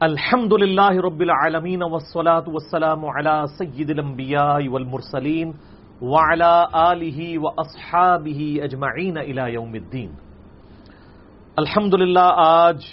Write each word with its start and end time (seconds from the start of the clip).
الحمد 0.00 0.52
للہ 0.52 1.00
رب 1.04 1.20
العالمین 1.20 1.82
والصلاة 1.82 2.42
والسلام 2.46 3.04
على 3.06 3.34
سید 3.50 3.90
الانبیاء 3.90 4.68
والمرسلین 4.68 5.52
وعلى 6.02 6.50
آلہ 6.72 7.38
واصحابہ 7.38 8.48
اجمعین 8.62 9.16
الى 9.18 9.52
یوم 9.52 9.72
الدین 9.72 10.10
الحمد 11.56 11.94
للہ 11.94 12.24
آج 12.38 12.84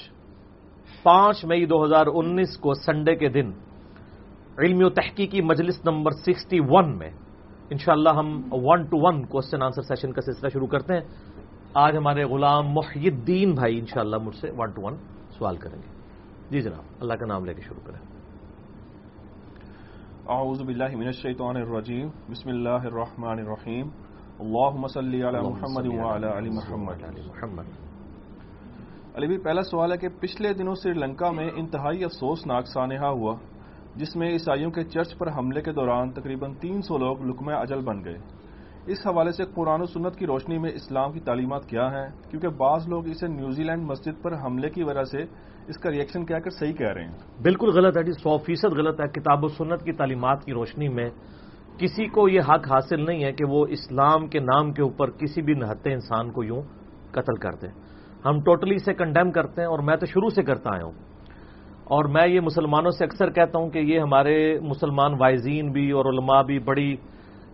پانچ 1.04 1.44
مئی 1.46 1.66
دو 1.66 1.84
ہزار 1.84 2.12
انیس 2.14 2.58
کو 2.58 2.74
سنڈے 2.76 3.16
کے 3.16 3.30
دن 3.30 3.52
علمی 4.58 4.84
و 4.84 4.90
تحقیقی 4.96 5.42
مجلس 5.44 5.84
نمبر 5.86 6.12
سکسٹی 6.20 6.60
ون 6.70 6.98
میں 6.98 7.10
انشاءاللہ 7.70 8.14
ہم 8.18 8.32
one 8.64 8.86
to 8.86 8.98
one 9.00 9.24
question 9.26 9.64
answer 9.64 9.82
session 9.88 10.14
کا 10.14 10.22
سلسلہ 10.22 10.50
شروع 10.54 10.68
کرتے 10.68 10.94
ہیں 10.94 11.02
آج 11.80 11.98
ہمارے 11.98 12.24
غلام 12.32 12.72
محی 12.74 13.08
الدین 13.08 13.56
بھائی 13.56 13.80
انشاءاللہ 13.80 14.18
مجھ 14.22 14.36
سے 14.36 14.52
ون 14.58 14.72
ٹو 14.72 14.86
ون 14.86 14.98
سوال 15.38 15.58
کریں 15.58 15.78
گے 15.78 15.93
جی 16.54 16.62
جناب 16.62 16.84
اللہ 17.00 17.14
کا 17.14 17.26
نام 17.26 17.46
لے 17.46 17.54
کے 17.54 17.62
شروع 17.62 17.86
کریں۔ 17.86 18.00
اعوذ 20.28 20.62
باللہ 20.62 20.96
من 20.96 21.06
الشیطان 21.06 21.56
الرجیم 21.56 22.08
بسم 22.30 22.50
اللہ 22.50 22.70
الرحمن 22.70 23.40
الرحیم۔ 23.40 23.90
اللہم 24.40 24.88
صلی 24.88 25.24
علی 25.24 25.38
محمد 25.50 25.86
وعلی 25.86 26.38
علی 26.38 26.50
محمد. 26.50 27.04
محمد۔ 27.28 27.64
علی 29.16 29.28
بھی 29.28 29.38
پہلا 29.38 29.62
سوال 29.62 29.92
ہے 29.92 29.98
کہ 29.98 30.08
پچھلے 30.20 30.54
دنوں 30.54 30.76
سری 30.76 30.94
لنکا 30.94 31.32
میں 31.32 31.50
انتہائی 31.56 32.04
افسوسناک 32.04 32.68
سانحہ 32.68 33.06
ہوا 33.06 33.36
جس 33.96 34.16
میں 34.16 34.30
عیسائیوں 34.30 34.72
کے 34.72 34.84
چرچ 34.84 35.18
پر 35.18 35.28
حملے 35.38 35.62
کے 35.62 35.72
دوران 35.72 36.12
تقریباً 36.12 36.54
تین 36.54 36.82
سو 36.82 36.98
لوگ 36.98 37.22
لکمہ 37.22 37.52
اجل 37.52 37.82
بن 37.82 38.04
گئے۔ 38.06 38.18
اس 38.86 39.08
حوالے 39.08 39.32
سے 39.32 39.44
قرآن 39.46 39.82
و 39.82 39.86
سنت 39.86 40.16
کی 40.16 40.26
روشنی 40.26 40.58
میں 40.58 40.72
اسلام 40.74 41.12
کی 41.12 41.20
تعلیمات 41.20 41.66
کیا 41.66 41.88
ہیں؟ 41.88 42.30
کیونکہ 42.30 42.48
بعض 42.48 42.88
لوگ 42.88 43.08
اسے 43.08 43.28
نیوزی 43.28 43.64
لینڈ 43.64 43.84
مسجد 43.84 44.24
پر 44.24 44.34
حملے 44.46 44.70
کی 44.70 44.84
وجہ 44.84 45.04
سے 45.04 45.26
اس 45.68 45.78
کا 45.78 45.92
ریئیکشن 45.92 46.26
کیا 46.26 46.40
کر 46.40 46.50
صحیح 46.50 46.74
کہہ 46.74 46.88
رہے 46.88 47.04
ہیں؟ 47.04 47.42
بالکل 47.42 47.70
غلط 47.70 47.98
ہے 47.98 48.04
جی 48.04 48.12
سو 48.12 48.38
فیصد 48.38 48.78
غلط 48.78 49.02
ہے۔ 49.02 49.08
کتاب 49.08 49.44
و 49.44 49.48
سنت 49.48 49.84
کی 49.84 49.92
تعلیمات 49.92 50.44
کی 50.46 50.54
روشنی 50.54 50.88
میں 50.88 51.10
کسی 51.78 52.08
کو 52.08 52.30
یہ 52.30 52.42
حق 52.42 52.72
حاصل 52.72 53.06
نہیں 53.06 53.24
ہے 53.24 53.32
کہ 53.32 53.46
وہ 53.46 53.66
اسلام 53.70 54.28
کے 54.28 54.40
نام 54.40 54.72
کے 54.72 54.82
اوپر 54.82 55.12
کسی 55.12 55.42
بھی 55.42 55.54
نہتے 55.54 55.94
انسان 55.94 56.32
کو 56.32 56.44
یوں 56.44 56.62
قتل 57.12 57.36
کر 57.36 57.56
دیں 57.62 57.70
ہم 58.26 58.42
ٹوٹلی 58.42 58.76
اسے 58.76 58.94
کنڈیم 58.94 59.32
کرتے 59.32 59.62
ہیں 59.62 59.68
اور 59.68 59.80
میں 59.80 59.96
تو 59.96 60.06
شروع 60.06 60.30
سے 60.30 60.44
کرتا 60.44 60.74
آیا 60.74 60.84
ہوں۔ 60.84 60.94
اور 61.84 62.06
میں 62.06 62.28
یہ 62.28 62.40
مسلمانوں 62.40 62.92
سے 62.92 63.06
اکثر 63.06 63.30
کہتا 63.30 63.60
ہوں 63.60 63.70
کہ 63.70 63.80
یہ 63.80 64.00
ہمارے 64.00 64.60
مسلمان 64.60 65.14
وائزین 65.20 65.72
بھی 65.72 65.92
اور 65.92 66.06
علماء 66.06 66.42
بھی 66.42 66.60
بڑی 66.60 66.96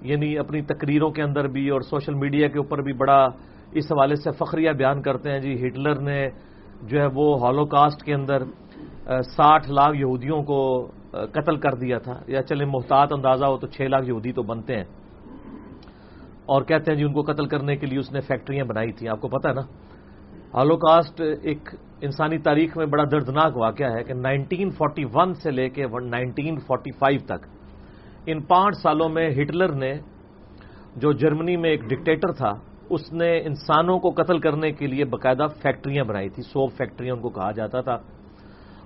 یعنی 0.01 0.37
اپنی 0.37 0.61
تقریروں 0.61 1.09
کے 1.11 1.21
اندر 1.21 1.47
بھی 1.47 1.69
اور 1.69 1.81
سوشل 1.81 2.13
میڈیا 2.13 2.47
کے 2.47 2.57
اوپر 2.57 2.81
بھی 2.81 2.93
بڑا 2.93 3.27
اس 3.71 3.91
حوالے 3.91 4.15
سے 4.15 4.31
فخریہ 4.31 4.71
بیان 4.71 5.01
کرتے 5.01 5.31
ہیں۔ 5.31 5.39
جی 5.39 5.67
ہٹلر 5.67 5.99
نے 6.01 6.27
جو 6.81 7.01
ہے 7.01 7.05
وہ 7.13 7.41
ہالو 7.41 7.65
کاسٹ 7.65 8.03
کے 8.03 8.13
اندر 8.13 8.43
ساٹھ 9.21 9.69
لاکھ 9.69 9.97
یہودیوں 9.97 10.43
کو 10.43 10.91
قتل 11.11 11.55
کر 11.55 11.75
دیا 11.75 11.97
تھا۔ 11.97 12.19
یا 12.27 12.43
چلے 12.43 12.65
محتاط 12.65 13.13
اندازہ 13.13 13.45
ہو 13.45 13.57
تو 13.57 13.67
چھ 13.67 13.81
لاکھ 13.81 14.07
یہودی 14.07 14.31
تو 14.31 14.43
بنتے 14.43 14.75
ہیں۔ 14.75 14.83
اور 16.45 16.61
کہتے 16.61 16.91
ہیں 16.91 16.97
جی 16.97 17.03
ان 17.03 17.13
کو 17.13 17.21
قتل 17.21 17.45
کرنے 17.45 17.75
کے 17.75 17.85
لیے 17.85 17.99
اس 17.99 18.11
نے 18.11 18.19
فیکٹریاں 18.19 18.65
بنائی 18.65 18.91
تھیں۔ 18.91 19.09
آپ 19.09 19.21
کو 19.21 19.27
پتا 19.27 19.49
ہے 19.49 19.53
نا؟ 19.53 19.61
ہالو 20.53 20.77
کاسٹ 20.77 21.21
ایک 21.41 21.69
انسانی 22.01 22.37
تاریخ 22.37 22.77
میں 22.77 22.85
بڑا 22.85 23.03
دردناک 23.11 23.57
واقعہ 23.57 23.91
ہے 23.97 24.03
کہ 24.03 24.13
نائنٹین 24.13 24.69
فورٹی 24.69 25.03
ون 25.13 25.33
سے 25.33 25.51
لے 25.51 25.69
کے 25.69 25.85
نائنٹین 26.03 26.59
فورٹی 26.59 26.91
فائیو 26.91 27.19
تک، 27.25 27.47
ان 28.25 28.41
پانچ 28.41 28.77
سالوں 28.77 29.09
میں 29.09 29.29
ہٹلر 29.29 29.73
نے 29.73 29.93
جو 30.95 31.11
جرمنی 31.11 31.57
میں 31.57 31.69
ایک 31.69 31.83
ڈکٹیٹر 31.83 32.31
تھا 32.31 32.53
اس 32.89 33.13
نے 33.13 33.37
انسانوں 33.37 33.99
کو 33.99 34.09
قتل 34.09 34.39
کرنے 34.39 34.71
کے 34.71 34.87
لیے 34.87 35.05
باقاعدہ 35.05 35.47
فیکٹریاں 35.61 36.03
بنائی 36.03 36.29
تھی 36.29 36.43
سو 36.43 36.67
فیکٹریاں 36.67 37.15
ان 37.15 37.21
کو 37.21 37.29
کہا 37.29 37.51
جاتا 37.51 37.81
تھا۔ 37.81 37.97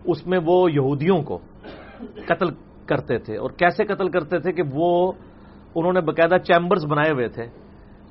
اس 0.06 0.28
میں 0.28 0.40
وہ 0.46 0.72
یہودیوں 0.72 1.22
کو 1.22 1.40
قتل 2.26 2.46
کرتے 2.86 3.18
تھے۔ 3.18 3.38
اور 3.38 3.50
کیسے 3.50 3.86
قتل 3.86 4.10
کرتے 4.10 4.40
تھے 4.40 4.52
کہ 4.52 4.64
وہ، 4.74 5.12
انہوں 5.76 5.94
نے 5.94 6.02
باقاعدہ 6.02 6.38
چیمبرز 6.38 6.86
بنائے 6.86 7.12
ہوئے 7.12 7.28
تھے۔ 7.28 7.44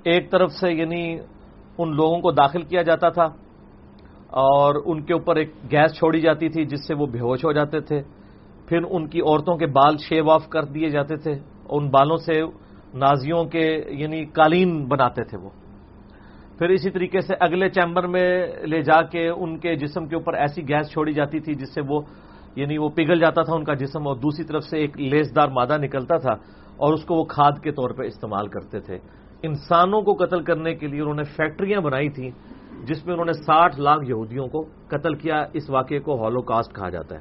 ایک 0.05 0.31
طرف 0.31 0.53
سے 0.53 0.73
یعنی 0.73 1.19
ان 1.79 1.97
لوگوں 1.97 2.21
کو 2.21 2.31
داخل 2.31 2.63
کیا 2.63 2.83
جاتا 2.83 3.09
تھا 3.09 3.25
اور 4.29 4.75
ان 4.85 5.03
کے 5.03 5.13
اوپر 5.13 5.37
ایک 5.37 5.51
گیس 5.73 5.93
چھوڑی 5.93 6.21
جاتی 6.21 6.49
تھی 6.49 6.65
جس 6.65 6.87
سے 6.87 6.95
وہ 6.95 7.07
بےہوش 7.07 7.45
ہو 7.45 7.53
جاتے 7.53 7.81
تھے۔ 7.81 8.03
پھر 8.67 8.79
ان 8.91 9.09
کی 9.09 9.21
عورتوں 9.21 9.57
کے 9.57 9.67
بال 9.67 9.97
شیو 10.09 10.31
آف 10.31 10.49
کر 10.49 10.65
دیے 10.65 10.89
جاتے 10.89 11.17
تھے۔ 11.17 11.35
ان 11.69 11.91
بالوں 11.91 12.17
سے 12.17 12.43
نازیوں 12.95 13.45
کے 13.45 13.85
یعنی 13.89 14.25
قالین 14.25 14.85
بناتے 14.85 15.25
تھے 15.25 15.39
وہ۔ 15.39 15.49
پھر 16.63 16.71
اسی 16.71 16.91
طریقے 16.91 17.21
سے 17.21 17.35
اگلے 17.41 17.69
چیمبر 17.69 18.07
میں 18.07 18.47
لے 18.67 18.83
جا 18.83 19.03
کے 19.03 19.29
ان 19.29 19.59
کے 19.59 19.75
جسم 19.77 20.07
کے 20.07 20.15
اوپر 20.15 20.35
ایسی 20.35 20.63
گیس 20.69 20.93
چھوڑی 20.93 21.13
جاتی 21.13 21.41
تھی 21.41 21.55
جس 21.55 21.75
سے 21.75 21.81
وہ 21.89 22.01
یعنی 22.57 22.79
وہ 22.79 22.89
پگھل 22.89 23.21
جاتا 23.21 23.43
تھا 23.43 23.55
ان 23.55 23.65
کا 23.65 23.75
جسم 23.75 24.07
اور 24.07 24.17
دوسری 24.17 24.45
طرف 24.45 24.65
سے 24.65 24.79
ایک 24.79 25.01
لیسدار 25.01 25.49
مادہ 25.49 25.79
نکلتا 25.79 26.17
تھا 26.17 26.33
اور 26.77 26.95
اس 26.95 27.05
کو 27.05 27.15
وہ 27.15 27.25
کھاد 27.25 27.63
کے 27.63 27.73
طور 27.73 27.91
پہ 27.91 28.03
استعمال 28.03 28.49
کرتے 28.49 28.81
تھے۔ 28.81 28.99
انسانوں 29.43 30.03
کو 30.03 30.15
قتل 30.15 30.43
کرنے 30.43 30.75
کے 30.75 30.87
لیے 30.87 31.01
انہوں 31.01 31.15
نے 31.15 31.23
فیکٹریاں 31.23 31.81
بنائی 31.81 32.09
تھیں 32.09 32.31
جس 32.85 33.07
میں 33.07 33.15
انہوں 33.15 33.27
نے 33.27 33.33
ساٹھ 33.33 33.81
لاکھ 33.81 34.05
یہودیوں 34.09 34.47
کو 34.47 34.65
قتل 34.89 35.15
کیا، 35.15 35.47
اس 35.53 35.71
واقعے 35.71 35.99
کو 35.99 36.23
ہالو 36.23 36.43
کاسٹ 36.43 36.75
کہا 36.75 36.89
جاتا 36.89 37.17
ہے۔ 37.17 37.21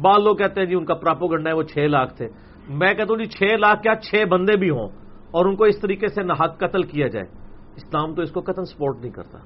بعض 0.00 0.22
لوگ 0.22 0.36
کہتے 0.36 0.60
ہیں 0.60 0.68
جی 0.68 0.74
ان 0.74 0.84
کا 0.84 0.94
پراپو 0.94 1.26
گنڈا 1.26 1.50
ہے، 1.50 1.56
وہ 1.56 1.62
چھ 1.62 1.78
لاکھ 1.78 2.14
تھے۔ 2.14 2.28
میں 2.68 2.94
کہتا 2.94 3.10
ہوں 3.10 3.18
جی 3.18 3.24
چھ 3.24 3.42
لاکھ 3.42 3.82
کیا 3.82 3.94
چھ 3.94 4.24
بندے 4.30 4.56
بھی 4.56 4.70
ہوں 4.70 4.88
اور 5.30 5.46
ان 5.46 5.56
کو 5.56 5.64
اس 5.64 5.80
طریقے 5.80 6.06
سے 6.06 6.22
نحق 6.22 6.58
قتل 6.58 6.82
کیا 6.82 7.06
جائے۔ 7.06 7.43
اسلام 7.76 8.14
تو 8.14 8.22
اس 8.22 8.30
کو 8.30 8.40
قتل 8.40 8.64
سپورٹ 8.64 9.00
نہیں 9.00 9.12
کرتا۔ 9.12 9.38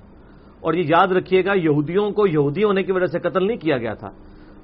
اور 0.61 0.75
یہ 0.75 0.83
یاد 0.87 1.09
رکھیے 1.09 1.44
گا، 1.44 1.53
یہودیوں 1.55 2.11
کو 2.11 2.27
یہودی 2.27 2.65
ہونے 2.65 2.83
کی 2.83 2.93
وجہ 2.93 3.06
سے 3.06 3.19
قتل 3.19 3.47
نہیں 3.47 3.56
کیا 3.56 3.78
گیا 3.78 3.94
تھا، 3.94 4.11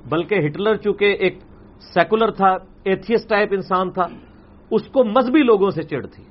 بلکہ 0.08 0.34
ہٹلر 0.46 0.76
چونکہ 0.76 1.04
ایک 1.04 1.38
سیکولر 1.80 2.30
تھا 2.30 2.56
ایتھیس 2.84 3.26
ٹائپ 3.26 3.48
انسان 3.52 3.90
تھا، 3.90 4.06
اس 4.70 4.88
کو 4.88 5.04
مذہبی 5.04 5.42
لوگوں 5.42 5.70
سے 5.70 5.82
چڑ 5.82 6.06
تھی۔ 6.06 6.24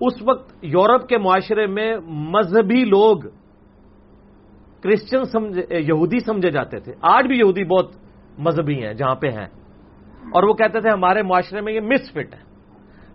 اس 0.00 0.12
وقت 0.22 0.54
یورپ 0.62 1.08
کے 1.08 1.18
معاشرے 1.18 1.66
میں 1.66 1.96
مذہبی 2.06 2.84
لوگ 2.84 3.16
کرسچن 4.82 5.60
یہودی 5.70 6.20
سمجھے 6.20 6.50
جاتے 6.50 6.80
تھے۔ 6.80 6.92
آج 7.02 7.26
بھی 7.26 7.38
یہودی 7.38 7.64
بہت 7.64 7.90
مذہبی 8.38 8.86
ہیں، 8.86 8.94
جہاں 8.94 9.14
پہ 9.14 9.28
ہیں۔ 9.28 9.46
اور 10.34 10.42
وہ 10.42 10.54
کہتے 10.54 10.80
تھے، 10.80 10.90
ہمارے 10.90 11.22
معاشرے 11.22 11.60
میں 11.60 11.72
یہ 11.72 11.80
مس 11.80 12.12
فٹ 12.12 12.34
ہے۔ 12.34 12.46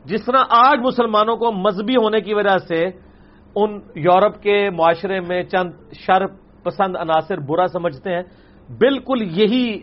جس 0.05 0.25
طرح 0.25 0.43
آج 0.49 0.79
مسلمانوں 0.79 1.37
کو 1.37 1.51
مذہبی 1.51 1.95
ہونے 1.95 2.21
کی 2.21 2.33
وجہ 2.33 2.57
سے 2.57 3.10
ان 3.55 3.79
یورپ 3.95 4.41
کے 4.41 4.69
معاشرے 4.69 5.19
میں 5.19 5.43
چند 5.43 5.71
شر 5.93 6.25
پسند 6.63 6.95
عناصر 6.95 7.37
برا 7.37 7.67
سمجھتے 7.67 8.15
ہیں۔ 8.15 8.23
بالکل 8.79 9.21
یہی 9.21 9.81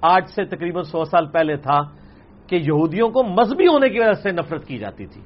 آج 0.00 0.28
سے 0.28 0.44
تقریباً 0.44 0.82
سو 0.82 1.04
سال 1.04 1.26
پہلے 1.26 1.56
تھا 1.56 1.80
کہ 2.46 2.56
یہودیوں 2.56 3.08
کو 3.08 3.22
مذہبی 3.24 3.66
ہونے 3.66 3.88
کی 3.88 4.00
وجہ 4.00 4.12
سے 4.12 4.32
نفرت 4.32 4.64
کی 4.64 4.78
جاتی 4.78 5.06
تھی۔ 5.06 5.22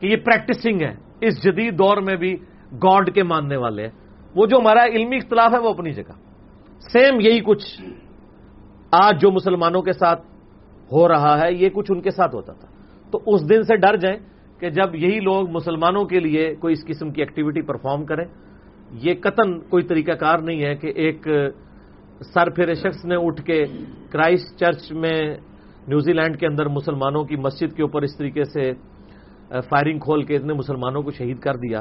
کہ 0.00 0.06
یہ 0.06 0.16
پریکٹسنگ 0.16 0.80
ہے۔ 0.80 0.94
اس 1.20 1.44
جدید 1.44 1.78
دور 1.78 1.96
میں 1.96 2.16
بھی 2.16 2.36
گاڈ 2.72 3.14
کے 3.14 3.22
ماننے 3.22 3.56
والے 3.56 3.82
ہیں۔ 3.82 3.90
وہ 4.36 4.46
جو 4.46 4.56
ہمارا 4.56 4.84
علمی 4.84 5.16
اختلاف 5.16 5.54
ہے 5.54 5.58
وہ 5.58 5.70
اپنی 5.70 5.92
جگہ۔ 5.92 6.12
سیم 6.92 7.20
یہی 7.20 7.40
کچھ 7.40 7.82
آج 8.92 9.20
جو 9.20 9.30
مسلمانوں 9.30 9.82
کے 9.82 9.92
ساتھ 9.92 10.20
ہو 10.92 11.08
رہا 11.08 11.40
ہے، 11.40 11.52
یہ 11.52 11.68
کچھ 11.68 11.92
ان 11.92 12.00
کے 12.00 12.10
ساتھ 12.10 12.34
ہوتا 12.34 12.52
تھا۔ 12.52 12.68
تو 13.10 13.20
اس 13.26 13.50
دن 13.50 13.62
سے 13.62 13.76
ڈر 13.76 13.96
جائیں۔ 13.96 14.18
کہ 14.60 14.70
جب 14.70 14.94
یہی 14.94 15.20
لوگ 15.20 15.50
مسلمانوں 15.50 16.04
کے 16.04 16.20
لیے 16.20 16.54
کوئی 16.54 16.72
اس 16.72 16.84
قسم 16.86 17.10
کی 17.10 17.20
ایکٹیویٹی 17.22 17.62
پرفارم 17.62 18.04
کریں، 18.04 18.24
یہ 19.02 19.14
قطن 19.20 19.58
کوئی 19.60 19.82
طریقہ 19.82 20.12
کار 20.12 20.38
نہیں 20.38 20.62
ہے 20.64 20.74
کہ 20.74 20.92
ایک 20.96 21.26
سر 22.34 22.50
پھرے 22.50 22.74
شخص 22.74 23.04
نے 23.04 23.16
اٹھ 23.16 23.42
کے 23.42 23.64
کرائسٹ 24.10 24.58
چرچ 24.58 24.92
میں 24.92 25.18
نیوزی 25.88 26.12
لینڈ 26.12 26.38
کے 26.38 26.46
اندر 26.46 26.68
مسلمانوں 26.68 27.24
کی 27.24 27.36
مسجد 27.36 27.76
کے 27.76 27.82
اوپر 27.82 28.02
اس 28.02 28.16
طریقے 28.16 28.44
سے 28.44 28.72
فائرنگ 29.68 29.98
کھول 29.98 30.22
کے 30.22 30.36
اتنے 30.36 30.52
مسلمانوں 30.52 31.02
کو 31.02 31.10
شہید 31.10 31.38
کر 31.38 31.56
دیا، 31.56 31.80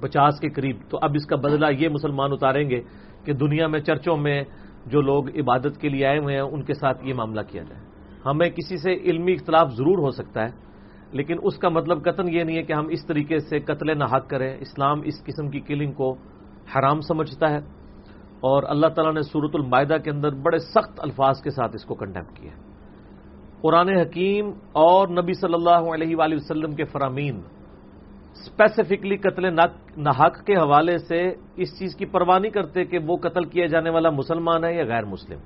پچاس 0.00 0.40
کے 0.40 0.48
قریب۔ 0.48 0.76
تو 0.90 0.98
اب 1.02 1.10
اس 1.14 1.26
کا 1.26 1.36
بدلہ 1.36 1.66
یہ 1.78 1.88
مسلمان 1.88 2.32
اتاریں 2.32 2.68
گے 2.70 2.80
کہ 3.24 3.32
دنیا 3.32 3.66
میں 3.66 3.80
چرچوں 3.80 4.16
میں 4.16 4.42
جو 4.86 5.00
لوگ 5.00 5.28
عبادت 5.40 5.80
کے 5.80 5.88
لیے 5.88 6.06
آئے 6.06 6.18
ہوئے 6.18 6.34
ہیں، 6.34 6.42
ان 6.42 6.62
کے 6.62 6.74
ساتھ 6.74 7.04
یہ 7.04 7.14
معاملہ 7.14 7.40
کیا 7.40 7.62
جائے۔ 7.62 7.82
ہمیں 8.26 8.48
کسی 8.50 8.76
سے 8.76 8.92
علمی 8.92 9.32
اختلاف 9.32 9.72
ضرور 9.72 9.98
ہو 9.98 10.10
سکتا 10.10 10.42
ہے۔ 10.42 10.52
لیکن 11.14 11.36
اس 11.42 11.58
کا 11.58 11.68
مطلب 11.68 12.02
قتل 12.04 12.28
یہ 12.28 12.44
نہیں 12.44 12.56
ہے 12.56 12.62
کہ 12.62 12.72
ہم 12.72 12.86
اس 12.90 13.06
طریقے 13.06 13.38
سے 13.38 13.58
قتل 13.60 13.98
نہ 13.98 14.04
حق 14.04 14.28
کریں۔ 14.30 14.52
اسلام 14.60 15.00
اس 15.04 15.22
قسم 15.24 15.48
کی 15.48 15.60
کلنگ 15.60 15.92
کو 15.92 16.12
حرام 16.74 17.00
سمجھتا 17.00 17.50
ہے 17.50 17.60
اور 18.40 18.62
اللہ 18.68 18.86
تعالیٰ 18.86 19.14
نے 19.14 19.22
صورت 19.22 19.54
المائدہ 19.54 19.96
کے 20.04 20.10
اندر 20.10 20.34
بڑے 20.42 20.58
سخت 20.58 21.00
الفاظ 21.00 21.42
کے 21.42 21.50
ساتھ 21.50 21.74
اس 21.74 21.84
کو 21.84 21.94
کنڈیم 21.94 22.26
کیا 22.34 22.52
قرآن 23.62 23.88
حکیم 23.88 24.50
اور 24.76 25.08
نبی 25.08 25.32
صلی 25.32 25.54
اللہ 25.54 25.84
علیہ 25.94 26.16
وآلہ 26.16 26.34
وسلم 26.34 26.74
کے 26.74 26.84
فرامین 26.84 27.40
اسپیسیفکلی 28.34 29.16
قتل 29.16 29.44
نحق 29.96 30.44
کے 30.46 30.54
حوالے 30.56 30.98
سے 30.98 31.20
اس 31.56 31.78
چیز 31.78 31.96
کی 31.96 32.04
پرواہ 32.04 32.38
نہیں 32.38 32.52
کرتے 32.52 32.84
کہ 32.84 32.98
وہ 33.06 33.16
قتل 33.16 33.44
کیا 33.44 33.66
جانے 33.66 33.90
والا 33.90 34.10
مسلمان 34.10 34.64
ہے 34.64 34.74
یا 34.74 34.84
غیر 34.84 35.04
مسلم۔ 35.04 35.40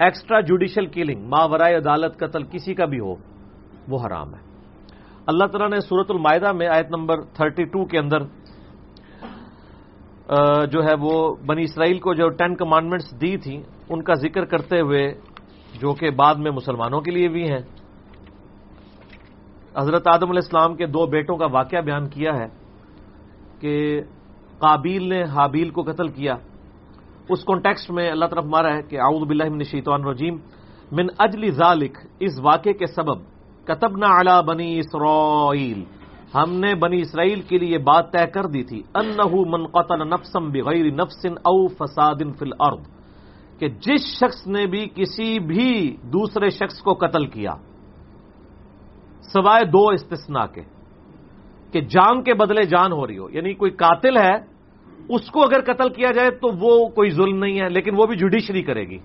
ایکسٹرا 0.00 0.40
جوڈیشل 0.40 0.86
کلنگ 0.86 1.20
ماورائے 1.28 1.74
عدالت 1.76 2.18
قتل 2.20 2.42
کسی 2.52 2.74
کا 2.74 2.84
بھی 2.84 3.00
ہو 3.00 3.14
وہ 3.90 3.98
حرام 4.04 4.34
ہے۔ 4.34 4.40
اللہ 5.30 5.46
تعالیٰ 5.52 5.68
نے 5.70 5.80
سورت 5.80 6.10
المائدہ 6.10 6.52
میں 6.52 6.68
آیت 6.68 6.90
نمبر 6.90 7.16
32 7.38 7.84
کے 7.90 7.98
اندر 7.98 8.20
جو 10.72 10.82
ہے 10.84 10.94
وہ 11.00 11.14
بنی 11.46 11.62
اسرائیل 11.64 11.98
کو 11.98 12.14
جو 12.14 12.28
ٹین 12.38 12.54
کمانڈمنٹس 12.56 13.10
دی 13.20 13.36
تھیں، 13.44 13.60
ان 13.90 14.02
کا 14.02 14.14
ذکر 14.14 14.44
کرتے 14.52 14.80
ہوئے، 14.80 15.02
جو 15.80 15.92
کہ 15.98 16.10
بعد 16.14 16.34
میں 16.42 16.50
مسلمانوں 16.50 17.00
کے 17.00 17.10
لیے 17.10 17.28
بھی 17.28 17.44
ہیں، 17.50 17.62
حضرت 19.76 20.06
آدم 20.14 20.30
علیہ 20.30 20.44
السلام 20.44 20.74
کے 20.76 20.86
دو 20.86 21.06
بیٹوں 21.06 21.36
کا 21.36 21.46
واقعہ 21.52 21.80
بیان 21.80 22.08
کیا 22.10 22.32
ہے 22.38 22.46
کہ 23.60 23.74
قابیل 24.60 25.02
نے 25.08 25.22
حابیل 25.34 25.70
کو 25.70 25.82
قتل 25.82 26.08
کیا۔ 26.14 26.34
اس 27.30 27.44
کانٹیکسٹ 27.44 27.90
میں 27.90 28.10
اللہ 28.10 28.26
طرف 28.30 28.44
مارا 28.44 28.70
ہے 28.76 28.82
کہ 28.88 29.00
اعوذ 29.00 29.22
باللہ 29.28 29.48
من 29.50 29.62
الشیطان 29.64 30.00
الرجیم، 30.04 30.34
من 30.92 31.06
اجل 31.18 31.50
ذالک، 31.58 31.98
اس 32.20 32.38
واقعے 32.42 32.72
کے 32.72 32.86
سبب 32.86 33.18
کتبنا 33.64 34.20
علی 34.20 34.46
بنی 34.46 34.78
اسرائیل 34.78 35.84
ہم 36.34 36.52
نے 36.52 36.74
بنی 36.74 37.00
اسرائیل 37.00 37.40
کے 37.40 37.58
لیے 37.58 37.78
بات 37.78 38.12
طے 38.12 38.26
کر 38.26 38.46
دی 38.46 38.62
تھی۔ 38.64 38.82
انہو 38.94 39.44
من 39.44 39.66
قتل 39.66 40.08
نفسم 40.08 40.50
بغیر 40.50 40.84
نفس 40.90 41.26
او 41.26 41.68
فساد 41.68 42.14
فی 42.14 42.44
الارض۔ 42.44 42.86
کہ 43.58 43.68
جس 43.68 44.00
شخص 44.00 44.46
نے 44.46 44.66
بھی 44.66 44.88
کسی 44.94 45.38
بھی 45.38 45.96
دوسرے 46.02 46.50
شخص 46.50 46.80
کو 46.80 46.94
قتل 46.94 47.26
کیا، 47.26 47.54
سوائے 49.32 49.64
دو 49.64 49.88
استثناء 49.88 50.46
کے۔ 50.46 50.62
کہ 51.72 51.80
جان 51.80 52.22
کے 52.22 52.34
بدلے 52.34 52.62
جان 52.62 52.92
ہو 52.92 53.06
رہی 53.06 53.18
ہو۔ 53.18 53.30
یعنی 53.30 53.54
کوئی 53.54 53.70
قاتل 53.70 54.16
ہے، 54.16 54.34
اس 55.08 55.30
کو 55.30 55.42
اگر 55.42 55.72
قتل 55.72 55.88
کیا 55.88 56.10
جائے 56.10 56.30
تو 56.30 56.48
وہ 56.60 56.88
کوئی 56.88 57.10
ظلم 57.10 57.44
نہیں 57.44 57.60
ہے، 57.60 57.68
لیکن 57.68 57.94
وہ 57.96 58.06
بھی 58.06 58.16
جوڈیشری 58.16 58.62
کرے 58.62 58.84
گی۔ 58.84 58.98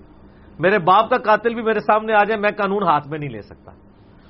میرے 0.58 0.78
باپ 0.78 1.10
کا 1.10 1.16
قاتل 1.16 1.54
بھی 1.54 1.62
میرے 1.62 1.80
سامنے 1.80 2.12
آ 2.12 2.24
جائے، 2.24 2.40
میں 2.40 2.50
قانون 2.50 2.82
ہاتھ 2.82 3.08
میں 3.08 3.18
نہیں 3.18 3.30
لے 3.30 3.42
سکتا۔ 3.42 3.70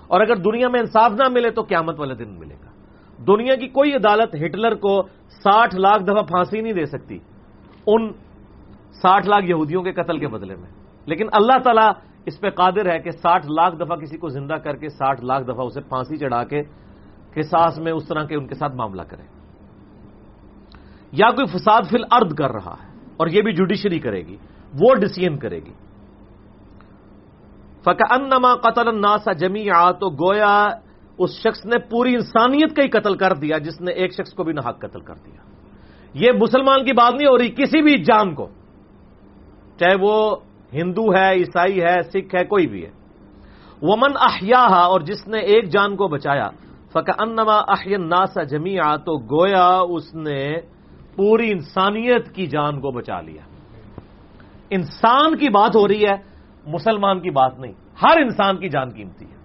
اور 0.08 0.20
اگر 0.20 0.37
دنیا 0.37 0.69
میں 0.69 0.81
انصاف 0.81 1.12
نہ 1.12 1.29
ملے 1.29 1.50
تو 1.50 1.62
قیامت 1.62 2.00
والے 2.00 2.14
دن 2.14 2.38
ملے 2.38 2.55
گا۔ 2.55 2.70
دنیا 3.26 3.55
کی 3.55 3.69
کوئی 3.69 3.93
عدالت 3.93 4.35
ہٹلر 4.35 4.75
کو 4.75 5.03
ساٹھ 5.29 5.76
لاکھ 5.76 6.03
دفعہ 6.03 6.23
پھانسی 6.23 6.61
نہیں 6.61 6.73
دے 6.73 6.87
سکتی، 6.87 7.19
ان 7.87 8.12
ساٹھ 8.93 9.26
لاکھ 9.26 9.44
یہودیوں 9.44 9.82
کے 9.82 9.93
قتل 9.93 10.19
کے 10.19 10.29
بدلے 10.29 10.56
میں۔ 10.56 10.70
لیکن 11.06 11.26
اللہ 11.32 11.58
تعالیٰ 11.58 11.93
اس 12.26 12.41
پہ 12.41 12.50
قادر 12.50 12.93
ہے 12.93 12.99
کہ 12.99 13.11
ساٹھ 13.11 13.47
لاکھ 13.47 13.76
دفعہ 13.76 13.97
کسی 13.97 14.19
کو 14.19 14.29
زندہ 14.29 14.55
کر 14.55 14.76
کے 14.76 14.88
ساٹھ 14.88 15.25
لاکھ 15.25 15.44
دفعہ 15.44 15.67
اسے 15.67 15.81
پھانسی 15.81 16.17
چڑھا 16.17 16.44
کے 16.44 16.62
ساس 17.43 17.79
میں 17.79 17.93
اس 17.93 18.09
طرح 18.09 18.25
کے 18.25 18.35
ان 18.35 18.47
کے 18.47 18.55
ساتھ 18.55 18.75
معاملہ 18.75 19.02
کرے۔ 19.02 19.23
یا 21.12 21.31
کوئی 21.31 21.59
فساد 21.59 21.82
فل 21.91 22.05
ارد 22.11 22.35
کر 22.35 22.50
رہا 22.50 22.75
ہے 22.82 22.99
اور 23.17 23.26
یہ 23.26 23.43
بھی 23.43 23.52
جوڈیشری 23.52 23.99
کرے 23.99 24.20
گی، 24.26 24.37
وہ 24.81 24.94
ڈسیزن 24.94 25.38
کرے 25.38 25.56
گی۔ 25.56 25.73
فکا 27.87 28.15
انما 28.15 28.55
قتل 28.55 28.88
الناس 28.88 29.29
جمی 29.41 29.65
تو 30.00 30.11
گویا 30.11 30.56
اس 31.19 31.31
شخص 31.43 31.65
نے 31.67 31.79
پوری 31.91 32.15
انسانیت 32.15 32.77
کا 32.77 32.83
ہی 32.83 32.88
قتل 32.88 33.17
کر 33.17 33.33
دیا، 33.35 33.59
جس 33.59 33.81
نے 33.81 33.93
ایک 33.93 34.12
شخص 34.12 34.33
کو 34.35 34.44
بھی 34.44 34.53
نہ 34.53 34.61
قتل 34.61 35.00
کر 35.00 35.15
دیا۔ 35.15 35.41
یہ 36.15 36.33
مسلمان 36.41 36.85
کی 36.85 36.93
بات 36.93 37.15
نہیں 37.15 37.29
ہو 37.29 37.38
رہی، 37.38 37.49
کسی 37.49 37.83
بھی 37.83 37.94
جان 38.05 38.35
کو، 38.35 38.47
چاہے 39.79 39.97
وہ 40.00 40.37
ہندو 40.73 41.06
ہے، 41.15 41.31
عیسائی 41.33 41.81
ہے، 41.81 41.97
سکھ 42.03 42.35
ہے، 42.35 42.44
کوئی 42.44 42.67
بھی 42.67 42.85
ہے۔ 42.85 42.91
ومن 43.83 44.12
احیا 44.21 44.62
اور 44.85 45.00
جس 45.00 45.27
نے 45.29 45.38
ایک 45.38 45.69
جان 45.69 45.97
کو 45.97 46.09
بچایا 46.09 46.49
فکا 46.93 47.12
انما 47.19 47.59
احین 47.69 48.09
ناسا 48.09 48.43
جمی 48.43 48.77
تو 49.06 49.19
گویا 49.33 49.69
اس 49.94 50.15
نے 50.15 50.43
پوری 51.17 51.50
انسانیت 51.53 52.35
کی 52.35 52.47
جان 52.47 52.81
کو 52.81 52.91
بچا 52.91 53.21
لیا۔ 53.21 53.43
انسان 54.71 55.37
کی 55.37 55.49
بات 55.49 55.77
ہو 55.77 55.88
رہی 55.88 56.05
ہے 56.05 56.17
مسلمان 56.66 57.20
کی 57.20 57.30
بات 57.30 57.58
نہیں، 57.58 57.72
ہر 58.02 58.20
انسان 58.20 58.56
کی 58.56 58.68
جان 58.68 58.88
قیمتی 58.88 59.24
ہے۔ 59.24 59.36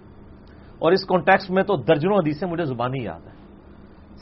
اور 0.78 0.92
اس 0.92 1.04
کانٹیکس 1.04 1.50
میں 1.50 1.62
تو 1.62 1.76
درجنوں 1.76 2.16
حدیثیں 2.16 2.48
مجھے 2.48 2.64
زبانی 2.64 3.04
یاد 3.04 3.26
ہے 3.26 3.42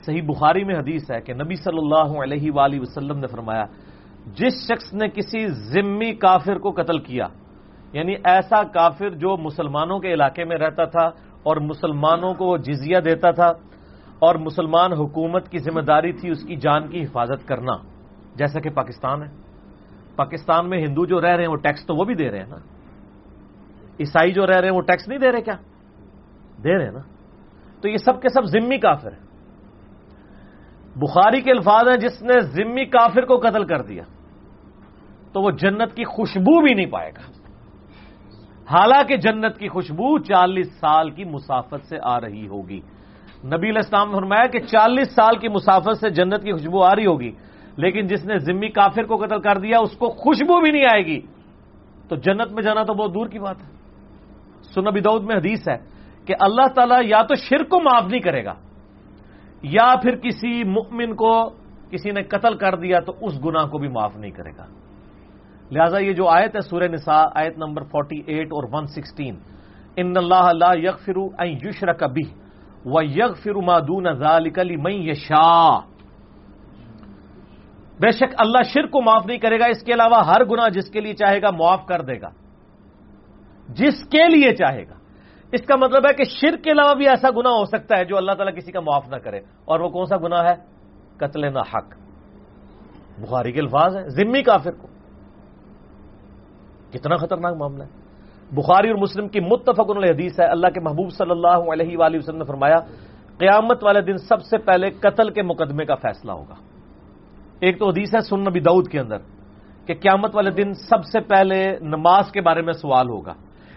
صحیح 0.06 0.22
بخاری 0.26 0.64
میں 0.64 0.74
حدیث 0.74 1.10
ہے 1.10 1.20
کہ 1.20 1.34
نبی 1.34 1.54
صلی 1.54 1.78
اللہ 1.78 2.22
علیہ 2.22 2.50
وآلہ 2.52 2.80
وسلم 2.80 3.18
نے 3.18 3.26
فرمایا، 3.26 3.64
جس 4.26 4.52
شخص 4.68 4.92
نے 4.92 5.08
کسی 5.08 5.46
ذمی 5.46 6.12
کافر 6.12 6.58
کو 6.58 6.70
قتل 6.70 6.98
کیا 6.98 7.26
یعنی 7.92 8.14
ایسا 8.24 8.62
کافر 8.62 9.10
جو 9.10 9.36
مسلمانوں 9.36 9.98
کے 9.98 10.12
علاقے 10.12 10.44
میں 10.44 10.56
رہتا 10.56 10.84
تھا 10.84 11.06
اور 11.42 11.56
مسلمانوں 11.56 12.34
کو 12.34 12.44
وہ 12.46 12.56
جزیہ 12.56 12.98
دیتا 12.98 13.30
تھا 13.30 13.52
اور 14.18 14.34
مسلمان 14.34 14.92
حکومت 14.92 15.48
کی 15.48 15.58
ذمہ 15.58 15.80
داری 15.80 16.12
تھی 16.12 16.30
اس 16.30 16.44
کی 16.44 16.56
جان 16.56 16.88
کی 16.88 17.02
حفاظت 17.02 17.48
کرنا، 17.48 17.72
جیسا 18.36 18.60
کہ 18.60 18.70
پاکستان 18.70 19.22
ہے۔ 19.22 19.28
پاکستان 20.16 20.70
میں 20.70 20.78
ہندو 20.78 21.06
جو 21.06 21.20
رہ 21.20 21.26
رہے 21.26 21.42
ہیں، 21.42 21.50
وہ 21.50 21.56
ٹیکس 21.56 21.86
تو 21.86 21.94
وہ 21.94 22.04
بھی 22.04 22.14
دے 22.14 22.30
رہے 22.30 22.38
ہیں 22.38 22.46
نا۔ 22.48 22.56
عیسائی 24.00 24.32
جو 24.32 24.46
رہ 24.46 24.56
رہے 24.56 24.68
ہیں 24.68 24.76
وہ 24.76 24.80
ٹیکس 24.80 25.08
نہیں 25.08 25.18
دے 25.18 25.32
رہے 25.32 25.40
کیا؟ 25.40 25.56
دے 26.64 26.78
رہے 26.78 26.84
ہیں 26.84 26.92
نا۔ 26.92 27.00
تو 27.80 27.88
یہ 27.88 27.96
سب 27.96 28.22
کے 28.22 28.28
سب 28.28 28.44
ذمی 28.44 28.78
کافر 28.78 29.12
ہیں۔ 29.12 29.30
بخاری 30.96 31.40
کے 31.40 31.50
الفاظ 31.50 31.88
ہیں، 31.88 31.96
جس 31.96 32.22
نے 32.22 32.40
ذمی 32.40 32.84
کافر 32.84 33.22
کو 33.22 33.38
قتل 33.38 33.64
کر 33.64 33.82
دیا، 33.82 34.02
تو 35.32 35.42
وہ 35.42 35.50
جنت 35.50 35.94
کی 35.94 36.04
خوشبو 36.04 36.60
بھی 36.62 36.74
نہیں 36.74 36.86
پائے 36.86 37.10
گا۔ 37.10 37.30
حالانکہ 38.70 39.16
جنت 39.16 39.58
کی 39.58 39.68
خوشبو 39.68 40.18
چالیس 40.18 40.72
سال 40.72 41.10
کی 41.10 41.24
مسافت 41.24 41.86
سے 41.86 41.98
آ 42.02 42.20
رہی 42.20 42.48
ہوگی۔ 42.48 42.80
نبی 43.44 43.68
الاسلام 43.68 44.10
نے 44.10 44.16
فرمایا 44.16 44.46
کہ 44.46 44.58
چالیس 44.60 45.14
سال 45.14 45.38
کی 45.38 45.48
مسافت 45.48 45.98
سے 46.00 46.10
جنت 46.10 46.42
کی 46.42 46.52
خوشبو 46.52 46.82
آ 46.82 46.96
رہی 46.96 47.06
ہوگی، 47.06 47.32
لیکن 47.76 48.06
جس 48.06 48.24
نے 48.24 48.38
ذمی 48.38 48.68
کافر 48.68 49.02
کو 49.02 49.16
قتل 49.16 49.40
کر 49.40 49.58
دیا، 49.58 49.78
اس 49.78 49.96
کو 49.96 50.08
خوشبو 50.08 50.60
بھی 50.60 50.70
نہیں 50.70 50.84
آئے 50.84 51.06
گی۔ 51.06 51.20
تو 52.08 52.16
جنت 52.16 52.52
میں 52.52 52.62
جانا 52.62 52.82
تو 52.82 52.94
بہت 52.94 53.14
دور 53.14 53.26
کی 53.26 53.38
بات 53.38 53.56
ہے۔ 53.58 53.79
سنبی 54.74 55.00
دعود 55.00 55.24
میں 55.24 55.36
حدیث 55.36 55.68
ہے 55.68 55.76
کہ 56.26 56.34
اللہ 56.40 56.66
تعالیٰ 56.74 57.00
یا 57.04 57.22
تو 57.22 57.34
شرک 57.38 57.68
کو 57.68 57.80
معاف 57.80 58.06
نہیں 58.10 58.20
کرے 58.20 58.44
گا، 58.44 58.54
یا 59.62 59.88
پھر 60.02 60.16
کسی 60.22 60.52
مؤمن 60.64 61.14
کو 61.14 61.32
کسی 61.90 62.10
نے 62.10 62.22
قتل 62.30 62.56
کر 62.56 62.74
دیا 62.80 62.98
تو 63.06 63.12
اس 63.20 63.34
گناہ 63.44 63.64
کو 63.70 63.78
بھی 63.78 63.88
معاف 63.88 64.16
نہیں 64.16 64.30
کرے 64.30 64.52
گا۔ 64.58 64.66
لہذا 65.70 65.98
یہ 65.98 66.12
جو 66.12 66.26
آیت 66.28 66.54
ہے 66.56 66.60
سورہ 66.60 66.88
نساء، 66.88 67.24
آیت 67.34 67.58
نمبر 67.58 67.82
48 67.92 68.52
اور 68.52 68.64
116 68.70 69.36
ان 69.96 70.16
اللہ 70.16 70.46
لا 70.54 70.72
یغفر 70.78 71.18
ان 71.18 71.48
یشرک 71.62 72.02
بھی 72.14 72.26
و 72.84 73.02
یگ 73.02 73.32
فرما 73.42 73.78
دون 73.88 74.12
ذالکلی 74.18 74.76
میں 74.76 74.92
یشا 75.04 75.78
بے 78.00 78.10
شک 78.10 78.34
اللہ 78.38 78.62
شرک 78.72 78.90
کو 78.90 79.02
معاف 79.02 79.26
نہیں 79.26 79.38
کرے 79.38 79.58
گا، 79.60 79.66
اس 79.66 79.82
کے 79.84 79.92
علاوہ 79.94 80.24
ہر 80.26 80.44
گنا 80.50 80.68
جس 80.72 80.90
کے 80.90 81.00
لیے 81.00 81.14
چاہے 81.14 81.42
گا 81.42 81.50
معاف 81.52 81.84
کر 81.86 82.00
دے 82.02 82.20
گا۔ 82.20 82.30
جس 83.74 84.04
کے 84.04 84.28
لیے 84.28 84.56
چاہے 84.56 84.82
گا۔ 84.82 84.94
اس 85.52 85.60
کا 85.62 85.76
مطلب 85.76 86.06
ہے 86.06 86.12
کہ 86.12 86.24
شرک 86.24 86.64
کے 86.64 86.70
علاوہ 86.70 86.94
بھی 86.94 87.08
ایسا 87.08 87.30
گنا 87.30 87.50
ہو 87.50 87.64
سکتا 87.64 87.98
ہے 87.98 88.04
جو 88.04 88.16
اللہ 88.16 88.32
تعالیٰ 88.32 88.56
کسی 88.56 88.72
کا 88.72 88.80
معاف 88.80 89.08
نہ 89.08 89.16
کرے۔ 89.16 89.40
اور 89.64 89.80
وہ 89.80 89.88
کون 89.88 90.06
سا 90.06 90.16
گنا 90.16 90.44
ہے؟ 90.44 90.54
قتل 91.16 91.52
نہ 91.52 91.58
حق 91.58 91.94
بخاری 93.18 93.52
کے 93.52 93.60
الفاظ 93.60 93.96
ہیں، 93.96 94.08
ذمی 94.08 94.42
کافر 94.42 94.70
کو۔ 94.70 94.88
کتنا 96.92 97.16
خطرناک 97.16 97.56
معاملہ 97.56 97.82
ہے۔ 97.82 97.88
بخاری 98.52 98.88
اور 98.88 98.98
مسلم 98.98 99.28
کی 99.28 99.40
متفق 99.40 99.90
حدیث 99.90 100.40
ہے، 100.40 100.44
اللہ 100.44 100.66
کے 100.66 100.80
محبوب 100.80 101.12
صلی 101.12 101.30
اللہ 101.30 101.72
علیہ 101.72 101.98
وآلہ 101.98 102.16
وسلم 102.16 102.36
نے 102.36 102.44
فرمایا، 102.44 102.78
قیامت 103.38 103.84
والے 103.84 104.00
دن 104.00 104.16
سب 104.16 104.42
سے 104.42 104.58
پہلے 104.58 104.90
قتل 104.90 105.30
کے 105.30 105.42
مقدمے 105.42 105.84
کا 105.84 105.94
فیصلہ 105.94 106.32
ہوگا۔ 106.32 106.54
ایک 107.60 107.78
تو 107.78 107.88
حدیث 107.88 108.14
ہے 108.14 108.20
سن 108.20 108.40
نبی 108.40 108.60
دعود 108.60 108.88
کے 108.88 109.00
اندر 109.00 109.16
کہ 109.86 109.94
قیامت 109.94 110.36
والے 110.36 110.50
دن 110.50 110.74
سب 110.74 111.04
سے 111.04 111.20
پہلے 111.20 111.78
نماز 111.80 112.32
کے 112.32 112.40
بارے 112.40 112.62
میں 112.62 112.72
سوال 112.72 113.08
ہوگا۔ 113.08 113.34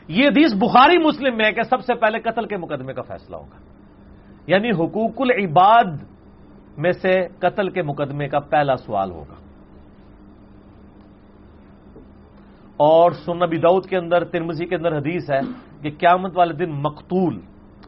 یہ 0.07 0.27
حدیث 0.27 0.53
بخاری 0.53 0.97
مسلم 0.97 1.37
میں 1.37 1.45
ہے 1.45 1.51
کہ 1.51 1.61
سب 1.61 1.81
سے 1.81 1.93
پہلے 1.93 2.19
قتل 2.19 2.47
کے 2.47 2.57
مقدمے 2.57 2.93
کا 2.93 3.01
فیصلہ 3.01 3.35
ہوگا۔ 3.35 3.57
یعنی 4.47 4.69
حقوق 4.69 5.21
العباد 5.21 6.03
میں 6.77 6.91
سے 6.91 7.27
قتل 7.39 7.69
کے 7.69 7.81
مقدمے 7.81 8.27
کا 8.27 8.39
پہلا 8.39 8.75
سوال 8.75 9.11
ہوگا۔ 9.11 9.35
اور 12.77 13.11
سنبی 13.11 13.57
دعود 13.57 13.85
کے 13.85 13.97
اندر 13.97 14.23
ترمزی 14.23 14.65
کے 14.65 14.75
اندر 14.75 14.97
حدیث 14.97 15.31
ہے 15.31 15.39
کہ 15.81 15.89
قیامت 15.99 16.37
والے 16.37 16.53
دن 16.53 16.71
مقتول 16.71 17.39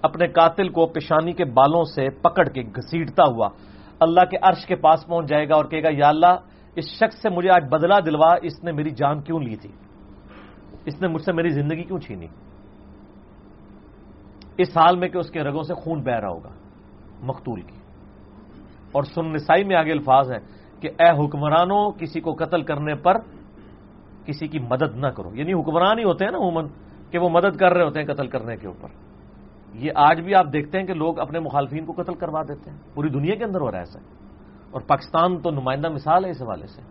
اپنے 0.01 0.27
قاتل 0.27 0.69
کو 0.69 0.85
پیشانی 0.85 1.33
کے 1.33 1.45
بالوں 1.45 1.83
سے 1.83 2.09
پکڑ 2.09 2.49
کے 2.49 2.61
گھسیٹتا 2.61 3.23
ہوا 3.31 3.49
اللہ 3.99 4.25
کے 4.31 4.37
عرش 4.41 4.65
کے 4.65 4.75
پاس 4.75 5.07
پہنچ 5.07 5.29
جائے 5.29 5.49
گا 5.49 5.55
اور 5.55 5.65
کہے 5.65 5.83
گا، 5.83 5.89
یا 5.91 6.09
اللہ، 6.09 6.35
اس 6.75 6.85
شخص 6.85 7.21
سے 7.21 7.29
مجھے 7.29 7.49
آج 7.49 7.63
بدلہ 7.69 7.93
دلوا، 8.05 8.35
اس 8.41 8.63
نے 8.63 8.71
میری 8.71 8.89
جان 8.89 9.21
کیوں 9.21 9.39
لی 9.39 9.55
تھی؟ 9.55 9.69
اس 10.85 11.01
نے 11.01 11.07
مجھ 11.07 11.21
سے 11.21 11.31
میری 11.31 11.49
زندگی 11.49 11.83
کیوں 11.83 11.99
چھینی؟ 11.99 12.27
اس 14.57 14.77
حال 14.77 14.95
میں 14.97 15.07
کہ 15.07 15.17
اس 15.17 15.29
کے 15.29 15.39
رگوں 15.39 15.63
سے 15.63 15.73
خون 15.73 16.01
بہ 16.01 16.11
رہا 16.11 16.29
ہوگا، 16.29 16.49
مقتول 17.21 17.61
کی۔ 17.61 17.75
اور 18.91 19.03
سن 19.03 19.33
نسائی 19.33 19.63
میں 19.63 19.75
آگے 19.75 19.91
الفاظ 19.91 20.31
ہے 20.31 20.37
کہ 20.79 20.89
اے 20.99 21.25
حکمرانوں، 21.25 21.91
کسی 21.91 22.19
کو 22.19 22.33
قتل 22.33 22.61
کرنے 22.61 22.95
پر 22.95 23.17
کسی 24.25 24.47
کی 24.47 24.59
مدد 24.59 24.95
نہ 24.95 25.07
کرو۔ 25.07 25.29
یعنی 25.33 25.53
حکمران 25.53 25.99
ہی 25.99 26.03
ہوتے 26.03 26.25
ہیں 26.25 26.31
نا 26.31 26.37
عموماً، 26.37 26.67
کہ 27.11 27.19
وہ 27.19 27.29
مدد 27.29 27.57
کر 27.57 27.73
رہے 27.73 27.83
ہوتے 27.83 27.99
ہیں 27.99 28.13
قتل 28.13 28.27
کرنے 28.27 28.57
کے 28.57 28.67
اوپر۔ 28.67 28.87
یہ 29.73 29.91
آج 29.95 30.21
بھی 30.21 30.35
آپ 30.35 30.45
دیکھتے 30.53 30.79
ہیں 30.79 30.85
کہ 30.85 30.93
لوگ 30.93 31.19
اپنے 31.19 31.39
مخالفین 31.39 31.85
کو 31.85 31.93
قتل 31.93 32.13
کروا 32.13 32.41
دیتے 32.43 32.71
ہیں۔ 32.71 32.77
پوری 32.93 33.09
دنیا 33.09 33.35
کے 33.35 33.43
اندر 33.43 33.61
ہو 33.61 33.71
رہا 33.71 33.77
ہے 33.77 33.83
ایسا۔ 33.83 33.99
اور 34.71 34.81
پاکستان 34.87 35.41
تو 35.41 35.51
نمائندہ 35.51 35.89
مثال 35.89 36.25
ہے 36.25 36.29
اس 36.29 36.41
حوالے 36.41 36.67
سے۔ 36.67 36.81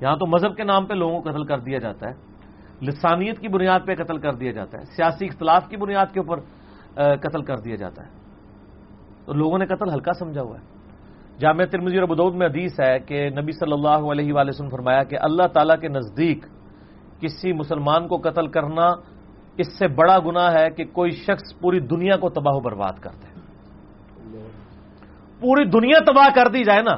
یہاں 0.00 0.16
تو 0.16 0.26
مذہب 0.26 0.56
کے 0.56 0.64
نام 0.64 0.86
پہ 0.86 0.94
لوگوں 0.94 1.22
کو 1.22 1.30
قتل 1.30 1.44
کر 1.44 1.58
دیا 1.58 1.78
جاتا 1.78 2.08
ہے۔ 2.08 2.29
لسانیت 2.82 3.38
کی 3.40 3.48
بنیاد 3.48 3.80
پہ 3.86 3.94
قتل 3.94 4.18
کر 4.18 4.32
دیا 4.32 4.52
جاتا 4.52 4.78
ہے، 4.78 4.84
سیاسی 4.96 5.26
اختلاف 5.26 5.68
کی 5.68 5.76
بنیاد 5.76 6.12
کے 6.12 6.20
اوپر 6.20 6.38
قتل 7.22 7.42
کر 7.44 7.56
دیا 7.64 7.76
جاتا 7.76 8.04
ہے۔ 8.04 8.10
تو 9.24 9.32
لوگوں 9.32 9.58
نے 9.58 9.66
قتل 9.66 9.88
ہلکا 9.92 10.12
سمجھا 10.18 10.42
ہوا 10.42 10.56
ہے۔ 10.58 10.64
جامع 11.38 11.64
ترمزی 11.70 11.98
اور 11.98 12.08
بدود 12.08 12.34
میں 12.34 12.46
حدیث 12.46 12.80
ہے 12.80 12.98
کہ 13.06 13.18
نبی 13.30 13.52
صلی 13.52 13.72
اللہ 13.72 14.02
علیہ 14.12 14.32
وآلہ 14.32 14.50
وسلم 14.50 14.68
فرمایا 14.68 15.02
کہ 15.04 15.16
اللہ 15.20 15.46
تعالیٰ 15.52 15.78
کے 15.80 15.88
نزدیک 15.88 16.44
کسی 17.20 17.52
مسلمان 17.52 18.08
کو 18.08 18.16
قتل 18.18 18.46
کرنا 18.48 18.86
اس 19.56 19.68
سے 19.78 19.86
بڑا 19.88 20.18
گنا 20.18 20.46
ہے 20.52 20.68
کہ 20.70 20.84
کوئی 20.92 21.10
شخص 21.24 21.46
پوری 21.60 21.80
دنیا 21.86 22.16
کو 22.16 22.28
تباہ 22.28 22.56
و 22.56 22.60
برباد 22.60 23.00
کر 23.00 23.12
دے 23.12 23.28
پوری 25.40 25.64
دنیا 25.70 25.98
تباہ 26.06 26.28
کر 26.34 26.48
دی 26.52 26.62
جائے 26.64 26.82
نا، 26.82 26.96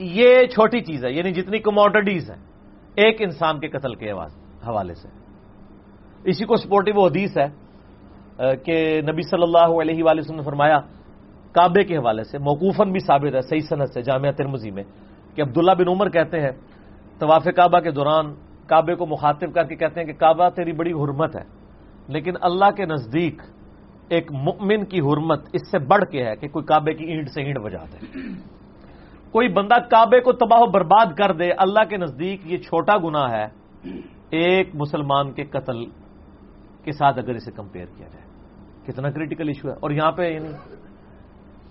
یہ 0.00 0.46
چھوٹی 0.46 0.80
چیز 0.80 1.04
ہے 1.04 1.12
یعنی 1.12 1.32
جتنی 1.32 1.58
کموڈیٹیز 1.58 2.30
ہیں۔ 2.30 2.40
ایک 2.96 3.22
انسان 3.22 3.60
کے 3.60 3.68
قتل 3.68 3.94
کے 3.94 4.10
حوالے 4.66 4.94
سے۔ 4.94 5.08
اسی 6.24 6.44
کو 6.44 6.56
سپورٹو 6.56 6.90
وہ 6.94 7.06
حدیث 7.06 7.36
ہے 7.38 7.48
کہ 8.64 8.76
نبی 9.02 9.22
صلی 9.22 9.42
اللہ 9.42 9.70
علیہ 9.82 10.02
وآلہ 10.04 10.20
وسلم 10.20 10.36
نے 10.36 10.44
فرمایا، 10.44 10.78
کعبے 11.54 11.82
کے 11.84 11.96
حوالے 11.96 12.24
سے، 12.24 12.38
موقوفاً 12.38 12.90
بھی 12.92 13.00
ثابت 13.00 13.34
ہے، 13.34 13.40
صحیح 13.40 13.66
صنعت 13.68 13.90
سے، 13.94 14.00
جامعہ 14.02 14.32
ترمزی 14.32 14.70
میں، 14.70 14.84
کہ 15.34 15.42
عبداللہ 15.42 15.74
بن 15.78 15.88
عمر 15.88 16.08
کہتے 16.10 16.40
ہیں، 16.40 16.52
طواف 17.20 17.44
کعبہ 17.56 17.80
کے 17.80 17.90
دوران 17.90 18.34
کعبے 18.68 18.94
کو 18.94 19.06
مخاطب 19.06 19.54
کر 19.54 19.64
کے 19.64 19.76
کہتے 19.76 20.00
ہیں 20.00 20.06
کہ 20.06 20.16
کعبہ 20.20 20.48
تیری 20.56 20.72
بڑی 20.72 20.92
حرمت 20.92 21.36
ہے، 21.36 21.44
لیکن 22.08 22.32
اللہ 22.42 22.70
کے 22.76 22.84
نزدیک 22.86 23.42
ایک 24.10 24.30
مؤمن 24.46 24.84
کی 24.90 25.00
حرمت 25.00 25.48
اس 25.52 25.70
سے 25.70 25.78
بڑھ 25.86 26.04
کے 26.10 26.24
ہے 26.26 26.34
کہ 26.36 26.48
کوئی 26.48 26.64
کعبے 26.66 26.92
کی 26.94 27.04
اینٹ 27.04 27.28
سے 27.30 27.42
اینٹ 27.42 27.58
بجا 27.58 27.84
دے۔ 27.92 27.98
کوئی 29.32 29.48
بندہ 29.48 29.74
کعبے 29.74 30.20
کو 30.20 30.32
تباہ 30.32 30.60
و 30.60 30.66
برباد 30.66 31.06
کر 31.06 31.32
دے، 31.32 31.50
اللہ 31.58 31.84
کے 31.88 31.96
نزدیک 31.96 32.40
یہ 32.44 32.56
چھوٹا 32.56 32.96
گنا 32.96 33.30
ہے، 33.30 33.46
ایک 34.30 34.70
مسلمان 34.74 35.32
کے 35.32 35.44
قتل 35.44 35.84
کے 36.84 36.92
ساتھ 36.92 37.18
اگر 37.18 37.34
اسے 37.34 37.52
کمپیئر 37.52 37.86
کیا 37.96 38.08
جائے۔ 38.08 38.24
کتنا 38.86 39.10
کریٹیکل 39.10 39.48
ایشو 39.48 39.68
ہے۔ 39.68 39.74
اور 39.74 39.90
یہاں 39.90 40.12
پہ 40.12 40.22
یعنی 40.22 40.48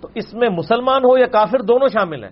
تو 0.01 0.07
اس 0.15 0.33
میں 0.33 0.49
مسلمان 0.49 1.03
ہو 1.03 1.17
یا 1.17 1.27
کافر 1.27 1.61
دونوں 1.61 1.87
شامل 1.87 2.23
ہیں۔ 2.23 2.31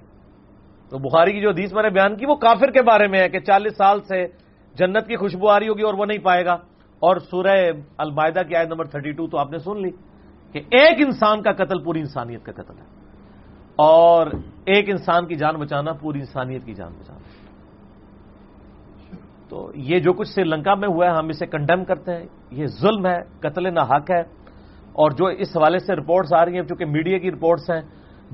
تو 0.90 0.98
بخاری 0.98 1.32
کی 1.32 1.42
جو 1.42 1.50
حدیث 1.50 1.74
میں 1.74 1.84
نے 1.84 1.90
بیان 1.90 2.16
کی، 2.16 2.26
وہ 2.26 2.36
کافر 2.36 2.72
کے 2.72 2.82
بارے 2.82 3.08
میں 3.08 3.20
ہے 3.20 3.30
کہ 3.30 3.40
چالیس 3.40 3.78
سال 3.78 4.02
سے 4.02 4.28
جنت 4.76 5.08
کی 5.08 5.16
خوشبو 5.16 5.50
آ 5.50 5.60
رہی 5.60 5.68
ہوگی 5.68 5.82
اور 5.82 5.94
وہ 5.94 6.06
نہیں 6.06 6.18
پائے 6.18 6.46
گا۔ 6.46 6.54
اور 7.00 7.18
سورہ 7.18 7.72
البائدہ 7.98 8.40
کی 8.48 8.56
آیت 8.56 8.68
نمبر 8.68 8.86
تھرٹی 8.86 9.12
ٹو 9.12 9.28
تو 9.28 9.38
آپ 9.38 9.52
نے 9.52 9.58
سن 9.58 9.82
لی 9.82 9.90
کہ 10.52 10.60
ایک 10.60 11.02
انسان 11.06 11.42
کا 11.42 11.52
قتل 11.52 11.84
پوری 11.84 12.00
انسانیت 12.00 12.46
کا 12.46 12.52
قتل 12.52 12.78
ہے۔ 12.78 12.97
اور 13.78 14.28
ایک 14.66 14.90
انسان 14.90 15.28
کی 15.28 15.36
جان 15.36 15.56
بچانا، 15.56 15.94
پوری 15.94 16.20
انسانیت 16.20 16.66
کی 16.66 16.74
جان 16.74 16.92
بچانا۔ 17.00 17.20
تو 19.50 19.72
یہ 19.76 20.00
جو 20.00 20.14
کچھ 20.14 20.28
سری 20.28 20.44
لنکا 20.44 20.76
میں 20.76 20.88
ہوا 20.88 21.06
ہے، 21.06 21.12
ہم 21.12 21.28
اسے 21.28 21.46
کنڈیم 21.46 21.86
کرتے 21.86 22.14
ہیں۔ 22.14 22.26
یہ 22.52 22.66
ظلم 22.66 23.06
ہے، 23.06 23.18
قتل 23.40 23.74
نہ 23.74 23.80
حق 23.80 24.12
ہے۔ 24.12 24.20
اور 24.94 25.12
جو 25.12 25.26
اس 25.26 25.58
حوالے 25.58 25.80
سے 25.80 25.96
رپورٹس 25.96 26.34
آ 26.34 26.46
رہی 26.46 26.56
ہیں، 26.56 26.64
چونکہ 26.64 26.86
میڈیا 26.86 27.18
کی 27.18 27.32
رپورٹس 27.32 27.70
ہیں، 27.70 27.82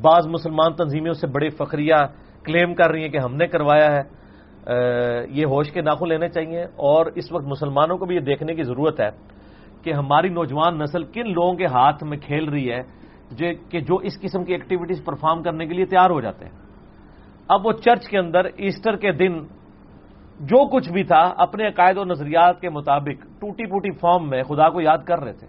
بعض 0.02 0.28
مسلمان 0.28 0.74
تنظیموں 0.74 1.14
سے 1.14 1.28
بڑے 1.28 1.50
فخریہ 1.50 1.96
کلیم 2.44 2.76
کر 2.76 2.92
رہی 2.92 3.02
ہیں 3.02 3.10
کہ 3.10 3.18
ہم 3.18 3.36
نے 3.36 3.48
کروایا 3.48 3.92
ہے۔ 3.92 4.24
یہ 5.30 5.46
ہوش 5.46 5.72
کے 5.72 5.82
ناخو 5.82 6.06
لینے 6.06 6.30
چاہیے۔ 6.30 6.64
اور 6.64 7.06
اس 7.06 7.32
وقت 7.32 7.46
مسلمانوں 7.46 7.98
کو 7.98 8.06
بھی 8.06 8.16
یہ 8.16 8.20
دیکھنے 8.20 8.54
کی 8.54 8.64
ضرورت 8.64 9.00
ہے 9.00 9.10
کہ 9.82 9.94
ہماری 9.94 10.30
نوجوان 10.30 10.80
نسل 10.80 11.04
کن 11.04 11.32
لوگوں 11.32 11.54
کے 11.54 11.66
ہاتھ 11.66 12.04
میں 12.04 12.18
کھیل 12.18 12.50
رہی 12.50 12.72
ہے 12.72 13.03
کہ 13.70 13.80
جو 13.80 13.96
اس 13.96 14.22
قسم 14.22 14.44
کی 14.44 14.54
ایکٹیویٹیز 14.54 15.06
پرفارم 15.06 15.44
کرنے 15.44 15.68
کے 15.68 15.74
لیے 15.74 15.86
تیار 15.86 16.10
ہو 16.10 16.22
جاتے 16.22 16.46
ہیں۔ 16.46 16.52
اب 17.48 17.66
وہ 17.66 17.72
چرچ 17.72 18.08
کے 18.08 18.18
اندر 18.18 18.46
ایسٹر 18.46 18.96
کے 18.96 19.12
دن 19.12 19.44
جو 20.40 20.70
کچھ 20.70 20.92
بھی 20.92 21.04
تھا، 21.04 21.34
اپنے 21.38 21.68
عقائد 21.68 21.98
و 21.98 22.04
نظریات 22.04 22.62
کے 22.62 22.70
مطابق 22.70 23.26
ٹوٹی 23.40 23.66
پوٹی 23.66 23.92
فارم 23.92 24.30
میں 24.30 24.44
خدا 24.44 24.70
کو 24.70 24.82
یاد 24.82 24.98
کر 24.98 25.20
رہے 25.20 25.34
تھے۔ 25.34 25.48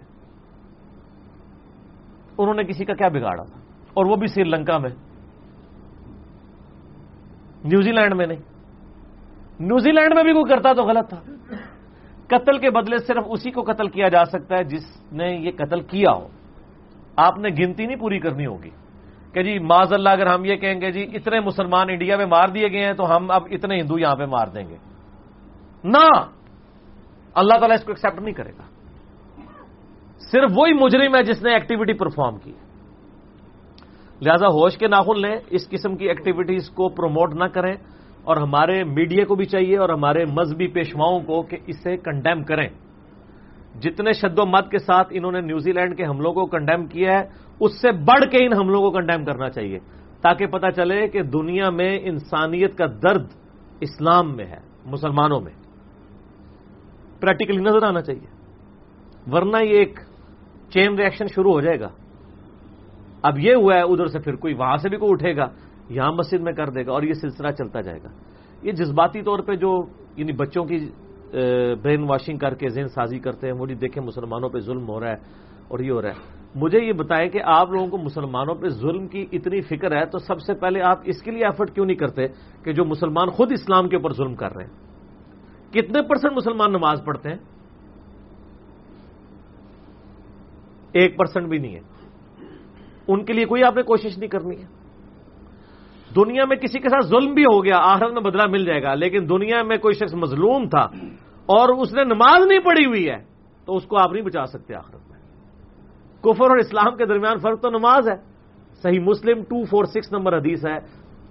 انہوں 2.37 2.53
نے 2.53 2.63
کسی 2.63 2.85
کا 2.85 2.93
کیا 2.93 3.07
بگاڑا 3.07 3.43
تھا؟ 3.43 3.59
اور 3.93 4.05
وہ 4.05 4.15
بھی 4.15 4.27
سری 4.27 4.43
لنکا 4.43 4.77
میں۔ 4.77 4.89
نیوزی 7.63 7.91
لینڈ 7.91 8.13
میں 8.13 8.27
نہیں۔ 8.27 8.39
نیوزی 9.59 9.91
لینڈ 9.91 10.15
میں 10.15 10.23
بھی 10.23 10.33
کوئی 10.33 10.55
کرتا 10.55 10.73
تو 10.73 10.83
غلط 10.83 11.09
تھا۔ 11.09 11.21
قتل 12.27 12.59
کے 12.59 12.69
بدلے 12.69 12.97
صرف 12.97 13.23
اسی 13.29 13.51
کو 13.51 13.61
قتل 13.61 13.87
کیا 13.87 14.07
جا 14.07 14.25
سکتا 14.25 14.57
ہے 14.57 14.63
جس 14.63 15.13
نے 15.13 15.35
یہ 15.35 15.51
قتل 15.57 15.81
کیا 15.81 16.11
ہو۔ 16.11 16.27
آپ 17.15 17.37
نے 17.37 17.49
گنتی 17.49 17.85
نہیں 17.85 17.97
پوری 17.97 18.19
کرنی 18.19 18.45
ہوگی 18.45 18.69
کہ 19.33 19.43
جی 19.43 19.59
معذ 19.59 19.93
اللہ 19.93 20.09
اگر 20.09 20.27
ہم 20.27 20.45
یہ 20.45 20.55
کہیں 20.55 20.81
گے 20.81 20.91
جی 20.91 21.07
اتنے 21.13 21.39
مسلمان 21.39 21.87
انڈیا 21.89 22.17
میں 22.17 22.25
مار 22.25 22.47
دیے 22.47 22.71
گئے 22.71 22.85
ہیں 22.85 22.93
تو 22.93 23.15
ہم 23.15 23.31
اب 23.31 23.43
اتنے 23.51 23.79
ہندو 23.79 23.99
یہاں 23.99 24.15
پہ 24.15 24.25
مار 24.25 24.47
دیں 24.47 24.69
گے۔ 24.69 24.77
نہ! 25.83 26.21
اللہ 27.33 27.57
تعالیٰ 27.59 27.77
اس 27.77 27.83
کو 27.83 27.91
ایکسپٹ 27.91 28.21
نہیں 28.21 28.33
کرے 28.33 28.51
گا۔ 28.51 28.63
صرف 30.31 30.51
وہی 30.55 30.73
مجرم 30.73 31.15
ہے 31.15 31.23
جس 31.23 31.43
نے 31.43 31.53
ایکٹیویٹی 31.53 31.93
پرفارم 31.93 32.37
کی۔ 32.37 32.53
لہذا 34.21 34.47
ہوش 34.47 34.77
کے 34.77 34.87
ناخن 34.87 35.21
لیں، 35.21 35.35
اس 35.49 35.69
قسم 35.69 35.95
کی 35.95 36.07
ایکٹیویٹیز 36.07 36.69
کو 36.69 36.89
پروموٹ 36.89 37.33
نہ 37.33 37.43
کریں۔ 37.43 37.73
اور 38.23 38.37
ہمارے 38.37 38.83
میڈیا 38.83 39.25
کو 39.25 39.35
بھی 39.35 39.45
چاہیے 39.45 39.77
اور 39.77 39.89
ہمارے 39.89 40.25
مذہبی 40.25 40.67
پیشواؤں 40.67 41.19
کو 41.19 41.41
کہ 41.41 41.57
اسے 41.67 41.97
کنڈیم 41.97 42.43
کریں۔ 42.43 42.69
جتنے 43.81 44.13
شد 44.13 44.39
و 44.39 44.45
مت 44.45 44.71
کے 44.71 44.77
ساتھ 44.77 45.07
انہوں 45.11 45.31
نے 45.31 45.41
نیوزی 45.41 45.71
لینڈ 45.71 45.97
کے 45.97 46.05
حملوں 46.05 46.33
کو 46.33 46.45
کنڈیم 46.45 46.85
کیا 46.85 47.13
ہے، 47.13 47.23
اس 47.59 47.81
سے 47.81 47.91
بڑھ 47.91 48.31
کے 48.31 48.45
ان 48.45 48.53
حملوں 48.53 48.81
کو 48.81 48.91
کنڈیم 48.91 49.25
کرنا 49.25 49.49
چاہیے، 49.49 49.79
تاکہ 50.21 50.45
پتہ 50.45 50.67
چلے 50.75 51.07
کہ 51.07 51.23
دنیا 51.23 51.69
میں 51.69 51.99
انسانیت 52.01 52.77
کا 52.77 52.85
درد 52.85 53.27
اسلام 53.79 54.35
میں 54.35 54.45
ہے، 54.45 54.57
مسلمانوں 54.85 55.41
میں۔ 55.41 55.51
پریکٹیکلی 57.19 57.57
نظر 57.57 57.83
آنا 57.83 58.01
چاہیے۔ 58.01 58.27
ورنہ 59.31 59.57
یہ 59.57 59.77
ایک 59.77 59.99
چین 60.69 60.95
ریئیکشن 60.95 61.27
شروع 61.27 61.51
ہو 61.51 61.61
جائے 61.61 61.79
گا۔ 61.79 61.87
اب 63.21 63.39
یہ 63.39 63.55
ہوا 63.55 63.75
ہے، 63.75 63.81
ادھر 63.81 64.07
سے 64.07 64.19
پھر 64.19 64.35
کوئی 64.35 64.53
وہاں 64.53 64.77
سے 64.77 64.89
بھی 64.89 64.97
کوئی 64.97 65.11
اٹھے 65.11 65.35
گا، 65.35 65.47
یہاں 65.89 66.11
مسجد 66.11 66.41
میں 66.41 66.53
کر 66.53 66.69
دے 66.69 66.85
گا 66.85 66.91
اور 66.91 67.03
یہ 67.03 67.13
سلسلہ 67.13 67.51
چلتا 67.51 67.81
جائے 67.81 67.99
گا۔ 68.03 68.09
یہ 68.63 68.71
جذباتی 68.71 69.21
طور 69.21 69.39
پہ 69.39 69.55
جو 69.55 69.85
یعنی 70.15 70.31
بچوں 70.31 70.65
کی 70.65 70.89
برین 71.81 72.03
واشنگ 72.09 72.37
کر 72.37 72.53
کے 72.53 72.69
ذہن 72.69 72.87
سازی 72.87 73.19
کرتے 73.19 73.47
ہیں 73.47 73.53
وہ 73.53 73.65
جی 73.65 73.75
دیکھیں 73.75 74.03
مسلمانوں 74.03 74.49
پہ 74.49 74.59
ظلم 74.59 74.89
ہو 74.89 74.99
رہا 74.99 75.09
ہے 75.09 75.17
اور 75.67 75.79
یہ 75.79 75.91
ہو 75.91 76.01
رہا 76.01 76.09
ہے۔ 76.09 76.35
مجھے 76.55 76.79
یہ 76.85 76.93
بتائیں 76.93 77.29
کہ 77.29 77.39
آپ 77.43 77.71
لوگوں 77.71 77.87
کو 77.87 77.97
مسلمانوں 77.97 78.55
پہ 78.55 78.67
ظلم 78.67 79.07
کی 79.07 79.25
اتنی 79.31 79.61
فکر 79.61 79.97
ہے 79.97 80.05
تو 80.05 80.17
سب 80.17 80.41
سے 80.41 80.53
پہلے 80.53 80.81
آپ 80.81 80.99
اس 81.03 81.21
کے 81.21 81.31
لیے 81.31 81.45
ایفرٹ 81.45 81.75
کیوں 81.75 81.85
نہیں 81.85 81.97
کرتے 81.97 82.27
کہ 82.63 82.73
جو 82.73 82.85
مسلمان 82.85 83.29
خود 83.29 83.51
اسلام 83.51 83.89
کے 83.89 83.95
اوپر 83.95 84.13
ظلم 84.13 84.35
کر 84.35 84.55
رہے 84.55 84.63
ہیں؟ 84.63 84.71
کتنے 85.71 86.01
پرسنٹ 86.01 86.31
مسلمان 86.35 86.71
نماز 86.71 87.01
پڑھتے 87.05 87.29
ہیں؟ 87.29 87.37
ایک 90.91 91.17
پرسنٹ 91.17 91.47
بھی 91.47 91.57
نہیں 91.57 91.75
ہے۔ 91.75 91.81
ان 93.07 93.25
کے 93.25 93.33
لیے 93.33 93.45
کوئی 93.45 93.63
آپ 93.63 93.75
نے 93.75 93.81
کوشش 93.81 94.17
نہیں 94.17 94.29
کرنی 94.29 94.57
ہے۔ 94.57 94.84
دنیا 96.15 96.45
میں 96.45 96.57
کسی 96.57 96.79
کے 96.79 96.89
ساتھ 96.89 97.05
ظلم 97.05 97.33
بھی 97.33 97.43
ہو 97.43 97.65
گیا، 97.65 97.77
آخرت 97.77 98.13
میں 98.13 98.21
بدلہ 98.21 98.43
مل 98.49 98.65
جائے 98.65 98.83
گا، 98.83 98.95
لیکن 98.95 99.29
دنیا 99.29 99.63
میں 99.63 99.77
کوئی 99.77 99.93
شخص 99.93 100.13
مظلوم 100.13 100.69
تھا 100.69 100.83
اور 101.45 101.69
اس 101.69 101.93
نے 101.93 102.03
نماز 102.03 102.45
نہیں 102.45 102.59
پڑھی 102.59 102.85
ہوئی 102.85 103.09
ہے، 103.09 103.17
تو 103.65 103.75
اس 103.75 103.85
کو 103.85 103.97
آپ 103.97 104.11
نہیں 104.11 104.23
بچا 104.23 104.45
سکتے 104.45 104.75
آخرت 104.75 105.11
میں۔ 105.11 105.19
کفر 106.21 106.49
اور 106.49 106.57
اسلام 106.57 106.97
کے 106.97 107.05
درمیان 107.05 107.37
فرق 107.37 107.61
تو 107.61 107.69
نماز 107.69 108.09
ہے۔ 108.09 108.15
صحیح 108.83 108.99
مسلم 108.99 109.43
ٹو 109.43 109.63
فور 109.63 109.85
سکس 109.85 110.13
نمبر 110.13 110.37
حدیث 110.37 110.65
ہے۔ 110.65 110.77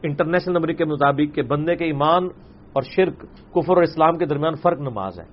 انٹرنیشنل 0.03 0.55
نمبر 0.55 0.73
کے 0.73 0.85
مطابق 0.85 1.35
کہ 1.35 1.43
بندے 1.43 1.77
کے 1.77 1.85
ایمان 1.85 2.25
اور 2.73 2.83
شرک، 2.83 3.21
کفر 3.53 3.75
اور 3.75 3.83
اسلام 3.83 4.19
کے 4.19 4.27
درمیان 4.27 4.55
فرق 4.55 4.81
نماز 4.81 5.21
ہے۔ 5.21 5.25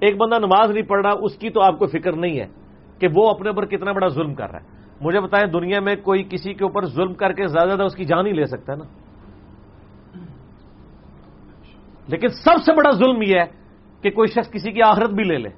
ایک 0.00 0.16
بندہ 0.16 0.38
نماز 0.38 0.70
نہیں 0.70 0.82
پڑھ 0.82 1.06
رہا، 1.06 1.12
اس 1.22 1.36
کی 1.36 1.50
تو 1.50 1.60
آپ 1.60 1.78
کو 1.78 1.86
فکر 1.86 2.12
نہیں 2.12 2.40
ہے 2.40 2.46
کہ 2.98 3.08
وہ 3.16 3.30
اپنے 3.30 3.48
اوپر 3.48 3.66
کتنا 3.66 3.92
بڑا 3.92 4.08
ظلم 4.08 4.34
کر 4.34 4.50
رہا 4.50 4.58
ہے۔ 4.60 4.80
مجھے 5.00 5.20
بتائیں 5.20 5.52
دنیا 5.52 5.80
میں 5.80 5.96
کوئی 5.96 6.24
کسی 6.30 6.54
کے 6.54 6.64
اوپر 6.64 6.86
ظلم 6.86 7.14
کر 7.14 7.32
کے 7.32 7.46
زیادہ 7.46 7.66
زیادہ 7.66 7.82
اس 7.82 7.94
کی 7.94 8.04
جان 8.04 8.26
ہی 8.26 8.32
لے 8.32 8.44
سکتا 8.44 8.72
ہے 8.72 8.78
نا؟ 8.78 8.84
لیکن 12.10 12.28
سب 12.28 12.62
سے 12.66 12.72
بڑا 12.72 12.90
ظلم 12.90 13.22
یہ 13.22 13.34
ہے 13.34 13.44
کہ 14.02 14.10
کوئی 14.10 14.28
شخص 14.28 14.50
کسی 14.50 14.72
کی 14.72 14.82
آخرت 14.82 15.10
بھی 15.10 15.24
لے 15.24 15.38
لے 15.38 15.48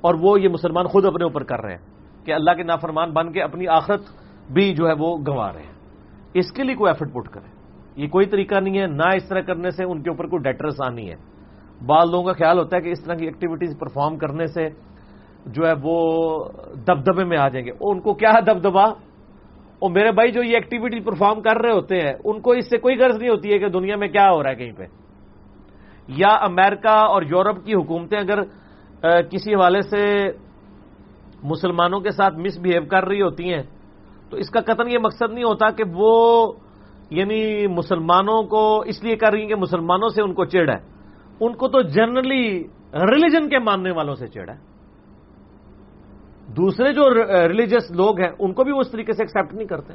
اور 0.00 0.14
وہ 0.14 0.40
یہ 0.40 0.48
مسلمان 0.48 0.86
خود 0.86 1.04
اپنے 1.04 1.24
اوپر 1.24 1.42
کر 1.42 1.60
رہے 1.60 1.74
ہیں 1.74 1.92
کہ 2.26 2.32
اللہ 2.32 2.50
کے 2.50 2.62
نافرمان 2.62 3.10
بن 3.10 3.32
کے 3.32 3.42
اپنی 3.42 3.68
آخرت 3.68 4.00
بھی 4.52 4.74
جو 4.74 4.88
ہے 4.88 4.92
وہ 4.98 5.16
گنوا 5.16 5.52
رہے 5.52 5.62
ہیں۔ 5.62 5.72
اس 6.34 6.52
کے 6.52 6.62
لیے 6.62 6.74
کوئی 6.74 6.90
ایفرٹ 6.90 7.12
پٹ 7.12 7.28
کرے۔ 7.28 7.62
یہ 7.96 8.08
کوئی 8.08 8.26
طریقہ 8.26 8.54
نہیں 8.54 8.80
ہے، 8.80 8.86
نہ 8.86 9.16
اس 9.16 9.28
طرح 9.28 9.40
کرنے 9.40 9.70
سے 9.70 9.84
ان 9.84 10.02
کے 10.02 10.10
اوپر 10.10 10.26
کوئی 10.26 10.42
ڈیٹرس 10.42 10.74
آنی 10.86 11.10
ہے۔ 11.10 11.16
بعض 11.86 12.10
لوگوں 12.10 12.24
کا 12.24 12.32
خیال 12.32 12.58
ہوتا 12.58 12.76
ہے 12.76 12.82
کہ 12.82 12.88
اس 12.88 13.04
طرح 13.04 13.14
کی 13.14 13.24
ایکٹیویٹیز 13.24 13.78
پرفارم 13.78 14.16
کرنے 14.16 14.46
سے 14.46 14.68
جو 15.46 15.66
ہے 15.66 15.72
وہ 15.82 16.04
دبدبے 16.88 17.24
میں 17.24 17.38
آ 17.38 17.48
جائیں 17.48 17.66
گے۔ 17.66 17.70
ان 17.80 18.00
کو 18.00 18.14
کیا 18.14 18.30
ہے 18.32 18.40
دبدبا 18.40 18.84
اور 19.78 19.90
میرے 19.90 20.12
بھائی 20.12 20.32
جو 20.32 20.42
یہ 20.42 20.54
ایکٹیویٹی 20.54 21.00
پرفارم 21.00 21.40
کر 21.40 21.56
رہے 21.62 21.72
ہوتے 21.72 21.96
ہیں، 21.96 22.12
ان 22.24 22.40
کو 22.40 22.50
اس 22.50 22.70
سے 22.70 22.78
کوئی 22.78 22.96
غرض 22.96 23.18
نہیں 23.18 23.30
ہوتی 23.30 23.52
ہے 23.52 23.58
کہ 23.58 23.68
دنیا 23.68 23.96
میں 23.96 24.08
کیا 24.08 24.30
ہو 24.30 24.42
رہا 24.42 24.50
ہے 24.50 24.54
کہیں 24.54 24.72
پہ۔ 24.72 24.86
یا 26.08 26.28
امریکہ 26.28 26.88
اور 26.88 27.22
یورپ 27.22 27.64
کی 27.64 27.74
حکومتیں 27.74 28.18
اگر 28.18 28.42
کسی 29.22 29.54
حوالے 29.54 29.82
سے 29.82 30.30
مسلمانوں 31.42 32.00
کے 32.00 32.10
ساتھ 32.10 32.34
مس 32.38 32.58
بہیو 32.58 32.82
کر 32.90 33.04
رہی 33.04 33.22
ہوتی 33.22 33.54
ہیں، 33.54 33.62
تو 34.30 34.36
اس 34.36 34.50
کا 34.50 34.60
قطن 34.60 34.88
یہ 34.88 34.98
مقصد 34.98 35.32
نہیں 35.32 35.44
ہوتا 35.44 35.70
کہ 35.70 35.84
وہ 35.94 36.52
یعنی 37.10 37.66
مسلمانوں 37.66 38.42
کو 38.42 38.80
اس 38.80 39.04
لیے 39.04 39.16
کر 39.16 39.32
رہی 39.32 39.40
ہیں 39.40 39.48
کہ 39.48 39.54
مسلمانوں 39.54 40.08
سے 40.08 40.22
ان 40.22 40.34
کو 40.34 40.44
چڑ 40.44 40.68
ہے۔ 40.68 40.78
ان 41.40 41.54
کو 41.54 41.68
تو 41.68 41.80
جنرلی 41.82 42.64
ریلیجن 42.94 43.48
کے 43.48 43.58
ماننے 43.58 43.90
والوں 43.90 44.14
سے 44.14 44.26
چڑ 44.26 44.48
ہے۔ 44.48 44.56
دوسرے 46.56 46.92
جو 46.92 47.10
ریلیجس 47.48 47.90
لوگ 47.90 48.20
ہیں، 48.20 48.30
ان 48.38 48.52
کو 48.52 48.64
بھی 48.64 48.72
وہ 48.72 48.80
اس 48.80 48.90
طریقے 48.90 49.12
سے 49.12 49.22
ایکسپٹ 49.22 49.54
نہیں 49.54 49.68
کرتے۔ 49.68 49.94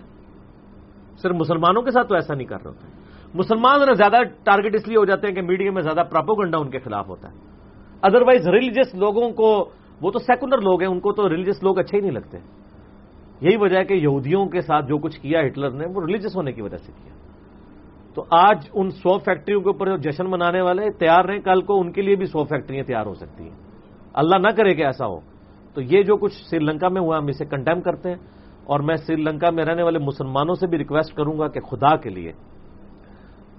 صرف 1.17 1.35
مسلمانوں 1.35 1.81
کے 1.81 1.91
ساتھ 1.91 2.07
تو 2.07 2.15
ایسا 2.15 2.33
نہیں 2.33 2.47
کر 2.47 2.57
رہے 2.57 2.67
ہوتے۔ 2.67 3.06
مسلمان 3.33 3.79
ذرا 3.79 3.93
زیادہ 3.93 4.23
ٹارگٹ 4.43 4.75
اس 4.75 4.87
لیے 4.87 4.97
ہو 4.97 5.05
جاتے 5.05 5.27
ہیں 5.27 5.35
کہ 5.35 5.41
میڈیا 5.41 5.71
میں 5.71 5.81
زیادہ 5.81 6.07
پراپوگنڈا 6.07 6.57
ان 6.57 6.69
کے 6.69 6.79
خلاف 6.79 7.07
ہوتا 7.07 7.29
ہے۔ 7.29 7.35
ادروائز 8.01 8.47
ریلیجس 8.47 8.95
لوگوں 8.95 9.29
کو، 9.29 9.69
وہ 10.01 10.11
تو 10.11 10.19
سیکولر 10.19 10.57
لوگ 10.57 10.81
ہیں، 10.81 10.89
ان 10.89 10.99
کو 10.99 11.13
تو 11.13 11.29
ریلیجس 11.29 11.63
لوگ 11.63 11.79
اچھے 11.79 11.97
ہی 11.97 12.01
نہیں 12.01 12.11
لگتے۔ 12.11 12.37
یہی 13.41 13.57
وجہ 13.57 13.77
ہے 13.77 13.85
کہ 13.85 13.93
یہودیوں 13.93 14.45
کے 14.45 14.61
ساتھ 14.61 14.85
جو 14.85 14.97
کچھ 14.97 15.19
کیا 15.19 15.41
ہٹلر 15.45 15.71
نے، 15.71 15.85
وہ 15.95 16.05
ریلیجس 16.05 16.35
ہونے 16.35 16.51
کی 16.51 16.61
وجہ 16.61 16.77
سے 16.77 16.91
کیا۔ 17.03 17.13
تو 18.13 18.25
آج 18.29 18.69
ان 18.73 18.89
سو 18.89 19.17
فیکٹریوں 19.17 19.61
کے 19.61 19.69
اوپر 19.69 19.87
جو 19.87 19.97
جشن 19.97 20.31
منانے 20.31 20.61
والے 20.61 20.91
تیار 20.91 21.25
رہیں، 21.25 21.39
کل 21.39 21.61
کو 21.61 21.81
ان 21.81 21.91
کے 21.91 22.01
لیے 22.01 22.15
بھی 22.15 22.25
سو 22.25 22.43
فیکٹریاں 22.43 22.83
تیار 22.83 23.05
ہو 23.05 23.13
سکتی 23.13 23.43
ہیں۔ 23.43 23.57
اللہ 24.13 24.35
نہ 24.35 24.47
کرے 24.57 24.73
کہ 24.73 24.85
ایسا 24.85 25.07
ہو۔ 25.07 25.19
تو 25.73 25.81
یہ 25.81 26.03
جو 26.03 26.17
کچھ 26.17 26.33
سری 26.49 26.59
لنکا 26.59 26.89
میں 26.89 27.01
ہوا، 27.01 27.17
ہم 27.17 27.27
اسے 27.27 27.45
کنڈیم 27.45 27.81
کرتے 27.81 28.09
ہیں۔ 28.09 28.17
اور 28.63 28.79
میں 28.79 28.95
سری 28.95 29.15
لنکا 29.15 29.49
میں 29.49 29.65
رہنے 29.65 29.83
والے 29.83 29.99
مسلمانوں 29.99 30.55
سے 30.55 30.67
بھی 30.67 30.77
ریکویسٹ 30.77 31.15
کروں 31.15 31.39
گا 31.39 31.47
کہ 31.47 31.59
خدا 31.59 31.95
کے 31.95 32.09
لیے 32.09 32.31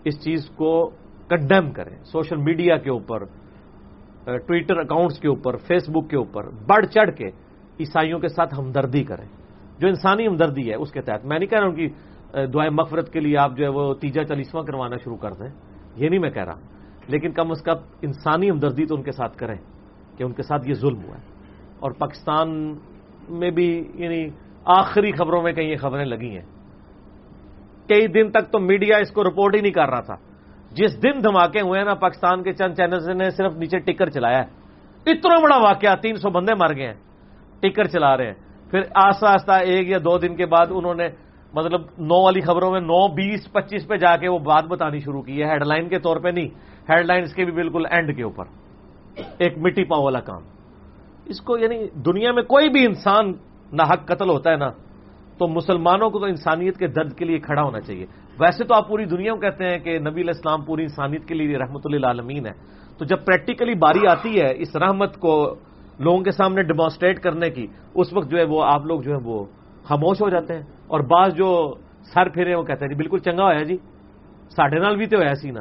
اس 0.04 0.24
چیز 0.24 0.50
کو 0.50 0.90
کنڈیم 1.28 1.70
کریں۔ 1.72 2.04
سوشل 2.04 2.36
میڈیا 2.36 2.76
کے 2.76 2.90
اوپر 2.90 3.24
ٹویٹر 4.24 4.78
اکاؤنٹس 4.78 5.18
کے 5.18 5.28
اوپر، 5.28 5.56
فیس 5.56 5.90
بک 5.90 6.10
کے 6.10 6.16
اوپر 6.16 6.44
بڑھ 6.44 6.86
چڑھ 6.86 7.16
کے 7.16 7.26
عیسائیوں 7.80 8.18
کے 8.18 8.28
ساتھ 8.28 8.54
ہمدردی 8.58 9.04
کریں۔ 9.04 9.26
جو 9.78 9.88
انسانی 9.88 10.26
ہمدردی 10.26 10.70
ہے، 10.70 10.74
اس 10.74 10.92
کے 10.92 11.02
تحت۔ 11.02 11.24
میں 11.24 11.38
نہیں 11.38 11.48
کہہ 11.48 11.58
رہا 11.58 11.66
ہوں 11.66 11.76
کہ 11.76 11.88
دعائیں 12.46 12.70
مغفرت 12.70 13.12
کے 13.12 13.20
لیے 13.20 13.38
آپ 13.38 13.56
جو 13.56 13.64
ہے 13.64 13.68
وہ 13.68 13.94
تیجا 13.94 14.24
چالیسواں 14.24 14.64
کروانا 14.64 14.96
شروع 14.96 15.16
کر 15.16 15.30
دیں۔ 15.30 15.50
یہ 15.96 16.08
نہیں 16.08 16.18
میں 16.18 16.30
کہہ 16.30 16.44
رہا 16.44 16.54
لیکن 17.08 17.32
کم 17.32 17.50
از 17.50 17.62
کم 17.62 17.74
انسانی 18.02 18.50
ہمدردی 18.50 18.86
تو 18.86 18.94
ان 18.94 19.02
کے 19.02 19.12
ساتھ 19.12 19.36
کریں 19.36 19.56
کہ 20.16 20.24
ان 20.24 20.32
کے 20.32 20.42
ساتھ 20.42 20.68
یہ 20.68 20.74
ظلم 20.74 21.04
ہوا 21.04 21.16
ہے۔ 21.16 21.22
اور 21.78 21.90
پاکستان 21.90 22.78
میں 23.28 23.50
بھی 23.50 23.84
یعنی 23.94 24.28
آخری 24.64 25.12
خبروں 25.12 25.42
میں 25.42 25.52
کہیں 25.52 25.68
یہ 25.68 25.76
خبریں 25.76 26.04
لگی 26.04 26.38
ہیں۔ 26.38 26.57
کئی 27.88 28.06
دن 28.06 28.30
تک 28.30 28.52
تو 28.52 28.58
میڈیا 28.58 28.96
اس 28.96 29.10
کو 29.10 29.24
رپورٹ 29.24 29.54
ہی 29.54 29.60
نہیں 29.60 29.72
کر 29.72 29.88
رہا 29.88 30.00
تھا۔ 30.00 30.14
جس 30.70 31.02
دن 31.02 31.24
دھماکے 31.24 31.60
ہوئے 31.60 31.78
ہیں 31.78 31.86
نا، 31.86 31.94
پاکستان 31.94 32.42
کے 32.42 32.52
چند 32.52 32.74
چینل 32.74 33.16
نے 33.16 33.30
صرف 33.30 33.52
نیچے 33.52 33.78
ٹکر 33.78 34.10
چلایا 34.10 34.38
ہے۔ 34.38 34.68
اتنا 35.10 35.40
بڑا 35.42 35.56
واقعہ، 35.56 35.96
تین 36.02 36.16
سو 36.16 36.30
بندے 36.30 36.54
مر 36.54 36.76
گئے 36.76 36.86
ہیں، 36.86 36.94
ٹکر 37.60 37.84
چلا 37.84 38.16
رہے 38.16 38.26
ہیں۔ 38.26 38.34
پھر 38.70 38.80
آہستہ 38.94 39.26
آہستہ 39.26 39.52
ایک 39.52 39.88
یا 39.88 39.98
دو 39.98 40.18
دن 40.18 40.36
کے 40.36 40.46
بعد 40.46 40.66
انہوں 40.70 40.94
نے 40.94 41.08
مطلب 41.54 41.80
نو 41.98 42.24
والی 42.24 42.40
خبروں 42.40 42.70
میں 42.70 42.80
نو، 42.80 43.14
بیس، 43.14 43.52
پچیس 43.52 43.88
پہ 43.88 43.96
جا 43.96 44.16
کے 44.16 44.28
وہ 44.28 44.38
بات 44.38 44.64
بتانی 44.64 44.98
شروع 44.98 45.22
کی 45.22 45.42
ہے۔ 45.42 45.48
ہیڈ 45.48 45.66
لائن 45.66 45.88
کے 45.88 45.98
طور 45.98 46.16
پہ 46.16 46.28
نہیں 46.28 46.48
ہیڈ 46.90 47.06
لائنس 47.06 47.34
کے 47.34 47.44
بھی 47.44 47.52
بالکل 47.52 47.82
اینڈ 47.90 48.16
کے 48.16 48.22
اوپر۔ 48.22 48.44
ایک 49.38 49.58
مٹی 49.58 49.84
پاؤ 49.84 50.02
والا 50.02 50.20
کام۔ 50.20 50.42
اس 51.24 51.40
کو 51.40 51.58
یعنی 51.58 51.88
دنیا 51.94 52.32
میں 52.32 52.42
کوئی 52.42 52.68
بھی 52.68 52.86
انسان 52.86 53.32
نہ 53.72 53.82
حق 53.82 54.06
قتل 54.06 54.30
ہوتا 54.30 54.50
ہے 54.50 54.56
نا 54.56 54.70
تو 55.38 55.48
مسلمانوں 55.48 56.10
کو 56.10 56.18
تو 56.18 56.24
انسانیت 56.24 56.76
کے 56.76 56.86
درد 56.86 57.12
کے 57.12 57.24
لیے 57.24 57.38
کھڑا 57.38 57.62
ہونا 57.62 57.80
چاہیے۔ 57.80 58.06
ویسے 58.40 58.64
تو 58.64 58.74
آپ 58.74 58.88
پوری 58.88 59.04
دنیا 59.04 59.34
کو 59.34 59.40
کہتے 59.40 59.64
ہیں 59.64 59.78
کہ 59.78 59.98
نبی 59.98 60.20
الاسلام 60.20 60.64
پوری 60.64 60.82
انسانیت 60.82 61.24
کے 61.24 61.34
لیے 61.34 61.58
رحمت 61.58 61.82
اللہ 61.84 62.06
عالمین 62.06 62.46
ہے 62.46 62.52
تو 62.98 63.04
جب 63.04 63.24
پریکٹیکلی 63.24 63.74
باری 63.74 64.06
آتی 64.06 64.40
ہے 64.40 64.52
اس 64.56 64.76
رحمت 64.76 65.16
کو 65.16 65.54
لوگوں 65.98 66.20
کے 66.20 66.30
سامنے 66.30 66.62
ڈیمانسٹریٹ 66.62 67.20
کرنے 67.20 67.50
کی، 67.50 67.66
اس 67.94 68.12
وقت 68.12 68.30
جو 68.30 68.38
ہے 68.38 68.44
وہ 68.44 68.64
آپ 68.64 68.86
لوگ 68.86 69.00
جو 69.00 69.12
ہے 69.12 69.16
وہ 69.24 69.44
خاموش 69.84 70.22
ہو 70.22 70.28
جاتے 70.28 70.54
ہیں۔ 70.54 70.62
اور 70.86 71.00
بعض 71.00 71.34
جو 71.34 71.74
سر 72.14 72.28
پھیرے 72.28 72.54
وہ 72.54 72.62
کہتے 72.62 72.84
ہیں 72.84 72.88
جی 72.88 72.94
بالکل 72.94 73.18
چنگا 73.18 73.42
ہوا 73.42 73.62
جی۔ 73.62 73.76
ساڈے 74.50 74.78
نال 74.78 74.96
بھی 74.96 75.06
تو 75.06 75.16
ہوا 75.16 75.34
سی 75.34 75.50
نا۔ 75.50 75.60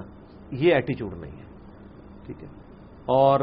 یہ 0.52 0.74
ایٹیچیوڈ 0.74 1.14
نہیں 1.14 1.32
ہے۔ 1.32 1.44
ٹھیک 2.26 2.44
ہے۔ 2.44 2.48
اور 3.06 3.40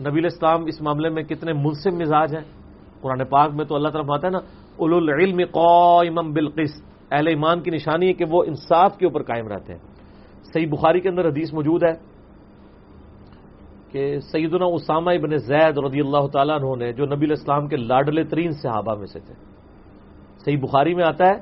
نبی 0.00 0.26
اسلام 0.26 0.64
اس 0.64 0.82
معاملے 0.82 1.08
میں 1.08 1.22
کتنے 1.22 1.52
منصف 1.52 1.92
مزاج 1.92 2.36
ہیں۔ 2.36 2.44
قرآن 3.00 3.24
پاک 3.24 3.50
میں 3.54 3.64
تو 3.64 3.74
اللہ 3.74 3.88
طرف 3.88 4.06
آتا 4.10 4.26
ہے 4.26 4.32
نا 4.32 4.38
اول 4.76 4.94
العلم 4.94 5.40
قائم 5.52 6.32
بالقسط۔ 6.32 6.84
اہل 7.12 7.26
ایمان 7.26 7.60
کی 7.60 7.70
نشانی 7.70 8.08
ہے 8.08 8.12
کہ 8.12 8.24
وہ 8.30 8.44
انصاف 8.44 8.98
کے 8.98 9.06
اوپر 9.06 9.22
قائم 9.22 9.48
رہتے 9.48 9.72
ہیں۔ 9.72 9.80
صحیح 10.42 10.66
بخاری 10.70 11.00
کے 11.00 11.08
اندر 11.08 11.28
حدیث 11.28 11.54
موجود 11.54 11.82
ہے 11.82 12.14
کہ 13.92 14.18
سیدنا 14.18 14.64
اسامہ 14.64 15.10
ابن 15.10 15.36
زید 15.36 15.78
رضی 15.78 16.00
اللہ 16.00 16.26
تعالیٰ 16.32 16.56
عنہ 16.56 16.84
نے 16.84 16.92
جو 16.92 17.06
نبی 17.06 17.26
الاسلام 17.26 17.68
کے 17.68 17.76
لاڈلے 17.76 18.24
ترین 18.24 18.50
صحابہ 18.50 18.94
میں 18.98 19.06
سے 19.06 19.20
تھے۔ 19.20 19.34
صحیح 20.44 20.58
بخاری 20.62 20.94
میں 20.94 21.04
آتا 21.08 21.24
ہے 21.26 21.34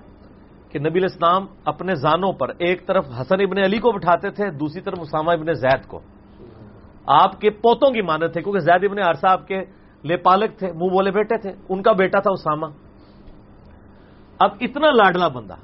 کہ 0.69 0.79
نبی 0.79 0.99
الاسلام 0.99 1.47
اپنے 1.65 1.95
زانوں 1.95 2.33
پر 2.33 2.49
ایک 2.59 2.87
طرف 2.87 3.07
حسن 3.21 3.41
ابن 3.41 3.59
علی 3.59 3.79
کو 3.79 3.93
بٹھاتے 3.93 4.31
تھے، 4.31 4.51
دوسری 4.51 4.81
طرف 4.81 4.99
اسامہ 5.01 5.31
ابن 5.31 5.55
زید 5.55 5.87
کو۔ 5.87 6.01
آپ 7.07 7.41
کے 7.41 7.51
پوتوں 7.51 7.91
کی 7.91 8.03
مانت 8.03 8.33
تھے، 8.33 8.43
کیونکہ 8.43 8.61
زید 8.61 8.85
ابن 8.85 8.99
عرصہ 8.99 9.27
آپ 9.27 9.47
کے 9.47 9.61
لے 10.05 10.17
پالک 10.17 10.59
تھے، 10.59 10.73
منہ 10.73 10.89
بولے 10.89 11.11
بیٹے 11.11 11.39
تھے۔ 11.39 11.53
ان 11.69 11.83
کا 11.83 11.93
بیٹا 11.93 12.21
تھا 12.21 12.31
اسامہ۔ 12.31 12.67
اب 14.39 14.51
اتنا 14.61 14.91
لاڈلا 14.91 15.29
بندہ 15.29 15.55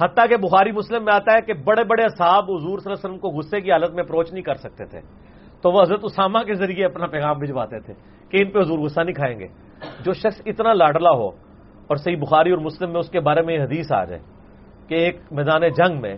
حتیٰ 0.00 0.28
کہ 0.28 0.36
بخاری 0.36 0.72
مسلم 0.72 1.04
میں 1.04 1.14
آتا 1.14 1.32
ہے 1.32 1.40
کہ 1.40 1.52
بڑے 1.52 1.84
بڑے 1.84 2.08
صاحب 2.18 2.44
حضور 2.44 2.60
صلی 2.60 2.72
اللہ 2.72 2.92
علیہ 2.92 2.92
وسلم 2.92 3.18
کو 3.18 3.28
غصے 3.28 3.60
کی 3.60 3.72
حالت 3.72 3.90
میں 3.90 4.04
اپروچ 4.04 4.32
نہیں 4.32 4.42
کر 4.42 4.54
سکتے 4.54 4.84
تھے۔ 4.84 5.00
تو 5.62 5.72
وہ 5.72 5.82
حضرت 5.82 6.00
اسامہ 6.02 6.38
کے 6.38 6.54
ذریعے 6.54 6.84
اپنا 6.84 7.06
پیغام 7.06 7.38
بھجواتے 7.38 7.80
تھے 7.80 7.94
کہ 8.28 8.38
ان 8.40 8.50
پہ 8.50 8.58
حضور 8.58 8.78
غصہ 8.78 9.00
نہیں 9.00 9.14
کھائیں 9.14 9.40
گے۔ 9.40 9.46
جو 10.00 10.12
شخص 10.12 10.42
اتنا 10.46 10.72
لاڈلا 10.72 11.10
ہو 11.10 11.28
اور 11.86 11.96
صحیح 11.96 12.16
بخاری 12.16 12.50
اور 12.50 12.58
مسلم 12.58 12.90
میں 12.90 13.00
اس 13.00 13.10
کے 13.10 13.20
بارے 13.20 13.42
میں 13.42 13.54
یہ 13.54 13.62
حدیث 13.62 13.92
آ 13.92 14.04
جائے 14.04 14.22
کہ 14.88 14.94
ایک 14.94 15.20
میدان 15.30 15.68
جنگ 15.68 16.00
میں 16.00 16.16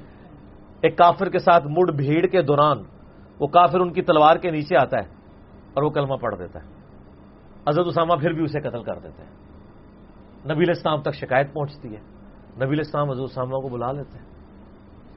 ایک 0.81 0.99
کافر 0.99 1.29
کے 1.29 1.39
ساتھ 1.39 1.67
مڑ 1.67 1.91
بھیڑ 1.91 2.27
کے 2.27 2.43
دوران 2.43 2.79
وہ 3.41 3.47
کافر 3.47 3.81
ان 3.81 3.93
کی 3.93 4.03
تلوار 4.03 4.37
کے 4.37 4.51
نیچے 4.51 4.77
آتا 4.77 4.99
ہے 4.99 5.09
اور 5.75 5.83
وہ 5.83 5.91
کلمہ 5.91 6.15
پڑھ 6.15 6.35
دیتا 6.39 6.63
ہے۔ 6.63 6.69
حضرت 7.69 7.87
اسامہ 7.87 8.15
پھر 8.15 8.33
بھی 8.33 8.45
اسے 8.45 8.61
قتل 8.61 8.83
کر 8.83 8.99
دیتے 8.99 9.23
ہیں۔ 9.23 9.42
نبیل 10.51 10.71
اسلام 10.71 11.03
تک 11.03 11.15
شکایت 11.15 11.53
پہنچتی 11.53 11.97
ہے۔ 11.97 12.01
نبیل 12.65 12.81
اسلام 12.81 13.11
حضرت 13.11 13.25
اسامہ 13.25 13.61
کو 13.61 13.69
بلا 13.69 13.93
لیتے 13.93 14.19
ہیں 14.19 14.27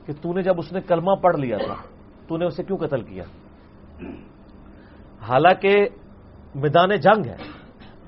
کہ 0.05 0.13
تو 0.21 0.33
نے 0.33 0.41
جب 0.41 0.55
اس 0.57 0.73
نے 0.73 0.81
کلمہ 0.81 1.15
پڑھ 1.15 1.37
لیا 1.37 1.57
تھا، 1.57 1.75
تو 2.27 2.37
نے 2.37 2.45
اسے 2.45 2.63
کیوں 2.63 2.77
قتل 2.77 3.01
کیا؟ 3.01 3.23
حالانکہ 5.21 5.87
میدان 6.55 6.95
جنگ 6.95 7.25
ہے۔ 7.25 7.35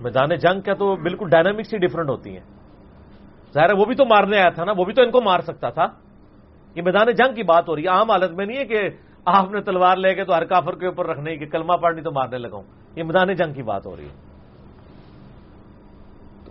میدان 0.02 0.36
جنگ 0.36 0.62
کا 0.62 0.74
تو 0.74 0.96
بالکل 0.96 1.30
ڈائنامکس 1.30 1.74
ہی 1.74 1.78
ڈفرنٹ 1.78 2.10
ہوتی 2.10 2.30
ہیں۔ 2.30 2.44
ظاہر 3.54 3.70
ہے 3.70 3.74
وہ 3.74 3.86
بھی 3.86 3.96
تو 3.96 4.06
مارنے 4.06 4.38
آیا 4.38 4.50
تھا 4.50 4.64
نا، 4.64 4.72
وہ 4.78 4.86
بھی 4.86 4.94
تو 4.94 5.02
ان 5.02 5.12
کو 5.12 5.22
مار 5.22 5.40
سکتا 5.40 5.70
تھا۔ 5.70 5.88
یہ 6.76 6.82
میدان 6.82 7.12
جنگ 7.12 7.36
کی 7.36 7.44
بات 7.44 7.70
ہو 7.70 7.76
رہی 7.76 7.84
ہے۔ 7.84 7.88
عام 7.88 8.12
حالت 8.12 8.32
میں 8.32 8.46
نہیں 8.46 8.58
ہے 8.58 8.66
کہ 8.66 8.90
آپ 9.26 9.52
نے 9.52 9.62
تلوار 9.62 9.98
لے 9.98 10.16
کے 10.16 10.24
تو 10.24 10.34
ہر 10.34 10.46
کافر 10.46 10.76
کے 10.76 10.86
اوپر 10.86 11.08
رکھنے 11.08 11.38
کی 11.38 11.46
کلمہ 11.46 11.74
پڑھنی 11.74 12.02
تو 12.02 12.12
مارنے 12.12 12.38
لگاؤں 12.38 12.64
یہ 12.96 13.04
میدان 13.04 13.34
جنگ 13.34 13.54
کی 13.54 13.64
بات 13.64 13.86
ہو 13.86 13.96
رہی 13.98 14.06
ہے۔ 14.06 14.27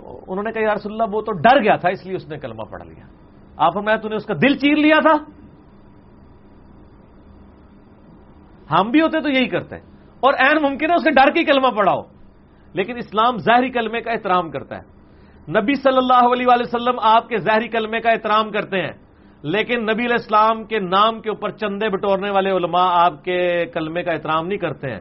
انہوں 0.06 0.42
نے 0.42 0.52
کہا، 0.52 0.62
یا 0.62 0.74
رسول 0.74 0.92
اللہ، 0.92 1.16
وہ 1.16 1.22
تو 1.22 1.32
ڈر 1.32 1.62
گیا 1.62 1.76
تھا، 1.76 1.88
اس 1.88 2.06
لیے 2.06 2.16
اس 2.16 2.28
نے 2.28 2.38
کلمہ 2.38 2.62
پڑھ 2.62 2.82
لیا۔ 2.82 3.06
آپ 3.56 3.76
میں 3.76 3.96
تو 3.96 4.08
نے 4.08 4.16
اس 4.16 4.26
کا 4.26 4.34
دل 4.34 4.56
چیر 4.56 4.76
لیا 4.76 5.00
تھا؟ 5.00 5.14
ہم 8.70 8.90
بھی 8.90 9.00
ہوتے 9.00 9.20
تو 9.20 9.28
یہی 9.28 9.48
کرتے۔ 9.48 9.76
اور 10.20 10.32
این 10.38 10.62
ممکن 10.62 10.90
ہے 10.90 10.94
اسے 10.94 11.10
ڈر 11.10 11.30
کی 11.30 11.44
کلمہ 11.44 11.68
پڑھاؤ، 11.76 12.02
لیکن 12.74 12.96
اسلام 12.96 13.36
ظاہری 13.36 13.70
کلمے 13.70 14.00
کا 14.00 14.12
احترام 14.12 14.50
کرتا 14.50 14.76
ہے۔ 14.76 14.82
نبی 15.60 15.74
صلی 15.74 15.96
اللہ 15.96 16.32
علیہ 16.32 16.46
وآلہ 16.46 16.62
وسلم 16.62 16.98
آپ 17.02 17.28
کے 17.28 17.36
ظاہری 17.36 17.68
کلمے 17.68 18.00
کا 18.00 18.10
احترام 18.10 18.50
کرتے 18.50 18.80
ہیں، 18.80 18.92
لیکن 19.42 19.82
نبی 19.82 20.04
علیہ 20.04 20.12
السلام 20.12 20.64
کے 20.64 20.78
نام 20.78 21.20
کے 21.20 21.30
اوپر 21.30 21.50
چندے 21.50 21.88
بٹورنے 21.88 22.30
والے 22.30 22.50
علماء 22.50 22.88
آپ 22.88 23.24
کے 23.24 23.66
کلمے 23.66 24.02
کا 24.02 24.12
احترام 24.12 24.46
نہیں 24.46 24.58
کرتے 24.58 24.90
ہیں۔ 24.90 25.00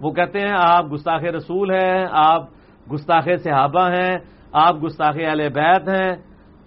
وہ 0.00 0.10
کہتے 0.10 0.40
ہیں، 0.40 0.52
آپ 0.58 0.92
گستاخ 0.92 1.24
رسول 1.24 1.70
ہیں، 1.70 2.06
آپ 2.10 2.42
گستاخ 2.92 3.28
صحابہ 3.42 3.88
ہیں 3.88 4.18
آپ 4.56 4.76
گستاخ 4.84 5.16
اہل 5.20 5.48
بیت 5.48 5.88
ہیں، 5.88 6.12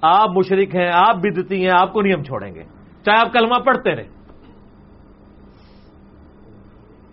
آپ 0.02 0.30
مشرق 0.30 0.76
ہیں، 0.76 0.92
آپ 0.94 1.16
بدتی 1.16 1.62
ہیں، 1.62 1.72
آپ 1.80 1.94
کو 1.94 2.02
نہیں 2.02 2.14
ہم 2.14 2.24
چھوڑیں 2.24 2.56
گے۔ 2.56 2.64
چاہے 3.06 3.18
آپ 3.18 3.34
کلمہ 3.34 3.60
پڑھتے 3.66 3.96
رہے 3.96 4.08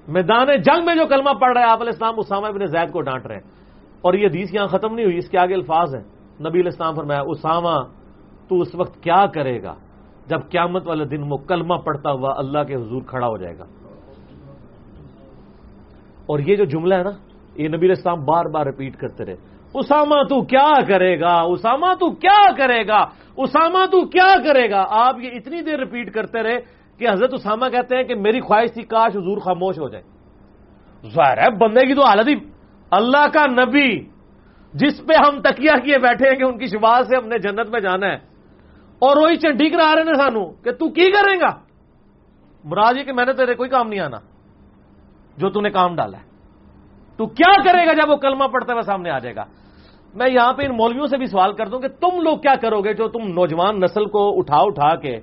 میدان 0.09 0.47
جنگ 0.47 0.85
میں 0.85 0.95
جو 0.95 1.07
کلمہ 1.07 1.31
پڑھ 1.41 1.53
رہے 1.53 1.61
ہیں، 1.61 1.71
آپ 1.71 1.81
علیہ 1.81 1.93
السلام 1.93 2.15
اسامہ 2.17 2.47
ابن 2.47 2.67
زید 2.67 2.93
کو 2.93 3.01
ڈانٹ 3.01 3.27
رہے 3.27 3.35
ہیں۔ 3.35 3.51
اور 4.03 4.15
یہ 4.15 4.27
حدیث 4.27 4.55
یہاں 4.55 4.67
ختم 4.67 4.95
نہیں 4.95 5.07
ہوئی، 5.07 5.19
اس 5.19 5.29
کے 5.29 5.39
آگے 5.39 5.55
الفاظ 5.55 5.95
ہیں۔ 5.95 6.03
نبی 6.41 6.61
علیہ 6.61 6.71
السلام 6.71 6.95
فرمایا، 6.95 7.21
اسامہ، 7.27 7.83
تو 8.49 8.61
اس 8.61 8.75
وقت 8.75 9.03
کیا 9.03 9.27
کرے 9.27 9.62
گا؟ 9.62 9.75
جب 10.27 10.39
قیامت 10.51 10.87
والے 10.87 11.05
دن 11.05 11.23
وہ 11.29 11.37
کلمہ 11.37 11.75
پڑھتا 11.75 12.11
ہوا 12.11 12.35
اللہ 12.37 12.65
کے 12.65 12.75
حضور 12.75 13.03
کھڑا 13.07 13.27
ہو 13.27 13.37
جائے 13.37 13.59
گا۔ 13.59 13.65
اور 16.27 16.39
یہ 16.39 16.57
جو 16.57 16.65
جملہ 16.65 16.95
ہے 16.95 17.03
نا، 17.03 17.11
یہ 17.55 17.69
نبی 17.69 17.87
علیہ 17.87 17.95
السلام 17.97 18.25
بار 18.25 18.45
بار 18.45 18.67
ریپیٹ 18.67 18.97
کرتے 18.97 19.25
رہے۔ 19.25 19.56
اسامہ 19.74 20.22
تو 20.29 20.42
کیا 20.42 20.72
کرے 20.88 21.20
گا؟ 21.20 21.40
اسامہ 21.40 21.94
تو 22.00 22.11
کیا 22.11 22.52
کرے 22.57 22.88
گا؟ 22.88 23.05
اسامہ 23.37 23.87
تو 23.87 24.07
کیا 24.07 24.35
کرے 24.44 24.70
گا؟ 24.70 24.85
آپ 24.88 25.20
یہ 25.20 25.31
اتنی 25.33 25.61
دیر 25.61 25.79
ریپیٹ 25.79 26.14
کرتے 26.14 26.42
رہے 26.42 26.59
کہ 26.98 27.09
حضرت 27.11 27.35
اسامہ 27.35 27.68
کہتے 27.68 27.96
ہیں 27.96 28.05
کہ 28.05 28.14
میری 28.14 28.40
خواہش 28.40 28.72
تھی 28.72 28.83
کاش 28.83 29.16
حضور 29.16 29.38
خاموش 29.38 29.79
ہو 29.79 29.88
جائے۔ 29.88 30.05
ظاہر 31.09 31.38
ہے، 31.38 31.50
بندے 31.57 31.87
کی 31.87 31.94
تو 31.94 32.05
حالت 32.05 32.29
ہی 32.29 32.35
اللہ 32.90 33.26
کا 33.33 33.64
نبی، 33.64 34.00
جس 34.74 35.07
پہ 35.07 35.14
ہم 35.14 35.40
تکیا 35.40 35.79
کیے 35.79 35.98
بیٹھے 35.98 36.29
ہیں 36.29 36.37
کہ 36.37 36.42
ان 36.42 36.59
کی 36.59 36.66
شفا 36.66 37.02
سے 37.02 37.16
ہم 37.16 37.29
نے 37.29 37.38
جنت 37.38 37.68
میں 37.68 37.81
جانا 37.81 38.07
ہے۔ 38.07 38.14
اور 38.98 39.16
وہی 39.16 39.37
چنڈی 39.37 39.70
کرا 39.70 39.94
رہے 39.94 40.02
ہیں 40.02 40.14
سانو 40.14 40.50
کہ 40.52 40.72
تو 40.72 40.88
کی 40.88 41.11
کرے 41.11 41.40
گا؟ 41.40 41.59
مراد 42.64 42.94
یہ 42.98 43.05
کہ 43.05 43.12
میں 43.12 43.26
نے 43.26 43.33
تیرے 43.33 43.55
کوئی 43.55 43.70
کام 43.70 43.88
نہیں 43.88 44.00
آنا، 44.00 44.18
جو 45.37 45.50
تو 45.50 45.61
نے 45.61 45.70
کام 45.70 45.96
ڈالا 45.96 46.18
ہے۔ 46.18 46.36
تو 47.18 47.26
کیا 47.26 47.52
کرے 47.64 47.87
گا 47.87 47.92
جب 47.92 48.11
وہ 48.11 48.16
کلمہ 48.16 48.44
پڑتا 48.44 48.72
ہے 48.72 48.83
سامنے 48.83 49.11
آ 49.11 49.18
جائے 49.18 49.37
گا؟ 49.37 49.44
میں 50.14 50.31
یہاں 50.31 50.52
پہ 50.52 50.62
ان 50.62 50.76
مولویوں 50.76 51.07
سے 51.07 51.16
بھی 51.16 51.26
سوال 51.26 51.52
کرتا 51.52 51.76
ہوں 51.76 51.83
کہ 51.83 51.88
تم 52.00 52.20
لوگ 52.20 52.38
کیا 52.38 52.55
کرو 52.61 52.81
گے 52.81 52.92
جو 52.94 53.09
تم 53.09 53.22
نوجوان 53.29 53.81
نسل 53.81 54.05
کو 54.05 54.38
اٹھا 54.38 54.61
اٹھا 54.61 54.94
کے 54.94 55.16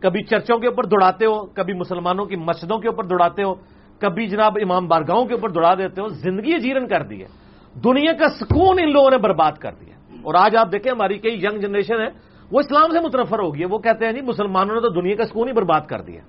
کبھی 0.00 0.22
چرچوں 0.22 0.58
کے 0.58 0.66
اوپر 0.66 0.84
دوڑاتے 0.84 1.26
ہو، 1.26 1.46
کبھی 1.46 1.74
مسلمانوں 1.74 2.24
کی 2.24 2.36
مسجدوں 2.36 2.78
کے 2.78 2.88
اوپر 2.88 3.04
دوڑاتے 3.04 3.42
ہو، 3.42 3.54
کبھی 4.00 4.26
جناب 4.26 4.58
امام 4.62 4.86
بارگاہوں 4.88 5.24
کے 5.24 5.34
اوپر 5.34 5.48
دوڑا 5.48 5.74
دیتے 5.74 6.00
ہو، 6.00 6.08
زندگی 6.08 6.58
جیرن 6.58 6.86
کر 6.88 7.02
دی 7.02 7.22
ہے۔ 7.22 7.28
دنیا 7.76 8.12
کا 8.12 8.28
سکون 8.28 8.78
ان 8.82 8.92
لوگوں 8.92 9.10
نے 9.10 9.18
برباد 9.18 9.58
کر 9.58 9.72
دیا 9.80 9.94
اور 10.22 10.34
آج 10.34 10.56
آپ 10.56 10.72
دیکھیں 10.72 10.92
ہماری 10.92 11.18
کئی 11.18 11.34
ینگ 11.44 11.60
جنریشن 11.60 12.00
ہے 12.00 12.08
وہ 12.50 12.60
اسلام 12.60 12.90
سے 12.92 13.00
متنفر 13.00 13.38
ہوگی 13.38 13.64
وہ 13.64 13.78
کہتے 13.78 14.04
ہیں 14.06 14.12
جی 14.12 14.20
مسلمانوں 14.20 14.74
نے 14.74 14.80
تو 14.80 14.88
دنیا 14.88 15.16
کا 15.16 15.24
سکون 15.24 15.48
ہی 15.48 15.52
برباد 15.52 15.80
کر 15.88 16.00
دیا 16.00 16.20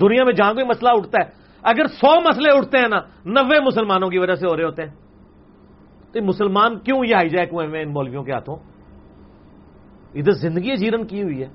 دنیا 0.00 0.24
میں 0.24 0.32
جہاں 0.32 0.52
کوئی 0.52 0.66
مسئلہ 0.66 0.88
اٹھتا 0.88 1.18
ہے 1.18 1.45
اگر 1.66 1.86
سو 1.86 2.20
مسئلے 2.20 2.58
اٹھتے 2.58 2.78
ہیں 2.78 2.88
نا، 2.88 2.96
نوے 3.24 3.60
مسلمانوں 3.60 4.08
کی 4.08 4.18
وجہ 4.18 4.34
سے 4.34 4.46
ہو 4.46 4.56
رہے 4.56 4.64
ہوتے 4.64 4.82
ہیں۔ 4.82 4.94
تو 6.12 6.22
مسلمان 6.22 6.78
کیوں 6.78 7.04
یہ 7.04 7.14
ہائی 7.14 7.28
جیک 7.28 7.48
ہوئے 7.52 7.66
ہیں 7.66 7.82
ان 7.82 7.92
مولویوں 7.92 8.24
کے 8.24 8.32
ہاتھوں؟ 8.32 8.56
ادھر 10.14 10.32
زندگی 10.32 10.76
جیرن 10.76 11.06
کی 11.06 11.22
ہوئی 11.22 11.42
ہے۔ 11.42 11.48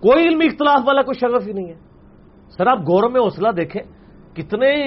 کوئی 0.00 0.28
علمی 0.28 0.46
اختلاف 0.46 0.80
والا 0.86 1.02
کوئی 1.02 1.18
شغف 1.20 1.46
ہی 1.46 1.52
نہیں 1.52 1.68
ہے۔ 1.68 1.78
سر، 2.50 2.66
آپ 2.66 2.78
گورو 2.78 3.08
میں 3.08 3.20
حوصلہ 3.20 3.48
دیکھیں۔ 3.48 3.82
کتنے 4.36 4.86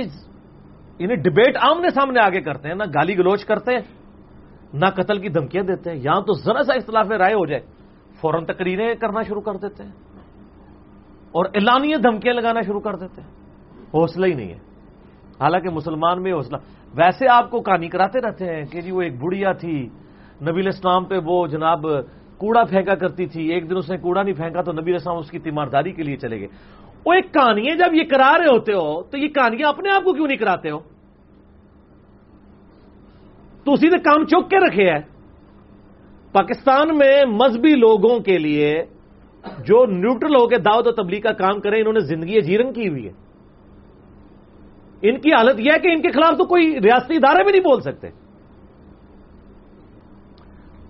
انہیں 1.00 1.16
ڈبیٹ 1.16 1.58
آمنے 1.62 1.90
سامنے 1.90 2.20
آگے 2.20 2.42
کرتے 2.42 2.68
ہیں، 2.68 2.76
نہ 2.76 2.84
گالی 2.84 3.18
گلوچ 3.18 3.46
کرتے 3.46 3.72
ہیں، 3.74 3.82
نہ 4.74 4.86
قتل 4.86 5.22
کی 5.22 5.30
دھمکیاں 5.30 5.64
دیتے 5.64 5.90
ہیں۔ 5.90 5.98
یہاں 5.98 6.22
تو 6.22 6.34
ذرا 6.34 6.64
سا 6.64 6.74
اختلاف 6.74 7.12
رائے 7.12 7.34
ہو 7.34 7.46
جائے۔ 7.46 7.62
فوراً 8.22 8.46
تقریریں 8.46 8.96
کرنا 8.96 9.22
شروع 9.22 9.42
کر 9.42 9.56
دیتے 9.56 9.84
ہیں 9.84 9.92
اور 11.32 11.46
اعلانیہ 11.46 11.96
دھمکیاں 11.96 12.34
لگانا 12.34 12.62
شروع 12.62 12.80
کر 12.80 12.96
دیتے 12.96 13.22
ہیں۔ 13.22 13.43
حوصلہ 13.94 14.26
ہی 14.26 14.34
نہیں 14.34 14.50
ہے۔ 14.50 14.60
حالانکہ 15.40 15.70
مسلمان 15.70 16.24
میں 16.24 16.34
حوصلہ۔ 16.34 16.58
ویسے 16.96 17.28
آپ 17.28 17.52
کو 17.52 17.62
کہانی 17.62 17.88
کراتے 17.88 18.20
رہتے 18.22 18.46
ہیں 18.46 18.66
کہ 18.66 18.82
جی 18.82 18.92
وہ 18.92 19.02
ایک 19.02 19.24
بڑھیا 19.24 19.52
تھی۔ 19.52 19.90
نبی 20.42 20.68
اسلام 20.68 21.06
پہ 21.06 21.16
وہ 21.26 21.48
جناب 21.48 21.82
کوڑا 22.38 22.64
پھینکا 22.64 22.96
کرتی 22.96 23.26
تھی۔ 23.26 23.54
ایک 23.54 23.70
دن 23.70 23.78
اس 23.78 23.92
نے 23.92 23.98
کوڑا 23.98 24.24
نہیں 24.24 24.36
پھینکا 24.36 24.62
تو 24.62 24.72
نبی 24.72 24.96
اسلام 24.96 25.18
اس 25.18 25.32
کی 25.32 25.40
تیمارداری 25.40 25.92
کے 25.92 26.04
لیے 26.04 26.18
چلے 26.18 26.40
گئے۔ 26.40 26.48
وہ 27.06 27.14
ایک 27.14 27.34
کہانیاں 27.34 27.76
جب 27.76 27.94
یہ 27.94 28.04
کرا 28.04 28.34
رہے 28.38 28.46
ہوتے 28.46 28.74
ہو 28.74 29.02
تو 29.02 29.18
یہ 29.18 29.28
کہانیاں 29.28 29.70
اپنے 29.70 29.90
آپ 29.90 30.04
کو 30.04 30.14
کیوں 30.14 30.28
نہیں 30.28 30.38
کراتے 30.38 30.70
ہو؟ 30.70 30.80
تو 33.64 33.74
اسی 33.74 33.88
نے 33.88 33.98
کام 33.98 34.26
چوک 34.26 34.50
کے 34.50 34.58
رکھے 34.58 34.92
ہے 34.92 35.00
پاکستان 36.32 36.98
میں 36.98 37.26
مذہبی 37.26 37.76
لوگوں 37.76 38.20
کے 38.20 38.38
لیے 38.38 38.84
جو 39.60 39.86
نیوٹرل 39.86 40.36
ہو 40.36 40.48
کے 40.48 40.58
دعوت 40.58 40.88
و 40.88 40.92
تبلیغ 40.92 41.22
کا 41.22 41.32
کام 41.32 41.60
کریں، 41.60 41.80
انہوں 41.80 41.94
نے 41.94 42.00
زندگی 42.00 42.42
جیرن 42.42 42.74
کی 42.74 42.90
ہوئی 42.90 43.08
ہے۔ 43.08 43.23
ان 45.04 45.20
کی 45.20 45.34
حالت 45.34 45.60
یہ 45.60 45.72
ہے 45.72 45.80
کہ 45.80 45.88
ان 45.88 46.02
کے 46.02 46.12
خلاف 46.12 46.38
تو 46.38 46.46
کوئی 46.46 46.76
ریاستی 46.84 47.16
ادارے 47.16 47.44
بھی 47.44 47.52
نہیں 47.52 47.62
بول 47.62 47.82
سکتے۔ 47.82 48.10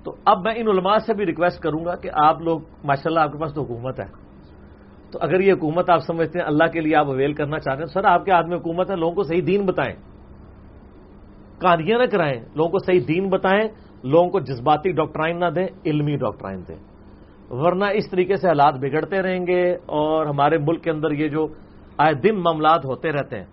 تو 0.04 0.16
اب 0.26 0.42
میں 0.42 0.54
ان 0.56 0.68
علماء 0.68 0.98
سے 0.98 1.14
بھی 1.14 1.26
ریکویسٹ 1.26 1.60
کروں 1.60 1.86
گا 1.86 1.96
کہ 1.96 2.10
آپ 2.14 2.42
لوگ، 2.42 2.60
ماشاءاللہ 2.84 3.20
آپ 3.20 3.32
کے 3.32 3.38
پاس 3.38 3.54
تو 3.54 3.62
حکومت 3.62 4.00
ہے۔ 4.00 4.24
تو 5.12 5.20
اگر 5.22 5.40
یہ 5.40 5.54
حکومت 5.54 5.90
آپ 5.90 6.00
سمجھتے 6.00 6.40
ہیں، 6.40 6.46
اللہ 6.46 6.64
کے 6.74 6.80
لیے 6.80 6.96
آپ 6.96 7.08
اویل 7.08 7.34
کرنا 7.34 7.60
چاہتے 7.60 7.80
ہیں، 7.80 7.94
سر، 7.94 8.06
آپ 8.06 8.26
کے 8.26 8.32
ہاتھ 8.32 8.48
میں 8.48 8.58
حکومت 8.58 8.92
ہے، 8.92 8.96
لوگوں 8.96 9.16
کو 9.16 9.24
صحیح 9.24 9.42
دین 9.48 9.66
بتائیں۔ 9.66 9.96
کہانیاں 11.62 12.00
نہ 12.00 12.06
کرائیں، 12.06 12.42
لوگوں 12.56 12.70
کو 12.70 12.78
صحیح 12.78 13.00
دین 13.08 13.30
بتائیں، 13.30 13.70
لوگوں 14.04 14.30
کو 14.30 14.40
جذباتی 14.40 14.92
ڈاکٹرائن 14.92 15.40
نہ 15.40 15.46
دیں، 15.46 15.68
علمی 15.86 16.16
ڈاکٹرائن 16.16 16.64
دیں۔ 16.68 16.78
ورنہ 17.50 17.86
اس 17.94 18.10
طریقے 18.10 18.36
سے 18.36 18.48
حالات 18.48 18.74
بگڑتے 18.74 19.22
رہیں 19.22 19.48
گے 19.48 19.74
اور 19.74 20.26
ہمارے 20.26 20.58
ملک 20.58 20.84
کے 20.84 20.92
اندر 20.92 21.12
یہ 21.12 21.28
جو 21.28 21.48
آئے 21.98 22.14
دن 22.14 22.36
معاملات 22.36 22.86
ہوتے 22.86 23.12
رہتے 23.12 23.38
ہیں 23.38 23.46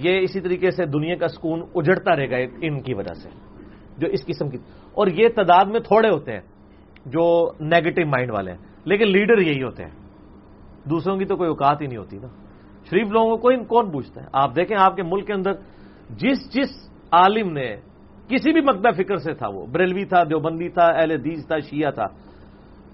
یہ 0.00 0.20
اسی 0.20 0.40
طریقے 0.40 0.70
سے 0.70 0.86
دنیا 0.86 1.16
کا 1.16 1.28
سکون 1.28 1.62
اجڑتا 1.74 2.16
رہے 2.16 2.30
گا 2.30 2.36
ان 2.62 2.80
کی 2.80 2.94
وجہ 2.94 3.14
سے، 3.14 3.28
جو 3.98 4.08
اس 4.08 4.26
قسم 4.26 4.48
کی۔ 4.48 4.58
اور 4.94 5.06
یہ 5.06 5.28
تعداد 5.28 5.64
میں 5.64 5.80
تھوڑے 5.80 6.08
ہوتے 6.08 6.32
ہیں، 6.32 6.40
جو 7.06 7.50
نیگیٹو 7.60 8.06
مائنڈ 8.06 8.30
والے 8.30 8.50
ہیں۔ 8.50 8.58
لیکن 8.84 9.08
لیڈر 9.08 9.38
یہی 9.38 9.62
ہوتے 9.62 9.82
ہیں۔ 9.84 9.90
دوسروں 10.90 11.16
کی 11.16 11.24
تو 11.24 11.36
کوئی 11.36 11.48
اوقات 11.48 11.82
ہی 11.82 11.86
نہیں 11.86 11.98
ہوتی 11.98 12.18
نا۔ 12.18 12.28
شریف 12.90 13.10
لوگوں 13.10 13.30
کو 13.30 13.36
کوئی 13.36 13.64
کون 13.64 13.90
پوچھتا 13.90 14.22
ہے؟ 14.22 14.28
آپ 14.32 14.56
دیکھیں 14.56 14.76
آپ 14.80 14.96
کے 14.96 15.02
ملک 15.02 15.26
کے 15.26 15.32
اندر 15.32 15.52
جس 16.10 16.52
جس 16.52 16.90
عالم 17.10 17.52
نے 17.52 17.76
کسی 18.28 18.52
بھی 18.52 18.60
مقدہ 18.60 18.88
فکر 18.96 19.16
سے 19.16 19.34
تھا 19.34 19.48
وہ، 19.48 19.66
بریلوی 19.66 20.04
تھا، 20.04 20.24
دیوبندی 20.24 20.68
تھا، 20.68 20.86
اہل 20.86 21.10
حدیث 21.10 21.46
تھا، 21.46 21.58
شیعہ 21.58 21.90
تھا۔ 21.90 22.06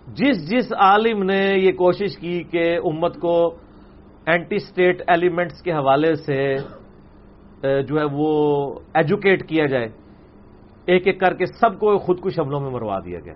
جس 0.07 0.51
جس 0.51 0.73
عالم 0.73 1.23
نے 1.23 1.53
یہ 1.57 1.73
کوشش 1.73 2.19
کی 2.19 2.43
کہ 2.43 2.79
امت 2.85 3.17
کو 3.17 3.55
اینٹی 4.27 4.57
اسٹیٹ 4.57 5.03
ایلیمنٹس 5.07 5.62
کے 5.62 5.73
حوالے 5.73 6.14
سے 6.14 6.57
جو 7.64 7.98
ہے 7.98 8.05
وہ 8.12 8.70
ایجوکیٹ 8.94 9.48
کیا 9.48 9.66
جائے۔ 9.66 9.88
ایک 10.87 11.07
ایک 11.07 11.20
کر 11.20 11.35
کے 11.35 11.46
سب 11.46 11.81
کو 11.81 11.98
خود 11.98 12.20
کش 12.20 12.40
حملوں 12.40 12.61
میں 12.61 12.70
مروا 12.70 12.98
دیا 13.05 13.20
گیا۔ 13.20 13.35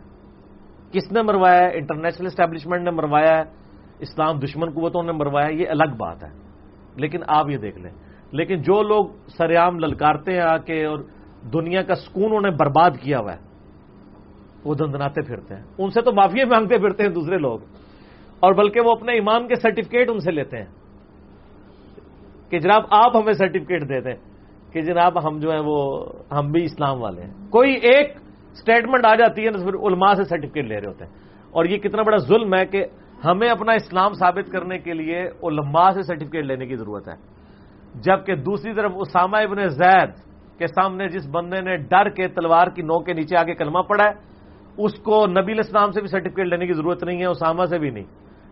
کس 0.92 1.12
نے 1.12 1.22
مروایا؟ 1.22 1.58
ہے 1.58 1.78
انٹرنیشنل 1.78 2.26
اسٹیبلشمنٹ 2.26 2.82
نے 2.82 2.90
مروایا۔ 2.90 3.36
ہے 3.36 3.42
اسلام 3.98 4.38
دشمن 4.38 4.70
قوتوں 4.70 5.02
نے 5.02 5.12
مروایا۔ 5.12 5.48
یہ 5.48 5.68
الگ 5.68 5.94
بات 5.96 6.24
ہے۔ 6.24 6.28
لیکن 6.96 7.18
آپ 7.26 7.50
یہ 7.50 7.56
دیکھ 7.56 7.78
لیں۔ 7.78 7.90
لیکن 8.32 8.56
جو 8.56 8.82
لوگ 8.82 9.06
سریام 9.38 9.78
للکارتے 9.78 10.32
ہیں 10.32 10.40
آ 10.40 10.56
کے 10.56 10.84
اور 10.84 10.98
دنیا 11.52 11.82
کا 11.82 11.94
سکون 11.94 12.32
انہیں 12.36 12.56
برباد 12.56 12.90
کیا 13.02 13.18
ہوا 13.18 13.32
ہے، 13.32 13.38
وہ 14.64 14.74
دندناتے 14.74 15.22
پھرتے 15.22 15.54
ہیں۔ 15.54 15.62
ان 15.78 15.90
سے 15.90 16.02
تو 16.02 16.12
معافی 16.12 16.44
مانگتے 16.44 16.78
پھرتے 16.78 17.02
ہیں 17.02 17.10
دوسرے 17.10 17.38
لوگ۔ 17.38 17.58
اور 18.40 18.52
بلکہ 18.52 18.80
وہ 18.80 18.92
اپنے 18.92 19.12
ایمان 19.12 19.48
کے 19.48 19.54
سرٹیفکیٹ 19.54 20.10
ان 20.10 20.20
سے 20.20 20.30
لیتے 20.30 20.56
ہیں۔ 20.56 20.66
کہ 22.50 22.58
جناب 22.58 22.82
آپ 22.90 23.16
ہمیں 23.16 23.32
سرٹیفکیٹ 23.32 23.88
دیتے 23.88 24.10
ہیں 24.10 24.16
کہ 24.72 24.80
جناب 24.80 25.26
ہم 25.26 25.38
جو 25.38 25.52
ہے 25.52 25.58
وہ 25.64 26.06
ہم 26.32 26.52
بھی 26.52 26.64
اسلام 26.64 27.02
والے 27.02 27.22
ہیں۔ 27.22 27.34
کوئی 27.50 27.72
ایک 27.72 28.16
اسٹیٹمنٹ 28.52 29.06
آ 29.06 29.14
جاتی 29.14 29.46
ہے 29.46 29.50
نا 29.50 29.64
پھر 29.64 29.74
علماء 29.74 30.14
سے 30.14 30.24
سرٹیفکیٹ 30.24 30.64
لے 30.64 30.80
رہے 30.80 30.88
ہوتے 30.88 31.04
ہیں۔ 31.04 31.12
اور 31.50 31.64
یہ 31.64 31.78
کتنا 31.78 32.02
بڑا 32.02 32.16
ظلم 32.16 32.54
ہے 32.54 32.66
کہ 32.66 32.84
ہمیں 33.24 33.48
اپنا 33.48 33.72
اسلام 33.72 34.12
ثابت 34.12 34.52
کرنے 34.52 34.78
کے 34.78 34.92
لیے 34.92 35.22
علماء 35.42 35.90
سے 35.90 36.02
سرٹیفکیٹ 36.02 36.44
لینے 36.44 36.66
کی 36.66 36.76
ضرورت 36.76 37.08
ہے۔ 37.08 37.14
جبکہ 37.94 38.34
دوسری 38.34 38.74
طرف 38.74 38.92
اسامہ 38.94 39.36
ابن 39.36 39.68
زید 39.68 40.10
کے 40.58 40.66
سامنے 40.66 41.08
جس 41.08 41.28
بندے 41.30 41.60
نے 41.60 41.76
ڈر 41.76 42.08
کے 42.08 42.28
تلوار 42.28 42.66
کی 42.66 42.82
نو 42.82 42.98
کے 42.98 43.12
نیچے 43.12 43.36
آگے 43.36 43.54
کلمہ 43.54 43.78
پڑا 43.78 44.04
ہے، 44.04 44.12
اس 44.78 44.94
کو 44.94 45.26
نبی 45.26 45.52
الاسلام 45.52 45.90
سے 45.90 46.00
بھی 46.00 46.08
سرٹیفکیٹ 46.08 46.46
لینے 46.46 46.66
کی 46.66 46.72
ضرورت 46.72 47.04
نہیں 47.04 47.20
ہے، 47.20 47.26
اسامہ 47.26 47.64
سے 47.64 47.78
بھی 47.78 47.90
نہیں۔ 47.90 48.04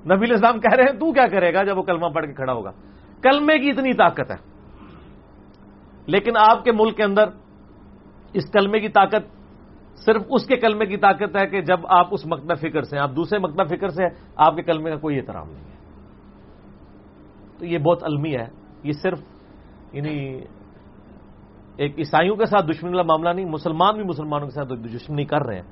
نبی 0.07 0.27
الاسلام 0.29 0.61
کہہ 0.61 0.75
رہے 0.75 0.85
ہیں، 0.85 0.99
تو 0.99 1.13
کیا 1.13 1.27
کرے 1.27 1.55
گا 1.55 1.63
جب 1.65 1.79
وہ 1.79 1.83
کلمہ 1.83 2.07
پڑھ 2.07 2.27
کے 2.27 2.33
کھڑا 2.33 2.53
ہوگا؟ 2.53 2.71
کلمے 3.23 3.59
کی 3.59 3.71
اتنی 3.71 3.93
طاقت 3.93 4.31
ہے۔ 4.31 4.57
لیکن 6.07 6.33
آپ 6.37 6.65
کے 6.65 6.73
ملک 6.73 6.97
کے 6.97 7.03
اندر 7.03 7.25
اس 8.33 8.51
کلمے 8.53 8.81
کی 8.81 8.89
طاقت 8.89 9.37
صرف 9.97 10.23
اس 10.31 10.47
کے 10.47 10.57
کلمے 10.57 10.87
کی 10.87 10.97
طاقت 10.97 11.37
ہے 11.37 11.47
کہ 11.47 11.61
جب 11.61 11.81
آپ 11.89 12.07
اس 12.11 12.27
مکتب 12.27 12.59
فکر 12.59 12.83
سے 12.83 12.99
آپ 12.99 13.11
دوسرے 13.17 13.39
مکتب 13.39 13.69
فکر 13.69 13.89
سے 13.89 14.03
آپ 14.37 14.57
کے 14.57 14.63
کلمے 14.63 14.91
کا 14.91 14.97
کوئی 14.97 15.17
احترام 15.17 15.51
نہیں 15.51 15.65
ہے۔ 15.65 15.77
تو 17.59 17.67
یہ 17.67 17.79
بہت 17.79 18.05
المی 18.05 18.35
ہے۔ 18.35 18.47
یہ 18.83 18.93
صرف 18.93 19.21
یعنی 19.93 20.41
ایک 21.77 21.99
عیسائیوں 21.99 22.37
کے 22.37 22.47
ساتھ 22.47 22.67
دشمنی 22.67 22.91
والا 22.91 23.03
معاملہ 23.03 23.29
نہیں، 23.29 23.45
مسلمان 23.45 23.95
بھی 23.95 24.05
مسلمانوں 24.05 24.49
کے 24.49 24.55
ساتھ 24.55 24.69
دشمنی 24.69 25.25
کر 25.25 25.43
رہے 25.43 25.55
ہیں۔ 25.55 25.71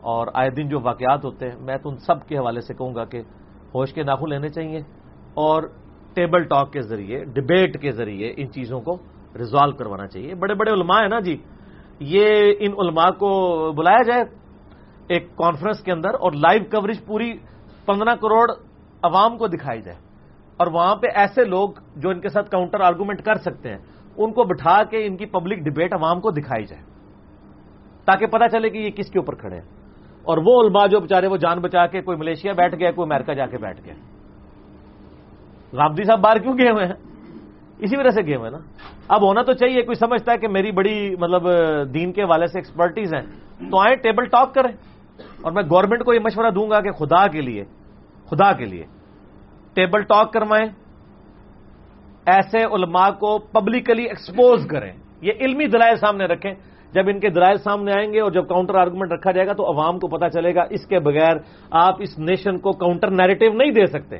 اور 0.00 0.26
آئے 0.34 0.50
دن 0.50 0.68
جو 0.68 0.80
واقعات 0.80 1.24
ہوتے 1.24 1.48
ہیں، 1.48 1.60
میں 1.60 1.76
تو 1.76 1.88
ان 1.88 1.96
سب 1.96 2.26
کے 2.26 2.38
حوالے 2.38 2.60
سے 2.60 2.74
کہوں 2.74 2.94
گا 2.94 3.04
کہ 3.04 3.18
ہوش 3.74 3.92
کے 3.92 4.02
ناخن 4.02 4.28
لینے 4.28 4.48
چاہیے۔ 4.48 4.78
اور 5.34 5.62
ٹیبل 6.14 6.44
ٹاک 6.44 6.72
کے 6.72 6.80
ذریعے، 6.82 7.24
ڈبیٹ 7.24 7.82
کے 7.82 7.90
ذریعے 7.90 8.34
ان 8.36 8.50
چیزوں 8.52 8.80
کو 8.80 8.96
ریزالو 9.38 9.72
کروانا 9.72 10.06
چاہیے۔ 10.06 10.34
بڑے 10.34 10.54
بڑے 10.54 10.70
علماء 10.70 11.00
ہیں 11.00 11.08
نا 11.08 11.20
جی۔ 11.20 11.36
یہ 12.00 12.52
ان 12.60 12.72
علماء 12.72 13.10
کو 13.10 13.72
بلایا 13.72 14.02
جائے 14.02 14.22
ایک 15.08 15.36
کانفرنس 15.36 15.82
کے 15.82 15.92
اندر 15.92 16.08
اور 16.08 16.32
لائیو 16.32 16.62
کوریج 16.64 17.06
پوری 17.06 17.32
پندرہ 17.86 18.14
کروڑ 18.14 18.50
عوام 19.02 19.38
کو 19.38 19.46
دکھائی 19.46 19.82
جائے۔ 19.82 19.98
اور 20.56 20.66
وہاں 20.66 20.96
پہ 20.96 21.06
ایسے 21.14 21.44
لوگ 21.44 21.70
جو 21.96 22.10
ان 22.10 22.20
کے 22.20 22.28
ساتھ 22.28 22.50
کاؤنٹر 22.50 22.80
آرگومنٹ 22.80 23.22
کر 23.22 23.34
سکتے 23.34 23.68
ہیں، 23.68 23.78
ان 24.16 24.32
کو 24.32 24.44
بٹھا 24.44 24.84
کے 24.84 25.06
ان 25.06 25.16
کی 25.16 25.26
پبلک 25.26 25.58
ڈبیٹ 25.58 25.94
عوام 25.94 26.20
کو 26.20 26.30
دکھائی 26.30 26.64
جائے، 26.64 26.82
تاکہ 28.04 28.26
پتا 28.26 28.48
چلے 28.48 28.70
کہ 28.70 28.78
یہ 28.78 28.90
کس 28.90 29.10
کے 29.10 29.18
اوپر 29.18 29.34
کھڑے 29.34 29.56
ہیں۔ 29.56 29.68
اور 30.22 30.38
وہ 30.46 30.62
علماء 30.62 30.86
جو 30.86 31.00
بےچارے 31.00 31.26
وہ 31.26 31.36
جان 31.36 31.60
بچا 31.60 31.86
کے 31.86 32.02
کوئی 32.02 32.18
ملیشیا 32.18 32.52
بیٹھ 32.52 32.74
گیا، 32.78 32.90
کوئی 32.90 33.08
امریکہ 33.12 33.34
جا 33.34 33.46
کے 33.46 33.58
بیٹھ 33.58 33.80
گیا۔ 33.84 33.94
رابدی 35.76 36.04
صاحب 36.04 36.20
باہر 36.20 36.38
کیوں 36.38 36.58
گئے 36.58 36.70
ہوئے 36.70 36.86
ہیں؟ 36.86 36.94
اسی 37.78 37.96
وجہ 37.96 38.10
سے 38.10 38.22
گئے 38.26 38.36
ہوئے 38.36 38.50
نا۔ 38.50 38.58
اب 39.08 39.22
ہونا 39.22 39.42
تو 39.42 39.52
چاہیے، 39.52 39.82
کوئی 39.82 39.94
سمجھتا 39.94 40.32
ہے 40.32 40.38
کہ 40.38 40.48
میری 40.48 40.72
بڑی 40.72 41.16
مطلب 41.18 41.42
دین 41.94 42.12
کے 42.12 42.24
والے 42.24 42.46
سے 42.46 42.58
ایکسپرٹیز 42.58 43.14
ہیں۔ 43.14 43.22
تو 43.70 43.80
آئیں 43.80 43.96
ٹیبل 43.96 44.24
ٹاک 44.24 44.54
کریں۔ 44.54 44.72
اور 45.42 45.52
میں 45.52 45.62
گورنمنٹ 45.62 46.04
کو 46.04 46.14
یہ 46.14 46.18
مشورہ 46.18 46.50
دوں 46.50 46.70
گا 46.70 46.80
کہ 46.80 46.90
خدا 46.90 47.26
کے 47.26 47.40
لیے، 47.40 47.64
خدا 48.30 48.52
کے 48.52 48.64
لیے 48.64 48.84
ٹیبل 49.74 50.02
ٹاک 50.02 50.32
کروائیں۔ 50.32 50.68
ایسے 52.26 52.58
علماء 52.58 53.10
کو 53.10 53.38
پبلکلی 53.38 54.02
ایکسپوز 54.02 54.66
کریں۔ 54.66 54.92
یہ 55.20 55.32
علمی 55.40 55.66
دلائل 55.66 55.96
سامنے 55.96 56.24
رکھیں۔ 56.24 56.54
جب 56.92 57.02
ان 57.08 57.20
کے 57.20 57.28
دلائل 57.28 57.56
سامنے 57.56 57.92
آئیں 57.92 58.12
گے 58.12 58.20
اور 58.20 58.30
جب 58.30 58.48
کاؤنٹر 58.48 58.74
آرگومنٹ 58.74 59.12
رکھا 59.12 59.32
جائے 59.32 59.46
گا 59.46 59.52
تو 59.52 59.72
عوام 59.72 59.98
کو 59.98 60.08
پتا 60.08 60.28
چلے 60.30 60.54
گا۔ 60.54 60.64
اس 60.70 60.86
کے 60.86 60.98
بغیر 60.98 61.36
آپ 61.70 61.94
اس 61.98 62.18
نیشن 62.18 62.58
کو 62.58 62.72
کاؤنٹر 62.72 63.10
نیریٹو 63.10 63.52
نہیں 63.52 63.70
دے 63.70 63.86
سکتے۔ 63.86 64.18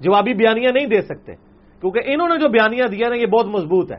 جوابی 0.00 0.34
بیانیاں 0.34 0.72
نہیں 0.72 0.86
دے 0.86 1.02
سکتے۔ 1.02 1.34
کیونکہ 1.80 2.00
انہوں 2.04 2.28
نے 2.28 2.38
جو 2.38 2.48
بیانیاں 2.48 2.86
دیا 2.88 3.08
نا، 3.08 3.14
یہ 3.14 3.26
بہت 3.26 3.46
مضبوط 3.46 3.92
ہے۔ 3.92 3.98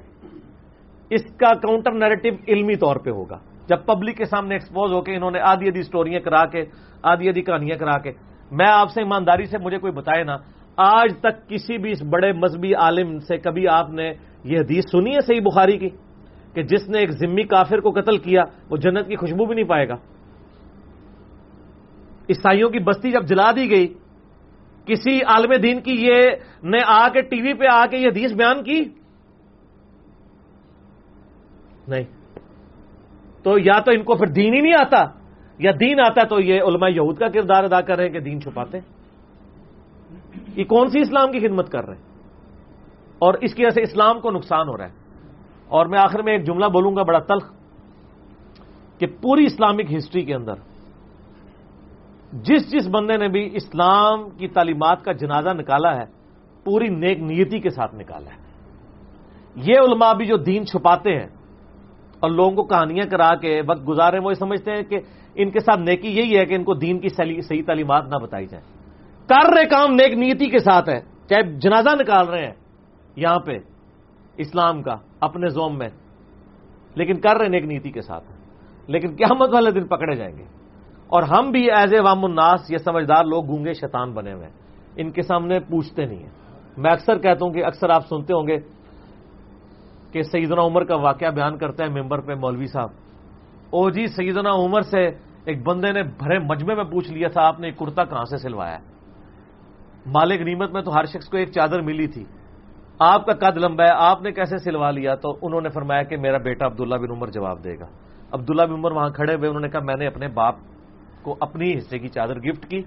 اس 1.09 1.21
کا 1.37 1.53
کاؤنٹر 1.53 1.91
نیریٹو 1.91 2.29
علمی 2.47 2.75
طور 2.75 2.95
پہ 2.95 3.09
ہوگا۔ 3.09 3.37
جب 3.69 3.85
پبلک 3.85 4.17
کے 4.17 4.25
سامنے 4.25 4.55
ایکسپوز 4.55 4.91
ہو 4.91 5.01
کے 5.01 5.15
انہوں 5.15 5.31
نے 5.31 5.39
آدھی 5.39 5.67
آدھی 5.67 5.83
سٹوریاں 5.83 6.19
کرا 6.19 6.45
کے، 6.45 6.65
آدھی 7.03 7.29
آدھی 7.29 7.41
کہانیاں 7.41 7.77
کرا 7.77 7.97
کے، 7.97 8.11
میں 8.51 8.67
آپ 8.69 8.89
سے 8.89 9.01
ایمانداری 9.01 9.45
سے، 9.45 9.57
مجھے 9.57 9.77
کوئی 9.77 9.93
بتائے 9.93 10.23
نا، 10.23 10.37
آج 10.77 11.09
تک 11.19 11.49
کسی 11.49 11.77
بھی 11.77 11.91
اس 11.91 12.03
بڑے 12.03 12.31
مذہبی 12.31 12.75
عالم 12.75 13.19
سے 13.19 13.37
کبھی 13.37 13.67
آپ 13.67 13.89
نے 13.89 14.13
یہ 14.43 14.59
حدیث 14.59 14.83
سنی 14.91 15.15
ہے 15.15 15.21
صحیح 15.21 15.39
بخاری 15.39 15.77
کی؟ 15.77 15.89
کہ 16.53 16.61
جس 16.61 16.89
نے 16.89 16.99
ایک 16.99 17.11
ذمی 17.11 17.43
کافر 17.43 17.79
کو 17.79 17.91
قتل 17.91 18.17
کیا، 18.17 18.43
وہ 18.69 18.77
جنت 18.77 19.07
کی 19.07 19.15
خوشبو 19.15 19.45
بھی 19.45 19.55
نہیں 19.55 19.65
پائے 19.65 19.89
گا۔ 19.89 19.93
عیسائیوں 22.29 22.69
کی 22.69 22.79
بستی 22.79 23.11
جب 23.11 23.25
جلا 23.25 23.51
دی 23.51 23.71
گئی 23.71 23.93
کسی 24.91 25.23
عالم 25.23 25.53
دین 25.63 25.81
کی 25.81 25.91
یہ 25.91 26.29
نے 26.63 26.77
آ 26.85 27.07
کے 27.09 27.21
ٹی 27.21 27.41
وی 27.41 27.53
پہ 27.53 27.65
آ 27.71 27.85
کے 27.85 27.97
یہ 27.97 28.07
حدیث 28.07 28.31
بیان 28.33 28.63
کی؟ 28.63 28.85
نہیں۔ 31.87 32.03
تو 33.43 33.57
یا 33.57 33.79
تو 33.79 33.91
ان 33.91 34.03
کو 34.03 34.15
پھر 34.15 34.27
دین 34.27 34.53
ہی 34.53 34.61
نہیں 34.61 34.73
آتا، 34.73 35.03
یا 35.59 35.71
دین 35.79 35.99
آتا 35.99 36.27
تو 36.27 36.39
یہ 36.39 36.61
علماء 36.61 36.87
یہود 36.87 37.17
کا 37.17 37.27
کردار 37.27 37.63
ادا 37.63 37.81
کر 37.81 37.95
رہے 37.95 38.05
ہیں 38.05 38.13
کہ 38.13 38.19
دین 38.19 38.41
چھپاتے 38.41 38.79
یہ 40.55 40.63
کون 40.63 40.87
سی 40.87 40.99
اسلام 40.99 41.31
کی 41.31 41.39
خدمت 41.39 41.71
کر 41.71 41.85
رہے 41.85 41.95
ہیں؟ 41.95 42.03
اور 43.19 43.33
اس 43.33 43.53
کی 43.53 43.65
وجہ 43.65 43.73
سے 43.73 43.81
اسلام 43.81 44.19
کو 44.19 44.31
نقصان 44.31 44.67
ہو 44.67 44.77
رہا 44.77 44.85
ہے۔ 44.85 44.93
اور 45.67 45.85
میں 45.85 45.99
آخر 45.99 46.21
میں 46.21 46.33
ایک 46.33 46.45
جملہ 46.45 46.65
بولوں 46.65 46.95
گا، 46.95 47.03
بڑا 47.03 47.19
تلخ، 47.19 47.53
کہ 48.99 49.07
پوری 49.21 49.45
اسلامک 49.45 49.93
ہسٹری 49.97 50.21
کے 50.21 50.35
اندر 50.35 50.53
جس 52.33 52.71
جس 52.71 52.87
بندے 52.87 53.17
نے 53.17 53.27
بھی 53.27 53.49
اسلام 53.53 54.29
کی 54.29 54.47
تعلیمات 54.47 55.03
کا 55.03 55.11
جنازہ 55.11 55.49
نکالا 55.49 55.95
ہے، 55.95 56.05
پوری 56.63 56.87
نیک 56.87 57.19
نیتی 57.19 57.59
کے 57.59 57.69
ساتھ 57.69 57.95
نکالا 57.95 58.29
ہے۔ 58.29 58.41
یہ 59.55 59.73
علماء 59.79 60.13
بھی 60.13 60.25
جو 60.25 60.37
دین 60.37 60.65
چھپاتے 60.65 61.11
ہیں 61.11 61.27
اور 62.19 62.29
لوگوں 62.29 62.51
کو 62.51 62.63
کہانیاں 62.63 63.09
کرا 63.09 63.35
کے 63.35 63.61
وقت 63.67 63.87
گزارے 63.87 64.19
وہ 64.19 64.33
سمجھتے 64.33 64.71
ہیں 64.71 64.83
کہ 64.83 64.99
ان 65.35 65.51
کے 65.51 65.59
ساتھ 65.59 65.79
نیکی 65.79 66.07
یہی 66.07 66.37
ہے 66.37 66.45
کہ 66.45 66.53
ان 66.53 66.63
کو 66.63 66.73
دین 66.73 66.99
کی 66.99 67.09
صحیح 67.09 67.61
تعلیمات 67.67 68.03
نہ 68.07 68.15
بتائی 68.15 68.47
جائیں۔ 68.47 68.65
کر 69.27 69.53
رہے 69.53 69.65
کام 69.65 69.93
نیک 69.93 70.13
نیتی 70.13 70.49
کے 70.49 70.59
ساتھ 70.59 70.89
ہے 70.89 70.99
چاہے 70.99 71.43
جنازہ 71.43 71.89
نکال 71.99 72.27
رہے 72.27 72.45
ہیں 72.45 72.53
یہاں 73.15 73.39
پہ، 73.39 73.57
اسلام 74.37 74.81
کا، 74.81 74.95
اپنے 75.19 75.49
زوم 75.49 75.77
میں۔ 75.77 75.89
لیکن 76.95 77.19
کر 77.19 77.37
رہے 77.37 77.47
نیک 77.47 77.63
نیتی 77.63 77.91
کے 77.91 78.01
ساتھ 78.01 78.23
لیکن 78.87 79.07
قیامت 79.07 79.49
والے 79.53 79.71
دن 79.71 79.87
پکڑے 79.87 80.15
جائیں 80.15 80.37
گے۔ 80.37 80.60
اور 81.11 81.23
ہم 81.23 81.51
بھی 81.51 81.71
ایز 81.71 81.93
اے 81.93 81.99
وام 81.99 82.25
الناس 82.25 82.71
یہ 82.71 82.77
سمجھدار 82.77 83.23
لوگ 83.25 83.45
گونگے 83.45 83.73
شیطان 83.73 84.13
بنے 84.13 84.33
ہوئے 84.33 84.49
ان 84.95 85.11
کے 85.11 85.21
سامنے 85.21 85.59
پوچھتے 85.59 86.05
نہیں 86.05 86.19
ہیں۔ 86.19 86.29
میں 86.77 86.91
اکثر 86.91 87.17
کہتا 87.17 87.45
ہوں 87.45 87.53
کہ 87.53 87.65
اکثر 87.65 87.89
آپ 87.89 88.07
سنتے 88.07 88.33
ہوں 88.33 88.47
گے 88.47 88.57
کہ 90.11 90.21
سیدنا 90.21 90.61
عمر 90.61 90.83
کا 90.83 90.95
واقعہ 90.95 91.27
بیان 91.27 91.57
کرتا 91.57 91.83
ہے 91.83 91.89
ممبر 91.89 92.21
پہ 92.21 92.33
مولوی 92.33 92.65
صاحب۔ 92.65 92.89
او 93.69 93.89
جی 93.89 94.07
سیدنا 94.07 94.51
عمر 94.51 94.81
سے 94.81 95.09
ایک 95.45 95.67
بندے 95.67 95.91
نے 95.91 96.03
بھرے 96.03 96.39
مجمے 96.39 96.75
میں 96.75 96.83
پوچھ 96.83 97.11
لیا 97.11 97.27
تھا، 97.27 97.41
آپ 97.41 97.59
نے 97.59 97.67
ایک 97.67 97.77
کرتا 97.77 98.03
کہاں 98.03 98.25
سے 98.25 98.37
سلوایا؟ 98.37 98.77
مالک 100.05 100.41
نیمت 100.41 100.71
میں 100.71 100.81
تو 100.81 100.93
ہر 100.93 101.05
شخص 101.05 101.29
کو 101.29 101.37
ایک 101.37 101.51
چادر 101.51 101.81
ملی 101.81 102.07
تھی۔ 102.07 102.25
آپ 102.99 103.25
کا 103.25 103.33
قد 103.33 103.57
لمبا 103.57 103.83
ہے، 103.83 103.89
آپ 103.93 104.21
نے 104.21 104.31
کیسے 104.31 104.57
سلوا 104.57 104.91
لیا؟ 104.91 105.15
تو 105.15 105.37
انہوں 105.41 105.61
نے 105.61 105.69
فرمایا 105.69 106.03
کہ 106.03 106.17
میرا 106.17 106.37
بیٹا 106.37 106.65
عبداللہ 106.65 106.95
بن 106.95 107.11
عمر 107.11 107.27
جواب 107.27 107.63
دے 107.63 107.79
گا۔ 107.79 107.85
عبداللہ 108.31 108.61
بن 108.61 108.73
عمر 108.73 108.91
وہاں 108.91 109.09
کھڑے 109.09 109.35
ہوئے، 109.35 109.47
انہوں 109.47 109.61
نے 109.61 109.69
کہا 109.69 109.79
میں 109.83 109.95
نے 109.95 110.07
اپنے 110.07 110.27
باپ 110.27 110.55
کو 111.23 111.37
اپنی 111.39 111.77
حصے 111.77 111.99
کی 111.99 112.07
چادر 112.07 112.37
گفٹ 112.37 112.65
کی، 112.65 112.81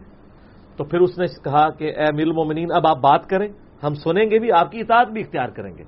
تو 0.77 0.85
پھر 0.85 1.01
اس 1.01 1.19
نے 1.19 1.27
کہا 1.45 1.71
کہ 1.71 1.85
اے 1.85 2.05
میل 2.15 2.33
مومنین 2.33 2.69
اب 2.75 2.87
آپ 2.87 2.97
بات 2.97 3.27
کریں، 3.27 3.49
ہم 3.83 3.95
سنیں 3.95 4.31
گے 4.31 4.39
بھی، 4.39 4.53
آپ 4.53 4.71
کی 4.71 4.81
اطاعت 4.81 5.09
بھی 5.09 5.21
اختیار 5.21 5.49
کریں 5.49 5.79
گے۔ 5.79 5.85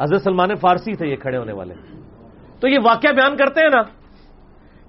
حضرت 0.00 0.22
سلمان 0.22 0.54
فارسی 0.54 0.94
تھے 0.94 1.06
یہ 1.06 1.16
کھڑے 1.16 1.36
ہونے 1.36 1.52
والے۔ 1.52 1.74
تو 2.60 2.68
یہ 2.68 2.78
واقعہ 2.84 3.12
بیان 3.12 3.36
کرتے 3.36 3.60
ہیں 3.60 3.68
نا؟ 3.68 3.82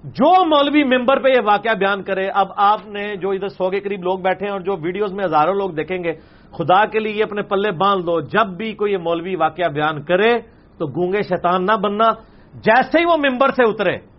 جو 0.04 0.44
مولوی 0.44 0.84
ممبر 0.84 1.22
پہ 1.22 1.28
یہ 1.28 1.40
واقعہ 1.44 1.74
بیان 1.74 2.02
کرے، 2.02 2.28
اب 2.34 2.46
آپ 2.56 2.86
نے 2.86 3.16
جو 3.16 3.30
ادھر 3.30 3.48
سو 3.48 3.70
کے 3.70 3.80
قریب 3.80 4.02
لوگ 4.02 4.18
بیٹھے 4.18 4.46
ہیں 4.46 4.52
اور 4.52 4.60
جو 4.60 4.76
ویڈیوز 4.82 5.12
میں 5.12 5.24
ہزاروں 5.24 5.54
لوگ 5.54 5.70
دیکھیں 5.70 6.04
گے، 6.04 6.12
خدا 6.50 6.84
کے 6.84 6.98
لیے 6.98 7.12
یہ 7.12 7.24
اپنے 7.24 7.42
پلے 7.42 7.70
باندھ 7.70 8.06
دو۔ 8.06 8.20
جب 8.20 8.46
بھی 8.46 8.72
کوئی 8.72 8.92
یہ 8.92 8.98
مولوی 8.98 9.36
واقعہ 9.36 9.68
بیان 9.68 10.02
کرے، 10.02 10.38
تو 10.78 10.86
گونگے 10.86 11.22
شیطان 11.22 11.64
نہ 11.64 11.76
بننا، 11.76 12.10
جیسے 12.54 12.98
ہی 12.98 13.04
وہ 13.04 13.16
ممبر 13.16 13.48
سے 13.48 13.62
اترے 13.62 14.17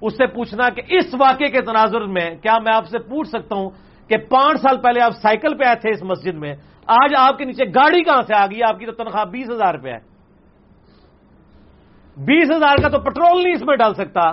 اس 0.00 0.12
سے 0.12 0.26
پوچھنا 0.26 0.68
کہ 0.68 0.82
اس 0.86 1.14
واقعے 1.14 1.48
کے 1.48 1.60
تناظر 1.60 2.00
میں 2.00 2.30
کیا 2.30 2.58
میں 2.58 2.74
آپ 2.74 2.86
سے 2.86 2.98
پوچھ 2.98 3.28
سکتا 3.28 3.56
ہوں 3.56 3.70
کہ 4.08 4.16
پانچ 4.16 4.60
سال 4.60 4.80
پہلے 4.80 5.02
آپ 5.02 5.12
سائیکل 5.22 5.56
پہ 5.56 5.64
آئے 5.64 5.76
تھے 5.76 5.90
اس 5.90 6.02
مسجد 6.02 6.34
میں، 6.34 6.54
آج 6.86 7.14
آپ 7.18 7.38
کے 7.38 7.44
نیچے 7.44 7.64
گاڑی 7.64 8.02
کہاں 8.02 8.22
سے 8.22 8.34
آ 8.34 8.46
گئی؟ 8.46 8.62
آپ 8.62 8.78
کی 8.78 8.86
تو 8.86 8.92
تنخواہ 8.92 9.24
بیس 9.24 9.50
ہزار 9.50 9.74
روپے 9.74 9.90
ہے۔ 9.90 9.98
بیس 12.16 12.50
ہزار 12.56 12.82
کا 12.82 12.88
تو 12.88 13.00
پٹرول 13.00 13.42
نہیں 13.42 13.54
اس 13.54 13.62
میں 13.62 13.76
ڈال 13.76 13.94
سکتا۔ 13.94 14.32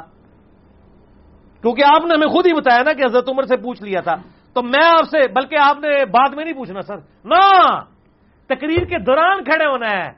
کیونکہ 1.61 1.83
آپ 1.85 2.05
نے 2.05 2.13
ہمیں 2.13 2.27
خود 2.27 2.47
ہی 2.47 2.53
بتایا 2.53 2.83
نا 2.83 2.93
کہ 2.93 3.05
حضرت 3.05 3.29
عمر 3.29 3.43
سے 3.43 3.57
پوچھ 3.57 3.83
لیا 3.83 4.01
تھا۔ 4.01 4.15
تو 4.53 4.63
میں 4.63 4.85
آپ 4.85 5.05
سے، 5.09 5.27
بلکہ 5.27 5.55
آپ 5.61 5.77
نے 5.77 6.05
بعد 6.05 6.33
میں 6.35 6.45
نہیں 6.45 6.55
پوچھنا 6.55 6.81
سر، 6.81 6.97
نہ! 7.25 7.79
تقریر 8.45 8.85
کے 8.85 8.99
دوران 8.99 9.43
کھڑے 9.43 9.65
ہونا 9.65 9.89
ہے۔ 9.89 10.11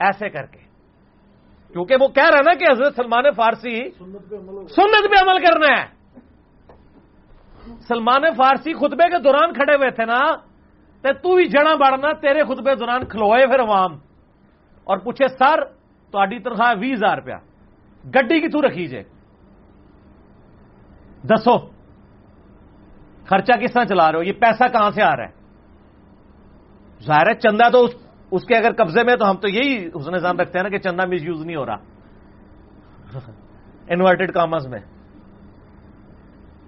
ایسے 0.00 0.28
کر 0.28 0.46
کے۔ 0.46 0.69
کیونکہ 1.72 1.94
وہ 2.00 2.08
کہہ 2.08 2.30
رہا 2.30 2.40
نا 2.40 2.54
کہ 2.54 2.72
حضرت 2.72 2.96
سلمان 2.96 3.24
فارسی 3.36 3.90
سنت 4.68 5.10
پہ 5.10 5.22
عمل 5.22 5.38
کرنا 5.44 5.68
ہے۔ 5.78 5.86
سلمان 7.88 8.22
فارسی 8.36 8.72
خطبے 8.74 9.10
کے 9.10 9.18
دوران 9.18 9.52
کھڑے 9.52 9.74
ہوئے 9.74 9.90
تھے 9.90 10.04
نا 10.04 10.20
تو 11.02 11.36
ہی 11.36 11.44
جڑا 11.48 11.74
بڑھنا 11.74 12.12
تیرے 12.12 12.42
خطبے 12.44 12.74
دوران 12.74 13.04
کھلوئے 13.08 13.46
پھر 13.46 13.60
عوام۔ 13.60 13.92
اور 14.84 14.98
پوچھے، 14.98 15.28
سر 15.28 15.64
تاری 16.12 16.38
تنخواہ 16.38 16.74
بھی 16.74 16.92
ہزار 16.94 17.16
روپیہ۔ 17.18 17.40
گڈی 18.04 18.40
کی 18.40 18.48
تو 18.48 18.62
رکھی 18.62 18.86
جے؟ 18.86 19.02
دسو، 21.24 21.56
خرچہ 23.28 23.52
کس 23.60 23.72
طرح 23.72 23.84
چلا 23.84 24.12
رہے 24.12 24.18
ہو؟ 24.18 24.22
یہ 24.22 24.32
پیسہ 24.32 24.64
کہاں 24.72 24.90
سے 24.90 25.02
آ 25.02 25.16
رہا 25.16 25.24
ہے؟ 25.24 25.32
ظاہر 27.06 27.26
ہے 27.28 27.34
چندہ 27.34 27.68
تو 27.72 27.84
اس 27.84 27.94
اس 28.30 28.44
کے 28.44 28.54
اگر 28.54 28.72
قبضے 28.72 29.02
میں 29.02 29.16
تو 29.16 29.30
ہم 29.30 29.36
تو 29.36 29.48
یہی 29.48 29.88
اس 29.94 30.08
نظام 30.08 30.40
رکھتے 30.40 30.58
ہیں 30.58 30.62
نا 30.62 30.68
کہ 30.68 30.78
چندہ 30.78 31.06
مس 31.06 31.22
یوز 31.22 31.46
نہیں 31.46 31.56
ہو 31.56 31.66
رہا۔ 31.66 31.76
انورٹڈ 33.88 34.32
کامرس 34.32 34.66
میں۔ 34.66 34.78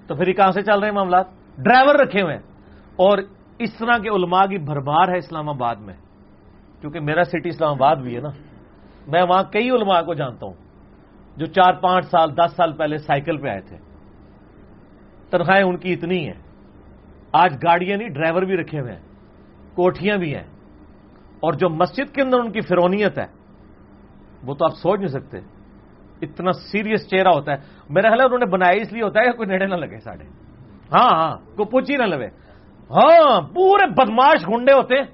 تو 0.07 0.15
پھر 0.15 0.29
یہ 0.29 0.33
کہاں 0.33 0.51
سے 0.51 0.63
چل 0.63 0.79
رہے 0.79 0.89
ہیں 0.89 0.95
معاملات؟ 0.95 1.27
ڈرائیور 1.59 1.95
رکھے 1.95 2.23
ہوئے 2.23 2.35
ہیں۔ 2.35 2.43
اور 2.97 3.19
اس 3.59 3.75
طرح 3.79 3.99
کے 3.99 4.09
علماء 4.09 4.45
کی 4.45 4.59
بھربار 4.59 5.09
ہے 5.09 5.19
اسلام 5.19 5.49
آباد 5.49 5.77
میں۔ 5.77 5.95
کیونکہ 6.81 7.01
میرا 7.01 7.25
سٹی 7.25 7.49
اسلام 7.49 7.71
آباد 7.71 7.97
بھی 7.97 8.17
ہے 8.17 8.21
نا۔ 8.21 8.29
میں 9.07 9.23
وہاں 9.23 9.43
کئی 9.43 9.71
علماء 9.71 10.03
کو 10.03 10.15
جانتا 10.15 10.47
ہوں۔ 10.47 10.55
جو 11.37 11.47
چار 11.47 11.73
پانچ 11.73 12.07
سال، 12.07 12.37
دس 12.37 12.53
سال 12.57 12.73
پہلے 12.73 12.99
سائیکل 12.99 13.37
پہ 13.37 13.49
آئے 13.49 13.61
تھے۔ 13.61 13.77
تنخواہیں 15.31 15.65
ان 15.65 15.77
کی 15.77 15.93
اتنی 15.93 16.27
ہیں۔ 16.27 16.41
آج 17.33 17.55
گاڑیاں 17.55 17.97
نہیں، 17.97 18.09
ڈرائیور 18.09 18.43
بھی 18.43 18.57
رکھے 18.57 18.81
ہوئے 18.81 18.93
ہیں۔ 18.93 19.03
کوٹیاں 19.75 20.17
بھی 20.17 20.35
ہیں۔ 20.35 20.45
اور 21.43 21.53
جو 21.53 21.69
مسجد 21.69 22.15
کے 22.15 22.23
اندر 22.23 22.39
ان 22.39 22.53
کی 22.53 22.61
فرونیت 22.61 23.19
ہے، 23.19 23.27
وہ 24.43 24.55
تو 24.55 24.65
آپ 24.65 24.71
سوچ 24.71 24.99
نہیں 24.99 25.09
سکتے۔ 25.09 25.39
اتنا 26.23 26.53
سیریس 26.53 27.11
چہرہ 27.11 27.29
ہوتا 27.29 27.53
ہے۔ 27.53 27.57
میرا 27.91 28.09
خیال 28.09 28.21
ہے 28.21 28.25
انہوں 28.25 28.39
نے 28.39 28.47
بنایا 28.47 28.83
اس 28.83 28.93
لیے 28.93 29.03
ہوتا 29.03 29.21
ہے 29.21 29.25
کہ 29.25 29.33
کوئی 29.33 29.49
نیڑے 29.49 29.67
نہ 29.67 29.75
لگے 29.75 30.01
ساڑھے۔ 30.01 30.25
ہاں 30.93 31.11
ہاں 31.11 31.37
کوئی 31.57 31.67
پوچھی 31.67 31.97
نہ 31.97 32.03
لگے۔ 32.03 32.27
ہاں 32.91 33.41
پورے 33.41 33.87
بدماش 33.87 34.49
گنڈے 34.49 34.73
ہوتے۔ 34.73 34.95
ہیں 34.95 35.05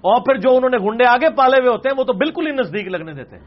اور 0.00 0.20
پھر 0.20 0.36
جو 0.36 0.56
انہوں 0.56 0.70
نے 0.70 0.78
گنڈے 0.78 1.04
آگے 1.04 1.34
پالے 1.36 1.56
ہوئے 1.60 1.68
ہوتے 1.68 1.88
ہیں، 1.88 1.98
وہ 1.98 2.04
تو 2.04 2.12
بالکل 2.12 2.46
ہی 2.46 2.52
نزدیک 2.52 2.88
لگنے 2.88 3.12
دیتے۔ 3.12 3.36
ہیں 3.36 3.44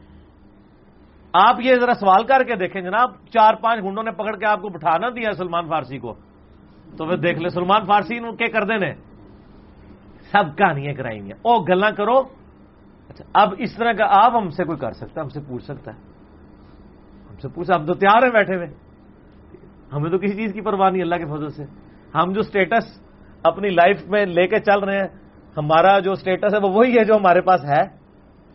آپ 1.34 1.56
یہ 1.60 1.76
ذرا 1.76 1.94
سوال 1.94 2.24
کر 2.24 2.44
کے 2.44 2.56
دیکھیں 2.56 2.82
جناب، 2.82 3.10
چار 3.34 3.54
پانچ 3.54 3.84
گنڈوں 3.84 4.04
نے 4.04 4.12
پکڑ 4.12 4.36
کے 4.36 4.46
آپ 4.46 4.62
کو 4.62 4.70
بٹھانا 4.70 5.10
دیا 5.10 5.32
سلمان 5.32 5.68
فارسی 5.70 5.98
کو۔ 5.98 6.14
تو 6.98 7.06
پھر 7.06 7.18
دیکھ 7.18 7.40
لیں، 7.40 7.50
سلمان 7.50 7.86
فارسی 7.86 8.20
کے 8.20 8.48
کر 8.48 8.64
دینے؟ 8.64 8.94
سب 10.32 10.58
کہانیاں 10.58 10.94
کرائی 10.94 11.22
ہیں 11.22 11.32
او 11.32 11.64
گلا 11.64 11.92
کرو۔ 11.92 12.20
اچھا 13.10 13.26
اب 13.34 13.54
اس 13.58 13.76
طرح 13.76 13.92
کا 13.92 14.06
آپ 14.10 14.36
ہم 14.36 14.50
سے 14.50 14.64
کوئی 14.64 14.78
کر 14.78 14.92
سکتا 14.92 15.22
ہے؟ 15.22 15.22
ہم 15.22 15.30
سے 15.30 15.40
پوچھ 15.48 15.64
سکتا 15.64 15.94
ہے۔ 15.94 16.00
ہم 17.30 17.38
سے 17.38 17.48
پوچھ 17.48 17.72
ہم 17.72 17.86
تو 17.86 17.94
تیار 17.94 18.24
ہیں 18.24 18.32
بیٹھے 18.32 18.56
ہوئے۔ 18.56 18.68
ہمیں 19.94 20.12
تو 20.12 20.18
کسی 20.18 20.36
چیز 20.36 20.54
کی 20.54 20.62
پرواہ 20.62 20.90
نہیں، 20.90 21.02
اللہ 21.02 21.16
کے 21.16 21.26
فضل 21.26 21.50
سے۔ 21.50 21.64
ہم 22.16 22.32
جو 22.32 22.42
سٹیٹس 22.42 23.02
اپنی 23.44 23.70
لائف 23.70 24.08
میں 24.08 24.26
لے 24.26 24.48
کے 24.48 24.60
چل 24.60 24.80
رہے 24.80 24.98
ہیں، 24.98 25.08
ہمارا 25.58 26.00
جو 26.00 26.16
سٹیٹس 26.16 26.54
ہے، 26.54 26.60
وہ 26.60 26.70
وہی 26.74 27.00
ہے 27.00 27.04
جو 27.04 27.16
ہمارے 27.16 27.42
پاس 27.42 27.66
ہے۔ 27.66 27.82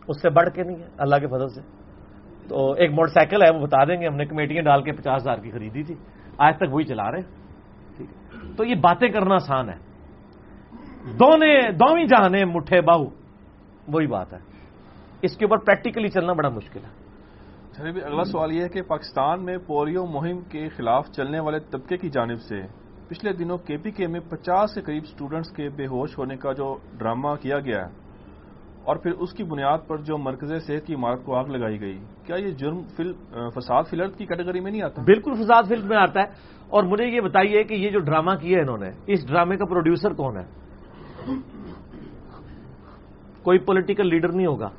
اس 0.07 0.21
سے 0.21 0.29
بڑھ 0.29 0.49
کے 0.49 0.63
نہیں 0.63 0.77
ہے، 0.77 0.87
اللہ 0.97 1.15
کے 1.15 1.27
فضل 1.27 1.47
سے۔ 1.47 1.61
تو 2.49 2.71
ایک 2.71 2.91
موٹر 2.91 3.11
سائیکل 3.11 3.41
ہے، 3.41 3.59
وہ 3.59 3.65
بتا 3.65 3.83
دیں 3.83 4.01
گے 4.01 4.07
ہم 4.07 4.15
نے، 4.15 4.25
کمیٹیاں 4.25 4.63
ڈال 4.63 4.83
کے 4.83 4.91
پچاس 4.91 5.21
ہزار 5.21 5.37
کی 5.37 5.51
خریدی 5.51 5.83
تھی۔ 5.83 5.95
آج 6.37 6.57
تک 6.57 6.65
وہی 6.71 6.83
چلا 6.83 7.11
رہے 7.11 7.19
ہیں۔ 7.19 7.45
تو 8.57 8.63
یہ 8.63 8.75
باتیں 8.75 9.09
کرنا 9.09 9.35
آسان 9.35 9.69
ہے۔ 9.69 9.94
دونے 11.05 11.71
دومی 11.71 12.07
جہانے 12.07 12.45
مٹھے 12.45 12.81
باہو۔ 12.81 13.05
وہی 13.87 14.07
بات 14.07 14.33
ہے۔ 14.33 14.37
اس 15.21 15.37
کے 15.37 15.45
اوپر 15.45 15.57
پریکٹیکلی 15.57 16.07
چلنا 16.07 16.33
بڑا 16.33 16.49
مشکل 16.49 16.79
ہے۔ 16.83 17.05
اگلا 18.05 18.23
سوال 18.23 18.51
یہ 18.51 18.63
ہے 18.63 18.69
کہ 18.69 18.81
پاکستان 18.81 19.45
میں 19.45 19.57
پولیو 19.57 20.05
مہم 20.05 20.41
کے 20.41 20.69
خلاف 20.69 21.09
چلنے 21.11 21.39
والے 21.39 21.59
طبقے 21.59 21.97
کی 21.97 22.09
جانب 22.09 22.41
سے 22.41 22.61
پچھلے 23.07 23.33
دنوں 23.33 23.57
کے 23.57 23.77
پی 23.77 23.91
کے 23.91 24.07
میں 24.07 24.19
پچاس 24.29 24.73
کے 24.73 24.81
قریب 24.81 25.03
اسٹوڈنٹس 25.03 25.49
کے 25.49 25.69
بے 25.69 25.85
ہوش 25.85 26.17
ہونے 26.17 26.37
کا 26.37 26.53
جو 26.53 26.77
ڈرامہ 26.97 27.29
کیا 27.41 27.59
گیا 27.59 27.77
ہے 27.77 27.91
اور 28.83 28.95
پھر 28.95 29.11
اس 29.11 29.33
کی 29.33 29.43
بنیاد 29.43 29.77
پر 29.87 29.97
جو 29.97 30.17
مرکز 30.17 30.53
صحت 30.67 30.87
کی 30.87 30.93
عمارت 30.93 31.25
کو 31.25 31.35
آگ 31.35 31.45
لگائی 31.45 31.79
گئی 31.79 31.99
کیا 32.25 32.35
یہ 32.35 32.51
جرم 32.51 32.81
فل 32.95 33.13
فساد 33.55 33.83
فلرت 33.89 34.17
کی 34.17 34.25
کیٹیگری 34.25 34.59
میں 34.59 34.71
نہیں 34.71 34.81
آتا؟ 34.81 35.01
بالکل 35.01 35.31
فساد 35.33 35.63
فلم 35.67 35.87
میں 35.87 35.97
آتا 35.97 36.19
ہے۔ 36.19 36.25
اور 36.67 36.83
مجھے 36.83 37.05
یہ 37.05 37.21
بتائیے 37.21 37.63
کہ 37.63 37.73
یہ 37.73 37.89
جو 37.89 37.99
ڈرامہ 37.99 38.31
کیا 38.31 38.57
ہے 38.57 38.63
انہوں 38.63 38.77
نے 38.77 38.89
اس 39.07 39.27
ڈرامے 39.27 39.57
کا 39.57 39.65
پروڈیوسر 39.65 40.13
کون 40.13 40.37
ہے؟ 40.37 40.64
کوئی 43.43 43.59
پولیٹیکل 43.59 44.07
لیڈر 44.07 44.31
نہیں 44.31 44.47
ہوگا۔ 44.47 44.69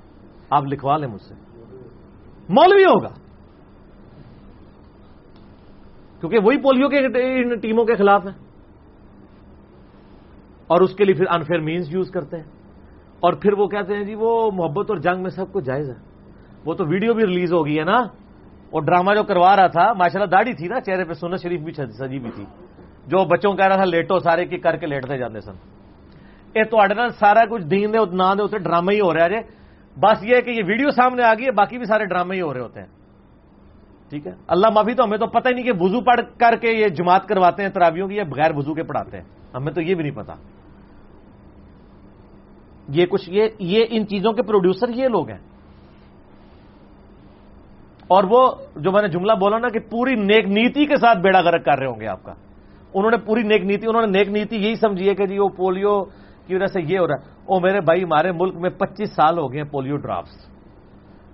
آپ 0.51 0.63
لکھوا 0.65 0.97
لیں 0.97 1.09
مجھ 1.09 1.23
سے۔ 1.23 1.35
مولوی 2.49 2.85
ہوگا۔ 2.85 3.09
کیونکہ 6.21 6.39
وہی 6.43 6.63
پولیو 6.63 6.89
کے 6.89 6.99
ان 6.99 7.59
ٹیموں 7.59 7.85
کے 7.85 7.95
خلاف 7.95 8.27
ہے 8.27 8.33
اور 10.67 10.81
اس 10.81 10.95
کے 10.95 11.05
لیے 11.05 11.15
پھر 11.15 11.25
انفیئر 11.31 11.61
مینس 11.61 11.95
یوز 11.95 12.11
کرتے 12.11 12.37
ہیں۔ 12.37 12.45
اور 13.21 13.33
پھر 13.33 13.53
وہ 13.53 13.67
کہتے 13.67 13.95
ہیں 13.95 14.05
جی 14.05 14.15
وہ 14.15 14.51
محبت 14.55 14.91
اور 14.91 14.99
جنگ 14.99 15.23
میں 15.23 15.31
سب 15.31 15.53
کچھ 15.53 15.65
جائز 15.65 15.91
ہے۔ 15.91 15.95
وہ 16.65 16.75
تو 16.75 16.85
ویڈیو 16.85 17.15
بھی 17.15 17.27
ریلیز 17.27 17.53
ہو 17.53 17.67
گئی 17.67 17.79
ہے 17.79 17.85
نا۔ 17.85 17.97
اور 18.71 18.83
ڈرامہ 18.83 19.15
جو 19.15 19.23
کروا 19.23 19.57
رہا 19.57 19.67
تھا 19.67 19.93
ماشاء 19.93 20.21
اللہ 20.21 20.31
داڑھی 20.31 20.53
تھی 20.55 20.69
نا، 20.69 20.81
چہرے 20.81 21.05
پہ 21.05 21.13
سنت 21.13 21.43
شریف 21.43 21.61
بھی 21.61 21.73
سجی 21.73 22.19
بھی 22.19 22.31
تھی۔ 22.35 22.45
جو 23.07 23.25
بچوں 23.25 23.53
کہہ 23.53 23.67
رہا 23.67 23.77
تھا 23.77 23.85
لیٹو 23.85 24.19
سارے 24.19 24.47
کی 24.47 24.57
کر 24.57 24.77
کے 24.77 24.87
لیٹتے 24.87 25.19
جاتے 25.19 25.41
سن۔ 25.41 25.76
یہ 26.57 26.65
تو 26.65 27.09
سارا 27.19 27.45
کچھ 27.51 27.63
دین 27.67 27.93
دے 27.93 27.99
نہ 28.13 28.33
دے 28.35 28.43
اسے 28.43 28.59
ڈرامہ 28.61 28.93
ہی 28.93 29.01
ہو 29.01 29.13
رہا 29.15 29.25
ہے 29.27 29.41
بس 29.97 30.23
یہ 30.23 30.35
ہے 30.37 30.43
کہ 30.43 30.51
یہ 30.51 30.63
ویڈیو 30.67 30.91
سامنے 30.93 31.23
آ 31.23 31.33
گئی 31.35 31.47
ہے 31.47 31.51
باقی 31.53 31.79
بھی 31.79 31.87
سارے 31.87 32.05
ڈرامے 32.07 32.37
ہی 32.37 32.41
ہو 32.41 32.53
رہے 32.55 32.61
ہوتے 32.61 32.81
ہیں 32.81 32.87
ٹھیک 34.13 34.27
ہے 34.27 34.33
اللہ 34.49 34.71
معافی 34.73 34.95
تو 34.95 35.05
ہمیں 35.05 35.19
تو 35.19 35.27
پتہ 35.29 35.49
ہی 35.49 35.55
نہیں 35.55 35.65
کہ 35.65 35.73
وضو 35.81 36.01
پڑھ 36.01 36.21
کر 36.39 36.57
کے 36.57 36.73
یہ 36.73 36.89
جماعت 36.95 37.27
کرواتے 37.29 37.63
ہیں 37.63 37.71
ترابیوں 37.71 38.09
کی 38.09 38.17
یا 38.17 38.25
بغیر 38.27 38.57
وضو 38.57 38.75
کے 38.75 38.83
پڑھاتے 38.83 39.17
ہیں 39.17 39.25
ہمیں 39.55 39.73
تو 39.73 39.81
یہ 39.81 39.95
بھی 39.95 40.03
نہیں 40.03 40.17
پتا 40.17 40.35
یہ 42.89 43.07
کچھ 43.07 43.29
یہ 43.31 43.49
یہ 43.67 43.85
ان 43.91 44.07
چیزوں 44.07 44.33
کے 44.33 44.43
پروڈیوسر 44.43 44.89
یہ 44.95 45.09
لوگ 45.09 45.31
ہیں 45.31 45.39
اور 48.11 48.25
وہ 48.25 48.41
جو 48.77 48.93
میں 48.93 49.03
نے 49.03 49.09
جملہ 49.09 49.33
بولا 49.35 49.59
نا 49.59 49.69
کہ 49.69 49.79
پوری 49.91 50.15
نیک 50.17 50.47
نیتی 50.49 50.85
کے 50.87 50.97
ساتھ 50.97 51.19
بیڑا 51.19 51.41
گرک 51.43 51.65
کر 51.65 51.79
رہے 51.79 51.87
ہوں 51.87 52.01
گے 52.01 52.07
آپ 52.07 52.23
کا 52.25 52.33
انہوں 52.95 53.11
نے 53.11 53.17
پوری 53.17 53.43
نیک 53.43 53.65
نیتی 53.65 53.87
انہوں 53.87 54.07
نے 54.07 54.19
نیک 54.19 54.29
نیتی 54.29 54.57
یہی 54.57 54.75
سمجھی 54.77 55.09
ہے 55.09 55.15
کہ 55.15 55.27
جی 55.27 55.39
وہ 55.39 55.49
پولیو 55.57 55.99
کی 56.47 56.55
وجہ 56.55 56.67
سے 56.67 56.81
یہ 56.83 56.99
ہو 56.99 57.07
رہا 57.09 57.15
ہے، 57.15 57.23
او 57.47 57.61
میرے 57.61 57.81
بھائی، 57.81 58.03
ہمارے 58.05 58.33
ملک 58.33 58.55
میں 58.55 58.71
پچیس 58.71 59.15
سال 59.15 59.39
ہو 59.39 59.53
گئے 59.53 59.61
ہیں 59.61 59.69
پولیو 59.71 59.97
ڈراپس۔ 59.97 60.35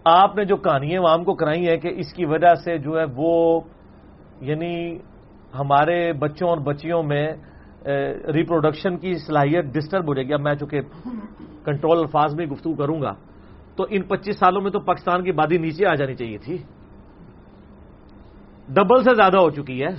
آپ 0.05 0.37
نے 0.37 0.45
جو 0.45 0.57
کہانیاں 0.57 1.01
عوام 1.01 1.25
کو 1.25 1.35
کرائی 1.35 1.69
ہیں 1.69 1.77
کہ 1.77 1.89
اس 1.97 2.13
کی 2.13 2.25
وجہ 2.25 2.55
سے 2.65 2.79
جو 2.79 2.99
ہے 2.99 3.05
وہ 3.17 3.61
یعنی 4.41 4.75
ہمارے 5.59 6.13
بچوں 6.13 6.49
اور 6.49 6.59
بچیوں 6.59 7.03
میں 7.03 7.27
ریپروڈکشن 8.35 8.97
کی 8.99 9.15
صلاحیت 9.27 9.65
ڈسٹرب 9.75 10.09
ہو 10.09 10.15
جائے 10.15 10.27
گی۔ 10.29 10.35
اب 10.35 10.41
میں 10.41 10.55
چونکہ 10.55 10.81
کنٹرول 11.65 11.99
الفاظ 11.99 12.35
میں 12.35 12.47
گفتگو 12.47 12.75
کروں 12.75 13.01
گا، 13.03 13.13
تو 13.77 13.87
ان 13.91 14.03
پچیس 14.03 14.39
سالوں 14.39 14.63
میں 14.63 14.71
تو 14.71 14.81
پاکستان 14.81 15.23
کی 15.25 15.33
بادی 15.33 15.59
نیچے 15.59 15.87
آ 15.87 15.95
جانی 15.95 16.15
چاہیے 16.15 16.39
تھی۔ 16.39 16.57
ڈبل 18.69 19.03
سے 19.03 19.15
زیادہ 19.15 19.37
ہو 19.37 19.51
چکی 19.51 19.83
ہے۔ 19.83 19.95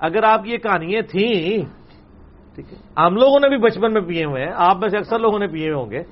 اگر 0.00 0.22
آپ 0.24 0.46
یہ 0.46 0.56
کہانیاں 0.58 1.02
تھیں 1.02 1.64
ٹھیک 2.56 2.72
ہے۔ 2.72 3.06
ہم 3.06 3.14
لوگوں 3.14 3.40
نے 3.40 3.48
بھی 3.48 3.58
بچپن 3.58 3.92
میں 3.92 4.00
پیے 4.00 4.24
ہوئے 4.24 4.44
ہیں، 4.44 4.52
آپ 4.54 4.76
میں 4.76 4.88
سے 4.88 4.98
اکثر 4.98 5.18
لوگوں 5.18 5.38
نے 5.38 5.46
پیے 5.46 5.70
ہوئے 5.70 5.84
ہوں 5.84 5.90
گے۔ 5.90 6.02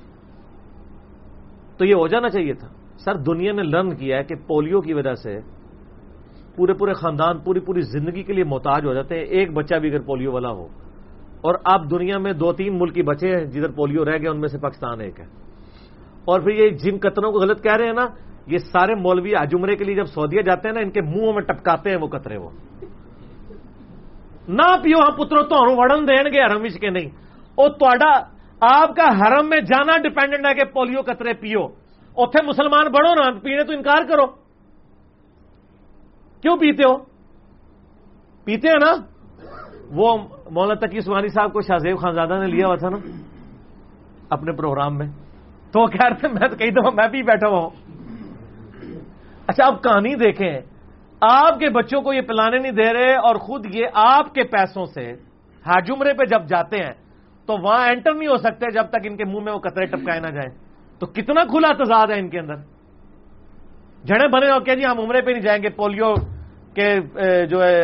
تو 1.77 1.85
یہ 1.85 1.93
ہو 1.95 2.07
جانا 2.07 2.29
چاہیے 2.29 2.53
تھا۔ 2.53 2.67
سر، 2.97 3.15
دنیا 3.15 3.51
نے 3.51 3.63
لرن 3.63 3.95
کیا 3.95 4.17
ہے 4.17 4.23
کہ 4.23 4.35
پولیو 4.47 4.81
کی 4.81 4.93
وجہ 4.93 5.13
سے 5.13 5.39
پورے 6.55 6.73
پورے 6.73 6.93
خاندان، 6.93 7.39
پوری 7.39 7.59
پوری 7.59 7.81
زندگی 7.81 8.23
کے 8.23 8.33
لیے 8.33 8.43
محتاج 8.43 8.85
ہو 8.85 8.93
جاتے 8.93 9.15
ہیں۔ 9.15 9.25
ایک 9.25 9.53
بچہ 9.53 9.75
بھی 9.75 9.89
اگر 9.89 10.01
پولیو 10.01 10.31
والا 10.31 10.49
ہو، 10.49 10.67
اور 11.41 11.55
اب 11.63 11.91
دنیا 11.91 12.17
میں 12.17 12.33
دو 12.33 12.53
تین 12.53 12.79
ملک 12.79 12.99
بچے 13.05 13.27
ہیں، 13.29 13.45
جدھر 13.45 13.71
پولیو 13.71 14.05
رہ 14.05 14.17
گئے 14.17 14.27
ان 14.27 14.39
میں 14.39 14.47
سے 14.47 14.57
پاکستان 14.57 15.01
ایک 15.01 15.19
ہے۔ 15.19 15.25
اور 16.25 16.39
پھر 16.39 16.51
یہ 16.51 16.69
جن 16.69 16.97
قطروں 17.01 17.31
کو 17.31 17.39
غلط 17.39 17.63
کہہ 17.63 17.75
رہے 17.75 17.85
ہیں 17.85 17.93
نا، 17.93 18.05
یہ 18.47 18.57
سارے 18.57 18.95
مولوی 18.95 19.35
آجمرے 19.35 19.75
کے 19.75 19.83
لیے 19.83 19.95
جب 19.95 20.05
سعودیہ 20.05 20.41
جاتے 20.41 20.67
ہیں 20.67 20.75
نا، 20.75 20.81
ان 20.81 20.91
کے 20.91 21.01
منہوں 21.01 21.33
میں 21.33 21.41
ٹپکاتے 21.41 21.89
ہیں 21.89 21.97
وہ 21.97 22.07
قطرے 22.07 22.37
وہ۔ 22.37 22.49
نہ 24.49 24.67
پیو 24.83 24.97
ہاں 24.99 25.11
پترو 25.17 25.41
تو 25.43 25.63
وڑن 25.75 26.07
دین 26.07 26.31
گے 26.33 26.41
حرم 26.41 26.67
کے 26.79 26.89
نہیں 26.89 27.09
وہ 27.57 27.67
تا 27.79 28.13
آپ 28.61 28.95
کا 28.95 29.07
حرم 29.19 29.49
میں 29.49 29.59
جانا 29.63 29.97
ڈپینڈنٹ 29.99 30.45
ہے 30.45 30.53
کہ 30.53 30.63
پولیو 30.73 31.01
قطرے 31.01 31.33
پیو 31.35 31.61
اتے 32.17 32.45
مسلمان 32.45 32.91
بڑھو 32.91 33.13
نا 33.15 33.29
پینے 33.43 33.63
تو 33.63 33.73
انکار 33.73 34.07
کرو 34.09 34.25
کیوں 36.43 36.55
پیتے 36.57 36.83
ہو 36.83 36.95
پیتے 38.47 38.67
ہیں 38.67 38.79
نا 38.79 38.91
وہ 39.91 40.15
مولانا 40.49 40.73
تقی 40.79 41.01
سوانی 41.01 41.29
صاحب 41.29 41.53
کو 41.53 41.61
شاہزیب 41.61 41.99
خانزادہ 41.99 42.39
نے 42.39 42.47
لیا 42.47 42.67
ہوا 42.67 42.75
تھا 42.75 42.89
نا 42.89 42.97
اپنے 44.29 44.51
پروگرام 44.51 44.97
میں 44.97 45.07
تو 45.73 45.81
وہ 45.81 45.87
کہہ 45.87 46.05
رہے 46.05 46.19
تھے 46.19 46.27
میں 46.29 46.47
تو 46.47 46.55
کئی 46.55 46.71
دفعہ 46.71 46.91
میں 46.93 47.07
بھی 47.07 47.21
بیٹھا 47.23 47.47
ہوا 47.47 47.59
ہوں 47.59 47.69
اچھا 49.47 49.65
اب 49.65 49.81
کہانی 49.83 50.15
دیکھیں 50.15 50.51
آپ 51.21 51.59
کے 51.59 51.69
بچوں 51.69 52.01
کو 52.01 52.13
یہ 52.13 52.21
پلانے 52.21 52.57
نہیں 52.57 52.71
دے 52.71 52.93
رہے 52.93 53.15
اور 53.15 53.35
خود 53.35 53.75
یہ 53.75 53.85
آپ 53.93 54.33
کے 54.33 54.43
پیسوں 54.43 54.85
سے 54.85 55.13
ہاجمرے 55.67 56.13
پہ 56.13 56.25
جب 56.25 56.45
جاتے 56.45 56.77
ہیں 56.77 56.93
تو 57.45 57.57
وہاں 57.63 57.87
انٹر 57.87 58.13
نہیں 58.13 58.27
ہو 58.27 58.37
سکتے 58.37 58.71
جب 58.71 58.83
تک 58.89 58.97
ان 59.03 59.17
کے 59.17 59.25
منہ 59.25 59.39
میں 59.39 59.53
وہ 59.53 59.59
قطرے 59.59 59.85
ٹپکائے 59.85 60.19
نہ 60.19 60.27
جائیں۔ 60.27 60.49
تو 60.99 61.05
کتنا 61.05 61.43
کھلا 61.43 61.83
تضاد 61.83 62.07
ہے 62.07 62.19
ان 62.19 62.29
کے 62.29 62.39
اندر۔ 62.39 62.55
جڑے 64.03 64.27
بنے 64.27 64.51
ہو 64.51 64.59
کہ 64.59 64.75
جی 64.75 64.85
ہم 64.85 64.99
عمرے 64.99 65.21
پہ 65.21 65.31
نہیں 65.31 65.41
جائیں 65.41 65.63
گے، 65.63 65.69
پولیو 65.69 66.13
کے 66.75 66.99
جو 67.45 67.63
ہے، 67.63 67.79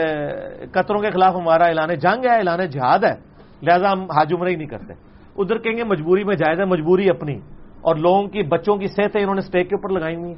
قطروں 0.71 1.01
کے 1.01 1.11
خلاف 1.11 1.35
ہمارا 1.35 1.63
اعلان 1.63 1.95
جنگ 1.95 2.25
ہے، 2.25 2.35
اعلان 2.35 2.65
جہاد 2.65 2.99
ہے۔ 2.99 3.13
لہذا 3.61 3.91
ہم 3.91 4.01
حاج 4.01 4.33
عمرے 4.33 4.51
ہی 4.51 4.55
نہیں 4.55 4.67
کرتے۔ 4.67 4.93
ادھر 5.37 5.57
کہیں 5.57 5.77
گے 5.77 5.83
مجبوری 5.83 6.23
میں 6.23 6.35
جائز 6.35 6.59
ہے، 6.59 6.65
مجبوری 6.65 7.09
اپنی۔ 7.09 7.39
اور 7.81 7.95
لوگوں 7.95 8.27
کی، 8.27 8.43
بچوں 8.43 8.77
کی 8.77 8.87
صحت 8.87 9.15
انہوں 9.15 9.35
نے 9.35 9.39
اسٹیک 9.39 9.69
کے 9.69 9.75
اوپر 9.75 9.89
لگائی 9.89 10.15
ہوئی 10.15 10.33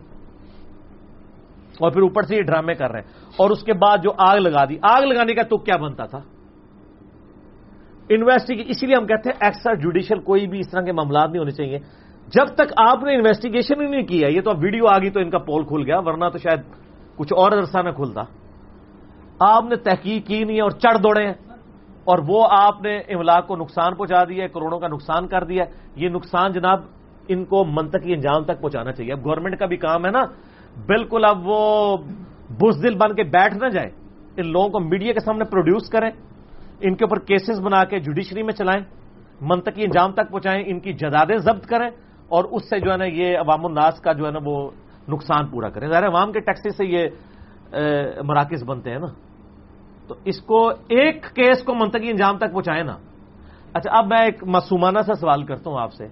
اور 1.79 1.91
پھر 1.91 2.01
اوپر 2.01 2.21
سے 2.21 2.35
یہ 2.35 2.41
ڈرامے 2.41 2.73
کر 2.73 2.91
رہے 2.91 2.99
ہیں۔ 2.99 3.07
اور 3.37 3.49
اس 3.49 3.63
کے 3.63 3.73
بعد 3.73 3.97
جو 4.03 4.09
آگ 4.17 4.37
لگا 4.37 4.65
دی، 4.65 4.77
آگ 4.81 5.01
لگانے 5.01 5.33
کا 5.33 5.43
تو 5.43 5.57
کیا 5.57 5.77
بنتا 5.77 6.05
تھا؟ 6.05 6.19
انویسٹیگیشن 8.09 8.69
اسی 8.69 8.87
لیے 8.87 8.95
ہم 8.95 9.05
کہتے 9.05 9.29
ہیں 9.29 9.37
ایکسٹرا 9.41 9.73
جوڈیشل 9.73 10.19
کوئی 10.19 10.47
بھی 10.47 10.59
اس 10.59 10.71
طرح 10.71 10.81
کے 10.81 10.91
معاملات 10.91 11.29
نہیں 11.29 11.39
ہونے 11.39 11.51
چاہیے۔ 11.51 11.79
جب 12.27 12.45
تک 12.45 12.73
آپ 12.77 13.03
نے 13.03 13.15
انویسٹیگیشن 13.15 13.81
ہی 13.81 13.87
نہیں 13.87 14.03
کیا، 14.03 14.27
یہ 14.27 14.41
تو 14.41 14.49
اب 14.49 14.57
ویڈیو 14.63 14.87
آ 14.87 14.97
گئی 14.97 15.09
تو 15.09 15.19
ان 15.19 15.29
کا 15.29 15.37
پول 15.37 15.63
کھل 15.65 15.83
گیا، 15.85 15.99
ورنہ 15.99 16.29
تو 16.29 16.37
شاید 16.37 16.59
کچھ 17.15 17.33
اور 17.33 17.51
عرصہ 17.51 17.77
نہ 17.77 17.89
کھلتا۔ 17.89 18.21
آپ 19.39 19.63
نے 19.63 19.75
تحقیق 19.75 20.27
کی 20.27 20.43
نہیں 20.43 20.57
ہے 20.57 20.61
اور 20.61 20.69
چڑھ 20.69 20.97
دوڑے 20.97 21.25
ہیں۔ 21.25 21.33
اور 22.05 22.19
وہ 22.27 22.47
آپ 22.51 22.81
نے 22.81 22.97
املاک 22.97 23.47
کو 23.47 23.55
نقصان 23.55 23.95
پہنچا 23.95 24.23
دیا 24.23 24.47
کروڑوں 24.47 24.79
کا 24.79 24.87
نقصان 24.87 25.27
کر 25.27 25.43
دیا 25.43 25.63
یہ 25.95 26.09
نقصان 26.09 26.51
جناب 26.51 26.79
ان 27.27 27.45
کو 27.45 27.65
منطقی 27.65 28.13
انجام 28.13 28.43
تک 28.43 28.61
پہنچانا 28.61 28.91
چاہیے۔ 28.91 29.13
اب 29.13 29.25
گورنمنٹ 29.25 29.59
کا 29.59 29.65
بھی 29.65 29.77
کام 29.77 30.05
ہے 30.05 30.11
نا 30.11 30.21
بالکل 30.75 31.25
اب 31.25 31.37
وہ 31.45 31.97
بزدل 32.61 32.95
بن 32.97 33.15
کے 33.15 33.23
بیٹھ 33.23 33.55
نہ 33.57 33.69
جائے، 33.69 33.89
ان 34.37 34.51
لوگوں 34.51 34.69
کو 34.69 34.79
میڈیا 34.79 35.13
کے 35.13 35.19
سامنے 35.19 35.45
پروڈیوس 35.45 35.89
کریں، 35.89 36.09
ان 36.81 36.95
کے 36.95 37.05
اوپر 37.05 37.19
کیسز 37.25 37.61
بنا 37.61 37.83
کے 37.83 37.99
جوڈیشری 37.99 38.43
میں 38.43 38.53
چلائیں، 38.53 38.83
منطقی 39.41 39.83
انجام 39.83 40.11
تک 40.11 40.31
پہنچائیں، 40.31 40.63
ان 40.67 40.79
کی 40.79 40.93
جدادیں 40.93 41.37
ضبط 41.37 41.65
کریں، 41.65 41.89
اور 42.29 42.43
اس 42.51 42.69
سے 42.69 42.79
جو 42.79 42.91
ہے 42.91 42.97
نا 42.97 43.05
یہ 43.05 43.37
عوام 43.37 43.65
الناس 43.65 43.99
کا 44.01 44.11
جو 44.13 44.25
ہے 44.25 44.31
نا 44.31 44.39
وہ 44.45 44.57
نقصان 45.09 45.47
پورا 45.47 45.69
کریں۔ 45.69 45.87
ظاہر 45.87 46.07
عوام 46.07 46.31
کے 46.31 46.39
ٹیکسی 46.39 46.69
سے 46.69 46.85
یہ 46.85 47.01
مراکز 48.23 48.63
بنتے 48.63 48.91
ہیں 48.91 48.99
نا۔ 48.99 49.11
تو 50.07 50.15
اس 50.25 50.41
کو 50.41 50.67
ایک 50.69 51.25
کیس 51.35 51.63
کو 51.63 51.75
منطقی 51.75 52.09
انجام 52.09 52.37
تک 52.37 52.53
پہنچائے 52.53 52.83
نا۔ 52.83 52.95
اچھا 53.73 53.97
اب 53.97 54.07
میں 54.07 54.21
ایک 54.25 54.43
معصومانہ 54.43 55.01
سا 55.05 55.13
سوال 55.13 55.43
کرتا 55.45 55.69
ہوں 55.69 55.79
آپ 55.79 55.93
سے۔ 55.93 56.07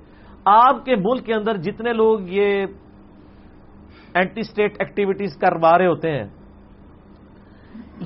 آپ 0.45 0.85
کے 0.85 0.95
ملک 0.95 1.25
کے 1.25 1.33
اندر 1.33 1.57
جتنے 1.57 1.93
لوگ 1.93 2.19
یہ 2.29 2.65
اینٹی 4.13 4.41
اسٹیٹ 4.41 4.75
ایکٹیویٹیز 4.79 5.37
کروا 5.37 5.77
رہے 5.77 5.87
ہوتے 5.87 6.11
ہیں۔ 6.11 6.29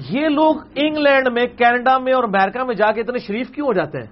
یہ 0.10 0.28
لوگ 0.30 0.56
انگلینڈ 0.76 1.28
میں، 1.28 1.46
کینیڈا 1.48 1.98
میں 1.98 2.14
اور 2.14 2.24
امریکہ 2.24 2.64
میں 2.64 2.76
جا 2.76 2.92
کے 2.92 3.02
اتنے 3.02 3.18
شریف 3.18 3.50
کیوں 3.50 3.68
ہو 3.68 3.74
جاتے 3.74 3.98
ہیں؟ 3.98 4.08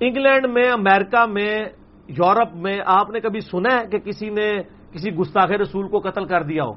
انگلینڈ 0.00 0.46
میں، 0.46 0.70
امریکہ 0.70 1.26
میں، 1.26 1.60
یورپ 2.08 2.54
میں، 2.54 2.78
آپ 2.86 3.10
نے 3.10 3.20
کبھی 3.20 3.40
سنا 3.40 3.80
ہے 3.80 3.86
کہ 3.86 3.98
کسی 3.98 4.30
نے 4.30 4.62
کسی 4.92 5.10
گستاخ 5.10 5.50
رسول 5.50 5.88
کو 5.88 5.98
قتل 5.98 6.24
کر 6.24 6.42
دیا 6.42 6.64
ہو؟ 6.64 6.74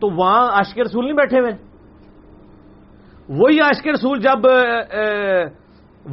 تو 0.00 0.10
وہاں 0.10 0.46
عاشق 0.52 0.78
رسول 0.78 1.04
نہیں 1.04 1.16
بیٹھے 1.16 1.40
ہوئے۔ 1.40 1.52
وہی 3.28 3.60
عاشق 3.60 3.86
رسول 3.86 4.20
جب 4.20 4.44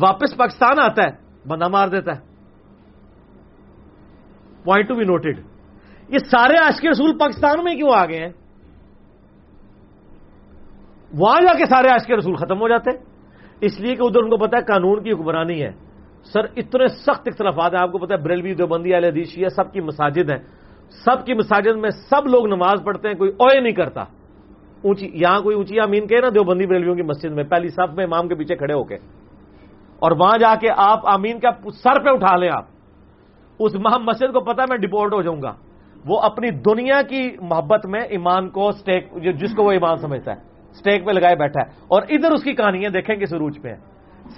واپس 0.02 0.38
پاکستان 0.38 0.80
آتا 0.80 1.04
ہے، 1.04 1.12
بندہ 1.48 1.68
مار 1.68 1.88
دیتا 1.88 2.16
ہے۔ 2.16 2.35
پوائنٹ 4.66 4.88
ٹو 4.88 4.96
بی 4.96 5.04
نوٹڈ 5.04 5.40
یہ 6.10 6.18
سارے 6.18 6.58
عاشق 6.64 6.86
رسول 6.86 7.18
پاکستان 7.18 7.64
میں 7.64 7.76
کیوں 7.76 7.90
آ 7.96 8.06
گئے 8.06 8.20
ہیں؟ 8.20 8.30
وہاں 11.18 11.42
جا 11.42 11.58
کے 11.58 11.66
سارے 11.66 11.88
عاشق 11.88 12.12
رسول 12.12 12.36
ختم 12.36 12.62
ہو 12.62 12.68
جاتے 12.68 12.90
اس 13.62 13.80
لیے 13.80 13.96
کہ 13.96 14.02
ادھر 14.02 14.24
ان 14.24 14.30
کو 14.30 14.38
پتا 14.38 14.58
ہے 14.58 14.62
قانون 14.62 15.04
کی 15.04 15.12
حکمرانی 15.12 15.64
ہے۔ 15.64 15.72
سر، 16.24 16.44
اتنے 16.56 16.88
سخت 16.88 17.28
اختلافات 17.28 17.74
ہیں۔ 17.74 17.82
آپ 17.82 17.92
کو 17.92 17.98
پتا 17.98 18.16
ہے 18.16 18.20
بریلوی 18.20 18.54
دیوبندی 18.54 18.98
علیہ 18.98 19.12
دیشی 19.12 19.50
سب 19.50 19.72
کی 19.74 19.82
مساجد 19.82 20.30
ہیں۔ 20.30 20.40
سب 20.90 21.26
کی 21.26 21.34
مساجد 21.34 21.78
میں 21.78 21.90
سب 21.90 22.28
لوگ 22.28 22.48
نماز 22.48 22.84
پڑھتے 22.86 23.08
ہیں، 23.08 23.16
کوئی 23.16 23.32
اوے 23.40 23.60
نہیں 23.60 23.74
کرتا۔ 23.74 24.02
اونچی، 24.82 25.12
یہاں 25.14 25.40
کوئی 25.40 25.56
اونچی 25.56 25.80
امین 25.80 26.08
کہ 26.08 26.22
نا 26.22 26.30
دیوبندی 26.30 26.66
بریلویوں 26.66 26.96
کی 26.96 27.02
مسجد 27.02 27.32
میں، 27.32 27.44
پہلی 27.44 27.70
صف 27.70 27.94
میں 27.96 28.06
امام 28.06 28.28
کے 28.28 28.36
پیچھے 28.36 28.56
کھڑے 28.56 28.74
ہو 28.74 28.84
کے۔ 28.84 28.96
اور 30.00 30.12
وہاں 30.12 30.38
جا 30.38 30.56
کے 30.56 30.68
آپ 30.78 31.00
آمین 31.08 31.40
کا 31.40 31.52
سر 31.70 32.04
پہ 32.04 32.10
اٹھا 32.10 32.38
لیں 32.38 32.50
آپ۔ 32.54 32.75
اس 33.60 33.76
مہم 33.76 34.04
مسجد 34.04 34.34
کو 34.34 34.40
پتا 34.40 34.64
میں 34.70 34.78
ڈپورٹ 34.78 35.14
ہو 35.14 35.22
جاؤں 35.22 35.42
گا۔ 35.42 35.54
وہ 36.06 36.20
اپنی 36.22 36.50
دنیا 36.50 37.02
کی 37.02 37.32
محبت 37.42 37.86
میں 37.86 38.02
ایمان 38.02 38.50
کو 38.50 38.72
سٹیک 38.72 39.14
جس 39.36 39.56
کو 39.56 39.64
وہ 39.64 39.72
ایمان 39.72 39.98
سمجھتا 39.98 40.32
ہے 40.32 40.38
سٹیک 40.74 41.06
پہ 41.06 41.12
لگائے 41.12 41.36
بیٹھا 41.36 41.62
ہے۔ 41.62 41.72
اور 41.88 42.02
ادھر 42.10 42.32
اس 42.32 42.44
کی 42.44 42.54
کہانیاں 42.54 42.90
دیکھیں 42.90 43.16
کس 43.16 43.34
روج 43.34 43.62
پہ۔ 43.62 43.74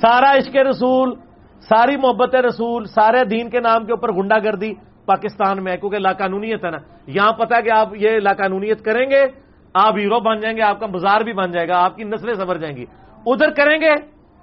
سارا 0.01 0.31
عشق 0.37 0.55
رسول، 0.55 1.13
ساری 1.59 1.97
محبت 1.97 2.35
رسول، 2.35 2.85
سارے 2.85 3.25
دین 3.25 3.49
کے 3.49 3.59
نام 3.59 3.85
کے 3.85 3.91
اوپر 3.91 4.11
گنڈا 4.11 4.39
گردی 4.39 4.73
پاکستان 5.05 5.63
میں 5.63 5.77
کیونکہ 5.77 5.97
لا 5.97 6.13
قانونیت 6.13 6.65
ہے 6.65 6.71
نا۔ 6.71 6.77
یہاں 7.07 7.31
پتا 7.31 7.61
کہ 7.61 7.71
آپ 7.71 7.87
یہ 7.95 8.19
لا 8.19 8.33
قانونیت 8.33 8.81
کریں 8.81 9.09
گے، 9.09 9.25
آپ 9.73 9.93
ہیرو 9.97 10.19
بن 10.19 10.39
جائیں 10.39 10.57
گے، 10.57 10.61
آپ 10.61 10.79
کا 10.79 10.85
بازار 10.85 11.21
بھی 11.21 11.33
بن 11.33 11.51
جائے 11.51 11.67
گا، 11.67 11.83
آپ 11.83 11.95
کی 11.95 12.03
نسلیں 12.03 12.33
سبر 12.33 12.57
جائیں 12.57 12.77
گی۔ 12.77 12.85
ادھر 13.25 13.49
کریں 13.49 13.81
گے، 13.81 13.95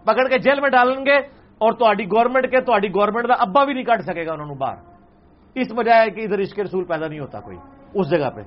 پکڑ 0.05 0.29
کے 0.29 0.39
جیل 0.39 0.61
میں 0.61 0.71
ڈالیں 0.71 1.07
گے 1.07 1.34
اور 1.59 1.73
تاری 1.73 2.05
گورنمنٹ 2.05 2.51
کے 2.51 2.61
تاری 2.61 2.89
گورنمنٹ 2.89 3.27
کا 3.27 3.35
ابا 3.39 3.65
بھی 3.65 3.75
نہیں 3.75 3.85
کٹ 3.85 4.03
سکے 4.03 4.27
گا 4.27 4.33
انہوں 4.33 4.47
نے 4.47 4.55
باہر۔ 4.55 4.77
اس 5.55 5.67
وجہ 5.77 5.91
ہے 5.91 6.11
کہ 6.11 6.21
ادھر 6.21 6.41
عشق 6.41 6.59
رسول 6.59 6.85
پیدا 6.85 7.09
نہیں 7.09 7.21
ہوتا 7.21 7.41
کوئی، 7.41 7.57
اس 7.95 8.11
جگہ 8.11 8.31
پہ۔ 8.31 8.41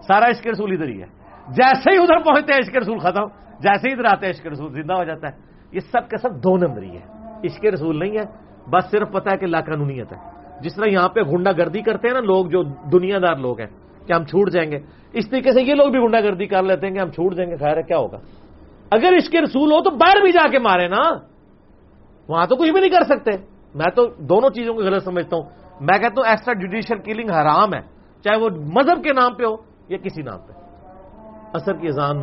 سارا 0.00 0.26
عشق 0.26 0.46
رسول 0.46 0.72
ادھر 0.72 0.88
ہی 0.88 1.02
ہے۔ 1.02 1.06
جیسے 1.48 1.90
ہی 1.90 1.96
ادھر 1.96 2.18
پہنچتے 2.18 2.52
ہیں، 2.52 2.60
عشق 2.60 2.76
رسول 2.76 2.98
ختم۔ 2.98 3.26
جیسے 3.60 3.88
ہی 3.88 3.92
ادھر 3.92 4.04
آتے 4.04 4.26
ہیں، 4.26 4.32
عشق 4.32 4.46
رسول 4.46 4.72
زندہ 4.72 4.94
ہو 4.94 5.04
جاتا 5.04 5.28
ہے۔ 5.28 5.32
یہ 5.72 5.80
سب 5.80 6.08
کا 6.08 6.16
سب 6.16 6.34
دو 6.44 6.56
نمبری 6.56 6.90
ہے 6.90 7.00
عشق 7.44 7.64
رسول 7.64 7.98
نہیں 7.98 8.18
ہے، 8.18 8.24
بس 8.70 8.90
صرف 8.90 9.12
پتا 9.12 9.30
ہے 9.32 9.36
کہ 9.36 9.46
لا 9.46 9.60
قانونیت 9.60 10.12
ہے۔ 10.12 10.18
جس 10.60 10.74
طرح 10.74 10.84
یہاں 10.86 11.08
پہ 11.08 11.20
گنڈا 11.20 11.52
گردی 11.52 11.82
کرتے 11.82 12.08
ہیں 12.08 12.14
نا 12.14 12.20
لوگ، 12.20 12.46
جو 12.46 12.62
دنیا 12.62 13.18
دار 13.18 13.36
لوگ 13.36 13.60
ہیں، 13.60 13.68
کہ 14.06 14.12
ہم 14.12 14.24
چھوٹ 14.24 14.50
جائیں 14.50 14.72
گے۔ 14.72 14.78
اس 15.12 15.30
طریقے 15.30 15.52
سے 15.52 15.62
یہ 15.62 15.74
لوگ 15.74 15.88
بھی 15.88 16.00
گنڈا 16.00 16.20
گردی 16.20 16.46
کر 16.46 16.62
لیتے 16.62 16.86
ہیں 16.86 16.94
کہ 16.94 17.00
ہم 17.00 17.10
چھوٹ 17.10 17.34
جائیں 17.34 17.50
گے، 17.50 17.56
خیر 17.56 17.76
ہے، 17.76 17.82
کیا 17.82 17.98
ہوگا؟ 17.98 18.18
اگر 18.90 19.12
اس 19.12 19.28
کے 19.28 19.40
رسول 19.40 19.72
ہو 19.72 19.82
تو 19.82 19.90
باہر 19.90 20.22
بھی 20.22 20.32
جا 20.32 20.48
کے 20.48 20.58
مارے 20.58 20.88
نا۔ 20.88 21.02
وہاں 22.28 22.46
تو 22.46 22.56
کچھ 22.56 22.70
بھی 22.70 22.80
نہیں 22.80 22.90
کر 22.90 23.04
سکتے۔ 23.04 23.30
میں 23.74 23.90
تو 23.96 24.06
دونوں 24.06 24.50
چیزوں 24.50 24.74
کو 24.74 24.80
غلط 24.80 25.04
سمجھتا 25.04 25.36
ہوں۔ 25.36 25.44
میں 25.80 25.98
کہتا 25.98 26.20
ہوں 26.20 26.28
ایکسٹرا 26.28 26.54
جوڈیشل 26.54 26.98
کلنگ 26.98 27.30
حرام 27.30 27.74
ہے۔ 27.74 27.80
چاہے 28.24 28.36
وہ 28.36 28.48
مذہب 28.48 29.04
کے 29.04 29.12
نام 29.12 29.34
پہ 29.34 29.44
ہو 29.44 29.56
یا 29.88 29.98
کسی 29.98 30.22
نام 30.22 30.38
پہ۔ 30.46 30.52
اثر 31.54 31.72
کی 31.72 31.88
اذان 31.88 32.22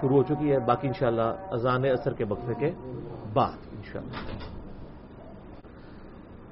شروع 0.00 0.16
ہو 0.16 0.22
چکی 0.22 0.52
ہے۔ 0.52 0.58
باقی 0.58 0.86
انشاءاللہ 0.86 1.34
اذان 1.50 1.84
اثر 1.84 2.12
کے 2.12 2.24
وقفے 2.28 2.54
کے 2.54 2.70
بعد 3.32 3.58
انشاءاللہ۔ 3.72 4.36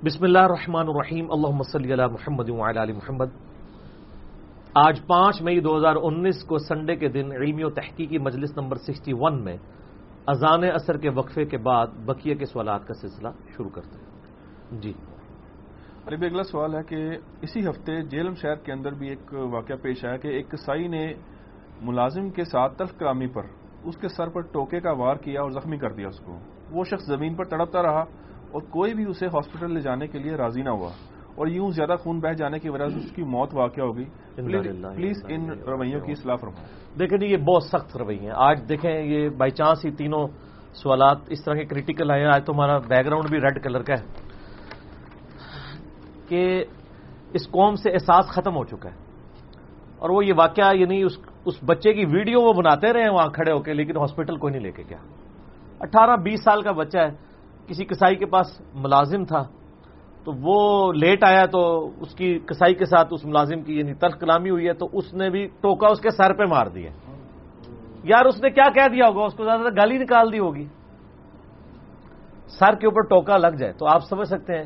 بسم 0.05 0.25
اللہ 0.25 0.39
الرحمن 0.39 0.89
الرحیم۔ 0.89 1.33
اللہ 1.33 1.63
صلی 1.73 1.93
علی 1.93 2.03
محمد 2.07 2.77
علی 2.77 2.93
محمد۔ 2.93 3.27
آج 4.75 5.01
پانچ 5.07 5.43
مئی 5.43 5.61
دو 5.61 5.77
ہزار 5.77 5.97
انیس 6.03 6.45
کو 6.45 6.59
سنڈے 6.59 6.97
کے 6.97 7.09
دن 7.09 7.33
علمی 7.33 7.65
و 7.65 7.71
تحقیقی 7.71 8.19
مجلس 8.19 8.57
نمبر 8.57 8.77
سکسٹی 8.77 9.13
ون 9.15 9.45
میں 9.45 9.57
اذان 10.31 10.65
اثر 10.65 10.97
کے 10.97 11.11
وقفے 11.11 11.45
کے 11.45 11.59
بعد 11.59 11.87
بقیہ 11.87 12.35
کے 12.35 12.45
سوالات 12.45 12.87
کا 12.87 12.95
سلسلہ 12.95 13.29
شروع 13.57 13.71
کرتے 13.71 13.97
ہیں۔ 13.97 14.81
جی۔ 14.81 14.93
عربی 16.07 16.27
اگلا 16.27 16.43
سوال 16.43 16.75
ہے 16.75 16.83
کہ 16.83 17.19
اسی 17.43 17.69
ہفتے 17.69 18.03
جیلم 18.03 18.35
شہر 18.35 18.55
کے 18.55 18.73
اندر 18.73 18.93
بھی 18.93 19.09
ایک 19.09 19.35
واقعہ 19.35 19.75
پیش 19.83 20.05
آیا 20.05 20.17
کہ 20.17 20.29
ایک 20.29 20.51
کسائی 20.51 20.89
نے 20.89 21.15
ملازم 21.83 22.31
کے 22.31 22.45
ساتھ 22.45 22.79
تلخ 22.79 22.99
کلامی 22.99 23.27
پر 23.27 23.43
اس 23.85 23.97
کے 23.97 24.09
سر 24.09 24.29
پر 24.29 24.41
ٹوکے 24.41 24.81
کا 24.81 24.93
وار 24.93 25.17
کیا 25.17 25.41
اور 25.41 25.51
زخمی 25.51 25.79
کر 25.79 25.93
دیا 25.93 26.09
اس 26.09 26.21
کو۔ 26.21 26.39
وہ 26.71 26.85
شخص 26.85 27.07
زمین 27.07 27.35
پر 27.35 27.45
تڑپتا 27.45 27.83
رہا 27.83 28.05
اور 28.51 28.63
کوئی 28.63 28.95
بھی 28.95 29.05
اسے 29.05 29.27
ہاسپٹل 29.27 29.75
لے 29.75 29.81
جانے 29.81 30.07
کے 30.07 30.19
لیے 30.19 30.33
راضی 30.33 30.63
نہ 30.63 30.71
ہوا۔ 30.71 30.91
اور 31.41 31.49
یوں 31.49 31.71
زیادہ 31.71 31.97
خون 32.01 32.21
بہ 32.21 32.33
جانے 32.33 32.59
کی 32.59 32.69
وجہ 32.69 32.89
سے 32.89 32.97
اس 32.97 33.11
کی 33.11 33.23
موت 33.23 33.55
واقع 33.55 33.81
ہوگی۔ 33.81 34.05
پلیز 34.97 35.25
ان 35.29 35.51
رویوں 35.51 36.01
کی 36.01 36.13
اصلاح 36.13 36.37
فرمائیں۔ 36.37 36.99
دیکھیں 36.99 37.19
جی 37.19 37.27
یہ 37.27 37.37
بہت 37.37 37.63
سخت 37.63 37.97
روی 37.97 38.19
ہیں۔ 38.19 38.31
آج 38.35 38.69
دیکھیں 38.69 39.03
یہ 39.03 39.29
بائی 39.29 39.51
چانس 39.51 39.85
ہی 39.85 39.91
تینوں 39.91 40.29
سوالات 40.75 41.17
اس 41.29 41.45
طرح 41.45 41.55
کے 41.55 41.65
کریٹیکل 41.65 42.11
آئے 42.11 42.21
ہیں۔ 42.21 42.31
آج 42.35 42.45
تو 42.45 42.53
ہمارا 42.53 42.79
بیک 42.79 43.07
گراؤنڈ 43.07 43.31
بھی 43.31 43.41
ریڈ 43.41 43.63
کلر 43.65 43.83
کا 43.83 43.95
ہے۔ 43.95 44.07
کہ 46.29 46.65
اس 47.33 47.51
قوم 47.51 47.75
سے 47.75 47.91
احساس 47.91 48.27
ختم 48.27 48.57
ہو 48.57 48.65
چکا 48.65 48.91
ہے۔ 48.91 48.97
اور 49.99 50.11
وہ 50.11 50.25
یہ 50.25 50.33
واقعہ 50.37 50.77
یعنی 50.77 51.03
اس 51.03 51.19
اس 51.45 51.55
بچے 51.67 51.93
کی 51.93 52.05
ویڈیو 52.07 52.41
وہ 52.41 52.53
بناتے 52.53 52.93
رہے 52.93 53.11
وہاں 53.11 53.29
کھڑے 53.29 53.53
ہو 53.53 53.61
کے 53.61 53.73
لیکن 53.73 53.97
ہاسپٹل 53.97 54.37
کوئی 54.37 54.53
نہیں 54.53 54.63
لے 54.63 54.73
کے 54.73 54.83
گیا۔ 54.91 54.99
اٹھارہ 55.81 56.17
بیس 56.17 56.43
سال 56.45 56.63
کا 56.63 56.73
بچہ 56.73 56.99
ہے۔ 56.99 57.09
کسی 57.67 57.85
کسائی 57.85 58.17
کے 58.17 58.27
پاس 58.27 58.63
ملازم 58.75 59.25
تھا۔ 59.25 59.60
تو 60.31 60.39
وہ 60.41 60.93
لیٹ 60.93 61.25
آیا 61.25 61.45
تو 61.45 61.91
اس 62.01 62.15
کی 62.15 62.39
کسائی 62.39 62.75
کے 62.75 62.85
ساتھ 62.85 63.09
اس 63.11 63.25
ملازم 63.25 63.63
کی 63.63 63.79
یعنی 63.79 63.95
تلخ 63.95 64.21
کلامی 64.21 64.51
ہوئی 64.51 64.69
ہے 64.69 64.73
تو 64.73 64.89
اس 64.93 65.15
نے 65.15 65.31
بھی 65.31 65.47
ٹوکا 65.47 65.89
اس 65.89 66.01
کے 66.01 66.11
سر 66.11 66.33
پہ 66.33 66.45
مار 66.45 66.67
دیا 66.67 66.91
یار 68.05 68.25
اس 68.25 68.43
نے 68.43 68.51
کیا 68.51 68.69
کہہ 68.75 68.89
دیا 68.93 69.07
ہوگا؟ 69.07 69.25
اس 69.25 69.35
کو 69.35 69.45
زیادہ 69.45 69.61
گالی 69.61 69.99
نکال 69.99 70.33
دی 70.33 70.39
ہوگی۔ 70.39 70.67
سر 72.47 72.75
کے 72.75 72.87
اوپر 72.87 73.01
ٹوکا 73.01 73.37
لگ 73.37 73.57
جائے 73.59 73.73
تو 73.73 73.87
آپ 73.87 74.03
سمجھ 74.05 74.29
سکتے 74.29 74.59
ہیں۔ 74.59 74.65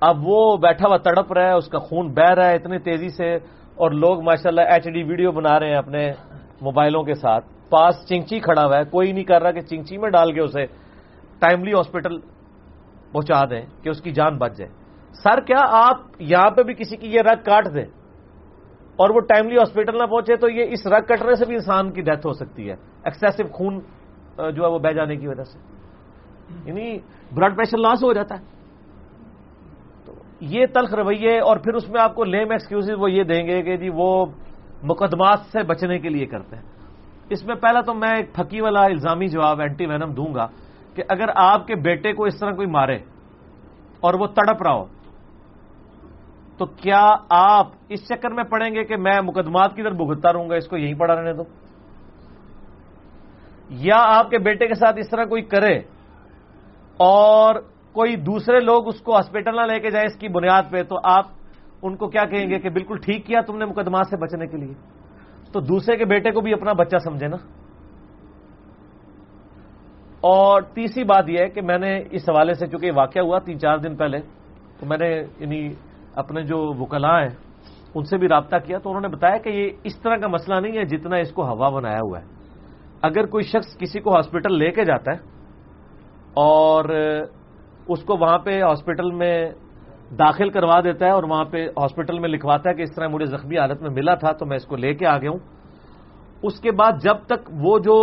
اب 0.00 0.16
وہ 0.22 0.56
بیٹھا 0.56 0.88
ہوا 0.88 0.96
تڑپ 0.96 1.32
رہا 1.32 1.48
ہے، 1.48 1.52
اس 1.52 1.68
کا 1.68 1.78
خون 1.78 2.14
بہ 2.14 2.30
رہا 2.30 2.46
ہے 2.46 2.54
اتنی 2.54 2.78
تیزی 2.78 3.08
سے 3.08 3.34
اور 3.74 3.90
لوگ 3.90 4.22
ماشاءاللہ 4.22 4.60
ایچ 4.60 4.84
ڈی 4.84 5.02
ویڈیو 5.02 5.32
بنا 5.32 5.60
رہے 5.60 5.68
ہیں 5.68 5.76
اپنے 5.76 6.12
موبائلوں 6.60 7.02
کے 7.02 7.14
ساتھ۔ 7.14 7.44
پاس 7.70 7.94
چنچی 8.08 8.38
کھڑا 8.38 8.66
ہوا 8.66 8.78
ہے، 8.78 8.84
کوئی 8.84 9.12
نہیں 9.12 9.24
کر 9.24 9.42
رہا 9.42 9.50
کہ 9.50 9.60
چنچی 9.60 9.98
میں 9.98 10.10
ڈال 10.10 10.32
کے 10.32 10.40
اسے 10.40 10.66
ٹائملی 11.40 11.72
ہاسپٹل 11.72 12.18
پہنچا 13.12 13.44
دیں 13.44 13.66
کہ 13.82 13.88
اس 13.88 14.00
کی 14.00 14.10
جان 14.10 14.38
بچ 14.38 14.56
جائے۔ 14.56 14.70
سر، 15.12 15.40
کیا 15.40 15.62
آپ 15.70 15.96
یہاں 16.18 16.50
پہ 16.50 16.62
بھی 16.62 16.74
کسی 16.74 16.96
کی 16.96 17.06
یہ 17.08 17.20
رگ 17.20 17.42
کاٹ 17.44 17.74
دیں؟ 17.74 17.84
اور 18.96 19.10
وہ 19.10 19.20
ٹائملی 19.20 19.56
ہاسپٹل 19.56 19.98
نہ 19.98 20.06
پہنچے 20.06 20.36
تو 20.36 20.48
یہ 20.48 20.64
اس 20.70 20.86
رگ 20.86 21.00
کٹنے 21.00 21.34
سے 21.34 21.44
بھی 21.46 21.54
انسان 21.54 21.92
کی 21.92 22.00
ڈیتھ 22.00 22.26
ہو 22.26 22.32
سکتی 22.32 22.70
ہے۔ 22.70 22.76
ایکسیسو 23.04 23.52
خون 23.52 23.80
جو 24.36 24.64
ہے 24.64 24.68
وہ 24.68 24.78
بہ 24.78 24.92
جانے 24.92 25.16
کی 25.16 25.28
وجہ 25.28 25.42
سے۔ 25.42 25.58
یعنی 26.64 26.98
بلڈ 27.32 27.56
پریشر 27.56 27.78
لاس 27.78 28.04
ہو 28.04 28.12
جاتا 28.12 28.38
ہے۔ 28.38 28.44
تو 30.04 30.12
یہ 30.40 30.66
تلخ 30.74 30.94
رویے، 30.94 31.38
اور 31.38 31.56
پھر 31.56 31.74
اس 31.74 31.88
میں 31.88 32.00
آپ 32.00 32.14
کو 32.14 32.24
لیم 32.24 32.50
ایکسکیوز 32.50 32.90
وہ 32.98 33.10
یہ 33.10 33.22
دیں 33.22 33.46
گے 33.46 33.62
کہ 33.62 33.76
جی 33.76 33.90
وہ 33.94 34.26
مقدمات 34.82 35.38
سے 35.52 35.62
بچنے 35.62 35.98
کے 35.98 36.08
لیے 36.08 36.26
کرتے 36.26 36.56
ہیں۔ 36.56 36.62
اس 37.30 37.44
میں 37.44 37.54
پہلا 37.54 37.80
تو 37.80 37.94
میں 37.94 38.16
ایک 38.16 38.34
پھکی 38.34 38.60
والا 38.60 38.84
الزامی 38.84 39.26
جواب 39.26 39.60
اینٹی 39.60 39.86
وینم 39.86 40.12
دوں 40.12 40.34
گا۔ 40.34 40.46
کہ 40.96 41.02
اگر 41.08 41.28
آپ 41.36 41.66
کے 41.66 41.74
بیٹے 41.74 42.12
کو 42.12 42.24
اس 42.24 42.38
طرح 42.40 42.52
کوئی 42.52 42.68
مارے 42.68 42.96
اور 44.02 44.14
وہ 44.14 44.26
تڑپ 44.26 44.62
رہا 44.62 44.72
ہو، 44.72 44.84
تو 46.58 46.66
کیا 46.66 47.04
آپ 47.30 47.66
اس 47.88 48.06
چکر 48.08 48.34
میں 48.34 48.44
پڑھیں 48.44 48.74
گے 48.74 48.84
کہ 48.84 48.96
میں 48.96 49.20
مقدمات 49.24 49.74
کی 49.76 49.82
طرف 49.82 49.96
بھگتتا 49.96 50.32
رہوں 50.32 50.48
گا، 50.50 50.54
اس 50.54 50.68
کو 50.68 50.76
یہیں 50.76 50.98
پڑھا 50.98 51.14
رہنے 51.14 51.32
دو؟ 51.32 51.44
یا 53.70 53.98
آپ 54.18 54.30
کے 54.30 54.38
بیٹے 54.38 54.66
کے 54.66 54.74
ساتھ 54.74 54.98
اس 54.98 55.10
طرح 55.10 55.24
کوئی 55.24 55.42
کرے 55.42 55.76
اور 57.00 57.60
کوئی 57.94 58.16
دوسرے 58.16 58.60
لوگ 58.60 58.88
اس 58.88 59.00
کو 59.00 59.14
ہاسپٹل 59.14 59.56
نہ 59.56 59.66
لے 59.66 59.78
کے 59.80 59.90
جائیں 59.90 60.06
اس 60.06 60.16
کی 60.18 60.28
بنیاد 60.28 60.70
پہ، 60.70 60.82
تو 60.82 60.96
آپ 61.02 61.26
ان 61.82 61.96
کو 61.96 62.08
کیا 62.08 62.24
کہیں 62.24 62.48
گے 62.50 62.58
کہ 62.58 62.70
بالکل 62.70 62.98
ٹھیک 62.98 63.26
کیا 63.26 63.40
تم 63.40 63.56
نے 63.58 63.64
مقدمات 63.64 64.06
سے 64.06 64.16
بچنے 64.16 64.46
کے 64.46 64.56
لیے؟ 64.56 64.74
تو 65.52 65.60
دوسرے 65.60 65.96
کے 65.96 66.04
بیٹے 66.04 66.30
کو 66.30 66.40
بھی 66.40 66.52
اپنا 66.52 66.72
بچہ 66.72 66.96
سمجھے 67.04 67.28
نا؟ 67.28 67.36
اور 70.20 70.62
تیسری 70.74 71.04
بات 71.04 71.28
یہ 71.28 71.38
ہے 71.38 71.48
کہ 71.48 71.60
میں 71.62 71.78
نے 71.78 71.96
اس 72.10 72.28
حوالے 72.28 72.54
سے 72.54 72.66
چونکہ 72.66 72.92
واقعہ 72.94 73.22
ہوا 73.22 73.38
تین 73.38 73.58
چار 73.58 73.78
دن 73.78 73.96
پہلے، 73.96 74.18
تو 74.78 74.86
میں 74.86 74.98
نے 74.98 75.08
یعنی 75.40 75.60
اپنے 76.14 76.42
جو 76.42 76.58
وکلا 76.78 77.14
ہیں، 77.20 77.32
ان 77.94 78.04
سے 78.04 78.16
بھی 78.16 78.28
رابطہ 78.28 78.56
کیا، 78.66 78.78
تو 78.78 78.88
انہوں 78.90 79.02
نے 79.02 79.08
بتایا 79.08 79.36
کہ 79.38 79.48
یہ 79.48 79.66
اس 79.84 79.96
طرح 80.00 80.16
کا 80.16 80.28
مسئلہ 80.28 80.60
نہیں 80.60 80.76
ہے 80.78 80.84
جتنا 80.84 81.16
اس 81.16 81.32
کو 81.32 81.42
ہوا 81.42 81.68
بنایا 81.70 82.00
ہوا 82.02 82.18
ہے۔ 82.20 82.26
اگر 83.02 83.26
کوئی 83.26 83.44
شخص 83.44 83.76
کسی 83.78 84.00
کو 84.00 84.14
ہاسپٹل 84.14 84.58
لے 84.58 84.70
کے 84.70 84.84
جاتا 84.84 85.12
ہے 85.12 85.18
اور 86.34 86.84
اس 87.88 88.02
کو 88.04 88.16
وہاں 88.16 88.38
پہ 88.38 88.60
ہاسپٹل 88.62 89.10
میں 89.10 89.36
داخل 90.18 90.50
کروا 90.50 90.80
دیتا 90.80 91.06
ہے 91.06 91.10
اور 91.10 91.22
وہاں 91.22 91.44
پہ 91.44 91.66
ہاسپٹل 91.78 92.18
میں 92.18 92.28
لکھواتا 92.28 92.70
ہے 92.70 92.74
کہ 92.74 92.82
اس 92.82 92.94
طرح 92.94 93.08
مجھے 93.08 93.26
زخمی 93.26 93.58
حالت 93.58 93.82
میں 93.82 93.90
ملا 93.90 94.14
تھا، 94.14 94.32
تو 94.32 94.46
میں 94.46 94.56
اس 94.56 94.66
کو 94.66 94.76
لے 94.76 94.94
کے 94.94 95.06
آ 95.06 95.16
گیا 95.18 95.30
ہوں۔ 95.30 95.38
اس 96.42 96.60
کے 96.60 96.70
بعد 96.70 97.02
جب 97.02 97.16
تک 97.26 97.48
وہ 97.60 97.78
جو 97.78 97.96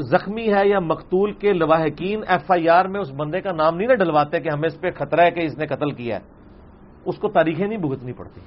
زخمی 0.00 0.54
ہے 0.54 0.68
یا 0.68 0.78
مقتول 0.80 1.32
کے 1.32 1.52
لواحقین 1.52 2.20
ایف 2.28 2.50
آئی 2.50 2.68
آر 2.68 2.84
میں 2.84 3.00
اس 3.00 3.12
بندے 3.16 3.40
کا 3.40 3.52
نام 3.52 3.76
نہیں 3.76 3.88
نہ 3.88 3.94
ڈلواتے 3.94 4.40
کہ 4.40 4.48
ہمیں 4.48 4.66
اس 4.66 4.80
پہ 4.80 4.90
خطرہ 4.90 5.20
ہے 5.20 5.30
کہ 5.30 5.40
اس 5.40 5.58
نے 5.58 5.66
قتل 5.66 5.90
کیا 5.90 6.16
ہے۔ 6.16 6.20
اس 7.04 7.18
کو 7.18 7.28
تاریخیں 7.28 7.66
نہیں 7.66 7.78
بھگتنی 7.78 8.12
پڑتی۔ 8.12 8.40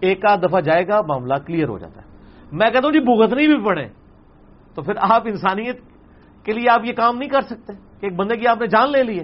ایک 0.00 0.24
آدھ 0.24 0.40
دفعہ 0.40 0.60
جائے 0.60 0.88
گا، 0.88 1.00
معاملہ 1.02 1.34
کلیئر 1.46 1.68
ہو 1.68 1.78
جاتا 1.78 2.00
ہے۔ 2.00 2.06
میں 2.52 2.70
کہتا 2.70 2.88
ہوں 2.88 2.92
جی 2.92 3.00
بھگتنی 3.00 3.46
بھی 3.46 3.64
پڑے۔ 3.64 3.88
تو 4.74 4.82
پھر 4.82 4.92
آپ 5.00 5.22
انسانیت 5.26 5.80
کے 6.44 6.52
لیے 6.52 6.70
آپ 6.70 6.80
یہ 6.84 6.92
کام 6.92 7.18
نہیں 7.18 7.28
کر 7.28 7.40
سکتے 7.40 7.72
کہ 8.00 8.06
ایک 8.06 8.16
بندے 8.16 8.36
کی 8.36 8.46
آپ 8.46 8.60
نے 8.60 8.66
جان 8.66 8.92
لے 8.92 9.02
لیے 9.02 9.22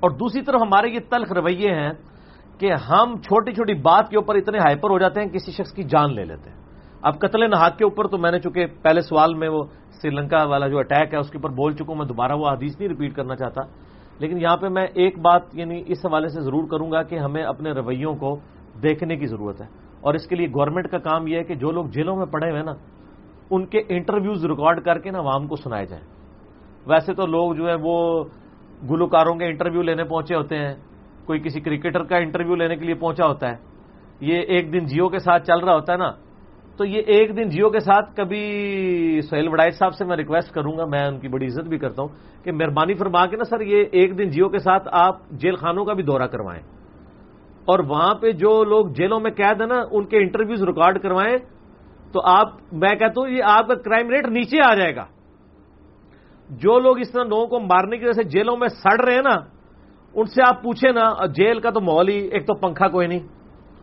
اور 0.00 0.10
دوسری 0.10 0.42
طرف 0.42 0.62
ہمارے 0.62 0.88
یہ 0.88 1.00
تلخ 1.10 1.32
رویے 1.32 1.74
ہیں 1.74 1.92
کہ 2.58 2.72
ہم 2.72 3.14
چھوٹی 3.22 3.52
چھوٹی 3.52 3.74
بات 3.74 4.08
کے 4.08 4.16
اوپر 4.16 4.34
اتنے 4.34 4.58
ہائپر 4.58 4.90
ہو 4.90 4.98
جاتے 4.98 5.20
ہیں، 5.20 5.28
کسی 5.28 5.52
شخص 5.52 5.72
کی 5.72 5.82
جان 5.82 6.14
لے 6.14 6.24
لیتے 6.24 6.50
ہیں۔ 6.50 6.65
اب 7.06 7.18
قتل 7.18 7.50
نہاد 7.50 7.70
کے 7.78 7.84
اوپر 7.84 8.06
تو 8.06 8.18
میں 8.18 8.30
نے 8.30 8.38
چونکہ 8.40 8.66
پہلے 8.82 9.00
سوال 9.00 9.34
میں 9.34 9.48
وہ 9.48 9.64
سری 9.90 10.10
لنکا 10.10 10.44
والا 10.44 10.68
جو 10.68 10.78
اٹیک 10.78 11.14
ہے 11.14 11.18
اس 11.18 11.30
کے 11.30 11.38
اوپر 11.38 11.50
بول 11.50 11.74
چکا 11.74 11.84
ہوں، 11.88 11.94
میں 11.94 12.06
دوبارہ 12.06 12.32
وہ 12.32 12.48
حدیث 12.48 12.80
نہیں 12.80 12.88
ریپیٹ 12.88 13.14
کرنا 13.14 13.36
چاہتا۔ 13.36 13.60
لیکن 14.18 14.40
یہاں 14.40 14.56
پہ 14.56 14.68
میں 14.68 14.86
ایک 14.94 15.18
بات 15.18 15.42
یعنی 15.52 15.82
اس 15.86 16.06
حوالے 16.06 16.28
سے 16.28 16.40
ضرور 16.40 16.68
کروں 16.68 16.92
گا 16.92 17.02
کہ 17.02 17.18
ہمیں 17.18 17.42
اپنے 17.42 17.72
رویوں 17.72 18.14
کو 18.14 18.38
دیکھنے 18.82 19.16
کی 19.16 19.26
ضرورت 19.26 19.60
ہے۔ 19.60 19.66
اور 20.00 20.14
اس 20.14 20.26
کے 20.26 20.36
لیے 20.36 20.46
گورنمنٹ 20.48 20.88
کا 20.88 20.98
کام 20.98 21.26
یہ 21.26 21.36
ہے 21.36 21.44
کہ 21.44 21.54
جو 21.54 21.70
لوگ 21.70 21.84
جیلوں 21.84 22.16
میں 22.16 22.26
پڑے 22.26 22.50
ہوئے 22.50 22.62
نا، 22.62 22.72
ان 23.50 23.66
کے 23.66 23.80
انٹرویوز 23.88 24.46
ریکارڈ 24.46 24.84
کر 24.84 24.98
کے 24.98 25.10
نا 25.10 25.18
عوام 25.18 25.46
کو 25.46 25.56
سنائے 25.56 25.86
جائیں۔ 25.86 26.04
ویسے 26.86 27.14
تو 27.14 27.26
لوگ 27.26 27.54
جو 27.54 27.68
ہے 27.68 27.74
وہ 27.82 28.24
گلوکاروں 28.90 29.34
کے 29.34 29.44
انٹرویو 29.44 29.82
لینے 29.82 30.04
پہنچے 30.04 30.34
ہوتے 30.34 30.58
ہیں۔ 30.58 30.74
کوئی 31.26 31.40
کسی 31.40 31.60
کرکٹر 31.60 32.04
کا 32.04 32.16
انٹرویو 32.16 32.54
لینے 32.54 32.76
کے 32.76 32.84
لیے 32.84 32.94
پہنچا 32.94 33.26
ہوتا 33.26 33.48
ہے۔ 33.48 33.56
یہ 34.20 34.40
ایک 34.40 34.72
دن 34.72 34.84
جیو 34.84 35.08
کے 35.08 35.18
ساتھ 35.18 35.46
چل 35.46 35.58
رہا 35.58 35.74
ہوتا 35.74 35.92
ہے 35.92 35.98
نا۔ 35.98 36.25
تو 36.78 36.84
یہ 36.84 37.02
ایک 37.06 37.36
دن 37.36 37.48
جیو 37.48 37.70
کے 37.70 37.80
ساتھ 37.80 38.16
کبھی 38.16 39.20
سہیل 39.30 39.48
وڈائٹ 39.48 39.74
صاحب 39.74 39.94
سے 39.94 40.04
میں 40.04 40.16
ریکویسٹ 40.16 40.54
کروں 40.54 40.78
گا، 40.78 40.84
میں 40.84 41.04
ان 41.06 41.20
کی 41.20 41.28
بڑی 41.28 41.46
عزت 41.46 41.68
بھی 41.68 41.78
کرتا 41.78 42.02
ہوں 42.02 42.08
کہ 42.44 42.52
مہربانی 42.52 42.94
فرما 42.94 43.26
کے 43.26 43.36
نا 43.36 43.44
سر، 43.44 43.60
یہ 43.60 43.84
ایک 43.92 44.18
دن 44.18 44.28
جیو 44.28 44.48
کے 44.48 44.58
ساتھ 44.58 44.88
آپ 44.92 45.30
جیل 45.30 45.56
خانوں 45.56 45.84
کا 45.84 45.92
بھی 45.92 46.02
دورہ 46.02 46.22
کروائیں۔ 46.22 46.62
اور 47.64 47.78
وہاں 47.78 48.14
پہ 48.14 48.32
جو 48.32 48.64
لوگ 48.64 48.86
جیلوں 48.86 49.20
میں 49.20 49.30
قید 49.30 49.60
ہیں 49.60 49.68
نا، 49.68 49.82
ان 49.90 50.04
کے 50.04 50.18
انٹرویوز 50.18 50.62
ریکارڈ 50.62 51.02
کروائیں۔ 51.02 51.36
تو 52.12 52.20
آپ، 52.24 52.48
میں 52.72 52.94
کہتا 52.94 53.20
ہوں، 53.20 53.28
یہ 53.28 53.42
آپ 53.44 53.66
کا 53.66 53.74
کرائم 53.74 54.10
ریٹ 54.10 54.26
نیچے 54.26 54.58
آ 54.70 54.74
جائے 54.74 54.96
گا۔ 54.96 55.04
جو 56.50 56.78
لوگ 56.78 56.98
اس 57.00 57.12
طرح 57.12 57.24
لوگوں 57.24 57.46
کو 57.46 57.60
مارنے 57.60 57.96
کی 57.96 58.04
وجہ 58.04 58.22
سے 58.22 58.28
جیلوں 58.28 58.56
میں 58.56 58.68
سڑ 58.68 59.04
رہے 59.04 59.14
ہیں 59.14 59.22
نا، 59.22 59.34
ان 60.14 60.24
سے 60.24 60.42
آپ 60.42 60.62
پوچھیں 60.62 60.92
نا، 60.92 61.26
جیل 61.26 61.60
کا 61.60 61.70
تو 61.70 61.80
ماحول 61.80 62.08
ہی، 62.08 62.18
ایک 62.18 62.46
تو 62.46 62.54
پنکھا 62.54 62.88
کوئی 62.88 63.06
نہیں۔ 63.06 63.20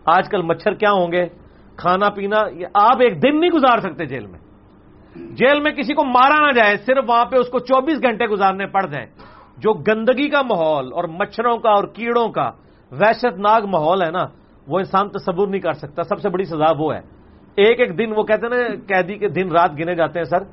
آج 0.06 0.30
کل 0.30 0.41
مچھر 0.41 0.74
کیا 0.74 0.91
ہوں 0.91 1.12
گے؟ 1.12 1.43
کھانا 1.78 2.09
پینا 2.09 2.38
آپ 2.74 2.97
ایک 2.99 3.24
دن 3.24 3.39
نہیں 3.39 3.51
گزار 3.51 3.78
سکتے 3.78 4.05
جیل 4.05 4.26
میں۔ 4.26 4.39
جیل 5.15 5.61
میں 5.61 5.71
کسی 5.71 5.93
کو 5.93 6.05
مارا 6.05 6.47
نہ 6.47 6.51
جائے، 6.51 6.78
صرف 6.78 7.03
وہاں 7.07 7.26
پہ 7.26 7.38
اس 7.38 7.49
کو 7.49 7.59
چوبیس 7.59 8.01
گھنٹے 8.03 8.26
گزارنے 8.26 8.65
پڑ 8.65 8.86
جائیں۔ 8.86 9.07
جو 9.57 9.74
گندگی 9.74 10.30
کا 10.30 10.41
ماحول 10.41 10.93
اور 10.93 11.03
مچھروں 11.03 11.57
کا 11.57 11.69
اور 11.69 11.84
کیڑوں 11.84 12.30
کا 12.30 12.51
وحشت 12.91 13.39
ناک 13.39 13.63
ماحول 13.65 14.01
ہے 14.01 14.11
نا، 14.11 14.26
وہ 14.67 14.78
انسان 14.78 15.09
تصور 15.09 15.47
نہیں 15.47 15.61
کر 15.61 15.74
سکتا۔ 15.74 16.03
سب 16.03 16.21
سے 16.21 16.30
بڑی 16.30 16.43
سزا 16.43 16.71
وہ 16.78 16.93
ہے۔ 16.93 16.99
ایک 17.55 17.80
ایک 17.80 17.97
دن، 17.97 18.13
وہ 18.15 18.24
کہتے 18.24 18.47
ہیں 18.47 18.69
نا، 18.69 18.76
قیدی 18.88 19.17
کے 19.17 19.28
دن 19.28 19.51
رات 19.51 19.71
گنے 19.80 19.95
جاتے 19.95 20.19
ہیں 20.19 20.26
سر۔ 20.26 20.43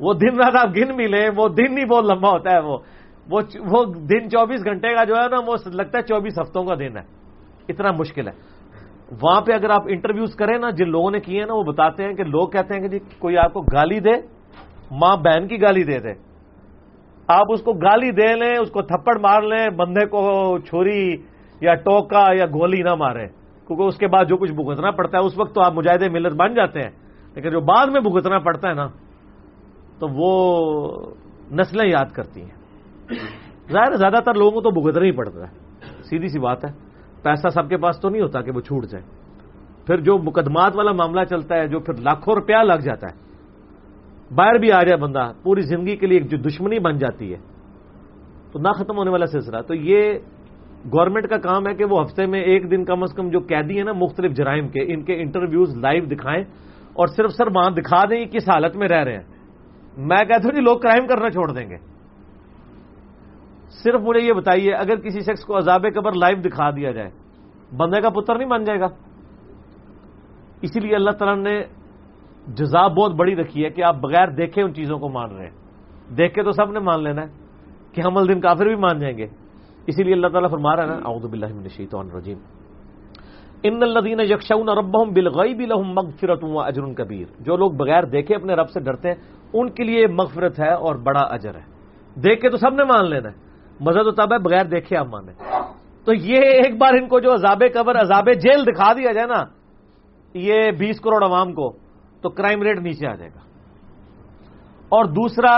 وہ 0.00 0.14
دن 0.14 0.36
رات 0.36 0.56
آپ 0.56 0.68
گن 0.76 0.96
بھی 0.96 1.06
لیں، 1.06 1.30
وہ 1.36 1.48
دن 1.48 1.74
نہیں 1.74 1.84
بہت 1.84 2.04
لمبا 2.04 2.30
ہوتا 2.30 2.50
ہے 2.50 2.60
وہ۔ 2.60 2.78
وہ 3.70 3.84
دن 3.84 4.30
چوبیس 4.30 4.64
گھنٹے 4.64 4.94
کا 4.94 5.04
جو 5.04 5.14
ہے 5.16 5.28
نا، 5.28 5.36
وہ 5.46 5.56
لگتا 5.66 5.98
ہے 5.98 6.02
چوبیس 6.02 6.38
ہفتوں 6.38 6.64
کا 6.64 6.74
دن 6.74 6.96
ہے۔ 6.96 7.02
اتنا 7.68 7.90
مشکل 7.92 8.28
ہے۔ 8.28 8.32
وہاں 9.22 9.40
پہ 9.40 9.52
اگر 9.52 9.70
آپ 9.70 9.82
انٹرویوز 9.88 10.34
کریں 10.34 10.58
نا، 10.58 10.70
جن 10.70 10.90
لوگوں 10.90 11.10
نے 11.10 11.20
کیے 11.20 11.44
نا، 11.44 11.54
وہ 11.54 11.62
بتاتے 11.62 12.04
ہیں 12.04 12.14
کہ 12.14 12.24
لوگ 12.24 12.48
کہتے 12.48 12.74
ہیں 12.74 12.80
کہ 12.80 12.88
جی 12.88 12.98
کوئی 13.18 13.38
آپ 13.38 13.52
کو 13.52 13.60
گالی 13.60 14.00
دے، 14.00 14.12
ماں 14.90 15.16
بہن 15.16 15.48
کی 15.48 15.62
گالی 15.62 15.84
دے 15.84 15.98
دے۔ 15.98 16.12
آپ 17.28 17.46
اس 17.48 17.62
کو 17.62 17.72
گالی 17.72 18.10
دے 18.10 18.34
لیں، 18.34 18.58
اس 18.58 18.70
کو 18.70 18.82
تھپڑ 18.82 19.18
مار 19.18 19.42
لیں، 19.42 19.68
بندے 19.76 20.06
کو 20.06 20.58
چھری 20.58 21.16
یا 21.60 21.74
ٹوکا 21.74 22.26
یا 22.38 22.46
گولی 22.46 22.82
نہ 22.82 22.94
مارے 22.94 23.26
کیونکہ 23.66 23.82
اس 23.82 23.96
کے 23.96 24.06
بعد 24.06 24.24
جو 24.24 24.36
کچھ 24.36 24.52
بھگتنا 24.52 24.90
پڑتا 24.90 25.18
ہے، 25.18 25.24
اس 25.24 25.38
وقت 25.38 25.54
تو 25.54 25.60
آپ 25.60 25.72
مجاہدے 25.72 26.08
ملت 26.08 26.32
بن 26.32 26.54
جاتے 26.54 26.82
ہیں۔ 26.82 26.90
لیکن 27.34 27.50
جو 27.50 27.60
بعد 27.60 27.86
میں 27.86 28.00
بھگتنا 28.00 28.38
پڑتا 28.38 28.68
ہے 28.68 28.74
نا، 28.74 28.88
تو 29.98 30.06
وہ 30.12 31.10
نسلیں 31.52 31.90
یاد 31.90 32.14
کرتی 32.14 32.40
ہیں۔ 32.40 32.56
ظاہر 33.72 33.96
زیادہ 33.96 34.22
تر 34.24 34.34
لوگوں 34.34 34.50
کو 34.50 34.60
تو 34.60 34.70
بھگتنا 34.70 35.04
ہی 35.04 35.12
پڑتا 35.12 35.40
ہے۔ 35.40 35.80
سیدھی 36.02 36.28
سی 36.28 36.38
بات 36.38 36.64
ہے۔ 36.64 36.85
پیسہ 37.26 37.48
سب 37.48 37.68
کے 37.68 37.76
پاس 37.76 38.00
تو 38.00 38.08
نہیں 38.08 38.22
ہوتا 38.22 38.40
کہ 38.40 38.52
وہ 38.54 38.60
چھوٹ 38.60 38.84
جائے۔ 38.86 39.04
پھر 39.86 39.96
جو 40.00 40.18
مقدمات 40.18 40.76
والا 40.76 40.92
معاملہ 40.92 41.24
چلتا 41.24 41.54
ہے، 41.54 41.66
جو 41.68 41.78
پھر 41.80 41.94
لاکھوں 41.94 42.34
روپیہ 42.34 42.62
لگ 42.62 42.80
جاتا 42.86 43.06
ہے۔ 43.06 43.16
باہر 44.34 44.58
بھی 44.58 44.72
آ 44.72 44.80
جائے 44.82 44.96
بندہ، 44.96 45.32
پوری 45.42 45.60
زندگی 45.60 45.96
کے 45.96 46.06
لیے 46.06 46.20
جو 46.20 46.38
دشمنی 46.38 46.78
بن 46.78 46.98
جاتی 46.98 47.34
ہے، 47.34 47.38
تو 48.52 48.58
نہ 48.58 48.68
ختم 48.78 48.96
ہونے 48.98 49.10
والا 49.10 49.26
سلسلہ۔ 49.26 49.60
تو 49.68 49.74
یہ 49.74 50.18
گورنمنٹ 50.92 51.26
کا 51.28 51.38
کام 51.38 51.66
ہے 51.66 51.74
کہ 51.74 51.84
وہ 51.84 52.02
ہفتے 52.02 52.26
میں 52.26 52.40
ایک 52.40 52.70
دن 52.70 52.84
کم 52.84 53.02
از 53.02 53.14
کم 53.14 53.28
جو 53.30 53.40
قیدی 53.40 53.76
ہیں 53.76 53.84
نا، 53.84 53.92
مختلف 53.92 54.32
جرائم 54.32 54.68
کے، 54.68 54.94
ان 54.94 55.02
کے 55.02 55.14
انٹرویوز 55.22 55.76
لائیو 55.76 56.04
دکھائیں 56.04 56.44
اور 56.98 57.06
صرف 57.06 57.30
سر 57.30 57.46
وہاں 57.46 57.70
دکھا 57.70 58.02
دیں 58.10 58.24
کس 58.24 58.48
حالت 58.48 58.76
میں 58.76 58.88
رہ 58.88 59.04
رہے 59.04 59.16
ہیں۔ 59.16 59.26
میں 59.96 60.24
کہتا 60.24 60.44
ہوں 60.44 60.54
جی 60.54 60.60
لوگ 60.60 60.78
کرائم 60.78 61.06
کرنا 61.06 61.30
چھوڑ 61.30 61.52
دیں 61.52 61.70
گے۔ 61.70 61.95
صرف 63.82 64.00
مجھے 64.00 64.20
یہ 64.20 64.32
بتائیے، 64.32 64.74
اگر 64.74 64.96
کسی 64.96 65.20
شخص 65.20 65.44
کو 65.44 65.58
عذاب 65.58 65.86
قبر 65.94 66.12
لائیو 66.12 66.40
دکھا 66.40 66.70
دیا 66.70 66.90
جائے، 66.90 67.10
بندے 67.76 68.00
کا 68.00 68.10
پتر 68.10 68.38
نہیں 68.38 68.48
بن 68.48 68.64
جائے 68.64 68.80
گا؟ 68.80 68.86
اسی 70.62 70.80
لیے 70.80 70.94
اللہ 70.94 71.10
تعالیٰ 71.10 71.42
نے 71.42 71.64
جزا 72.48 72.88
بہت 72.88 73.14
بڑی 73.14 73.36
رکھی 73.36 73.64
ہے 73.64 73.70
کہ 73.70 73.82
آپ 73.82 73.96
بغیر 73.96 74.28
دیکھے 74.28 74.62
ان 74.62 74.74
چیزوں 74.74 74.98
کو 74.98 75.08
مان 75.08 75.36
رہے 75.36 75.46
ہیں۔ 75.46 75.56
دیکھ 76.16 76.34
کے 76.34 76.42
تو 76.42 76.52
سب 76.52 76.70
نے 76.70 76.78
مان 76.78 77.02
لینا 77.02 77.22
ہے 77.22 77.26
کہ 77.92 78.00
ہم 78.00 78.16
الدین 78.16 78.40
کافر 78.40 78.66
بھی 78.66 78.76
مان 78.76 78.98
جائیں 78.98 79.18
گے۔ 79.18 79.26
اسی 79.86 80.02
لیے 80.04 80.14
اللہ 80.14 80.26
تعالیٰ 80.26 80.50
فرما 80.50 80.76
رہا 80.76 80.82
ہے 80.82 80.88
نا، 80.88 80.94
اعوذ 80.94 81.26
باللہ 81.26 81.46
من 81.46 81.62
الشیطان 81.62 82.08
الرجیم۔ 82.12 82.38
ان 83.62 83.82
الذين 83.82 84.20
يخشون 84.20 84.68
ربهم 84.68 85.12
بالغیب 85.12 85.60
لهم 85.60 85.92
مغفرة 85.92 86.52
واجر 86.52 86.82
کبیر۔ 86.92 87.26
جو 87.40 87.56
لوگ 87.56 87.72
بغیر 87.72 88.02
دیکھے 88.02 88.34
اپنے 88.34 88.54
رب 88.54 88.70
سے 88.70 88.80
ڈرتے 88.80 89.08
ہیں، 89.08 89.16
ان 89.52 89.70
کے 89.70 89.84
لیے 89.84 90.06
مغفرت 90.06 90.60
ہے 90.60 90.72
اور 90.72 90.94
بڑا 90.94 91.20
اجر 91.20 91.54
ہے۔ 91.54 91.62
دیکھ 92.20 92.40
کے 92.40 92.50
تو 92.50 92.56
سب 92.56 92.74
نے 92.74 92.84
مان 92.84 93.10
لینا 93.10 93.28
ہے۔ 93.28 93.45
مزہ 93.80 93.98
تو 93.98 94.10
تب 94.10 94.32
ہے 94.32 94.38
بغیر 94.38 94.64
دیکھے 94.64 94.96
آپ 94.96 95.06
مانے 95.06 95.32
تو 96.04 96.14
یہ 96.14 96.36
ایک 96.36 96.78
بار 96.78 96.94
ان 96.94 97.08
کو 97.08 97.20
جو 97.20 97.34
عذاب 97.34 97.62
قبر، 97.74 98.00
عذاب 98.00 98.24
جیل 98.26 98.62
دکھا 98.62 98.92
دیا 98.92 99.12
جائے 99.12 99.26
نا، 99.26 99.44
یہ 100.34 100.70
بیس 100.70 101.00
کروڑ 101.00 101.24
عوام 101.24 101.52
کو، 101.52 101.72
تو 102.20 102.28
کرائم 102.28 102.62
ریٹ 102.62 102.78
نیچے 102.78 103.06
آ 103.06 103.14
جائے 103.14 103.30
گا۔ 103.34 103.40
اور 104.88 105.04
دوسرا، 105.04 105.56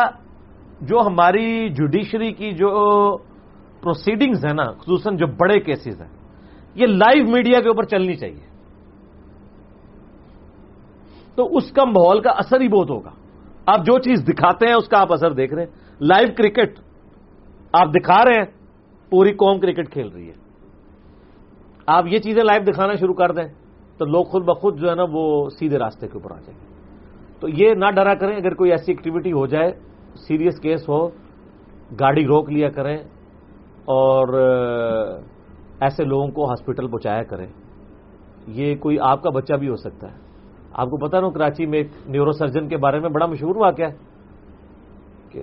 جو 0.80 1.00
ہماری 1.06 1.68
جوڈیشری 1.68 2.32
کی 2.32 2.52
جو 2.52 3.16
پروسیڈنگز 3.82 4.46
ہیں 4.46 4.54
نا، 4.54 4.64
خصوصاً 4.64 5.16
جو 5.16 5.26
بڑے 5.26 5.60
کیسز 5.60 6.00
ہیں، 6.00 6.08
یہ 6.74 6.86
لائیو 6.86 7.24
میڈیا 7.30 7.60
کے 7.60 7.68
اوپر 7.68 7.82
چلنی 7.82 8.14
چاہیے۔ 8.14 8.48
تو 11.34 11.56
اس 11.56 11.72
کا 11.72 11.84
ماحول 11.84 12.20
کا 12.20 12.30
اثر 12.30 12.60
ہی 12.60 12.68
بہت 12.68 12.90
ہوگا۔ 12.90 13.10
آپ 13.66 13.78
جو 13.78 13.98
چیز 13.98 14.24
دکھاتے 14.28 14.66
ہیں، 14.66 14.74
اس 14.74 14.88
کا 14.88 15.00
آپ 15.00 15.12
اثر 15.12 15.32
دیکھ 15.32 15.54
رہے 15.54 15.64
ہیں۔ 15.64 15.70
لائیو 16.00 16.28
کرکٹ 16.36 16.80
آپ 17.78 17.88
دکھا 17.94 18.24
رہے 18.24 18.34
ہیں، 18.34 18.46
پوری 19.10 19.32
قوم 19.32 19.58
کرکٹ 19.60 19.92
کھیل 19.92 20.08
رہی 20.08 20.28
ہے۔ 20.28 20.34
آپ 21.86 22.04
یہ 22.06 22.18
چیزیں 22.18 22.42
لائیو 22.42 22.62
دکھانا 22.62 22.94
شروع 22.94 23.14
کر 23.14 23.32
دیں 23.32 23.44
تو 23.98 24.04
لوگ 24.04 24.24
خود 24.24 24.44
بخود 24.44 24.80
جو 24.80 24.90
ہے 24.90 24.94
نا 24.94 25.04
وہ 25.10 25.48
سیدھے 25.58 25.78
راستے 25.78 26.08
کے 26.08 26.18
اوپر 26.18 26.30
آ 26.30 26.40
جائیں 26.40 26.58
گے۔ 26.60 26.66
تو 27.40 27.48
یہ 27.48 27.74
نہ 27.74 27.90
ڈرا 27.90 28.14
کریں، 28.14 28.36
اگر 28.36 28.54
کوئی 28.54 28.70
ایسی 28.70 28.92
ایکٹیویٹی 28.92 29.32
ہو 29.32 29.46
جائے 29.46 29.70
سیریس 30.26 30.60
کیس 30.60 30.88
ہو، 30.88 31.08
گاڑی 32.00 32.24
روک 32.26 32.50
لیا 32.50 32.70
کریں 32.70 32.98
اور 33.84 34.28
ایسے 35.80 36.04
لوگوں 36.04 36.28
کو 36.28 36.44
ہاسپٹل 36.44 36.88
پہنچایا 36.88 37.22
کریں۔ 37.22 37.46
یہ 38.46 38.76
کوئی 38.76 38.96
آپ 39.00 39.22
کا 39.22 39.30
بچہ 39.30 39.54
بھی 39.54 39.68
ہو 39.68 39.76
سکتا 39.76 40.12
ہے۔ 40.12 40.16
آپ 40.72 40.90
کو 40.90 40.96
پتا 40.96 41.20
نا 41.20 41.28
کراچی 41.30 41.66
میں 41.66 41.78
ایک 41.78 41.88
نیورو 42.06 42.32
سرجن 42.32 42.68
کے 42.68 42.76
بارے 42.76 43.00
میں 43.00 43.08
بڑا 43.08 43.26
مشہور 43.26 43.56
واقعہ 43.56 43.86
ہے 43.86 43.96
کہ 45.30 45.42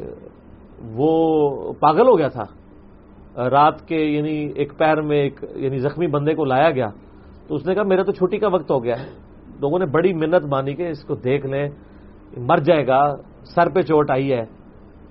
وہ 0.84 1.74
پاگل 1.74 2.08
ہو 2.08 2.18
گیا 2.18 2.28
تھا۔ 2.28 2.44
رات 3.50 3.88
کے 3.88 3.96
یعنی 3.96 4.52
ایک 4.56 4.78
پیر 4.78 5.02
میں 5.02 5.18
ایک 5.18 5.44
یعنی 5.56 5.78
زخمی 5.78 6.08
بندے 6.08 6.36
کو 6.36 6.46
لایا 6.46 6.72
گیا۔ 6.72 6.88
تو 7.48 7.56
اس 7.56 7.66
نے 7.66 7.76
کہا، 7.76 7.84
میرا 7.84 8.04
تو 8.04 8.12
چھٹی 8.12 8.38
کا 8.38 8.48
وقت 8.48 8.72
ہو 8.72 8.84
گیا 8.84 9.00
ہے۔ 9.00 9.08
لوگوں 9.62 9.80
نے 9.80 9.86
بڑی 9.86 10.14
منت 10.14 10.46
مانی 10.46 10.74
کہ 10.74 10.90
اس 10.90 11.04
کو 11.04 11.16
دیکھ 11.16 11.46
لیں۔ 11.46 11.70
مر 12.38 12.58
جائے 12.58 12.88
گا، 12.88 13.16
سر 13.44 13.70
پہ 13.70 13.82
چوٹ 13.82 14.12
آئی 14.12 14.34
ہے۔ 14.34 14.46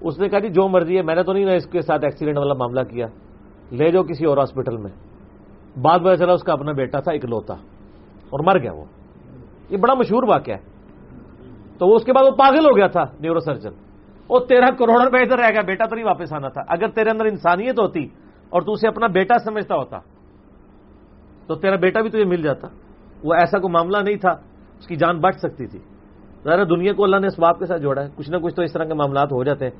اس 0.00 0.18
نے 0.18 0.28
کہا 0.28 0.38
جی 0.38 0.48
جو 0.48 0.68
مرضی 0.68 0.96
ہے۔ 0.96 1.02
میں 1.02 1.14
نے 1.14 1.22
تو 1.22 1.32
نہیں 1.32 1.44
نا 1.44 1.52
اس 1.52 1.66
کے 1.66 1.80
ساتھ 1.80 2.04
ایکسیڈنٹ 2.04 2.38
والا 2.38 2.54
معاملہ 2.54 2.80
کیا۔ 2.80 3.06
لے 3.72 3.90
جاؤ 3.90 4.02
کسی 4.02 4.24
اور 4.24 4.38
ہاسپٹل 4.38 4.76
میں۔ 4.76 4.90
بعد 5.78 5.98
میں 5.98 6.16
چلا، 6.16 6.32
اس 6.32 6.42
کا 6.42 6.52
اپنا 6.52 6.72
بیٹا 6.72 7.00
تھا 7.00 7.12
اکلوتا 7.12 7.54
اور 8.30 8.44
مر 8.44 8.58
گیا 8.58 8.72
وہ۔ 8.72 8.84
یہ 9.70 9.76
بڑا 9.76 9.94
مشہور 9.94 10.22
واقعہ 10.28 10.54
ہے۔ 10.54 10.74
تو 11.78 11.88
وہ 11.88 11.94
اس 11.94 12.04
کے 12.04 12.12
بعد 12.12 12.24
وہ 12.24 12.30
پاگل 12.30 12.66
ہو 12.66 12.76
گیا 12.76 12.86
تھا 12.86 13.04
نیورو 13.20 13.40
سرجن 13.40 13.83
وہ 14.30 14.38
تیرہ 14.48 14.68
کروڑ 14.78 15.00
روپے 15.02 15.20
ادھر 15.22 15.38
رہ 15.38 15.50
گیا، 15.52 15.62
بیٹا 15.62 15.84
تو 15.84 15.94
نہیں 15.94 16.04
واپس 16.04 16.32
آنا 16.32 16.48
تھا۔ 16.48 16.62
اگر 16.68 16.88
تیرے 16.96 17.10
اندر 17.10 17.26
انسانیت 17.26 17.78
ہوتی 17.78 18.04
اور 18.52 18.60
تو 18.62 18.72
اسے 18.72 18.88
اپنا 18.88 19.06
بیٹا 19.12 19.36
سمجھتا 19.44 19.74
ہوتا، 19.74 19.98
تو 21.46 21.54
تیرا 21.54 21.76
بیٹا 21.76 22.00
بھی 22.00 22.10
تجھے 22.10 22.24
مل 22.24 22.42
جاتا۔ 22.42 22.68
وہ 23.24 23.34
ایسا 23.34 23.58
کوئی 23.58 23.72
معاملہ 23.72 23.98
نہیں 24.04 24.16
تھا، 24.16 24.32
اس 24.78 24.86
کی 24.86 24.96
جان 24.96 25.20
بچ 25.20 25.36
سکتی 25.36 25.66
تھی۔ 25.66 25.80
ذرا 26.44 26.64
دنیا 26.70 26.92
کو 26.92 27.04
اللہ 27.04 27.18
نے 27.20 27.26
اس 27.26 27.38
باپ 27.38 27.58
کے 27.58 27.66
ساتھ 27.66 27.82
جوڑا 27.82 28.02
ہے، 28.02 28.08
کچھ 28.16 28.30
نہ 28.30 28.36
کچھ 28.36 28.54
تو 28.54 28.62
اس 28.62 28.72
طرح 28.72 28.84
کے 28.84 28.94
معاملات 28.94 29.32
ہو 29.32 29.42
جاتے 29.44 29.64
ہیں۔ 29.64 29.76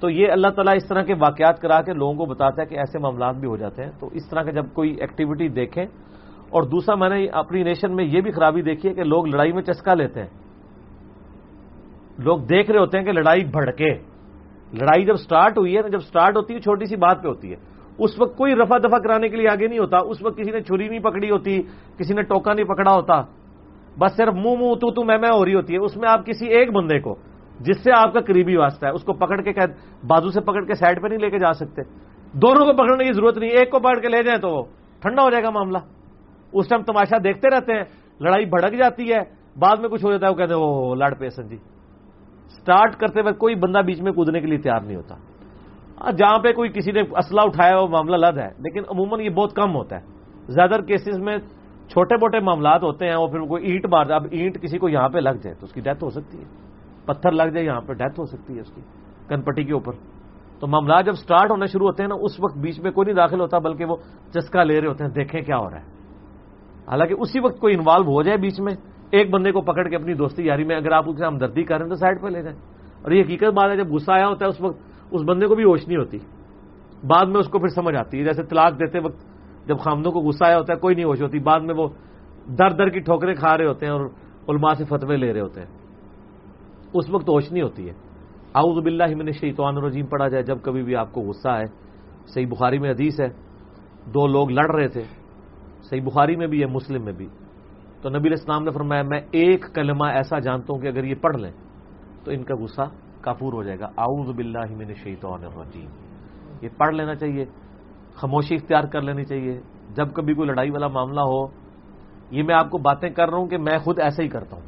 تو 0.00 0.10
یہ 0.10 0.32
اللہ 0.32 0.50
تعالیٰ 0.54 0.74
اس 0.76 0.86
طرح 0.88 1.02
کے 1.02 1.14
واقعات 1.18 1.60
کرا 1.60 1.80
کے 1.82 1.92
لوگوں 1.92 2.14
کو 2.14 2.24
بتاتا 2.26 2.62
ہے 2.62 2.66
کہ 2.66 2.78
ایسے 2.78 2.98
معاملات 2.98 3.36
بھی 3.36 3.48
ہو 3.48 3.56
جاتے 3.56 3.84
ہیں۔ 3.84 3.90
تو 4.00 4.08
اس 4.12 4.28
طرح 4.30 4.42
کا 4.42 4.50
جب 4.50 4.66
کوئی 4.74 4.90
ایکٹیویٹی 5.00 5.48
دیکھیں، 5.48 5.84
اور 6.50 6.62
دوسرا 6.62 6.94
میں 6.94 7.08
نے 7.08 7.26
اپنی 7.32 7.62
نیشن 7.62 7.94
میں 7.96 8.04
یہ 8.04 8.20
بھی 8.20 8.30
خرابی 8.30 8.62
دیکھی 8.62 8.88
ہے 8.88 8.94
کہ 8.94 9.04
لوگ 9.04 9.26
لڑائی 9.26 9.52
میں 9.52 9.62
چسکا 9.62 9.94
لیتے 9.94 10.20
ہیں۔ 10.20 10.30
لوگ 12.18 12.38
دیکھ 12.38 12.70
رہے 12.70 12.80
ہوتے 12.80 12.98
ہیں 12.98 13.04
کہ 13.04 13.12
لڑائی 13.12 13.44
بھڑکے۔ 13.44 13.94
لڑائی 14.72 15.04
جب 15.04 15.14
سٹارٹ 15.14 15.58
ہوئی 15.58 15.76
ہے 15.76 15.82
نا 15.82 15.88
جب 15.88 15.98
سٹارٹ 15.98 16.36
ہوتی 16.36 16.54
ہے 16.54 16.58
چھوٹی 16.58 16.84
سی 16.84 16.96
بات 16.96 17.22
پہ 17.22 17.28
ہوتی 17.28 17.50
ہے۔ 17.50 17.56
اس 17.98 18.20
وقت 18.20 18.36
کوئی 18.36 18.54
رفا 18.54 18.78
دفا 18.78 18.98
کرانے 18.98 19.28
کے 19.28 19.36
لیے 19.36 19.48
آگے 19.48 19.66
نہیں 19.66 19.78
ہوتا۔ 19.78 19.96
اس 19.96 20.22
وقت 20.22 20.36
کسی 20.38 20.50
نے 20.50 20.60
چھری 20.60 20.88
نہیں 20.88 20.98
پکڑی 20.98 21.30
ہوتی، 21.30 21.62
کسی 21.98 22.14
نے 22.14 22.22
ٹوکا 22.22 22.52
نہیں 22.52 22.64
پکڑا 22.64 22.92
ہوتا۔ 22.92 23.22
بس 23.98 24.16
صرف 24.16 24.34
منہ 24.34 24.54
منہ 24.60 24.74
تو 24.74 24.90
تو 24.90 25.04
میں 25.04 25.18
میں 25.18 25.30
ہو 25.32 25.44
رہی 25.44 25.54
ہوتی 25.54 25.74
ہے۔ 25.74 25.78
اس 25.78 25.96
میں 25.96 26.08
آپ 26.08 26.26
کسی 26.26 26.46
ایک 26.46 26.72
بندے 26.72 27.00
کو، 27.00 27.14
جس 27.60 27.84
سے 27.84 27.90
آپ 27.96 28.12
کا 28.12 28.20
قریبی 28.20 28.56
واسطہ 28.56 28.86
ہے، 28.86 28.90
اس 28.90 29.04
کو 29.04 29.12
پکڑ 29.12 29.40
کے 29.40 29.50
بازو 30.06 30.30
سے 30.30 30.40
پکڑ 30.40 30.64
کے 30.64 30.74
سائڈ 30.74 31.02
پہ 31.02 31.08
نہیں 31.08 31.18
لے 31.18 31.30
کے 31.30 31.38
جا 31.38 31.52
سکتے۔ 31.52 31.82
دونوں 32.32 32.66
کو 32.66 32.72
پکڑنے 32.72 33.04
کی 33.04 33.12
ضرورت 33.12 33.38
نہیں۔ 33.38 33.50
ایک 33.50 33.70
کو 33.70 33.78
پکڑ 33.78 33.98
کے 33.98 34.08
لے 34.08 34.22
جائیں 34.22 34.40
تو 34.40 34.64
ٹھنڈا 35.00 35.22
ہو 35.22 35.30
جائے 35.30 35.42
گا 35.42 35.50
معاملہ۔ 35.50 35.78
اس 36.52 36.68
ٹائم 36.68 36.82
تماشا 36.82 37.16
دیکھتے 37.24 37.48
رہتے 37.48 37.72
ہیں۔ 37.72 37.84
لڑائی 38.20 38.44
بھڑک 38.44 38.72
جاتی 38.78 39.12
ہے۔ 39.12 39.18
بعد 39.58 39.76
میں 39.80 39.88
کچھ 39.88 40.04
ہو 40.04 40.10
جاتا 40.10 40.26
ہے، 40.26 40.30
وہ 40.30 40.36
کہتے 40.36 40.54
ہیں 40.54 40.60
وہ 40.60 40.94
لڑ 40.94 41.14
پیسن 41.14 41.48
جی 41.48 41.56
سٹارٹ 42.60 42.96
کرتے 42.96 43.22
وقت 43.22 43.38
کوئی 43.38 43.54
بندہ 43.54 43.78
بیچ 43.78 44.00
میں 44.00 44.12
کودنے 44.12 44.40
کے 44.40 44.46
لیے 44.46 44.58
تیار 44.58 44.80
نہیں 44.80 44.96
ہوتا۔ 44.96 45.14
ہاں، 46.00 46.12
جہاں 46.12 46.38
پہ 46.38 46.52
کوئی 46.52 46.70
کسی 46.70 46.92
نے 46.92 47.00
اسلحہ 47.00 47.44
اٹھایا 47.44 47.78
وہ 47.78 47.88
معاملہ 47.88 48.16
لد 48.16 48.38
ہے، 48.38 48.48
لیکن 48.58 48.82
عموماً 48.88 49.20
یہ 49.20 49.30
بہت 49.30 49.52
کم 49.52 49.74
ہوتا 49.74 49.96
ہے۔ 49.96 50.04
زیادہ 50.48 50.76
کیسز 50.88 51.18
میں 51.18 51.38
چھوٹے 51.88 52.14
موٹے 52.14 52.40
معاملات 52.40 52.82
ہوتے 52.82 53.06
ہیں 53.06 53.14
اور 53.14 53.28
پھر 53.28 53.40
کوئی 53.40 53.64
اینٹ 53.64 53.86
مار 53.86 54.10
اب 54.10 54.26
اینٹ 54.30 54.62
کسی 54.62 54.78
کو 54.78 54.88
یہاں 54.88 55.08
پہ 55.08 55.18
لگ 55.18 55.38
جائے 55.42 55.54
تو 55.54 55.66
اس 55.66 55.72
کی 55.72 55.80
ڈیتھ 55.80 56.04
ہو 56.04 56.10
سکتی 56.10 56.38
ہے۔ 56.38 56.44
پتھر 57.06 57.30
لگ 57.30 57.42
جائے، 57.42 57.66
یہاں 57.66 57.80
پہ 57.80 57.92
ڈیتھ 57.92 58.20
ہو 58.20 58.24
سکتی 58.24 58.54
ہے 58.54 58.60
اس 58.60 58.70
کی، 58.70 58.80
کنپٹی 59.28 59.64
کے 59.64 59.72
اوپر۔ 59.72 59.92
تو 60.60 60.66
معاملات 60.66 61.06
جب 61.06 61.12
سٹارٹ 61.12 61.50
ہونا 61.50 61.64
شروع 61.64 61.86
ہوتے 61.86 62.02
ہیں 62.02 62.08
نا، 62.08 62.14
اس 62.20 62.40
وقت 62.40 62.58
بیچ 62.58 62.80
میں 62.80 62.90
کوئی 62.90 63.04
نہیں 63.04 63.16
داخل 63.16 63.40
ہوتا، 63.40 63.58
بلکہ 63.58 63.84
وہ 63.84 63.96
چسکا 64.34 64.64
لے 64.64 64.80
رہے 64.80 64.88
ہوتے 64.88 65.04
ہیں، 65.04 65.10
دیکھیں 65.10 65.40
کیا 65.40 65.56
ہو 65.56 65.70
رہا 65.70 65.78
ہے۔ 65.78 65.84
حالانکہ 66.88 67.14
اسی 67.18 67.40
وقت 67.40 67.58
کوئی 67.58 67.74
انوالو 67.74 68.04
ہو 68.04 68.22
جائے 68.22 68.38
بیچ 68.38 68.60
میں 68.60 68.74
ایک 69.16 69.30
بندے 69.30 69.52
کو 69.52 69.60
پکڑ 69.60 69.88
کے 69.88 69.96
اپنی 69.96 70.14
دوستی 70.14 70.46
یاری 70.46 70.64
میں 70.64 70.76
اگر 70.76 70.92
آپ 70.92 71.04
اسے 71.08 71.24
ہمدردی 71.24 71.64
کریں 71.64 71.88
تو 71.88 71.94
سائڈ 71.94 72.22
پہ 72.22 72.28
لے 72.28 72.42
جائیں۔ 72.42 72.58
اور 73.02 73.10
یہ 73.10 73.22
حقیقت 73.22 73.44
بات 73.44 73.70
ہے، 73.70 73.76
جب 73.76 73.92
غصہ 73.92 74.12
آیا 74.12 74.28
ہوتا 74.28 74.44
ہے 74.44 74.50
اس 74.50 74.60
وقت 74.60 74.78
اس 75.10 75.22
بندے 75.22 75.46
کو 75.46 75.54
بھی 75.54 75.64
ہوش 75.64 75.88
نہیں 75.88 75.98
ہوتی۔ 75.98 76.18
بعد 77.06 77.26
میں 77.26 77.40
اس 77.40 77.48
کو 77.48 77.58
پھر 77.58 77.68
سمجھ 77.68 77.96
آتی 77.96 78.18
ہے۔ 78.18 78.24
جیسے 78.24 78.42
طلاق 78.42 78.72
دیتے 78.72 78.98
وقت 78.98 79.16
جب 79.66 79.78
خامدوں 79.78 80.12
کو 80.12 80.20
غصہ 80.20 80.44
آیا 80.44 80.58
ہوتا 80.58 80.72
ہے، 80.72 80.78
کوئی 80.78 80.94
نہیں 80.94 81.04
ہوش 81.04 81.22
ہوتی۔ 81.22 81.38
بعد 81.38 81.60
میں 81.60 81.74
وہ 81.74 81.88
در 82.58 82.70
در 82.70 82.88
کی 82.88 83.00
ٹھوکریں 83.00 83.34
کھا 83.34 83.58
رہے 83.58 83.66
ہوتے 83.66 83.86
ہیں 83.86 83.92
اور 83.92 84.06
علماء 84.48 84.74
سے 84.74 84.84
فتوے 84.84 85.16
لے 85.16 85.32
رہے 85.32 85.40
ہوتے 85.40 85.60
ہیں۔ 85.60 85.68
اس 86.94 87.10
وقت 87.10 87.28
ہوش 87.28 87.52
نہیں 87.52 87.62
ہوتی 87.62 87.88
ہے۔ 87.88 87.94
اعوذ 88.54 88.82
باللہ 88.84 89.14
من 89.14 89.26
الشیطان 89.26 89.76
الرجیم، 89.76 90.06
پڑھا 90.06 90.28
جائے، 90.28 90.42
جب 90.42 90.58
کبھی 90.62 90.82
بھی 90.82 90.96
آپ 90.96 91.12
کو 91.12 91.20
غصہ 91.20 91.48
آئے۔ 91.48 91.64
صحیح 92.26 92.46
بخاری 92.46 92.78
میں 92.78 92.90
حدیث 92.90 93.20
ہے، 93.20 93.28
دو 94.06 94.26
لوگ 94.26 94.50
لڑ 94.50 94.74
رہے 94.74 94.88
تھے۔ 94.88 95.02
صحیح 95.90 96.02
بخاری 96.02 96.36
میں 96.36 96.46
بھی 96.46 96.60
ہے، 96.60 96.66
مسلم 96.66 97.04
میں 97.04 97.12
بھی۔ 97.12 97.28
تو 98.02 98.08
نبی 98.08 98.28
الاسلام 98.28 98.64
نے 98.64 98.70
فرمایا، 98.70 99.02
میں 99.02 99.20
ایک 99.30 99.64
کلمہ 99.74 100.04
ایسا 100.04 100.38
جانتا 100.38 100.72
ہوں 100.72 100.80
کہ 100.80 100.86
اگر 100.86 101.04
یہ 101.04 101.14
پڑھ 101.14 101.36
لیں 101.36 101.52
تو 102.24 102.30
ان 102.30 102.44
کا 102.44 102.54
غصہ 102.54 102.82
کافور 103.20 103.52
ہو 103.52 103.62
جائے 103.62 103.78
گا۔ 103.78 103.84
اعوذ 103.84 104.36
باللہ 104.36 104.64
من 104.70 104.86
الشیطان 104.88 105.44
الرجیم۔ 105.44 105.88
یہ 106.62 106.68
پڑھ 106.76 106.94
لینا 106.94 107.14
چاہیے، 107.14 107.44
خاموشی 108.14 108.54
اختیار 108.54 108.84
کر 108.84 109.02
لینی 109.02 109.24
چاہیے۔ 109.24 109.60
جب 109.94 110.12
کبھی 110.14 110.34
کوئی 110.34 110.48
لڑائی 110.48 110.70
والا 110.70 110.88
معاملہ 110.88 111.20
ہو، 111.20 111.46
یہ 112.30 112.42
میں 112.42 112.54
آپ 112.54 112.70
کو 112.70 112.78
باتیں 112.78 113.10
کر 113.10 113.28
رہا 113.28 113.38
ہوں 113.38 113.46
کہ 113.46 113.58
میں 113.58 113.78
خود 113.78 113.98
ایسا 113.98 114.22
ہی 114.22 114.28
کرتا 114.28 114.56
ہوں۔ 114.56 114.64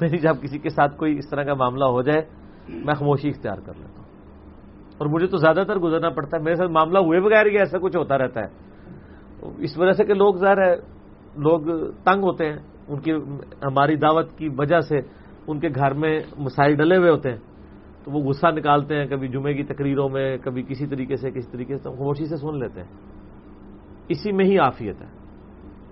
میری 0.00 0.18
جب 0.18 0.42
کسی 0.42 0.58
کے 0.58 0.68
ساتھ 0.68 0.96
کوئی 0.96 1.18
اس 1.18 1.30
طرح 1.30 1.42
کا 1.42 1.54
معاملہ 1.54 1.84
ہو 1.84 2.02
جائے، 2.02 2.22
میں 2.68 2.94
خاموشی 2.94 3.28
اختیار 3.28 3.56
کر 3.56 3.72
لیتا 3.74 4.02
ہوں۔ 4.02 4.04
اور 4.98 5.06
مجھے 5.06 5.26
تو 5.26 5.36
زیادہ 5.36 5.62
تر 5.66 5.76
گزرنا 5.76 6.08
پڑتا 6.08 6.36
ہے۔ 6.36 6.42
میرے 6.42 6.56
ساتھ 6.56 6.70
معاملہ 6.70 6.98
ہوئے 6.98 7.20
بغیر 7.20 7.46
ہی 7.46 7.58
ایسا 7.58 7.78
کچھ 7.78 7.96
ہوتا 7.96 8.18
رہتا 8.18 8.40
ہے۔ 8.40 8.46
اس 9.58 9.78
وجہ 9.78 9.92
سے 9.92 10.04
کہ 10.04 10.14
لوگ 10.14 10.34
ظاہر 10.34 10.58
ہے 10.58 10.93
لوگ 11.36 11.60
تنگ 12.04 12.22
ہوتے 12.22 12.46
ہیں، 12.46 12.58
ان 12.88 13.00
کی 13.00 13.12
ہماری 13.62 13.96
دعوت 13.96 14.38
کی 14.38 14.48
وجہ 14.48 14.80
سے 14.80 14.98
ان 15.46 15.60
کے 15.60 15.68
گھر 15.68 15.92
میں 15.92 16.20
مسائل 16.38 16.76
ڈلے 16.76 16.96
ہوئے 16.96 17.10
ہوتے 17.10 17.30
ہیں۔ 17.30 17.38
تو 18.04 18.10
وہ 18.10 18.20
غصہ 18.20 18.46
نکالتے 18.46 18.96
ہیں، 18.96 19.06
کبھی 19.06 19.28
جمعے 19.28 19.54
کی 19.54 19.64
تقریروں 19.64 20.08
میں، 20.08 20.38
کبھی 20.38 20.62
کسی 20.62 20.86
طریقے 20.86 21.16
سے، 21.16 21.30
کسی 21.30 21.50
طریقے 21.50 21.76
سے 21.76 21.82
خاموشی 21.82 22.26
سے 22.26 22.36
سن 22.36 22.58
لیتے 22.58 22.80
ہیں۔ 22.80 22.88
اسی 24.08 24.32
میں 24.32 24.44
ہی 24.44 24.58
آفیت 24.58 25.02
ہے۔ 25.02 25.06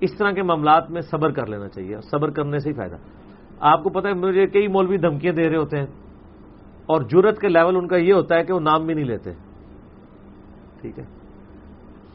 اس 0.00 0.18
طرح 0.18 0.30
کے 0.30 0.42
معاملات 0.42 0.90
میں 0.90 1.00
صبر 1.00 1.32
کر 1.32 1.46
لینا 1.46 1.68
چاہیے 1.68 1.96
صبر 2.00 2.30
کرنے 2.30 2.58
سے 2.58 2.68
ہی 2.68 2.74
فائدہ۔ 2.74 2.96
آپ 3.60 3.82
کو 3.82 3.90
پتا 3.90 4.08
ہے، 4.08 4.14
مجھے 4.14 4.46
کئی 4.46 4.68
مولوی 4.68 4.96
دھمکیاں 4.96 5.32
دے 5.32 5.48
رہے 5.48 5.56
ہوتے 5.56 5.78
ہیں، 5.78 5.86
اور 6.86 7.00
جرت 7.00 7.38
کے 7.38 7.48
لیول 7.48 7.76
ان 7.76 7.88
کا 7.88 7.96
یہ 7.96 8.12
ہوتا 8.12 8.36
ہے 8.36 8.44
کہ 8.44 8.52
وہ 8.52 8.60
نام 8.60 8.86
بھی 8.86 8.94
نہیں 8.94 9.04
لیتے۔ 9.04 9.30
ٹھیک 10.80 10.98
ہے؟ 10.98 11.04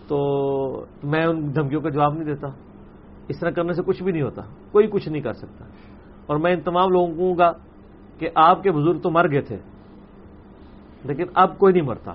تو 0.07 0.17
میں 1.03 1.25
ان 1.25 1.55
دھمکیوں 1.55 1.81
کا 1.81 1.89
جواب 1.89 2.13
نہیں 2.13 2.23
دیتا۔ 2.23 2.47
اس 3.27 3.39
طرح 3.39 3.49
کرنے 3.49 3.73
سے 3.73 3.81
کچھ 3.85 4.03
بھی 4.03 4.11
نہیں 4.11 4.21
ہوتا، 4.21 4.41
کوئی 4.71 4.87
کچھ 4.87 5.09
نہیں 5.09 5.21
کر 5.21 5.33
سکتا۔ 5.33 5.65
اور 6.25 6.37
میں 6.37 6.53
ان 6.53 6.61
تمام 6.61 6.89
لوگوں 6.89 7.07
کو 7.07 7.13
کہوں 7.13 7.37
گا 7.37 7.51
کہ 8.19 8.29
آپ 8.35 8.63
کے 8.63 8.71
بزرگ 8.71 8.99
تو 8.99 9.11
مر 9.11 9.31
گئے 9.31 9.41
تھے، 9.41 9.57
لیکن 11.03 11.23
اب 11.33 11.59
کوئی 11.59 11.73
نہیں 11.73 11.83
مرتا۔ 11.83 12.13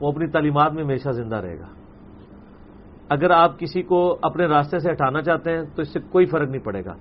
وہ 0.00 0.12
اپنی 0.12 0.26
تعلیمات 0.26 0.72
میں 0.72 0.84
ہمیشہ 0.84 1.08
زندہ 1.08 1.36
رہے 1.36 1.58
گا۔ 1.58 1.66
اگر 3.08 3.30
آپ 3.30 3.58
کسی 3.58 3.82
کو 3.82 4.18
اپنے 4.22 4.46
راستے 4.46 4.78
سے 4.78 4.92
ہٹانا 4.92 5.22
چاہتے 5.22 5.52
ہیں 5.52 5.62
تو 5.76 5.82
اس 5.82 5.92
سے 5.92 6.00
کوئی 6.10 6.26
فرق 6.26 6.48
نہیں 6.48 6.64
پڑے 6.64 6.84
گا۔ 6.84 6.94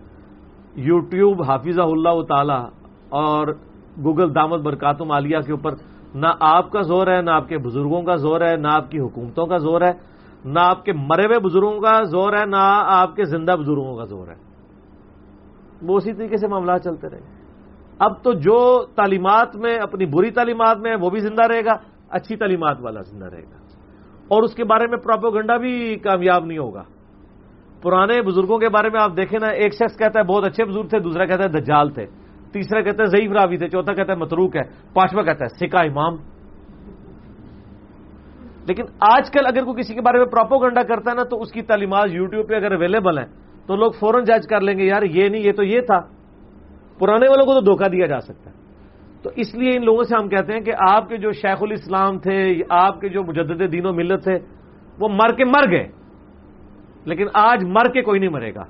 یوٹیوب 0.76 1.44
حافظ 1.44 1.80
اللہ 1.80 2.22
تعالی 2.28 2.66
اور 3.10 3.48
گوگل 4.04 4.36
دامت 4.36 4.60
برکاتم 4.60 5.12
عالیہ 5.12 5.38
کے 5.46 5.52
اوپر 5.52 5.72
نہ 6.16 6.28
آپ 6.40 6.72
کا 6.72 6.82
زور 6.82 7.08
ہے، 7.08 7.22
نہ 7.22 7.30
آپ 7.30 7.48
کے 7.48 7.58
بزرگوں 7.58 8.02
کا 8.02 8.16
زور 8.16 8.42
ہے، 8.42 8.56
نہ 8.56 8.68
آپ 8.72 8.92
کی 8.92 9.00
حکومتوں 9.00 9.46
کا 9.46 9.58
زور 9.58 9.82
ہے۔ 9.82 10.13
نہ 10.46 10.60
آپ 10.60 10.86
کے 10.86 10.94
مرے 10.94 11.26
ہوئے 11.26 11.40
بزرگوں 11.40 11.80
کا 11.80 12.04
زور 12.04 12.34
ہے، 12.34 12.46
نہ 12.46 12.82
آپ 12.86 13.16
کے 13.16 13.26
زندہ 13.26 13.52
بزرگوں 13.52 13.98
کا 13.98 14.06
زور 14.06 14.28
ہے۔ 14.28 14.36
وہ 15.82 15.98
اسی 15.98 16.14
طریقے 16.14 16.38
سے 16.38 16.48
معاملات 16.48 16.84
چلتے 16.84 17.10
رہے۔ 17.10 17.20
اب 18.00 18.24
تو 18.24 18.34
جو 18.34 18.86
تعلیمات 18.96 19.56
میں، 19.56 19.78
اپنی 19.78 20.06
بری 20.06 20.32
تعلیمات 20.32 20.78
میں 20.78 20.96
وہ 21.02 21.10
بھی 21.10 21.20
زندہ 21.20 21.44
رہے 21.48 21.66
گا، 21.66 21.74
اچھی 22.10 22.36
تعلیمات 22.36 22.78
والا 22.80 23.02
زندہ 23.02 23.26
رہے 23.26 23.44
گا۔ 23.44 23.58
اور 24.28 24.44
اس 24.44 24.56
کے 24.56 24.64
بارے 24.64 24.88
میں 24.88 24.98
پراپوگنڈا 24.98 25.58
بھی 25.58 25.96
کامیاب 25.96 26.46
نہیں 26.46 26.58
ہوگا۔ 26.58 26.84
پرانے 27.82 28.22
بزرگوں 28.22 28.60
کے 28.60 28.70
بارے 28.70 28.90
میں 28.90 29.02
آپ 29.02 29.12
دیکھیں 29.18 29.40
نا، 29.40 29.48
ایک 29.48 29.74
شخص 29.74 29.98
کہتا 29.98 30.20
ہے، 30.20 30.24
بہت 30.24 30.44
اچھے 30.46 30.66
بزرگ 30.66 30.88
تھے، 30.88 31.00
دوسرا 31.00 31.26
کہتا 31.26 31.44
ہے، 31.44 31.48
دجال 31.48 31.90
تھے۔ 31.90 32.06
تیسرا 32.52 32.82
کہتا 32.82 33.04
ہے 33.04 33.08
ضعیف 33.08 33.32
راوی 33.32 33.58
تھے، 33.58 33.70
چوتھا 33.70 33.94
کہتا 33.94 34.14
ہے، 34.14 34.18
متروک 34.18 34.56
ہے۔ 34.56 34.62
پانچواں 34.94 35.24
کہتا 35.24 35.46
ہے 35.46 35.68
سکا 35.68 35.80
امام۔ 35.80 36.33
لیکن 38.68 38.84
آج 39.00 39.32
کل 39.32 39.46
اگر 39.46 39.64
کوئی 39.64 39.84
کسی 39.84 39.94
کے 39.94 40.02
بارے 40.02 40.18
میں 40.18 40.26
پراپوگنڈا 40.26 40.84
کرتا 40.84 41.12
ہے 41.12 41.16
نا 41.16 41.24
تو 41.24 41.42
اس 41.42 41.52
کی 41.52 41.62
تعلیمات 41.62 42.10
یوٹیوب 42.12 42.50
پہ 42.50 42.56
اگر 42.56 42.72
اویلیبل 42.72 43.18
ہیں 43.18 43.26
تو 43.68 43.76
لوگ 43.76 43.92
فوراً 43.92 44.24
جج 44.24 44.48
کر 44.48 44.62
لیں 44.62 44.78
گے، 44.78 44.84
یار 44.84 45.02
یہ 45.02 45.30
نہیں، 45.30 45.42
یہ 45.42 45.52
تو 45.52 45.64
یہ 45.64 45.80
تھا۔ 45.80 46.00
پرانے 47.00 47.30
والوں 47.30 47.46
کو 47.46 47.54
تو 47.54 47.60
دھوکہ 47.60 47.88
دیا 47.88 48.06
جا 48.06 48.20
سکتا 48.20 48.52
ہے۔ 48.52 48.56
تو 49.24 49.30
اس 49.36 49.56
لیے 49.56 49.78
ان 49.78 49.86
لوگوں 49.86 50.04
سے 50.04 50.16
ہم 50.20 50.30
کہتے 50.30 50.54
ہیں 50.54 50.60
کہ 50.60 50.72
آپ 50.90 51.10
کے 51.10 51.18
جو 51.18 51.32
شیخ 51.32 51.58
الاسلام 51.62 52.20
تھے، 52.20 52.62
آپ 52.70 53.02
کے 53.02 53.10
جو 53.10 53.24
مجدد 53.24 53.72
دین 53.72 53.86
و 53.86 53.94
ملت 53.94 54.24
تھے، 54.24 54.38
وہ 55.00 55.10
مر 55.10 55.36
کے 55.36 55.46
مر 55.46 55.72
گئے۔ 55.72 55.88
لیکن 57.06 57.26
آج 57.34 57.64
مر 57.64 57.92
کے 57.92 58.02
کوئی 58.02 58.20
نہیں 58.20 58.30
مرے 58.30 58.56
گا۔ 58.56 58.64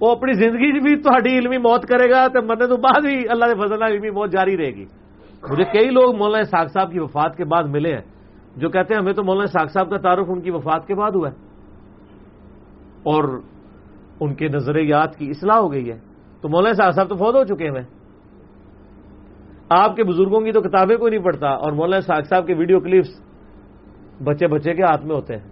وہ 0.00 0.10
اپنی 0.10 0.32
زندگی 0.32 0.80
بھی 0.80 0.96
تھوڑی 0.96 1.38
علمی 1.38 1.58
موت 1.58 1.82
کرے 1.82 2.10
گا 2.10 2.28
تو 2.28 2.42
مرنے 2.42 2.66
تو 2.66 2.76
بعد 2.76 3.06
ہی 3.06 3.28
اللہ 3.28 3.44
کے 3.44 3.66
فضل 3.66 3.82
علمی 3.82 4.10
موت 4.10 4.30
جاری 4.30 4.56
رہے 4.56 4.70
گی۔ 4.70 4.84
مجھے 5.50 5.64
کئی 5.64 5.90
لوگ 5.90 6.16
مولانا 6.16 6.44
ساگ 6.44 6.66
صاحب 6.66 6.92
کی 6.92 7.00
وفات 7.00 7.36
کے 7.36 7.44
بعد 7.44 7.62
ملے 7.64 7.94
ہیں۔ 7.94 8.15
جو 8.56 8.68
کہتے 8.68 8.94
ہیں 8.94 9.00
ہمیں 9.00 9.12
تو 9.12 9.24
مولانا 9.24 9.46
ساگ 9.46 9.66
صاحب 9.66 9.90
کا 9.90 9.96
تعارف 9.96 10.26
ان 10.28 10.40
کی 10.40 10.50
وفات 10.50 10.86
کے 10.86 10.94
بعد 10.94 11.10
ہوا 11.10 11.28
ہے۔ 11.28 11.34
اور 13.02 13.40
ان 14.20 14.34
کے 14.34 14.48
نظریات 14.48 15.16
کی 15.16 15.30
اصلاح 15.30 15.56
ہو 15.56 15.72
گئی 15.72 15.90
ہے۔ 15.90 15.98
تو 16.40 16.48
مولانا 16.48 16.74
ساگ 16.74 16.90
صاحب 16.90 17.08
تو 17.08 17.16
فوت 17.16 17.34
ہو 17.34 17.54
چکے 17.54 17.70
ہیں۔ 17.70 17.86
آپ 19.68 19.96
کے 19.96 20.04
بزرگوں 20.04 20.40
کی 20.40 20.52
تو 20.52 20.60
کتابیں 20.60 20.96
کوئی 20.96 21.10
نہیں 21.14 21.24
پڑھتا۔ 21.24 21.48
اور 21.48 21.72
مولانا 21.72 22.00
ساگ 22.00 22.22
صاحب 22.22 22.46
کے 22.46 22.54
ویڈیو 22.54 22.80
کلپس 22.80 23.20
بچے 24.24 24.46
بچے 24.46 24.74
کے 24.74 24.82
ہاتھ 24.82 25.06
میں 25.06 25.16
ہوتے 25.16 25.36
ہیں۔ 25.36 25.48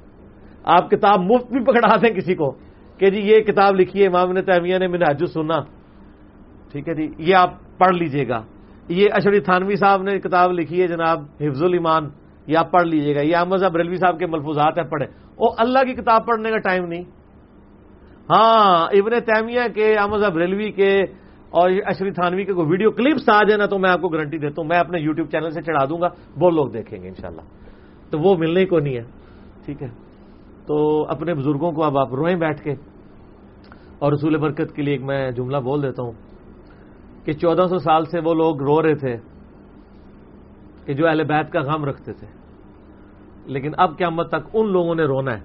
آپ 0.65 0.91
کتاب 0.91 1.21
مفت 1.21 1.53
بھی 1.53 1.65
پکڑاتے 1.65 2.07
ہیں 2.07 2.15
کسی 2.15 2.35
کو 2.35 2.51
کہ 2.99 3.11
جی 3.11 3.21
یہ 3.21 3.41
کتاب 3.41 3.75
لکھی 3.75 4.03
ہے، 4.03 4.07
امام 4.07 4.33
نے 4.33 4.43
تیمیہ 4.43 4.79
نے 4.79 4.87
میں 4.87 4.99
نے 4.99 5.27
سنا 5.27 5.61
ٹھیک 6.73 6.89
ہے 6.89 6.95
جی 6.95 7.09
یہ 7.19 7.35
آپ 7.35 7.51
پڑھ 7.79 7.97
لیجیے 7.97 8.29
گا۔ 8.29 8.43
یہ 8.89 9.09
اشری 9.13 9.41
تھانوی 9.41 9.77
صاحب 9.77 10.03
نے 10.03 10.19
کتاب 10.19 10.53
لکھی 10.53 10.83
ہے 10.83 10.87
جناب 10.87 11.21
حفظ 11.41 11.63
الایمان۔ 11.63 12.09
یہ 12.47 12.59
آپ 12.59 12.71
پڑھ 12.71 12.87
لیجیے 12.87 13.15
گا 13.15 13.21
یہ 13.21 13.37
احمد 13.37 13.57
صاحب 13.57 13.77
ریلوی 13.77 13.97
صاحب 13.97 14.19
کے 14.19 14.27
ملفوظات 14.27 14.79
ہیں 14.79 14.85
پڑھے 14.85 15.07
وہ 15.39 15.51
اللہ 15.59 15.79
کی 15.79 15.95
کتاب 15.95 16.27
پڑھنے 16.27 16.51
کا 16.51 16.59
ٹائم 16.59 16.87
نہیں۔ 16.87 17.03
ہاں 18.31 18.87
ابن 18.87 19.21
تیمیہ 19.21 19.61
کے 19.75 19.95
احمد 19.95 20.19
صاحب 20.19 20.37
ریلوی 20.37 20.71
کے 20.71 21.03
اور 21.51 21.71
اشری 21.87 22.11
تھانوی 22.11 22.45
کے 22.45 22.53
کوئی 22.53 22.67
ویڈیو 22.71 22.91
کلپس 22.91 23.29
آ 23.29 23.43
جائے 23.43 23.57
نا 23.57 23.67
تو 23.67 23.79
میں 23.79 23.91
آپ 23.91 24.01
کو 24.01 24.09
گارنٹی 24.09 24.39
دیتا 24.39 24.55
ہوں۔ 24.59 24.69
میں 24.69 24.79
اپنے 24.79 25.01
یوٹیوب 25.01 25.29
چینل 25.29 25.51
سے 25.51 25.63
چڑھا 25.63 25.85
دوں 25.85 26.01
گا، 26.01 26.09
وہ 26.37 26.51
لوگ 26.51 26.69
دیکھیں 26.69 27.03
گے 27.03 27.09
انشاءاللہ۔ 27.09 27.41
تو 28.11 28.19
وہ 28.19 28.35
ملنے 28.39 28.65
کو 28.65 28.79
نہیں 28.79 28.97
ہے، 28.97 29.03
ٹھیک 29.65 29.83
ہے۔ 29.83 29.89
تو 30.67 31.07
اپنے 31.09 31.35
بزرگوں 31.35 31.73
کو 31.73 31.85
اب 31.85 31.99
آپ 31.99 32.15
روئیں 32.15 32.37
بیٹھ 32.37 32.63
کے۔ 32.63 32.75
اور 33.99 34.13
رسول 34.13 34.37
برکت 34.37 34.75
کے 34.75 34.83
لیے 34.83 34.95
ایک 34.95 35.03
میں 35.03 35.31
جملہ 35.31 35.57
بول 35.57 35.83
دیتا 35.83 36.03
ہوں 36.03 36.13
کہ 37.25 37.33
چودہ 37.33 37.67
سو 37.71 37.79
سال 37.79 38.05
سے 38.05 38.19
وہ 38.19 38.35
لوگ 38.35 38.63
رو 38.63 38.83
رہے 38.83 38.95
تھے۔ 38.95 39.17
کہ 40.85 40.95
جو 40.95 41.09
اہل 41.09 41.25
بیت 41.25 41.53
کا 41.53 41.61
غم 41.61 41.85
رکھتے 41.85 42.13
تھے۔ 42.13 42.27
لیکن 43.47 43.73
اب 43.77 43.99
قیامت 43.99 44.29
تک 44.29 44.49
ان 44.53 44.73
لوگوں 44.73 44.95
نے 44.95 45.03
رونا 45.03 45.35
ہے 45.35 45.43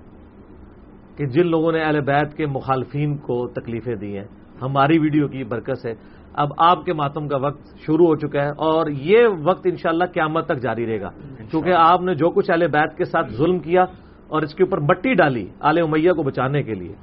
کہ 1.16 1.26
جن 1.26 1.48
لوگوں 1.48 1.72
نے 1.72 1.82
اہل 1.82 2.02
بیت 2.02 2.38
کے 2.38 2.46
مخالفین 2.46 3.18
کو 3.18 3.48
تکلیفیں 3.48 3.96
دی 3.96 4.18
ہیں۔ 4.18 4.28
ہماری 4.62 5.00
ویڈیو 5.00 5.28
کی 5.28 5.44
برکت 5.44 5.78
سے۔ 5.82 5.94
اب 6.34 6.50
آپ 6.58 6.86
کے 6.86 6.94
ماتم 6.94 7.28
کا 7.28 7.38
وقت 7.38 7.80
شروع 7.80 8.06
ہو 8.06 8.16
چکا 8.16 8.44
ہے 8.44 8.50
اور 8.50 8.88
یہ 8.88 9.28
وقت 9.44 9.62
انشاءاللہ 9.66 10.04
قیامت 10.06 10.46
تک 10.46 10.58
جاری 10.58 10.86
رہے 10.86 11.02
گا۔ 11.02 11.10
کیونکہ 11.52 11.74
آپ 11.74 12.02
نے 12.02 12.16
جو 12.16 12.30
کچھ 12.30 12.52
اہل 12.52 12.68
بیت 12.68 12.98
کے 12.98 13.06
ساتھ 13.06 13.34
ظلم 13.34 13.60
کیا 13.60 13.84
اور 14.28 14.42
اس 14.42 14.56
کے 14.56 14.64
اوپر 14.64 14.78
مٹی 14.80 15.14
ڈالی 15.14 15.48
آل 15.60 15.78
امیہ 15.78 16.12
کو 16.12 16.24
بچانے 16.24 16.64
کے 16.64 16.74
لیے 16.74 16.94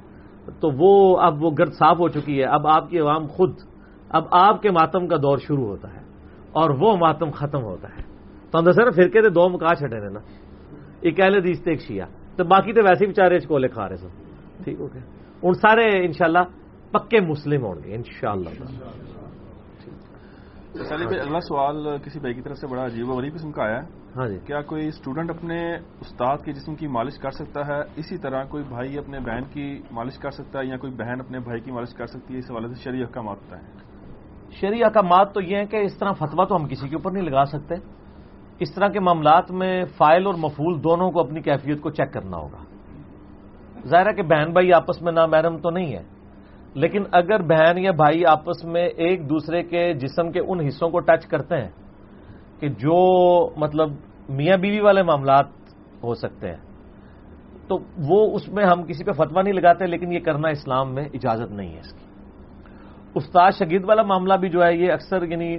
تو 0.59 0.69
وہ 0.77 1.19
اب 1.19 1.43
وہ 1.43 1.51
گرد 1.59 1.73
صاف 1.73 1.99
ہو 1.99 2.07
چکی 2.07 2.39
ہے۔ 2.39 2.43
اب 2.43 2.67
آپ 2.67 2.89
کی 2.89 2.99
عوام 2.99 3.27
خود 3.27 3.53
اب 4.09 4.23
آپ 4.31 4.61
کے 4.61 4.71
ماتم 4.71 5.07
کا 5.07 5.15
دور 5.15 5.37
شروع 5.37 5.65
ہوتا 5.65 5.93
ہے 5.93 5.99
اور 6.51 6.69
وہ 6.69 6.97
ماتم 6.97 7.31
ختم 7.31 7.63
ہوتا 7.63 7.87
ہے۔ 7.87 8.06
تو 8.57 8.59
اندر 8.59 8.71
سر 8.71 8.91
فرقے 8.91 9.21
تھے 9.21 9.29
دو 9.29 9.49
مکا 9.49 9.75
چھٹے 9.75 10.09
نا۔ 10.09 10.19
ایک 11.01 11.21
اہل 11.21 11.43
دیس 11.43 11.61
ایک 11.65 11.81
شیعہ۔ 11.81 12.07
تو 12.37 12.43
باقی 12.43 12.73
تو 12.73 12.83
ویسے 12.83 13.05
بےچارے 13.05 13.39
کولے 13.39 13.67
کھا 13.67 13.89
رہے 13.89 13.95
سن۔ 13.95 14.07
ٹھیک 14.63 14.79
ہو 14.79 14.93
گیا۔ 14.93 15.01
ان 15.43 15.53
سارے 15.53 16.05
انشاءاللہ 16.05 16.39
پکے 16.91 17.19
مسلم 17.19 17.65
ہوں 17.65 17.75
گے 17.83 17.95
انشاءاللہ۔ 17.95 18.49
بھائی 18.49 21.19
اگلا 21.19 21.39
سوال 21.39 21.87
کسی 22.03 22.19
بھائی 22.19 22.33
کی 22.33 22.41
طرف 22.41 22.57
سے 22.57 22.67
بڑا 22.67 22.85
عجیب 22.85 23.09
و 23.09 23.13
غریب 23.13 23.33
قسم 23.33 23.51
کا 23.51 23.63
آیا 23.63 23.83
ہے۔ 23.83 23.87
ہاں 24.15 24.27
جی۔ 24.27 24.39
کیا 24.45 24.61
کوئی 24.61 24.87
اسٹوڈنٹ 24.87 25.29
اپنے 25.29 25.75
استاد 25.75 26.45
کے 26.45 26.51
جسم 26.51 26.75
کی 26.75 26.87
مالش 26.87 27.17
کر 27.17 27.31
سکتا 27.31 27.67
ہے؟ 27.67 27.81
اسی 27.95 28.17
طرح 28.17 28.43
کوئی 28.43 28.63
بھائی 28.63 28.97
اپنے 28.97 29.19
بہن 29.19 29.43
کی 29.53 29.81
مالش 29.91 30.17
کر 30.17 30.29
سکتا 30.29 30.59
ہے 30.59 30.65
یا 30.65 30.77
کوئی 30.77 30.93
بہن 30.93 31.19
اپنے 31.19 31.39
بھائی 31.39 31.61
کی 31.61 31.71
مالش 31.71 31.93
کر 31.93 32.05
سکتی 32.05 32.33
ہے؟ 32.33 32.39
اس 32.39 32.51
حوالے 32.51 32.67
سے 32.67 32.83
شرعی 32.83 33.01
احکامات 33.01 33.37
ہوتا 33.43 33.57
ہے۔ 33.57 33.63
شرعی 34.51 34.83
احکامات 34.83 35.33
تو 35.33 35.41
یہ 35.41 35.57
ہیں 35.57 35.65
کہ 35.65 35.75
اس 35.75 35.97
طرح 35.97 36.11
فتوا 36.11 36.45
تو 36.45 36.55
ہم 36.55 36.67
کسی 36.67 36.89
کے 36.89 36.95
اوپر 36.95 37.11
نہیں 37.11 37.23
لگا 37.23 37.45
سکتے۔ 37.45 37.75
اس 38.59 38.73
طرح 38.73 38.87
کے 38.87 38.99
معاملات 38.99 39.51
میں 39.51 39.73
فائل 39.97 40.25
اور 40.25 40.35
مفول 40.39 40.83
دونوں 40.83 41.09
کو 41.11 41.19
اپنی 41.19 41.41
کیفیت 41.41 41.81
کو 41.81 41.89
چیک 41.89 42.13
کرنا 42.13 42.37
ہوگا۔ 42.37 42.63
ظاہر 43.87 44.07
ہے 44.07 44.13
کہ 44.13 44.23
بہن 44.23 44.51
بھائی 44.53 44.73
آپس 44.73 45.01
میں 45.01 45.11
نامحرم 45.11 45.57
تو 45.57 45.69
نہیں 45.69 45.93
ہے، 45.93 46.03
لیکن 46.75 47.03
اگر 47.11 47.41
بہن 47.45 47.77
یا 47.77 47.91
بھائی 47.97 48.25
آپس 48.25 48.63
میں 48.65 48.85
ایک 48.97 49.29
دوسرے 49.29 49.61
کے 49.63 49.93
جسم 49.93 50.31
کے 50.31 50.39
ان 50.39 50.59
حصوں 50.59 50.89
کو 50.89 50.99
ٹچ 50.99 51.25
کرتے 51.25 51.61
ہیں 51.61 51.69
کہ 52.59 52.67
جو 52.81 52.97
مطلب 53.57 53.91
میاں 54.29 54.57
بیوی 54.57 54.79
والے 54.79 55.03
معاملات 55.03 55.47
ہو 56.03 56.13
سکتے 56.15 56.49
ہیں، 56.49 56.61
تو 57.67 57.77
وہ 58.09 58.19
اس 58.35 58.47
میں 58.49 58.65
ہم 58.65 58.83
کسی 58.83 59.03
پہ 59.03 59.11
فتوا 59.11 59.41
نہیں 59.41 59.53
لگاتے، 59.53 59.85
لیکن 59.85 60.11
یہ 60.11 60.19
کرنا 60.19 60.49
اسلام 60.49 60.93
میں 60.95 61.05
اجازت 61.13 61.51
نہیں 61.51 61.73
ہے 61.73 61.79
اس 61.79 61.93
کی۔ 61.93 62.05
استاد 63.15 63.51
شگید 63.59 63.85
والا 63.85 64.03
معاملہ 64.03 64.33
بھی 64.33 64.49
جو 64.49 64.63
ہے، 64.63 64.73
یہ 64.75 64.91
اکثر 64.93 65.23
یعنی 65.23 65.55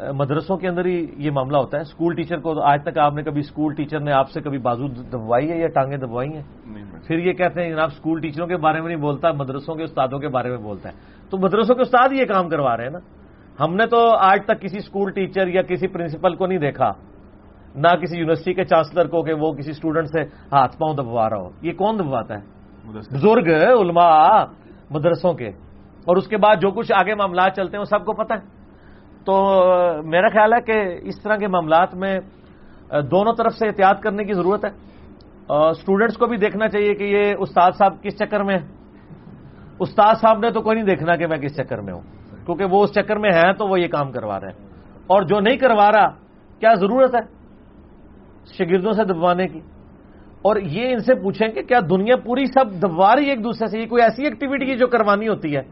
مدرسوں 0.00 0.56
کے 0.56 0.68
اندر 0.68 0.84
ہی 0.84 1.06
یہ 1.16 1.30
معاملہ 1.30 1.56
ہوتا 1.56 1.76
ہے۔ 1.76 1.82
اسکول 1.82 2.14
ٹیچر 2.14 2.38
کو 2.38 2.62
آج 2.62 2.82
تک 2.84 2.98
آپ 2.98 3.14
نے 3.14 3.22
کبھی 3.22 3.40
اسکول 3.40 3.74
ٹیچر 3.74 4.00
نے 4.00 4.12
آپ 4.12 4.30
سے 4.30 4.40
کبھی 4.40 4.58
بازو 4.58 4.88
دبوائی 4.88 5.50
ہے 5.50 5.58
یا 5.58 5.66
ٹانگیں 5.66 5.96
دبوائی 5.96 6.28
ہیں؟ 6.28 6.42
پھر 7.06 7.18
یہ 7.18 7.32
کہتے 7.32 7.62
ہیں 7.62 7.70
جناب 7.70 7.88
اسکول 7.92 8.20
ٹیچروں 8.20 8.46
کے 8.46 8.56
بارے 8.56 8.80
میں 8.80 8.88
نہیں 8.88 9.02
بولتا 9.02 9.32
مدرسوں 9.32 9.74
کے 9.74 9.82
استادوں 9.82 10.18
کے 10.18 10.28
بارے 10.28 10.48
میں 10.48 10.56
بولتا 10.56 10.88
ہے۔ 10.88 10.94
تو 11.30 11.38
مدرسوں 11.38 11.74
کے 11.74 11.82
استاد 11.82 12.08
یہ 12.12 12.24
کام 12.24 12.48
کروا 12.48 12.76
رہے 12.76 12.84
ہیں 12.84 12.90
نا۔ 12.90 12.98
ہم 13.64 13.74
نے 13.74 13.86
تو 13.86 14.16
آج 14.16 14.40
تک 14.44 14.60
کسی 14.60 14.78
اسکول 14.78 15.12
ٹیچر 15.12 15.46
یا 15.46 15.62
کسی 15.62 15.86
پرنسپل 15.86 16.34
کو 16.34 16.46
نہیں 16.46 16.58
دیکھا۔ 16.58 16.92
نہ 17.74 17.88
کسی 17.88 18.16
یونیورسٹی 18.18 18.54
کے 18.54 18.64
چانسلر 18.64 19.06
کو 19.06 19.22
کہ 19.22 19.32
وہ 19.32 19.52
کسی 19.52 19.70
اسٹوڈنٹ 19.70 20.06
سے 20.06 20.20
ہاتھ 20.52 20.78
پاؤں 20.78 20.94
دبوا 20.94 21.30
رہا 21.30 21.36
ہو۔ 21.36 21.50
یہ 21.62 21.72
کون 21.72 21.98
دبواتا 21.98 22.34
ہے؟ 22.34 22.42
بزرگ 23.14 23.48
علماء 23.80 24.44
مدرسوں 24.90 25.34
کے۔ 25.34 25.48
اور 26.06 26.16
اس 26.16 26.28
کے 26.28 26.36
بعد 26.36 26.56
جو 26.56 26.70
کچھ 26.70 26.92
آگے 26.96 27.14
معاملات 27.14 27.56
چلتے 27.56 27.76
ہیں 27.76 27.80
وہ 27.80 27.84
سب 27.84 28.06
کو 28.06 28.12
پتہ 28.12 28.32
ہے۔ 28.32 28.55
تو 29.26 29.62
میرا 30.04 30.28
خیال 30.28 30.52
ہے 30.52 30.60
کہ 30.60 31.08
اس 31.08 31.22
طرح 31.22 31.36
کے 31.36 31.46
معاملات 31.46 31.94
میں 31.94 32.20
دونوں 33.10 33.34
طرف 33.38 33.52
سے 33.54 33.66
احتیاط 33.66 34.00
کرنے 34.00 34.24
کی 34.24 34.32
ضرورت 34.32 34.64
ہے۔ 34.64 34.70
اسٹوڈینٹس 35.68 36.16
کو 36.16 36.26
بھی 36.26 36.36
دیکھنا 36.36 36.68
چاہیے 36.68 36.94
کہ 36.94 37.04
یہ 37.04 37.34
استاد 37.38 37.70
صاحب 37.78 38.02
کس 38.02 38.18
چکر 38.18 38.42
میں 38.42 38.58
استاد 39.80 40.14
صاحب 40.14 40.38
نے 40.38 40.50
تو 40.50 40.60
کوئی 40.60 40.74
نہیں 40.74 40.86
دیکھنا 40.86 41.16
کہ 41.16 41.26
میں 41.26 41.38
کس 41.38 41.56
چکر 41.56 41.80
میں 41.80 41.92
ہوں، 41.92 42.00
کیونکہ 42.46 42.64
وہ 42.64 42.82
اس 42.84 42.92
چکر 42.92 43.16
میں 43.16 43.30
ہیں 43.30 43.52
تو 43.52 43.66
وہ 43.66 43.80
یہ 43.80 43.88
کام 43.88 44.12
کروا 44.12 44.40
رہے 44.40 44.48
ہیں۔ 44.48 44.68
اور 45.06 45.22
جو 45.22 45.40
نہیں 45.40 45.56
کروا 45.56 45.92
رہا، 45.92 46.08
کیا 46.60 46.74
ضرورت 46.74 47.14
ہے 47.14 47.20
شگردوں 48.58 48.92
سے 48.92 49.04
دبوانے 49.04 49.48
کی؟ 49.48 49.60
اور 50.42 50.56
یہ 50.56 50.92
ان 50.92 50.98
سے 50.98 51.14
پوچھیں 51.14 51.48
کہ 51.48 51.62
کیا 51.62 51.80
دنیا 51.90 52.16
پوری 52.16 52.46
سب 52.46 52.82
دبوا 52.82 53.16
رہی 53.16 53.24
ہے 53.24 53.30
ایک 53.30 53.44
دوسرے 53.44 53.66
سے؟ 53.66 53.80
یہ 53.80 53.86
کوئی 53.86 54.02
ایسی 54.02 54.24
ایکٹیویٹی 54.24 54.70
ہے 54.70 54.76
جو 54.76 54.86
کروانی 54.86 55.28
ہوتی 55.28 55.56
ہے۔ 55.56 55.62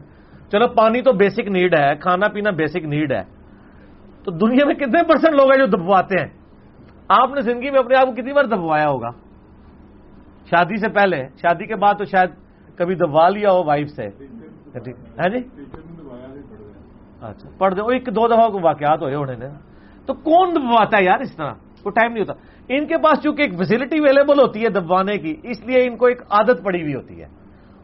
چلو، 0.51 0.67
پانی 0.67 1.01
تو 1.01 1.13
بیسک 1.13 1.47
نیڈ 1.47 1.79
ہے، 1.79 1.95
کھانا 1.95 2.27
پینا 2.27 2.49
بیسک 2.51 2.85
نیڈ 2.85 3.11
ہے۔ 3.11 3.34
تو 4.25 4.31
دنیا 4.31 4.65
میں 4.65 4.75
کتنے 4.75 5.03
پرسنٹ 5.03 5.35
لوگ 5.35 5.51
ہیں 5.51 5.59
جو 5.59 5.65
دبواتے 5.65 6.21
ہیں؟ 6.21 6.27
آپ 7.07 7.29
نے 7.29 7.41
زندگی 7.41 7.71
میں 7.71 7.79
اپنے 7.79 7.97
آپ 7.97 8.05
کو 8.05 8.11
کتنی 8.11 8.33
بار 8.33 8.43
دبوایا 8.43 8.87
ہوگا؟ 8.87 9.09
شادی 10.45 10.77
سے 10.77 10.89
پہلے، 10.89 11.27
شادی 11.27 11.65
کے 11.65 11.75
بعد 11.75 11.93
تو 11.93 12.05
شاید 12.05 12.29
کبھی 12.77 12.95
دبوا 12.95 13.29
لیا 13.29 13.51
ہو 13.51 13.63
وائف 13.63 13.89
سے۔ 13.89 14.03
ہے 15.03 15.29
جی؟ 15.29 15.61
اچھا 17.21 17.49
پڑھ 17.57 17.75
دو 17.75 17.87
ایک 17.87 18.05
دو 18.05 18.27
دفعہ 18.27 18.49
کو 18.49 18.59
واقعات 18.61 19.01
ہوئے 19.01 19.15
ہونے 19.15 19.35
نے۔ 19.35 19.47
تو 20.05 20.13
کون 20.13 20.55
دبواتا 20.55 20.97
ہے 20.97 21.03
یار 21.03 21.19
اس 21.19 21.35
طرح؟ 21.35 21.53
کوئی 21.53 21.91
ٹائم 21.91 22.11
نہیں 22.11 22.23
ہوتا۔ 22.23 22.33
ان 22.69 22.87
کے 22.87 22.97
پاس 22.97 23.23
چونکہ 23.23 23.41
ایک 23.41 23.57
فیسلٹی 23.57 23.97
اویلیبل 23.97 24.39
ہوتی 24.39 24.63
ہے 24.63 24.69
دبوانے 24.69 25.17
کی، 25.17 25.35
اس 25.43 25.65
لیے 25.65 25.87
ان 25.87 25.97
کو 25.97 26.05
ایک 26.05 26.21
عادت 26.29 26.63
پڑی 26.63 26.81
ہوئی 26.81 26.95
ہوتی 26.95 27.19
ہے۔ 27.19 27.25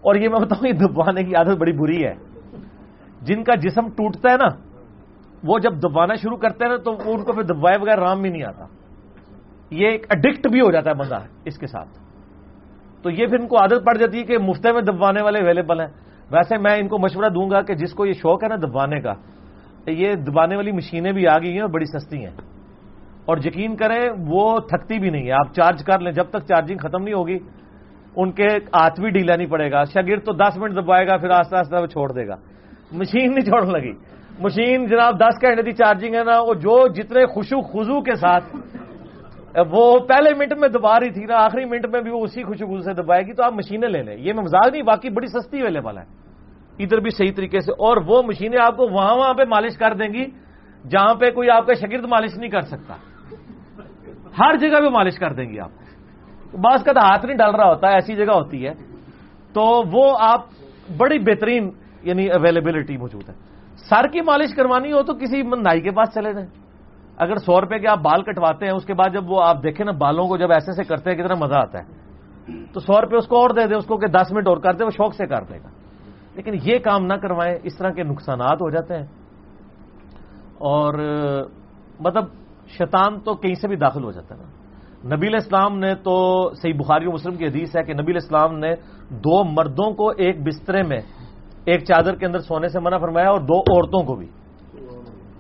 اور 0.01 0.15
یہ 0.15 0.29
میں 0.29 0.39
بتاؤں، 0.39 0.67
یہ 0.67 0.73
دبوانے 0.73 1.23
کی 1.23 1.35
عادت 1.35 1.57
بڑی 1.59 1.71
بری 1.71 2.05
ہے۔ 2.05 2.13
جن 3.21 3.43
کا 3.43 3.55
جسم 3.55 3.89
ٹوٹتا 3.89 4.31
ہے 4.31 4.37
نا 4.37 4.70
وہ 5.43 5.59
جب 5.59 5.73
دبانا 5.83 6.15
شروع 6.15 6.37
کرتے 6.37 6.65
ہیں 6.65 6.71
نا 6.71 6.77
تو 6.77 6.91
ان 6.91 7.23
کو 7.23 7.33
پھر 7.33 7.41
دبوائے 7.41 7.77
بغیر 7.77 7.99
رام 7.99 8.21
بھی 8.21 8.29
نہیں 8.29 8.43
آتا۔ 8.43 8.65
یہ 9.71 9.87
ایک 9.87 10.05
اڈکٹ 10.09 10.47
بھی 10.47 10.61
ہو 10.61 10.71
جاتا 10.71 10.89
ہے 10.89 10.95
بندہ 10.95 11.19
اس 11.45 11.57
کے 11.57 11.67
ساتھ۔ 11.67 11.89
تو 13.03 13.09
یہ 13.09 13.27
پھر 13.27 13.39
ان 13.39 13.47
کو 13.47 13.57
عادت 13.57 13.85
پڑ 13.85 13.97
جاتی 13.97 14.17
ہے 14.17 14.23
کہ 14.23 14.37
مفتے 14.37 14.71
میں 14.71 14.81
دبوانے 14.81 15.21
والے 15.21 15.39
اویلیبل 15.39 15.79
ہیں۔ 15.79 15.87
ویسے 16.31 16.57
میں 16.57 16.77
ان 16.77 16.87
کو 16.87 16.97
مشورہ 16.97 17.29
دوں 17.29 17.49
گا 17.49 17.61
کہ 17.61 17.75
جس 17.75 17.93
کو 17.93 18.05
یہ 18.05 18.13
شوق 18.13 18.43
ہے 18.43 18.49
نا 18.49 18.55
دبوانے 18.55 19.01
کا، 19.01 19.13
یہ 19.87 20.15
دبانے 20.15 20.55
والی 20.55 20.71
مشینیں 20.71 21.11
بھی 21.11 21.27
آ 21.27 21.37
گئی 21.37 21.53
ہیں 21.53 21.61
اور 21.61 21.69
بڑی 21.69 21.85
سستی 21.85 22.17
ہیں۔ 22.17 22.35
اور 23.25 23.37
یقین 23.37 23.75
کریں 23.75 24.09
وہ 24.27 24.59
تھکتی 24.59 24.99
بھی 24.99 25.09
نہیں 25.09 25.27
ہے۔ 25.27 25.31
آپ 25.31 25.53
چارج 25.53 25.83
کر 25.85 25.99
لیں، 25.99 26.11
جب 26.11 26.23
تک 26.23 26.37
چارجنگ 26.47 26.77
ختم 26.77 27.03
نہیں 27.03 27.13
ہوگی، 27.13 27.37
ان 28.15 28.31
کے 28.31 28.47
ہاتھ 28.47 29.01
بھی 29.01 29.09
ڈھیلا 29.09 29.35
نہیں 29.35 29.47
پڑے 29.47 29.71
گا۔ 29.71 29.83
شاگرد 29.83 30.25
تو 30.25 30.33
دس 30.33 30.57
منٹ 30.57 30.75
دبائے 30.75 31.07
گا، 31.07 31.17
پھر 31.17 31.29
آستہ 31.29 31.55
آستہ 31.55 31.75
وہ 31.81 31.85
چھوڑ 31.85 32.11
دے 32.11 32.27
گا۔ 32.27 32.35
مشین 32.91 33.29
نہیں 33.29 33.45
چھوڑنے 33.45 33.71
لگی۔ 33.71 33.93
مشین 34.41 34.87
جناب 34.87 35.19
دس 35.19 35.41
گھنٹے 35.41 35.63
کی 35.63 35.71
چارجنگ 35.71 36.15
ہے 36.15 36.23
نا، 36.23 36.41
وہ 36.41 36.53
جو 36.53 36.87
جتنے 36.87 37.25
خوشو 37.25 37.61
خزو 37.61 38.01
کے 38.01 38.15
ساتھ، 38.15 38.55
وہ 39.71 39.99
پہلے 39.99 40.33
منٹ 40.33 40.53
میں 40.53 40.69
دبا 40.69 40.99
رہی 40.99 41.09
تھی 41.09 41.25
نا، 41.25 41.35
آخری 41.35 41.65
منٹ 41.65 41.85
میں 41.85 42.01
بھی 42.01 42.11
وہ 42.11 42.23
اسی 42.23 42.43
خوشو 42.43 42.65
خزو 42.65 42.81
سے 42.81 42.93
دبائے 42.93 43.23
گی، 43.23 43.33
تو 43.33 43.43
آپ 43.43 43.53
مشینیں 43.53 43.89
لے 43.89 44.03
لیں۔ 44.03 44.17
یہ 44.17 44.33
میں 44.33 44.43
مزاق 44.43 44.71
نہیں، 44.71 44.81
باقی 44.81 45.09
بڑی 45.09 45.27
سستی 45.27 45.61
اویلیبل 45.61 45.97
ہے۔ 45.97 46.03
ادھر 46.79 46.99
بھی 46.99 47.09
صحیح 47.09 47.31
طریقے 47.35 47.59
سے۔ 47.59 47.71
اور 47.71 47.97
وہ 48.05 48.21
مشینیں 48.21 48.59
آپ 48.65 48.77
کو 48.77 48.87
وہاں 48.91 49.15
وہاں 49.15 49.33
پہ 49.33 49.43
مالش 49.49 49.77
کر 49.77 49.93
دیں 49.93 50.13
گی، 50.13 50.25
جہاں 50.89 51.15
پہ 51.15 51.29
کوئی 51.29 51.49
آپ 51.49 51.67
کا 51.67 51.73
شگرد 51.73 52.05
مالش 52.05 52.37
نہیں 52.37 52.49
کر 52.49 52.61
سکتا۔ 52.61 52.95
ہر 54.39 54.55
جگہ 54.57 54.79
پہ 54.79 54.89
مالش 54.89 55.15
کر 55.15 55.33
دیں 55.33 55.49
گی 55.49 55.59
آپ۔ 55.59 55.69
بعض 56.55 56.83
کا 56.83 56.93
تو 56.93 56.99
ہاتھ 56.99 57.25
نہیں 57.25 57.37
ڈال 57.37 57.55
رہا 57.55 57.69
ہوتا، 57.69 57.87
ایسی 57.87 58.15
جگہ 58.15 58.33
ہوتی 58.35 58.67
ہے۔ 58.67 58.73
تو 59.53 59.83
وہ 59.91 60.17
آپ 60.19 60.41
بڑی 60.97 61.19
بہترین 61.19 61.71
یعنی 62.03 62.27
اویلیبلٹی 62.27 62.97
موجود 62.97 63.29
ہے۔ 63.29 63.50
سر 63.91 64.07
کی 64.07 64.21
مالش 64.21 64.55
کروانی 64.55 64.91
ہو 64.91 65.03
تو 65.03 65.13
کسی 65.13 65.41
نائی 65.41 65.81
کے 65.81 65.91
پاس 65.91 66.09
چلے 66.13 66.33
جائیں۔ 66.33 66.47
اگر 67.17 67.35
سو 67.35 67.61
روپے 67.61 67.79
کے 67.79 67.87
آپ 67.87 67.99
بال 67.99 68.23
کٹواتے 68.23 68.65
ہیں، 68.65 68.73
اس 68.73 68.85
کے 68.85 68.93
بعد 68.93 69.13
جب 69.13 69.31
وہ 69.31 69.43
آپ 69.43 69.63
دیکھیں 69.63 69.85
نا، 69.85 69.91
بالوں 69.91 70.27
کو 70.27 70.37
جب 70.37 70.51
ایسے 70.51 70.71
سے 70.73 70.83
کرتے 70.83 71.11
ہیں، 71.11 71.17
کتنا 71.17 71.35
مزہ 71.35 71.55
آتا 71.55 71.79
ہے۔ 71.79 71.83
تو 72.73 72.79
سو 72.79 73.01
روپے 73.01 73.15
اس 73.15 73.27
کو 73.27 73.41
اور 73.41 73.49
دے 73.49 73.67
دیں 73.67 73.77
اس 73.77 73.85
کو 73.85 73.97
کہ 73.97 74.07
دس 74.07 74.31
منٹ 74.31 74.47
اور 74.47 74.57
کر 74.57 74.73
دے، 74.73 74.83
وہ 74.83 74.89
شوق 74.89 75.15
سے 75.15 75.27
کر 75.27 75.43
دے 75.43 75.57
گا۔ 75.57 75.69
لیکن 76.35 76.51
یہ 76.63 76.79
کام 76.79 77.05
نہ 77.05 77.13
کروائیں، 77.13 77.57
اس 77.63 77.77
طرح 77.77 77.89
کے 77.89 78.03
نقصانات 78.03 78.61
ہو 78.61 78.69
جاتے 78.69 78.95
ہیں۔ 78.95 79.05
اور 80.57 80.93
مطلب 81.99 82.23
شیطان 82.67 83.19
تو 83.19 83.35
کہیں 83.35 83.53
سے 83.53 83.67
بھی 83.67 83.75
داخل 83.75 84.03
ہو 84.03 84.11
جاتا 84.11 84.35
ہے۔ 84.35 84.43
نا 84.43 85.15
نبی 85.15 85.35
اسلام 85.35 85.79
نے 85.79 85.95
تو، 85.95 86.45
صحیح 86.61 86.73
بخاری 86.73 87.07
و 87.07 87.11
مسلم 87.11 87.35
کی 87.35 87.45
حدیث 87.45 87.75
ہے 87.75 87.83
کہ 87.83 87.93
نبی 87.93 88.15
اسلام 88.15 88.57
نے 88.57 88.73
دو 89.09 89.43
مردوں 89.43 89.93
کو 89.93 90.09
ایک 90.09 90.43
بسترے 90.45 90.83
میں 90.83 90.99
ایک 91.65 91.83
چادر 91.83 92.15
کے 92.15 92.25
اندر 92.25 92.39
سونے 92.39 92.67
سے 92.67 92.79
منع 92.79 92.97
فرمایا 92.97 93.29
اور 93.29 93.39
دو 93.39 93.59
عورتوں 93.59 94.03
کو 94.03 94.15
بھی۔ 94.15 94.27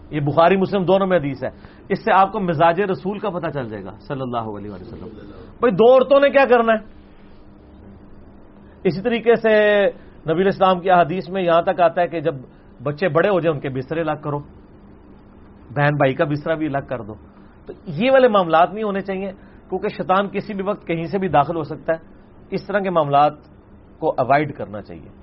یہ 0.09 0.19
بخاری، 0.19 0.57
مسلم 0.57 0.85
دونوں 0.85 1.07
میں 1.07 1.17
حدیث 1.17 1.43
ہے۔ 1.43 1.49
اس 1.89 1.99
سے 2.05 2.11
آپ 2.13 2.31
کو 2.31 2.39
مزاج 2.39 2.81
رسول 2.81 3.19
کا 3.19 3.29
پتہ 3.29 3.47
چل 3.47 3.69
جائے 3.69 3.83
گا، 3.83 3.91
صلی 3.99 4.21
اللہ 4.21 4.57
علیہ 4.57 4.71
وسلم۔ 4.71 5.07
بھائی، 5.59 5.71
دو 5.71 5.93
عورتوں 5.93 6.19
نے 6.19 6.29
کیا 6.29 6.45
کرنا 6.45 6.73
ہے؟ 6.73 7.01
اسی 8.83 9.01
طریقے 9.01 9.35
سے 9.35 9.85
نبی 10.31 10.47
اسلام 10.47 10.79
کی 10.79 10.91
حدیث 10.91 11.29
میں 11.29 11.43
یہاں 11.43 11.61
تک 11.61 11.81
آتا 11.81 12.01
ہے 12.01 12.07
کہ 12.07 12.19
جب 12.19 12.35
بچے 12.83 13.09
بڑے 13.09 13.29
ہو 13.29 13.39
جائیں، 13.39 13.55
ان 13.55 13.61
کے 13.61 13.69
بسترے 13.69 14.01
الگ 14.01 14.21
کرو۔ 14.23 14.39
بہن 15.69 15.95
بھائی 15.97 16.13
کا 16.13 16.25
بسترا 16.25 16.53
بھی 16.53 16.67
الگ 16.67 16.85
کر 16.89 17.01
دو۔ 17.01 17.13
تو 17.65 17.73
یہ 17.85 18.11
والے 18.11 18.27
معاملات 18.27 18.73
نہیں 18.73 18.83
ہونے 18.83 19.01
چاہیے، 19.01 19.31
کیونکہ 19.69 19.87
شیطان 19.87 20.29
کسی 20.29 20.53
بھی 20.53 20.63
وقت 20.63 20.87
کہیں 20.87 21.03
سے 21.03 21.17
بھی 21.17 21.27
داخل 21.27 21.55
ہو 21.55 21.63
سکتا 21.63 21.93
ہے۔ 21.93 21.97
اس 22.49 22.67
طرح 22.67 22.79
کے 22.79 22.89
معاملات 22.89 23.33
کو 23.99 24.09
اوائڈ 24.09 24.55
کرنا 24.55 24.81
چاہیے۔ 24.81 25.20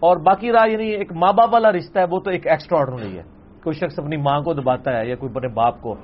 اور 0.00 0.16
باقی 0.16 0.52
رہا 0.52 0.70
یعنی 0.70 0.88
ایک 0.88 1.12
ماں 1.12 1.32
باپ 1.32 1.48
والا 1.52 1.72
رشتہ 1.72 1.98
ہے 1.98 2.04
وہ 2.10 2.20
تو 2.20 2.30
ایک 2.30 2.46
ایکسٹرا 2.46 2.78
آرڈنری 2.78 3.18
ہے۔ 3.18 3.22
کوئی 3.62 3.74
شخص 3.74 3.98
اپنی 3.98 4.16
ماں 4.16 4.40
کو 4.40 4.54
دباتا 4.54 4.98
ہے 4.98 5.08
یا 5.08 5.16
کوئی 5.16 5.32
اپنے 5.34 5.48
باپ 5.48 5.80
کو 5.80 5.94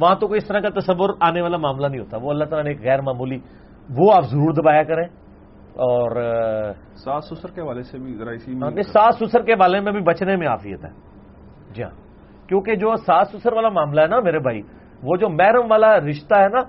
وہاں 0.00 0.14
تو 0.14 0.28
کوئی 0.28 0.38
اس 0.38 0.48
طرح 0.48 0.60
کا 0.60 0.68
تصور 0.68 1.10
آنے 1.20 1.42
والا 1.42 1.56
معاملہ 1.56 1.86
نہیں 1.86 2.00
ہوتا۔ 2.00 2.16
وہ 2.16 2.30
اللہ 2.30 2.44
تعالیٰ 2.44 2.64
نے 2.64 2.70
ایک 2.70 2.80
غیر 2.80 3.00
معمولی 3.00 3.38
وہ 3.98 4.12
آپ 4.12 4.22
ضرور 4.22 4.52
دبایا 4.52 4.82
کریں۔ 4.82 5.06
اور 5.74 6.10
ساس 7.04 7.24
سسر 7.28 7.50
کے 7.50 7.60
حوالے 7.60 7.82
سے 7.82 7.98
بھی 7.98 8.14
ہاں، 8.62 8.70
ساس 8.82 9.18
سسر 9.18 9.42
کے 9.42 9.54
بارے 9.54 9.80
میں 9.80 9.92
بھی 9.92 10.00
بچنے 10.00 10.36
میں 10.36 10.46
آفیت 10.46 10.84
ہے۔ 10.84 10.90
جی 11.72 11.82
ہاں۔ 11.82 11.90
کیونکہ 12.48 12.74
جو 12.74 12.96
ساس 12.96 13.28
سسر 13.32 13.52
والا 13.52 13.68
معاملہ 13.68 14.00
ہے 14.00 14.06
نا 14.06 14.20
میرے 14.20 14.38
بھائی 14.38 14.62
وہ 15.02 15.16
جو 15.16 15.28
محرم 15.28 15.70
والا 15.70 16.00
رشتہ 16.00 16.34
ہے 16.40 16.48
نا 16.48 16.60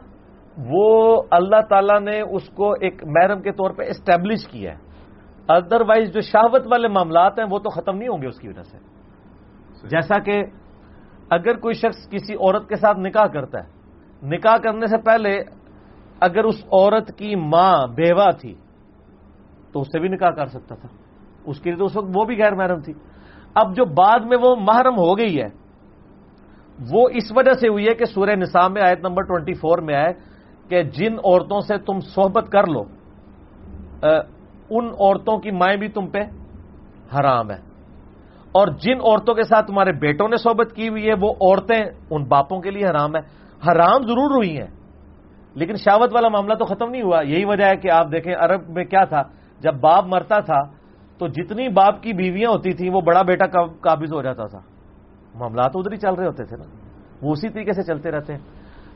وہ 0.70 1.22
اللہ 1.32 1.62
تعالیٰ 1.70 2.02
نے 2.02 2.22
اس 2.22 2.50
کو 2.50 2.72
ایک 2.72 3.04
محرم 3.06 3.42
کے 3.42 3.52
طور 3.52 3.72
پہ 3.72 3.84
اسٹیبلش 3.84 4.48
کیا 4.48 4.72
ہے۔ 4.72 4.87
ادر 5.48 5.82
وائز 5.82 6.14
جو 6.14 6.22
شہوت 6.22 6.62
والے 6.66 6.88
معاملات 6.88 7.40
ہیں 7.40 7.46
وہ 7.52 7.60
تو 7.60 7.70
ختم 7.70 7.98
نہیں 7.98 8.10
ہوں 8.10 8.22
گے 8.22 8.28
اس 8.28 8.40
کی 8.40 8.48
وجہ 8.48 8.64
سے۔ 8.64 8.78
جیسا 9.88 10.20
کہ 10.20 10.44
اگر 11.30 11.58
کوئی 11.58 11.74
شخص 11.74 12.10
کسی 12.10 12.34
عورت 12.34 12.70
کے 12.70 12.76
ساتھ 12.76 13.00
نکاح 13.00 13.26
کرتا 13.26 13.64
ہے 13.64 13.70
نکاح 14.24 14.58
کرنے 14.58 14.88
سے 14.88 14.98
پہلے 14.98 15.40
اگر 16.20 16.44
اس 16.44 16.56
عورت 16.64 17.18
کی 17.18 17.36
ماں 17.36 17.88
بیوہ 17.88 18.32
تھی 18.42 18.56
تو 19.72 19.82
اس 19.82 19.88
سے 19.88 20.00
بھی 20.00 20.10
نکاح 20.10 20.30
کر 20.30 20.46
سکتا 20.46 20.76
تھا۔ 20.76 20.88
اس 21.46 21.62
کے 21.62 21.70
لیے 21.70 21.80
تو 21.80 21.86
اس 21.86 21.98
وقت 21.98 22.08
وہ 22.16 22.26
بھی 22.26 22.38
غیر 22.38 22.56
محرم 22.56 22.80
تھی۔ 22.80 22.94
اب 23.54 23.76
جو 23.76 23.86
بعد 23.86 24.20
میں 24.20 24.38
وہ 24.42 24.56
محرم 24.56 24.98
ہو 24.98 25.18
گئی 25.18 25.42
ہے 25.42 25.48
وہ 26.92 27.10
اس 27.10 27.32
وجہ 27.36 27.54
سے 27.54 27.68
ہوئی 27.68 27.88
ہے 27.88 27.94
کہ 27.94 28.06
سورہ 28.06 28.36
نصاب 28.36 28.72
میں 28.72 28.82
آیت 28.82 29.00
نمبر 29.00 29.24
ٹوینٹی 29.24 29.54
فور 29.54 29.78
میں 29.78 29.96
آئے 29.96 30.14
کہ 30.70 30.84
جن 30.84 31.14
عورتوں 31.14 31.60
سے 31.60 31.78
تم 31.78 32.00
صحبت 32.00 32.50
کر 32.52 32.68
لو 32.68 32.84
ان 34.70 34.86
عورتوں 35.00 35.38
کی 35.38 35.52
مائیں 35.52 35.80
بھی 35.80 35.88
تم 35.88 36.08
پہ 36.08 36.20
حرام 37.20 37.52
ہے 37.52 37.58
اور 38.52 38.68
جن 38.68 38.98
عورتوں 39.02 39.36
کے 39.36 39.44
ساتھ 39.44 39.68
تمہارے 39.68 39.92
بیٹوں 39.92 40.28
نے 40.28 40.38
صحبت 40.38 40.74
کی 40.76 40.90
ہوئی 40.90 41.08
ہے، 41.08 41.14
وہ 41.22 41.30
عورتیں 41.30 41.86
ان 42.10 42.24
باپوں 42.24 42.62
کے 42.62 42.72
لیے 42.72 42.88
حرام 42.88 43.16
ہے 43.16 43.22
حرام 43.72 44.02
ضرور 44.02 44.32
ہوئی 44.32 44.58
ہیں۔ 44.58 44.68
لیکن 45.56 45.76
شاوت 45.76 46.14
والا 46.14 46.28
معاملہ 46.28 46.54
تو 46.54 46.66
ختم 46.66 46.90
نہیں 46.90 47.02
ہوا۔ 47.02 47.22
یہی 47.22 47.46
وجہ 47.46 47.66
ہے 47.66 47.76
کہ 47.76 47.92
آپ 47.92 48.12
دیکھیں، 48.12 48.36
عرب 48.40 48.70
میں 48.70 48.86
کیا 48.86 49.04
تھا؟ 49.04 49.22
جب 49.60 49.74
باپ 49.80 50.06
مرتا 50.06 50.40
تھا، 50.40 50.64
تو 51.18 51.28
جتنی 51.28 51.70
باپ 51.70 52.02
کی 52.02 52.14
بیویاں 52.14 52.50
ہوتی 52.50 52.74
تھیں، 52.74 52.90
وہ 52.90 53.02
بڑا 53.02 53.22
بیٹا 53.22 53.46
قابض 53.82 54.14
ہو 54.14 54.22
جاتا 54.22 54.46
تھا۔ 54.46 54.60
معاملات 55.36 55.72
ادھر 55.76 55.92
ہی 55.92 55.98
چل 55.98 56.14
رہے 56.14 56.26
ہوتے 56.26 56.46
تھے 56.46 56.58
نا۔ 56.58 56.64
وہ 57.22 57.32
اسی 57.32 57.50
طریقے 57.50 57.74
سے 57.74 57.84
چلتے 57.84 58.12
رہتے 58.12 58.34
ہیں۔ 58.34 58.40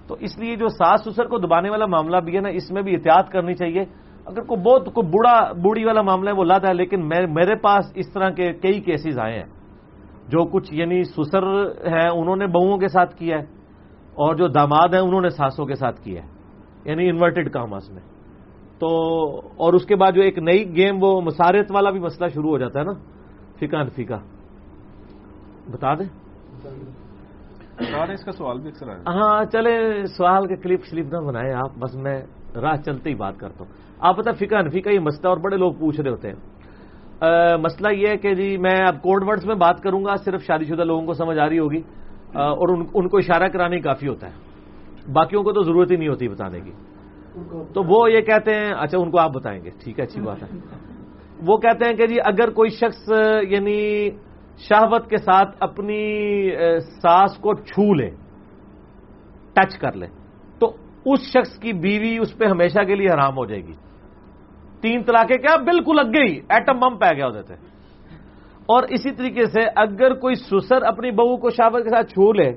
تو 0.08 0.16
اس 0.20 0.38
لیے 0.38 0.56
جو 0.56 0.68
ساس 0.68 1.02
سسر 1.04 1.26
کو 1.26 1.38
دبانے 1.38 1.70
والا 1.70 1.86
معاملہ 1.86 2.18
بھی 2.18 2.36
ہے 2.36 2.42
نا، 2.42 2.50
اس 2.50 2.72
میں 2.72 2.82
بھی 2.82 2.94
احتیاط 2.94 3.30
کرنی 3.30 3.54
چاہیے۔ 3.54 3.86
اگر 4.32 4.42
کوئی 4.42 4.62
بہت 4.62 4.86
کوئی 4.86 5.08
بوڑھا 5.08 5.52
بوڑھی 5.52 5.86
والا 5.86 6.02
معاملہ 6.02 6.30
ہے 6.30 6.36
وہ 6.36 6.44
لاتا 6.44 6.68
ہے 6.68 6.74
لیکن 6.74 7.08
میرے 7.08 7.56
پاس 7.56 7.92
اس 7.96 8.14
طرح 8.14 8.30
کے 8.30 8.54
کئی 8.54 8.82
کیسز 8.82 9.20
آئے 9.20 9.34
ہیں۔ 9.34 9.46
جو 10.28 10.46
کچھ 10.46 10.74
یعنی 10.74 11.04
سسر 11.04 11.44
ہیں 11.66 12.10
انہوں 12.10 12.36
نے 12.36 12.48
بہوؤں 12.48 12.78
کے 12.78 12.88
ساتھ 12.88 13.16
کیا 13.16 13.38
ہے 13.38 13.44
اور 14.14 14.36
جو 14.36 14.48
داماد 14.48 14.88
ہیں 14.94 15.02
انہوں 15.02 15.22
نے 15.22 15.30
ساسوں 15.30 15.66
کے 15.66 15.76
ساتھ 15.76 16.02
کیا 16.02 16.24
ہے۔ 16.24 16.28
یعنی 16.86 17.10
انورٹڈ 17.10 17.52
کاماس 17.52 17.90
میں۔ 17.90 18.02
تو 18.80 18.88
اور 19.40 19.74
اس 19.74 19.86
کے 19.86 19.96
بعد 19.96 20.12
جو 20.12 20.22
ایک 20.22 20.38
نئی 20.38 20.76
گیم 20.76 21.04
وہ 21.04 21.22
مسارت 21.22 21.72
والا 21.72 21.90
بھی 21.90 22.00
مسئلہ 22.00 22.28
شروع 22.28 22.50
ہو 22.50 22.58
جاتا 22.58 22.80
ہے 22.80 22.86
نا۔ 22.86 22.94
فکا 23.60 23.84
فیکا 23.96 24.18
بتا 25.72 25.94
دیں؟ 25.94 26.22
اس 28.14 28.24
کا 28.24 28.32
سوال 28.32 28.60
بھی 28.60 28.70
اکثر 28.70 28.90
ہاں 28.90 29.46
چلے 29.46 30.06
سوال 30.18 30.48
کے 30.48 30.56
کلپ 30.56 30.84
شلپ 30.84 31.14
نہ 31.14 31.18
بنائے 31.18 31.54
آپ۔ 31.54 31.72
بس 31.80 31.96
میں 31.96 32.22
راہ 32.56 32.76
چلتے 32.76 33.10
ہی 33.10 33.16
بات 33.16 33.34
کرتا 33.38 33.64
ہوں۔ 33.64 33.72
آپ 34.00 34.18
بتا 34.18 34.32
فکا 34.32 34.60
انفی 34.60 34.82
کا 34.82 34.92
یہ 34.92 35.00
مسئلہ 35.00 35.30
اور 35.30 35.38
بڑے 35.38 35.58
لوگ 35.58 35.74
پوچھ 35.74 36.02
رہے 36.02 36.12
ہوتے 36.12 36.30
ہیں۔ 36.30 36.36
مسئلہ 37.58 37.88
یہ 37.94 38.08
ہے 38.08 38.18
کہ 38.18 38.34
جی 38.34 38.58
میں 38.58 38.78
اب 38.88 39.02
کوڈ 39.02 39.24
ورڈز 39.28 39.46
میں 39.46 39.56
بات 39.56 39.82
کروں 39.82 40.06
گا، 40.06 40.16
صرف 40.16 40.44
شادی 40.44 40.66
شدہ 40.66 40.84
لوگوں 40.84 41.06
کو 41.06 41.14
سمجھ 41.14 41.40
آ 41.40 41.50
رہی 41.50 41.60
ہوگی۔ 41.60 41.82
اور 42.36 42.86
ان 42.94 43.08
کو 43.08 43.18
اشارہ 43.18 43.48
کرانے 43.48 43.80
کافی 43.80 44.08
ہوتا 44.08 44.28
ہے۔ 44.28 44.34
باقیوں 45.14 45.44
کو 45.44 45.52
تو 45.52 45.64
ضرورت 45.64 45.92
ہی 45.92 45.96
نہیں 45.96 46.10
ہوتی 46.10 46.28
بتانے 46.28 46.60
کی۔ 46.60 46.72
تو 47.74 47.84
وہ 47.84 48.12
یہ 48.12 48.22
کہتے 48.22 48.52
ہیں 48.52 48.74
اچھا 48.78 48.98
ان 48.98 49.12
کو 49.12 49.20
آپ 49.20 49.32
بتائیں 49.34 49.64
گے۔ 49.64 49.70
ٹھیک 49.84 50.00
ہے، 50.00 50.04
اچھی 50.04 50.22
بات 50.22 50.44
ہے۔ 50.44 50.58
وہ 51.46 51.58
کہتے 51.58 51.86
ہیں 51.86 51.94
کہ 51.94 52.08
جی 52.08 52.16
اگر 52.26 52.50
کوئی 52.50 52.70
شخص 52.70 53.12
یعنی 53.50 54.10
شہوت 54.58 55.10
کے 55.10 55.18
ساتھ 55.18 55.58
اپنی 55.60 56.52
ساس 56.80 57.38
کو 57.38 57.54
چھو 57.54 57.94
لے، 57.94 58.10
ٹچ 59.54 59.78
کر 59.78 59.92
لے 59.92 60.08
اس 61.06 61.20
شخص 61.20 61.60
کی 61.60 61.74
بیوی 61.74 62.18
اس 62.18 62.38
پہ 62.38 62.46
ہمیشہ 62.46 62.84
کے 62.84 62.96
لیے 62.96 63.08
حرام 63.08 63.38
ہو 63.38 63.46
جائے 63.46 63.62
گی۔ 63.62 63.74
تین 64.82 65.04
طلاقے 65.04 65.38
کیا 65.38 65.56
بالکل 65.56 66.00
اگے 66.00 66.24
ہی 66.24 66.40
ایٹم 66.50 66.80
بم 66.80 66.98
پہ 66.98 67.14
گیا 67.16 67.26
ہوتے 67.26 67.42
تھے۔ 67.42 67.56
اور 68.66 68.84
اسی 68.84 69.12
طریقے 69.12 69.46
سے 69.46 69.60
اگر 69.76 70.14
کوئی 70.14 70.36
سسر 70.36 70.84
اپنی 70.84 71.12
بہو 71.12 71.38
کو 71.38 71.50
شہوت 71.50 71.84
کے 71.84 71.90
ساتھ 71.90 72.08
چھو 72.08 72.34
لے، 72.34 72.52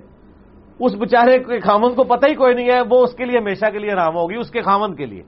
اس 0.81 0.95
بچارے 0.95 1.39
کے 1.39 1.61
خامن 1.61 1.95
کو 1.95 2.05
پتہ 2.05 2.27
ہی 2.29 2.35
کوئی 2.35 2.55
نہیں 2.55 2.69
ہے، 2.73 2.81
وہ 2.91 3.03
اس 3.03 3.15
کے 3.15 3.25
لیے 3.25 3.39
ہمیشہ 3.39 3.71
کے 3.73 3.79
لیے 3.79 3.91
حرام 3.93 4.15
ہوگی، 4.15 4.37
اس 4.37 4.51
کے 4.51 4.63
خامن 4.63 4.95
کے 4.95 5.07
لیے۔ 5.07 5.23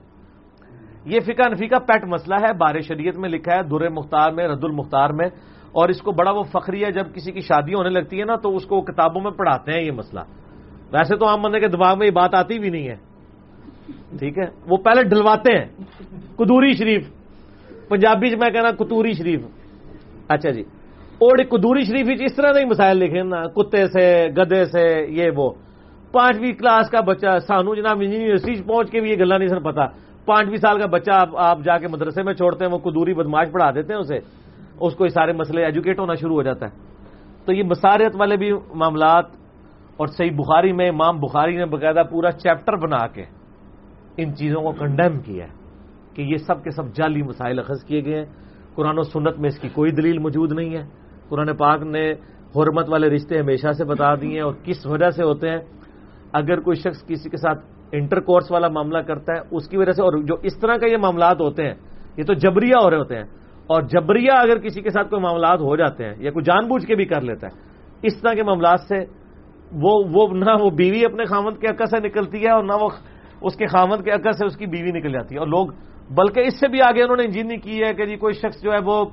یہ 1.05 1.19
فقہ 1.19 1.49
نفی 1.49 1.67
کا 1.67 1.79
پیٹ 1.79 2.03
مسئلہ 2.03 2.35
ہے، 2.35 2.53
بار 2.53 2.79
شریعت 2.79 3.17
میں 3.17 3.29
لکھا 3.29 3.55
ہے، 3.55 3.63
در 3.63 3.89
مختار 3.89 4.31
میں 4.31 4.47
رد 4.47 4.63
المختار 4.63 5.09
میں۔ 5.09 5.27
اور 5.71 5.89
اس 5.89 6.01
کو 6.01 6.11
بڑا 6.11 6.31
وہ 6.31 6.43
فخری 6.43 6.85
ہے، 6.85 6.91
جب 6.91 7.13
کسی 7.13 7.31
کی 7.31 7.41
شادی 7.41 7.73
ہونے 7.73 7.89
لگتی 7.89 8.19
ہے 8.19 8.25
نا، 8.25 8.35
تو 8.35 8.55
اس 8.55 8.65
کو 8.65 8.81
کتابوں 8.81 9.21
میں 9.21 9.31
پڑھاتے 9.31 9.71
ہیں 9.71 9.81
یہ 9.81 9.91
مسئلہ۔ 9.91 10.19
ویسے 10.91 11.15
تو 11.17 11.27
عام 11.27 11.41
بندے 11.41 11.59
کے 11.59 11.67
دماغ 11.67 11.97
میں 11.97 12.07
یہ 12.07 12.11
بات 12.11 12.33
آتی 12.33 12.59
بھی 12.59 12.69
نہیں 12.69 12.87
ہے۔ 12.87 13.06
ٹھیک 14.19 14.37
ہے؟ 14.37 14.45
وہ 14.67 14.77
پہلے 14.77 15.03
ڈلواتے 15.03 15.53
ہیں۔ 15.53 15.65
کدوری 16.37 16.73
شریف۔ 16.73 17.07
پنجابی 17.89 18.35
میں 18.35 18.49
کہنا 18.49 18.71
کتوری 18.71 19.13
شریف۔ 19.13 19.41
اچھا 20.27 20.51
جی۔ 20.51 20.61
اور 21.17 21.37
کدوری 21.37 21.83
شریف 21.83 22.07
اس 22.19 22.35
طرح 22.35 22.51
نہیں 22.51 22.65
مسائل 22.65 22.97
لکھے 22.97 23.23
نا۔ 23.23 23.47
کتے 23.47 23.85
سے، 23.85 24.27
گدے 24.37 24.65
سے، 24.65 25.05
یہ 25.09 25.31
وہ۔ 25.35 25.51
پانچویں 26.11 26.53
کلاس 26.53 26.89
کا 26.89 27.01
بچہ 27.01 27.39
سانو 27.47 27.75
جناب 27.75 28.01
یونیورسٹی 28.01 28.61
پہنچ 28.61 28.91
کے 28.91 29.01
بھی 29.01 29.09
یہ 29.11 29.15
گلا 29.15 29.37
نہیں 29.37 29.47
سر 29.47 29.59
پتا۔ 29.59 29.85
پانچویں 30.25 30.57
سال 30.57 30.79
کا 30.79 30.85
بچہ 30.85 31.11
آپ 31.13 31.29
آپ 31.37 31.59
جا 31.63 31.77
کے 31.77 31.87
مدرسے 31.87 32.23
میں 32.23 32.33
چھوڑتے 32.33 32.65
ہیں، 32.65 32.71
وہ 32.71 32.77
کدوری 32.77 33.13
بدماش 33.13 33.47
پڑھا 33.51 33.71
دیتے 33.71 33.93
ہیں 33.93 33.99
اسے۔ 33.99 34.17
اس 34.79 34.95
کو 34.95 35.03
یہ 35.03 35.09
سارے 35.09 35.31
مسئلے 35.31 35.65
ایجوکیٹ 35.65 35.99
ہونا 35.99 36.13
شروع 36.13 36.35
ہو 36.35 36.43
جاتا 36.43 36.65
ہے۔ 36.65 36.71
تو 37.45 37.53
یہ 37.53 37.63
مساریت 37.63 38.11
والے 38.15 38.37
بھی 38.37 38.51
معاملات 38.53 39.25
اور 39.97 40.07
صحیح 40.07 40.31
بخاری 40.31 40.71
میں 40.71 40.89
امام 40.89 41.19
بخاری 41.19 41.55
نے 41.55 41.65
باقاعدہ 41.65 42.01
پورا 42.11 42.31
چیپٹر 42.31 42.75
بنا 42.75 43.07
کے 43.07 43.23
ان 44.17 44.35
چیزوں 44.35 44.61
کو 44.61 44.71
کنڈیم 44.71 45.19
کیا 45.19 45.45
ہے 45.45 45.51
کہ 46.13 46.21
یہ 46.21 46.37
سب 46.37 46.63
کے 46.63 46.69
سب 46.69 46.95
جعلی 46.95 47.21
مسائل 47.21 47.59
اخذ 47.59 47.83
کیے 47.83 48.05
گئے 48.05 48.17
ہیں۔ 48.17 48.25
قرآن 48.75 48.99
و 48.99 49.03
سنت 49.03 49.39
میں 49.39 49.49
اس 49.49 49.59
کی 49.59 49.69
کوئی 49.69 49.91
دلیل 49.91 50.17
موجود 50.17 50.51
نہیں 50.51 50.77
ہے۔ 50.77 50.85
قرآن 51.29 51.55
پاک 51.55 51.81
نے 51.81 52.11
حرمت 52.55 52.89
والے 52.89 53.09
رشتے 53.09 53.39
ہمیشہ 53.39 53.71
سے 53.71 53.85
بتا 53.85 54.15
دیے 54.15 54.29
ہیں 54.29 54.41
اور 54.41 54.53
کس 54.63 54.85
وجہ 54.85 55.09
سے 55.09 55.23
ہوتے 55.23 55.49
ہیں؟ 55.49 55.59
اگر 56.33 56.59
کوئی 56.59 56.75
شخص 56.75 57.05
کسی 57.05 57.29
کے 57.29 57.37
ساتھ 57.37 57.65
انٹر 57.91 58.19
کورس 58.19 58.51
والا 58.51 58.67
معاملہ 58.67 58.97
کرتا 58.97 59.33
ہے، 59.33 59.39
اس 59.51 59.67
کی 59.69 59.77
وجہ 59.77 59.91
سے 59.91 60.01
اور 60.01 60.23
جو 60.23 60.35
اس 60.43 60.59
طرح 60.59 60.77
کا 60.77 60.87
یہ 60.87 60.97
معاملات 60.97 61.41
ہوتے 61.41 61.63
ہیں، 61.63 61.73
یہ 62.17 62.23
تو 62.23 62.33
جبریہ 62.33 62.73
ہو 62.83 62.89
رہے 62.89 62.97
ہوتے 62.97 63.15
ہیں۔ 63.15 63.23
اور 63.67 63.81
جبریہ 63.81 64.31
اگر 64.31 64.57
کسی 64.57 64.81
کے 64.81 64.89
ساتھ 64.89 65.09
کوئی 65.09 65.21
معاملات 65.21 65.59
ہو 65.59 65.75
جاتے 65.75 66.05
ہیں 66.05 66.13
یا 66.17 66.31
کوئی 66.31 66.43
جان 66.43 66.67
بوجھ 66.67 66.85
کے 66.85 66.95
بھی 66.95 67.05
کر 67.05 67.21
لیتا 67.21 67.47
ہے، 67.47 67.59
اس 68.01 68.21
طرح 68.21 68.33
کے 68.33 68.43
معاملات 68.43 68.79
سے 68.79 68.99
وہ 69.71 70.03
وہ 70.13 70.27
نہ 70.33 70.61
وہ 70.61 70.69
بیوی 70.69 71.05
اپنے 71.05 71.25
خامد 71.25 71.61
کے 71.61 71.67
عقل 71.67 71.85
سے 71.85 72.07
نکلتی 72.07 72.45
ہے 72.45 72.51
اور 72.51 72.63
نہ 72.63 72.73
وہ 72.81 72.89
اس 73.41 73.55
کے 73.55 73.65
خامد 73.65 74.03
کے 74.03 74.11
عقل 74.11 74.31
سے 74.31 74.45
اس 74.45 74.57
کی 74.57 74.65
بیوی 74.65 74.91
نکل 74.91 75.11
جاتی 75.11 75.35
ہے 75.35 75.39
اور 75.39 75.47
لوگ، 75.47 75.67
بلکہ 76.09 76.39
اس 76.39 76.59
سے 76.59 76.67
بھی 76.67 76.81
آگے 76.81 77.01
انہوں 77.03 77.17
نے 77.17 77.23
انجینئر 77.23 77.57
کی 77.57 77.83
ہے 77.83 77.93
کہ 77.93 78.05
جی 78.05 78.15
کوئی 78.15 78.33
شخص 78.33 78.63
جو 78.63 78.71
ہے 78.71 78.77
وہ 78.85 79.05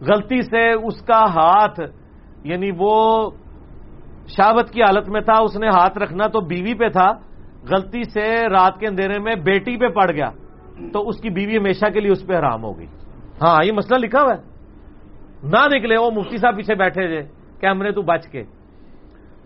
غلطی 0.00 0.42
سے 0.42 0.72
اس 0.72 1.02
کا 1.02 1.24
ہاتھ 1.24 1.80
یعنی 2.44 2.70
وہ 2.78 3.30
شاوت 4.28 4.70
کی 4.70 4.82
حالت 4.82 5.08
میں 5.08 5.20
تھا، 5.20 5.42
اس 5.42 5.56
نے 5.56 5.68
ہاتھ 5.68 5.98
رکھنا 5.98 6.26
تو 6.26 6.40
بیوی 6.40 6.74
پہ 6.74 6.88
تھا، 6.88 7.12
غلطی 7.70 8.02
سے 8.04 8.48
رات 8.48 8.80
کے 8.80 8.86
اندھیرے 8.86 9.18
میں 9.18 9.34
بیٹی 9.34 9.76
پہ 9.76 9.88
پڑ 9.88 10.10
گیا، 10.10 10.30
تو 10.92 11.08
اس 11.08 11.20
کی 11.20 11.30
بیوی 11.30 11.58
ہمیشہ 11.58 11.90
کے 11.94 12.00
لیے 12.00 12.10
اس 12.10 12.26
پہ 12.26 12.34
حرام 12.34 12.64
ہو 12.64 12.78
گئی۔ 12.78 12.86
ہاں 13.42 13.64
یہ 13.64 13.72
مسئلہ 13.72 13.98
لکھا 13.98 14.22
ہوا 14.22 14.34
ہے۔ 14.34 14.42
نہ 15.42 15.76
نکلے، 15.76 15.98
وہ 15.98 16.10
مفتی 16.10 16.36
صاحب 16.36 16.56
پیچھے 16.56 16.74
بیٹھے 16.74 17.06
تھے 17.06 17.28
کیمرے 17.60 17.92
تو 17.92 18.02
بچ 18.02 18.26
کے۔ 18.26 18.44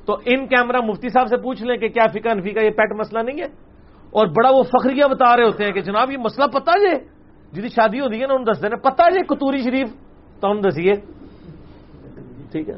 تو 0.07 0.15
ان 0.15 0.47
کیمرہ 0.47 0.81
مفتی 0.85 1.09
صاحب 1.09 1.27
سے 1.27 1.37
پوچھ 1.37 1.63
لیں 1.63 1.77
کہ 1.77 1.89
کیا 1.89 2.07
فکا 2.07 2.35
نفی 2.35 2.51
کا 2.51 2.65
یہ 2.65 2.71
پیٹ 2.71 2.93
مسئلہ 2.93 3.23
نہیں 3.23 3.41
ہے؟ 3.41 3.72
اور 4.13 4.27
بڑا 4.27 4.51
وہ 4.51 4.63
فخریہ 4.63 5.05
بتا 5.05 5.37
رہے 5.37 5.45
ہوتے 5.45 5.65
ہیں 5.65 5.73
کہ 5.73 5.81
جناب 5.81 6.11
یہ 6.11 6.17
مسئلہ 6.17 6.47
پتا 6.47 6.79
جے 6.79 7.05
جی 7.53 7.69
شادی 7.69 8.01
ہوتی 8.01 8.23
ہے 8.23 8.27
نا، 8.27 8.35
انہوں 8.35 8.55
دس 8.55 8.63
دینا 8.63 8.77
پتا 8.77 9.11
جے 9.11 9.21
کتوری 9.21 9.63
شریف؟ 9.63 9.89
تو 10.41 10.51
ہم 10.51 10.61
دسیے۔ 10.61 10.93
ٹھیک 12.51 12.69
ہے۔ 12.69 12.75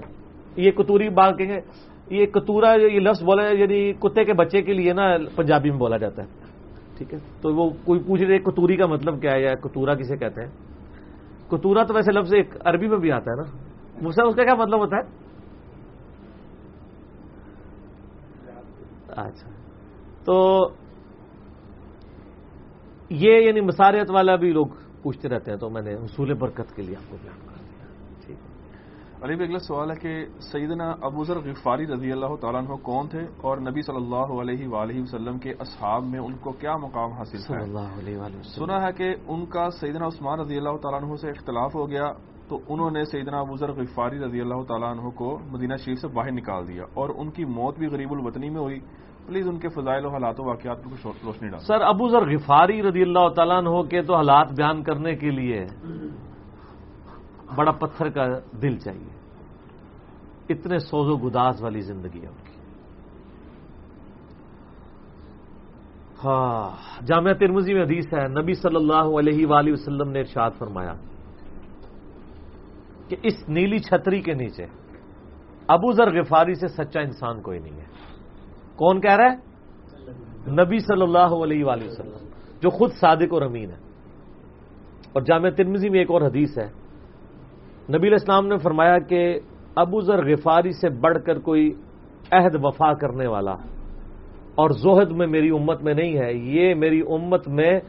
یہ 0.57 0.71
کتوری 0.71 1.09
بات 1.09 1.39
کہیں 1.39 1.49
گے 1.49 1.61
یہ 2.11 2.27
کتورا، 2.27 2.75
یہ 2.75 3.01
لفظ 3.01 3.25
بولا 3.25 3.49
یعنی 3.49 3.93
کتے 3.93 4.25
کے 4.25 4.33
بچے 4.33 4.63
کے 4.63 4.73
لیے 4.73 4.93
نا 4.93 5.17
پنجابی 5.37 5.71
میں 5.71 5.79
بولا 5.79 5.97
جاتا 5.97 6.23
ہے۔ 6.23 6.29
ٹھیک 6.99 7.15
ہے۔ 7.15 7.19
تو 7.41 7.55
وہ 7.55 7.71
کوئی 7.85 8.01
پوچھ 8.01 8.23
رہے 8.23 8.39
کتوری 8.39 8.77
کا 8.77 8.87
مطلب 8.87 9.21
کیا 9.21 9.33
ہے 9.33 9.43
یا 9.43 9.55
کتورا 9.55 9.95
کسے 9.95 10.17
کہتے 10.17 10.41
ہیں؟ 10.43 10.51
کتورا 11.51 11.83
تو 11.83 11.95
ویسے 11.95 12.13
لفظ 12.13 12.35
ایک 12.35 12.55
عربی 12.65 12.89
میں 12.89 12.99
بھی 12.99 13.13
آتا 13.13 13.31
ہے 13.31 13.37
نا۔ 13.37 13.57
مجھ 14.03 14.21
اس 14.21 14.35
کا 14.35 14.45
کیا 14.45 14.55
مطلب 14.55 14.79
ہوتا 14.79 14.97
ہے؟ 14.97 15.03
اچھا۔ 19.09 19.51
تو 20.25 20.69
یہ 23.11 23.41
یعنی 23.41 23.61
مساریت 23.63 24.11
والا 24.11 24.35
بھی 24.37 24.53
لوگ 24.53 24.67
پوچھتے 25.03 25.29
رہتے 25.29 25.51
ہیں 25.51 25.59
تو 25.59 25.71
میں 25.71 25.83
نے 25.83 25.95
حصول 25.95 26.35
برکت 26.35 26.75
کے 26.77 26.83
لیے 26.83 26.97
آپ 26.97 27.11
کو 27.11 27.17
بیان 27.23 27.39
کر 27.39 27.55
علی 29.25 29.35
اگلا 29.35 29.59
سوال 29.59 29.91
ہے 29.91 29.97
کہ 29.97 30.13
سیدنا 30.43 30.89
ابو 31.01 31.25
ذر 31.25 31.39
غفاری 31.41 31.87
رضی 31.87 32.11
اللہ 32.13 32.35
تعالیٰ 32.41 32.61
عنہ 32.61 32.75
کون 32.83 33.09
تھے 33.09 33.21
اور 33.41 33.59
نبی 33.59 33.83
صلی 33.83 33.97
اللہ 33.97 34.33
علیہ 34.41 34.67
وآلہ 34.69 35.01
وسلم 35.03 35.39
کے 35.39 35.53
اصحاب 35.61 36.05
میں 36.05 36.21
ان 36.21 36.35
کو 36.37 36.53
کیا 36.61 36.77
مقام 36.77 37.13
حاصل 37.13 37.39
صلی 37.39 37.63
اللہ 37.63 37.95
علیہ 38.01 38.17
وآلہ 38.19 38.37
وسلم۔ 38.37 38.57
سنا 38.57 38.83
ہے 38.83 38.93
کہ 38.93 39.15
ان 39.27 39.47
کا 39.47 39.69
سیدنا 39.81 40.07
عثمان 40.07 40.41
رضی 40.41 40.57
اللہ 40.57 40.77
تعالیٰ 40.83 41.01
عنہ 41.03 41.17
سے 41.17 41.31
اختلاف 41.31 41.75
ہو 41.75 41.89
گیا 41.91 42.13
تو 42.49 42.59
انہوں 42.69 42.91
نے 42.91 43.05
سیدنا 43.05 43.41
ابو 43.41 43.57
ذر 43.57 43.73
غفاری 43.73 44.19
رضی 44.19 44.41
اللہ 44.41 44.63
تعالیٰ 44.69 44.91
عنہ 44.91 45.11
کو 45.17 45.39
مدینہ 45.51 45.77
شریف 45.85 45.99
سے 46.01 46.09
باہر 46.09 46.33
نکال 46.33 46.69
دیا 46.69 46.85
اور 46.95 47.09
ان 47.17 47.31
کی 47.31 47.45
موت 47.55 47.79
بھی 47.79 47.87
غریب 47.87 48.13
الوطنی 48.13 48.49
میں 48.51 48.61
ہوئی۔ 48.61 48.79
پلیز 49.27 49.47
ان 49.49 49.59
کے 49.59 49.69
فضائل 49.69 50.05
و 50.05 50.09
حالات 50.09 50.41
و 50.41 50.45
واقعات 50.45 50.79
پر 50.85 50.91
کچھ 50.93 51.25
روشنی 51.25 51.49
ڈال 51.49 51.61
سر، 51.65 51.81
ابو 51.81 52.09
ذر 52.09 52.25
غفاری 52.29 52.83
رضی 52.83 53.03
اللہ 53.03 53.29
تعالیٰ 53.37 53.57
عنہ 53.57 53.83
کے 53.91 54.03
تو 54.03 54.15
حالات 54.15 54.53
بیان 54.53 54.83
کرنے 54.83 55.15
کے 55.17 55.31
لیے 55.31 55.65
بڑا 57.57 57.73
پتھر 57.73 58.09
کا 58.11 58.25
دل 58.63 58.77
چاہیے۔ 58.77 59.13
اتنے 60.49 60.79
سوز 60.79 61.09
و 61.09 61.17
گداز 61.17 61.63
والی 61.63 61.81
زندگی 61.81 62.21
ہے 62.23 62.29
ان 62.29 62.41
کی۔ 62.45 62.53
ہاں 66.25 66.69
جامعہ 67.07 67.33
ترمزی 67.33 67.75
میں 67.75 67.83
حدیث 67.83 68.13
ہے، 68.13 68.29
نبی 68.29 68.55
صلی 68.55 68.77
اللہ 68.77 69.07
علیہ 69.19 69.47
وآلہ 69.47 69.73
وسلم 69.73 70.09
نے 70.11 70.21
ارشاد 70.21 70.51
فرمایا 70.59 70.95
کہ 73.09 73.17
اس 73.23 73.49
نیلی 73.49 73.79
چھتری 73.79 74.21
کے 74.21 74.35
نیچے 74.35 74.67
ابو 75.69 75.93
ذر 75.93 76.09
غفاری 76.13 76.55
سے 76.55 76.69
سچا 76.69 77.01
انسان 77.01 77.41
کوئی 77.43 77.59
نہیں 77.59 77.81
ہے۔ 77.81 77.89
کون 78.77 79.01
کہہ 79.01 79.17
رہا 79.17 79.33
ہے؟ 79.33 79.37
نبی 80.51 80.79
صلی 80.79 81.03
اللہ 81.03 81.19
علیہ 81.19 81.65
وآلہ 81.65 81.85
وسلم، 81.85 82.29
جو 82.61 82.71
خود 82.71 82.91
صادق 82.91 83.33
اور 83.33 83.43
امین 83.43 83.71
ہے۔ 83.71 83.85
اور 85.13 85.23
جامع 85.23 85.49
ترمزی 85.51 85.89
میں 85.89 85.99
ایک 85.99 86.11
اور 86.11 86.23
حدیث 86.23 86.59
ہے۔ 86.59 86.67
نبی 87.89 87.97
علیہ 87.97 88.11
السلام 88.11 88.47
نے 88.47 88.59
فرمایا 88.59 88.99
کہ 88.99 89.41
ابو 89.77 90.01
ذر 90.01 90.33
غفاری 90.33 90.73
سے 90.73 90.89
بڑھ 90.89 91.19
کر 91.27 91.39
کوئی 91.39 91.71
عہد 92.31 92.55
وفا 92.63 92.95
کرنے 92.95 93.27
والا 93.27 93.55
اور 94.55 94.71
زہد 94.71 95.11
میں 95.11 95.27
میری 95.27 95.51
امت 95.51 95.83
میں 95.83 95.95
نہیں 95.95 96.19
ہے، 96.19 96.33
یہ 96.35 96.75
میری 96.75 97.01
امت 97.01 97.49
میں 97.49 97.81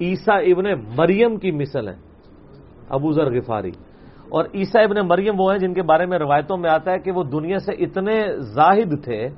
عیسیٰ 0.00 0.40
ابن 0.40 0.64
مریم 0.96 1.36
کی 1.36 1.50
مثل 1.50 1.88
ہے۔ 1.88 1.94
ابو 2.88 3.12
ذر 3.12 3.36
غفاری۔ 3.36 3.70
اور 4.28 4.44
عیسیٰ 4.54 4.84
ابن 4.84 5.08
مریم 5.08 5.40
وہ 5.40 5.52
ہیں 5.52 5.58
جن 5.58 5.74
کے 5.74 5.82
بارے 5.82 6.06
میں 6.06 6.18
روایتوں 6.18 6.56
میں 6.56 6.70
آتا 6.70 6.90
ہے 6.90 6.98
کہ 6.98 7.10
وہ 7.10 7.24
دنیا 7.24 7.58
سے 7.58 7.72
اتنے 7.72 8.36
زاہد 8.36 9.04
تھے 9.04 9.28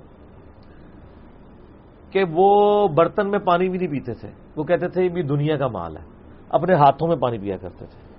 کہ 2.15 2.25
وہ 2.33 2.89
برتن 2.89 3.31
میں 3.31 3.39
پانی 3.39 3.69
بھی 3.69 3.79
نہیں 3.79 3.89
پیتے 3.89 4.15
تھے۔ 4.15 4.31
وہ 4.57 4.65
کہتے 4.65 4.89
تھے 4.89 5.05
یہ 5.05 5.09
بھی 5.09 5.23
دنیا 5.23 5.57
کا 5.57 5.67
مال 5.67 5.97
ہے۔ 5.97 6.03
اپنے 6.49 6.75
ہاتھوں 6.75 7.09
میں 7.09 7.17
پانی 7.17 7.39
پیا 7.39 7.57
کرتے 7.57 7.87
تھے۔ 7.87 8.15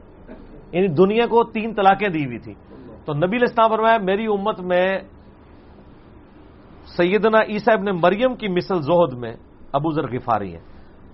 یعنی 0.71 0.87
دنیا 0.87 1.25
کو 1.25 1.43
تین 1.43 1.73
طلاقیں 1.73 2.09
دی 2.09 2.25
ہوئی 2.25 2.39
تھی۔ 2.39 2.53
تو 3.05 3.13
نبی 3.13 3.37
الاسلام 3.37 3.69
فرمایا، 3.69 3.97
میری 3.97 4.25
امت 4.25 4.59
میں 4.59 4.99
سیدنا 6.97 7.37
عیسیٰ 7.49 7.77
ابن 7.77 7.85
مریم 7.85 8.35
کی 8.35 8.47
مثل 8.47 8.81
زہد 8.81 9.13
میں 9.13 9.33
ابو 9.71 9.91
ذر 9.91 10.11
غفاری 10.11 10.53
ہے 10.53 10.59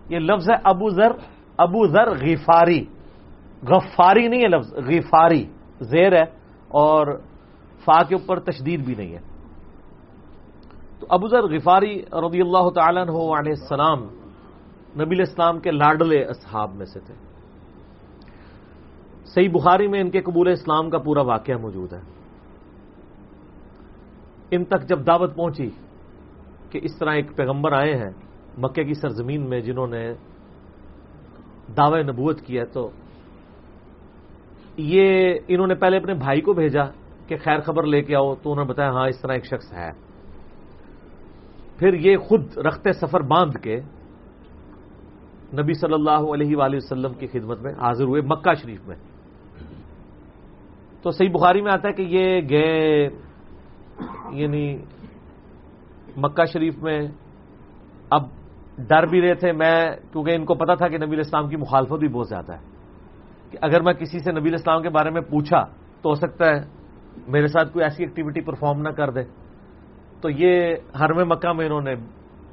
یہ 0.10 0.20
لفظ 0.20 0.52
ہے 0.52 0.56
ابو 0.64 0.90
ذر 0.90 1.12
ابو 1.58 1.88
ذر 1.88 2.10
غفاری۔ 2.10 2.86
غفاری 3.64 4.28
نہیں 4.28 4.42
ہے 4.42 4.48
لفظ، 4.48 4.74
غفاری۔ 4.74 5.46
زیر 5.80 6.14
ہے 6.14 6.24
اور 6.68 7.20
فا 7.86 8.04
کے 8.04 8.16
اوپر 8.16 8.40
تشدید 8.40 8.86
بھی 8.86 8.96
نہیں 8.96 9.14
ہے۔ 9.14 9.31
تو 11.02 11.08
ابو 11.10 11.28
ذر 11.28 11.41
غفاری 11.41 12.02
رضی 12.02 12.41
اللہ 12.41 12.70
تعالیٰ 12.70 13.02
عنہ 13.02 13.12
علیہ 13.12 13.54
السلام 13.60 14.04
نبی 15.02 15.16
الاسلام 15.16 15.60
کے 15.60 15.72
لاڈلے 15.72 16.24
اصحاب 16.24 16.76
میں 16.76 16.86
سے 16.86 16.99
تھے۔ 16.99 17.16
صحیح 19.26 19.49
بخاری 19.49 19.88
میں 19.88 20.02
ان 20.02 20.10
کے 20.10 20.22
قبول 20.22 20.47
اسلام 20.47 20.89
کا 20.89 20.97
پورا 20.97 21.22
واقعہ 21.22 21.58
موجود 21.58 21.93
ہے۔ 21.93 22.02
ان 24.52 24.66
تک 24.66 24.89
جب 24.89 25.08
دعوت 25.08 25.36
پہنچی 25.36 25.70
کہ 26.70 26.80
اس 26.84 26.97
طرح 26.97 27.14
ایک 27.14 27.36
پیغمبر 27.36 27.72
آئے 27.72 27.95
ہیں 27.95 28.12
مکے 28.58 28.84
کی 28.84 28.93
سرزمین 28.93 29.49
میں 29.49 29.62
جنہوں 29.62 29.88
نے 29.88 30.14
دعوی 31.78 32.04
نبوت 32.04 32.41
کیا 32.41 32.66
تو 32.66 32.89
یہ 34.78 35.39
انہوں 35.47 35.68
نے 35.68 35.76
پہلے 35.76 35.97
اپنے 35.97 36.14
بھائی 36.14 36.41
کو 36.41 36.54
بھیجا 36.54 36.84
کہ 37.28 37.38
خیر 37.43 37.60
خبر 37.60 37.84
لے 37.84 38.02
کے 38.02 38.16
آؤ، 38.16 38.36
تو 38.36 38.52
انہوں 38.52 38.66
نے 38.66 38.72
بتایا 38.72 38.91
ہاں 38.91 39.08
اس 39.08 39.22
طرح 39.22 39.34
ایک 39.34 39.45
شخص 39.45 39.74
ہے۔ 39.74 40.11
پھر 41.82 41.94
یہ 41.94 42.18
خود 42.18 42.58
رختے 42.58 42.92
سفر 42.92 43.22
باندھ 43.22 43.58
کے 43.58 43.80
نبی 45.54 45.74
صلی 45.74 45.94
اللہ 45.94 46.34
علیہ 46.34 46.56
وآلہ 46.56 46.76
وسلم 46.76 47.14
کی 47.14 47.28
خدمت 47.28 47.62
میں 47.62 47.74
حاضر 47.74 48.04
ہوئے 48.04 48.22
مکہ 48.22 48.54
شریف 48.54 48.88
میں۔ 48.88 48.96
تو 51.02 51.12
صحیح 51.12 51.30
بخاری 51.30 51.62
میں 51.62 51.72
آتا 51.72 51.88
ہے 51.88 51.94
کہ 51.94 52.02
یہ 52.02 52.42
گئے 52.50 53.08
یعنی 54.32 54.78
مکہ 56.18 56.46
شریف 56.46 56.84
میں 56.84 57.02
اب 58.10 58.24
ڈر 58.78 59.06
بھی 59.06 59.22
رہے 59.22 59.34
تھے۔ 59.34 59.52
میں، 59.52 59.96
کیونکہ 60.12 60.36
ان 60.36 60.46
کو 60.46 60.54
پتا 60.54 60.76
تھا 60.76 60.88
کہ 60.88 60.98
نبی 60.98 61.16
الاسلام 61.16 61.50
کی 61.50 61.56
مخالفت 61.56 61.94
بھی 61.94 62.08
بہت 62.08 62.28
زیادہ 62.28 62.54
ہے۔ 62.54 62.60
کہ 63.52 63.58
اگر 63.62 63.82
میں 63.82 63.94
کسی 63.94 64.20
سے 64.20 64.32
نبی 64.32 64.50
الاسلام 64.50 64.82
کے 64.82 64.90
بارے 64.90 65.10
میں 65.10 65.22
پوچھا 65.22 65.64
تو 66.02 66.10
ہو 66.10 66.14
سکتا 66.14 66.46
ہے 66.46 66.60
میرے 67.28 67.48
ساتھ 67.48 67.74
کوئی 67.74 67.84
ایسی 67.84 68.04
ایکٹیویٹی 68.04 68.42
پرفارم 68.42 68.82
نہ 68.82 68.90
کر 68.90 69.10
دے۔ 69.10 69.41
تو 70.22 70.30
یہ 70.30 70.76
ہر 71.00 71.14
میں 71.14 71.26
مکہ 71.26 71.54
میں 71.54 71.66
انہوں 71.66 71.82
نے 71.82 71.96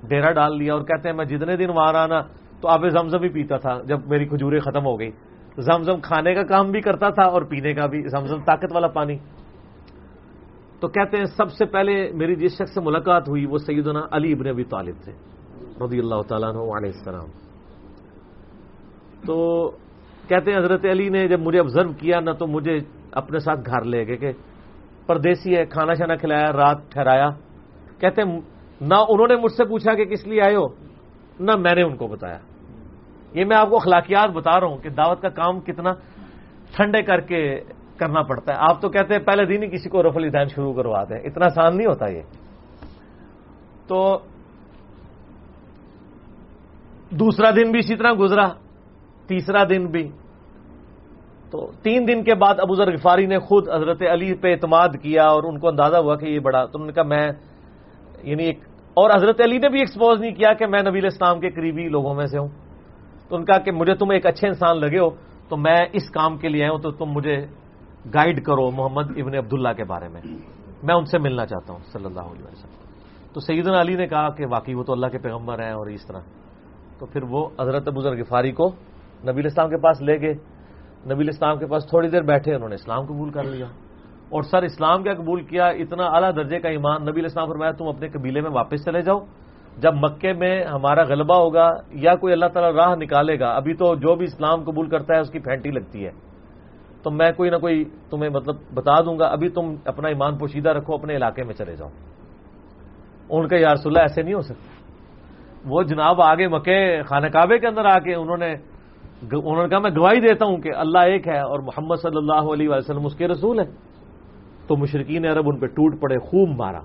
ڈیرا 0.09 0.33
ڈال 0.33 0.59
لیا 0.59 0.75
اور 0.75 0.83
کہتے 0.83 1.09
ہیں 1.09 1.17
میں 1.17 1.25
جتنے 1.25 1.57
دن 1.57 1.71
وہاں 1.71 1.93
رہا 1.93 2.21
تو 2.61 2.69
آپ 2.69 2.81
زمزم 2.89 3.23
ہی 3.23 3.29
پیتا 3.29 3.57
تھا 3.57 3.81
جب 3.85 4.07
میری 4.07 4.25
کھجوریں 4.25 4.61
ختم 4.61 4.87
ہو 4.87 5.01
گئی 5.01 5.11
زمزم 5.59 6.01
کھانے 6.01 6.35
کا 6.35 6.43
کام 6.43 6.71
بھی 6.71 6.81
کرتا 6.81 7.11
تھا 7.11 7.25
اور 7.25 7.43
پینے 7.43 7.75
کا 7.75 7.87
بھی، 7.87 8.03
زمزم 8.09 8.41
طاقت 8.41 8.73
والا 8.73 8.87
پانی۔ 8.87 9.17
تو 10.81 10.89
کہتے 10.89 11.17
ہیں 11.17 11.25
سب 11.25 11.51
سے 11.51 11.65
پہلے 11.65 12.13
میری 12.13 12.37
جس 12.37 12.53
شخص 12.59 12.75
سے 12.75 12.81
ملاقات 12.81 13.29
ہوئی 13.29 13.47
وہ 13.47 13.59
سیدنا 13.59 14.01
علی 14.11 14.33
ابن 14.33 14.49
ابی 14.49 14.65
طالب 14.65 14.95
تھے، 15.05 15.13
رضی 15.85 15.99
اللہ 15.99 16.21
تعالیٰ 16.29 16.49
عنہ 16.49 16.59
علیہ 16.59 16.91
السلام۔ 16.95 17.27
تو 19.27 19.71
کہتے 20.29 20.51
ہیں 20.51 20.59
حضرت 20.59 20.85
علی 20.85 21.09
نے 21.09 21.29
جب 21.29 21.41
مجھے 21.41 21.59
آبزرو 21.59 21.93
کیا 21.93 22.21
نہ 22.21 22.31
تو 22.31 22.47
مجھے 22.47 22.79
اپنے 23.13 23.39
ساتھ 23.39 23.61
گھر 23.67 23.85
لے 23.85 24.07
گئے 24.07 24.17
کہ 24.17 24.33
پردیسی 25.07 25.57
ہے، 25.57 25.67
کھانا 25.67 25.95
شانا 25.95 26.17
کھلایا، 26.17 26.53
رات 26.53 26.79
ٹھہرایا۔ 26.91 27.29
کہتے 28.01 28.23
ہیں، 28.23 28.41
نہ 28.81 28.95
انہوں 29.09 29.27
نے 29.29 29.37
مجھ 29.37 29.53
سے 29.53 29.65
پوچھا 29.65 29.95
کہ 29.95 30.05
کس 30.05 30.27
لیے 30.27 30.43
آئے 30.43 30.57
ہو، 30.57 30.67
نہ 31.41 31.57
میں 31.57 31.75
نے 31.75 31.83
ان 31.83 31.97
کو 31.97 32.07
بتایا۔ 32.07 32.39
یہ 33.33 33.45
میں 33.45 33.57
آپ 33.57 33.71
کو 33.71 33.77
اخلاقیات 33.77 34.31
بتا 34.31 34.61
رہا 34.61 34.67
ہوں 34.67 34.77
کہ 34.77 34.89
دعوت 34.89 35.23
کا 35.23 35.29
کام 35.29 35.61
کتنا 35.61 35.93
ٹھنڈے 36.77 37.03
کر 37.03 37.21
کے 37.21 37.61
کرنا 37.97 38.23
پڑتا 38.23 38.55
ہے۔ 38.55 38.59
آپ 38.61 38.81
تو 38.81 38.89
کہتے 38.89 39.15
ہیں 39.15 39.21
پہلے 39.21 39.45
دن 39.45 39.63
ہی 39.63 39.69
کسی 39.69 39.89
کو 39.89 40.03
رفل 40.03 40.33
دین 40.33 40.45
شروع 40.45 40.73
کرواتے 40.73 41.15
ہیں۔ 41.15 41.23
اتنا 41.23 41.45
آسان 41.45 41.77
نہیں 41.77 41.87
ہوتا 41.87 42.07
یہ۔ 42.09 42.23
تو 43.87 44.19
دوسرا 47.11 47.51
دن 47.51 47.71
بھی 47.71 47.79
اسی 47.79 47.97
طرح 47.97 48.13
گزرا، 48.21 48.49
تیسرا 49.27 49.65
دن 49.71 49.87
بھی۔ 49.87 50.11
تو 51.51 51.71
تین 51.83 52.09
دن 52.09 52.25
کے 52.25 52.35
بعد 52.35 52.55
ابو 52.59 52.75
ذر 52.75 52.93
غفاری 52.93 53.27
نے 53.27 53.39
خود 53.39 53.69
حضرت 53.69 54.03
علی 54.03 54.35
پہ 54.35 54.51
اعتماد 54.51 54.89
کیا 55.03 55.23
اور 55.23 55.43
ان 55.43 55.59
کو 55.59 55.69
اندازہ 55.69 55.97
ہوا 55.97 56.17
کہ 56.17 56.27
یہ 56.27 56.39
بڑا، 56.39 56.65
تو 56.65 56.71
انہوں 56.75 56.87
نے 56.87 56.93
کہا، 56.93 57.03
میں 57.03 57.29
یعنی 58.23 58.45
ایک 58.45 58.59
اور 58.95 59.11
حضرت 59.11 59.41
علی 59.41 59.59
نے 59.59 59.69
بھی 59.69 59.79
ایکسپوز 59.79 60.21
نہیں 60.21 60.35
کیا 60.35 60.53
کہ 60.53 60.67
میں 60.67 60.83
نبی 60.83 61.07
اسلام 61.07 61.41
کے 61.41 61.51
قریبی 61.51 61.89
لوگوں 61.89 62.15
میں 62.15 62.27
سے 62.27 62.39
ہوں۔ 62.39 62.49
تو 63.29 63.37
ان 63.37 63.45
کا 63.45 63.59
کہ 63.59 63.73
مجھے 63.73 63.95
تم 63.95 64.11
ایک 64.11 64.27
اچھے 64.27 64.49
انسان 64.49 64.81
لگے 64.81 64.99
ہو، 64.99 65.11
تو 65.49 65.57
میں 65.57 65.77
اس 65.93 66.11
کام 66.11 66.39
کے 66.39 66.49
لیے 66.49 66.63
آیا 66.63 66.73
ہوں، 66.73 66.79
تو 66.79 66.91
تم 66.91 67.05
مجھے 67.05 67.47
گائیڈ 68.15 68.45
کرو 68.45 68.71
محمد 68.71 69.11
ابن 69.17 69.35
عبداللہ 69.35 69.69
کے 69.77 69.85
بارے 69.85 70.09
میں۔ 70.09 70.21
میں 70.83 70.95
ان 70.95 71.05
سے 71.05 71.19
ملنا 71.19 71.47
چاہتا 71.47 71.73
ہوں، 71.73 71.81
صلی 71.93 72.05
اللہ 72.05 72.21
علیہ 72.21 72.45
وسلم۔ 72.53 72.89
تو 73.33 73.41
سیدنا 73.41 73.81
علی 73.81 73.95
نے 73.95 74.07
کہا 74.07 74.31
کہ 74.31 74.47
واقعی 74.47 74.75
وہ 74.75 74.83
تو 74.83 74.93
اللہ 74.93 75.07
کے 75.07 75.19
پیغمبر 75.19 75.63
ہیں 75.63 75.73
اور 75.73 75.87
اس 75.87 76.07
طرح۔ 76.07 76.21
تو 76.99 77.07
پھر 77.07 77.23
وہ 77.23 77.49
حضرت 77.61 77.89
ابو 77.89 78.01
غفاری 78.01 78.53
کو 78.53 78.69
نبی 79.23 79.41
الاسلام 79.41 79.71
کے 79.71 79.77
پاس 79.77 80.03
لے 80.03 80.21
گئے۔ 80.21 80.33
نبی 81.07 81.23
الاسلام 81.23 81.59
کے 81.59 81.67
پاس 81.67 81.87
تھوڑی 81.87 82.09
دیر 82.09 82.23
بیٹھے، 82.23 82.55
انہوں 82.55 82.69
نے 82.69 82.75
اسلام 82.75 83.05
قبول 83.05 83.31
کر 83.31 83.45
لیا۔ 83.45 83.67
اور 84.29 84.43
سر 84.43 84.63
اسلام 84.63 85.03
کیا 85.03 85.15
قبول 85.15 85.43
کیا، 85.43 85.67
اتنا 85.67 86.05
اعلیٰ 86.05 86.37
درجے 86.37 86.61
کا 86.61 86.69
ایمان 86.69 87.03
نبی 87.03 87.21
الاسلام 87.21 87.49
فرمایا، 87.49 87.73
تم 87.73 87.89
اپنے 87.89 88.09
قبیلے 88.09 88.41
میں 88.41 88.51
واپس 88.51 88.85
چلے 88.85 89.01
جاؤ۔ 89.01 89.19
جب 89.79 89.95
مکے 89.95 90.33
میں 90.33 90.65
ہمارا 90.65 91.03
غلبہ 91.03 91.39
ہوگا 91.39 91.71
یا 91.91 92.15
کوئی 92.15 92.33
اللہ 92.33 92.47
تعالیٰ 92.47 92.87
راہ 92.87 92.95
نکالے 92.95 93.41
گا، 93.41 93.51
ابھی 93.51 93.75
تو 93.75 93.95
جو 93.95 94.15
بھی 94.15 94.25
اسلام 94.25 94.63
قبول 94.63 94.89
کرتا 94.89 95.15
ہے، 95.15 95.21
اس 95.21 95.31
کی 95.31 95.39
پھینٹی 95.39 95.71
لگتی 95.71 96.07
ہے۔ 96.07 96.11
تو 97.03 97.11
میں 97.11 97.33
کوئی 97.33 97.51
نہ 97.51 97.57
کوئی 97.57 97.85
تمہیں 98.11 98.31
مطلب 98.31 98.55
بتا 98.75 99.01
دوں 99.01 99.19
گا، 99.19 99.27
ابھی 99.27 99.49
تم 99.49 99.75
اپنا 99.85 100.09
ایمان 100.09 100.39
پوشیدہ 100.39 100.71
رکھو، 100.71 100.95
اپنے 100.95 101.17
علاقے 101.17 101.43
میں 101.43 101.55
چلے 101.55 101.77
جاؤ۔ 101.77 101.89
ان 103.31 103.49
کا 103.49 103.57
یارس 103.57 103.87
اللہ 103.87 104.01
ایسے 104.01 104.23
نہیں 104.23 104.35
ہو 104.35 104.41
سکتے۔ 104.41 104.79
وہ 105.67 105.83
جناب 105.83 106.23
آگے 106.23 106.49
مکے 106.49 107.03
خانہ 107.03 107.27
کعبے 107.27 107.59
کے 107.59 107.67
اندر 107.67 107.85
آ 107.85 107.99
کے 107.99 108.15
انہوں 108.15 108.37
نے 108.37 108.53
انہوں 109.23 109.63
نے 109.63 109.69
کہا، 109.69 109.79
میں 109.79 109.91
گواہی 109.99 110.21
دیتا 110.21 110.47
ہوں 110.47 110.57
کہ 110.57 110.71
اللہ 110.77 110.99
ایک 110.99 111.29
ہے 111.29 111.39
اور 111.39 111.59
محمد 111.59 111.97
صلی 112.03 112.17
اللہ 112.17 112.53
علیہ 112.53 112.69
وسلم 112.69 113.07
اس 113.07 113.15
کے 113.15 113.29
رسول 113.29 113.61
ہے 113.61 113.89
تو 114.69 114.77
مشرقین 114.77 115.27
عرب 115.27 115.45
ان 115.47 115.59
پہ 115.59 115.67
ٹوٹ 115.67 116.01
پڑے 116.01 116.19
خوب 116.19 116.49
مارا۔ 116.49 116.81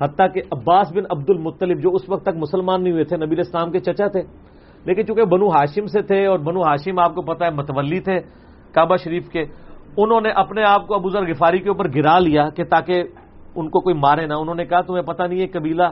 حتیٰ 0.00 0.26
کہ 0.34 0.42
عباس 0.52 0.92
بن 0.92 1.04
عبد 1.10 1.30
المطلب 1.30 1.80
جو 1.80 1.90
اس 1.90 2.08
وقت 2.08 2.22
تک 2.22 2.36
مسلمان 2.36 2.82
نہیں 2.82 2.92
ہوئے 2.92 3.04
تھے، 3.04 3.16
نبی 3.16 3.40
اسلام 3.40 3.70
کے 3.70 3.78
چچا 3.78 4.06
تھے۔ 4.06 4.22
لیکن 4.84 5.06
چونکہ 5.06 5.24
بنو 5.24 5.48
ہاشم 5.48 5.86
سے 5.86 6.02
تھے 6.02 6.26
اور 6.26 6.38
بنو 6.38 6.62
ہاشم 6.62 6.98
آپ 6.98 7.14
کو 7.14 7.22
پتا 7.22 7.44
ہے 7.46 7.50
متولی 7.50 8.00
تھے 8.00 8.18
کعبہ 8.72 8.96
شریف 8.96 9.28
کے، 9.28 9.44
انہوں 9.96 10.20
نے 10.20 10.28
اپنے 10.28 10.62
آپ 10.62 10.86
کو 10.86 10.94
ابوذر 10.94 11.30
غفاری 11.30 11.58
کے 11.58 11.68
اوپر 11.68 11.88
گرا 11.94 12.18
لیا 12.18 12.48
کہ 12.50 12.64
تاکہ 12.64 13.02
ان 13.54 13.68
کو 13.68 13.80
کوئی 13.80 13.94
مارے 13.94 14.26
نہ۔ 14.26 14.34
انہوں 14.34 14.54
نے 14.54 14.64
کہا، 14.64 14.80
تمہیں 14.80 15.02
پتہ 15.02 15.22
نہیں 15.22 15.38
یہ 15.38 15.46
قبیلہ 15.52 15.82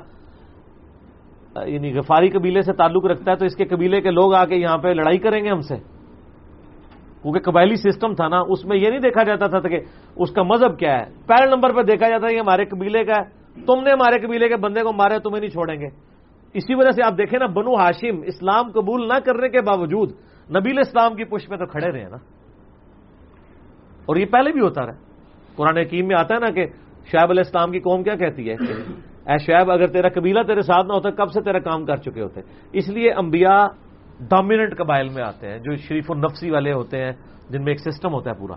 یعنی 1.66 1.94
غفاری 1.94 2.28
قبیلے 2.28 2.62
سے 2.62 2.72
تعلق 2.72 3.06
رکھتا 3.06 3.30
ہے، 3.30 3.36
تو 3.36 3.44
اس 3.44 3.56
کے 3.56 3.64
قبیلے 3.64 4.00
کے 4.00 4.10
لوگ 4.10 4.34
آ 4.34 4.44
کے 4.44 4.56
یہاں 4.56 4.78
پہ 4.78 4.88
لڑائی 4.88 5.18
کریں 5.18 5.44
گے 5.44 5.48
ہم 5.48 5.60
سے۔ 5.60 5.74
کیونکہ 7.22 7.40
قبائلی 7.40 7.76
سسٹم 7.76 8.14
تھا 8.14 8.28
نا، 8.28 8.40
اس 8.48 8.64
میں 8.64 8.76
یہ 8.76 8.88
نہیں 8.88 9.00
دیکھا 9.00 9.22
جاتا 9.22 9.46
تھا 9.46 9.68
کہ 9.68 9.80
اس 10.16 10.30
کا 10.30 10.42
مذہب 10.42 10.78
کیا 10.78 11.00
ہے۔ 11.00 11.04
پہلے 11.26 11.46
نمبر 11.46 11.72
پہ 11.74 11.82
دیکھا 11.82 12.08
جاتا 12.08 12.26
ہے 12.26 12.34
یہ 12.34 12.40
ہمارے 12.40 12.64
قبیلے 12.64 13.04
کا 13.04 13.12
ہے۔ 13.20 13.42
تم 13.66 13.82
نے 13.82 13.90
ہمارے 13.90 14.26
قبیلے 14.26 14.48
کے 14.48 14.56
بندے 14.56 14.82
کو 14.82 14.92
مارے 14.92 15.18
تمہیں 15.18 15.40
نہیں 15.40 15.50
چھوڑیں 15.50 15.80
گے۔ 15.80 15.86
اسی 16.54 16.74
وجہ 16.74 16.90
سے 16.90 17.02
آپ 17.06 17.18
دیکھیں 17.18 17.38
نا، 17.38 17.46
بنو 17.46 17.74
ہاشم 17.74 18.22
اسلام 18.26 18.70
قبول 18.70 19.08
نہ 19.08 19.18
کرنے 19.24 19.48
کے 19.48 19.60
باوجود 19.60 20.10
نبیل 20.50 20.78
اسلام 20.78 21.14
کی 21.14 21.24
پشت 21.24 21.48
پہ 21.48 21.56
تو 21.56 21.66
کھڑے 21.66 21.92
رہے 21.92 22.08
نا۔ 22.08 22.16
اور 24.06 24.16
یہ 24.16 24.26
پہلے 24.26 24.52
بھی 24.52 24.60
ہوتا 24.60 24.86
رہا 24.86 24.92
قرآن 25.56 25.76
حکیم 25.76 26.06
میں 26.06 26.16
آتا 26.16 26.34
ہے 26.34 26.40
نا 26.40 26.50
کہ 26.50 26.66
شعیب 27.04 27.30
علیہ 27.30 27.42
السلام 27.46 27.70
کی 27.70 27.80
قوم 27.80 28.02
کیا 28.02 28.14
کہتی 28.14 28.50
ہے 28.50 28.54
اے 29.26 29.38
شعیب، 29.38 29.70
اگر 29.70 29.86
تیرا 29.86 30.08
قبیلہ 30.08 30.42
تیرے 30.42 30.60
ساتھ 30.60 30.86
نہ 30.86 30.92
ہوتا، 30.92 31.10
کب 31.10 31.30
سے 31.30 31.40
تیرا 31.40 31.58
کام 31.58 31.84
کر 31.84 31.96
چکے 31.96 32.22
ہوتے؟ 32.22 32.40
اس 32.72 32.88
لیے 32.88 33.12
انبیاء 33.12 33.64
ڈومیننٹ 34.30 34.76
قبائل 34.78 35.08
میں 35.08 35.22
آتے 35.22 35.48
ہیں، 35.48 35.58
جو 35.58 35.76
شریف 35.88 36.10
النفسی 36.10 36.50
والے 36.50 36.72
ہوتے 36.72 37.04
ہیں، 37.04 37.12
جن 37.50 37.64
میں 37.64 37.72
ایک 37.72 37.80
سسٹم 37.80 38.12
ہوتا 38.14 38.30
ہے 38.30 38.36
پورا۔ 38.38 38.56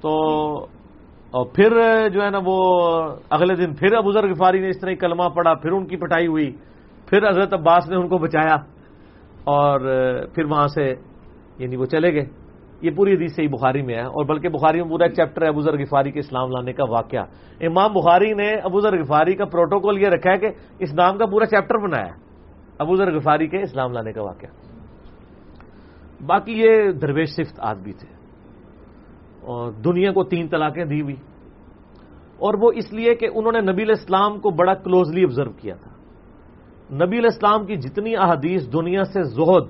تو، 0.00 0.10
اور 1.32 1.46
پھر 1.54 1.70
جو 2.12 2.22
ہے 2.22 2.30
نا 2.30 2.40
وہ 2.44 2.58
اگلے 3.30 3.54
دن 3.56 3.74
پھر 3.74 3.94
ابو 3.96 4.12
ذر 4.12 4.28
غفاری 4.30 4.60
نے 4.60 4.68
اس 4.68 4.80
طرح 4.80 4.94
کلمہ 5.00 5.28
پڑا 5.34 5.54
پھر 5.62 5.72
ان 5.72 5.86
کی 5.86 5.96
پٹائی 5.96 6.26
ہوئی، 6.26 6.50
پھر 7.08 7.28
حضرت 7.28 7.52
عباس 7.52 7.88
نے 7.90 7.96
ان 7.96 8.08
کو 8.08 8.18
بچایا، 8.18 8.56
اور 9.44 9.80
پھر 10.34 10.44
وہاں 10.44 10.66
سے 10.74 10.84
یعنی 11.58 11.76
وہ 11.76 11.86
چلے 11.86 12.12
گئے۔ 12.14 12.26
یہ 12.82 12.90
پوری 12.96 13.12
حدیث 13.14 13.34
صحیح 13.36 13.48
بخاری 13.48 13.82
میں 13.82 13.94
ہے، 13.94 14.04
اور 14.04 14.24
بلکہ 14.24 14.48
بخاری 14.48 14.82
میں 14.82 14.88
پورا 14.90 15.04
ایک 15.04 15.14
چیپٹر 15.14 15.42
ہے 15.42 15.48
ابوذر 15.48 15.78
غفاری 15.78 16.10
کے 16.12 16.20
اسلام 16.20 16.50
لانے 16.50 16.72
کا 16.72 16.84
واقعہ۔ 16.90 17.24
امام 17.60 17.92
بخاری 17.92 18.32
نے 18.34 18.50
ابوذر 18.68 19.00
غفاری 19.00 19.34
کا 19.34 19.44
پروٹوکول 19.44 20.02
یہ 20.02 20.08
رکھا 20.08 20.32
ہے 20.32 20.38
کہ 20.38 20.50
اسلام 20.84 21.18
کا 21.18 21.26
پورا 21.26 21.46
چیپٹر 21.46 21.78
بنایا 21.86 22.12
ابوذر 22.78 23.16
غفاری 23.16 23.46
کے 23.46 23.62
اسلام 23.62 23.92
لانے 23.92 24.12
کا 24.12 24.22
واقعہ۔ 24.22 24.48
باقی 26.26 26.52
یہ 26.52 26.90
درویش 26.90 27.28
صفت 27.28 27.60
آدمی 27.60 27.92
تھے۔ 27.92 28.14
اور 29.40 29.72
دنیا 29.72 30.12
کو 30.12 30.24
تین 30.24 30.48
طلاقیں 30.48 30.84
دی 30.84 31.00
ہوئی۔ 31.00 31.16
اور 32.36 32.54
وہ 32.60 32.72
اس 32.76 32.92
لیے 32.92 33.14
کہ 33.14 33.28
انہوں 33.34 33.52
نے 33.52 33.72
نبی 33.72 33.82
الاسلام 33.82 34.40
کو 34.40 34.50
بڑا 34.50 34.74
کلوزلی 34.74 35.24
آبزرو 35.24 35.50
کیا 35.50 35.74
تھا۔ 35.74 35.90
نبی 37.04 37.18
الاسلام 37.18 37.66
کی 37.66 37.76
جتنی 37.76 38.16
احادیث 38.16 38.72
دنیا 38.72 39.04
سے 39.04 39.22
زہد 39.22 39.68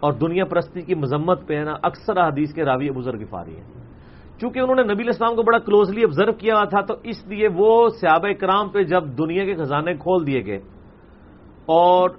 اور 0.00 0.12
دنیا 0.12 0.44
پرستی 0.44 0.82
کی 0.82 0.94
مذمت 0.94 1.46
پہ 1.46 1.58
ہے 1.58 1.64
نا، 1.64 1.74
اکثر 1.82 2.28
حدیث 2.28 2.54
کے 2.54 2.64
راوی 2.64 2.90
بزرگ 2.90 3.24
فاری 3.30 3.56
ہیں۔ 3.56 3.82
چونکہ 4.40 4.58
انہوں 4.58 4.76
نے 4.76 4.94
نبی 4.94 5.08
اسلام 5.08 5.36
کو 5.36 5.42
بڑا 5.42 5.58
کلوزلی 5.58 6.04
آبزرو 6.04 6.32
کیا 6.32 6.64
تھا، 6.64 6.80
تو 6.80 6.94
اس 7.02 7.26
لیے 7.26 7.48
وہ 7.54 7.88
سیاب 7.88 8.26
کرام 8.40 8.68
پہ 8.68 8.82
جب 8.82 9.04
دنیا 9.18 9.44
کے 9.44 9.54
خزانے 9.54 9.94
کھول 9.94 10.26
دیے 10.26 10.46
گئے 10.46 10.58
اور 11.66 12.10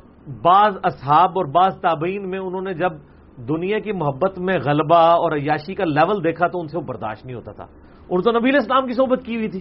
بعض 0.42 0.74
اصحاب 0.84 1.30
اور 1.30 1.46
بعض 1.46 1.82
تابعین 1.82 2.30
میں 2.30 2.40
انہوں 2.40 2.62
نے 2.62 2.74
جب 2.74 2.92
دنیا 3.38 3.80
کی 3.80 3.92
محبت 3.92 4.40
میں 4.40 4.54
غلبہ 4.66 4.96
اور 4.96 5.32
عیاشی 5.32 5.76
کا 5.76 5.86
لیول 5.86 6.24
دیکھا 6.24 6.48
تو 6.48 6.60
ان 6.60 6.68
سے 6.68 6.78
وہ 6.78 6.84
برداشت 6.84 7.26
نہیں 7.26 7.36
ہوتا 7.36 7.52
تھا۔ 7.52 7.64
انہوں 8.10 8.22
تو 8.22 8.40
نبی 8.40 8.58
اسلام 8.58 8.88
کی 8.88 8.94
صحبت 8.94 9.22
کی 9.26 9.36
ہوئی 9.36 9.48
تھی۔ 9.48 9.60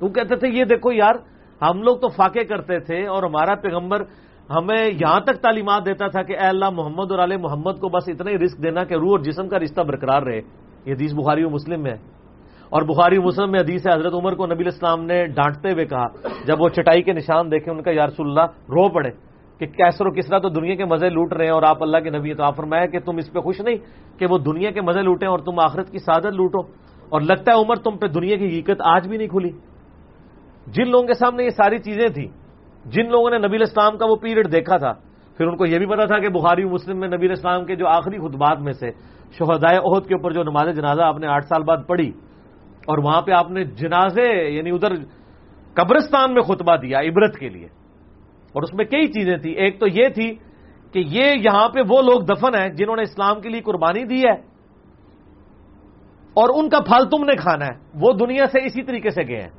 وہ 0.00 0.08
کہتے 0.08 0.36
تھے، 0.36 0.48
یہ 0.48 0.64
دیکھو 0.64 0.92
یار، 0.92 1.14
ہم 1.62 1.82
لوگ 1.82 1.96
تو 1.96 2.08
فاقے 2.08 2.44
کرتے 2.44 2.80
تھے 2.80 3.06
اور 3.06 3.22
ہمارا 3.22 3.54
پیغمبر 3.54 4.02
ہمیں 4.50 4.86
یہاں 4.86 5.20
تک 5.20 5.36
تعلیمات 5.42 5.86
دیتا 5.86 6.08
تھا 6.08 6.22
کہ 6.22 6.32
اے 6.32 6.46
اللہ 6.46 6.70
محمد 6.70 7.10
اور 7.10 7.18
علیہ 7.18 7.36
محمد 7.36 7.80
کو 7.80 7.88
بس 7.88 8.08
اتنا 8.08 8.30
ہی 8.30 8.38
رسک 8.38 8.62
دینا 8.62 8.84
کہ 8.84 8.94
روح 8.94 9.10
اور 9.10 9.18
جسم 9.18 9.48
کا 9.48 9.58
رشتہ 9.58 9.80
برقرار 9.80 10.22
رہے۔ 10.22 10.40
یہ 10.84 10.92
حدیث 10.92 11.14
بخاری 11.14 11.44
و 11.44 11.50
مسلم 11.50 11.82
میں 11.82 11.90
ہے۔ 11.90 12.21
اور 12.72 12.82
بخاری 12.82 13.18
مسلم 13.18 13.50
میں 13.50 13.60
حدیث 13.60 13.86
ہے، 13.86 13.92
حضرت 13.92 14.14
عمر 14.14 14.34
کو 14.34 14.46
نبی 14.46 14.64
اسلام 14.66 15.04
نے 15.04 15.26
ڈانٹتے 15.26 15.72
ہوئے 15.72 15.84
کہا، 15.84 16.06
جب 16.46 16.60
وہ 16.60 16.68
چٹائی 16.68 17.02
کے 17.02 17.12
نشان 17.12 17.50
دیکھے، 17.50 17.70
ان 17.70 17.82
کا 17.82 17.90
یارس 17.90 18.16
اللہ 18.18 18.46
رو 18.68 18.88
پڑے 18.88 19.10
کہ 19.60 19.66
کیسر 19.66 20.06
و 20.06 20.10
کسرا 20.10 20.38
تو 20.38 20.48
دنیا 20.48 20.74
کے 20.74 20.84
مزے 20.84 21.08
لوٹ 21.08 21.32
رہے 21.32 21.44
ہیں 21.44 21.52
اور 21.52 21.62
آپ 21.62 21.82
اللہ 21.82 21.96
کے 21.96 22.10
نبی 22.10 22.34
تو 22.34 22.42
آپ 22.42 22.56
فرمایا 22.56 22.86
کہ 22.86 22.98
تم 22.98 23.16
اس 23.16 23.32
پہ 23.32 23.40
خوش 23.40 23.60
نہیں 23.60 23.76
کہ 24.18 24.26
وہ 24.30 24.38
دنیا 24.38 24.70
کے 24.70 24.80
مزے 24.80 25.02
لوٹیں 25.02 25.28
اور 25.28 25.38
تم 25.38 25.60
آخرت 25.60 25.90
کی 25.90 25.98
سعادت 25.98 26.32
لوٹو۔ 26.32 26.60
اور 27.12 27.20
لگتا 27.20 27.52
ہے 27.52 27.60
عمر 27.60 27.76
تم 27.76 27.96
پہ 27.96 28.06
دنیا 28.06 28.36
کی 28.36 28.46
حقیقت 28.46 28.80
آج 28.84 29.08
بھی 29.08 29.16
نہیں 29.16 29.28
کھلی۔ 29.28 29.50
جن 30.66 30.88
لوگوں 30.88 31.06
کے 31.06 31.14
سامنے 31.14 31.44
یہ 31.44 31.50
ساری 31.50 31.78
چیزیں 31.78 32.08
تھیں، 32.08 32.28
جن 32.84 33.10
لوگوں 33.10 33.30
نے 33.30 33.38
نبی 33.38 33.62
اسلام 33.62 33.98
کا 33.98 34.06
وہ 34.06 34.16
پیریڈ 34.16 34.52
دیکھا 34.52 34.76
تھا، 34.76 34.92
پھر 35.36 35.46
ان 35.46 35.56
کو 35.56 35.66
یہ 35.66 35.78
بھی 35.78 35.86
پتا 35.86 36.04
تھا 36.04 36.18
کہ 36.18 36.28
بخاری 36.28 36.64
مسلم 36.64 36.96
میں 37.00 37.08
نبی 37.08 37.32
اسلام 37.32 37.64
کے 37.64 37.76
جو 37.76 37.86
آخری 37.88 38.18
خطبات 38.18 38.58
میں 38.58 38.72
سے 38.72 38.90
شہدائے 39.38 39.78
عہد 39.78 40.06
کے 40.06 40.14
اوپر 40.14 40.32
جو 40.32 40.42
نماز 40.42 40.76
جنازہ 40.76 41.02
آپ 41.02 41.18
نے 41.18 41.26
آٹھ 41.26 41.44
سال 41.44 41.62
بعد 41.62 41.86
پڑھی 41.86 42.10
اور 42.86 42.98
وہاں 42.98 43.22
پہ 43.22 43.32
آپ 43.32 43.50
نے 43.50 43.64
جنازے 43.64 44.48
یعنی 44.48 44.70
ادھر 44.70 44.92
قبرستان 45.74 46.34
میں 46.34 46.42
خطبہ 46.42 46.76
دیا 46.76 47.00
عبرت 47.00 47.38
کے 47.38 47.48
لیے۔ 47.48 47.66
اور 48.52 48.62
اس 48.62 48.74
میں 48.74 48.84
کئی 48.84 49.06
چیزیں 49.06 49.36
تھیں۔ 49.36 49.54
ایک 49.54 49.80
تو 49.80 49.86
یہ 49.86 50.08
تھی 50.08 50.34
کہ 50.92 50.98
یہ 50.98 51.24
یہاں 51.24 51.68
پہ 51.68 51.80
وہ 51.88 52.02
لوگ 52.02 52.20
دفن 52.20 52.54
ہیں 52.54 52.68
جنہوں 52.68 52.96
نے 52.96 53.02
اسلام 53.02 53.40
کے 53.40 53.48
لیے 53.48 53.60
قربانی 53.60 54.04
دی 54.04 54.20
ہے 54.20 54.52
اور 56.34 56.62
ان 56.62 56.68
کا 56.68 56.80
پھل 56.80 57.04
تم 57.10 57.24
نے 57.24 57.36
کھانا 57.36 57.66
ہے۔ 57.66 57.72
وہ 57.94 58.12
دنیا 58.12 58.46
سے 58.46 58.66
اسی 58.66 58.82
طریقے 58.82 59.10
سے 59.10 59.22
گئے 59.28 59.42
ہیں۔ 59.42 59.50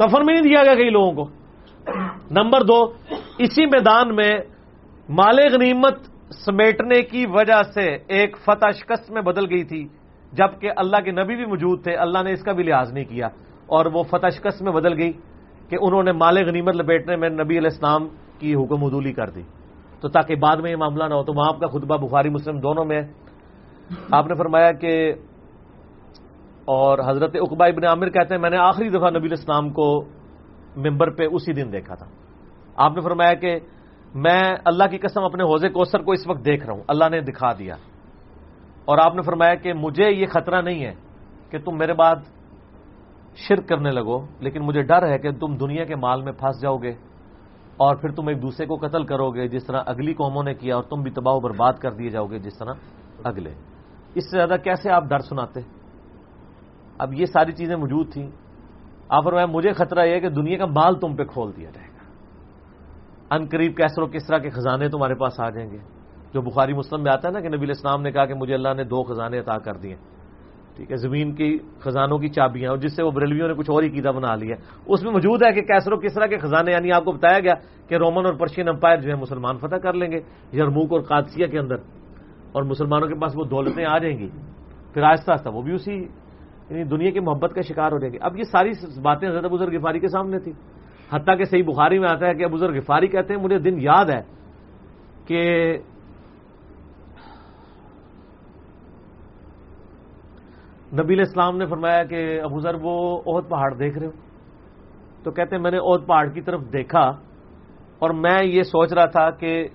دفن 0.00 0.26
میں 0.26 0.34
نہیں 0.34 0.42
دیا 0.42 0.64
گیا 0.64 0.74
کئی 0.74 0.90
لوگوں 0.90 1.12
کو۔ 1.12 1.30
نمبر 2.30 2.60
دو، 2.60 2.84
اسی 3.38 3.66
میدان 3.66 4.16
میں 4.16 4.34
مال 5.08 5.38
غنیمت 5.52 5.94
سمیٹنے 6.44 7.02
کی 7.02 7.26
وجہ 7.26 7.62
سے 7.74 7.98
ایک 8.08 8.36
فتح 8.38 8.70
شکست 8.70 9.10
میں 9.10 9.22
بدل 9.22 9.50
گئی 9.50 9.64
تھی۔ 9.64 9.88
جبکہ 10.32 10.70
اللہ 10.76 10.96
کے 11.04 11.10
نبی 11.10 11.36
بھی 11.36 11.46
موجود 11.46 11.82
تھے، 11.82 11.94
اللہ 11.94 12.22
نے 12.22 12.32
اس 12.32 12.42
کا 12.42 12.52
بھی 12.52 12.64
لحاظ 12.64 12.92
نہیں 12.92 13.04
کیا۔ 13.04 13.26
اور 13.66 13.86
وہ 13.86 14.02
فتح 14.02 14.28
شکست 14.28 14.62
میں 14.62 14.72
بدل 14.72 14.98
گئی 14.98 15.12
کہ 15.68 15.76
انہوں 15.80 16.02
نے 16.02 16.12
مال 16.12 16.36
غنیمت 16.46 16.76
لپیٹنے 16.76 17.16
میں 17.16 17.28
نبی 17.28 17.58
علیہ 17.58 17.70
السلام 17.72 18.08
کی 18.38 18.54
حکم 18.54 18.84
حدولی 18.84 19.12
کر 19.12 19.30
دی۔ 19.30 19.42
تو 20.00 20.08
تاکہ 20.08 20.36
بعد 20.36 20.56
میں 20.56 20.70
یہ 20.70 20.76
معاملہ 20.76 21.04
نہ 21.04 21.14
ہو، 21.14 21.22
تو 21.22 21.32
وہاں 21.32 21.48
آپ 21.48 21.60
کا 21.60 21.66
خطبہ 21.66 21.96
بخاری، 21.96 22.28
مسلم 22.28 22.60
دونوں 22.60 22.84
میں 22.84 23.02
آپ 24.12 24.26
نے 24.26 24.34
فرمایا 24.34 24.72
کہ 24.72 25.14
اور 26.64 26.98
حضرت 27.06 27.30
اقبا 27.34 27.66
ابن 27.66 27.84
عامر 27.84 28.08
کہتے 28.08 28.34
ہیں، 28.34 28.42
میں 28.42 28.50
نے 28.50 28.56
آخری 28.56 28.88
دفعہ 28.88 29.10
نبی 29.10 29.26
الاسلام 29.26 29.70
کو 29.70 30.04
ممبر 30.76 31.10
پہ 31.10 31.26
اسی 31.32 31.52
دن 31.52 31.72
دیکھا 31.72 31.94
تھا۔ 31.94 32.06
آپ 32.76 32.92
نے 32.94 33.00
فرمایا 33.00 33.34
کہ 33.34 33.58
میں 34.14 34.56
اللہ 34.64 34.84
کی 34.90 34.98
قسم 34.98 35.22
اپنے 35.22 35.42
حوضے 35.42 35.68
کوثر 35.68 36.02
کو 36.02 36.12
اس 36.12 36.26
وقت 36.26 36.44
دیکھ 36.44 36.66
رہا 36.66 36.74
ہوں، 36.74 36.82
اللہ 36.88 37.04
نے 37.10 37.20
دکھا 37.20 37.52
دیا۔ 37.58 37.74
اور 38.86 38.98
آپ 38.98 39.14
نے 39.14 39.22
فرمایا 39.22 39.54
کہ 39.54 39.72
مجھے 39.72 40.10
یہ 40.10 40.26
خطرہ 40.26 40.62
نہیں 40.62 40.84
ہے 40.84 40.94
کہ 41.50 41.58
تم 41.58 41.78
میرے 41.78 41.92
بعد 41.92 42.16
شرک 43.36 43.68
کرنے 43.68 43.90
لگو، 43.90 44.26
لیکن 44.40 44.62
مجھے 44.62 44.82
ڈر 44.82 45.08
ہے 45.08 45.18
کہ 45.18 45.30
تم 45.32 45.56
دنیا 45.56 45.84
کے 45.84 45.96
مال 45.96 46.22
میں 46.22 46.32
پھنس 46.32 46.62
جاؤ 46.62 46.76
گے 46.76 46.92
اور 47.76 47.96
پھر 47.96 48.10
تم 48.10 48.28
ایک 48.28 48.42
دوسرے 48.42 48.66
کو 48.66 48.76
قتل 48.76 49.04
کرو 49.04 49.30
گے، 49.30 49.48
جس 49.48 49.66
طرح 49.66 49.82
اگلی 49.86 50.14
قوموں 50.14 50.42
نے 50.42 50.54
کیا، 50.54 50.74
اور 50.74 50.82
تم 50.82 51.02
بھی 51.02 51.10
تباہ 51.10 51.34
و 51.34 51.40
برباد 51.40 51.72
کر 51.72 51.90
دیے 51.90 52.08
جاؤ 52.08 52.26
گے 52.26 52.38
جس 52.38 52.58
طرح 52.58 52.72
اگلے۔ 53.24 53.54
اس 54.14 54.30
سے 54.30 54.36
زیادہ 54.36 54.56
کیسے 54.64 54.90
آپ 54.90 55.04
ڈر 55.04 55.18
سناتے؟ 55.18 55.60
اب 56.98 57.14
یہ 57.14 57.26
ساری 57.26 57.52
چیزیں 57.52 57.76
موجود 57.76 58.12
تھیں۔ 58.12 58.30
آپ 59.08 59.24
فرمایا، 59.24 59.46
مجھے 59.46 59.72
خطرہ 59.72 60.04
یہ 60.04 60.14
ہے 60.14 60.20
کہ 60.20 60.28
دنیا 60.28 60.58
کا 60.58 60.66
مال 60.66 61.00
تم 61.00 61.16
پہ 61.16 61.24
کھول 61.24 61.52
دیا 61.56 61.70
جائے 61.70 61.88
گا۔ 61.88 61.96
ان 63.34 63.46
قریب 63.46 63.76
کیسر 63.76 64.02
و 64.02 64.06
کس 64.06 64.26
طرح 64.26 64.38
کے 64.38 64.50
خزانے 64.50 64.88
تمہارے 64.88 65.14
پاس 65.14 65.40
آ 65.40 65.50
جائیں 65.50 65.70
گے۔ 65.70 65.95
جو 66.34 66.40
بخاری 66.40 66.72
مسلم 66.72 67.02
میں 67.02 67.12
آتا 67.12 67.28
ہے 67.28 67.32
نا 67.32 67.40
کہ 67.40 67.48
نبی 67.48 67.70
اسلام 67.70 68.02
نے 68.02 68.12
کہا 68.12 68.26
کہ 68.26 68.34
مجھے 68.34 68.54
اللہ 68.54 68.74
نے 68.76 68.84
دو 68.84 69.02
خزانے 69.02 69.38
عطا 69.38 69.58
کر 69.58 69.74
دیے۔ 69.74 69.94
ٹھیک 70.76 70.90
ہے، 70.90 70.96
زمین 70.96 71.34
کی 71.34 71.58
خزانوں 71.78 72.18
کی 72.18 72.28
چابیاں 72.28 72.70
اور 72.70 72.78
جس 72.78 72.96
سے 72.96 73.02
وہ 73.02 73.10
بریلویوں 73.10 73.48
نے 73.48 73.54
کچھ 73.54 73.70
اور 73.70 73.82
ہی 73.82 73.88
قیدا 73.88 74.10
بنا 74.10 74.34
لیا 74.34 74.56
اس 74.86 75.02
میں 75.02 75.12
موجود 75.12 75.42
ہے 75.42 75.52
کہ 75.52 75.60
کیسر 75.60 75.92
و 75.92 75.96
کس 75.96 76.14
طرح 76.14 76.26
کے 76.26 76.38
خزانے 76.38 76.72
یعنی 76.72 76.92
آپ 76.92 77.04
کو 77.04 77.12
بتایا 77.12 77.40
گیا 77.40 77.54
کہ 77.88 77.94
رومن 77.94 78.26
اور 78.26 78.34
پرشین 78.34 78.68
امپائر 78.68 78.98
جو 78.98 79.10
ہے 79.10 79.14
مسلمان 79.14 79.56
فتح 79.56 79.76
کر 79.76 79.92
لیں 79.92 80.12
گے، 80.12 80.20
یرموک 80.56 80.92
اور 80.92 81.00
قادسیہ 81.00 81.46
کے 81.46 81.58
اندر۔ 81.58 81.76
اور 82.52 82.62
مسلمانوں 82.62 83.08
کے 83.08 83.14
پاس 83.14 83.32
وہ 83.36 83.44
دولتیں 83.44 83.84
آ 83.84 83.98
جائیں 83.98 84.18
گی۔ 84.18 84.28
پھر 84.94 85.02
آہستہ 85.02 85.30
آہستہ 85.30 85.48
وہ 85.48 85.62
بھی 85.62 85.72
اسی 85.72 85.92
یعنی 86.70 86.84
دنیا 86.84 87.10
کی 87.10 87.20
محبت 87.20 87.54
کا 87.54 87.60
شکار 87.60 87.92
ہو 87.92 87.98
جائے 87.98 88.12
گی 88.12 88.18
اب 88.20 88.36
یہ 88.36 88.42
ساری 88.42 88.70
باتیں 89.02 89.28
حضرت 89.28 89.44
بزرگ 89.44 89.76
غفاری 89.76 90.00
کے 90.00 90.08
سامنے 90.08 90.38
تھی 90.38 90.52
حتیٰ 91.12 91.38
کہ 91.38 91.44
صحیح 91.44 91.62
بخاری 91.62 91.98
میں 91.98 92.08
آتا 92.08 92.26
ہے 92.26 92.34
کہ 92.34 92.46
بزرگ 92.46 92.76
غفاری 92.76 93.06
کہتے 93.06 93.34
ہیں، 93.34 93.42
مجھے 93.42 93.58
دن 93.58 93.80
یاد 93.80 94.04
ہے 94.04 94.20
کہ 95.26 95.78
نبی 100.92 101.20
اسلام 101.20 101.56
نے 101.56 101.66
فرمایا 101.66 102.04
کہ 102.04 102.40
ابو 102.40 102.60
ذر، 102.60 102.74
وہ 102.82 103.22
عہد 103.26 103.48
پہاڑ 103.48 103.74
دیکھ 103.74 103.98
رہے 103.98 104.06
ہو۔ 104.06 104.12
تو 105.24 105.30
کہتے 105.30 105.56
ہیں، 105.56 105.62
میں 105.62 105.70
نے 105.70 105.78
عہد 105.78 106.06
پہاڑ 106.06 106.28
کی 106.28 106.40
طرف 106.40 106.60
دیکھا 106.72 107.04
اور 107.98 108.10
میں 108.10 108.44
یہ 108.44 108.62
سوچ 108.62 108.92
رہا 108.92 109.04
تھا 109.04 109.30
کہ 109.30 109.68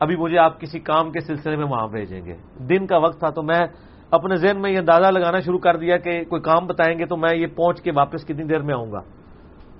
ابھی 0.00 0.16
مجھے 0.16 0.38
آپ 0.38 0.60
کسی 0.60 0.80
کام 0.80 1.10
کے 1.12 1.20
سلسلے 1.20 1.56
میں 1.56 1.64
وہاں 1.64 1.88
بھیجیں 1.88 2.24
گے۔ 2.24 2.36
دن 2.58 2.86
کا 2.86 2.96
وقت 2.96 3.18
تھا 3.18 3.30
تو 3.30 3.42
میں 3.42 3.66
اپنے 4.10 4.36
ذہن 4.36 4.62
میں 4.62 4.70
یہ 4.70 4.78
اندازہ 4.78 5.10
لگانا 5.10 5.40
شروع 5.40 5.58
کر 5.58 5.76
دیا 5.76 5.96
کہ 5.96 6.24
کوئی 6.24 6.42
کام 6.42 6.66
بتائیں 6.66 6.98
گے 6.98 7.06
تو 7.06 7.16
میں 7.16 7.36
یہ 7.36 7.46
پہنچ 7.46 7.82
کے 7.82 7.90
واپس 7.90 8.24
کتنی 8.24 8.44
دیر 8.44 8.60
میں 8.60 8.74
آؤں 8.74 8.92
گا۔ 8.92 9.00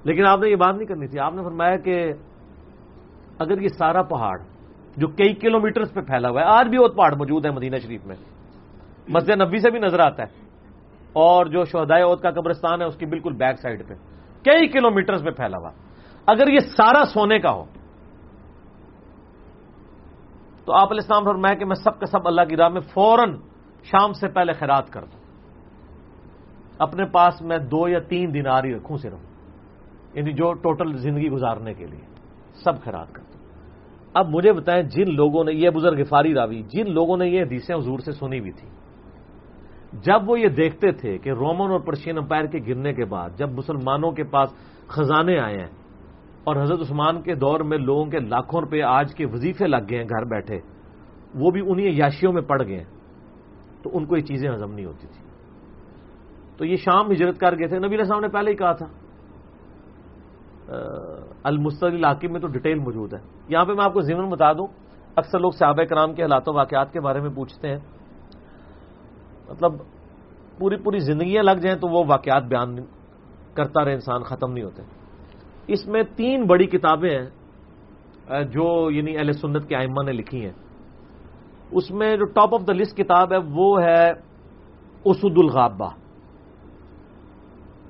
لیکن 0.05 0.27
آپ 0.27 0.39
نے 0.39 0.49
یہ 0.49 0.57
بات 0.57 0.75
نہیں 0.75 0.87
کرنی 0.87 1.07
تھی۔ 1.07 1.19
آپ 1.19 1.35
نے 1.35 1.43
فرمایا 1.43 1.77
کہ 1.77 2.13
اگر 3.39 3.61
یہ 3.61 3.69
سارا 3.69 4.03
پہاڑ 4.03 4.39
جو 4.97 5.09
کئی 5.09 5.35
کلو 5.35 5.61
میٹرز 5.61 5.95
پہ 5.95 6.01
پھیلا 6.01 6.29
ہوا 6.29 6.41
ہے، 6.41 6.47
آج 6.47 6.69
بھی 6.69 6.79
وہ 6.79 6.89
پہاڑ 6.89 7.15
موجود 7.15 7.47
ہے 7.47 7.51
مدینہ 7.51 7.77
شریف 7.77 8.07
میں۔ 8.07 8.17
مسجد 9.09 9.31
نبی 9.31 9.59
سے 9.59 9.71
بھی 9.71 9.79
نظر 9.79 10.01
آتا 10.01 10.23
ہے۔ 10.23 10.48
اور 11.13 11.47
جو 11.47 11.65
شہدائے 11.65 12.03
عود 12.03 12.21
کا 12.21 12.31
قبرستان 12.31 12.81
ہے، 12.81 12.87
اس 12.87 12.97
کی 12.97 13.07
بالکل 13.07 13.33
بیک 13.33 13.61
سائڈ 13.61 13.89
پہ، 13.89 13.95
کئی 14.45 14.69
کلو 14.69 14.91
میٹرز 14.91 15.25
پہ 15.25 15.31
پھیلا 15.31 15.59
ہوا۔ 15.59 15.71
اگر 16.27 16.49
یہ 16.49 16.59
سارا 16.59 17.05
سونے 17.05 17.39
کا 17.39 17.51
ہو، 17.51 17.65
تو 20.65 20.73
آپ 20.73 20.93
علیہ 20.93 21.01
السلام 21.03 21.25
فرمایا 21.25 21.55
کہ 21.55 21.65
میں 21.65 21.77
سب 21.77 22.01
کا 22.01 22.07
سب 22.07 22.27
اللہ 22.27 22.41
کی 22.49 22.57
راہ 22.57 22.69
میں 22.69 22.81
فوراً 22.81 23.37
شام 23.83 24.13
سے 24.13 24.29
پہلے 24.29 24.53
خیرات 24.53 24.91
کر 24.91 25.05
دوں۔ 25.05 25.21
اپنے 26.79 27.05
پاس 27.05 27.43
میں 27.43 27.59
دو 27.59 27.89
یا 27.89 27.99
تین 27.99 28.35
دن 28.35 28.47
آ 28.47 28.63
رہی 28.63 28.75
رکھوں 28.75 28.97
صرف 28.97 29.19
یعنی 30.17 30.33
جو 30.33 30.53
ٹوٹل 30.53 30.97
زندگی 30.97 31.29
گزارنے 31.31 31.75
کے 31.75 31.87
لیے۔ 31.87 32.01
سب 32.65 32.83
خیرات 32.85 33.13
کر 33.13 33.23
دوں۔ 33.23 33.41
اب 34.15 34.29
مجھے 34.29 34.53
بتائیں، 34.53 34.83
جن 34.83 35.15
لوگوں 35.15 35.45
نے، 35.45 35.53
یہ 35.53 35.71
بزرگ 35.71 36.05
فاری 36.05 36.35
راوی، 36.35 36.63
جن 36.63 36.91
لوگوں 36.93 37.17
نے 37.17 37.29
یہ 37.29 37.43
حدیثیں 37.43 37.77
حضور 37.77 37.99
سے 37.99 38.13
سنی 38.13 38.41
بھی 38.41 38.53
تھی 38.53 38.69
جب 39.93 40.29
وہ 40.31 40.39
یہ 40.41 40.49
دیکھتے 40.49 40.91
تھے 40.93 41.17
کہ 41.19 41.31
رومن 41.31 41.71
اور 41.73 41.81
پرشین 41.81 42.19
امپائر 42.19 42.47
کے 42.47 42.59
گرنے 42.67 42.93
کے 42.93 43.05
بعد 43.05 43.39
جب 43.39 43.51
مسلمانوں 43.51 44.11
کے 44.13 44.25
پاس 44.25 44.49
خزانے 44.89 45.39
آئے 45.39 45.59
ہیں 45.59 45.73
اور 46.45 46.57
حضرت 46.57 46.81
عثمان 46.81 47.21
کے 47.23 47.35
دور 47.35 47.61
میں 47.61 47.79
لوگوں 47.79 48.05
کے 48.07 48.19
لاکھوں 48.19 48.61
روپے 48.61 48.83
آج 48.83 49.15
کے 49.15 49.27
وظیفے 49.27 49.67
لگ 49.67 49.89
گئے 49.91 49.99
ہیں، 49.99 50.09
گھر 50.09 50.25
بیٹھے، 50.25 50.59
وہ 51.35 51.51
بھی 51.51 51.61
انہیں 51.67 51.91
یاشیوں 51.93 52.33
میں 52.33 52.43
پڑ 52.43 52.63
گئے 52.67 52.77
ہیں، 52.77 52.85
تو 53.83 53.91
ان 53.93 54.07
کو 54.07 54.17
یہ 54.17 54.23
چیزیں 54.23 54.49
ہضم 54.51 54.73
نہیں 54.73 54.87
ہوتی 54.87 55.07
تھی 55.07 55.23
تو 56.57 56.65
یہ 56.65 56.77
شام 56.77 57.11
ہجرت 57.13 57.39
کر 57.41 57.59
گئے 57.59 57.67
تھے، 57.69 57.79
نبی 57.79 57.95
علیہ 57.95 58.01
السلام 58.01 58.21
نے 58.21 58.29
پہلے 58.29 58.51
ہی 58.51 58.57
کہا 58.57 58.73
تھا 58.73 58.87
المستل 61.43 61.95
علاقے 61.95 62.29
میں 62.29 62.41
تو 62.41 62.49
ڈیٹیل 62.49 62.79
موجود 62.79 63.13
ہے۔ 63.15 63.19
یہاں 63.49 63.65
پہ 63.65 63.73
میں 63.73 63.85
آپ 63.85 63.93
کو 63.93 64.01
ضمن 64.01 64.29
بتا 64.31 64.53
دوں، 64.53 64.67
اکثر 65.17 65.39
لوگ 65.41 65.51
صحابہ 65.59 65.85
کرام 65.85 66.13
کے 66.15 66.23
حالات 66.23 66.49
و 66.49 66.53
واقعات 66.55 66.93
کے 66.93 67.01
بارے 67.01 67.21
میں 67.21 67.31
پوچھتے 67.31 67.69
ہیں۔ 67.69 67.79
مطلب 69.49 69.73
پوری 70.59 70.77
پوری 70.77 70.99
زندگیاں 70.99 71.43
لگ 71.43 71.59
جائیں 71.63 71.79
تو 71.79 71.89
وہ 71.89 72.05
واقعات 72.09 72.45
بیان 72.45 72.77
کرتا 73.55 73.85
رہے، 73.85 73.93
انسان 73.93 74.23
ختم 74.23 74.53
نہیں 74.53 74.65
ہوتے۔ 74.65 74.83
اس 75.67 75.87
میں 75.87 76.03
تین 76.17 76.47
بڑی 76.47 76.67
کتابیں 76.67 77.19
ہیں 77.19 78.45
جو 78.45 78.91
یعنی 78.91 79.17
اہل 79.17 79.33
سنت 79.33 79.69
کے 79.69 79.77
آئمہ 79.77 80.03
نے 80.05 80.13
لکھی 80.13 80.45
ہیں۔ 80.45 80.53
اس 81.71 81.91
میں 81.91 82.17
جو 82.17 82.25
ٹاپ 82.25 82.55
آف 82.55 82.61
دا 82.67 82.73
لسٹ 82.73 82.97
کتاب 82.97 83.33
ہے، 83.33 83.39
وہ 83.51 83.83
ہے 83.83 84.11
اسد 85.05 85.37
الغابہ۔ 85.37 85.91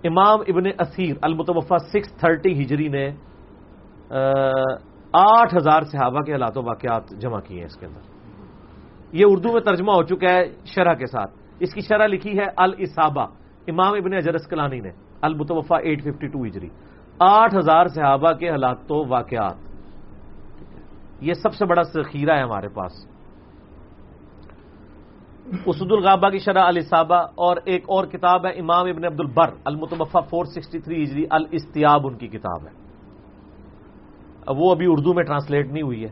امام 0.05 0.41
ابن 0.49 0.67
اسیر 0.79 1.17
المتوفا 1.23 1.79
سکس 1.79 2.13
تھرٹی 2.13 2.53
ہجری 2.63 2.89
نے 2.89 3.11
آٹھ 5.13 5.55
ہزار 5.55 5.83
صحابہ 5.83 6.21
کے 6.21 6.33
حالات 6.33 6.59
و 6.59 6.63
واقعات 6.63 7.11
جمع 7.11 7.41
کیے 7.41 7.59
ہیں 7.59 7.67
اس 7.67 7.77
کے 7.77 7.87
اندر۔ 7.87 8.01
یہ 9.13 9.25
اردو 9.29 9.53
میں 9.53 9.61
ترجمہ 9.61 9.93
ہو 9.93 10.03
چکا 10.03 10.35
ہے 10.35 10.43
شرح 10.65 10.95
کے 10.95 11.07
ساتھ۔ 11.07 11.48
اس 11.61 11.75
کی 11.75 11.81
شرح 11.81 12.07
لکھی 12.07 12.39
ہے 12.39 12.45
الصابہ 12.57 13.27
امام 13.69 13.93
ابن 13.93 14.15
اجرس 14.15 14.47
کلانی 14.47 14.81
نے 14.81 14.91
المتوفا 15.21 15.77
ایٹ 15.77 16.03
ففٹی 16.03 16.27
ٹو 16.27 16.45
ہجری۔ 16.45 16.69
آٹھ 17.19 17.55
ہزار 17.59 17.87
صحابہ 17.89 18.33
کے 18.33 18.51
حالات 18.51 18.93
و 18.93 19.09
واقعات۔ 19.09 19.55
یہ 21.21 21.33
سب 21.33 21.55
سے 21.55 21.65
بڑا 21.65 21.83
ذخیرہ 21.83 22.37
ہے 22.37 22.43
ہمارے 22.43 22.69
پاس۔ 22.69 22.93
اسد 25.67 25.93
الغابہ 25.93 26.29
کی 26.29 26.39
شرح 26.39 26.63
الصابہ 26.63 27.15
اور 27.15 27.57
ایک 27.65 27.85
اور 27.89 28.05
کتاب 28.05 28.47
ہے 28.47 28.51
امام 28.51 28.87
ابن 28.87 29.05
عبد 29.05 29.21
البر 29.21 29.51
المتوفا 29.65 30.21
فور 30.21 30.45
سکسٹی 30.45 30.79
تھری 30.79 31.03
ہجری، 31.03 31.25
الاستیاب 31.31 32.07
ان 32.07 32.19
کی 32.19 32.29
کتاب 32.29 32.63
ہے۔ 32.63 32.89
وہ 34.57 34.71
ابھی 34.71 34.87
اردو 34.89 35.15
میں 35.15 35.25
ٹرانسلیٹ 35.25 35.67
نہیں 35.67 35.83
ہوئی 35.83 36.05
ہے۔ 36.05 36.11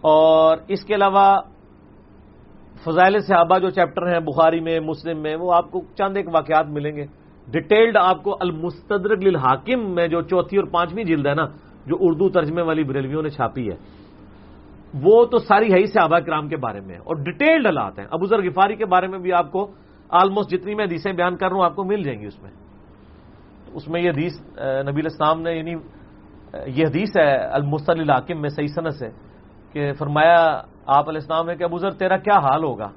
اور 0.00 0.56
اس 0.68 0.84
کے 0.84 0.94
علاوہ 0.94 1.40
فضائل 2.84 3.20
صحابہ 3.20 3.58
جو 3.58 3.70
چیپٹر 3.70 4.12
ہیں، 4.12 4.20
بخاری 4.20 4.60
میں، 4.60 4.80
مسلم 4.80 5.18
میں، 5.18 5.36
وہ 5.36 5.52
آپ 5.54 5.70
کو 5.70 5.82
چند 5.98 6.16
ایک 6.16 6.26
واقعات 6.34 6.66
ملیں 6.66 6.96
گے۔ 6.96 7.06
ڈیٹیلڈ 7.48 7.96
آپ 7.96 8.22
کو 8.22 8.36
المستدرک 8.40 9.24
للحاکم 9.24 9.94
میں 9.94 10.08
جو 10.08 10.22
چوتھی 10.22 10.58
اور 10.58 10.66
پانچویں 10.66 11.04
جلد 11.04 11.26
ہے 11.26 11.34
نا، 11.34 11.46
جو 11.86 11.96
اردو 12.00 12.28
ترجمے 12.28 12.62
والی 12.62 12.84
بریلویوں 12.84 13.22
نے 13.22 13.28
چھاپی 13.28 13.70
ہے۔ 13.70 13.76
وہ 15.02 15.24
تو 15.24 15.38
ساری 15.38 15.72
ہے 15.72 15.78
ہی 15.78 15.86
صحابہ 15.86 16.18
کرام 16.18 16.48
کے 16.48 16.56
بارے 16.56 16.80
میں۔ 16.80 16.96
اور 16.96 17.16
ڈیٹیلڈ 17.16 17.66
حالات 17.66 17.98
ہیں۔ 17.98 18.06
ابو 18.10 18.26
ذر 18.26 18.42
غفاری 18.42 18.76
کے 18.76 18.86
بارے 18.86 19.06
میں 19.06 19.18
بھی 19.18 19.32
آپ 19.32 19.52
کو 19.52 19.70
آلموسٹ 20.08 20.50
جتنی 20.50 20.74
میں 20.74 20.84
حدیثیں 20.84 21.12
بیان 21.12 21.36
کر 21.36 21.48
رہا 21.48 21.56
ہوں، 21.56 21.64
آپ 21.64 21.76
کو 21.76 21.84
مل 21.84 22.02
جائیں 22.02 22.20
گی 22.20 22.26
اس 22.26 22.42
میں۔ 22.42 22.50
اس 23.74 23.88
میں 23.88 24.00
یہ 24.00 24.10
حدیث 24.10 24.32
نبی 24.60 25.00
الاسلام 25.00 25.42
نے 25.42 25.52
یعنی 25.52 25.74
یہ 26.66 26.86
حدیث 26.86 27.16
ہے 27.16 27.36
المسل 27.36 28.00
الحاکم 28.00 28.40
میں 28.40 28.48
صحیح 28.48 28.66
صنعت 28.66 29.02
ہے 29.02 29.10
کہ 29.72 29.92
فرمایا 29.92 30.60
آپ 30.86 31.08
علیہ 31.08 31.20
السلام 31.20 31.46
نے 31.46 31.56
کہ 31.56 31.64
ابو 31.64 31.78
ذر 31.78 31.90
تیرا 31.90 32.16
کیا 32.16 32.38
حال 32.38 32.64
ہوگا؟ 32.64 32.88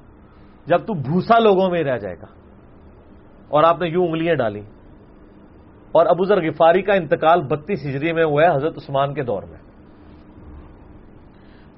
جب 0.66 0.86
تو 0.86 0.94
بھوسا 0.94 1.38
لوگوں 1.38 1.70
میں 1.70 1.84
رہ 1.84 1.98
جائے 1.98 2.16
گا۔ 2.18 2.26
اور 3.48 3.64
آپ 3.64 3.80
نے 3.80 3.88
یوں 3.88 4.06
انگلیاں 4.06 4.34
ڈالی۔ 4.34 4.60
اور 5.92 6.06
ابو 6.06 6.24
ذر 6.24 6.48
غفاری 6.48 6.82
کا 6.82 6.92
انتقال 6.92 7.42
بتیس 7.42 7.86
ہجری 7.86 8.12
میں 8.12 8.24
ہوا 8.24 8.42
ہے 8.42 8.56
حضرت 8.56 8.74
عثمان 8.76 9.14
کے 9.14 9.22
دور 9.22 9.42
میں۔ 9.42 9.58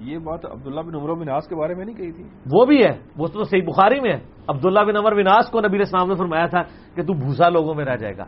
یہ 0.01 0.18
بات 0.18 0.44
عبداللہ 0.44 0.80
بن 0.80 0.94
عمر 0.94 1.14
بن 1.14 1.30
آس 1.30 1.48
کے 1.48 1.55
بارے 1.55 1.74
میں 1.74 1.85
نہیں 1.85 1.97
کہی 1.97 2.12
تھی۔ 2.12 2.24
وہ 2.52 2.66
بھی 2.66 2.85
ہے 2.85 2.98
وہ 3.16 3.26
تو 3.28 3.44
صحیح 3.44 3.62
بخاری 3.66 4.01
میں 4.01 4.12
ہے۔ 4.12 4.20
عبداللہ 4.48 4.80
بن 4.80 4.97
عمر 4.97 5.14
بن 5.14 5.28
آس 5.28 5.51
کو 5.51 5.60
نبی 5.60 5.80
اسلام 5.80 6.09
نے 6.09 6.14
فرمایا 6.14 6.47
تھا 6.47 6.62
کہ 6.94 7.02
تو 7.02 7.12
بھوسا 7.12 7.48
لوگوں 7.48 7.74
میں 7.74 7.85
رہ 7.85 7.97
جائے 7.97 8.16
گا۔ 8.16 8.24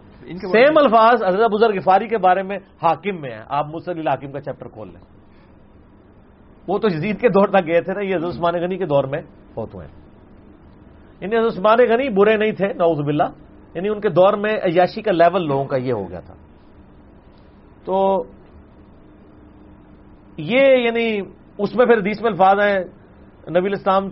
سیم 0.52 0.78
الفاظ 0.78 1.22
حضرت 1.22 1.50
بزرگ 1.50 1.76
غفاری 1.76 2.08
کے 2.08 2.18
بارے 2.18 2.42
میں 2.42 2.58
حاکم 2.82 3.20
میں 3.20 3.30
ہے 3.30 3.42
آپ 3.48 3.66
مسل 3.66 4.08
حاکم 4.08 4.32
کا 4.32 4.40
چیپٹر 4.40 4.68
کھول 4.68 4.88
لیں۔ 4.88 5.19
وہ 6.70 6.78
تو 6.78 6.88
جزید 6.88 7.20
کے 7.20 7.28
دور 7.28 7.48
تک 7.48 7.66
گئے 7.66 7.80
تھے 7.80 7.94
نا، 7.94 8.00
یہ 8.00 8.16
حضرت 8.16 8.34
عثمان 8.34 8.54
غنی 8.54 8.78
کے 8.78 8.86
دور 8.86 9.04
میں 9.04 9.22
فوت 9.54 9.74
ہوئے۔ 9.74 9.88
یعنی 11.20 11.38
حضرت 11.38 11.52
عثمان 11.52 11.78
غنی 11.88 12.08
برے 12.08 12.36
نہیں 12.36 12.52
تھے، 12.52 12.72
نعوذ 12.72 13.00
باللہ۔ 13.00 13.28
یعنی 13.74 13.88
ان 13.88 14.00
کے 14.00 14.08
دور 14.08 14.32
میں 14.32 14.56
عیاشی 14.56 15.02
کا 15.02 15.12
لیول 15.12 15.46
لوگوں 15.46 15.64
کا 15.64 15.76
یہ 15.76 15.92
ہو 15.92 16.10
گیا 16.10 16.20
تھا۔ 16.20 16.34
تو 17.84 18.24
یہ 20.36 20.60
یعنی 20.60 21.20
اس 21.58 21.74
میں 21.74 21.86
پھر 21.86 21.98
حدیث 21.98 22.22
میں 22.22 22.30
الفاظ 22.30 22.58
ہیں، 22.60 22.78
نبی 23.50 23.66
الاسلام 23.66 24.08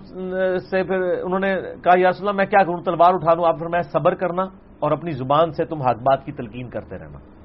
سے 0.58 0.82
پھر 0.82 1.00
انہوں 1.00 1.40
نے 1.40 1.56
کہا، 1.84 1.92
یا 1.96 2.08
رسول 2.08 2.28
اللہ، 2.28 2.36
میں 2.36 2.46
کیا 2.46 2.62
کروں؟ 2.62 2.82
تلوار 2.82 3.14
اٹھا 3.14 3.34
لوں، 3.34 3.44
آپ 3.44 3.58
پھر 3.58 3.66
میں 3.66 3.82
صبر 3.82 4.14
کرنا 4.14 4.42
اور 4.78 4.90
اپنی 4.90 5.10
زبان 5.10 5.52
سے 5.52 5.64
تم 5.64 5.82
حق 5.82 5.96
بات 5.96 6.24
کی 6.24 6.32
تلقین 6.32 6.68
کرتے 6.68 6.98
رہنا۔ 6.98 7.37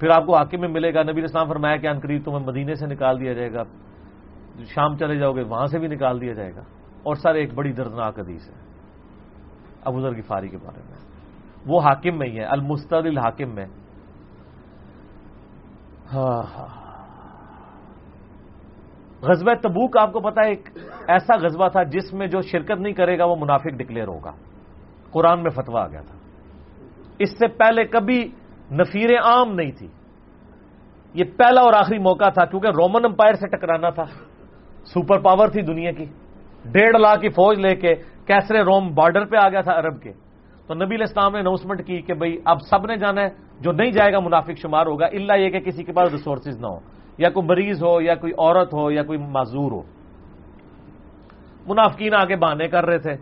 پھر 0.00 0.10
آپ 0.10 0.26
کو 0.26 0.36
حاکم 0.36 0.60
میں 0.60 0.68
ملے 0.68 0.94
گا۔ 0.94 1.02
نبی 1.02 1.20
الاسلام 1.20 1.48
فرمایا 1.48 1.76
کہ 1.76 1.86
انقریب 1.86 2.22
تمہیں 2.24 2.46
مدینے 2.46 2.74
سے 2.74 2.86
نکال 2.86 3.20
دیا 3.20 3.32
جائے 3.32 3.52
گا۔ 3.52 3.62
شام 4.74 4.96
چلے 4.96 5.16
جاؤ 5.16 5.32
گے، 5.32 5.42
وہاں 5.42 5.66
سے 5.66 5.78
بھی 5.78 5.88
نکال 5.88 6.20
دیا 6.20 6.32
جائے 6.32 6.54
گا۔ 6.54 6.60
اور 7.02 7.14
سر، 7.14 7.34
ایک 7.34 7.54
بڑی 7.54 7.72
دردناک 7.72 8.18
حدیث 8.18 8.48
ہے 8.48 8.54
ابوذر 9.84 10.14
کی 10.14 10.22
فاری 10.22 10.48
کے 10.48 10.56
بارے 10.56 10.80
میں۔ 10.90 10.98
وہ 11.66 11.80
حاکم 11.80 12.18
میں 12.18 12.28
ہی 12.28 12.38
ہے 12.38 12.44
المستد 12.44 12.92
الحاکم 12.92 13.54
میں 13.54 13.66
ہاں 16.12 16.42
ہاں۔ 16.56 16.88
غزوہ 19.22 19.54
تبوک، 19.54 19.96
آپ 19.96 20.12
کو 20.12 20.20
پتا 20.20 20.42
ہے، 20.42 20.48
ایک 20.48 20.68
ایسا 21.08 21.36
غزوہ 21.36 21.68
تھا 21.68 21.82
جس 21.82 22.12
میں 22.12 22.26
جو 22.26 22.40
شرکت 22.40 22.80
نہیں 22.80 22.92
کرے 22.92 23.18
گا، 23.18 23.24
وہ 23.24 23.36
منافق 23.36 23.68
ڈکلیئر 23.68 24.08
ہوگا۔ 24.08 24.32
قرآن 25.10 25.42
میں 25.42 25.50
فتوا 25.50 25.82
آ 25.82 25.86
گیا 25.86 26.00
تھا۔ 26.00 26.18
اس 27.18 27.30
سے 27.38 27.46
پہلے 27.48 27.84
کبھی 27.84 28.32
نفیر 28.72 29.18
عام 29.18 29.54
نہیں 29.54 29.72
تھی۔ 29.72 29.88
یہ 31.14 31.24
پہلا 31.36 31.60
اور 31.60 31.72
آخری 31.72 31.98
موقع 31.98 32.28
تھا 32.28 32.44
کیونکہ 32.44 32.66
رومن 32.66 33.04
امپائر 33.04 33.34
سے 33.34 33.48
ٹکرانا 33.48 33.90
تھا۔ 33.90 34.04
سپر 34.84 35.18
پاور 35.18 35.48
تھی 35.48 35.62
دنیا 35.62 35.92
کی۔ 35.92 36.04
ڈیڑھ 36.64 36.96
لاکھ 37.00 37.20
کی 37.20 37.28
فوج 37.28 37.58
لے 37.58 37.76
کے 37.76 37.94
کیسرے 38.26 38.62
روم 38.62 38.94
بارڈر 38.94 39.24
پہ 39.24 39.36
آ 39.36 39.48
گیا 39.48 39.60
تھا 39.60 39.78
عرب 39.78 40.02
کے۔ 40.02 40.12
تو 40.66 40.74
نبی 40.74 40.94
الاسلام 40.94 41.32
نے 41.32 41.40
اناؤنسمنٹ 41.40 41.86
کی 41.86 42.02
کہ 42.02 42.14
بھائی 42.14 42.36
اب 42.44 42.60
سب 42.70 42.86
نے 42.86 42.96
جانا 42.96 43.22
ہے۔ 43.22 43.28
جو 43.60 43.72
نہیں 43.72 43.90
جائے 43.90 44.12
گا 44.12 44.20
منافق 44.20 44.50
شمار 44.56 44.86
ہوگا۔ 44.86 45.06
اللہ 45.06 45.32
یہ 45.32 45.50
کہ 45.50 45.60
کسی 45.60 45.84
کے 45.84 45.92
پاس 45.92 46.12
ریسورسز 46.12 46.60
نہ 46.60 46.66
ہو۔ 46.66 46.78
یا 47.18 47.30
کوئی 47.30 47.46
مریض 47.46 47.84
ہو، 47.84 48.00
یا 48.00 48.14
کوئی 48.14 48.32
عورت 48.32 48.74
ہو، 48.74 48.90
یا 48.90 49.02
کوئی 49.02 49.18
معذور 49.18 49.72
ہو۔ 49.72 49.82
منافقین 51.66 52.14
آگے 52.14 52.36
بہانے 52.36 52.68
کر 52.68 52.86
رہے 52.86 52.98
تھے۔ 52.98 53.14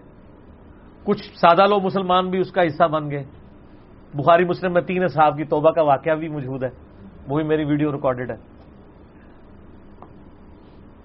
کچھ 1.04 1.22
سادہ 1.22 1.66
لوگ 1.66 1.82
مسلمان 1.82 2.30
بھی 2.30 2.38
اس 2.38 2.52
کا 2.52 2.62
حصہ 2.62 2.88
بن 2.88 3.10
گئے۔ 3.10 3.24
بخاری 4.16 4.44
مسلم 4.44 4.72
میں 4.72 4.82
تین 4.82 5.06
صاحب 5.06 5.36
کی 5.36 5.44
توبہ 5.44 5.70
کا 5.70 5.82
واقعہ 5.82 6.14
بھی 6.14 6.28
موجود 6.28 6.62
ہے۔ 6.62 6.68
وہ 7.28 7.36
بھی 7.36 7.44
میری 7.44 7.64
ویڈیو 7.64 7.92
ریکارڈڈ 7.92 8.30
ہے۔ 8.30 8.36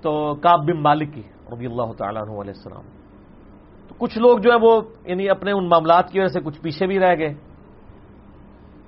تو 0.01 0.35
کاب 0.35 0.59
بن 0.59 0.81
مالک 0.81 1.13
کی 1.13 1.21
رضی 1.51 1.65
اللہ 1.65 1.93
تعالیٰ 1.97 2.21
عنہ 2.21 2.31
علیہ 2.31 2.53
السلام۔ 2.55 2.83
تو 3.87 3.95
کچھ 3.97 4.17
لوگ 4.17 4.37
جو 4.39 4.51
ہے 4.51 4.57
وہ 4.61 4.81
یعنی 5.05 5.29
اپنے 5.29 5.51
ان 5.51 5.69
معاملات 5.69 6.09
کی 6.09 6.19
وجہ 6.19 6.27
سے 6.27 6.41
کچھ 6.41 6.61
پیچھے 6.61 6.87
بھی 6.87 6.99
رہ 6.99 7.15
گئے۔ 7.17 7.33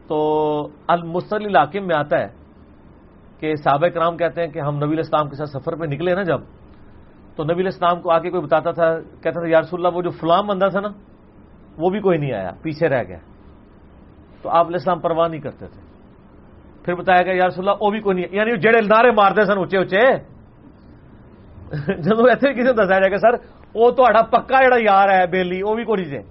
تو 0.07 0.67
المسل 0.87 1.45
علاقے 1.45 1.79
میں 1.79 1.95
آتا 1.95 2.19
ہے 2.19 2.27
کہ 3.39 3.55
صحابہ 3.55 3.87
کرام 3.87 4.17
کہتے 4.17 4.41
ہیں 4.41 4.47
کہ 4.47 4.59
ہم 4.59 4.75
نبی 4.75 4.93
الاسلام 4.93 5.29
کے 5.29 5.35
ساتھ 5.35 5.49
سفر 5.49 5.75
پہ 5.75 5.85
نکلے 5.85 6.15
نا 6.15 6.23
جب، 6.23 6.41
تو 7.35 7.43
نبی 7.43 7.61
الاسلام 7.61 8.01
کو 8.01 8.11
آگے 8.11 8.29
کوئی 8.29 8.43
بتاتا 8.43 8.71
تھا، 8.71 8.99
کہتا 8.99 9.39
تھا 9.39 9.49
یارس 9.49 9.73
اللہ، 9.73 9.87
وہ 9.93 10.01
جو 10.01 10.09
فلام 10.09 10.47
بندہ 10.47 10.65
تھا 10.71 10.79
نا، 10.79 10.89
وہ 11.77 11.89
بھی 11.89 11.99
کوئی 11.99 12.17
نہیں 12.17 12.33
آیا، 12.33 12.51
پیچھے 12.61 12.87
رہ 12.87 13.03
گیا۔ 13.03 13.17
تو 14.44 14.49
آپ 14.49 14.65
علیہ 14.65 14.76
السلام 14.76 14.99
پرواہ 14.99 15.28
نہیں 15.28 15.41
کرتے 15.41 15.68
تھے۔ 15.68 15.82
پھر 16.86 16.95
بتایا 16.95 17.22
گیا 17.22 17.34
یارس 17.34 17.60
اللہ، 17.60 17.72
وہ 17.82 17.91
بھی 17.91 17.99
کوئی 17.99 18.15
نہیں 18.15 18.26
یعنی 18.32 18.57
جڑے 18.57 18.82
نعرے 18.82 19.11
مارتے 19.11 19.45
سن 19.45 19.60
اچے 19.60 19.78
اچے 19.78 20.18
جب 22.02 22.28
ایسے 22.28 22.53
کسی 22.53 22.74
دسایا 22.74 22.99
جائے 22.99 23.11
گا 23.11 23.18
سر، 23.18 23.34
وہ 23.76 23.91
تو 23.91 24.03
پکا 24.32 24.64
جڑا 24.64 24.78
یار 24.80 25.10
ہے، 25.10 25.28
بیلی، 25.28 25.64
وہ 25.64 25.76
بھی 25.76 25.84
کوئی 25.84 26.06
نہیں 26.06 26.22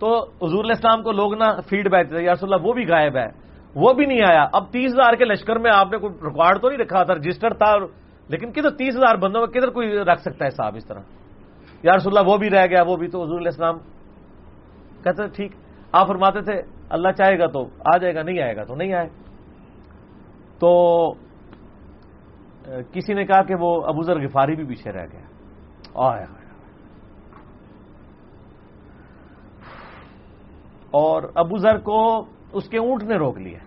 تو 0.00 0.22
حضور 0.22 0.64
علیہ 0.64 0.74
السلام 0.74 1.02
کو 1.02 1.12
لوگ 1.12 1.34
نا 1.34 1.60
فیڈ 1.68 1.90
بیک 1.90 2.08
تھے 2.08 2.24
یارس 2.24 2.44
اللہ، 2.44 2.56
وہ 2.62 2.72
بھی 2.72 2.86
غائب 2.86 3.16
ہے۔ 3.16 3.42
وہ 3.74 3.92
بھی 3.92 4.06
نہیں 4.06 4.20
آیا۔ 4.20 4.46
اب 4.52 4.72
تیس 4.72 4.92
ہزار 4.92 5.14
کے 5.14 5.24
لشکر 5.24 5.58
میں 5.58 5.70
آپ 5.74 5.92
نے 5.92 5.98
کوئی 5.98 6.14
ریکارڈ 6.14 6.60
تو 6.60 6.68
نہیں 6.68 6.78
رکھا 6.78 7.02
تھا 7.02 7.14
رجسٹر 7.14 7.52
تھا۔ 7.54 7.76
لیکن 8.28 8.52
کدھر 8.52 8.70
تیس 8.70 8.96
ہزار 8.96 9.14
بندوں 9.16 9.40
میں 9.40 9.48
کدھر 9.48 9.70
کوئی 9.70 9.98
رکھ 9.98 10.20
سکتا 10.20 10.44
ہے 10.44 10.50
صاحب 10.50 10.76
اس 10.76 10.86
طرح؟ 10.86 11.00
یا 11.82 11.96
رسول 11.96 12.18
اللہ، 12.18 12.32
وہ 12.32 12.36
بھی 12.38 12.50
رہ 12.50 12.66
گیا، 12.66 12.82
وہ 12.86 12.96
بھی۔ 12.96 13.08
تو 13.08 13.22
حضور 13.22 13.38
علیہ 13.38 13.48
السلام 13.48 13.78
کہتے 15.04 15.28
ٹھیک۔ 15.28 15.52
آپ 15.92 16.08
فرماتے 16.08 16.40
تھے، 16.40 16.62
اللہ 16.90 17.08
چاہے 17.08 17.38
گا 17.38 17.46
تو 17.46 17.66
آ 17.94 17.96
جائے 17.96 18.14
گا، 18.14 18.22
نہیں 18.22 18.42
آئے 18.42 18.56
گا 18.56 18.64
تو 18.64 18.74
نہیں 18.74 18.94
آئے۔ 18.94 19.08
تو 20.58 21.12
کسی 22.92 23.14
نے 23.14 23.24
کہا 23.24 23.42
کہ 23.42 23.54
وہ 23.54 23.82
ابو 23.86 24.02
ذر 24.02 24.20
غفاری 24.20 24.56
بھی 24.56 24.64
پیچھے 24.64 24.92
رہ 24.92 25.06
گیا۔ 25.12 25.20
آیا 25.94 26.24
اور 30.90 31.22
ابو 31.34 31.56
ذر 31.56 31.78
کو 31.78 32.24
اس 32.52 32.68
کے 32.68 32.78
اونٹ 32.78 33.02
نے 33.02 33.16
روک 33.16 33.38
لیا۔ 33.38 33.58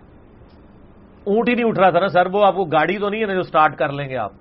اونٹ 1.24 1.48
ہی 1.48 1.54
نہیں 1.54 1.64
اٹھ 1.64 1.78
رہا 1.78 1.90
تھا 1.90 2.00
نا 2.00 2.08
سر، 2.08 2.26
وہ 2.32 2.44
آپ 2.44 2.54
کو 2.54 2.64
گاڑی 2.64 2.98
تو 2.98 3.08
نہیں 3.08 3.20
ہے 3.20 3.26
نا 3.26 3.34
جو 3.34 3.42
سٹارٹ 3.42 3.78
کر 3.78 3.88
لیں 3.88 4.08
گے 4.08 4.16
آپ۔ 4.16 4.32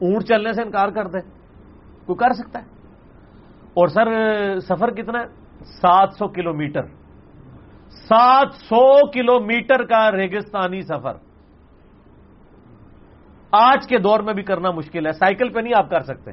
اونٹ 0.00 0.24
چلنے 0.24 0.52
سے 0.52 0.62
انکار 0.62 0.88
کر 0.88 1.04
دیں۔ 1.04 1.30
کوئی 2.06 2.16
کر 2.16 2.32
سکتا 2.32 2.58
ہے؟ 2.58 2.64
اور 3.64 3.88
سر، 3.88 4.58
سفر 4.60 4.90
کتنا 4.90 5.18
ہے؟ 5.18 5.47
سات 5.68 6.08
سو 6.18 6.28
کلو 6.28 6.54
میٹر 6.54 6.82
سات 7.88 8.48
سو 8.52 9.10
کلو 9.10 9.40
میٹر 9.40 9.84
کا 9.84 10.12
ریگستانی 10.12 10.80
سفر۔ 10.80 11.12
آج 13.52 13.86
کے 13.88 13.98
دور 13.98 14.20
میں 14.20 14.34
بھی 14.34 14.42
کرنا 14.42 14.70
مشکل 14.70 15.06
ہے، 15.06 15.12
سائیکل 15.12 15.48
پہ 15.48 15.60
نہیں 15.60 15.72
آپ 15.76 15.90
کر 15.90 16.00
سکتے، 16.00 16.30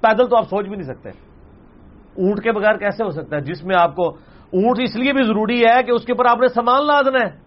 پیدل 0.00 0.26
تو 0.26 0.36
آپ 0.36 0.44
سوچ 0.44 0.66
بھی 0.66 0.76
نہیں 0.76 0.94
سکتے۔ 0.94 1.08
اونٹ 1.08 2.42
کے 2.42 2.52
بغیر 2.52 2.76
کیسے 2.76 3.04
ہو 3.04 3.10
سکتا 3.10 3.36
ہے؟ 3.36 3.40
جس 3.40 3.64
میں 3.64 3.76
آپ 3.78 3.96
کو 3.96 4.08
اونٹ 4.52 4.80
اس 4.82 4.96
لیے 4.96 5.12
بھی 5.12 5.24
ضروری 5.24 5.62
ہے 5.64 5.82
کہ 5.82 5.90
اس 5.90 6.04
کے 6.04 6.12
اوپر 6.12 6.24
آپ 6.24 6.38
نے 6.40 6.48
سامان 6.48 6.86
لادنا 6.86 7.18
ہے۔ 7.18 7.44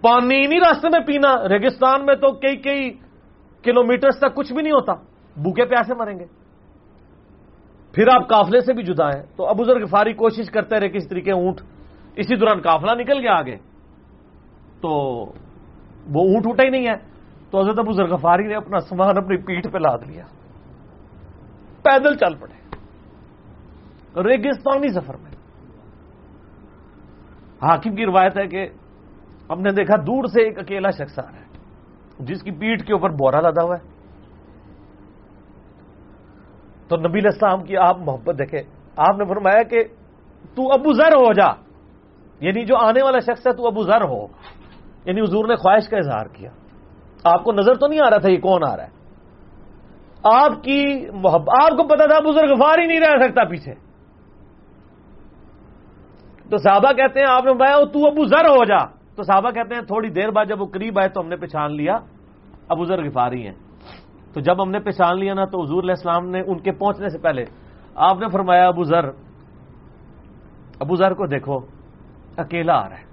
پانی 0.00 0.46
نہیں 0.46 0.60
راستے 0.60 0.88
میں 0.88 1.00
پینا، 1.00 1.48
ریگستان 1.48 2.06
میں 2.06 2.14
تو 2.14 2.32
کئی 2.32 2.56
کئی 2.56 2.90
کلو 3.62 3.84
میٹر 3.84 4.10
تک 4.10 4.34
کچھ 4.34 4.52
بھی 4.52 4.62
نہیں 4.62 4.72
ہوتا۔ 4.72 4.92
بھوکے 5.36 5.64
پیاسے 5.64 5.94
مریں 5.94 6.18
گے۔ 6.18 6.39
پھر 7.92 8.08
آپ 8.14 8.28
کافلے 8.28 8.60
سے 8.60 8.72
بھی 8.72 8.82
جدا 8.82 9.08
ہیں۔ 9.08 9.22
تو 9.36 9.46
ابو 9.46 9.64
ذر 9.64 9.82
غفاری 9.82 10.12
کوشش 10.12 10.50
کرتے 10.50 10.80
رہے 10.80 10.88
کس 10.88 11.08
طریقے 11.08 11.32
اونٹ۔ 11.32 11.60
اسی 12.16 12.36
دوران 12.36 12.60
کافلا 12.60 12.94
نکل 12.94 13.18
گیا 13.18 13.34
آگے۔ 13.34 13.56
تو 14.80 14.90
وہ 16.10 16.22
اونٹ 16.22 16.46
اٹھا 16.46 16.64
ہی 16.64 16.70
نہیں 16.70 16.88
ہے۔ 16.88 16.94
تو 17.50 17.60
حضرت 17.60 17.78
ابو 17.78 17.92
ذر 17.92 18.06
غفاری 18.06 18.46
نے 18.46 18.54
اپنا 18.54 18.80
سامان 18.80 19.16
اپنی 19.16 19.36
پیٹھ 19.36 19.68
پہ 19.68 19.78
لاد 19.78 19.98
لیا۔ 20.06 20.24
پیدل 21.82 22.16
چل 22.16 22.34
پڑے۔ 22.34 22.60
ریگستانی 24.22 24.88
سفر 24.88 25.16
میں۔ 25.16 25.30
حاکم 27.62 27.94
کی 27.94 28.06
روایت 28.06 28.38
ہے 28.38 28.46
کہ 28.46 28.68
ہم 29.50 29.60
نے 29.60 29.70
دیکھا 29.72 29.96
دور 29.96 30.24
سے 30.24 30.42
ایک 30.42 30.58
اکیلا 30.58 30.90
شخص 30.90 31.18
آ 31.18 31.22
رہا 31.22 31.40
ہے، 31.40 31.44
جس 32.18 32.42
کی 32.42 32.50
پیٹھ 32.50 32.86
کے 32.86 32.92
اوپر 32.92 33.10
بورا 33.10 33.40
لدا 33.40 33.62
ہوا 33.62 33.76
ہے۔ 33.76 33.99
تو 36.90 36.96
نبی 36.96 37.20
السلام 37.24 37.62
کی 37.62 37.76
آپ 37.76 37.96
محبت 37.98 38.38
دیکھے 38.38 38.58
آپ 38.96 39.18
نے 39.18 39.24
فرمایا 39.24 39.62
کہ 39.62 39.84
تو 40.54 40.72
ابو 40.72 40.92
ذر 40.92 41.12
ہو 41.12 41.32
جا۔ 41.32 41.48
یعنی 42.40 42.64
جو 42.64 42.76
آنے 42.76 43.02
والا 43.02 43.18
شخص 43.18 43.46
ہے 43.46 43.52
تو 43.52 43.66
ابو 43.66 43.82
ذر 43.82 44.04
ہو۔ 44.04 44.26
یعنی 45.04 45.20
حضور 45.20 45.48
نے 45.48 45.56
خواہش 45.56 45.88
کا 45.88 45.96
اظہار 45.96 46.26
کیا۔ 46.26 46.50
آپ 47.24 47.44
کو 47.44 47.52
نظر 47.52 47.74
تو 47.74 47.86
نہیں 47.86 48.00
آ 48.06 48.10
رہا 48.10 48.18
تھا 48.18 48.30
یہ 48.32 48.38
کون 48.38 48.60
آ 48.68 48.76
رہا 48.76 48.84
ہے۔ 48.84 48.88
آپ 50.24 50.62
کی 50.62 51.06
محبت 51.14 51.48
آپ 51.62 51.70
کو 51.70 51.88
پتا 51.88 52.06
تھا 52.06 52.30
بزرگ 52.30 52.54
فار 52.54 52.78
ہی 52.78 52.86
نہیں 52.86 53.00
رہ 53.00 53.28
سکتا 53.28 53.44
پیچھے۔ 53.44 53.74
تو 56.50 56.56
صحابہ 56.56 56.92
کہتے 56.92 57.20
ہیں، 57.20 57.26
آپ 57.30 57.44
نے 57.44 57.52
بتایا 57.52 57.76
تو 57.76 58.06
ابو 58.06 58.24
ذر 58.24 58.44
ہو 58.44 58.64
جا۔ 58.64 58.84
تو 59.16 59.22
صحابہ 59.22 59.50
کہتے 59.50 59.74
ہیں، 59.74 59.82
تھوڑی 59.82 60.10
دیر 60.10 60.30
بعد 60.30 60.46
جب 60.46 60.60
وہ 60.60 60.66
قریب 60.66 60.98
آئے 60.98 61.08
تو 61.08 61.20
ہم 61.20 61.28
نے 61.28 61.36
پہچان 61.36 61.76
لیا، 61.76 61.96
ابو 62.68 62.84
ذر 62.84 63.04
غفاری 63.04 63.46
ہیں۔ 63.46 63.54
تو 64.32 64.40
جب 64.40 64.62
ہم 64.62 64.70
نے 64.70 64.78
پہچان 64.78 65.18
لیا 65.18 65.34
نا 65.34 65.44
تو 65.44 65.62
حضور 65.62 65.82
علیہ 65.82 65.94
السلام 65.96 66.28
نے 66.28 66.40
ان 66.40 66.58
کے 66.58 66.72
پہنچنے 66.72 67.08
سے 67.08 67.18
پہلے 67.18 67.44
آپ 67.94 68.18
نے 68.20 68.26
فرمایا، 68.32 68.68
ابو 68.68 68.82
ذر 68.82 69.08
ابو 70.80 70.96
ذر 70.96 71.14
کو 71.14 71.26
دیکھو، 71.26 71.58
اکیلا 72.36 72.74
آ 72.74 72.88
رہا 72.88 72.98
ہے۔ 72.98 73.04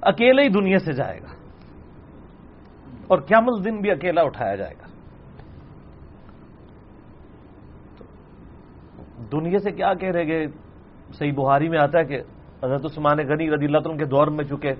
اکیلے 0.00 0.42
ہی 0.42 0.48
دنیا 0.48 0.78
سے 0.78 0.92
جائے 0.92 1.20
گا۔ 1.22 1.28
اور 3.06 3.18
قیامت 3.18 3.64
دن 3.64 3.80
بھی 3.80 3.90
اکیلا 3.90 4.22
اٹھایا 4.22 4.56
جائے 4.56 4.74
گا۔ 4.74 4.86
دنیا 9.32 9.58
سے 9.58 9.70
کیا 9.70 9.94
کہہ 9.94 10.10
رہے 10.10 10.26
گے 10.26 10.46
صحیح 11.12 11.32
بہاری 11.32 11.68
میں 11.68 11.78
آتا 11.78 11.98
ہے 11.98 12.04
کہ 12.04 12.20
حضرت 12.64 12.84
عثمان 12.84 13.18
غنی 13.18 13.50
رضی 13.50 13.64
اللہ 13.64 13.78
عنہ 13.78 13.96
کے 13.96 14.04
دور 14.04 14.26
میں 14.26 14.44
چکے۔ 14.44 14.74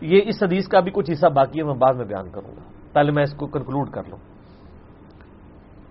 یہ 0.00 0.20
اس 0.24 0.42
حدیث 0.42 0.68
کا 0.68 0.80
بھی 0.80 0.90
کچھ 0.94 1.10
حصہ 1.12 1.26
باقی 1.26 1.58
ہے، 1.58 1.64
میں 1.64 1.74
بعد 1.74 1.94
میں 1.94 2.04
بیان 2.04 2.30
کروں 2.30 2.56
گا۔ 2.56 2.60
پہلے 2.92 3.12
میں 3.12 3.22
اس 3.22 3.34
کو 3.34 3.46
کنکلوڈ 3.46 3.90
کر 3.90 4.02
لوں۔ 4.08 4.18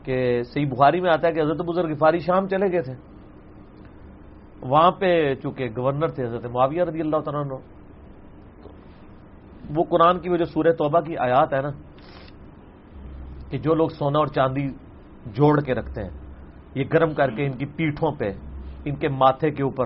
کہ 0.04 0.42
صحیح 0.44 0.66
بخاری 0.70 1.02
میں 1.02 1.12
آتا 1.12 1.28
ہے 1.28 1.34
کہ 1.34 1.42
حضرت 1.42 1.62
بزرگ 1.62 1.96
فاری 1.96 2.20
شام 2.20 2.48
چلے 2.48 2.72
گئے 2.72 2.82
تھے۔ 2.82 2.94
وہاں 4.62 4.92
پہ 4.92 5.36
چونکہ 5.36 5.70
گورنر 5.78 6.08
تھے 6.08 6.26
حضرت 6.26 6.46
معاویہ 6.46 6.84
رضی 6.84 7.02
اللہ 7.02 7.18
تعالیٰ 7.18 7.58
وہ 9.76 9.84
قرآن 9.90 10.20
کی 10.20 10.30
وہ 10.30 10.38
جو 10.38 10.46
سورہ 10.46 10.72
توبہ 10.72 11.00
کی 11.00 11.18
آیات 11.18 11.54
ہے 11.54 11.62
نا، 11.62 11.70
کہ 13.50 13.58
جو 13.58 13.74
لوگ 13.74 13.88
سونا 13.88 14.20
اور 14.20 14.28
چاندی 14.28 14.70
جوڑ 15.26 15.62
کے 15.62 15.74
رکھتے 15.74 16.02
ہیں، 16.02 16.10
یہ 16.76 16.84
گرم 16.94 17.14
کر 17.14 17.30
کے 17.30 17.46
ان 17.46 17.52
کی 17.52 17.66
پیٹھوں 17.66 18.12
پہ، 18.12 18.30
ان 18.86 18.96
کے 18.96 19.08
ماتھے 19.08 19.52
کے 19.52 19.64
اوپر 19.64 19.86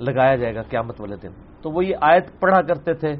لگایا 0.00 0.36
جائے 0.36 0.54
گا 0.54 0.62
قیامت 0.62 1.00
والے 1.00 1.16
دن۔ 1.16 1.45
تو 1.62 1.70
وہ 1.70 1.84
یہ 1.84 1.94
آیت 2.00 2.26
پڑھا 2.40 2.60
کرتے 2.62 2.94
تھے 2.94 3.12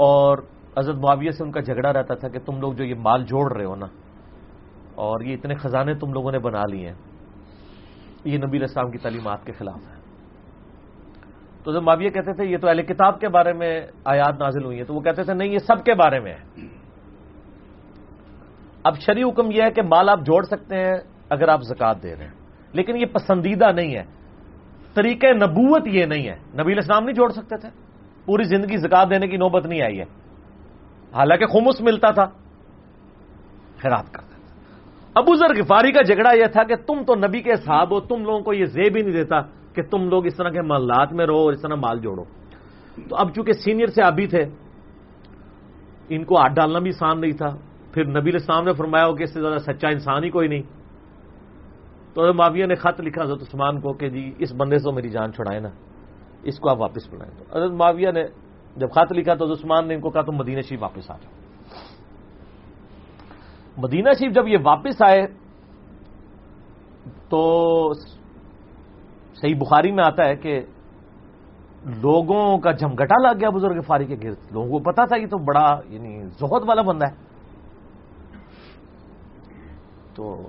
اور 0.00 0.38
حضرت 0.78 0.96
معاویہ 0.96 1.30
سے 1.30 1.44
ان 1.44 1.50
کا 1.52 1.60
جھگڑا 1.60 1.92
رہتا 1.92 2.14
تھا 2.14 2.28
کہ 2.28 2.38
تم 2.46 2.60
لوگ 2.60 2.72
جو 2.72 2.84
یہ 2.84 2.94
مال 2.98 3.24
جوڑ 3.24 3.52
رہے 3.52 3.64
ہو 3.64 3.74
نا، 3.76 3.86
اور 4.96 5.20
یہ 5.20 5.34
اتنے 5.34 5.54
خزانے 5.54 5.94
تم 5.94 6.12
لوگوں 6.12 6.32
نے 6.32 6.38
بنا 6.38 6.64
لیے 6.66 6.88
ہیں، 6.88 6.96
یہ 8.24 8.38
نبی 8.38 8.58
السلام 8.58 8.90
کی 8.90 8.98
تعلیمات 8.98 9.44
کے 9.46 9.52
خلاف 9.52 9.80
ہے۔ 9.80 10.00
تو 11.64 11.72
جب 11.72 11.82
معاویہ 11.82 12.10
کہتے 12.10 12.32
تھے، 12.32 12.44
یہ 12.44 12.58
تو 12.58 12.68
اہل 12.68 12.82
کتاب 12.82 13.20
کے 13.20 13.28
بارے 13.28 13.52
میں 13.52 13.72
آیات 14.04 14.38
نازل 14.38 14.64
ہوئی 14.64 14.78
ہیں، 14.78 14.84
تو 14.84 14.94
وہ 14.94 15.00
کہتے 15.00 15.22
تھے، 15.22 15.34
نہیں، 15.34 15.52
یہ 15.52 15.58
سب 15.58 15.84
کے 15.84 15.94
بارے 15.94 16.20
میں 16.20 16.32
ہے۔ 16.32 16.66
اب 18.84 18.98
شریع 18.98 19.24
حکم 19.28 19.50
یہ 19.50 19.62
ہے 19.62 19.70
کہ 19.70 19.82
مال 19.82 20.08
آپ 20.08 20.20
جوڑ 20.26 20.42
سکتے 20.44 20.76
ہیں 20.76 20.94
اگر 21.30 21.48
آپ 21.48 21.62
زکات 21.62 22.02
دے 22.02 22.14
رہے 22.16 22.24
ہیں، 22.24 22.34
لیکن 22.74 22.96
یہ 22.96 23.06
پسندیدہ 23.12 23.70
نہیں 23.72 23.94
ہے۔ 23.96 24.04
طریقہ 24.94 25.26
نبوت 25.26 25.86
یہ 25.86 26.06
نہیں 26.06 26.28
ہے۔ 26.28 26.62
نبی 26.62 26.78
اسلام 26.78 27.04
نہیں 27.04 27.14
جوڑ 27.14 27.32
سکتے 27.32 27.56
تھے۔ 27.56 27.68
پوری 28.24 28.42
زندگی 28.42 28.76
زکات 28.76 29.10
دینے 29.10 29.28
کی 29.28 29.36
نوبت 29.36 29.66
نہیں 29.66 29.82
آئی 29.82 29.98
ہے۔ 29.98 30.04
حالانکہ 31.14 31.46
خمس 31.46 31.80
ملتا 31.80 32.10
تھا۔ 32.10 32.24
خیرات 33.78 34.12
کرتے 34.12 34.34
تھے 34.34 34.42
ابو 35.14 35.34
ذر 35.34 35.62
غفاری 35.62 35.92
کا 35.92 36.02
جھگڑا 36.02 36.32
یہ 36.32 36.46
تھا 36.46 36.64
کہ 36.64 36.76
تم 36.76 37.04
تو 37.04 37.14
نبی 37.14 37.40
کے 37.40 37.56
صاحب 37.56 37.90
ہو، 37.90 38.00
تم 38.00 38.24
لوگوں 38.24 38.40
کو 38.40 38.52
یہ 38.52 38.64
زیب 38.64 38.96
ہی 38.96 39.02
نہیں 39.02 39.12
دیتا 39.12 39.40
کہ 39.72 39.82
تم 39.82 40.08
لوگ 40.08 40.26
اس 40.26 40.36
طرح 40.36 40.50
کے 40.50 40.62
محلات 40.62 41.12
میں 41.12 41.26
رہو 41.26 41.36
اور 41.36 41.52
اس 41.52 41.62
طرح 41.62 41.74
مال 41.74 41.98
جوڑو۔ 41.98 42.24
تو 43.08 43.16
اب 43.16 43.34
چونکہ 43.34 43.52
سینئر 43.52 43.86
سے 43.86 44.02
ابھی 44.02 44.26
تھے، 44.26 44.44
ان 46.08 46.24
کو 46.24 46.36
ہاتھ 46.36 46.52
ڈالنا 46.52 46.78
بھی 46.78 46.90
آسان 46.90 47.20
نہیں 47.20 47.32
تھا۔ 47.32 47.56
پھر 47.92 48.04
نبی 48.04 48.30
اسلام 48.34 48.64
نے 48.64 48.72
فرمایا 48.72 49.06
ہو 49.06 49.14
کہ 49.14 49.22
اس 49.22 49.34
سے 49.34 49.40
زیادہ 49.40 49.56
سچا 49.56 49.88
انسان 49.88 50.24
ہی 50.24 50.30
کوئی 50.30 50.48
نہیں۔ 50.48 50.81
تو 52.14 52.34
معاویہ 52.34 52.66
نے 52.66 52.74
خط 52.74 53.00
لکھا 53.00 53.22
حضرت 53.22 53.42
عثمان 53.42 53.80
کو 53.80 53.92
کہ 53.92 54.08
جی 54.08 54.34
اس 54.38 54.52
بندے 54.52 54.78
سے 54.78 54.92
میری 54.92 55.08
جان 55.08 55.32
چھڑائے 55.32 55.60
نا، 55.60 55.68
اس 56.42 56.58
کو 56.58 56.70
آپ 56.70 56.80
واپس 56.80 57.08
بلائیں 57.10 57.32
تو۔ 57.38 57.56
حضرت 57.56 57.72
معاویہ 57.72 58.10
نے 58.10 58.24
جب 58.76 58.90
خط 58.90 59.12
لکھا 59.12 59.34
تو 59.34 59.52
عثمان 59.52 59.88
نے 59.88 59.94
ان 59.94 60.00
کو 60.00 60.10
کہا 60.10 60.22
تو 60.22 60.32
مدینہ 60.32 60.60
شریف 60.60 60.82
واپس 60.82 61.10
آ 61.10 61.14
جاؤ۔ 61.14 61.32
مدینہ 63.76 64.08
شریف 64.18 64.32
جب 64.34 64.48
یہ 64.48 64.58
واپس 64.64 65.02
آئے 65.02 65.26
تو 67.28 67.92
صحیح 69.34 69.54
بخاری 69.54 69.92
میں 69.92 70.04
آتا 70.04 70.24
ہے 70.24 70.36
کہ 70.36 70.60
لوگوں 71.84 72.58
کا 72.58 72.70
جھمگٹا 72.72 73.22
لگ 73.22 73.40
گیا 73.40 73.50
بزرگ 73.50 73.80
فاری 73.80 74.04
کے 74.04 74.16
گرد۔ 74.22 74.52
لوگوں 74.52 74.70
کو 74.70 74.78
پتا 74.78 75.04
تھا 75.04 75.16
یہ 75.16 75.26
تو 75.26 75.38
بڑا 75.38 75.80
یعنی 75.88 76.22
زہد 76.22 76.68
والا 76.68 76.82
بندہ 76.82 77.06
ہے۔ 77.06 77.14
تو 80.14 80.48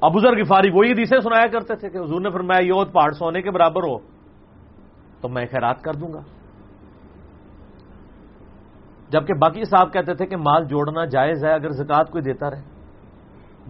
اب 0.00 0.14
بزرگ 0.14 0.42
فاری 0.44 0.70
وہی 0.70 0.92
حدیثیں 0.92 1.20
سنایا 1.20 1.46
کرتے 1.46 1.76
تھے 1.76 1.90
کہ 1.90 1.98
حضور 1.98 2.20
نے 2.20 2.30
فرمایا، 2.30 2.66
یہ 2.66 2.92
پہاڑ 2.92 3.12
سونے 3.12 3.42
کے 3.42 3.50
برابر 3.50 3.82
ہو، 3.82 3.98
تو 5.20 5.28
میں 5.28 5.46
خیرات 5.50 5.82
کر 5.82 5.92
دوں 5.92 6.12
گا۔ 6.12 6.20
جبکہ 9.08 9.34
باقی 9.34 9.64
صاحب 9.64 9.92
کہتے 9.92 10.14
تھے 10.14 10.26
کہ 10.26 10.36
مال 10.36 10.64
جوڑنا 10.64 11.04
جائز 11.04 11.44
ہے 11.44 11.52
اگر 11.52 11.70
زکات 11.70 12.10
کوئی 12.10 12.22
دیتا 12.22 12.50
رہے۔ 12.50 12.62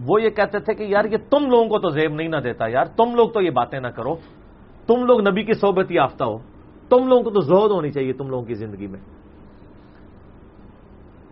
وہ 0.07 0.21
یہ 0.21 0.29
کہتے 0.29 0.59
تھے 0.59 0.73
کہ 0.73 0.83
یار، 0.83 1.05
یہ 1.05 1.17
تم 1.29 1.49
لوگوں 1.49 1.69
کو 1.69 1.79
تو 1.79 1.89
زیب 1.89 2.13
نہیں 2.13 2.27
نہ 2.27 2.37
دیتا 2.37 2.67
یار، 2.67 2.85
تم 2.85 3.15
لوگ 3.15 3.29
تو 3.29 3.41
یہ 3.41 3.49
باتیں 3.49 3.79
نہ 3.79 3.87
کرو۔ 3.87 4.15
تم 4.87 5.05
لوگ 5.05 5.21
نبی 5.21 5.43
کی 5.43 5.53
صحبت 5.53 5.91
یافتہ 5.91 6.23
ہو۔ 6.23 6.37
تم 6.89 7.07
لوگوں 7.07 7.23
کو 7.23 7.29
تو 7.29 7.39
زہد 7.39 7.71
ہونی 7.71 7.91
چاہیے 7.91 8.13
تم 8.13 8.27
لوگوں 8.27 8.45
کی 8.45 8.53
زندگی 8.53 8.87
میں۔ 8.87 8.99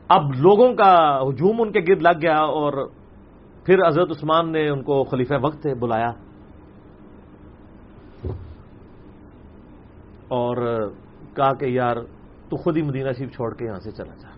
اب 0.08 0.22
لوگوں 0.36 0.74
کا 0.74 1.22
ہجوم 1.22 1.62
ان 1.62 1.72
کے 1.72 1.80
گرد 1.80 2.02
لگ 2.02 2.22
گیا 2.22 2.38
اور 2.38 2.88
پھر 3.70 3.88
حضرت 3.88 4.10
عثمان 4.10 4.52
نے 4.52 4.70
ان 4.70 4.84
کو 4.84 5.04
خلیفہ 5.04 5.34
وقت 5.41 5.68
بلایا 5.80 6.10
اور 10.28 10.88
کہا 11.36 11.54
کہ 11.54 11.66
یار 11.66 11.96
تو 12.50 12.56
خود 12.56 12.78
ہی 12.78 12.82
مدینہ 12.82 13.12
شریف 13.12 13.36
چھوڑ 13.36 13.54
کے 13.54 13.66
یہاں 13.66 13.80
سے 13.80 13.91
چلا 13.91 14.16
جا۔ 14.16 14.30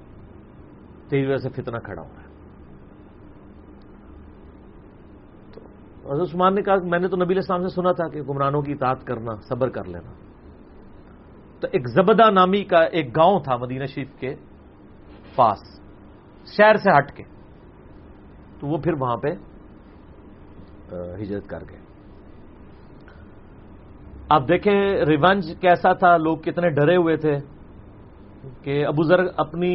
تیری 1.09 1.25
وجہ 1.25 1.37
سے 1.37 1.49
فتنہ 1.49 1.77
کھڑا 1.77 2.01
ہو 2.01 2.07
رہا 2.07 2.23
ہے۔ 2.23 2.27
حضرت 6.11 6.27
عثمان 6.29 6.55
نے 6.55 6.61
کہا، 6.61 6.75
میں 6.83 6.99
نے 6.99 7.07
تو 7.07 7.17
نبی 7.17 7.37
اسلام 7.37 7.67
سے 7.67 7.75
سنا 7.75 7.91
تھا 7.91 8.07
کہ 8.07 8.21
گمرانوں 8.21 8.61
کی 8.61 8.71
اطاعت 8.71 9.03
کرنا، 9.03 9.35
صبر 9.41 9.69
کر 9.69 9.83
لینا۔ 9.83 10.11
تو 11.59 11.67
ایک 11.71 11.87
زبدہ 11.87 12.31
نامی 12.31 12.63
کا 12.63 12.79
ایک 12.79 13.15
گاؤں 13.15 13.39
تھا 13.39 13.57
مدینہ 13.57 13.85
شریف 13.85 14.09
کے 14.19 14.35
پاس، 15.35 15.81
شہر 16.57 16.75
سے 16.75 16.97
ہٹ 16.97 17.11
کے۔ 17.11 17.23
تو 18.61 18.67
وہ 18.67 18.77
پھر 18.77 18.93
وہاں 18.93 19.17
پہ 19.17 19.29
ہجرت 21.21 21.47
کر 21.49 21.63
گئے۔ 21.69 21.79
آپ 24.29 24.47
دیکھیں 24.47 25.05
ریونج 25.05 25.51
کیسا 25.61 25.93
تھا، 25.93 26.15
لوگ 26.17 26.37
کتنے 26.37 26.69
ڈرے 26.69 26.95
ہوئے 26.95 27.15
تھے 27.17 27.35
کہ 28.63 28.85
ابو 28.85 29.03
ذر 29.03 29.23
اپنی 29.37 29.73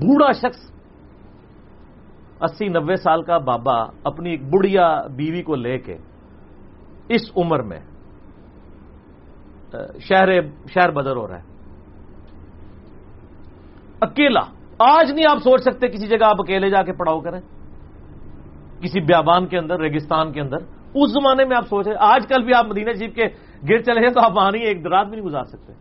بوڑھا 0.00 0.30
شخص، 0.32 0.60
اسی 2.40 2.68
نوے 2.68 2.96
سال 2.96 3.22
کا 3.22 3.38
بابا 3.38 3.76
اپنی 4.04 4.30
ایک 4.30 4.42
بڑھیا 4.50 4.86
بیوی 5.16 5.42
کو 5.42 5.54
لے 5.56 5.78
کے 5.78 5.96
اس 7.08 7.30
عمر 7.36 7.62
میں 7.62 7.80
شہر 10.08 10.28
شہر 10.72 10.90
بدر 10.90 11.16
ہو 11.16 11.26
رہا 11.28 11.38
ہے۔ 11.38 11.52
اکیلا، 14.00 14.44
آج 14.78 15.10
نہیں 15.10 15.30
آپ 15.30 15.38
سوچ 15.44 15.60
سکتے 15.62 15.88
کسی 15.88 16.06
جگہ 16.08 16.24
آپ 16.24 16.40
اکیلے 16.40 16.70
جا 16.70 16.82
کے 16.82 16.92
پڑاؤ 16.92 17.20
کریں۔ 17.20 17.40
کسی 18.84 19.00
بیابان 19.00 19.46
کے 19.46 19.58
اندر، 19.58 19.80
ریگستان 19.80 20.32
کے 20.32 20.40
اندر۔ 20.40 20.56
اس 20.94 21.12
زمانے 21.12 21.44
میں 21.44 21.56
آپ 21.56 21.66
سوچ 21.68 21.86
رہے 21.86 21.96
آج 21.98 22.26
کل 22.28 22.44
بھی 22.44 22.54
آپ 22.54 22.64
مدینہ 22.64 22.92
جیپ 22.92 23.14
کے 23.14 23.24
گر 23.68 23.82
چلے 23.82 24.00
ہیں 24.00 24.10
تو 24.10 24.20
آپ 24.20 24.36
وہاں 24.36 24.50
نہیں، 24.52 24.62
ایک 24.62 24.86
رات 24.86 25.06
بھی 25.06 25.16
نہیں 25.16 25.26
گزار 25.26 25.44
سکتے۔ 25.44 25.72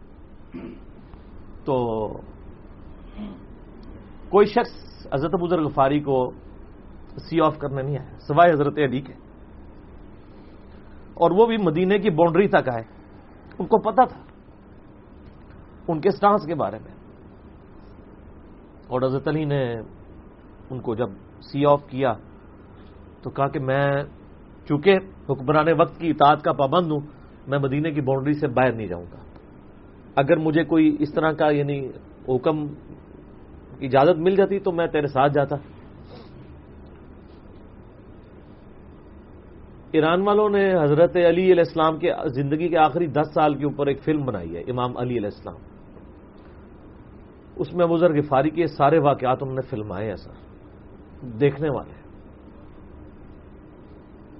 تو 1.65 2.07
کوئی 4.29 4.45
شخص 4.45 5.07
حضرت 5.13 5.31
بزرگ 5.33 5.65
غفاری 5.65 5.99
کو 5.99 6.31
سی 7.29 7.41
آف 7.41 7.57
کرنے 7.57 7.81
نہیں 7.81 7.97
آیا، 7.97 8.19
سوائے 8.19 8.53
حضرت 8.53 8.73
علی 8.77 9.01
کے۔ 9.01 9.13
اور 11.13 11.31
وہ 11.31 11.45
بھی 11.45 11.57
مدینے 11.57 11.99
کی 11.99 12.09
باؤنڈری 12.09 12.47
تک 12.47 12.69
آئے۔ 12.73 12.83
ان 13.59 13.65
کو 13.65 13.77
پتا 13.77 14.05
تھا 14.05 14.19
ان 15.87 16.01
کے 16.01 16.11
سٹانس 16.11 16.45
کے 16.45 16.55
بارے 16.55 16.79
میں۔ 16.79 16.95
اور 18.87 19.01
حضرت 19.01 19.27
علی 19.27 19.45
نے 19.45 19.73
ان 20.69 20.79
کو 20.79 20.95
جب 20.95 21.09
سی 21.51 21.65
آف 21.65 21.87
کیا 21.87 22.13
تو 23.23 23.29
کہا 23.29 23.47
کہ 23.47 23.59
میں 23.59 24.03
چونکہ 24.67 24.97
حکمران 25.29 25.67
وقت 25.79 25.99
کی 25.99 26.09
اطاعت 26.09 26.43
کا 26.43 26.53
پابند 26.53 26.91
ہوں، 26.91 26.99
میں 27.47 27.59
مدینے 27.59 27.91
کی 27.91 28.01
باؤنڈری 28.01 28.33
سے 28.33 28.47
باہر 28.47 28.71
نہیں 28.71 28.87
جاؤں 28.87 29.05
گا۔ 29.13 29.17
اگر 30.15 30.37
مجھے 30.37 30.63
کوئی 30.63 30.95
اس 30.99 31.13
طرح 31.13 31.31
کا 31.31 31.49
یعنی 31.49 31.87
حکم 32.29 32.67
اجازت 33.81 34.17
مل 34.17 34.35
جاتی 34.35 34.59
تو 34.59 34.71
میں 34.71 34.87
تیرے 34.87 35.07
ساتھ 35.07 35.33
جاتا۔ 35.33 35.55
ایران 39.91 40.21
والوں 40.21 40.49
نے 40.49 40.73
حضرت 40.83 41.15
علی 41.15 41.51
علیہ 41.51 41.53
السلام 41.57 41.97
کے 41.97 42.11
زندگی 42.25 42.67
کے 42.67 42.77
آخری 42.77 43.07
دس 43.07 43.33
سال 43.33 43.55
کے 43.55 43.65
اوپر 43.65 43.87
ایک 43.87 44.03
فلم 44.03 44.25
بنائی 44.25 44.55
ہے، 44.55 44.61
امام 44.67 44.97
علی 44.97 45.17
علیہ 45.17 45.29
السلام۔ 45.33 45.55
اس 47.55 47.73
میں 47.73 47.85
بزرگ 47.85 48.21
فاری 48.21 48.49
کے 48.49 48.67
سارے 48.67 48.99
واقعات 48.99 49.37
انہوں 49.41 49.55
نے 49.55 49.61
فلمائے 49.61 50.09
ہیں 50.09 50.15
سر 50.15 50.31
دیکھنے 51.39 51.69
والے 51.69 52.02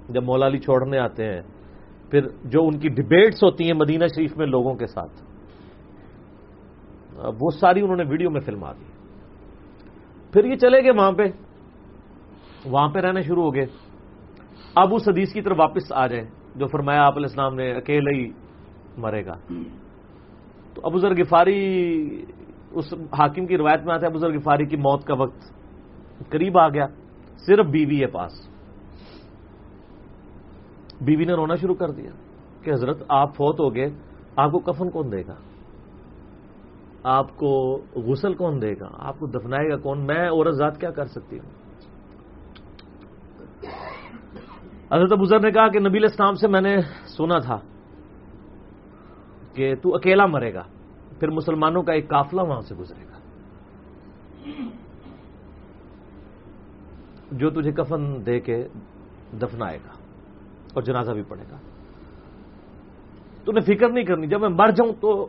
جب 0.08 0.22
مولا 0.22 0.46
علی 0.46 0.58
چھوڑنے 0.58 0.98
آتے 0.98 1.24
ہیں، 1.24 1.42
پھر 2.10 2.20
جو 2.44 2.66
ان 2.66 2.78
کی 2.78 2.88
ڈبیٹس 2.88 3.42
ہوتی 3.44 3.64
ہیں 3.64 3.74
مدینہ 3.74 4.04
شریف 4.06 4.36
میں 4.36 4.46
لوگوں 4.46 4.74
کے 4.74 4.86
ساتھ 4.86 5.12
وہ 7.40 7.50
ساری 7.60 7.80
انہوں 7.80 7.96
نے 7.96 8.04
ویڈیو 8.08 8.30
میں 8.30 8.40
فلما 8.40 8.72
دی۔ 8.72 8.84
پھر 10.32 10.44
یہ 10.44 10.56
چلے 10.56 10.82
گئے 10.82 10.90
وہاں 10.90 11.12
پہ۔ 11.12 11.22
وہاں 12.64 12.88
پہ 12.88 12.98
رہنے 12.98 13.22
شروع 13.22 13.42
ہو 13.42 13.54
گئے۔ 13.54 13.66
اب 14.74 14.94
اس 14.94 15.08
حدیث 15.08 15.32
کی 15.32 15.42
طرف 15.42 15.56
واپس 15.60 15.92
آ 15.92 16.06
جائیں، 16.06 16.24
جو 16.56 16.66
فرمایا 16.66 17.02
آپ 17.02 17.16
علیہ 17.16 17.26
السلام 17.26 17.54
نے، 17.54 17.72
اکیلے 17.72 18.20
ہی 18.20 18.30
مرے 18.96 19.26
گا۔ 19.26 19.34
تو 20.74 20.80
ابو 20.84 20.98
ذر 20.98 21.14
غفاری 21.14 22.24
اس 22.70 22.94
حاکم 22.94 23.46
کی 23.46 23.58
روایت 23.58 23.80
میں 23.84 23.94
آتا 23.94 24.06
ہے، 24.06 24.10
ابو 24.10 24.18
ذر 24.18 24.32
غفاری 24.32 24.66
کی 24.66 24.76
موت 24.76 25.04
کا 25.04 25.14
وقت 25.14 25.38
قریب 26.30 26.58
آ 26.58 26.68
گیا، 26.68 26.86
صرف 27.46 27.66
بیوی 27.66 28.00
ہے 28.00 28.06
پاس۔ 28.06 28.53
بیوی 31.00 31.24
نے 31.24 31.32
رونا 31.32 31.54
شروع 31.54 31.74
کر 31.74 31.90
دیا 31.90 32.10
کہ 32.62 32.70
حضرت 32.70 33.02
آپ 33.08 33.34
فوت 33.34 33.60
ہو 33.60 33.74
گئے، 33.74 33.90
آپ 34.36 34.52
کو 34.52 34.58
کفن 34.58 34.90
کون 34.90 35.12
دے 35.12 35.22
گا؟ 35.26 35.34
آپ 37.02 37.36
کو 37.36 37.82
غسل 37.94 38.34
کون 38.34 38.62
دے 38.62 38.72
گا؟ 38.80 38.88
آپ 38.98 39.18
کو 39.18 39.26
دفنائے 39.26 39.70
گا 39.70 39.76
کون؟ 39.76 40.06
میں 40.06 40.28
عورت 40.28 40.54
ذات 40.54 40.80
کیا 40.80 40.90
کر 40.90 41.04
سکتی 41.04 41.38
ہوں؟ 41.38 41.50
حضرت 44.92 45.12
ابوذر 45.12 45.40
نے 45.40 45.50
کہا 45.50 45.68
کہ 45.68 45.78
نبی 45.78 46.04
اسلام 46.04 46.34
سے 46.34 46.48
میں 46.48 46.60
نے 46.60 46.76
سنا 47.16 47.38
تھا 47.38 47.58
کہ 49.54 49.74
تو 49.74 49.94
اکیلا 49.94 50.26
مرے 50.26 50.54
گا، 50.54 50.62
پھر 51.20 51.30
مسلمانوں 51.30 51.82
کا 51.82 51.92
ایک 51.92 52.08
قافلہ 52.08 52.40
وہاں 52.40 52.60
سے 52.60 52.74
گزرے 52.74 53.04
گا۔ 53.04 53.14
جو 57.32 57.50
تجھے 57.50 57.72
کفن 57.72 58.26
دے 58.26 58.40
کے 58.40 58.68
دفنائے 59.42 59.78
گا۔ 59.78 59.93
اور 60.74 60.82
جنازہ 60.82 61.12
بھی 61.12 61.22
پڑے 61.22 61.42
گا۔ 61.50 61.56
تو 63.44 63.52
نے 63.52 63.60
فکر 63.60 63.88
نہیں 63.88 64.04
کرنی، 64.04 64.26
جب 64.26 64.40
میں 64.40 64.48
مر 64.48 64.70
جاؤں 64.70 64.92
تو 65.00 65.26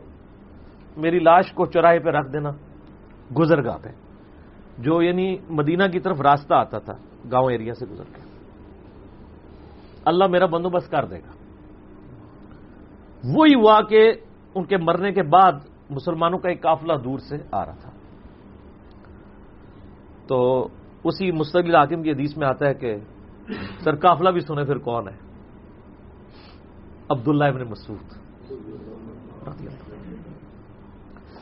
میری 0.96 1.18
لاش 1.18 1.52
کو 1.52 1.66
چوراہے 1.66 1.98
پہ 1.98 2.10
رکھ 2.10 2.32
دینا، 2.32 2.50
گزرگاہ 3.38 3.76
پہ۔ 3.82 3.88
جو 4.78 5.02
یعنی 5.02 5.36
مدینہ 5.50 5.82
کی 5.92 6.00
طرف 6.00 6.20
راستہ 6.20 6.54
آتا 6.54 6.78
تھا، 6.78 6.92
گاؤں 7.32 7.50
ایریا 7.50 7.74
سے 7.74 7.86
گزر 7.86 8.04
کے۔ 8.04 8.22
اللہ 10.04 10.24
میرا 10.26 10.46
بندوبست 10.46 10.90
کر 10.90 11.04
دے 11.04 11.18
گا۔ 11.18 11.32
وہی 13.36 13.54
ہوا 13.54 13.80
کہ 13.88 14.12
ان 14.54 14.64
کے 14.64 14.76
مرنے 14.76 15.12
کے 15.12 15.22
بعد 15.22 15.52
مسلمانوں 15.90 16.38
کا 16.38 16.48
ایک 16.48 16.62
قافلہ 16.62 16.92
دور 17.04 17.18
سے 17.18 17.36
آ 17.52 17.66
رہا 17.66 17.72
تھا۔ 17.72 17.90
تو 20.26 20.68
اسی 21.04 21.32
مستقل 21.32 21.74
حاکم 21.74 22.02
کی 22.02 22.10
حدیث 22.10 22.36
میں 22.36 22.48
آتا 22.48 22.66
ہے 22.66 22.74
کہ، 22.74 22.96
سر 23.84 23.96
قافلہ 23.96 24.30
بھی 24.30 24.40
سنے 24.40 24.64
پھر 24.64 24.78
کون 24.78 25.08
ہے؟ 25.08 25.25
عبداللہ 27.08 27.44
ابن 27.44 27.62
مسعود 27.70 28.14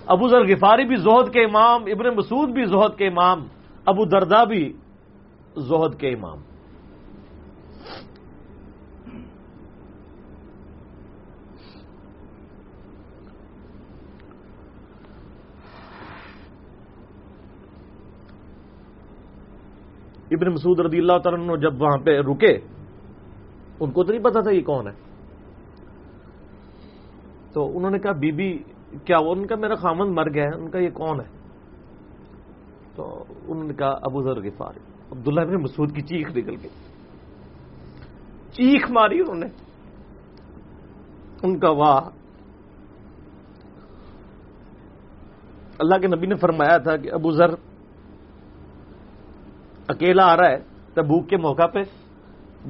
ابو 0.07 0.29
ذر 0.29 0.45
غفاری 0.45 0.85
بھی 0.85 0.97
زہد 0.97 1.33
کے 1.33 1.45
امام، 1.45 1.83
ابن 1.83 2.17
مسعود 2.17 2.51
بھی 2.51 2.65
زہد 2.65 2.99
کے 2.99 3.07
امام، 3.07 3.47
ابو 3.87 4.05
دردا 4.05 4.45
بھی 4.45 4.73
زہد 5.57 6.01
کے 6.01 6.09
امام۔ 6.09 6.39
ابن 20.31 20.53
مسعود 20.53 20.81
رضی 20.81 20.99
اللہ 20.99 21.19
تعالیٰ 21.19 21.61
جب 21.61 21.83
وہاں 21.83 21.99
پہ 21.99 22.21
رکے، 22.21 22.59
ان 23.81 23.91
کو 23.91 24.05
تو 24.05 24.13
نہیں 24.13 24.23
پتا 24.23 24.41
تھا 24.41 24.51
یہ 24.51 24.61
کون 24.61 24.87
ہے۔ 24.87 25.14
تو 27.55 27.77
انہوں 27.77 27.91
نے 27.91 27.99
کہا 27.99 28.13
بی 28.13 28.33
بی 28.33 28.59
کیا 29.05 29.19
وہ؟ 29.19 29.33
ان 29.33 29.47
کا 29.47 29.57
میرا 29.57 29.75
خامن 29.75 30.15
مر 30.15 30.35
گیا 30.35 30.45
ہے۔ 30.45 30.55
ان 30.55 30.71
کا 30.71 30.79
یہ 30.79 30.91
کون 30.91 31.21
ہے؟ 31.21 31.27
تو 32.95 33.25
انہوں 33.49 33.65
نے 33.65 33.75
کہا، 33.75 33.91
ابو 34.03 34.23
ذر 34.23 34.41
غفار 34.41 34.73
عبداللہ 35.13 35.41
ابن 35.41 35.63
مسعود 35.63 35.95
کی 35.95 36.03
چیخ 36.03 36.29
نکل 36.31 36.57
گئی۔ 36.63 36.69
چیخ 38.51 38.91
ماری 38.91 39.21
انہوں 39.21 39.35
نے۔ 39.35 39.47
ان 41.43 41.59
کا 41.59 41.71
واہ۔ 41.71 42.09
اللہ 45.79 45.99
کے 45.99 46.07
نبی 46.07 46.27
نے 46.27 46.35
فرمایا 46.35 46.79
تھا 46.79 46.97
کہ 46.97 47.13
ابو 47.13 47.31
ذر 47.31 47.55
اکیلا 49.89 50.25
آ 50.25 50.37
رہا 50.37 50.51
ہے 50.51 50.59
تبوک 50.95 51.29
کے 51.29 51.37
موقع 51.37 51.67
پہ، 51.67 51.83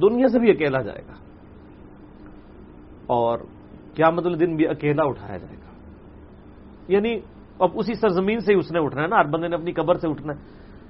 دنیا 0.01 0.27
سے 0.27 0.39
بھی 0.39 0.51
اکیلا 0.51 0.81
جائے 0.81 1.01
گا۔ 1.07 1.13
اور 3.05 3.39
کیا 3.95 4.09
مطلب 4.09 4.39
دن 4.39 4.55
بھی 4.55 4.67
اکیلا 4.67 5.03
اٹھایا 5.03 5.37
جائے 5.37 5.55
گا۔ 5.55 5.65
یعنی 6.87 7.19
اب 7.59 7.69
اسی 7.73 7.93
سرزمین 7.93 8.39
سے 8.39 8.53
ہی 8.53 8.57
اس 8.57 8.71
نے 8.71 8.79
اٹھنا 8.79 9.01
ہے 9.01 9.07
نا، 9.07 9.15
ہر 9.15 9.25
بندے 9.25 9.47
نے 9.47 9.55
اپنی 9.55 9.71
قبر 9.71 9.95
سے 9.95 10.09
اٹھنا 10.09 10.33
ہے۔ 10.33 10.39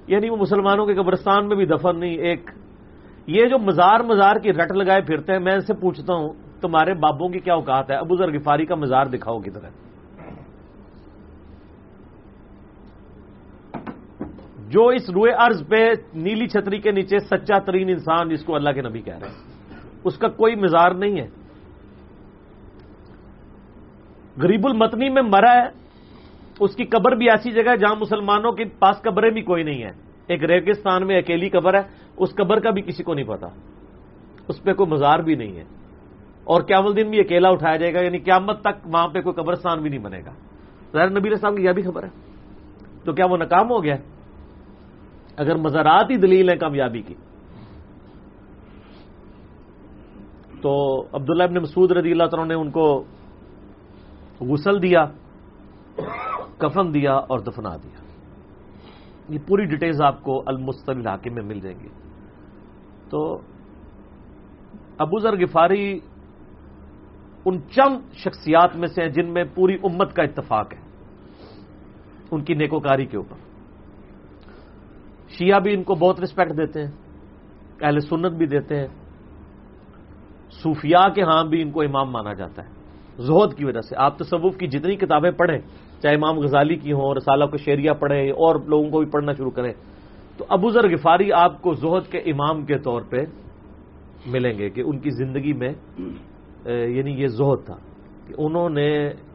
یعنی 0.08 0.30
وہ 0.30 0.38
مسلمانوں 0.38 0.86
کے 0.86 0.96
قبرستان 0.96 1.48
میں 1.48 1.56
بھی 1.56 1.66
دفن 1.66 2.00
نہیں، 2.00 2.18
ایک 2.18 2.50
یہ 3.28 3.46
جو 3.46 3.60
مزار 3.60 4.00
مزار 4.00 4.36
کی 4.36 4.54
رٹ 4.54 4.72
لگائے 4.72 5.02
پھرتے 5.02 5.34
ہیں، 5.34 5.40
میں 5.40 5.54
ان 5.54 5.62
سے 5.62 5.74
پوچھتا 5.74 6.14
ہوں، 6.14 6.30
تمہارے 6.62 6.94
بابوں 6.94 7.30
کی 7.30 7.40
کیا 7.40 7.54
اوقات 7.54 7.92
ہے؟ 7.92 7.96
ابو 7.96 8.16
ذر 8.16 8.32
غفاری 8.32 8.66
کا 8.66 8.76
مزار 8.76 9.06
دکھاؤ 9.06 9.40
کدھر 9.40 9.64
ہے۔ 9.64 9.70
جو 14.70 14.88
اس 14.88 15.10
روئے 15.10 15.34
ارض 15.34 15.68
پہ 15.68 15.90
نیلی 16.14 16.48
چھتری 16.48 16.80
کے 16.80 16.92
نیچے 16.92 17.20
سچا 17.20 17.60
ترین 17.60 17.90
انسان 17.90 18.30
جس 18.30 18.46
کو 18.46 18.56
اللہ 18.56 18.70
کے 18.70 18.82
نبی 18.82 19.02
کہہ 19.02 19.18
رہے 19.18 19.28
ہیں، 19.28 19.36
اس 20.04 20.18
کا 20.18 20.28
کوئی 20.28 20.56
مزار 20.56 20.92
نہیں 20.92 21.20
ہے۔ 21.20 21.45
غریب 24.42 24.68
المتنی 24.68 25.10
میں 25.10 25.22
مرا 25.22 25.54
ہے، 25.54 25.70
اس 26.60 26.76
کی 26.76 26.86
قبر 26.86 27.16
بھی 27.16 27.30
ایسی 27.30 27.52
جگہ 27.52 27.72
ہے 27.72 27.78
جہاں 27.78 27.96
مسلمانوں 27.96 28.52
کے 28.52 28.66
پاس 28.66 29.02
قبریں 29.02 29.30
بھی 29.30 29.42
کوئی 29.42 29.64
نہیں 29.64 29.84
ہے۔ 29.84 29.92
ایک 30.28 30.44
ریگستان 30.44 31.08
میں 31.08 31.18
اکیلی 31.18 31.50
قبر 31.50 31.74
ہے، 31.74 31.82
اس 32.18 32.36
قبر 32.36 32.60
کا 32.60 32.70
بھی 32.70 32.82
کسی 32.82 33.04
کو 33.04 33.14
نہیں 33.14 33.26
پتا۔ 33.26 33.48
اس 34.48 34.64
پہ 34.64 34.74
کوئی 34.74 34.90
مزار 34.90 35.20
بھی 35.20 35.36
نہیں 35.36 35.56
ہے۔ 35.56 35.64
اور 36.44 36.62
قیامت 36.62 36.98
دن 36.98 37.10
بھی 37.10 37.20
اکیلا 37.20 37.50
اٹھایا 37.50 37.76
جائے 37.76 37.94
گا 37.94 38.02
یعنی 38.02 38.18
قیامت 38.18 38.62
تک 38.62 38.88
وہاں 38.88 39.08
پہ 39.08 39.22
کوئی 39.22 39.44
قبرستان 39.44 39.82
بھی 39.82 39.90
نہیں 39.90 40.00
بنے 40.00 40.20
گا۔ 40.26 40.32
ظاہر 40.94 41.10
نبی 41.10 41.30
السلام 41.30 41.56
کی 41.56 41.64
یہ 41.64 41.72
بھی 41.72 41.84
خبر 41.84 42.04
ہے۔ 42.04 42.10
تو 43.06 43.14
کیا 43.14 43.26
وہ 43.26 43.38
ناکام 43.38 43.70
ہو 43.70 43.84
گیا؟ 43.84 43.96
اگر 45.38 45.56
مزارات 45.56 46.12
ہی 46.12 46.18
دلیل 46.18 46.50
ہیں 46.50 46.58
کامیابی 46.58 47.02
کی۔ 47.02 47.14
تو 50.62 51.02
عبداللہ 51.14 51.44
ابن 51.44 51.56
مسعود 51.56 51.92
رضی 51.92 52.12
اللہ 52.12 52.24
تعالیٰ 52.24 52.48
نے 52.48 52.54
ان 52.54 52.72
کو 52.72 53.04
غسل 54.42 54.82
دیا، 54.82 55.06
کفن 56.58 56.94
دیا 56.94 57.14
اور 57.14 57.40
دفنا 57.40 57.78
دیا۔ 57.78 57.98
یہ 59.30 59.40
پوری 59.48 59.66
ڈیٹیلز 59.66 60.02
آپ 60.02 60.24
کو 60.24 60.44
المستل 60.46 60.98
علاقے 60.98 61.30
میں 61.30 61.44
مل 61.44 61.60
جائیں 61.60 61.80
گی۔ 61.80 61.88
تو 63.10 63.42
ابو 64.98 65.20
ذر 65.20 65.42
غفاری 65.42 66.00
ان 67.46 67.62
چند 67.62 68.14
شخصیات 68.14 68.76
میں 68.76 68.88
سے 68.88 69.02
ہیں 69.02 69.10
جن 69.10 69.34
میں 69.34 69.44
پوری 69.56 69.76
امت 69.84 70.14
کا 70.14 70.24
اتفاق 70.24 70.74
ہے، 70.74 70.80
ان 72.32 72.44
کی 72.44 72.54
نیکوکاری 72.54 73.06
کے 73.06 73.18
اوپر۔ 73.18 73.38
شیعہ 75.30 75.60
بھی 75.60 75.74
ان 75.74 75.84
کو 75.84 75.96
بہت 75.96 76.20
رسپیکٹ 76.20 76.52
دیتے 76.52 76.84
ہیں، 76.84 76.92
اہل 77.82 78.00
سنت 78.00 78.32
بھی 78.32 78.46
دیتے 78.46 78.80
ہیں، 78.80 78.88
صوفیاء 80.52 81.08
کے 81.08 81.22
ہاں 81.22 81.44
بھی 81.44 81.62
ان 81.62 81.72
کو 81.72 81.82
امام 81.82 82.12
مانا 82.12 82.34
جاتا 82.34 82.64
ہے۔ 82.64 82.85
زہد 83.18 83.54
کی 83.58 83.66
وجہ 83.66 83.82
سے۔ 83.82 83.96
آپ 83.98 84.18
تصوف 84.18 84.58
کی 84.58 84.68
جتنی 84.68 84.96
کتابیں 84.96 85.32
پڑھیں، 85.32 85.58
چاہے 86.02 86.16
امام 86.16 86.40
غزالی 86.40 86.76
کی 86.76 86.92
ہوں، 86.94 87.14
رسالہ 87.16 87.46
کو 87.52 87.58
شیریہ 87.58 87.92
پڑھیں، 88.00 88.32
اور 88.32 88.56
لوگوں 88.68 88.90
کو 88.92 89.00
بھی 89.00 89.10
پڑھنا 89.12 89.34
شروع 89.34 89.52
کریں، 89.52 89.72
تو 90.38 90.46
ابو 90.50 90.70
ذر 90.72 90.90
غفاری 90.92 91.32
آپ 91.34 91.62
کو 91.62 91.74
زہد 91.74 92.12
کے 92.12 92.18
امام 92.32 92.66
کے 92.66 92.78
طور 92.78 93.02
پہ 93.10 93.24
ملیں 94.26 94.58
گے 94.58 94.70
کہ 94.70 94.82
ان 94.82 95.00
کی 95.00 95.10
زندگی 95.10 95.54
میں 95.54 95.74
یعنی 96.66 97.12
یہ 97.22 97.28
زہد 97.28 97.66
تھا 97.66 97.78
کہ 98.28 98.34
انہوں 98.38 98.70
نے 98.70 98.88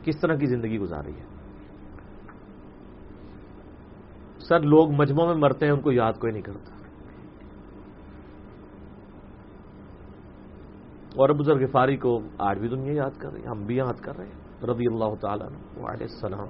کس 0.05 0.21
طرح 0.21 0.35
کی 0.35 0.47
زندگی 0.47 0.79
گزاری 0.79 1.13
ہے۔ 1.13 1.29
سر، 4.49 4.61
لوگ 4.61 4.91
مجموعوں 4.93 5.29
میں 5.29 5.41
مرتے 5.41 5.67
ہیں، 5.67 5.73
ان 5.73 5.81
کو 5.81 5.93
یاد 5.93 6.13
کوئی 6.21 6.33
نہیں 6.33 6.43
کرتا۔ 6.43 6.80
اور 11.21 11.29
ابو 11.29 11.43
ذر 11.43 11.55
غفاری 11.55 11.97
کو 11.97 12.21
آج 12.39 12.59
بھی 12.59 12.69
دنیا 12.69 12.93
یاد 12.93 13.19
کر 13.19 13.33
رہی 13.33 13.43
ہے 13.43 13.47
ہم 13.47 13.67
بھی 13.67 13.77
یاد 13.77 14.01
کر 14.01 14.17
رہے 14.17 14.27
ہیں۔ 14.27 14.69
رضی 14.71 14.87
اللہ 14.87 15.15
تعالیٰ 15.21 15.47
علیہ 15.77 16.07
السلام۔ 16.11 16.47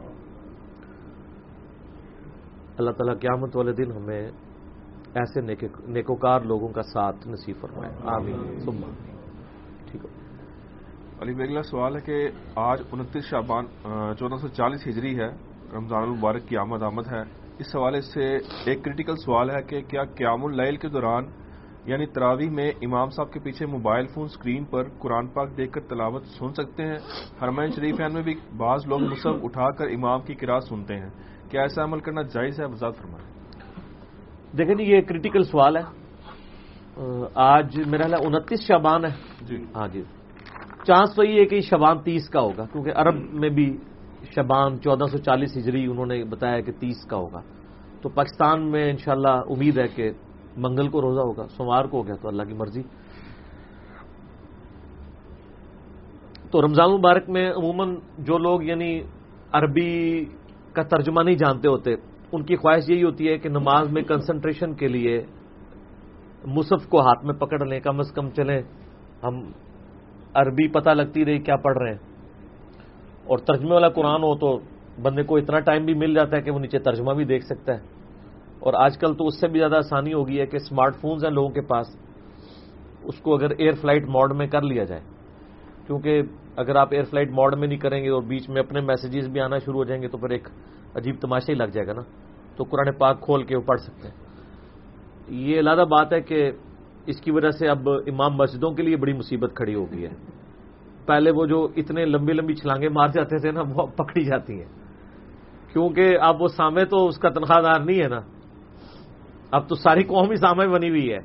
اللہ 2.78 2.90
تعالیٰ 2.90 3.14
قیامت 3.20 3.56
والے 3.56 3.72
دن 3.72 3.92
ہمیں 3.92 4.30
ایسے 5.14 5.40
نیکوکار 5.88 6.40
لوگوں 6.40 6.68
کا 6.68 6.82
ساتھ 6.82 7.28
نصیب 7.28 7.56
فرمائے۔ 7.60 7.92
آمین۔ 8.04 8.80
ٹھیک 9.86 10.06
علی 11.22 11.34
بیگلا 11.34 11.62
سوال 11.62 11.96
ہے 11.96 12.00
کہ 12.00 12.28
آج 12.54 12.82
انتیس 12.92 13.24
شابان 13.24 13.66
چودہ 14.18 14.36
سو 14.36 14.48
چالیس 14.48 14.86
ہجری 14.86 15.18
ہے، 15.18 15.28
رمضان 15.76 16.02
المبارک 16.02 16.48
کی 16.48 16.56
آمد 16.56 16.82
آمد 16.82 17.06
ہے۔ 17.12 17.22
اس 17.58 17.76
حوالے 17.76 18.00
سے 18.00 18.36
ایک 18.36 18.84
کریٹیکل 18.84 19.16
سوال 19.16 19.50
ہے 19.50 19.62
کہ 19.62 19.82
کیا 19.82 20.04
قیام 20.04 20.44
اللیل 20.44 20.76
کے 20.76 20.88
دوران 20.88 21.24
یعنی 21.84 22.06
تراوی 22.06 22.48
میں 22.50 22.72
امام 22.82 23.08
صاحب 23.10 23.32
کے 23.32 23.40
پیچھے 23.40 23.66
موبائل 23.66 24.06
فون 24.06 24.28
سکرین 24.28 24.64
پر 24.64 24.88
قرآن 24.98 25.26
پاک 25.26 25.56
دیکھ 25.56 25.72
کر 25.72 25.80
تلاوت 25.80 26.24
سن 26.26 26.52
سکتے 26.52 26.86
ہیں۔ 26.86 26.96
حرمین 27.42 27.70
شریف 27.70 28.00
میں 28.12 28.22
بھی 28.22 28.34
بعض 28.56 28.86
لوگ 28.86 29.00
مصحف 29.00 29.34
اٹھا 29.42 29.70
کر 29.70 29.84
امام 29.84 30.20
کی 30.20 30.34
کرا 30.34 30.60
سنتے 30.60 30.94
ہیں۔ 30.94 31.10
کیا 31.50 31.62
ایسا 31.62 31.84
عمل 31.84 32.00
کرنا 32.00 32.22
جائز 32.22 32.60
ہے؟ 32.60 32.66
وضاحت 32.66 32.96
فرمائیں 32.96 33.28
دیکھیں 34.58 34.74
جی 34.74 34.84
یہ 34.84 35.00
کریٹیکل 35.00 35.42
سوال 35.42 35.76
ہے۔ 35.76 35.82
آج 37.34 37.80
میرا 37.86 38.02
خیال 38.02 38.26
انتیس 38.26 38.60
شبان 38.68 39.04
ہے۔ 39.04 39.10
جی۔ 39.40 39.64
ہاں 39.76 39.88
جی۔ 39.88 40.02
چانس 40.86 41.14
تو 41.14 41.24
یہ 41.24 41.40
ہے 41.40 41.44
کہ 41.44 41.60
شبان 41.60 41.98
تیس 41.98 42.28
کا 42.28 42.40
ہوگا 42.40 42.64
کیونکہ 42.72 42.90
عرب 42.94 43.14
میں 43.14 43.48
بھی 43.48 43.76
شبان 44.36 44.80
چودہ 44.80 45.04
سو 45.04 45.18
چالیس 45.18 45.56
ہجری 45.56 45.86
انہوں 45.86 46.06
نے 46.06 46.24
بتایا 46.24 46.60
کہ 46.60 46.72
تیس 46.72 47.04
کا 47.06 47.16
ہوگا۔ 47.16 47.40
تو 48.02 48.08
پاکستان 48.08 48.70
میں 48.70 48.90
انشاءاللہ 48.90 49.28
امید 49.28 49.78
ہے 49.78 49.88
کہ 49.88 50.10
منگل 50.60 50.88
کو 50.88 51.00
روزہ 51.02 51.20
ہوگا، 51.20 51.48
سوموار 51.48 51.84
کو 51.84 51.98
ہو 51.98 52.06
گیا 52.06 52.14
تو 52.22 52.28
اللہ 52.28 52.42
کی 52.42 52.54
مرضی۔ 52.54 52.82
تو 56.50 56.62
رمضان 56.62 56.92
مبارک 56.92 57.28
میں 57.28 57.50
عموماً 57.50 57.96
جو 58.18 58.38
لوگ 58.38 58.62
یعنی 58.62 59.00
عربی 59.52 60.24
کا 60.72 60.82
ترجمہ 60.82 61.22
نہیں 61.22 61.34
جانتے 61.34 61.68
ہوتے، 61.68 61.94
ان 62.32 62.42
کی 62.42 62.56
خواہش 62.56 62.90
یہی 62.90 63.02
ہوتی 63.02 63.28
ہے 63.28 63.38
کہ 63.38 63.48
نماز 63.48 63.92
میں 63.92 64.02
کنسنٹریشن 64.02 64.74
کے 64.74 64.88
لیے 64.88 65.22
مصحف 66.44 66.88
کو 66.88 67.00
ہاتھ 67.00 67.24
میں 67.24 67.34
پکڑ 67.34 67.66
لیں، 67.66 67.80
کم 67.80 67.98
از 67.98 68.12
کم 68.12 68.30
چلیں۔ 68.30 68.62
ہم 69.22 69.52
عربی 70.34 70.68
پتہ 70.68 70.90
لگتی 70.90 71.24
رہی 71.24 71.38
کیا 71.38 71.56
پڑھ 71.56 71.78
رہے 71.78 71.90
ہیں۔ 71.90 71.98
اور 73.24 73.38
ترجمے 73.38 73.72
والا 73.72 73.88
قرآن 73.88 74.22
ہو 74.22 74.38
تو 74.38 74.58
بندے 75.02 75.22
کو 75.22 75.36
اتنا 75.36 75.60
ٹائم 75.60 75.84
بھی 75.84 75.94
مل 75.94 76.14
جاتا 76.14 76.36
ہے 76.36 76.42
کہ 76.42 76.50
وہ 76.50 76.58
نیچے 76.58 76.78
ترجمہ 76.78 77.12
بھی 77.12 77.24
دیکھ 77.24 77.44
سکتا 77.44 77.74
ہے۔ 77.74 77.99
اور 78.60 78.74
آج 78.74 78.98
کل 78.98 79.14
تو 79.14 79.26
اس 79.26 79.40
سے 79.40 79.48
بھی 79.48 79.58
زیادہ 79.58 79.76
آسانی 79.76 80.12
ہو 80.12 80.28
گئی 80.28 80.40
ہے 80.40 80.46
کہ 80.46 80.56
اسمارٹ 80.56 80.96
فونز 80.96 81.24
ہیں 81.24 81.32
لوگوں 81.32 81.48
کے 81.48 81.60
پاس۔ 81.60 81.86
اس 83.02 83.20
کو 83.20 83.34
اگر 83.34 83.50
ایئر 83.50 83.72
فلائٹ 83.72 84.08
موڈ 84.08 84.36
میں 84.36 84.46
کر 84.46 84.62
لیا 84.62 84.84
جائے۔ 84.84 85.00
کیونکہ 85.86 86.22
اگر 86.56 86.76
آپ 86.76 86.88
ایئر 86.90 87.04
فلائٹ 87.04 87.30
موڈ 87.30 87.58
میں 87.58 87.68
نہیں 87.68 87.78
کریں 87.78 88.04
گے 88.04 88.08
اور 88.08 88.22
بیچ 88.22 88.48
میں 88.48 88.62
اپنے 88.62 88.80
میسیجز 88.80 89.28
بھی 89.28 89.40
آنا 89.40 89.58
شروع 89.58 89.74
ہو 89.74 89.84
جائیں 89.84 90.02
گے 90.02 90.08
تو 90.08 90.18
پھر 90.18 90.30
ایک 90.30 90.48
عجیب 90.94 91.14
تماشا 91.20 91.52
ہی 91.52 91.58
لگ 91.58 91.64
جائے 91.64 91.86
گا 91.86 91.92
نا۔ 91.92 92.02
تو 92.56 92.64
قرآن 92.64 92.92
پاک 92.92 93.20
کھول 93.20 93.42
کے 93.42 93.56
وہ 93.56 93.62
پڑھ 93.62 93.80
سکتے 93.80 94.08
ہیں۔ 94.08 94.14
یہ 95.28 95.58
علیحدہ 95.58 95.84
بات 95.90 96.12
ہے 96.12 96.20
کہ 96.20 96.50
اس 97.06 97.20
کی 97.20 97.30
وجہ 97.30 97.50
سے 97.50 97.68
اب 97.68 97.88
امام 97.88 98.34
مسجدوں 98.34 98.70
کے 98.70 98.82
لیے 98.82 98.96
بڑی 98.96 99.12
مصیبت 99.12 99.54
کھڑی 99.54 99.74
ہو 99.74 99.84
گئی 99.92 100.04
ہے۔ 100.04 100.10
پہلے 101.06 101.30
وہ 101.30 101.46
جو 101.46 101.68
اتنے 101.76 102.04
لمبی 102.04 102.32
لمبی 102.32 102.54
چھلانگیں 102.54 102.88
مار 102.88 103.08
جاتے 103.08 103.38
تھے 103.38 103.50
نا، 103.50 103.62
وہ 103.74 103.86
پکڑی 103.86 104.24
جاتی 104.24 104.58
ہیں۔ 104.58 104.68
کیونکہ 105.72 106.18
اب 106.20 106.42
وہ 106.42 106.48
سامنے 106.48 106.84
تو 106.84 107.06
اس 107.06 107.18
کا 107.18 107.28
تنخواہ 107.28 107.62
دار 107.62 107.80
نہیں 107.80 108.02
ہے 108.02 108.08
نا۔ 108.08 108.20
اب 109.50 109.68
تو 109.68 109.74
ساری 109.74 110.02
قوم 110.04 110.30
ہی 110.30 110.36
سامنے 110.36 110.68
بنی 110.68 110.88
ہوئی 110.88 111.12
ہے۔ 111.12 111.18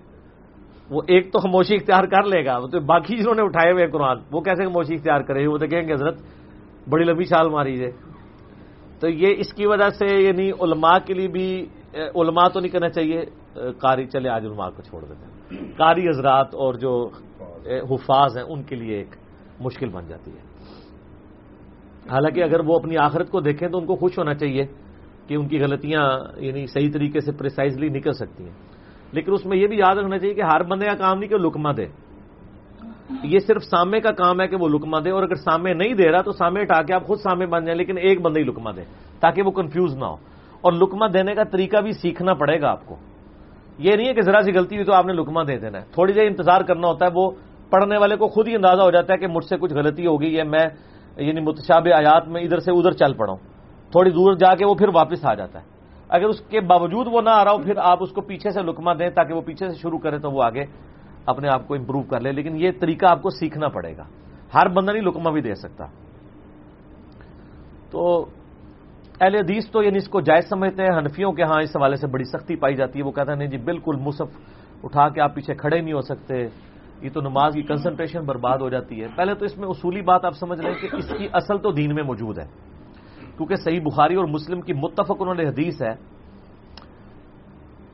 وہ 0.90 1.02
ایک 1.08 1.32
تو 1.34 1.40
خاموشی 1.40 1.76
اختیار 1.76 2.04
کر 2.04 2.24
لے 2.24 2.46
گا 2.46 2.58
تو 2.72 2.80
باقی 2.80 3.16
جنہوں 3.18 3.36
نے 3.36 3.42
اٹھائے 3.42 3.72
ہوئے 3.72 3.88
قرآن، 3.88 4.18
وہ 4.32 4.42
کیسے 4.42 4.64
خاموشی 4.64 4.94
اختیار 4.96 5.22
کرے 5.22 5.46
وہ 5.48 5.58
تو 5.58 5.68
کہیں 5.68 5.88
گے، 5.88 5.94
حضرت 5.94 6.18
بڑی 6.90 7.04
لمبی 7.04 7.26
چھال 7.26 7.50
ماری 7.50 7.76
ہے۔ 7.82 7.92
تو 9.00 9.10
یہ 9.10 9.30
اس 9.38 9.54
کی 9.54 9.66
وجہ 9.66 9.90
سے 10.00 10.06
یعنی 10.06 10.50
علماء 10.62 10.98
کے 11.06 11.14
لیے 11.14 11.28
بھی 11.28 11.48
علماء 11.94 12.48
تو 12.54 12.60
نہیں 12.60 12.72
کرنا 12.72 12.90
چاہیے 12.90 13.20
قاری 13.82 14.06
چلے، 14.06 14.30
آج 14.30 14.46
علماء 14.46 14.70
کو 14.76 14.82
چھوڑ 14.82 15.02
دیتے 15.02 15.26
ہیں۔ 15.26 15.32
قاری 15.78 16.04
حضرات 16.10 16.56
اور 16.56 16.74
جو 16.74 16.94
حفاظ 17.92 18.38
ہیں، 18.38 18.46
ان 18.46 18.64
کے 18.64 18.76
لیے 18.76 18.96
ایک 18.98 19.16
مشکل 19.60 19.90
بن 19.90 20.08
جاتی 20.08 20.32
ہے۔ 20.32 20.44
حالانکہ 22.12 22.44
اگر 22.44 22.60
وہ 22.60 22.76
اپنی 22.76 22.98
آخرت 22.98 23.30
کو 23.30 23.40
دیکھیں 23.42 23.68
تو 23.70 23.78
ان 23.78 23.86
کو 23.86 23.96
خوش 23.96 24.18
ہونا 24.18 24.34
چاہیے۔ 24.34 24.64
کہ 25.28 25.36
ان 25.36 25.48
کی 25.48 25.60
غلطیاں 25.60 26.20
یعنی 26.38 26.68
صحیح 26.68 26.92
طریقے 26.94 27.20
سے 27.20 27.32
پرسائزلی 27.32 27.90
نکل 27.90 28.12
سکتی 28.12 28.44
ہیں۔ 28.44 28.54
لیکن 29.12 29.32
اس 29.34 29.46
میں 29.46 29.58
یہ 29.58 29.68
بھی 29.68 29.78
یاد 29.78 29.96
رکھنا 29.96 30.18
چاہیے 30.18 30.34
کہ 30.34 30.42
ہر 30.42 30.64
بندے 30.64 30.86
کا 30.86 30.94
کام 30.94 31.20
نہیں 31.20 31.30
کہ 31.30 31.38
لکما 31.38 31.72
دے۔ 31.78 31.86
یہ 33.24 33.40
صرف 33.40 33.64
سامنے 33.64 34.00
کا 34.00 34.12
کام 34.12 34.42
ہے 34.42 34.48
کہ 34.48 34.56
وہ 34.56 34.70
لکما 34.70 35.00
دے 35.00 35.10
اور 35.10 35.24
اگر 35.24 35.36
سامنے 35.36 35.74
نہیں 35.74 35.94
دے 35.94 36.12
رہا 36.12 36.22
تو 36.22 36.32
سامنے 36.32 36.62
اٹھا 36.62 36.82
کے 36.82 36.94
آپ 36.94 37.04
خود 37.04 37.20
سامنے 37.20 37.46
بن 37.46 37.66
جائیں، 37.66 37.78
لیکن 37.78 37.98
ایک 37.98 38.22
بندے 38.22 38.40
ہی 38.40 38.46
لکما 38.46 38.72
دے 38.72 38.82
تاکہ 39.20 39.42
وہ 39.42 39.52
کنفیوز 39.52 39.98
نہ 39.98 40.06
ہو۔ 40.06 40.16
اور 40.62 40.74
لکما 40.74 41.08
دینے 41.14 41.36
کا 41.36 41.44
طریقہ 41.44 41.78
بھی 41.82 41.92
سیکھنا 41.92 42.34
پڑے 42.34 42.62
گا 42.62 42.70
آپ 42.70 42.86
کو۔ 42.86 42.96
یہ 43.78 43.92
نہیں 43.96 44.08
ہے 44.08 44.14
کہ 44.14 44.22
ذرا 44.22 44.42
سی 44.42 44.52
غلطی 44.52 44.76
ہوئی 44.76 44.86
تو 44.86 44.94
آپ 44.94 45.06
نے 45.06 45.14
لکما 45.14 45.44
دے 45.44 45.58
دینا 45.58 45.80
ہے۔ 45.82 45.86
تھوڑی 45.92 46.14
دیر 46.14 46.28
انتظار 46.28 46.62
کرنا 46.62 46.88
ہوتا 46.88 47.06
ہے، 47.06 47.12
وہ 47.14 47.32
پڑھنے 47.70 47.98
والے 47.98 48.16
کو 48.16 48.28
خود 48.28 48.48
ہی 48.48 48.56
اندازہ 48.56 48.82
ہو 48.82 48.92
جاتا 48.92 49.14
ہے 49.14 49.18
کہ 49.18 49.28
مجھ 49.28 49.46
سے 49.46 49.58
کچھ 49.58 49.74
غلطی 49.74 50.08
ہو 50.08 50.22
گئی 50.22 50.38
ہے، 50.38 50.44
میں 50.44 50.66
یعنی 51.18 51.42
متشاب 51.42 51.88
آیات 51.96 52.28
میں 52.28 52.42
ادھر 52.42 52.60
سے 52.60 52.72
ادھر 52.72 52.92
چل 52.92 53.14
پڑا 53.14 53.32
ہوں۔ 53.32 53.55
تھوڑی 53.92 54.12
دور 54.12 54.34
جا 54.34 54.56
کے 54.56 54.66
وہ 54.66 54.76
پھر 54.76 54.88
واپس 54.94 55.26
آ 55.26 55.34
جاتا 55.34 55.60
ہے۔ 55.60 55.66
اگر 56.10 56.26
اس 56.26 56.42
کے 56.42 56.62
باوجود 56.62 57.08
وہ 57.12 57.22
نہ 57.22 57.30
آ 57.30 57.46
رہا 57.46 57.52
ہو، 57.52 57.58
پھر 57.58 57.74
آپ 57.78 57.98
اس 58.02 58.12
کو 58.12 58.22
پیچھے 58.22 58.50
سے 58.50 58.62
لکما 58.62 58.94
دیں 58.94 59.10
تاکہ 59.10 59.34
وہ 59.34 59.42
پیچھے 59.42 59.70
سے 59.70 59.76
شروع 59.76 60.00
کرے 60.00 60.20
تو 60.20 60.32
وہ 60.32 60.44
آگے 60.44 60.66
اپنے 61.26 61.48
آپ 61.48 61.68
کو 61.68 61.76
امپروو 61.76 62.04
کر 62.04 62.20
لے۔ 62.20 62.32
لیکن 62.32 62.56
یہ 62.56 62.72
طریقہ 62.80 63.06
آپ 63.06 63.22
کو 63.22 63.30
سیکھنا 63.30 63.68
پڑے 63.68 63.98
گا۔ 63.98 64.04
ہر 64.54 64.68
بندہ 64.68 64.92
نہیں 64.92 65.04
لکما 65.04 65.32
بھی 65.32 65.42
دے 65.42 65.56
سکتا۔ 65.56 65.86
تو 67.92 68.26
اہل 69.22 69.36
حدیث 69.36 69.70
تو 69.72 69.84
یعنی 69.84 69.98
اس 69.98 70.08
کو 70.08 70.22
جائز 70.22 70.50
سمجھتے 70.50 70.84
ہیں۔ 70.84 70.98
حنفیوں 70.98 71.32
کے 71.32 71.44
ہاں 71.44 71.62
اس 71.62 71.76
حوالے 71.76 71.96
سے 71.96 72.08
بڑی 72.08 72.24
سختی 72.24 72.56
پائی 72.56 72.76
جاتی 72.76 73.00
ہے۔ 73.00 73.04
وہ 73.04 73.12
کہتے 73.12 73.32
ہیں، 73.32 73.38
نہیں 73.38 73.48
جی 73.48 73.58
بالکل 73.58 73.96
مصف 74.00 74.28
اٹھا 74.84 75.10
کے 75.10 75.22
آپ 75.22 75.36
پیچھے 75.36 75.54
کھڑے 75.54 75.82
نہیں 75.82 75.94
ہو 75.94 76.02
سکتے۔ 76.02 76.48
یہ 77.02 77.10
تو 77.14 77.22
نماز 77.22 77.54
کی 77.54 77.62
کنسنٹریشن 77.62 78.26
برباد 78.26 78.58
ہو 78.58 78.70
جاتی 78.70 79.04
ہے۔ 79.04 79.08
پہلے 79.16 79.36
تو 79.36 79.46
اس 79.46 79.58
میں 79.58 79.68
اصولی 79.68 80.02
بات 80.02 80.26
آپ 80.26 80.34
سمجھ 80.34 80.60
لیں 80.60 80.74
کہ 80.74 80.96
اس 80.96 81.14
کی 81.18 81.28
اصل 81.34 81.58
تو 81.58 81.72
دین 81.72 81.96
میں 81.96 82.04
موجود 82.04 82.40
ہے۔ 82.40 82.75
کیونکہ 83.38 83.56
صحیح 83.56 83.80
بخاری 83.84 84.16
اور 84.16 84.26
مسلم 84.26 84.62
کی 84.62 84.74
متفق 84.74 85.16
انہوں 85.20 85.36
نے 85.36 85.44
حدیث 85.44 85.82
ہے 85.82 85.94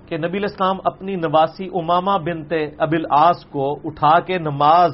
کہ 0.05 0.17
نبی 0.17 0.37
الاسلام 0.37 0.77
اپنی 0.83 1.15
نواسی 1.15 1.69
اماما 1.73 2.17
بنتے 2.17 2.67
ابل 2.77 3.03
آس 3.09 3.45
کو 3.45 3.79
اٹھا 3.83 4.19
کے 4.19 4.37
نماز 4.37 4.91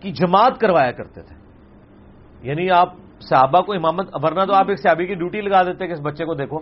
کی 0.00 0.10
جماعت 0.10 0.60
کروایا 0.60 0.92
کرتے 0.92 1.22
تھے۔ 1.22 1.36
یعنی 2.42 2.70
آپ 2.70 2.92
صحابہ 3.20 3.60
کو 3.60 3.72
امامت، 3.72 4.08
ورنہ 4.12 4.44
تو 4.44 4.54
آپ 4.54 4.68
ایک 4.68 4.80
صحابی 4.80 5.06
کی 5.06 5.14
ڈیوٹی 5.14 5.40
لگا 5.40 5.62
دیتے 5.62 5.86
کہ 5.86 5.92
اس 5.92 6.00
بچے 6.00 6.24
کو 6.24 6.34
دیکھو، 6.34 6.58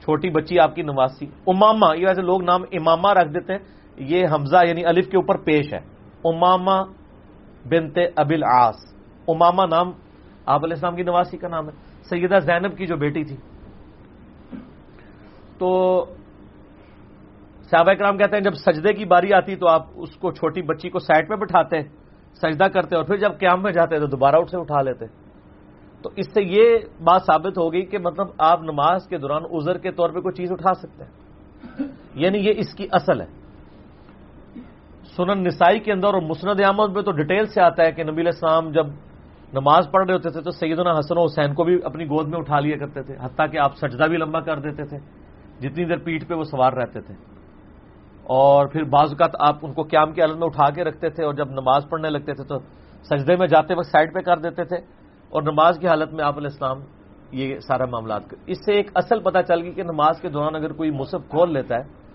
چھوٹی 0.00 0.30
بچی 0.30 0.58
آپ 0.58 0.74
کی 0.74 0.82
نواسی۔ 0.82 1.26
اماما 1.46 1.94
یہ 1.94 2.06
ویسے 2.08 2.22
لوگ 2.22 2.42
نام 2.42 2.62
اماما 2.72 3.14
رکھ 3.14 3.28
دیتے 3.28 3.52
ہیں، 3.52 3.60
یہ 3.96 4.26
حمزہ 4.32 4.56
یعنی 4.68 4.84
الف 4.84 5.08
کے 5.08 5.16
اوپر 5.16 5.36
پیش 5.36 5.74
ہے۔ 5.74 5.78
اماما 6.24 6.82
بنتے 7.70 8.00
ابل 8.16 8.44
آس۔ 8.44 8.74
اماما 9.28 9.66
نام 9.66 9.92
آپ 10.46 10.64
علیہ 10.64 10.74
السلام 10.74 10.96
کی 10.96 11.02
نواسی 11.02 11.36
کا 11.36 11.48
نام 11.48 11.68
ہے۔ 11.68 11.74
سیدہ 12.02 12.38
زینب 12.38 12.78
کی 12.78 12.86
جو 12.86 12.96
بیٹی 12.96 13.24
تھی۔ 13.24 13.36
تو 15.58 16.04
صحابہ 17.70 17.92
کرام 17.92 18.18
کہتے 18.18 18.36
ہیں، 18.36 18.42
جب 18.42 18.52
سجدے 18.52 18.92
کی 18.92 19.04
باری 19.04 19.32
آتی 19.32 19.56
تو 19.56 19.68
آپ 19.68 19.86
اس 19.94 20.16
کو 20.16 20.32
چھوٹی 20.32 20.62
بچی 20.62 20.90
کو 20.90 20.98
سائڈ 20.98 21.28
پہ 21.28 21.34
بٹھاتے، 21.34 21.82
سجدہ 22.32 22.64
کرتے 22.64 22.96
اور 22.96 23.04
پھر 23.04 23.16
جب 23.16 23.38
قیام 23.38 23.62
میں 23.62 23.72
جاتے 23.72 23.98
تو 23.98 24.06
دوبارہ 24.06 24.36
اٹھ 24.36 24.50
سے 24.50 24.60
اٹھا 24.60 24.82
لیتے۔ 24.82 25.04
تو 26.02 26.10
اس 26.16 26.26
سے 26.26 26.42
یہ 26.42 26.78
بات 27.04 27.22
ثابت 27.22 27.58
ہو 27.58 27.72
گئی 27.72 27.82
کہ 27.82 27.98
مطلب 27.98 28.26
آپ 28.38 28.62
نماز 28.62 29.06
کے 29.08 29.18
دوران 29.18 29.42
عذر 29.44 29.78
کے 29.78 29.90
طور 29.90 30.10
پہ 30.10 30.20
کوئی 30.20 30.34
چیز 30.34 30.52
اٹھا 30.52 30.74
سکتے 30.74 31.04
ہیں۔ 31.04 31.10
یعنی 32.14 32.38
یہ 32.38 32.52
اس 32.56 32.74
کی 32.74 32.86
اصل 32.92 33.20
ہے۔ 33.20 33.26
سنن 35.16 35.44
نسائی 35.44 35.80
کے 35.80 35.92
اندر 35.92 36.06
اور 36.06 36.22
مسند 36.22 36.60
احمد 36.64 36.92
میں 36.94 37.02
تو 37.02 37.12
ڈیٹیل 37.12 37.46
سے 37.46 37.60
آتا 37.60 37.84
ہے 37.84 37.92
کہ 37.92 38.04
نبی 38.04 38.22
السلام 38.22 38.70
جب 38.70 38.86
نماز 39.52 39.88
پڑھ 39.92 40.06
رہے 40.06 40.14
ہوتے 40.14 40.30
تھے 40.30 40.40
تو 40.40 40.50
سیدنا 40.50 40.90
حسن 40.98 41.18
و 41.18 41.24
حسین 41.24 41.54
کو 41.54 41.64
بھی 41.64 41.78
اپنی 41.84 42.04
گود 42.04 42.28
میں 42.28 42.38
اٹھا 42.38 42.60
لیا 42.60 42.76
کرتے 42.76 43.02
تھے، 43.02 43.14
حتیٰ 43.22 43.52
کہ 43.52 43.58
آپ 43.58 43.74
سجدہ 43.76 44.04
بھی 44.08 44.16
لمبا 44.16 44.40
کر 44.40 44.58
دیتے 44.58 44.84
تھے۔ 44.84 44.98
جتنی 45.60 45.84
دیر 45.84 45.98
پیٹھ 45.98 46.26
پہ 46.26 46.34
وہ 46.34 46.42
سوار 46.42 46.72
رہتے 46.72 47.00
تھے۔ 47.00 47.14
اور 48.22 48.66
پھر 48.66 48.82
بعض 48.84 49.08
اوقات 49.10 49.30
آپ 49.38 49.56
ان 49.62 49.72
کو 49.72 49.82
قیام 49.82 50.12
کی 50.12 50.20
حالت 50.20 50.36
میں 50.36 50.46
اٹھا 50.46 50.70
کے 50.70 50.84
رکھتے 50.84 51.10
تھے 51.10 51.24
اور 51.24 51.34
جب 51.34 51.50
نماز 51.50 51.86
پڑھنے 51.90 52.10
لگتے 52.10 52.34
تھے 52.34 52.44
تو 52.44 52.58
سجدے 53.02 53.36
میں 53.36 53.46
جاتے 53.46 53.74
وقت 53.74 53.86
سائڈ 53.86 54.14
پہ 54.14 54.20
کر 54.20 54.36
دیتے 54.36 54.64
تھے۔ 54.64 54.76
اور 55.28 55.42
نماز 55.42 55.78
کی 55.78 55.88
حالت 55.88 56.12
میں 56.12 56.24
آپ 56.24 56.36
علیہ 56.36 56.48
السلام 56.52 56.80
یہ 57.32 57.58
سارا 57.58 57.84
معاملات 57.84 58.22
اس 58.46 58.64
سے 58.64 58.72
ایک 58.72 58.90
اصل 58.94 59.20
پتہ 59.20 59.38
چل 59.48 59.62
گئی 59.62 59.72
کہ 59.72 59.82
نماز 59.82 60.20
کے 60.20 60.28
دوران 60.28 60.56
اگر 60.56 60.72
کوئی 60.72 60.90
مصحف 60.90 61.20
کھول 61.30 61.52
لیتا 61.52 61.74
ہے 61.76 62.06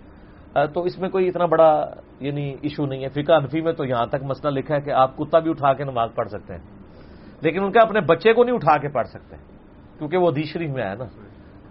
تو 0.67 0.81
اس 0.81 0.99
میں 0.99 1.09
کوئی 1.09 1.27
اتنا 1.27 1.45
بڑا 1.45 1.85
یعنی 2.19 2.55
ایشو 2.61 2.85
نہیں 2.85 3.03
ہے۔ 3.03 3.09
فقہ 3.09 3.33
انفی 3.33 3.61
میں 3.61 3.73
تو 3.73 3.85
یہاں 3.85 4.05
تک 4.05 4.23
مسئلہ 4.23 4.59
لکھا 4.59 4.75
ہے 4.75 4.81
کہ 4.81 4.91
آپ 4.91 5.17
کتا 5.17 5.39
بھی 5.39 5.49
اٹھا 5.49 5.73
کے 5.73 5.83
نماز 5.83 6.09
پڑھ 6.15 6.29
سکتے 6.29 6.53
ہیں۔ 6.53 6.80
لیکن 7.41 7.63
ان 7.63 7.71
کے 7.71 7.79
اپنے 7.79 7.99
بچے 7.99 8.33
کو 8.33 8.43
نہیں 8.43 8.55
اٹھا 8.55 8.77
کے 8.77 8.89
پڑھ 8.89 9.07
سکتے 9.07 9.35
کیونکہ 9.97 10.17
وہ 10.17 10.31
دیشری 10.31 10.67
میں 10.67 10.83
آیا 10.83 10.93
نا۔ 10.93 11.03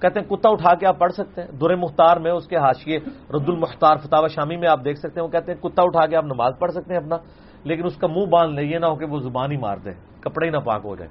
کہتے 0.00 0.20
ہیں 0.20 0.26
کتا 0.26 0.48
اٹھا 0.48 0.74
کے 0.74 0.86
آپ 0.86 0.98
پڑھ 0.98 1.12
سکتے 1.12 1.42
ہیں۔ 1.42 1.48
در 1.48 1.76
مختار 1.76 2.16
میں 2.16 2.30
اس 2.30 2.46
کے 2.46 2.56
حاشیے 2.56 2.98
رد 3.36 3.48
المختار 3.48 3.96
فتح 3.96 4.16
شامی 4.30 4.56
میں 4.56 4.68
آپ 4.68 4.84
دیکھ 4.84 4.98
سکتے 4.98 5.20
ہیں۔ 5.20 5.22
وہ 5.22 5.32
کہتے 5.32 5.52
ہیں 5.52 5.62
کتا 5.62 5.82
اٹھا 5.82 6.06
کے 6.06 6.16
آپ 6.16 6.24
نماز 6.24 6.52
پڑھ 6.58 6.72
سکتے 6.72 6.94
ہیں 6.94 7.00
اپنا، 7.00 7.16
لیکن 7.64 7.84
اس 7.84 7.96
کا 7.96 8.06
منہ 8.06 8.26
باندھ 8.26 8.54
لے 8.54 8.66
یہ 8.66 8.78
نہ 8.78 8.86
ہو 8.86 8.96
کہ 8.96 9.04
وہ 9.04 9.18
زبان 9.18 9.52
ہی 9.52 9.56
مار 9.56 9.76
دے، 9.76 9.90
کپڑے 10.20 10.46
ہی 10.46 10.50
نہ 10.50 10.56
پاک 10.56 10.80
ہو 10.84 10.96
جائے 10.96 11.10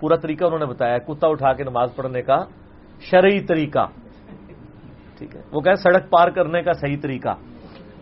پورا 0.00 0.16
طریقہ 0.16 0.44
انہوں 0.44 0.58
نے 0.58 0.66
بتایا 0.66 0.98
کتا 0.98 1.28
اٹھا 1.28 1.52
کے 1.52 1.64
نماز 1.64 1.90
پڑھنے 1.96 2.22
کا 2.22 2.44
شرعی 3.00 3.40
طریقہ۔ 3.40 3.86
ٹھیک 5.18 5.36
ہے۔ 5.36 5.40
وہ 5.52 5.60
کہ 5.60 5.74
سڑک 5.74 6.10
پار 6.10 6.28
کرنے 6.28 6.62
کا 6.62 6.72
صحیح 6.72 6.96
طریقہ۔ 7.02 7.34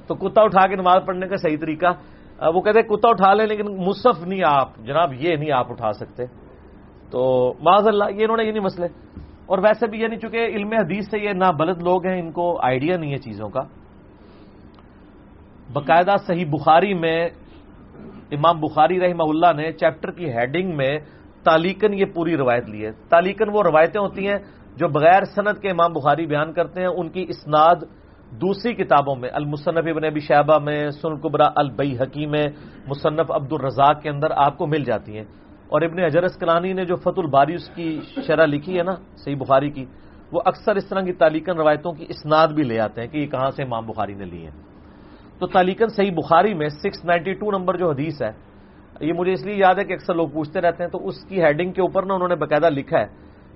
تو 0.07 0.15
کتا 0.15 0.43
اٹھا 0.43 0.67
کے 0.67 0.77
نماز 0.77 1.03
پڑھنے 1.07 1.29
کا 1.29 1.37
صحیح 1.37 1.57
طریقہ۔ 1.61 1.87
وہ 2.49 2.61
کہتے 2.61 2.79
ہیں 2.79 2.87
کتا 2.87 3.09
اٹھا 3.09 3.35
لیں 3.35 3.47
لیکن 3.47 3.77
مصف 3.77 4.27
نہیں 4.27 4.41
آپ، 4.47 4.77
جناب 4.77 5.13
یہ 5.15 5.37
نہیں 5.37 5.53
آپ 5.53 5.71
اٹھا 5.71 5.93
سکتے۔ 5.93 6.25
تو 7.11 7.53
معذ 7.61 7.89
اللہ، 7.89 8.05
یہ 8.15 8.25
انہوں 8.25 8.37
نے 8.37 8.45
یہ 8.45 8.53
نہیں 8.53 8.65
مسئلے۔ 8.65 8.87
اور 9.47 9.59
ویسے 9.59 9.87
بھی 9.87 10.01
یعنی 10.01 10.17
چونکہ 10.17 10.47
علم 10.47 10.73
حدیث 10.73 11.11
سے 11.11 11.19
یہ 11.19 11.31
نہ 11.31 11.53
بلد 11.59 11.83
لوگ 11.83 12.07
ہیں، 12.07 12.21
ان 12.21 12.33
کو 12.33 12.59
آئیڈیا 12.63 12.97
نہیں 12.97 13.13
ہے 13.13 13.19
چیزوں 13.19 13.49
کا۔ 13.49 13.61
باقاعدہ 15.73 16.17
صحیح 16.27 16.45
بخاری 16.51 16.95
میں 16.95 17.29
امام 18.31 18.61
بخاری 18.61 19.01
رحمہ 19.01 19.23
اللہ 19.23 19.53
نے 19.57 19.73
چیپٹر 19.73 20.11
کی 20.11 20.33
ہیڈنگ 20.33 20.77
میں 20.77 20.99
تالیکن 21.45 21.95
یہ 21.95 22.05
پوری 22.15 22.37
روایت 22.37 22.69
لی 22.69 22.87
ہے۔ 22.87 22.91
تالیکن 23.09 23.45
وہ 23.53 23.63
روایتیں 23.63 24.01
ہوتی 24.01 24.29
ہیں 24.29 24.39
جو 24.77 24.89
بغیر 24.89 25.25
صنعت 25.25 25.63
کے 25.63 25.71
امام 25.71 25.93
بخاری 25.93 26.27
بیان 26.27 26.53
کرتے 26.53 26.81
ہیں، 26.81 26.89
ان 26.89 27.09
کی 27.09 27.27
اسناد 27.29 27.77
دوسری 28.31 28.75
کتابوں 28.75 29.17
میں، 29.17 29.29
المصنف 29.33 29.85
ابن 29.87 30.05
ابی 30.05 30.21
شہبہ 30.21 30.59
میں 30.59 30.91
سن 30.91 31.17
قبرا 31.17 31.49
البئی 31.57 31.97
حکیم 31.99 32.31
میں 32.31 32.49
مصنف 32.87 33.31
عبد 33.31 33.53
الرزاق 33.53 34.03
کے 34.03 34.11
اندر 34.11 34.31
آپ 34.37 34.59
کو 34.59 34.67
مل 34.67 34.85
جاتی 34.85 35.17
ہیں۔ 35.17 35.25
اور 35.69 35.83
ابن 35.83 35.99
اجرس 35.99 36.37
کلانی 36.37 36.73
نے 36.73 36.85
جو 36.85 36.97
فت 36.97 37.19
الباری 37.19 37.55
اس 37.55 37.69
کی 37.69 38.01
شرح 38.27 38.47
لکھی 38.47 38.79
ہے 38.79 38.83
نا، 38.83 38.95
صحیح 39.17 39.37
بخاری 39.37 39.71
کی، 39.71 39.85
وہ 40.33 40.41
اکثر 40.45 40.77
اس 40.77 40.89
طرح 40.89 41.01
کی 41.01 41.13
تالیکن 41.13 41.57
روایتوں 41.57 41.93
کی 41.93 42.07
اسناد 42.09 42.49
بھی 42.49 42.63
لے 42.63 42.81
آتے 42.81 43.01
ہیں 43.01 43.09
کہ 43.09 43.19
یہ 43.19 43.27
کہاں 43.27 43.51
سے 43.51 43.63
امام 43.63 43.87
بخاری 43.87 44.15
نے 44.15 44.25
لی 44.25 44.45
ہیں۔ 44.45 44.51
تو 45.39 45.47
تالیکن 45.47 45.89
صحیح 45.89 46.11
بخاری 46.11 46.55
میں 46.55 46.69
سکس 46.69 47.05
نائنٹی 47.05 47.35
ٹو 47.35 47.51
نمبر 47.51 47.77
جو 47.77 47.91
حدیث 47.91 48.23
ہے، 48.23 48.31
یہ 49.01 49.13
مجھے 49.13 49.33
اس 49.33 49.47
لیے 49.47 49.55
یاد 49.55 49.75
ہے 49.75 49.85
کہ 49.85 49.93
اکثر 49.93 50.15
لوگ 50.15 50.29
پوچھتے 50.29 50.61
رہتے 50.61 50.83
ہیں، 50.85 50.91
تو 50.91 51.07
اس 51.07 51.25
کی 51.25 51.43
ہیڈنگ 51.43 51.73
کے 51.73 51.81
اوپر 51.81 52.07
نا 52.07 52.15
انہوں 52.15 52.29
نے 52.29 52.35
باقاعدہ 52.35 52.73
لکھا 52.73 52.99
ہے 53.01 53.07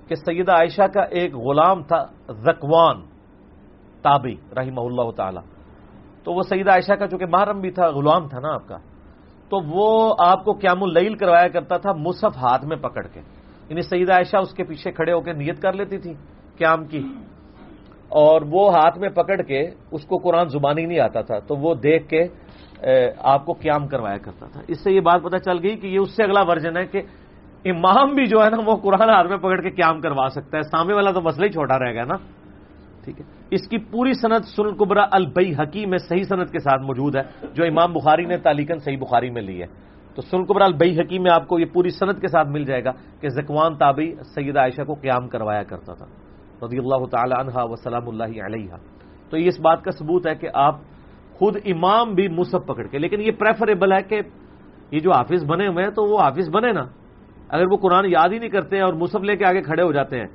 کہ 0.07 0.15
سیدہ 0.15 0.51
عائشہ 0.51 0.87
کا 0.93 1.01
ایک 1.01 1.35
غلام 1.35 1.83
تھا 1.83 2.05
زکوان۔ 2.29 3.14
تابی 4.05 4.35
رحمہ 4.57 4.81
اللہ 4.81 5.11
تعالی۔ 5.11 5.43
تو 6.23 6.33
وہ 6.33 6.41
سیدہ 6.41 6.71
عائشہ 6.71 6.93
کا 6.93 7.07
چونکہ 7.07 7.25
محرم 7.25 7.59
بھی 7.61 7.71
تھا، 7.71 7.87
غلام 7.89 8.27
تھا 8.27 8.39
نا 8.39 8.53
آپ 8.53 8.67
کا، 8.67 8.77
تو 9.49 9.57
وہ 9.67 10.15
آپ 10.19 10.45
کو 10.45 10.51
قیام 10.51 10.83
اللیل 10.83 11.15
کروایا 11.15 11.47
کرتا 11.47 11.77
تھا 11.77 11.91
مصحف 11.93 12.37
ہاتھ 12.37 12.65
میں 12.65 12.77
پکڑ 12.77 13.07
کے۔ 13.13 13.21
یعنی 13.69 13.81
سیدہ 13.81 14.13
عائشہ 14.13 14.37
اس 14.37 14.53
کے 14.53 14.63
پیچھے 14.63 14.91
کھڑے 14.91 15.13
ہو 15.13 15.21
کے 15.21 15.33
نیت 15.33 15.61
کر 15.61 15.73
لیتی 15.73 15.97
تھی 15.97 16.13
قیام 16.57 16.85
کی۔ 16.85 17.03
اور 18.09 18.41
وہ 18.51 18.73
ہاتھ 18.73 18.97
میں 18.99 19.09
پکڑ 19.09 19.41
کے 19.41 19.69
اس 19.91 20.05
کو 20.05 20.17
قرآن 20.17 20.47
زبانی 20.47 20.85
نہیں 20.85 20.99
آتا 20.99 21.21
تھا، 21.21 21.39
تو 21.39 21.55
وہ 21.55 21.75
دیکھ 21.75 22.07
کے 22.07 22.23
آپ 23.19 23.45
کو 23.45 23.53
قیام 23.53 23.87
کروایا 23.87 24.17
کرتا 24.17 24.45
تھا۔ 24.51 24.61
اس 24.67 24.83
سے 24.83 24.91
یہ 24.91 25.01
بات 25.01 25.21
پتہ 25.23 25.37
چل 25.37 25.57
گئی 25.63 25.77
کہ 25.77 25.87
یہ 25.87 25.99
اس 25.99 26.15
سے 26.15 26.23
اگلا 26.23 26.41
ورژن 26.47 26.77
ہے 26.77 26.85
کہ 26.85 27.01
امام 27.65 28.15
بھی 28.15 28.25
جو 28.25 28.43
ہے 28.43 28.49
نا 28.49 28.57
وہ 28.65 28.75
قرآن 28.75 29.09
ہاتھ 29.09 29.27
میں 29.27 29.37
پکڑ 29.37 29.61
کے 29.61 29.69
قیام 29.69 30.01
کروا 30.01 30.27
سکتا 30.29 30.57
ہے۔ 30.57 30.61
سامنے 30.61 30.93
والا 30.93 31.11
تو 31.11 31.21
مسئلہ 31.21 31.45
ہی 31.45 31.51
چھوٹا 31.51 31.79
رہ 31.79 31.93
گیا 31.93 32.03
نا۔ 32.03 32.15
ٹھیک 33.05 33.21
ہے۔ 33.21 33.25
اس 33.51 33.67
کی 33.67 33.77
پوری 33.77 34.13
صنعت 34.13 34.45
سلقبرا 34.45 35.05
البئی 35.11 35.53
حکیم 35.53 35.89
میں 35.89 35.97
صحیح 35.97 36.23
صنعت 36.23 36.51
کے 36.51 36.59
ساتھ 36.59 36.81
موجود 36.81 37.15
ہے، 37.15 37.21
جو 37.53 37.63
امام 37.63 37.93
بخاری 37.93 38.25
نے 38.25 38.37
تالیکن 38.37 38.77
صحیح 38.79 38.97
بخاری 38.97 39.29
میں 39.29 39.41
لی 39.41 39.61
ہے۔ 39.61 39.67
تو 40.15 40.21
سلقبرا 40.21 40.65
البئی 40.65 40.99
حکیم 40.99 41.23
میں 41.23 41.31
آپ 41.31 41.47
کو 41.47 41.59
یہ 41.59 41.65
پوری 41.73 41.89
صنعت 41.89 42.21
کے 42.21 42.27
ساتھ 42.27 42.47
مل 42.47 42.63
جائے 42.65 42.83
گا 42.83 42.91
کہ 43.21 43.29
زکوان 43.29 43.75
تابی 43.77 44.15
سیدہ 44.33 44.59
عائشہ 44.59 44.81
کو 44.81 44.93
قیام 44.93 45.27
کروایا 45.27 45.63
کرتا 45.63 45.93
تھا۔ 45.93 46.05
رضی 46.65 46.77
اللہ 46.77 47.05
تعالی 47.05 47.35
عنہ 47.39 47.55
وسلام 47.71 48.07
اللہ 48.07 48.31
علیہ 48.45 48.75
تو 49.29 49.37
یہ 49.37 49.47
اس 49.47 49.59
بات 49.59 49.83
کا 49.83 49.91
ثبوت 49.91 50.27
ہے 50.27 50.35
کہ 50.35 50.47
آپ 50.53 50.75
خود 51.35 51.57
امام 51.65 52.13
بھی 52.15 52.27
مصحف 52.27 52.65
پکڑ 52.65 52.87
کے، 52.87 52.97
لیکن 52.97 53.21
یہ 53.21 53.31
پریفریبل 53.31 53.91
ہے 53.91 54.01
کہ 54.07 54.21
یہ 54.91 54.99
جو 54.99 55.11
حافظ 55.11 55.43
بنے 55.43 55.67
ہوئے 55.67 55.83
ہیں 55.83 55.91
تو 55.91 56.03
وہ 56.05 56.19
حافظ 56.19 56.49
بنے 56.49 56.71
نا۔ 56.71 56.85
اگر 57.49 57.65
وہ 57.71 57.77
قرآن 57.77 58.05
یاد 58.07 58.29
ہی 58.31 58.39
نہیں 58.39 58.49
کرتے 58.49 58.75
ہیں 58.75 58.83
اور 58.83 58.93
مصحف 58.93 59.21
لے 59.21 59.35
کے 59.35 59.45
آگے 59.45 59.61
کھڑے 59.61 59.83
ہو 59.83 59.91
جاتے 59.91 60.19
ہیں 60.19 60.27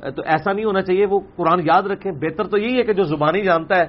تو 0.00 0.22
ایسا 0.24 0.52
نہیں 0.52 0.64
ہونا 0.64 0.82
چاہیے، 0.82 1.06
وہ 1.06 1.20
قرآن 1.36 1.60
یاد 1.64 1.82
رکھیں۔ 1.82 2.12
بہتر 2.12 2.44
تو 2.44 2.58
یہی 2.58 2.78
ہے 2.78 2.82
کہ 2.82 2.92
جو 2.92 3.02
زبانی 3.02 3.42
جانتا 3.42 3.76
ہے، 3.76 3.86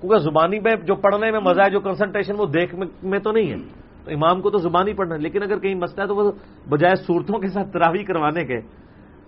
کیونکہ 0.00 0.18
زبانی 0.18 0.60
میں 0.60 0.76
جو 0.76 0.94
پڑھنے 0.94 1.30
میں 1.30 1.40
مزہ 1.40 1.60
ہے، 1.60 1.70
جو 1.70 1.80
کنسنٹریشن 1.80 2.34
وہ 2.38 2.46
دیکھ 2.46 2.74
میں 3.02 3.18
تو 3.18 3.32
نہیں 3.32 3.50
ہے۔ 3.50 3.56
تو 4.04 4.10
امام 4.10 4.40
کو 4.40 4.50
تو 4.50 4.58
زبانی 4.58 4.92
پڑھنا 4.92 5.14
ہے، 5.14 5.20
لیکن 5.20 5.42
اگر 5.42 5.58
کہیں 5.58 5.74
مسئلہ 5.74 6.02
ہے 6.02 6.08
تو 6.08 6.16
وہ 6.16 6.32
بجائے 6.70 6.94
صورتوں 6.94 7.38
کے 7.38 7.48
ساتھ 7.48 7.72
تراوی 7.72 8.04
کروانے 8.04 8.44
کے، 8.44 8.60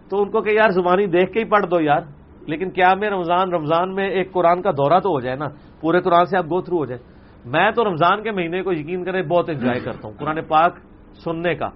تو 0.09 0.23
ان 0.23 0.31
کو 0.31 0.41
کہ 0.41 0.51
یار 0.51 0.71
زبانی 0.71 1.07
دیکھ 1.07 1.33
کے 1.33 1.41
ہی 1.41 1.45
پڑھ 1.45 1.67
دو 1.71 1.81
یار۔ 1.81 2.01
لیکن 2.47 2.71
کیا 2.71 2.95
میں 2.95 3.11
رمضان 3.11 3.53
رمضان 3.53 3.95
میں 3.95 4.09
ایک 4.09 4.33
قرآن 4.33 4.63
کا 4.63 4.71
دورہ 4.71 5.01
تو 5.01 5.09
ہو 5.09 5.21
جائے 5.21 5.37
نا؟ 5.37 5.45
پورے 5.81 6.01
قرآن 6.01 6.27
سے 6.27 6.39
آپ 6.39 6.45
گو 6.45 6.61
تھرو 6.61 6.77
ہو 6.77 6.87
جائے۔ 6.87 7.01
میں 7.45 7.71
تو 7.71 7.85
رمضان 7.85 8.23
کے 8.23 8.31
مہینے 8.31 8.63
کو 8.63 8.73
یقین 8.73 9.05
کرے 9.05 9.23
بہت 9.23 9.51
انجوائے 9.51 9.81
کرتا 9.81 10.09
ہوں۔ 10.09 10.15
قرآن 10.19 10.45
پاک 10.49 10.79
سننے 11.25 11.55
کا۔ 11.55 11.69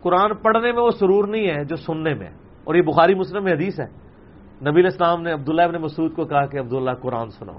قرآن 0.00 0.34
پڑھنے 0.42 0.72
میں 0.72 0.82
وہ 0.82 0.90
سرور 0.90 1.28
نہیں 1.28 1.48
ہے 1.48 1.64
جو 1.64 1.76
سننے 1.76 2.14
میں۔ 2.14 2.30
اور 2.64 2.74
یہ 2.74 2.82
بخاری 2.82 3.14
مسلم 3.14 3.44
میں 3.44 3.52
حدیث 3.52 3.80
ہے۔ 3.80 3.86
نبی 4.70 4.86
اسلام 4.86 5.22
نے 5.22 5.32
عبداللہ 5.32 5.62
ابن 5.62 5.82
مسعود 5.82 6.14
کو 6.14 6.24
کہا 6.24 6.46
کہ 6.46 6.60
عبداللہ 6.60 6.90
قرآن 7.00 7.30
سناؤ۔ 7.30 7.58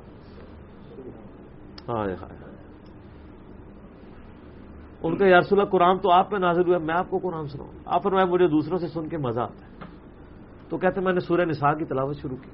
ہاں، 1.88 2.08
ان 5.04 5.18
کا 5.18 5.28
یارس 5.28 5.54
اللہ، 5.54 5.64
قرآن 5.64 6.00
تو 6.00 6.12
آپ 6.12 6.32
پہ 6.32 6.38
نازل 6.38 6.70
ہوا 6.70 6.78
میں 6.78 6.96
آپ 6.96 7.10
کو 7.10 7.18
قرآن 7.18 7.48
سناؤں۔ 7.48 7.72
آپ 7.86 8.04
فرمایا 8.04 8.26
مجھے 8.26 8.48
دوسروں 8.48 8.78
سے 8.78 8.88
سن 8.88 9.10
کے 9.10 9.18
مزہ 9.18 9.40
آتا 9.40 9.66
ہے۔ 9.66 9.86
تو 10.70 10.78
کہتے 10.78 11.02
میں 11.02 11.14
نے 11.14 11.20
سورہ 11.20 11.42
نساء 11.42 11.74
کی 11.74 11.86
تلاوت 11.86 12.18
شروع 12.18 12.38
کی۔ 12.38 12.50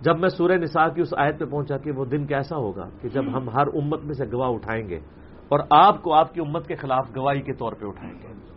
جب 0.00 0.18
میں 0.18 0.28
سورہ 0.28 0.52
نساء 0.52 0.88
کی 0.94 1.00
اس 1.00 1.14
آیت 1.16 1.38
پہ 1.38 1.44
پہنچا 1.44 1.76
کہ 1.76 1.92
وہ 1.92 2.04
دن 2.04 2.26
کیسا 2.26 2.56
ہوگا، 2.56 2.88
کہ 3.00 3.08
جب 3.08 3.36
ہم 3.36 3.48
ہر 3.48 3.66
امت 3.66 4.04
میں 4.04 4.14
سے 4.14 4.24
گواہ 4.32 4.48
اٹھائیں 4.48 4.88
گے 4.88 4.96
اور 5.48 5.60
آپ 5.70 6.02
کو 6.02 6.14
آپ 6.14 6.34
کی 6.34 6.40
امت 6.40 6.66
کے 6.66 6.74
خلاف 6.74 7.08
گواہی 7.16 7.40
کے 7.40 7.52
طور 7.52 7.72
پہ 7.72 7.86
اٹھائیں 7.86 8.14
گے۔ 8.14 8.53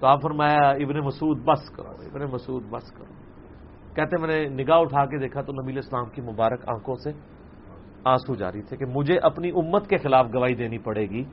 تو 0.00 0.06
آپ 0.06 0.22
فرمایا، 0.22 0.70
ابن 0.70 0.98
مسعود، 0.98 1.38
بس 1.44 1.70
کرو، 1.70 1.88
ابن 1.88 2.20
مسعود، 2.32 2.62
بس 2.70 2.92
کرو۔ 2.92 3.28
کہتے 3.94 4.16
میں 4.16 4.28
نے 4.28 4.62
نگاہ 4.62 4.78
اٹھا 4.78 5.06
کے 5.06 5.18
دیکھا 5.18 5.42
تو 5.42 5.52
نبی 5.52 5.78
اسلام 5.78 6.04
کی 6.04 6.22
مبارک 6.22 6.68
آنکھوں 6.68 6.94
سے 6.94 7.10
آنسو 8.04 8.34
جاری 8.34 8.62
تھے 8.62 8.76
کہ 8.76 8.84
مجھے 8.86 9.18
اپنی 9.18 9.50
امت 9.50 9.86
کے 9.86 9.96
خلاف 9.96 10.26
گواہی 10.34 10.54
دینی 10.54 10.78
پڑے 10.78 11.06
گی۔ 11.10 11.24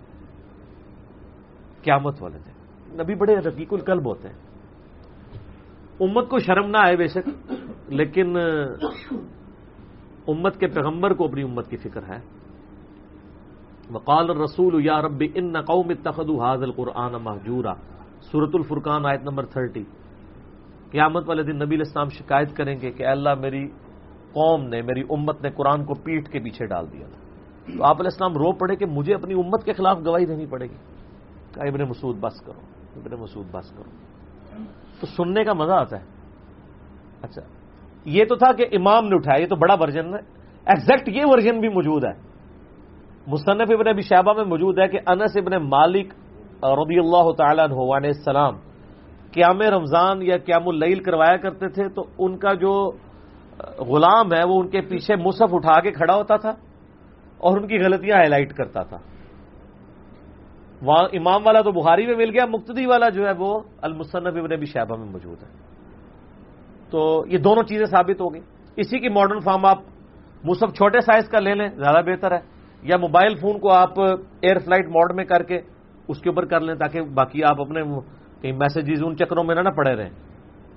قیامت 1.83 2.21
والے 2.21 2.37
دن۔ 2.37 3.01
نبی 3.01 3.15
بڑے 3.15 3.35
رقیق 3.35 3.73
القلب 3.73 4.07
ہوتے 4.07 4.27
ہیں۔ 4.27 4.35
امت 5.99 6.29
کو 6.29 6.39
شرم 6.39 6.69
نہ 6.69 6.77
آئے 6.77 6.95
بے 6.95 7.07
شک، 7.07 7.53
لیکن 7.87 8.37
امت 10.27 10.59
کے 10.59 10.67
پیغمبر 10.67 11.13
کو 11.13 11.25
اپنی 11.25 11.43
امت 11.43 11.69
کی 11.69 11.77
فکر 11.77 12.03
ہے۔ 12.03 12.19
وقال 13.93 14.29
الرسول، 14.29 14.85
یا 14.85 15.01
رب، 15.01 15.23
ان 15.35 15.61
قوم 15.61 15.89
اتخذوا 15.89 16.55
هذا 16.55 16.63
القرآن 16.63 17.11
مهجورا۔ 17.11 17.94
سورت 18.31 18.49
الفرقان 18.53 19.05
آیت 19.05 19.21
نمبر 19.21 19.45
تھرٹی۔ 19.45 19.83
قیامت 20.91 21.29
والے 21.29 21.43
دن 21.43 21.55
نبی 21.55 21.75
الاسلام 21.75 22.09
شکایت 22.09 22.55
کریں 22.57 22.81
گے 22.81 22.91
کہ 22.91 23.05
اللہ 23.05 23.29
میری 23.39 23.67
قوم 24.31 24.61
نے، 24.61 24.81
میری 24.81 25.01
امت 25.09 25.41
نے 25.41 25.49
قرآن 25.49 25.85
کو 25.85 25.93
پیٹ 25.93 26.29
کے 26.29 26.39
پیچھے 26.39 26.65
ڈال 26.65 26.91
دیا 26.91 27.07
تھا۔ 27.07 27.25
تو 27.77 27.83
آپ 27.83 28.01
علیہ 28.01 28.09
السلام 28.11 28.33
رو 28.33 28.53
پڑے 28.53 28.75
کہ 28.75 28.85
مجھے 28.85 29.13
اپنی 29.13 29.33
امت 29.33 29.63
کے 29.65 29.73
خلاف 29.73 29.97
گواہی 30.05 30.25
دینی 30.25 30.45
پڑے 30.45 30.65
گی۔ 30.65 30.75
کہ 31.53 31.59
ابن 31.59 31.81
مسعود، 31.81 32.17
بس 32.19 32.41
کرو۔ 32.41 32.59
ابن 32.95 33.21
مسعود، 33.21 33.47
بس 33.51 33.71
کرو۔ 33.71 33.89
تو 34.99 35.05
سننے 35.05 35.43
کا 35.43 35.53
مزہ 35.53 35.71
آتا 35.71 35.99
ہے۔ 35.99 36.05
اچھا 37.21 37.41
یہ 38.05 38.25
تو 38.25 38.35
تھا 38.35 38.51
کہ 38.51 38.65
امام 38.71 39.05
نے 39.05 39.15
اٹھایا، 39.15 39.41
یہ 39.41 39.47
تو 39.47 39.55
بڑا 39.55 39.75
ورژن 39.79 40.13
ہے۔ 40.13 40.19
ایگزیکٹ 40.65 41.09
یہ 41.09 41.21
ورژن 41.25 41.59
بھی 41.59 41.69
موجود 41.69 42.05
ہے۔ 42.05 42.21
مصنف 43.27 43.67
ابن 43.69 43.87
ابی 43.87 44.01
شہبہ 44.01 44.33
میں 44.33 44.45
موجود 44.45 44.79
ہے 44.79 44.87
کہ 44.87 44.99
انس 45.07 45.37
ابن 45.37 45.69
مالک 45.69 46.13
رضی 46.73 46.99
اللہ 46.99 47.31
تعالیٰ 47.31 47.65
عنہ 47.69 48.07
السلام، 48.07 48.55
قیام 49.31 49.61
رمضان 49.61 50.21
یا 50.21 50.37
قیام 50.37 50.67
اللیل 50.67 51.03
کروایا 51.03 51.37
کرتے 51.37 51.69
تھے، 51.69 51.89
تو 51.89 52.05
ان 52.17 52.37
کا 52.37 52.53
جو 52.53 52.91
غلام 53.79 54.33
ہے، 54.33 54.43
وہ 54.47 54.61
ان 54.61 54.67
کے 54.67 54.81
پیچھے 54.81 55.15
مصحف 55.15 55.49
اٹھا 55.51 55.81
کے 55.81 55.91
کھڑا 55.91 56.15
ہوتا 56.15 56.35
تھا 56.35 56.49
اور 57.37 57.57
ان 57.57 57.67
کی 57.67 57.77
غلطیاں 57.77 58.17
ہائی 58.17 58.29
لائٹ 58.29 58.53
کرتا 58.53 58.83
تھا۔ 58.83 58.97
وہاں 60.81 61.03
امام 61.03 61.41
والا 61.45 61.61
تو 61.61 61.71
بخاری 61.71 62.05
میں 62.05 62.15
مل 62.15 62.29
گیا، 62.29 62.45
مقتدی 62.45 62.85
والا 62.85 63.09
جو 63.09 63.25
ہے 63.25 63.31
وہ 63.37 63.59
المصنف 63.81 64.33
ابن 64.37 64.51
ابی 64.51 64.65
شہبہ 64.65 64.97
میں 64.97 65.05
موجود 65.05 65.43
ہے۔ 65.43 65.47
تو 66.89 67.23
یہ 67.27 67.37
دونوں 67.37 67.63
چیزیں 67.63 67.85
ثابت 67.85 68.21
ہو 68.21 68.33
گئی 68.33 68.41
اسی 68.75 68.99
کی 68.99 69.09
ماڈرن 69.09 69.39
فارم 69.39 69.65
آپ 69.65 69.77
مصحف 70.43 70.69
چھوٹے 70.73 71.01
سائز 71.01 71.29
کا 71.29 71.39
لے 71.39 71.53
لیں، 71.53 71.69
زیادہ 71.69 72.05
بہتر 72.05 72.31
ہے۔ 72.31 72.55
یا 72.83 72.97
موبائل 72.97 73.35
فون 73.35 73.59
کو 73.59 73.71
آپ 73.71 73.99
ایئر 74.41 74.59
فلائٹ 74.59 74.87
موڈ 74.87 75.15
میں 75.15 75.25
کر 75.25 75.43
کے 75.43 75.59
اس 76.07 76.21
کے 76.21 76.29
اوپر 76.29 76.45
کر 76.45 76.61
لیں 76.61 76.75
تاکہ 76.75 77.01
باقی 77.01 77.43
آپ 77.43 77.61
اپنے 77.61 77.81
کہیں 78.41 78.53
میسجز 78.53 79.03
ان 79.05 79.17
چکروں 79.17 79.43
میں 79.43 79.55
نہ 79.55 79.69
پڑے 79.69 79.95
رہیں۔ 79.95 80.09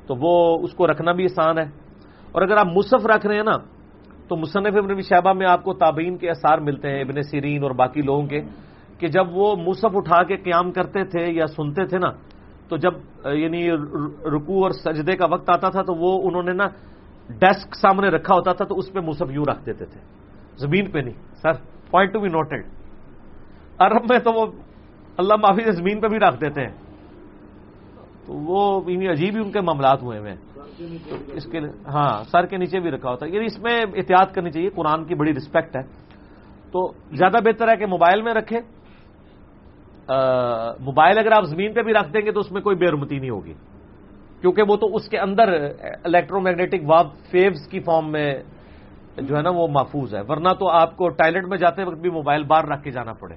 تو 0.07 0.15
وہ 0.19 0.59
اس 0.63 0.75
کو 0.75 0.87
رکھنا 0.87 1.13
بھی 1.13 1.25
آسان 1.25 1.59
ہے۔ 1.59 1.65
اور 2.33 2.43
اگر 2.43 2.57
آپ 2.57 2.67
مصحف 2.67 3.07
رکھ 3.07 3.27
رہے 3.27 3.37
ہیں 3.37 3.43
نا، 3.43 3.57
تو 4.29 4.37
مصنف 4.37 4.77
ابن 4.77 5.01
شہبہ 5.01 5.33
میں 5.33 5.47
آپ 5.47 5.65
کو 5.65 5.75
تابعین 5.75 6.17
کے 6.17 6.31
اثار 6.31 6.59
ملتے 6.59 6.89
ہیں، 6.89 7.01
ابن 7.01 7.23
سیرین 7.23 7.63
اور 7.63 7.71
باقی 7.71 8.03
لوگوں 8.03 8.27
کے، 8.27 8.41
کہ 8.99 9.09
جب 9.09 9.25
وہ 9.31 9.57
مصحف 9.57 9.91
اٹھا 9.95 10.23
کے 10.23 10.37
قیام 10.37 10.73
کرتے 10.73 11.05
تھے 11.05 11.33
یا 11.33 11.47
سنتے 11.47 11.87
تھے 11.87 11.99
نا، 11.99 12.11
تو 12.69 12.77
جب 12.77 12.93
یعنی 13.27 13.71
رکو 14.33 14.63
اور 14.63 14.71
سجدے 14.71 15.17
کا 15.17 15.27
وقت 15.31 15.51
آتا 15.51 15.69
تھا، 15.69 15.83
تو 15.83 15.95
وہ 15.95 16.29
انہوں 16.29 16.43
نے 16.43 16.53
نا 16.53 16.67
ڈیسک 17.29 17.75
سامنے 17.75 18.09
رکھا 18.09 18.35
ہوتا 18.35 18.53
تھا، 18.53 18.65
تو 18.65 18.75
اس 18.75 18.93
پہ 18.93 19.01
مصحف 19.01 19.31
یوں 19.31 19.45
رکھ 19.49 19.67
دیتے 19.67 19.85
تھے۔ 19.85 20.01
زمین 20.57 20.91
پہ 20.91 20.99
نہیں، 20.99 21.15
sir 21.43 21.53
point 21.91 22.13
to 22.13 22.21
be 22.21 22.29
noted 22.29 22.65
عرب 23.79 24.03
میں 24.11 24.19
تو 24.19 24.33
وہ 24.33 24.47
اللہ 25.19 25.35
معافی 25.37 25.65
سے 25.65 25.73
زمین 25.73 26.01
پہ 26.01 26.09
بھی 26.09 26.19
رکھ 26.19 26.41
دیتے 26.41 26.61
ہیں۔ 26.61 26.73
تو 28.27 28.33
وہ 28.33 28.91
یعنی 28.91 29.09
عجیب 29.09 29.35
ہی 29.35 29.41
ان 29.41 29.53
کے 29.53 29.61
معاملات 29.61 30.03
ہوئے 30.03 30.21
ہیں 30.21 30.37
اس 31.33 31.45
کے 31.45 31.59
ہاں 31.87 32.23
سر 32.23 32.47
کے 32.47 32.57
نیچے 32.57 32.81
بھی 32.81 32.91
رکھا 32.91 33.11
ہوتا 33.11 33.27
ہے۔ 33.27 33.31
یعنی 33.31 33.47
اس 33.47 33.59
میں 33.59 33.81
احتیاط 33.95 34.35
کرنی 34.35 34.51
چاہیے۔ 34.51 34.71
قرآن 34.71 35.05
کی 35.05 35.15
بڑی 35.15 35.33
رسپیکٹ 35.35 35.77
ہے۔ 35.77 35.83
تو 36.71 36.93
زیادہ 37.13 37.37
بہتر 37.45 37.69
ہے 37.69 37.77
کہ 37.77 37.87
موبائل 37.87 38.23
میں 38.23 38.35
رکھے۔ 38.35 38.61
موبائل 40.81 41.19
اگر 41.19 41.33
آپ 41.33 41.45
زمین 41.45 41.73
پہ 41.73 41.83
بھی 41.83 41.93
رکھ 41.93 42.13
دیں 42.13 42.27
گے 42.27 42.33
تو 42.33 42.41
اس 42.41 42.53
میں 42.53 42.63
کوئی 42.63 42.77
بے 42.77 42.87
رمتی 42.87 43.19
نہیں 43.19 43.31
ہوگی۔ 43.31 43.55
کیونکہ 44.41 44.63
وہ 44.69 44.77
تو 44.77 44.95
اس 44.95 45.09
کے 45.09 45.19
اندر 45.19 45.49
الیکٹرو 46.05 46.41
میگنیٹک 46.41 46.83
واب 46.87 47.07
فیوز 47.31 47.69
کی 47.71 47.81
فارم 47.81 48.13
میں 48.13 48.43
جو 49.17 49.37
ہے 49.37 49.43
نا 49.43 49.51
وہ 49.51 49.69
محفوظ 49.69 50.15
ہے۔ 50.15 50.21
ورنہ 50.29 50.49
تو 50.59 50.69
آپ 50.69 50.97
کو 50.97 51.09
ٹوائلٹ 51.09 51.47
میں 51.47 51.59
جاتے 51.59 51.85
وقت 51.85 51.97
بھی 51.97 52.11
موبائل 52.11 52.45
باہر 52.45 52.67
رکھ 52.67 52.83
کے 52.83 52.91
جانا 52.91 53.13
پڑے۔ 53.13 53.35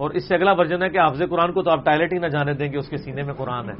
اور 0.00 0.10
اس 0.10 0.28
سے 0.28 0.34
اگلا 0.34 0.52
ورژن 0.52 0.82
ہے 0.82 0.88
کہ 0.88 0.98
حافظ 0.98 1.22
قرآن 1.30 1.52
کو 1.52 1.62
تو 1.62 1.70
آپ 1.70 1.84
ٹائلٹ 1.84 2.12
ہی 2.12 2.18
نہ 2.18 2.26
جانے 2.26 2.52
دیں 2.52 2.72
گے، 2.72 2.78
اس 2.78 2.88
کے 2.88 2.96
سینے 2.96 3.22
میں 3.22 3.34
قرآن 3.34 3.70
ہے۔ 3.70 3.74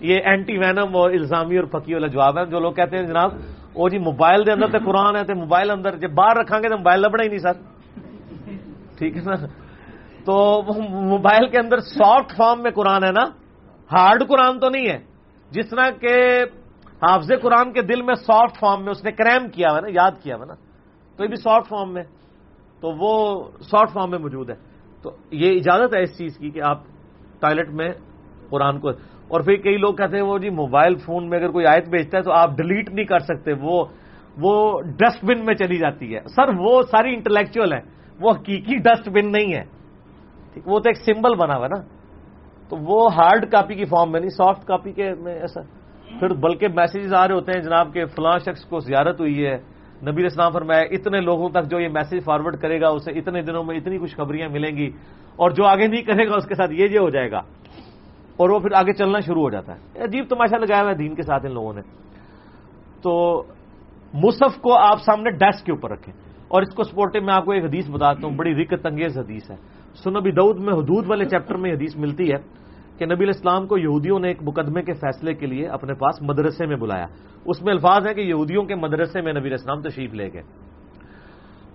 یہ 0.00 0.20
اینٹی 0.24 0.58
وینم 0.58 0.96
اور 0.96 1.10
الزامی 1.10 1.58
اور 1.58 1.64
پکی 1.64 1.94
والا 1.94 2.06
جواب 2.06 2.38
ہے۔ 2.38 2.44
جو 2.46 2.60
لوگ 2.60 2.72
کہتے 2.72 2.96
ہیں 2.96 3.06
جناب 3.06 3.30
وہ 3.74 3.88
جی 3.88 3.98
موبائل 3.98 4.46
دے 4.46 4.52
اندر 4.52 4.78
تو 4.78 4.78
قرآن 4.84 5.16
ہے 5.16 5.24
تو 5.24 5.34
موبائل 5.34 5.70
اندر 5.70 5.96
جب 5.96 6.10
باہر 6.10 6.36
رکھا 6.36 6.58
گے 6.58 6.68
تو 6.68 6.76
موبائل 6.78 7.00
لبنا 7.00 7.22
ہی 7.22 7.28
نہیں 7.28 7.38
سر۔ 7.38 7.52
ٹھیک 8.98 9.16
ہے 9.16 9.22
نا 9.22 9.46
تو 10.24 10.62
موبائل 10.90 11.48
کے 11.48 11.58
اندر 11.58 11.78
سافٹ 11.78 12.36
فارم 12.36 12.62
میں 12.62 12.70
قرآن 12.70 13.04
ہے 13.04 13.12
نا۔ 13.12 13.24
ہارڈ 13.92 14.28
قرآن 14.28 14.60
تو 14.60 14.68
نہیں 14.68 14.88
ہے۔ 14.88 14.98
جس 15.50 15.70
طرح 15.70 15.90
کہ 15.90 16.44
حافظ 17.08 17.32
قرآن 17.42 17.72
کے 17.72 17.82
دل 17.82 18.02
میں 18.02 18.14
سافٹ 18.14 18.60
فارم 18.60 18.82
میں 18.82 18.90
اس 18.90 19.04
نے 19.04 19.12
کریم 19.12 19.48
کیا 19.48 19.70
ہوا 19.70 19.80
نا، 19.80 19.88
یاد 19.90 20.10
کیا 20.22 20.36
ہوا 20.36 20.44
نا۔ 20.44 20.54
تو 21.16 21.22
یہ 21.22 21.28
بھی 21.28 21.36
سافٹ 21.36 21.68
فارم 21.68 21.94
میں، 21.94 22.02
تو 22.80 22.90
وہ 22.98 23.44
سافٹ 23.70 23.92
فارم 23.92 24.10
میں 24.10 24.18
موجود 24.18 24.50
ہے۔ 24.50 24.73
تو 25.04 25.10
یہ 25.30 25.56
اجازت 25.56 25.94
ہے 25.94 26.02
اس 26.02 26.18
چیز 26.18 26.38
کی 26.38 26.50
کہ 26.50 26.60
آپ 26.62 26.82
ٹوائلٹ 27.40 27.68
میں 27.68 27.92
قرآن 28.50 28.80
کو 28.80 28.88
اور 29.28 29.40
پھر 29.40 29.56
کئی 29.56 29.76
لوگ 29.76 29.94
کہتے 29.94 30.16
ہیں 30.16 30.24
وہ 30.24 30.38
جی 30.38 30.50
موبائل 30.50 30.94
فون 30.96 31.28
میں 31.28 31.38
اگر 31.38 31.50
کوئی 31.50 31.66
آیت 31.66 31.88
بیچتا 31.88 32.18
ہے 32.18 32.22
تو 32.22 32.32
آپ 32.32 32.50
ڈیلیٹ 32.56 32.90
نہیں 32.90 33.06
کر 33.06 33.18
سکتے، 33.18 33.52
وہ 33.52 33.84
وہ 34.38 34.80
ڈسٹ 34.82 35.24
بن 35.24 35.44
میں 35.44 35.54
چلی 35.54 35.78
جاتی 35.78 36.14
ہے۔ 36.14 36.20
سر، 36.36 36.54
وہ 36.58 36.82
ساری 36.82 37.14
انٹلیکچوئل 37.14 37.72
ہے، 37.72 37.80
وہ 38.20 38.30
حقیقی 38.30 38.76
ڈسٹ 38.76 39.08
بن 39.08 39.32
نہیں 39.32 39.54
ہے۔ 39.54 39.64
ٹھیک، 40.54 40.68
وہ 40.68 40.78
تو 40.80 40.90
ایک 40.90 40.96
سمبل 40.96 41.34
بنا 41.34 41.56
ہوا 41.56 41.68
نا۔ 41.68 41.80
تو 42.68 42.76
وہ 42.76 43.14
ہارڈ 43.14 43.50
کاپی 43.50 43.74
کی 43.74 43.84
فارم 43.84 44.12
میں 44.12 44.20
نہیں، 44.20 44.30
سافٹ 44.30 44.66
کاپی 44.66 44.92
کے 44.92 45.14
میں 45.14 45.34
ایسا 45.34 45.60
پھر 46.20 46.34
بلکہ 46.34 46.68
میسیجز 46.68 47.14
آ 47.14 47.28
رہے 47.28 47.34
ہوتے 47.34 47.52
ہیں 47.52 47.60
جناب 47.60 47.94
کہ 47.94 48.06
فلاں 48.06 48.38
شخص 48.38 48.64
کو 48.64 48.78
زیارت 48.78 49.20
ہوئی 49.20 49.46
ہے 49.46 49.56
نبی 50.08 50.24
اسلام 50.24 50.52
فرمایا، 50.52 50.80
اتنے 50.80 51.20
لوگوں 51.20 51.48
تک 51.48 51.70
جو 51.70 51.80
یہ 51.80 51.88
میسج 51.88 52.24
فارورڈ 52.24 52.56
کرے 52.56 52.80
گا، 52.80 52.88
اسے 52.88 53.10
اتنے 53.10 53.42
دنوں 53.42 53.64
میں 53.64 53.76
اتنی 53.76 53.98
کچھ 53.98 54.16
خبریاں 54.16 54.48
ملیں 54.48 54.76
گی، 54.76 54.90
اور 55.36 55.50
جو 55.50 55.64
آگے 55.64 55.86
نہیں 55.86 56.02
کرے 56.02 56.28
گا، 56.28 56.34
اس 56.36 56.46
کے 56.46 56.54
ساتھ 56.54 56.72
یہ 56.72 56.88
جو 56.88 57.00
ہو 57.00 57.10
جائے 57.10 57.30
گا۔ 57.30 57.38
اور 58.36 58.50
وہ 58.50 58.58
پھر 58.58 58.72
آگے 58.74 58.92
چلنا 58.92 59.20
شروع 59.20 59.42
ہو 59.42 59.50
جاتا 59.50 59.74
ہے۔ 59.74 60.02
عجیب 60.02 60.24
تماشا 60.28 60.56
لگایا 60.56 60.82
ہوا 60.82 60.90
ہے 60.90 60.94
دین 60.94 61.14
کے 61.14 61.22
ساتھ 61.22 61.46
ان 61.46 61.52
لوگوں 61.52 61.72
نے۔ 61.72 61.80
تو 63.02 63.42
مصحف 64.14 64.56
کو 64.56 64.78
آپ 64.78 65.02
سامنے 65.02 65.30
ڈیسک 65.30 65.66
کے 65.66 65.72
اوپر 65.72 65.90
رکھیں۔ 65.90 66.14
اور 66.48 66.62
اس 66.62 66.74
کو 66.74 66.82
سپورٹو 66.82 67.24
میں 67.24 67.34
آپ 67.34 67.44
کو 67.44 67.52
ایک 67.52 67.64
حدیث 67.64 67.90
بتاتا 67.90 68.26
ہوں، 68.26 68.34
بڑی 68.36 68.54
رکت 68.54 68.86
انگیز 68.86 69.18
حدیث 69.18 69.50
ہے۔ 69.50 69.56
سنبی 69.94 70.30
دعود 70.30 70.60
میں 70.60 70.72
حدود 70.72 71.04
والے 71.08 71.24
چیپٹر 71.24 71.54
میں 71.54 71.72
حدیث 71.72 71.96
ملتی 71.96 72.32
ہے۔ 72.32 72.63
کہ 72.98 73.06
نبی 73.06 73.24
الاسلام 73.24 73.66
کو 73.66 73.78
یہودیوں 73.78 74.18
نے 74.18 74.28
ایک 74.28 74.42
مقدمے 74.42 74.82
کے 74.82 74.92
فیصلے 74.92 75.34
کے 75.34 75.46
لیے 75.46 75.68
اپنے 75.68 75.94
پاس 75.94 76.22
مدرسے 76.22 76.66
میں 76.66 76.76
بلایا۔ 76.76 77.06
اس 77.44 77.62
میں 77.62 77.72
الفاظ 77.72 78.06
ہے 78.06 78.14
کہ 78.14 78.20
یہودیوں 78.20 78.64
کے 78.64 78.74
مدرسے 78.74 79.20
میں 79.20 79.32
نبی 79.32 79.48
الاسلام 79.48 79.80
تشریف 79.80 80.14
لے 80.14 80.32
گئے۔ 80.32 80.42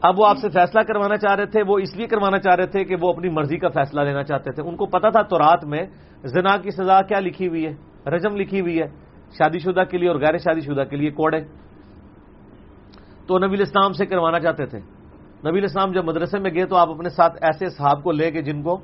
اب 0.01 0.19
وہ 0.19 0.27
آپ 0.27 0.37
سے 0.37 0.49
فیصلہ 0.49 0.81
کروانا 0.81 1.17
چاہ 1.17 1.35
رہے 1.35 1.45
تھے، 1.45 1.61
وہ 1.67 1.79
اس 1.79 1.95
لیے 1.95 2.07
کروانا 2.07 2.39
چاہ 2.39 2.55
رہے 2.55 2.65
تھے 2.65 2.83
کہ 2.83 2.95
وہ 3.01 3.09
اپنی 3.09 3.29
مرضی 3.29 3.57
کا 3.57 3.69
فیصلہ 3.69 4.01
لینا 4.01 4.23
چاہتے 4.23 4.51
تھے۔ 4.51 4.63
ان 4.63 4.75
کو 4.75 4.85
پتا 4.85 5.09
تھا 5.09 5.21
تو 5.21 5.37
رات 5.37 5.65
میں 5.65 5.85
زنا 6.23 6.57
کی 6.57 6.71
سزا 6.71 7.01
کیا 7.01 7.19
لکھی 7.19 7.47
ہوئی 7.47 7.67
ہے، 7.67 7.75
رجم 8.09 8.35
لکھی 8.35 8.61
ہوئی 8.61 8.79
ہے، 8.79 8.87
شادی 9.31 9.59
شدہ 9.59 9.83
کے 9.91 9.97
لیے 9.97 10.09
اور 10.09 10.15
غیر 10.15 10.37
شادی 10.37 10.61
شدہ 10.61 10.83
کے 10.89 10.95
لیے 10.95 11.11
کوڑے۔ 11.11 11.41
تو 13.27 13.37
نبی 13.37 13.55
الاسلام 13.55 13.93
سے 13.93 14.05
کروانا 14.05 14.39
چاہتے 14.39 14.65
تھے۔ 14.65 14.79
نبی 15.49 15.59
الاسلام 15.59 15.91
جب 15.91 16.05
مدرسے 16.05 16.39
میں 16.39 16.51
گئے 16.53 16.65
تو 16.65 16.75
آپ 16.75 16.89
اپنے 16.89 17.09
ساتھ 17.09 17.37
ایسے 17.41 17.69
صحاب 17.69 18.03
کو 18.03 18.11
لے 18.11 18.31
کے 18.31 18.41
جن 18.41 18.61
کو 18.63 18.81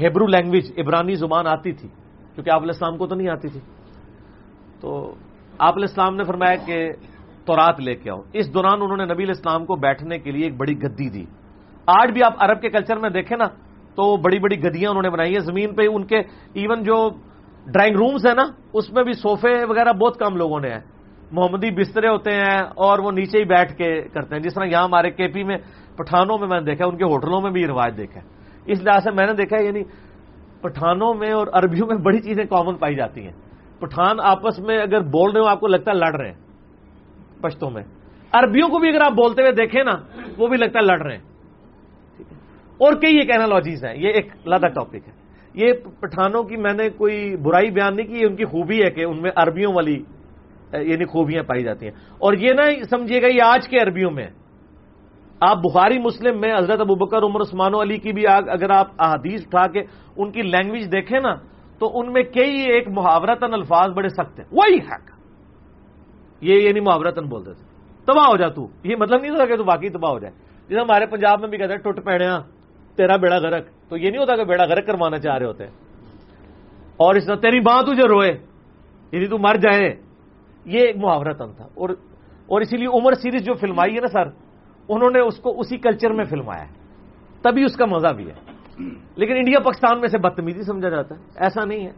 ہیبرو 0.00 0.26
لینگویج، 0.26 0.72
عبرانی 0.78 1.14
زبان 1.14 1.46
آتی 1.46 1.72
تھی، 1.72 1.88
کیونکہ 2.34 2.50
آپ 2.50 2.62
الاسلام 2.62 2.96
کو 2.96 3.06
تو 3.06 3.14
نہیں 3.14 3.28
آتی 3.28 3.48
تھی۔ 3.48 3.60
تو 4.80 5.14
آپ 5.58 5.74
الاسلام 5.76 6.16
نے 6.16 6.24
فرمایا 6.24 6.56
کہ 6.66 6.92
تورات 7.46 7.80
لے 7.80 7.94
کے 7.94 8.10
آؤ۔ 8.10 8.20
اس 8.32 8.54
دوران 8.54 8.82
انہوں 8.82 8.96
نے 8.96 9.04
نبی 9.04 9.22
الاسلام 9.22 9.66
کو 9.66 9.76
بیٹھنے 9.76 10.18
کے 10.18 10.30
لیے 10.30 10.44
ایک 10.44 10.56
بڑی 10.56 10.82
گدی 10.82 11.08
دی۔ 11.08 11.24
آج 11.86 12.12
بھی 12.12 12.20
آپ 12.24 12.34
عرب 12.38 12.60
کے 12.60 12.70
کلچر 12.70 12.96
میں 12.96 13.10
دیکھیں 13.10 13.38
نا، 13.38 13.44
تو 13.94 14.16
بڑی 14.16 14.38
بڑی 14.38 14.62
گدیاں 14.64 14.90
انہوں 14.90 15.02
نے 15.02 15.10
بنائی 15.10 15.32
ہیں۔ 15.32 15.40
زمین 15.40 15.74
پہ 15.74 15.82
ان 15.92 16.06
کے 16.06 16.18
ایون 16.52 16.82
جو 16.82 17.10
ڈرائنگ 17.66 17.96
رومز 17.96 18.26
ہیں 18.26 18.34
نا، 18.34 18.42
اس 18.72 18.92
میں 18.92 19.04
بھی 19.04 19.12
صوفے 19.12 19.64
وغیرہ 19.64 19.92
بہت 19.92 20.18
کم 20.18 20.36
لوگوں 20.36 20.60
نے 20.60 20.70
ہیں۔ 20.70 20.80
محمدی 21.32 21.70
بسترے 21.70 22.08
ہوتے 22.08 22.30
ہیں 22.30 22.60
اور 22.76 22.98
وہ 22.98 23.10
نیچے 23.12 23.38
ہی 23.38 23.44
بیٹھ 23.44 23.76
کے 23.76 24.02
کرتے 24.02 24.36
ہیں۔ 24.36 24.42
جس 24.42 24.54
طرح 24.54 24.64
یہاں 24.64 24.84
ہمارے 24.84 25.10
کے 25.10 25.28
پی 25.28 25.44
میں، 25.44 25.56
پٹھانوں 25.96 26.38
میں 26.38 26.48
میں 26.48 26.60
نے 26.60 26.66
دیکھا 26.66 26.86
ان 26.86 26.96
کے 26.96 27.04
ہوٹلوں 27.04 27.40
میں 27.40 27.50
بھی 27.50 27.60
یہ 27.60 27.66
رواج 27.66 27.96
دیکھا 27.96 28.20
اس 28.66 28.82
لحاظ 28.82 29.04
سے 29.04 29.10
میں 29.10 29.26
نے 29.26 29.32
دیکھا 29.32 29.62
یعنی 29.62 29.82
پٹھانوں 30.60 31.14
میں 31.14 31.32
اور 31.32 31.46
عربیوں 31.52 31.86
میں 31.86 31.96
بڑی 31.96 32.20
چیزیں 32.20 32.44
کامن 32.44 32.74
پائی 32.74 32.94
جاتی 32.94 33.24
ہیں۔ 33.24 33.32
پٹھان 33.78 34.16
آپس 34.22 34.58
میں 34.58 34.78
اگر 34.78 35.00
بول 35.00 35.32
رہے 35.32 35.40
ہو 35.40 35.46
آپ 35.46 35.60
کو 35.60 35.66
لگتا 35.66 35.90
ہے 35.90 35.96
لڑ 35.96 36.16
رہے 36.16 36.28
ہیں۔ 36.28 36.38
پشتوں 37.42 37.70
میں۔ 37.70 37.82
عربیوں 38.32 38.68
کو 38.68 38.78
بھی 38.78 38.88
اگر 38.88 39.00
آپ 39.00 39.12
بولتے 39.12 39.42
ہوئے 39.42 39.52
دیکھیں 39.52 39.84
نا، 39.84 39.92
وہ 40.38 40.46
بھی 40.46 40.56
لگتا 40.56 40.78
ہے 40.78 40.84
لڑ 40.84 41.02
رہے 41.02 41.16
ہیں۔ 41.16 41.22
اور 42.78 42.92
کئی 42.92 43.16
ایک 43.16 43.30
اینالوجیز 43.30 43.84
ہیں، 43.84 43.94
یہ 43.96 44.08
ایک 44.08 44.26
لادہ 44.46 44.66
ٹاپک 44.66 44.94
ہے۔ 44.94 45.12
یہ 45.54 45.72
پٹھانوں 46.00 46.42
کی 46.42 46.56
میں 46.56 46.72
نے 46.72 46.90
کوئی 46.90 47.36
برائی 47.36 47.70
بیان 47.70 47.96
نہیں 47.96 48.06
کی، 48.06 48.14
یہ 48.14 48.26
ان 48.26 48.36
کی 48.36 48.44
خوبی 48.44 48.84
ہے 48.84 48.90
کہ 48.90 49.04
ان 49.04 49.22
میں 49.22 49.30
عربیوں 49.36 49.72
والی 49.74 50.02
یعنی 50.72 51.04
خوبیاں 51.04 51.42
پائی 51.42 51.64
جاتی 51.64 51.86
ہیں۔ 51.86 51.92
اور 52.18 52.32
یہ 52.32 52.52
نہ 52.52 52.84
سمجھیے 52.90 53.22
گا، 53.22 53.26
یہ 53.26 53.42
آج 53.44 53.68
کے 53.68 53.78
عربیوں 53.78 54.10
میں 54.10 54.26
آپ 55.48 55.56
بخاری 55.56 55.98
مسلم 55.98 56.40
میں 56.40 56.54
حضرت 56.58 56.80
ابو 56.80 56.94
بکر، 56.94 57.22
عمر، 57.22 57.40
عثمان 57.40 57.74
علی 57.74 57.96
کی 57.98 58.12
بھی 58.12 58.26
اگر 58.28 58.70
آپ 58.70 58.86
احادیث 58.98 59.42
اٹھا 59.46 59.66
کے 59.66 59.80
ان 60.16 60.32
کی 60.32 60.42
لینگویج 60.42 60.92
دیکھیں 60.92 61.20
نا، 61.20 61.34
تو 61.78 61.98
ان 61.98 62.12
میں 62.12 62.22
کئی 62.22 62.60
ایک 62.60 62.88
محاورتن 62.88 63.52
الفاظ 63.52 63.90
بڑے 63.90 64.08
سخت 64.08 64.38
ہیں۔ 64.38 64.46
وہی 64.52 64.76
حق 64.76 65.10
یہ 66.40 66.54
یعنی 66.54 66.80
محاورتن 66.80 67.24
بولتے 67.24 67.54
تھے۔ 67.54 67.64
تباہ 68.04 68.24
ہو 68.24 68.36
جا 68.36 68.48
تو۔ 68.48 68.68
یہ 68.84 68.96
مطلب 68.98 69.20
نہیں 69.20 69.30
ہوتا 69.30 69.46
کہ 69.46 69.56
تو 69.56 69.64
باقی 69.64 69.88
تباہ 69.88 70.10
ہو 70.10 70.18
جائے۔ 70.18 70.34
جیسے 70.68 70.80
ہمارے 70.80 71.06
پنجاب 71.06 71.40
میں 71.40 71.48
بھی 71.48 71.58
کہتے 71.58 71.72
ہیں، 71.72 71.80
ٹوٹ 71.80 72.04
پہنیا 72.04 72.40
تیرا 72.96 73.16
بیڑا 73.16 73.38
گرک 73.38 73.66
تو 73.88 73.96
یہ 73.96 74.10
نہیں 74.10 74.20
ہوتا 74.20 74.36
کہ 74.36 74.44
بیڑا 74.44 74.66
گرک 74.66 74.86
کروانا 74.86 75.18
چاہ 75.18 75.38
رہے 75.38 75.46
ہوتے 75.46 75.64
اور 76.96 77.14
اس 77.14 77.26
طرح، 77.26 77.36
تیری 77.36 77.60
ماں 77.60 77.82
تجھے 77.82 78.08
روئے 78.08 78.30
یعنی 79.12 79.26
تو 79.26 79.38
مر 79.38 79.54
جائے۔ 79.54 79.96
یہ 80.64 80.80
ایک 80.80 80.96
محاورتن 80.96 81.52
تھا 81.52 81.64
اور 81.74 82.60
اسی 82.60 82.76
لیے 82.76 82.86
عمر 82.86 83.12
سیریز 83.12 83.44
جو 83.44 83.54
فلمائی 83.54 83.94
ہے 83.94 84.00
نا 84.00 84.08
سر 84.08 84.41
انہوں 84.88 85.10
نے 85.10 85.20
اس 85.20 85.36
کو 85.38 85.60
اسی 85.60 85.76
کلچر 85.76 86.10
میں 86.10 86.24
فلمایا 86.24 86.62
ہے۔ 86.62 86.72
تبھی 87.42 87.64
اس 87.64 87.76
کا 87.76 87.86
مزہ 87.86 88.08
بھی 88.08 88.26
ہے۔ 88.26 88.34
لیکن 89.16 89.36
انڈیا 89.36 89.60
پاکستان 89.60 90.00
میں 90.00 90.08
سے 90.08 90.18
بدتمیزی 90.18 90.62
سمجھا 90.62 90.88
جاتا 90.88 91.14
ہے۔ 91.14 91.20
ایسا 91.36 91.64
نہیں 91.64 91.86
ہے۔ 91.86 91.92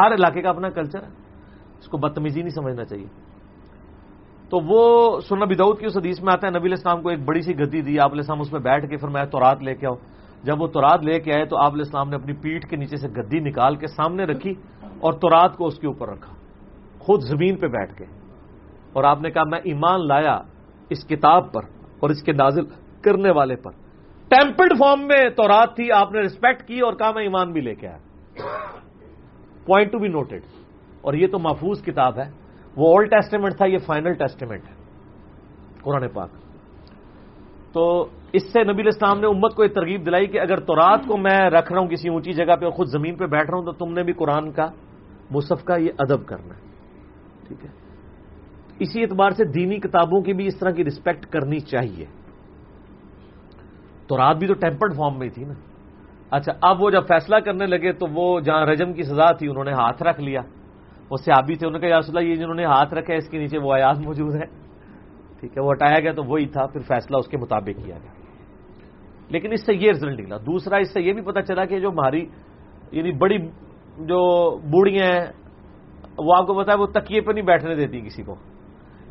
ہر 0.00 0.14
علاقے 0.14 0.42
کا 0.42 0.50
اپنا 0.50 0.68
کلچر 0.68 1.02
ہے۔ 1.02 1.08
اس 1.78 1.88
کو 1.88 1.98
بدتمیزی 1.98 2.40
نہیں 2.40 2.50
سمجھنا 2.50 2.84
چاہیے۔ 2.84 3.06
تو 4.48 4.58
وہ 4.66 5.20
سننا 5.20 5.44
بدعود 5.44 5.80
کی 5.80 5.86
اس 5.86 5.96
حدیث 5.96 6.22
میں 6.22 6.32
آتا 6.32 6.46
ہے، 6.46 6.58
نبی 6.58 6.68
الاسلام 6.68 7.02
کو 7.02 7.08
ایک 7.08 7.18
بڑی 7.24 7.40
سی 7.40 7.58
گدی 7.58 7.80
دی، 7.80 8.00
آپ 8.00 8.12
السلام 8.12 8.40
اس 8.40 8.52
میں 8.52 8.60
بیٹھ 8.60 8.90
کے 8.90 8.96
پھر 8.96 9.08
میں 9.08 9.24
تو 9.24 9.40
رات 9.40 9.62
لے 9.62 9.74
کے 9.74 9.86
آؤ۔ 9.86 9.94
جب 10.42 10.62
وہ 10.62 10.66
تورات 10.66 11.04
لے 11.04 11.20
کے 11.20 11.34
آئے 11.34 11.44
تو 11.44 11.56
آپ 11.56 11.72
علیہ 11.72 11.82
السلام 11.86 12.08
نے 12.08 12.16
اپنی 12.16 12.32
پیٹھ 12.32 12.66
کے 12.66 12.76
نیچے 12.76 12.96
سے 12.96 13.08
گدی 13.08 13.38
نکال 13.38 13.76
کے 13.76 13.86
سامنے 13.86 14.24
رکھی 14.24 14.54
اور 14.82 15.12
تورات 15.12 15.56
کو 15.56 15.66
اس 15.66 15.78
کے 15.78 15.86
اوپر 15.86 16.08
رکھا۔ 16.08 16.34
خود 16.98 17.22
زمین 17.22 17.56
پہ 17.56 17.66
بیٹھ 17.66 17.94
کے۔ 17.94 18.04
اور 18.92 19.04
آپ 19.04 19.22
نے 19.22 19.30
کہا، 19.30 19.44
میں 19.44 19.60
ایمان 19.64 20.08
لایا 20.08 20.38
اس 20.90 21.04
کتاب 21.04 21.52
پر۔ 21.52 21.79
اور 22.00 22.10
اس 22.10 22.22
کے 22.22 22.32
نازل 22.32 22.62
کرنے 23.02 23.30
والے 23.30 23.56
پر۔ 23.56 23.70
ٹیمپلڈ 24.28 24.78
فارم 24.78 25.00
میں 25.00 25.30
تورات 25.30 25.76
تھی، 25.76 25.92
آپ 25.92 26.12
نے 26.12 26.20
ریسپیکٹ 26.20 26.62
کی 26.62 26.80
اور 26.80 26.92
کہا 26.92 27.10
میں 27.10 27.22
ایمان 27.22 27.52
بھی 27.52 27.60
لے 27.60 27.74
کے 27.74 27.88
آیا 27.88 27.98
پوائنٹ 29.66 29.92
ٹو 29.92 29.98
بی 29.98 30.08
نوٹڈ 30.08 30.40
اور 31.00 31.14
یہ 31.14 31.26
تو 31.26 31.38
محفوظ 31.38 31.84
کتاب 31.84 32.18
ہے۔ 32.18 32.30
وہ 32.76 32.88
اولڈ 32.88 33.10
ٹیسٹیمنٹ 33.10 33.56
تھا، 33.56 33.66
یہ 33.66 33.78
فائنل 33.78 34.12
ٹیسٹیمنٹ 34.12 34.62
ہے۔ 34.68 34.74
قرآن 35.82 36.08
پاک۔ 36.08 36.30
تو 37.72 38.06
اس 38.32 38.52
سے 38.52 38.64
نبی 38.64 38.88
اسلام 38.88 39.20
نے 39.20 39.26
امت 39.26 39.54
کو 39.54 39.64
یہ 39.64 39.68
ترغیب 39.68 40.06
دلائی 40.06 40.26
کہ 40.26 40.40
اگر 40.40 40.60
تورات 40.60 41.00
کو 41.06 41.16
میں 41.16 41.50
رکھ 41.50 41.72
رہا 41.72 41.80
ہوں 41.80 41.88
کسی 41.88 42.08
اونچی 42.08 42.32
جگہ 42.32 42.56
پہ 42.60 42.64
اور 42.64 42.72
خود 42.72 42.86
زمین 42.86 43.16
پہ 43.16 43.26
بیٹھ 43.26 43.50
رہا 43.50 43.58
ہوں 43.58 43.64
تو 43.64 43.72
تم 43.72 43.92
نے 43.92 44.02
بھی 44.02 44.12
قرآن 44.12 44.52
کا 44.52 44.66
مصف 45.30 45.64
کا 45.64 45.76
یہ 45.76 45.90
ادب 45.98 46.26
کرنا 46.26 46.54
ہے۔ 46.54 46.60
ٹھیک 47.48 47.64
ہے۔ 47.64 47.79
اسی 48.80 49.02
اعتبار 49.02 49.30
سے 49.30 49.44
دینی 49.44 49.76
کتابوں 49.76 50.22
کی 50.22 50.32
بھی 50.32 50.46
اس 50.46 50.58
طرح 50.58 50.70
کی 50.70 50.84
رسپیکٹ 50.84 51.26
کرنی 51.26 51.60
چاہیے۔ 51.60 52.04
تو 54.06 54.16
رات 54.16 54.36
بھی 54.36 54.46
تو 54.46 54.54
ٹیمپرڈ 54.54 54.96
فارم 54.96 55.18
میں 55.18 55.28
تھی 55.28 55.44
نا۔ 55.44 55.54
اچھا 56.30 56.52
اب 56.62 56.82
وہ 56.82 56.90
جب 56.90 57.02
فیصلہ 57.08 57.36
کرنے 57.36 57.66
لگے 57.66 57.92
تو 57.92 58.06
وہ 58.14 58.40
جہاں 58.40 58.66
رجم 58.66 58.92
کی 58.92 59.02
سزا 59.02 59.32
تھی، 59.32 59.48
انہوں 59.48 59.64
نے 59.64 59.72
ہاتھ 59.72 60.02
رکھ 60.02 60.20
لیا۔ 60.20 60.40
وہ 61.10 61.16
سیابی 61.16 61.54
تھے، 61.54 61.66
انہوں 61.66 61.80
نے 61.80 61.86
کہا، 61.86 61.96
یا 61.96 62.00
اللہ، 62.08 62.20
یہ 62.20 62.34
جنہوں 62.34 62.54
نے 62.54 62.64
ہاتھ 62.64 62.94
رکھا 62.94 63.12
ہے، 63.12 63.18
اس 63.18 63.28
کے 63.28 63.38
نیچے 63.38 63.58
وہ 63.58 63.74
آیات 63.74 63.98
موجود 63.98 64.34
ہے 64.34 64.46
ٹھیک 65.40 65.58
ہے، 65.58 65.62
وہ 65.62 65.72
ہٹایا 65.72 66.00
گیا 66.00 66.12
تو 66.12 66.24
وہی 66.24 66.46
تھا، 66.46 66.66
پھر 66.66 66.80
فیصلہ 66.80 67.16
اس 67.16 67.28
کے 67.28 67.36
مطابق 67.36 67.84
کیا 67.84 67.98
گیا۔ 67.98 68.12
لیکن 69.28 69.52
اس 69.52 69.66
سے 69.66 69.74
یہ 69.74 69.90
رزلٹ 69.90 70.20
نکلا۔ 70.20 70.36
دوسرا، 70.36 70.76
اس 70.76 70.92
سے 70.92 71.02
یہ 71.02 71.12
بھی 71.12 71.22
پتا 71.22 71.42
چلا 71.42 71.64
کہ 71.64 71.80
جو 71.80 71.88
ہماری 71.88 72.26
یعنی 72.92 73.12
بڑی 73.12 73.38
جو 73.98 74.50
بوڑھیاں 74.58 75.06
ہیں، 75.06 75.26
وہ 76.18 76.34
آپ 76.36 76.46
کو 76.46 76.62
پتا 76.62 76.72
ہے، 76.72 76.78
وہ 76.78 76.86
تکیے 76.86 77.20
پہ 77.20 77.32
نہیں 77.32 77.44
بیٹھنے 77.44 77.74
دیتی 77.74 78.00
کسی 78.00 78.22
کو۔ 78.22 78.34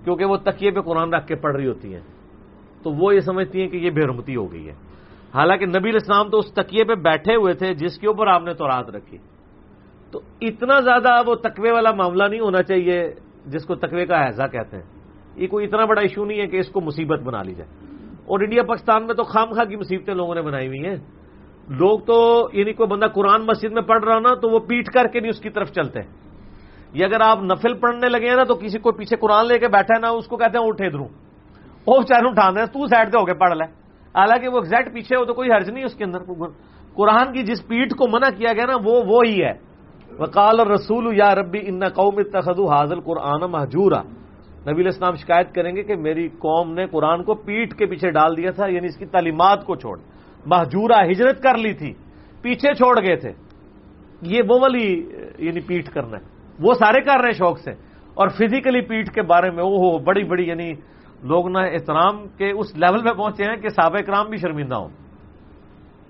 کیونکہ 0.03 0.25
وہ 0.25 0.37
تکیے 0.37 0.71
پہ 0.71 0.81
قرآن 0.81 1.13
رکھ 1.13 1.27
کے 1.27 1.35
پڑھ 1.35 1.55
رہی 1.55 1.67
ہوتی 1.67 1.93
ہیں۔ 1.93 2.01
تو 2.83 2.91
وہ 2.91 3.15
یہ 3.15 3.19
سمجھتی 3.19 3.61
ہیں 3.61 3.67
کہ 3.67 3.77
یہ 3.77 3.89
بے 3.89 4.01
رمتی 4.01 4.35
ہو 4.35 4.51
گئی 4.51 4.67
ہے۔ 4.67 4.73
حالانکہ 5.35 5.65
نبی 5.65 5.95
اسلام 5.95 6.29
تو 6.29 6.37
اس 6.37 6.53
تکیے 6.53 6.83
پہ 6.83 6.95
بیٹھے 6.95 7.35
ہوئے 7.35 7.53
تھے 7.53 7.73
جس 7.73 7.97
کے 7.99 8.07
اوپر 8.07 8.27
آپ 8.27 8.43
نے 8.43 8.53
تو 8.53 8.67
رات 8.67 8.89
رکھی۔ 8.89 9.17
تو 10.11 10.19
اتنا 10.41 10.79
زیادہ 10.79 11.21
وہ 11.27 11.35
تقوی 11.35 11.71
والا 11.71 11.91
معاملہ 11.91 12.23
نہیں 12.23 12.39
ہونا 12.39 12.63
چاہیے 12.63 13.13
جس 13.45 13.65
کو 13.65 13.75
تقوی 13.75 14.05
کا 14.05 14.15
احضا 14.15 14.47
کہتے 14.47 14.77
ہیں۔ 14.77 14.83
یہ 15.35 15.47
کوئی 15.47 15.65
اتنا 15.65 15.85
بڑا 15.85 16.01
ایشو 16.01 16.25
نہیں 16.25 16.41
ہے 16.41 16.47
کہ 16.47 16.57
اس 16.57 16.69
کو 16.69 16.81
مصیبت 16.81 17.19
بنا 17.19 17.43
لی 17.43 17.53
جائے۔ 17.53 17.69
اور 18.25 18.39
انڈیا 18.39 18.63
پاکستان 18.63 19.05
میں 19.05 19.15
تو 19.15 19.23
خام 19.23 19.49
خواہ 19.49 19.65
کی 19.65 19.75
مصیبتیں 19.75 20.13
لوگوں 20.13 20.35
نے 20.35 20.41
بنائی 20.41 20.67
ہوئی 20.67 20.85
ہیں۔ 20.85 20.95
لوگ 21.69 21.99
تو 21.99 22.47
یعنی 22.53 22.73
کوئی 22.73 22.87
بندہ 22.87 23.05
قرآن 23.05 23.45
مسجد 23.45 23.71
میں 23.71 23.81
پڑھ 23.81 24.03
رہا 24.03 24.19
نا 24.19 24.35
تو 24.35 24.49
وہ 24.49 24.59
پیٹ 24.59 24.85
کر 24.85 25.07
کے 25.07 25.19
نہیں 25.19 25.29
اس 25.29 25.39
کی 25.39 25.49
طرف 25.49 25.71
چلتے۔ 25.71 26.01
ہیں 26.01 26.28
یہ 26.93 27.05
اگر 27.05 27.21
آپ 27.21 27.43
نفل 27.43 27.73
پڑھنے 27.73 28.09
لگے 28.09 28.29
ہیں 28.29 28.35
نا 28.35 28.43
تو 28.43 28.55
کسی 28.55 28.79
کو 28.79 28.91
پیچھے 28.91 29.15
قرآن 29.15 29.47
لے 29.47 29.59
کے 29.59 29.67
بیٹھا 29.67 29.93
ہے 29.95 29.99
نا، 29.99 30.09
اس 30.09 30.27
کو 30.27 30.37
کہتے 30.37 30.57
ہیں 30.57 30.65
اٹھے 30.65 30.89
دروں 30.89 31.07
وہ 31.87 32.01
چین 32.01 32.27
اٹھانا 32.27 32.61
ہے 32.61 32.65
تو 32.65 32.87
سائڈ 32.87 33.11
سے 33.11 33.19
ہو 33.19 33.25
کے 33.25 33.33
پڑھ 33.33 33.57
لے۔ 33.57 33.63
حالانکہ 34.15 34.47
وہ 34.47 34.55
ایگزیکٹ 34.55 34.93
پیچھے 34.93 35.15
ہو 35.15 35.25
تو 35.25 35.33
کوئی 35.33 35.51
حرج 35.51 35.69
نہیں 35.69 35.83
اس 35.83 35.95
کے 35.95 36.03
اندر۔ 36.03 36.19
قرآن 36.93 37.33
کی 37.33 37.43
جس 37.43 37.67
پیٹ 37.67 37.91
کو 37.91 38.07
منع 38.07 38.29
کیا 38.37 38.53
گیا 38.53 38.65
نا، 38.65 38.75
وہ 38.85 39.03
وہی 39.05 39.43
ہے۔ 39.43 39.53
وکال 40.19 40.59
رسول 40.59 41.17
یا 41.17 41.35
ربی، 41.35 41.59
ان 41.61 41.87
قوم 41.87 42.23
تخدو 42.23 42.65
حاضل 42.65 42.99
قرآن 42.99 43.51
محجورا 43.51 44.01
نبی 44.71 44.81
الاسلام 44.81 45.15
شکایت 45.15 45.55
کریں 45.55 45.75
گے 45.75 45.83
کہ 45.83 45.95
میری 45.95 46.27
قوم 46.27 46.73
نے 46.73 46.85
قرآن 46.87 47.23
کو 47.23 47.35
پیٹ 47.35 47.73
کے 47.73 47.85
پیچھے 47.85 48.11
ڈال 48.11 48.37
دیا 48.37 48.51
تھا 48.51 48.67
یعنی 48.67 48.87
اس 48.87 48.97
کی 48.97 49.05
تعلیمات 49.05 49.65
کو 49.65 49.75
چھوڑ۔ 49.75 49.99
محجورہ 50.45 51.11
ہجرت 51.11 51.43
کر 51.43 51.57
لی 51.57 51.73
تھی۔ 51.73 51.93
پیچھے 52.41 52.73
چھوڑ 52.73 52.99
گئے 53.07 53.15
تھے۔ 53.15 53.31
یہ 54.21 54.41
وہ 54.49 54.59
والی 54.61 55.09
یعنی 55.37 55.59
پیٹ 55.59 55.89
کرنا 55.89 56.17
ہے۔ 56.17 56.38
وہ 56.59 56.73
سارے 56.73 57.01
کر 57.01 57.19
رہے 57.19 57.25
ہیں 57.25 57.37
شوق 57.37 57.59
سے 57.59 57.71
اور 58.13 58.27
فزیکلی 58.27 58.81
پیٹ 58.81 59.11
کے 59.13 59.21
بارے 59.21 59.49
میں 59.51 59.63
وہ 59.63 59.97
بڑی 59.99 60.23
بڑی 60.23 60.47
یعنی 60.47 60.73
لوگ 61.23 61.47
نہ 61.49 61.57
احترام 61.57 62.27
کے 62.37 62.49
اس 62.51 62.75
لیول 62.75 63.03
پہ 63.03 63.13
پہنچے 63.13 63.43
ہیں 63.43 63.55
کہ 63.61 63.69
سابق 63.69 64.05
کرام 64.07 64.29
بھی 64.29 64.37
شرمندہ 64.37 64.75
ہوں۔ 64.75 64.89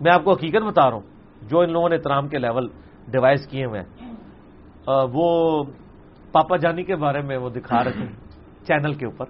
میں 0.02 0.12
آپ 0.14 0.24
کو 0.24 0.32
حقیقت 0.32 0.64
بتا 0.64 0.90
رہا 0.90 0.98
ہوں، 0.98 1.48
جو 1.50 1.60
ان 1.60 1.72
لوگوں 1.72 1.90
نے 1.90 1.96
احترام 1.96 2.28
کے 2.28 2.38
لیول 2.38 2.68
ڈیوائز 3.12 3.48
کیے 3.48 3.66
ہوئے 3.66 3.80
ہیں 3.80 4.08
وہ 5.14 5.28
پاپا 6.32 6.58
جانی 6.58 6.84
کے 6.84 6.96
بارے 6.96 7.22
میں 7.22 7.38
وہ 7.38 7.50
دکھا 7.50 7.84
رہے 7.84 7.92
تھے 7.92 8.06
چینل 8.68 8.94
کے 8.94 9.06
اوپر 9.06 9.26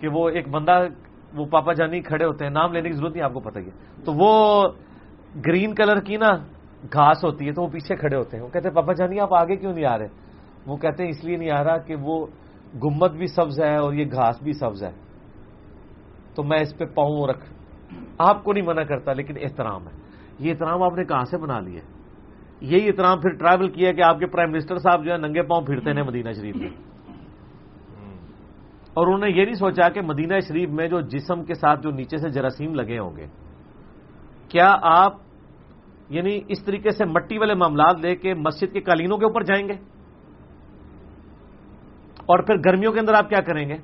کہ 0.00 0.08
وہ 0.08 0.28
ایک 0.28 0.48
بندہ، 0.48 0.76
وہ 1.36 1.44
پاپا 1.46 1.72
جانی 1.72 2.00
کھڑے 2.00 2.24
ہوتے 2.24 2.44
ہیں، 2.44 2.52
نام 2.52 2.72
لینے 2.72 2.88
کی 2.88 2.94
ضرورت 2.94 3.12
نہیں، 3.12 3.24
آپ 3.24 3.32
کو 3.32 3.40
پتہ 3.40 3.58
ہی 3.58 3.66
ہے۔ 3.66 4.04
تو 4.04 4.12
وہ 4.12 4.32
گرین 5.46 5.74
کلر 5.74 6.00
کی 6.00 6.16
نا 6.16 6.30
گھاس 6.82 7.24
ہوتی 7.24 7.46
ہے 7.46 7.52
تو 7.52 7.62
وہ 7.62 7.68
پیچھے 7.68 7.96
کھڑے 7.96 8.16
ہوتے 8.16 8.36
ہیں۔ 8.36 8.44
وہ 8.44 8.48
کہتے 8.48 8.68
ہیں، 8.68 8.74
پاپا 8.74 8.92
جانی، 8.92 9.20
آپ 9.20 9.34
آگے 9.34 9.56
کیوں 9.56 9.72
نہیں 9.72 9.84
آ 9.84 9.98
رہے؟ 9.98 10.08
وہ 10.66 10.76
کہتے 10.76 11.02
ہیں، 11.02 11.10
اس 11.10 11.24
لیے 11.24 11.36
نہیں 11.36 11.50
آ 11.50 11.64
رہا 11.64 11.78
کہ 11.78 11.94
وہ 12.00 12.26
گمت 12.84 13.10
بھی 13.10 13.26
سبز 13.26 13.60
ہے 13.60 13.76
اور 13.76 13.92
یہ 13.92 14.04
گھاس 14.04 14.42
بھی 14.42 14.52
سبز 14.52 14.84
ہے۔ 14.84 14.92
تو 16.34 16.42
میں 16.42 16.58
اس 16.60 16.78
پہ 16.78 16.84
پاؤں 16.84 17.26
رکھ۔ 17.28 17.52
آپ 18.18 18.44
کو 18.44 18.52
نہیں 18.52 18.66
منع 18.66 18.82
کرتا، 18.82 19.12
لیکن 19.12 19.34
احترام 19.42 19.88
ہے۔ 19.88 20.02
یہ 20.38 20.50
احترام 20.50 20.82
آپ 20.82 20.94
نے 20.94 21.04
کہاں 21.04 21.24
سے 21.24 21.38
بنا 21.38 21.60
لیا 21.60 21.80
یہی 22.60 22.86
احترام 22.86 23.20
پھر 23.20 23.30
ٹریول 23.30 23.70
کیا 23.70 23.92
کہ 23.92 24.02
آپ 24.02 24.18
کے 24.18 24.26
پرائم 24.26 24.50
منسٹر 24.50 24.78
صاحب 24.78 25.04
جو 25.04 25.12
ہے 25.12 25.16
ننگے 25.16 25.42
پاؤں 25.42 25.62
پھرتے 25.62 25.90
ہیں 25.90 26.02
مدینہ 26.02 26.32
شریف 26.32 26.56
میں۔ 26.56 26.68
اور 28.94 29.06
انہوں 29.06 29.18
نے 29.18 29.30
یہ 29.30 29.44
نہیں 29.44 29.54
سوچا 29.54 29.88
کہ 29.88 30.00
مدینہ 30.00 30.34
شریف 30.48 30.68
میں 30.68 30.88
جو 30.88 31.00
جسم 31.00 31.44
کے 31.44 31.54
ساتھ 31.54 31.80
جو 31.82 31.90
نیچے 31.90 32.16
سے 32.16 32.28
جراثیم 32.28 32.74
لگے 32.74 32.98
ہوں 32.98 33.16
گے، 33.16 33.26
کیا 34.48 34.74
آپ 34.82 35.12
یعنی 36.12 36.40
اس 36.48 36.64
طریقے 36.64 36.90
سے 36.90 37.04
مٹی 37.04 37.38
والے 37.38 37.54
معاملات 37.54 38.00
لے 38.00 38.16
کے 38.16 38.34
مسجد 38.34 38.72
کے 38.72 38.80
قالینوں 38.80 39.18
کے 39.18 39.24
اوپر 39.24 39.42
جائیں 39.42 39.68
گے 39.68 39.72
اور 42.26 42.38
پھر 42.38 42.54
گرمیوں 42.66 42.92
کے 42.92 43.00
اندر 43.00 43.14
آپ 43.14 43.28
کیا 43.28 43.40
کریں 43.40 43.68
گے؟ 43.68 43.76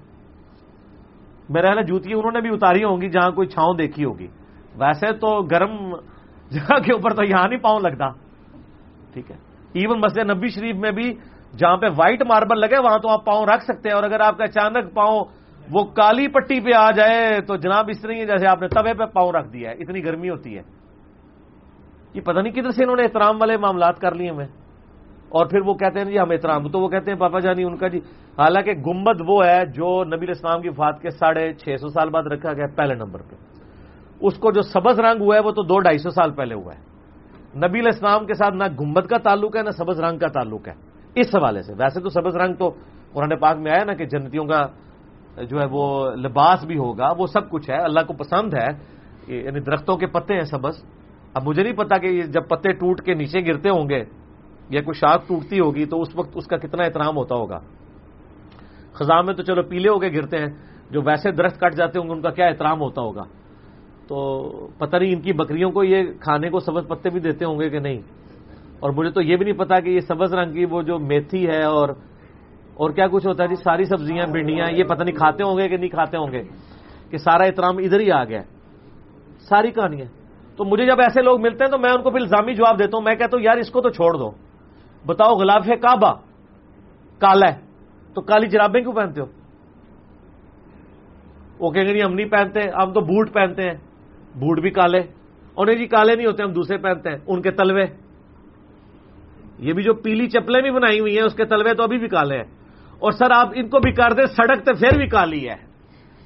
میرا 1.48 1.66
خیال 1.66 1.86
جوتی 1.86 2.12
انہوں 2.12 2.32
نے 2.32 2.40
بھی 2.40 2.50
اتاری 2.52 2.84
ہوں 2.84 3.00
گی 3.00 3.08
جہاں 3.08 3.30
کوئی 3.30 3.48
چھاؤں 3.48 3.74
دیکھی 3.74 4.04
ہوگی۔ 4.04 4.26
ویسے 4.76 5.12
تو 5.12 5.42
گرم 5.42 5.96
جگہ 6.50 6.78
کے 6.78 6.92
اوپر 6.92 7.14
تو 7.14 7.24
یہاں 7.24 7.48
نہیں 7.48 7.58
پاؤں 7.58 7.80
لگتا۔ 7.80 8.08
ٹھیک 9.12 9.30
ہے۔ 9.30 9.36
ایون 9.72 10.00
مسجد 10.00 10.30
نبی 10.30 10.48
شریف 10.48 10.76
میں 10.76 10.90
بھی 10.90 11.14
جہاں 11.56 11.76
پہ 11.76 11.86
وائٹ 11.86 12.22
ماربل 12.22 12.60
لگے 12.60 12.78
وہاں 12.78 12.98
تو 12.98 13.08
آپ 13.08 13.24
پاؤں 13.24 13.46
رکھ 13.46 13.64
سکتے 13.64 13.88
ہیں 13.88 13.96
اور 13.96 14.04
اگر 14.04 14.20
آپ 14.20 14.38
کا 14.38 14.44
اچانک 14.44 14.94
پاؤں 14.94 15.24
وہ 15.70 15.84
کالی 15.84 16.28
پٹی 16.28 16.60
پہ 16.60 16.70
آ 16.76 16.90
جائے 16.90 17.40
تو 17.40 17.56
جناب 17.56 17.84
اس 17.88 18.00
طرح 18.00 18.12
جیسے 18.12 18.46
آپ 18.46 18.60
نے 18.60 18.68
توے 18.68 18.94
پہ 18.94 19.04
پاؤں 19.04 19.32
رکھ 19.32 19.52
دیا 19.52 19.70
ہے۔ 19.70 19.74
اتنی 19.74 20.04
گرمی 20.04 20.30
ہوتی 20.30 20.58
ہے۔ 20.58 20.77
یہ 22.18 22.22
پتہ 22.24 22.40
نہیں 22.40 22.52
کدھر 22.52 22.70
سے 22.70 22.82
انہوں 22.82 22.96
نے 22.96 23.02
احترام 23.02 23.36
والے 23.40 23.56
معاملات 23.56 23.98
کر 23.98 24.14
لیے 24.14 24.30
ہمیں 24.30 24.46
اور 25.28 25.46
پھر 25.46 25.60
وہ 25.60 25.74
کہتے 25.74 25.98
ہیں 25.98 26.06
جی 26.06 26.18
ہم 26.18 26.30
احترام، 26.30 26.68
تو 26.68 26.80
وہ 26.80 26.88
کہتے 26.88 27.10
ہیں، 27.10 27.18
پاپا 27.18 27.38
جانی، 27.38 27.64
ان 27.64 27.76
کا 27.76 27.88
جی۔ 27.88 27.98
حالانکہ 28.38 28.72
گمبد 28.72 29.20
وہ 29.28 29.46
ہے 29.46 29.66
جو 29.66 30.04
نبی 30.04 30.30
اسلام 30.30 30.62
کی 30.62 30.70
فات 30.70 31.02
کے 31.02 31.10
ساڑھے 31.10 31.52
چھ 31.52 31.68
سو 31.80 31.88
سال 31.88 32.10
بعد 32.10 32.22
رکھا 32.22 32.52
گیا 32.52 32.66
پہلے 32.76 32.94
نمبر 32.94 33.20
پہ۔ 33.30 33.34
اس 34.20 34.34
کو 34.34 34.52
جو 34.52 34.62
سبز 34.62 35.00
رنگ 35.00 35.20
ہوا 35.20 35.34
ہے، 35.34 35.40
وہ 35.40 35.50
تو 35.50 35.62
دو 35.62 35.78
ڈھائی 35.78 35.98
سو 35.98 36.10
سال 36.10 36.32
پہلے 36.32 36.54
ہوا 36.54 36.72
ہے۔ 36.74 36.80
نبی 37.68 37.88
اسلام 37.88 38.26
کے 38.26 38.34
ساتھ 38.34 38.54
نہ 38.54 38.64
گمبد 38.80 39.06
کا 39.06 39.18
تعلق 39.18 39.56
ہے، 39.56 39.62
نہ 39.62 39.70
سبز 39.70 40.00
رنگ 40.00 40.18
کا 40.18 40.26
تعلق 40.26 40.68
ہے۔ 40.68 40.74
اس 41.14 41.26
حوالے 41.34 41.62
سے۔ 41.62 41.72
ویسے 41.78 42.00
تو 42.00 42.08
سبز 42.08 42.36
رنگ 42.36 42.54
تو 42.54 42.74
قرآن 43.12 43.38
پاک 43.38 43.56
میں 43.56 43.72
آیا 43.72 43.84
نا 43.84 43.94
کہ 43.94 44.04
جنتیوں 44.04 44.44
کا 44.44 44.66
جو 45.44 45.60
ہے 45.60 45.66
وہ 45.70 46.10
لباس 46.10 46.64
بھی 46.64 46.78
ہوگا، 46.78 47.12
وہ 47.18 47.26
سب 47.26 47.50
کچھ 47.50 47.70
ہے، 47.70 47.76
اللہ 47.76 48.00
کو 48.06 48.12
پسند 48.12 48.54
ہے۔ 48.54 48.98
یعنی 49.34 49.60
درختوں 49.60 49.96
کے 49.96 50.06
پتے 50.06 50.34
ہیں 50.34 50.44
سبز۔ 50.44 50.97
اب 51.34 51.42
مجھے 51.46 51.62
نہیں 51.62 51.72
پتا 51.72 51.98
کہ 51.98 52.22
جب 52.22 52.48
پتے 52.48 52.72
ٹوٹ 52.72 53.00
کے 53.00 53.14
نیچے 53.14 53.40
گرتے 53.46 53.68
ہوں 53.68 53.88
گے 53.88 54.04
یا 54.70 54.82
کوئی 54.82 54.98
شاخ 54.98 55.28
ٹوٹتی 55.28 55.60
ہوگی 55.60 55.84
تو 55.84 56.00
اس 56.00 56.08
وقت 56.14 56.30
اس 56.34 56.46
کا 56.46 56.56
کتنا 56.56 56.84
احترام 56.84 57.16
ہوتا 57.16 57.34
ہوگا۔ 57.34 57.58
خزاں 58.92 59.22
میں 59.22 59.34
تو 59.34 59.42
چلو 59.42 59.62
پیلے 59.62 59.88
ہو 59.88 59.98
کے 59.98 60.08
گرتے 60.08 60.38
ہیں، 60.38 60.46
جو 60.90 61.02
ویسے 61.02 61.30
درخت 61.30 61.60
کٹ 61.60 61.74
جاتے 61.74 61.98
ہوں 61.98 62.06
گے، 62.06 62.12
ان 62.12 62.20
کا 62.20 62.30
کیا 62.30 62.46
احترام 62.46 62.80
ہوتا 62.80 63.02
ہوگا؟ 63.02 63.22
تو 64.08 64.68
پتہ 64.78 64.96
نہیں 64.96 65.14
ان 65.14 65.20
کی 65.20 65.32
بکریوں 65.32 65.70
کو 65.70 65.84
یہ 65.84 66.02
کھانے 66.20 66.50
کو 66.50 66.60
سبز 66.60 66.88
پتے 66.88 67.10
بھی 67.10 67.20
دیتے 67.20 67.44
ہوں 67.44 67.58
گے 67.60 67.70
کہ 67.70 67.78
نہیں؟ 67.78 68.00
اور 68.80 68.90
مجھے 68.90 69.10
تو 69.10 69.20
یہ 69.22 69.36
بھی 69.36 69.44
نہیں 69.44 69.58
پتا 69.58 69.80
کہ 69.80 69.90
یہ 69.90 70.00
سبز 70.00 70.34
رنگ 70.34 70.52
کی 70.52 70.64
وہ 70.64 70.82
جو 70.82 70.98
میتھی 70.98 71.46
ہے 71.46 71.62
اور 71.62 71.88
اور 72.74 72.90
کیا 72.90 73.06
کچھ 73.06 73.26
ہوتا 73.26 73.42
ہے 73.42 73.48
جی؟ 73.48 73.54
ساری 73.54 73.84
سبزیاں، 73.84 74.26
بھنڈیاں، 74.26 74.70
یہ 74.70 74.84
پتہ 74.84 75.02
نہیں 75.02 75.16
کھاتے 75.16 75.42
ہوں 75.42 75.58
گے 75.58 75.68
کہ 75.68 75.76
نہیں 75.76 75.88
کھاتے 75.88 76.16
ہوں 76.16 76.32
گے، 76.32 76.42
کہ 77.10 77.16
سارا 77.16 77.44
احترام 77.44 77.78
ادھر 77.78 78.00
ہی 78.00 78.10
آ 78.10 78.24
گیا۔ 78.24 78.42
ساری 79.48 79.70
کہانیاں۔ 79.70 80.17
تو 80.58 80.64
مجھے 80.64 80.86
جب 80.86 81.00
ایسے 81.00 81.22
لوگ 81.22 81.40
ملتے 81.40 81.64
ہیں 81.64 81.70
تو 81.70 81.78
میں 81.78 81.90
ان 81.90 82.02
کو 82.02 82.10
پھر 82.10 82.20
الزامی 82.20 82.54
جواب 82.54 82.78
دیتا 82.78 82.96
ہوں، 82.96 83.04
میں 83.04 83.14
کہتا 83.14 83.36
ہوں، 83.36 83.44
یار 83.44 83.56
اس 83.56 83.70
کو 83.70 83.80
تو 83.80 83.90
چھوڑ 83.90 84.18
دو۔ 84.18 84.30
بتاؤ، 85.06 85.34
غلاف 85.34 85.70
ہے 85.70 85.76
کعبہ، 85.76 86.12
کالا 87.18 87.52
ہے۔ 87.52 87.58
تو 88.14 88.20
کالی 88.20 88.46
جرابیں 88.46 88.80
کیوں 88.80 88.92
پہنتے 88.92 89.20
ہو؟ 89.20 89.26
وہ 91.58 91.70
کہیں 91.70 91.84
گے 91.84 91.92
نہیں، 91.92 92.02
ہم 92.02 92.14
نہیں 92.14 92.28
پہنتے، 92.28 92.60
ہم 92.60 92.92
تو 92.92 93.00
بوٹ 93.00 93.32
پہنتے 93.32 93.62
ہیں۔ 93.62 93.74
بوٹ 94.34 94.60
بھی 94.60 94.70
کالے۔ 94.70 95.00
انہیں 95.56 95.76
جی 95.76 95.86
کالے 95.86 96.16
نہیں 96.16 96.26
ہوتے، 96.26 96.42
ہم 96.42 96.52
دوسرے 96.52 96.76
پہنتے 96.76 97.10
ہیں، 97.10 97.16
ان 97.26 97.42
کے 97.42 97.50
تلوے۔ 97.50 97.84
یہ 99.58 99.72
بھی 99.72 99.82
جو 99.82 99.94
پیلی 99.94 100.28
چپلیں 100.28 100.62
بھی 100.62 100.70
بنائی 100.70 101.00
ہوئی 101.00 101.16
ہیں، 101.16 101.24
اس 101.24 101.34
کے 101.34 101.44
تلوے 101.44 101.74
تو 101.74 101.82
ابھی 101.82 101.98
بھی 101.98 102.08
کالے 102.08 102.36
ہیں۔ 102.36 102.44
اور 102.98 103.12
سر، 103.12 103.30
آپ 103.30 103.48
ان 103.54 103.68
کو 103.68 103.80
بھی 103.80 103.92
کر 103.92 104.12
دیں، 104.12 104.26
سڑک 104.26 104.64
تو 104.64 104.74
پھر 104.74 104.98
بھی 104.98 105.06
کالی 105.06 105.48
ہے۔ 105.48 105.68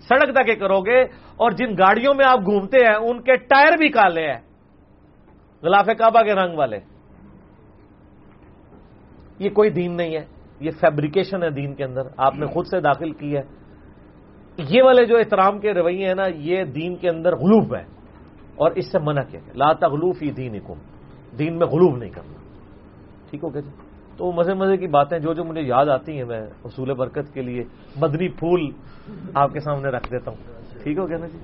سڑک 0.09 0.35
تک 0.35 0.61
کرو 0.61 0.81
گے 0.81 1.05
اور 1.43 1.51
جن 1.51 1.73
گاڑیوں 1.73 2.15
میں 2.15 2.25
آپ 2.29 2.39
گھومتے 2.39 2.77
ہیں، 2.77 2.95
ان 2.95 3.23
کے 3.23 3.37
ٹائر 3.37 3.77
بھی 3.79 3.89
کالے 3.89 4.33
ہیں۔ 4.33 4.41
غلاف 5.63 5.87
کعبہ 5.99 6.23
کے 6.23 6.35
رنگ 6.35 6.59
والے۔ 6.59 6.79
یہ 9.39 9.51
کوئی 9.51 9.71
دین 9.71 9.97
نہیں 9.97 10.15
ہے۔ 10.15 10.25
یہ 10.61 10.71
فیبریکیشن 10.71 11.43
ہے 11.43 11.51
دین 11.51 11.75
کے 11.75 11.85
اندر۔ 11.85 12.01
آپ 12.17 12.35
نے 12.39 12.47
خود 12.47 12.67
سے 12.67 12.81
داخل 12.81 13.13
کی 13.13 13.37
ہے۔ 13.37 13.43
یہ 14.59 14.83
والے 14.83 15.05
جو 15.05 15.17
احترام 15.17 15.59
کے 15.59 15.75
رویے 15.75 16.07
ہیں 16.07 16.15
نا، 16.15 16.27
یہ 16.35 16.65
دین 16.65 16.97
کے 16.97 17.09
اندر 17.09 17.37
غلوف 17.37 17.75
ہے۔ 17.75 17.85
اور 18.57 18.71
اس 18.71 18.93
سے 18.93 18.99
منع 18.99 19.21
کیا 19.31 19.41
گیا۔ 19.47 19.53
لا 19.57 19.73
تغلوف 19.73 20.23
ہی 20.23 20.31
دین 20.31 20.53
دین 21.39 21.59
میں 21.59 21.67
غلوف 21.67 21.99
نہیں 21.99 22.11
کرنا۔ 22.11 22.39
ٹھیک 23.31 23.45
ہو 23.45 23.55
گیا 23.55 23.61
جی؟ 23.61 23.71
تو 24.17 24.33
مزے 24.33 24.55
مزے 24.55 24.77
کی 24.77 24.87
باتیں 24.87 25.19
جو 25.19 25.35
جو 25.35 25.45
مجھے 25.45 25.63
یاد 25.63 25.87
آتی 25.87 26.17
ہیں، 26.17 26.25
میں 26.25 26.43
حصول 26.65 26.93
برکت 26.93 27.35
کے 27.35 27.43
لیے 27.43 27.65
مدنی 27.97 28.29
پھول 28.29 28.71
آپ 29.35 29.53
کے 29.53 29.61
سامنے 29.61 29.89
رکھ 29.89 30.11
دیتا 30.11 30.31
ہوں۔ 30.31 30.62
ٹھیک 30.85 30.99
ہو 30.99 31.09
گیا 31.09 31.19
نا 31.19 31.27
جی؟ 31.27 31.39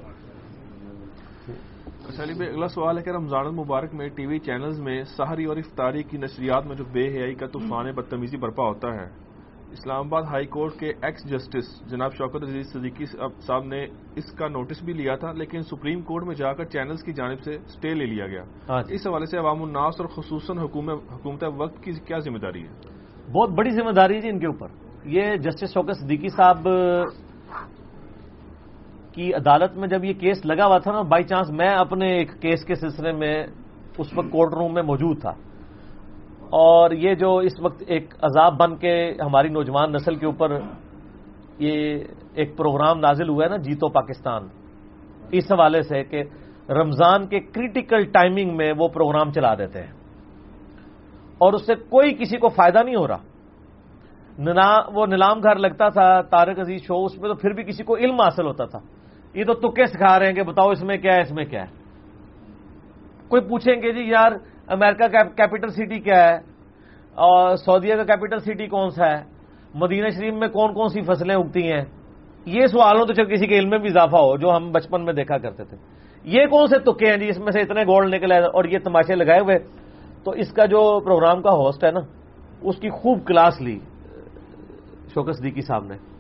اچھا 2.09 2.23
علی 2.23 2.35
بھائی 2.35 2.51
اگلا 2.51 2.69
سوال 2.69 2.99
ہے 2.99 3.03
کہ 3.03 3.11
رمضان 3.11 3.47
المبارک 3.47 3.95
میں 3.95 4.09
ٹی 4.09 4.27
وی 4.27 4.39
چینلز 4.39 4.81
میں 4.81 5.03
سحری 5.17 5.45
اور 5.45 5.57
افطاری 5.57 6.03
کی 6.03 6.17
نشریات 6.17 6.67
میں 6.67 6.77
جو 6.77 6.85
بے 6.93 7.07
حیائی 7.09 7.35
کا 7.35 7.47
طوفان 7.47 7.91
بدتمیزی 7.93 8.37
برپا 8.37 8.65
ہوتا 8.65 8.95
ہے 8.95 9.07
اسلام 9.73 10.07
آباد 10.07 10.23
ہائی 10.23 10.47
کورٹ 10.47 10.73
کے 10.73 10.93
ایکس 11.03 11.25
جسٹس 11.25 11.67
جناب 11.91 12.15
شوکت 12.15 12.43
عزیز 12.43 12.73
صدیقی 12.73 13.07
صاحب 13.47 13.65
نے 13.65 13.85
اس 14.17 14.33
کا 14.33 14.49
نوٹس 14.49 14.83
بھی 14.83 14.93
لیا 14.93 15.15
تھا 15.15 15.33
لیکن 15.33 15.63
سپریم 15.63 16.01
کورٹ 16.01 16.25
میں 16.25 16.35
جا 16.35 16.53
کر 16.53 16.65
چینلز 16.65 17.03
کی 17.03 17.13
جانب 17.13 17.41
سے 17.45 17.59
سٹے 17.69 17.95
لے 17.95 18.07
لیا 18.07 18.27
گیا۔ 18.27 18.43
ہاں 18.69 18.83
جی۔ 18.83 18.95
اس 18.95 19.07
حوالے 19.07 19.27
سے 19.27 19.39
عوام 19.39 19.63
الناس 19.63 20.01
اور 20.01 20.09
خصوصاً 20.09 20.59
حکومت 20.59 21.45
وقت 21.57 21.83
کی 21.85 21.93
کیا 22.07 22.19
ذمہ 22.19 22.39
داری 22.39 22.63
ہے؟ 22.63 22.73
بہت 23.33 23.51
بڑی 23.51 23.71
ذمہ 23.71 23.93
داری 23.93 24.15
ہے 24.15 24.21
جی 24.21 24.29
ان 24.29 24.39
کے 24.39 24.47
اوپر۔ 24.47 24.69
یہ 25.07 25.37
جسٹس 25.37 25.75
شوکت 25.75 25.97
صدیقی 26.01 26.29
صاحب 26.29 26.69
کی 29.19 29.35
عدالت 29.35 29.77
میں 29.77 29.89
جب 29.89 30.05
یہ 30.05 30.13
کیس 30.13 30.47
لگا 30.47 30.67
ہوا 30.67 30.79
تھا 30.79 30.93
نا 30.93 31.03
بائی 31.03 31.25
چانس 31.25 31.51
میں 31.51 31.69
اپنے 31.69 32.13
ایک 32.13 32.31
کیس 32.41 32.65
کے 32.65 32.75
سلسلے 32.75 33.13
میں 33.13 33.47
اس 33.99 34.19
وقت 34.19 34.33
کورٹ 34.33 34.55
روم 34.55 34.75
میں 34.75 34.83
موجود 34.83 35.21
تھا۔ 35.21 35.31
اور 36.51 36.91
یہ 36.91 37.15
جو 37.15 37.39
اس 37.39 37.53
وقت 37.61 37.83
ایک 37.87 38.15
عذاب 38.23 38.57
بن 38.59 38.77
کے 38.77 39.13
ہماری 39.27 39.49
نوجوان 39.49 39.93
نسل 39.93 40.15
کے 40.15 40.27
اوپر 40.27 40.59
یہ 41.59 41.99
ایک 42.35 42.57
پروگرام 42.57 42.99
نازل 42.99 43.29
ہوا 43.29 43.45
ہے 43.45 43.51
نا، 43.51 43.57
جیتو 43.57 43.89
پاکستان۔ 43.89 44.49
اس 45.31 45.53
حوالے 45.53 45.83
سے 45.83 46.05
کہ 46.05 46.23
رمضان 46.69 47.27
کے 47.27 47.41
کریٹیکل 47.41 48.05
ٹائمنگ 48.05 48.57
میں 48.57 48.73
وہ 48.79 48.89
پروگرام 48.89 49.33
چلا 49.33 49.55
دیتے 49.55 49.83
ہیں۔ 49.83 49.93
اور 51.39 51.53
اس 51.53 51.67
سے 51.67 51.75
کوئی 51.75 52.15
کسی 52.15 52.37
کو 52.37 52.49
فائدہ 52.49 52.83
نہیں 52.85 52.97
ہو 52.97 53.09
رہا۔ 53.09 53.19
وہ 54.95 55.07
نیلام 55.07 55.43
گھر 55.43 55.57
لگتا 55.57 55.89
تھا 55.89 56.23
تارک 56.23 56.61
عزیز 56.61 56.83
شو، 56.83 57.05
اس 57.05 57.19
میں 57.19 57.29
تو 57.29 57.35
پھر 57.35 57.51
بھی 57.51 57.63
کسی 57.63 57.85
کو 57.85 57.97
علم 57.97 58.21
حاصل 58.21 58.47
ہوتا 58.47 58.65
تھا۔ 58.65 58.79
یہ 59.35 59.45
تو 59.45 59.55
تکے 59.55 59.87
سکھا 59.87 60.19
رہے 60.19 60.27
ہیں 60.27 60.35
کہ 60.35 60.43
بتاؤ 60.43 60.71
اس 60.71 60.83
میں 60.83 60.97
کیا 60.97 61.15
ہے، 61.15 61.21
اس 61.21 61.33
میں 61.33 61.45
کیا 61.45 61.63
ہے؟ 61.63 61.67
کوئی 63.29 63.43
پوچھیں 63.43 63.83
گے 63.83 63.93
جی 63.93 64.03
یار، 64.03 64.33
امریکہ 64.69 65.23
کیپٹل 65.37 65.69
سٹی 65.69 66.01
کیا 66.01 66.29
ہے؟ 66.29 66.35
اور 67.15 67.57
سعودیہ 67.57 67.95
کا 67.95 68.05
کیپٹل 68.05 68.39
سٹی 68.39 68.67
کون 68.67 68.91
سا 68.91 69.07
ہے؟ 69.07 69.25
مدینہ 69.75 70.09
شریف 70.09 70.35
میں 70.35 70.49
کون 70.49 70.75
کون 70.75 70.89
سی 70.89 71.03
فصلیں 71.03 71.37
اگتی 71.37 71.73
ہیں؟ 71.73 71.85
یہ 72.47 72.67
سوالوں 72.67 73.07
تو 73.07 73.13
چل 73.13 73.25
کسی 73.25 73.47
کے 73.47 73.59
علم 73.59 73.71
میں 73.71 73.79
بھی 73.79 73.89
اضافہ 73.89 74.17
ہو، 74.17 74.37
جو 74.37 74.57
ہم 74.57 74.73
بچپن 74.73 75.05
میں 75.05 75.13
دیکھا 75.13 75.39
کرتے 75.39 75.65
تھے۔ 75.65 75.77
یہ 76.25 76.47
کون 76.47 76.67
سے 76.67 76.79
تکے 76.79 77.07
ہیں 77.07 77.17
جی؟ 77.17 77.29
اس 77.29 77.39
میں 77.39 77.53
سے 77.53 77.61
اتنے 77.61 77.83
گولڈ 77.83 78.15
نکلے 78.15 78.35
اور 78.35 78.65
یہ 78.65 78.79
تماشے 78.79 79.15
لگائے 79.15 79.41
ہوئے۔ 79.41 79.59
تو 80.25 80.31
اس 80.31 80.53
کا 80.53 80.67
جو 80.67 81.01
پروگرام 81.01 81.43
کا 81.43 81.51
ہوسٹ 81.51 81.85
ہے 81.85 81.91
نا، 81.91 82.01
اس 82.61 82.77
کی 82.77 82.91
خوب 82.91 83.27
کلاس 83.27 83.61
لی 83.61 83.79
شوکس 85.15 85.43
دیکی 85.43 85.61
صاحب 85.61 85.85
نے۔ 85.85 86.18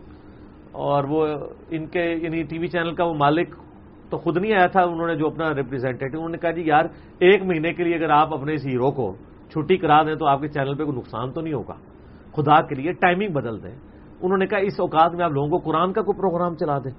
اور 0.73 1.05
وہ 1.05 1.27
ان 1.70 1.86
کے 1.86 2.05
یعنی 2.23 2.43
ٹی 2.43 2.59
وی 2.59 2.66
چینل 2.66 2.95
کا 2.95 3.05
وہ 3.05 3.15
مالک 3.15 3.55
تو 4.11 4.19
خود 4.19 4.36
نہیں 4.36 4.53
آیا 4.53 4.66
تھا، 4.66 4.82
انہوں 4.82 5.07
نے 5.07 5.15
جو 5.15 5.27
اپنا 5.27 5.55
ریپرزینٹیٹو 5.55 6.19
انہوں 6.19 6.31
نے 6.31 6.39
کہا 6.39 6.51
جی 6.51 6.62
یار، 6.62 6.85
ایک 7.19 7.43
مہینے 7.43 7.73
کے 7.73 7.85
لیے 7.85 7.95
اگر 7.95 8.11
آپ 8.11 8.35
اپنے 8.35 8.55
اس 8.55 8.66
ہیرو 8.66 8.90
کو 8.90 9.15
چھٹی 9.51 9.77
کرا 9.77 10.03
دیں 10.03 10.15
تو 10.15 10.27
آپ 10.27 10.40
کے 10.40 10.49
چینل 10.49 10.74
پہ 10.74 10.85
کوئی 10.85 10.99
نقصان 10.99 11.32
تو 11.32 11.40
نہیں 11.40 11.55
ہوگا۔ 11.55 11.74
خدا 12.36 12.61
کے 12.61 12.74
لیے 12.74 12.93
ٹائمنگ 12.93 13.32
بدل 13.32 13.62
دیں۔ 13.62 13.77
انہوں 14.23 14.39
نے 14.39 14.47
کہا 14.47 14.59
اس 14.59 14.81
اوقات 14.81 15.15
میں 15.15 15.24
آپ 15.24 15.31
لوگوں 15.31 15.49
کو 15.49 15.59
قرآن 15.59 15.93
کا 15.93 16.03
کوئی 16.03 16.19
پروگرام 16.19 16.55
چلا 16.55 16.78
دیں۔ 16.78 16.93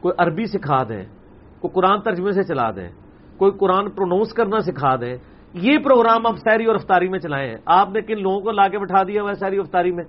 کوئی 0.00 0.14
عربی 0.18 0.46
سکھا 0.46 0.82
دیں۔ 0.82 1.04
کوئی 1.60 1.70
قرآن 1.72 2.00
ترجمے 2.00 2.32
سے 2.32 2.42
چلا 2.42 2.70
دیں۔ 2.70 2.88
کوئی 3.36 3.52
قرآن 3.58 3.90
پروناؤنس 3.90 4.32
کرنا 4.32 4.60
سکھا 4.60 4.96
دیں۔ 4.96 5.16
یہ 5.54 5.78
پروگرام 5.78 6.26
آپ 6.26 6.36
سیری 6.36 6.64
اور 6.64 6.74
افطاری 6.74 7.08
میں 7.08 7.18
چلائے 7.18 7.48
ہیں 7.48 7.56
آپ 7.66 7.88
نے 7.90 8.00
کن 8.00 8.22
لوگوں 8.22 8.40
کو 8.40 8.50
لا 8.50 8.68
کے 8.68 8.78
بٹھا 8.78 9.02
دیا 9.02 9.22
ہوا 9.22 9.30
ہے 9.30 9.34
سیری 9.34 9.58
افطاری 9.58 9.92
میں؟ 9.92 10.04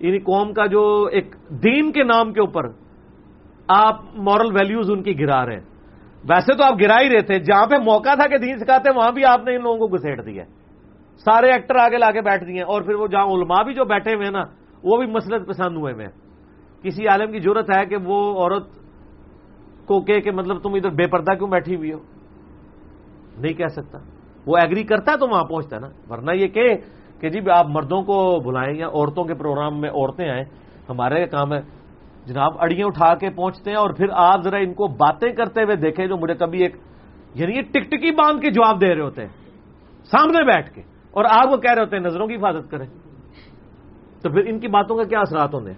یعنی 0.00 0.18
قوم 0.18 0.52
کا 0.52 0.66
جو 0.66 1.08
ایک 1.12 1.34
دین 1.48 1.92
کے 1.92 2.04
نام 2.04 2.32
کے 2.32 2.40
اوپر 2.40 2.62
آپ 3.68 4.00
مورل 4.14 4.52
ویلیوز 4.52 4.90
ان 4.90 5.02
کی 5.02 5.20
گرا 5.20 5.46
رہے 5.46 5.54
ہیں۔ 5.54 5.66
ویسے 6.28 6.54
تو 6.54 6.64
آپ 6.64 6.74
گرا 6.80 7.00
ہی 7.00 7.08
رہے 7.08 7.22
تھے، 7.22 7.38
جہاں 7.38 7.66
پہ 7.66 7.74
موقع 7.74 8.14
تھا 8.14 8.26
کہ 8.26 8.38
دین 8.38 8.58
سکھاتے 8.58 8.90
وہاں 8.96 9.12
بھی 9.12 9.24
آپ 9.24 9.40
نے 9.44 9.56
ان 9.56 9.62
لوگوں 9.62 9.78
کو 9.78 9.86
گھسیٹ 9.86 10.26
دیا 10.26 10.44
سارے 11.16 11.50
ایکٹر 11.52 11.76
آگے 11.76 11.98
لا 11.98 12.10
کے 12.10 12.20
بیٹھ 12.20 12.44
دیے 12.44 12.62
اور 12.62 12.82
پھر 12.82 12.94
وہ 12.94 13.06
جہاں 13.06 13.24
علماء 13.24 13.62
بھی 13.62 13.74
جو 13.74 13.84
بیٹھے 13.84 14.14
ہوئے 14.14 14.24
ہیں 14.24 14.32
نا، 14.32 14.42
وہ 14.84 14.96
بھی 14.96 15.06
مسلط 15.06 15.48
پسند 15.48 15.76
ہوئے 15.76 15.92
ہیں۔ 15.94 16.10
کسی 16.82 17.06
عالم 17.06 17.32
کی 17.32 17.40
ضرورت 17.40 17.70
ہے 17.70 17.86
کہ 17.86 17.96
وہ 18.04 18.40
عورت 18.40 18.66
کو 19.86 20.00
کہ 20.00 20.20
کہ 20.20 20.30
مطلب 20.30 20.58
تم 20.58 20.74
ادھر 20.74 20.90
بے 20.90 21.06
پردہ 21.06 21.32
کیوں 21.32 21.48
بیٹھی 21.48 21.76
ہوئی 21.76 21.92
ہو؟ 21.92 21.98
نہیں 23.38 23.52
کہہ 23.52 23.66
سکتا۔ 23.66 23.98
وہ 24.46 24.56
ایگری 24.56 24.82
کرتا 24.82 25.12
ہے 25.12 25.16
تو 25.16 25.26
وہاں 25.28 25.44
پہنچتا 25.44 25.76
ہے 25.76 25.80
نا، 25.80 25.88
ورنہ 26.10 26.30
یہ 26.34 26.46
کہ 26.46 26.74
کہ 27.20 27.28
جی 27.28 27.50
آپ 27.50 27.66
مردوں 27.68 28.02
کو 28.02 28.40
بلائیں 28.40 28.78
یا 28.78 28.86
عورتوں 28.86 29.24
کے 29.24 29.34
پروگرام 29.34 29.80
میں 29.80 29.90
عورتیں 29.90 30.30
آئیں، 30.30 30.44
ہمارے 30.88 31.26
کام 31.26 31.52
ہے۔ 31.52 31.60
جناب، 32.26 32.52
اڑیاں 32.58 32.86
اٹھا 32.86 33.14
کے 33.14 33.30
پہنچتے 33.30 33.70
ہیں 33.70 33.76
اور 33.76 33.90
پھر 33.90 34.06
آپ 34.12 34.40
ذرا 34.44 34.56
ان 34.56 34.74
کو 34.74 34.86
باتیں 34.86 35.32
کرتے 35.32 35.62
ہوئے 35.62 35.76
دیکھیں 35.76 36.06
جو 36.06 36.16
مجھے 36.16 36.34
کبھی 36.34 36.62
ایک 36.62 36.76
یعنی 37.34 37.56
یہ 37.56 37.62
ٹک 37.62 37.90
ٹکی 37.90 38.10
باندھ 38.10 38.40
کے 38.40 38.50
جواب 38.50 38.80
دے 38.80 38.94
رہے 38.94 39.02
ہوتے 39.02 39.22
ہیں۔ 39.22 39.28
سامنے 40.04 40.44
بیٹھ 40.44 40.74
کے۔ 40.74 40.80
اور 41.10 41.24
آپ 41.24 41.52
وہ 41.52 41.56
کہہ 41.56 41.72
رہے 41.72 41.82
ہوتے 41.82 41.96
ہیں، 41.96 42.04
نظروں 42.04 42.26
کی 42.26 42.34
حفاظت 42.34 42.70
کریں۔ 42.70 42.86
تو 44.22 44.30
پھر 44.30 44.42
ان 44.46 44.60
کی 44.60 44.68
باتوں 44.68 44.96
کا 44.96 45.02
کیا 45.02 45.20
اثرات 45.20 45.54
ہونے 45.54 45.72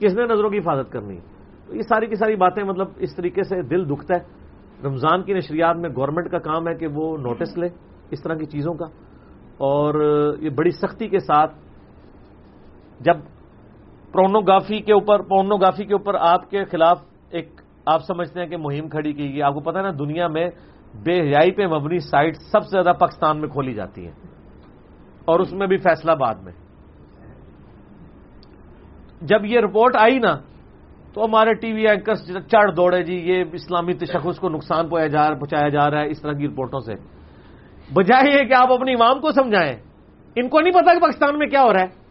کس 0.00 0.14
نے 0.14 0.24
نظروں 0.24 0.50
کی 0.50 0.58
حفاظت 0.58 0.92
کرنی؟ 0.92 1.18
تو 1.66 1.76
یہ 1.76 1.82
ساری 1.82 2.06
کی 2.06 2.14
ساری 2.14 2.36
باتیں 2.36 2.64
مطلب 2.64 2.86
اس 2.96 3.16
طریقے 3.16 3.42
سے 3.42 3.62
دل 3.62 3.88
دکھتا 3.88 4.14
ہے۔ 4.14 4.44
رمضان 4.86 5.22
کی 5.22 5.32
نشریات 5.32 5.76
میں 5.76 5.90
گورنمنٹ 5.96 6.30
کا 6.30 6.38
کام 6.38 6.68
ہے 6.68 6.74
کہ 6.74 6.86
وہ 6.86 7.16
نوٹس 7.16 7.58
لے، 7.58 7.68
اس 8.10 8.22
طرح 8.22 8.34
کی 8.34 8.44
چیزوں 8.44 8.74
کا۔ 8.74 8.84
اور 9.58 9.94
یہ 10.40 10.50
بڑی 10.50 10.70
سختی 10.70 11.08
کے 11.08 11.18
ساتھ 11.18 11.54
جب 13.00 13.16
پرونوگرافی 14.12 14.80
کے 14.80 14.92
اوپر 14.92 15.22
پورنوگرافی 15.22 15.84
کے 15.84 15.94
اوپر 15.94 16.14
آپ 16.14 16.50
کے 16.50 16.64
خلاف 16.64 17.02
ایک 17.30 17.60
آپ 17.86 18.00
سمجھتے 18.02 18.40
ہیں 18.40 18.46
کہ 18.46 18.56
مہم 18.56 18.88
کھڑی 18.88 19.12
کی 19.12 19.32
گئی 19.32 19.42
آپ 19.42 19.54
کو 19.54 19.60
پتا 19.60 19.78
ہے 19.78 19.84
نا، 19.84 19.90
دنیا 19.98 20.28
میں 20.28 20.50
بے 20.94 21.20
حیائی 21.20 21.50
پہ 21.50 21.66
مبنی 21.66 21.98
سائٹ 21.98 22.36
سب 22.36 22.62
سے 22.62 22.68
زیادہ 22.68 22.92
پاکستان 22.98 23.40
میں 23.40 23.48
کھولی 23.48 23.74
جاتی 23.74 24.04
ہیں۔ 24.04 24.12
اور 25.24 25.40
اس 25.40 25.52
میں 25.52 25.66
بھی 25.66 25.76
فیصلہ 25.76 26.12
بعد 26.12 26.34
میں۔ 26.34 26.52
جب 29.22 29.44
یہ 29.44 29.60
رپورٹ 29.60 29.96
آئی 29.96 30.18
نا، 30.18 30.36
تو 31.14 31.24
ہمارے 31.24 31.54
ٹی 31.54 31.72
وی 31.72 31.88
اینکرس 31.88 32.26
چڑھ 32.48 32.76
دوڑے 32.76 33.02
جی 33.02 33.14
یہ 33.14 33.44
اسلامی 33.52 33.94
تشخص 33.94 34.38
کو 34.38 34.48
نقصان 34.48 34.88
پہنچایا 34.88 35.68
جا 35.68 35.90
رہا 35.90 36.00
ہے، 36.00 36.10
اس 36.10 36.20
طرح 36.20 36.32
کی 36.32 36.48
رپورٹوں 36.48 36.80
سے۔ 36.80 37.13
بجائے 37.92 38.32
یہ 38.32 38.48
کہ 38.48 38.54
آپ 38.54 38.72
اپنی 38.72 38.94
عوام 38.94 39.20
کو 39.20 39.32
سمجھائیں۔ 39.32 39.72
ان 40.36 40.48
کو 40.48 40.60
نہیں 40.60 40.72
پتا 40.72 40.94
کہ 40.94 41.00
پاکستان 41.00 41.38
میں 41.38 41.46
کیا 41.46 41.62
ہو 41.62 41.72
رہا 41.72 41.80
ہے۔ 41.80 42.04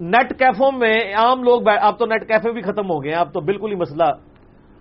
نیٹ 0.00 0.38
کیفوں 0.38 0.72
میں 0.72 1.14
عام 1.14 1.42
لوگ 1.42 1.62
اب 1.80 1.98
تو 1.98 2.06
نیٹ 2.06 2.28
کیفے 2.28 2.52
بھی 2.52 2.62
ختم 2.62 2.90
ہو 2.90 3.04
گئے 3.04 3.12
اب 3.12 3.34
تو 3.34 3.40
بالکل 3.40 3.70
ہی 3.70 3.76
مسئلہ 3.76 4.04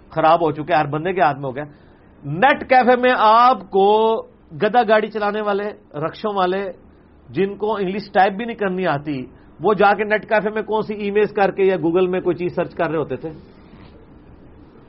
خراب 0.10 0.42
ہو 0.42 0.52
چکے 0.52 0.74
ہر 0.74 0.86
بندے 0.86 1.14
کے 1.14 1.22
ہاتھ 1.22 1.38
میں 1.38 1.50
ہو 1.50 1.56
گیا۔ 1.56 1.64
نیٹ 2.24 2.70
کیفے 2.70 2.96
میں 3.02 3.12
آپ 3.18 3.62
کو 3.70 4.18
گدا 4.62 4.84
گاڑی 4.84 5.08
چلانے 5.08 5.42
والے، 5.42 5.98
رکشوں 5.98 6.34
والے، 6.36 6.72
جن 7.30 7.56
کو 7.56 7.76
انگلش 7.76 8.12
ٹائپ 8.14 8.34
بھی 8.34 8.46
نہیں 8.46 8.58
کرنی 8.58 8.88
آتی، 8.88 9.26
وہ 9.60 9.74
جا 9.74 9.94
کے 9.94 10.04
نیٹ 10.04 10.30
کیفے 10.30 10.50
میں 10.50 10.62
کون 10.62 10.82
سی 10.82 10.94
ای 10.94 11.12
میل 11.12 11.26
کر 11.26 11.52
کے 11.52 11.64
یا 11.64 11.76
گوگل 11.76 12.08
میں 12.08 12.22
کوئی 12.22 12.36
چیز 12.36 12.56
سرچ 12.56 12.76
کر 12.76 12.90
رہے 12.90 12.98
ہوتے 12.98 13.16
تھے۔ 13.16 13.30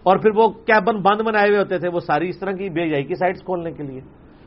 اور 0.03 0.17
پھر 0.17 0.31
وہ 0.35 0.49
کیبن 0.49 0.97
بند 0.97 1.21
بنائے 1.21 1.49
ہوئے 1.49 1.59
ہوتے 1.59 1.79
تھے۔ 1.79 1.89
وہ 1.89 2.01
ساری 2.01 2.29
اس 2.29 2.39
طرح 2.39 2.53
کی 2.53 2.69
بے 2.69 2.89
جائی 2.89 3.05
کی 3.05 3.15
سائٹس 3.15 3.43
کھولنے 3.45 3.73
کے 3.73 3.83
لیے۔ 3.83 4.01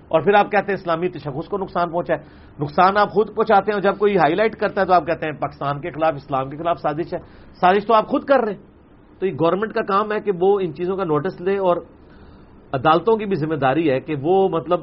اور 0.07 0.21
پھر 0.21 0.33
آپ 0.33 0.51
کہتے 0.51 0.65
ہیں 0.67 0.73
اسلامی 0.73 1.09
تشخص 1.09 1.47
کو 1.49 1.57
نقصان 1.57 1.91
پہنچا 1.91 2.13
ہے۔ 2.15 2.19
نقصان 2.59 2.97
آپ 2.97 3.09
خود 3.09 3.35
پہنچاتے 3.35 3.71
ہیں 3.71 3.73
اور 3.73 3.81
جب 3.81 3.99
کوئی 3.99 4.17
ہائی 4.17 4.35
لائٹ 4.35 4.55
کرتا 4.55 4.81
ہے 4.81 4.85
تو 4.85 4.93
آپ 4.93 5.05
کہتے 5.05 5.25
ہیں 5.25 5.41
پاکستان 5.41 5.81
کے 5.81 5.91
خلاف، 5.91 6.13
اسلام 6.15 6.49
کے 6.49 6.57
خلاف 6.57 6.79
سازش 6.79 7.13
ہے۔ 7.13 7.19
سازش 7.53 7.85
تو 7.85 7.93
آپ 7.93 8.07
خود 8.07 8.23
کر 8.23 8.39
رہے 8.39 8.53
ہیں۔ 8.53 8.61
تو 9.19 9.25
یہ 9.27 9.33
گورنمنٹ 9.33 9.73
کا 9.73 9.81
کام 9.81 10.11
ہے 10.11 10.19
کہ 10.19 10.31
وہ 10.41 10.59
ان 10.59 10.73
چیزوں 10.73 10.97
کا 10.97 11.03
نوٹس 11.03 11.41
لے 11.41 11.57
اور 11.57 11.77
عدالتوں 12.71 13.17
کی 13.17 13.25
بھی 13.25 13.35
ذمہ 13.35 13.55
داری 13.55 13.91
ہے 13.91 13.99
کہ 13.99 14.15
وہ 14.21 14.49
مطلب 14.49 14.79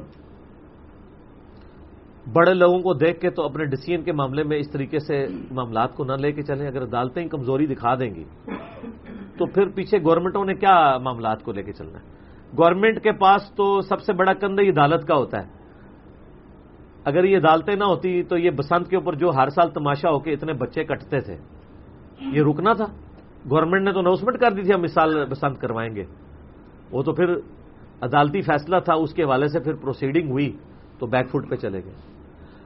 بڑے 2.33 2.53
لوگوں 2.53 2.79
کو 2.79 2.93
دیکھ 2.93 3.19
کے 3.19 3.29
تو 3.29 3.43
اپنے 3.43 3.65
ڈسیزن 3.65 4.03
کے 4.03 4.11
معاملے 4.11 4.43
میں 4.43 4.57
اس 4.57 4.71
طریقے 4.71 4.99
سے 4.99 5.25
معاملات 5.51 5.95
کو 5.95 6.03
نہ 6.03 6.11
لے 6.11 6.31
کے 6.31 6.41
چلیں۔ 6.41 6.67
اگر 6.67 6.83
عدالتیں 6.83 7.27
کمزوری 7.27 7.65
دکھا 7.65 7.95
دیں 7.95 8.15
گی 8.15 8.23
تو 9.37 9.45
پھر 9.45 9.69
پیچھے 9.69 9.97
گورنمنٹوں 9.97 10.45
نے 10.45 10.53
کیا 10.53 10.97
معاملات 10.97 11.43
کو 11.43 11.51
لے 11.51 11.63
کے 11.63 11.73
چلنا 11.73 11.99
ہے؟ 11.99 12.20
گورنمنٹ 12.57 13.03
کے 13.03 13.11
پاس 13.11 13.51
تو 13.51 13.81
سب 13.81 14.01
سے 14.01 14.13
بڑا 14.13 14.33
کندھ 14.33 14.61
عدالت 14.61 15.07
کا 15.07 15.15
ہوتا 15.15 15.37
ہے۔ 15.39 15.47
اگر 17.05 17.23
یہ 17.23 17.37
عدالتیں 17.37 17.75
نہ 17.75 17.83
ہوتی 17.83 18.23
تو 18.23 18.37
یہ 18.37 18.49
بسنت 18.49 18.89
کے 18.89 18.95
اوپر 18.95 19.15
جو 19.15 19.29
ہر 19.29 19.49
سال 19.49 19.69
تماشا 19.69 20.09
ہو 20.09 20.19
کے 20.19 20.33
اتنے 20.33 20.53
بچے 20.53 20.83
کٹتے 20.83 21.19
تھے۔ 21.19 21.37
یہ 22.19 22.41
رکنا 22.41 22.73
تھا۔ 22.73 22.85
گورنمنٹ 23.49 23.81
نے 23.81 23.93
تو 23.93 23.99
اناؤنسمنٹ 23.99 24.37
کر 24.37 24.51
دی 24.51 24.61
تھی، 24.61 24.73
ہم 24.73 24.83
اس 24.83 24.93
سال 24.93 25.25
بسنت 25.25 25.61
کروائیں 25.61 25.95
گے۔ 25.95 26.03
وہ 26.91 27.03
تو 27.03 27.13
پھر 27.13 27.35
عدالتی 28.01 28.41
فیصلہ 28.41 28.79
تھا، 28.79 28.93
اس 28.93 29.13
کے 29.13 29.23
حوالے 29.23 29.47
سے 29.47 29.59
پھر 29.59 29.73
پروسیڈنگ 29.73 30.29
ہوئی 30.29 30.57
تو 30.99 31.05
بیک 31.05 31.29
فٹ 31.29 31.49
پہ 31.49 31.55
چلے 31.55 31.83
گئے۔ 31.83 31.93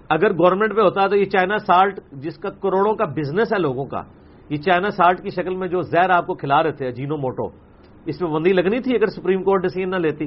اگر 0.10 0.34
گورنمنٹ 0.34 0.76
پہ 0.76 0.82
ہوتا 0.82 1.08
تو 1.08 1.16
یہ 1.16 1.26
چائنا 1.26 1.58
سالٹ، 1.58 2.00
جس 2.12 2.38
کا 2.38 2.50
کروڑوں 2.50 2.96
کا 2.96 3.06
بزنس 3.06 3.54
ہے 3.54 3.60
لوگوں 3.60 3.86
کا، 3.86 4.02
یہ 4.50 4.58
چائنا 4.58 4.90
سالٹ 4.90 5.22
کی 5.22 5.30
شکل 5.30 5.56
میں 5.56 5.68
جو 5.68 5.82
زہر 5.82 6.10
آپ 6.10 6.28
کو 6.28 6.34
کھلا 6.34 6.64
رہے 6.64 6.72
تھے، 6.72 6.92
جینو 6.92 7.18
موٹو 7.18 7.65
اس 8.06 8.22
میں 8.22 8.30
بندی 8.30 8.54
لگنی 8.54 8.80
تھی 8.80 8.96
اگر 8.96 9.08
سپریم 9.08 9.44
کورٹ 9.44 9.64
ڈسیزن 9.64 9.90
نہ 9.90 9.96
لیتی۔ 9.96 10.26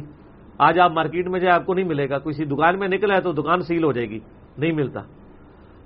آج 0.58 0.78
آپ 0.78 0.92
مارکیٹ 0.92 1.28
میں 1.28 1.40
جائے 1.40 1.54
آپ 1.54 1.66
کو 1.66 1.74
نہیں 1.74 1.84
ملے 1.84 2.08
گا۔ 2.08 2.18
کسی 2.18 2.44
دکان 2.44 2.78
میں 2.78 2.88
نکلا 2.88 3.14
ہے 3.14 3.20
تو 3.20 3.32
دکان 3.32 3.60
سیل 3.60 3.84
ہو 3.84 3.92
جائے 3.92 4.08
گی، 4.10 4.18
نہیں 4.58 4.72
ملتا۔ 4.72 5.00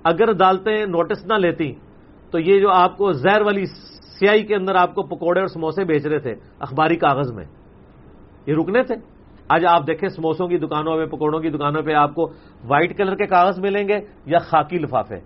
اگر 0.05 0.31
عدالتیں 0.31 0.87
نوٹس 0.87 1.27
نہ 1.27 1.35
لیتی، 1.35 1.73
تو 2.31 2.39
یہ 2.39 2.61
جو 2.61 2.71
آپ 2.71 2.97
کو 2.97 3.13
زہر 3.13 3.43
والی 3.43 3.65
سیائی 4.19 4.43
کے 4.43 4.55
اندر 4.55 4.75
آپ 4.75 4.95
کو 4.95 5.03
پکوڑے 5.03 5.41
اور 5.41 5.49
سموسے 5.49 5.85
بیچ 5.85 6.07
رہے 6.07 6.19
تھے 6.19 6.35
اخباری 6.61 6.97
کاغذ 6.97 7.33
میں، 7.33 7.45
یہ 8.47 8.55
رکنے 8.55 8.83
تھے؟ 8.83 8.95
آج 9.49 9.67
آپ 9.67 9.87
دیکھیں 9.87 10.09
سموسوں 10.09 10.49
کی 10.49 10.59
دکانوں 10.59 10.97
پہ 10.97 11.17
پکوڑوں 11.17 11.41
کی 11.41 11.51
دکانوں 11.51 11.83
پہ 11.83 11.93
آپ 11.93 12.15
کو 12.15 12.33
وائٹ 12.65 12.99
کلر 12.99 13.15
کے 13.15 13.27
کاغذ 13.27 13.61
ملیں 13.61 13.89
گے 13.89 14.01
یا 14.27 14.39
خاکی 14.39 14.79
لفافے۔ 14.79 15.21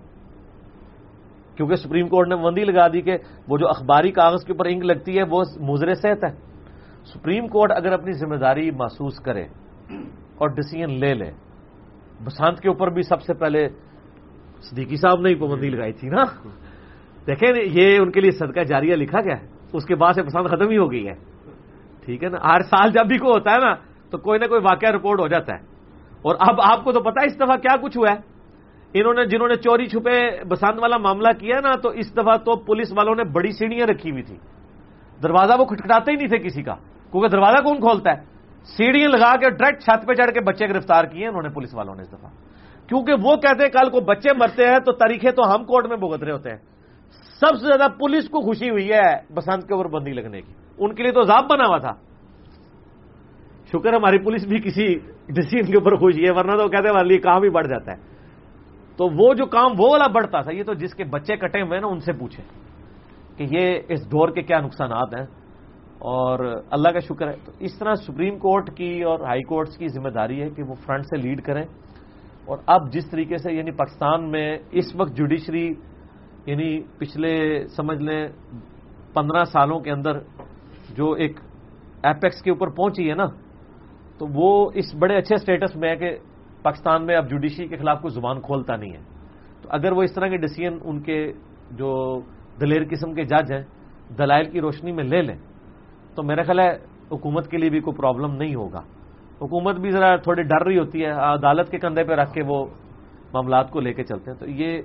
کیونکہ 1.57 1.75
سپریم 1.75 2.09
کورٹ 2.09 2.29
نے 2.29 2.37
بندی 2.37 2.65
لگا 2.65 2.89
دی 2.89 3.01
کہ 3.01 3.17
وہ 3.49 3.59
جو 3.59 3.69
اخباری 3.69 4.11
کاغذ 4.11 4.45
کے 4.45 4.53
اوپر 4.53 4.67
انک 4.67 4.85
لگتی 4.85 5.19
ہے، 5.19 5.23
وہ 5.31 5.45
مضر 5.61 5.95
صحت 5.95 6.25
ہے۔ 6.25 6.56
سپریم 7.15 7.49
کورٹ 7.49 7.73
اگر 7.77 7.93
اپنی 7.93 8.12
ذمہ 8.12 8.37
داری 8.37 8.70
محسوس 8.70 9.16
کرے 9.16 9.45
اور 10.39 10.49
ڈسیزن 10.49 10.93
لے 10.93 11.15
لے، 11.15 11.31
بسانت 12.24 12.61
کے 12.61 12.69
اوپر 12.69 12.91
بھی 12.91 13.03
سب 13.03 13.23
سے 13.23 13.35
پہلے 13.35 13.69
صدیقی 14.70 14.97
صاحب 14.97 15.20
نے 15.20 15.28
ہی 15.28 15.35
پابندی 15.35 15.70
لگائی 15.70 15.93
تھی 15.93 16.09
نا۔ 16.09 16.24
دیکھیں، 17.27 17.53
یہ 17.65 17.99
ان 17.99 18.11
کے 18.11 18.20
لیے 18.20 18.31
صدقہ 18.31 18.61
جاریہ 18.61 18.95
لکھا 18.95 19.20
گیا 19.20 19.41
ہے۔ 19.41 19.47
اس 19.73 19.85
کے 19.85 19.95
بعد 19.95 20.12
سے 20.12 20.23
پسند 20.23 20.47
ختم 20.47 20.69
ہی 20.69 20.78
ہو 20.78 20.93
گئی 20.93 21.09
ہے۔ 21.09 21.15
ٹھیک 22.05 22.24
ہے 22.24 22.28
نا؟ 22.28 22.39
ہر 22.45 22.61
سال 22.61 22.91
جب 22.91 23.07
بھی 23.07 23.19
کوئی 23.19 23.31
ہوتا 23.31 23.51
ہے 23.51 23.59
نا، 23.59 23.74
تو 24.11 24.19
کوئی 24.19 24.39
نہ 24.39 24.47
کوئی 24.47 24.61
واقعہ 24.61 24.91
رپورٹ 24.91 25.20
ہو 25.20 25.28
جاتا 25.28 25.55
ہے۔ 25.55 25.62
اور 26.23 26.37
اب 26.41 26.55
آپ 26.62 26.85
کو 26.85 26.93
تو 26.93 27.01
پتا 27.01 27.24
اس 27.24 27.37
دفعہ 27.37 27.57
کیا 27.57 27.77
کچھ 27.83 27.99
ہوا 27.99 28.12
ہے۔ 28.12 28.37
انہوں 28.95 29.15
نے، 29.15 29.24
جنہوں 29.24 29.49
نے 29.49 29.55
چوری 29.55 29.87
چھپے 29.87 30.45
بسانت 30.45 30.81
والا 30.81 30.97
معاملہ 30.97 31.28
کیا 31.39 31.61
نا، 31.61 31.73
تو 31.77 31.89
اس 31.89 32.12
دفعہ 32.12 32.37
تو 32.37 32.57
پولیس 32.57 32.93
والوں 32.93 33.15
نے 33.15 33.24
بڑی 33.24 33.51
سیڑھیاں 33.51 33.87
رکھی 33.87 34.11
ہوئی 34.11 34.23
تھی 34.23 34.37
دروازہ 35.23 35.53
وہ 35.59 35.65
کھٹکھٹاتے 35.65 36.11
ہی 36.11 36.16
نہیں 36.16 36.28
تھے 36.28 36.39
کسی 36.39 36.62
کا۔ 36.62 36.74
کیونکہ 37.17 37.37
دروازہ 37.37 37.65
کون 37.65 37.81
کھولتا 37.81 38.11
ہے؟ 38.11 38.25
سیڑھیاں 38.65 39.09
لگا 39.09 39.37
کے 39.37 39.51
ڈائریکٹ 39.51 39.83
چھت 39.83 40.09
پہ 40.09 40.15
چڑھ 40.15 40.31
کے 40.35 40.41
بچے 40.41 40.69
گرفتار 40.69 41.05
کیے 41.05 41.27
انہوں 41.27 41.43
نے 41.43 41.49
پولیس 41.49 41.75
والوں 41.75 41.95
نے 41.95 42.03
اس 42.03 42.13
دفعہ۔ 42.13 42.31
کیونکہ 42.89 43.13
وہ 43.13 43.37
کہتے 43.37 43.63
ہیں 43.63 43.71
کل 43.71 43.91
کو 43.91 44.01
بچے 44.01 44.31
مرتے 44.37 44.69
ہیں 44.69 44.79
تو 44.79 44.93
تاریخیں 44.93 45.31
تو 45.31 45.55
ہم 45.55 45.65
کورٹ 45.65 45.87
میں 45.87 45.97
بھگت 45.97 46.23
رہے 46.23 46.33
ہوتے 46.33 46.51
ہیں۔ 46.51 46.57
سب 47.41 47.57
سے 47.61 47.67
زیادہ 47.67 47.91
پولیس 47.99 48.29
کو 48.29 48.41
خوشی 48.41 48.71
ہوئی 48.71 48.93
ہے 48.93 49.35
بسنت 49.35 49.69
کے 49.69 49.75
اوپر 49.75 49.89
بندی 49.89 50.13
لگنے 50.13 50.41
کی۔ 50.41 50.53
ان 50.79 50.95
کے 50.95 51.03
لیے 51.03 51.13
تو 51.13 51.21
عذاب 51.21 51.51
بنا 51.51 51.65
ہوا 51.69 51.79
تھا۔ 51.79 51.93
شکر 53.73 53.93
ہماری 53.93 54.19
پولیس 54.19 54.47
بھی 54.47 54.61
کسی 54.61 54.95
ڈسیزن 55.27 55.73
کے 55.73 55.79
اوپر 55.79 55.97
خوشی 55.97 56.25
ہے، 56.25 56.31
ورنہ 56.31 56.53
تو 56.53 56.69
کہتے 56.69 56.89
ہیں 56.89 57.05
لیے 57.05 57.19
کام 57.19 57.43
ہی 57.43 57.49
بڑھ 57.49 57.67
جاتا 57.67 57.93
ہے۔ 57.93 57.97
تو 58.97 59.09
وہ 59.09 59.35
جو 59.35 59.47
کام، 59.47 59.73
وہ 59.79 59.91
والا 59.91 60.07
بڑھتا 60.07 60.41
تھا، 60.41 60.53
یہ 60.53 60.63
تو 60.63 60.75
جس 60.75 60.95
کے 60.95 61.05
بچے 61.05 61.37
کٹے 61.37 61.63
ہوئے 61.63 61.81
نا، 61.81 61.87
ان 61.87 62.01
سے 62.01 62.13
پوچھے 62.13 62.43
کہ 63.37 63.47
یہ 63.51 63.81
اس 63.89 64.07
دور 64.07 64.29
کے 64.29 64.43
کیا 64.43 64.61
نقصانات 64.61 65.09
ہیں؟ 65.19 65.45
اور 65.98 66.62
اللہ 66.70 66.89
کا 66.89 66.98
شکر 66.98 67.28
ہے۔ 67.28 67.36
تو 67.44 67.52
اس 67.59 67.78
طرح 67.78 67.94
سپریم 67.94 68.39
کورٹ 68.39 68.77
کی 68.77 69.02
اور 69.02 69.20
ہائی 69.20 69.43
کورٹس 69.43 69.77
کی 69.77 69.89
ذمہ 69.89 70.09
داری 70.09 70.43
ہے 70.43 70.51
کہ 70.51 70.62
وہ 70.62 70.74
فرنٹ 70.74 71.05
سے 71.05 71.16
لیڈ 71.16 71.43
کریں۔ 71.43 71.64
اور 72.44 72.59
اب 72.66 72.93
جس 72.93 73.10
طریقے 73.10 73.36
سے 73.36 73.52
یعنی 73.52 73.70
پاکستان 73.70 74.31
میں 74.31 74.59
اس 74.70 74.97
وقت 74.97 75.16
جوڈیشری 75.16 75.74
یعنی 76.47 76.81
پچھلے 76.98 77.64
سمجھ 77.77 77.98
لیں 77.98 78.28
پندرہ 79.14 79.44
سالوں 79.44 79.81
کے 79.81 79.90
اندر 79.90 80.18
جو 80.97 81.12
ایک 81.12 81.40
ایپیکس 82.02 82.43
کے 82.43 82.51
اوپر 82.51 82.68
پہنچی 82.68 83.10
ہے 83.10 83.14
نا، 83.14 83.27
تو 84.18 84.27
وہ 84.35 84.70
اس 84.74 84.94
بڑے 84.94 85.16
اچھے 85.16 85.36
سٹیٹس 85.36 85.77
میں 85.77 85.90
ہے 85.90 85.97
کہ 85.97 86.16
پاکستان 86.62 87.06
میں 87.06 87.16
اب 87.16 87.31
جوڈیشری 87.31 87.68
کے 87.68 87.77
خلاف 87.77 88.02
کوئی 88.02 88.14
زبان 88.14 88.40
کھولتا 88.40 88.77
نہیں 88.77 88.93
ہے۔ 88.93 89.02
تو 89.62 89.68
اگر 89.73 89.93
وہ 89.93 90.02
اس 90.02 90.14
طرح 90.14 90.28
کے 90.28 90.36
ڈسیزن 90.36 90.78
ان 90.85 91.02
کے 91.02 91.32
جو 91.70 92.20
دلیر 92.60 92.82
قسم 92.90 93.14
کے 93.14 93.24
جج 93.24 93.52
ہیں، 93.52 93.62
دلائل 94.18 94.51
کی 94.51 94.60
روشنی 94.60 94.93
میں 94.93 95.05
لے 95.05 95.23
لیں۔ 95.23 95.56
تو 96.17 96.23
میرا 96.23 96.43
خیال 96.43 96.61
ہے 96.61 96.79
حکومت 97.13 97.49
کے 97.51 97.57
لیے 97.57 97.71
بھی 97.71 97.81
کوئی 97.81 97.97
پرابلم 97.97 98.35
نہیں 98.37 98.55
ہوگا۔ 98.55 98.81
حکومت 99.43 99.77
بھی 99.77 99.91
ذرا 99.91 100.17
تھوڑی 100.17 100.43
ڈر 100.43 100.65
رہی 100.67 100.79
ہوتی 100.79 101.05
ہے۔ 101.05 101.11
عدالت 101.11 101.71
کے 101.71 101.79
کندھے 101.79 102.05
پہ 102.05 102.13
رکھ 102.13 102.33
کے 102.33 102.43
وہ 102.43 102.67
معاملات 103.33 103.71
کو 103.71 103.81
لے 103.81 103.93
کے 103.93 104.05
چلتے 104.05 104.31
ہیں۔ 104.31 104.39
تو 104.39 104.47
یہ 104.47 104.83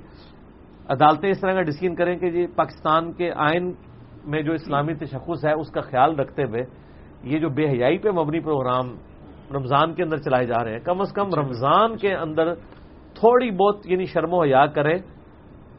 عدالتیں 0.90 1.30
اس 1.30 1.40
طرح 1.40 1.53
کا 1.53 1.62
ڈسیزن 1.62 1.95
کریں 1.95 2.18
کہ 2.18 2.30
جی 2.30 2.48
پاکستان 2.48 3.14
کے 3.14 3.32
آئین 3.36 3.74
میں 4.26 4.41
جو 4.41 4.53
اسلامی 4.53 4.94
تشخص 4.94 5.45
ہے 5.45 5.53
اس 5.53 5.72
کا 5.72 5.82
خیال 5.82 6.16
رکھتے 6.16 6.44
ہوئے 6.44 6.64
یہ 7.24 7.40
جو 7.40 7.49
بے 7.49 7.70
حیائی 7.70 7.98
پہ 7.98 8.10
مبنی 8.10 8.40
پروگرام 8.40 8.95
رمضان 9.56 9.94
کے 9.94 10.03
اندر 10.03 10.18
چلائے 10.18 10.45
جا 10.45 10.64
رہے 10.64 10.72
ہیں۔ 10.72 10.80
کم 10.80 11.02
از 11.02 11.14
کم 11.14 11.30
رمضان 11.38 11.98
کے 11.98 12.16
اندر 12.16 12.53
تھوڑی 13.14 13.52
بہت 13.52 13.76
یعنی 13.86 14.06
شرم 14.06 14.34
و 14.34 14.44
حیا 14.44 14.66
کریں۔ 14.66 14.99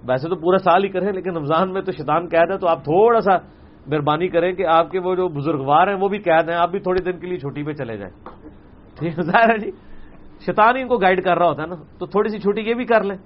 ویسے 0.09 0.29
تو 0.29 0.37
پورا 0.37 0.59
سال 0.59 0.85
ہی 0.85 0.89
کریں 0.89 1.13
لیکن 1.13 1.37
رمضان 1.37 1.73
میں 1.73 1.83
تو 1.83 1.93
شیطان 1.93 2.29
قید 2.29 2.51
ہے 2.51 2.59
تو 2.59 2.69
آپ 2.69 2.85
تھوڑا 2.85 3.21
سا 3.21 3.37
مہربانی 3.87 4.29
کریں 4.29 4.53
کہ 4.53 4.67
آپ 4.67 4.91
کے 4.91 4.99
وہ 4.99 5.15
جو 5.15 5.29
بزرگوار 5.29 5.89
ہیں 5.89 5.95
وہ 5.95 6.09
بھی 6.09 6.19
قید 6.19 6.49
ہیں، 6.49 6.57
آپ 6.57 6.71
بھی 6.71 6.81
تھوڑی 6.81 7.13
دن 7.13 7.19
کے 7.19 7.27
لیے 7.27 7.39
چھٹی 7.39 7.63
پہ 7.63 7.73
چلے 7.73 7.97
جائیں۔ 7.97 8.25
ٹھیک 8.99 9.19
ہے، 9.19 9.23
ظاہر 9.23 9.51
ہے 9.51 9.59
جی۔ 9.59 9.71
شیطان 10.47 10.77
ہی 10.77 10.83
ان 10.83 10.89
کو 10.89 10.97
گائیڈ 10.97 11.25
کر 11.25 11.39
رہا 11.39 11.47
ہوتا 11.47 11.63
ہے 11.63 11.67
نا، 11.67 11.75
تو 11.99 12.07
تھوڑی 12.07 12.29
سی 12.29 12.39
چھٹی 12.39 12.63
یہ 12.63 12.75
بھی 12.75 12.85
کر 12.85 13.03
لیں۔ 13.03 13.17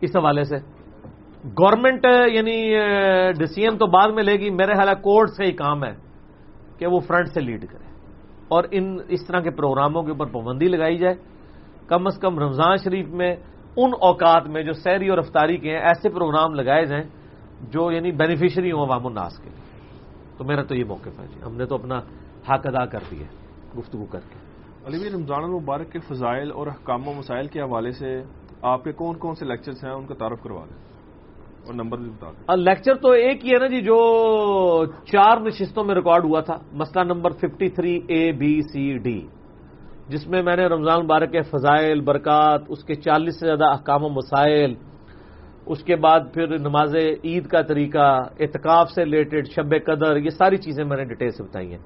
اس 0.00 0.16
حوالے 0.16 0.44
سے۔ 0.44 0.56
گورنمنٹ 1.44 2.06
یعنی 2.32 2.74
ڈسیزن 3.32 3.78
تو 3.78 3.86
بعد 3.86 4.08
میں 4.08 4.22
لے 4.22 4.32
گی، 4.32 4.50
میرے 4.50 4.74
خیال 4.74 4.94
کورٹ 4.94 5.30
سے 5.30 5.44
ہی 5.44 5.52
کام 5.52 5.84
ہے 5.84 5.92
کہ 6.78 6.86
وہ 6.86 7.00
فرنٹ 7.00 7.28
سے 7.28 7.40
لیڈ 7.40 7.66
کرے۔ 7.66 7.84
اور 8.48 8.64
ان، 8.70 8.96
اس 9.08 9.26
طرح 9.26 9.40
کے 9.40 9.50
پروگراموں 9.50 10.02
کے 10.02 10.10
اوپر 10.10 10.26
پابندی 10.26 10.66
لگائی 10.68 10.98
جائے۔ 10.98 11.14
کم 11.86 12.06
از 12.06 12.18
کم 12.18 12.38
رمضان 12.38 12.76
شریف 12.76 13.08
میں 13.08 13.36
ان 13.76 13.90
اوقات 14.00 14.46
میں 14.46 14.62
جو 14.62 14.72
سیری 14.72 15.08
اور 15.08 15.18
افطاری 15.18 15.56
کے 15.56 15.70
ہیں، 15.70 15.78
ایسے 15.78 16.08
پروگرام 16.08 16.54
لگائے 16.54 16.84
جائیں 16.84 17.04
جو 17.62 17.92
یعنی 17.92 18.12
بینیفیشری 18.12 18.72
ہوں 18.72 18.86
عوام 18.86 19.06
الناس 19.06 19.38
کے 19.38 19.50
لیے۔ 19.50 19.62
تو 20.38 20.44
میرا 20.44 20.62
تو 20.62 20.74
یہ 20.74 20.84
موقف 20.84 21.20
ہے 21.20 21.26
جی۔ 21.26 21.40
ہم 21.46 21.56
نے 21.56 21.66
تو 21.66 21.74
اپنا 21.74 21.98
حق 22.48 22.66
ادا 22.66 22.86
کر 22.86 22.98
دیا 23.10 23.24
گفتگو 23.78 24.04
کر 24.04 24.20
کے۔ 24.20 24.38
علی 24.86 25.10
رمضان 25.10 25.44
المبارک 25.44 25.92
کے 25.92 25.98
فضائل 25.98 26.52
اور 26.52 26.66
احکام 26.66 27.08
و 27.08 27.12
مسائل 27.12 27.46
کے 27.46 27.60
حوالے 27.60 27.90
سے 27.92 28.22
آپ 28.62 28.84
کے 28.84 28.92
کون 28.92 29.18
کون 29.18 29.34
سے 29.34 29.44
لیکچرز 29.44 29.84
ہیں؟ 29.84 29.92
ان 29.92 30.06
کا 30.06 30.14
تعارف 30.14 30.42
کروا 30.42 30.64
دیں۔ 30.64 30.76
اور 31.66 31.74
نمبر 31.74 31.98
بھی 31.98 32.10
بتا 32.10 32.30
دیں۔ 32.30 32.56
لیکچر 32.56 32.94
تو 32.94 33.10
ایک 33.10 33.44
ہی 33.44 33.50
ہے 33.50 33.58
نا 33.58 33.66
جی 33.66 33.80
جو 33.80 33.96
چار 34.86 35.40
نشستوں 35.40 35.84
میں 35.84 35.94
ریکارڈ 35.94 36.24
ہوا 36.24 36.40
تھا۔ 36.40 36.58
مسئلہ 36.72 37.04
number 37.04 37.30
fifty 37.30 37.68
three 37.68 38.00
A 38.06 38.32
B 38.32 38.60
C 38.60 38.98
D 38.98 39.26
جس 40.08 40.26
میں 40.26 40.42
میں 40.42 40.56
نے 40.56 40.66
رمضان 40.66 41.04
مبارک 41.04 41.32
کے 41.32 41.42
فضائل 41.42 42.00
برکات 42.00 42.60
اس 42.68 42.84
کے 42.84 42.94
چالیس 42.94 43.40
سے 43.40 43.46
زیادہ 43.46 43.64
احکام 43.64 44.04
و 44.04 44.08
مسائل 44.08 44.74
اس 45.66 45.82
کے 45.84 45.96
بعد 45.96 46.20
پھر 46.34 46.58
نماز 46.58 46.94
عید 47.24 47.46
کا 47.46 47.60
طریقہ 47.62 48.06
اعتکاف 48.40 48.90
سے 48.90 49.04
ریلیٹڈ 49.04 49.48
شب 49.48 49.74
قدر 49.86 50.16
یہ 50.16 50.30
ساری 50.30 50.56
چیزیں 50.56 50.84
میں 50.84 50.96
نے 50.96 51.04
ڈیٹیل 51.04 51.30
سے 51.30 51.42
بتائی 51.42 51.70
ہیں۔ 51.70 51.82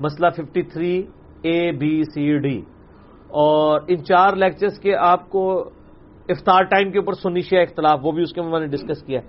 مسئلہ 0.00 0.28
fifty 0.36 0.62
three 0.72 0.94
A 1.42 1.60
B 1.78 2.02
C 2.04 2.38
D 2.38 2.60
اور 3.40 3.80
ان 3.88 4.04
چار 4.04 4.36
لیکچرز 4.36 4.78
کے 4.80 4.94
آپ 4.96 5.28
کو 5.30 5.44
افطار 6.28 6.62
ٹائم 6.70 6.90
کے 6.90 6.98
اوپر 6.98 7.12
سنیشیا 7.22 7.60
اختلاف 7.60 7.98
وہ 8.02 8.12
بھی 8.12 8.22
اس 8.22 8.32
کے 8.32 8.42
میں 8.42 8.60
نے 8.60 8.66
ڈسکس 8.66 9.02
کیا 9.02 9.20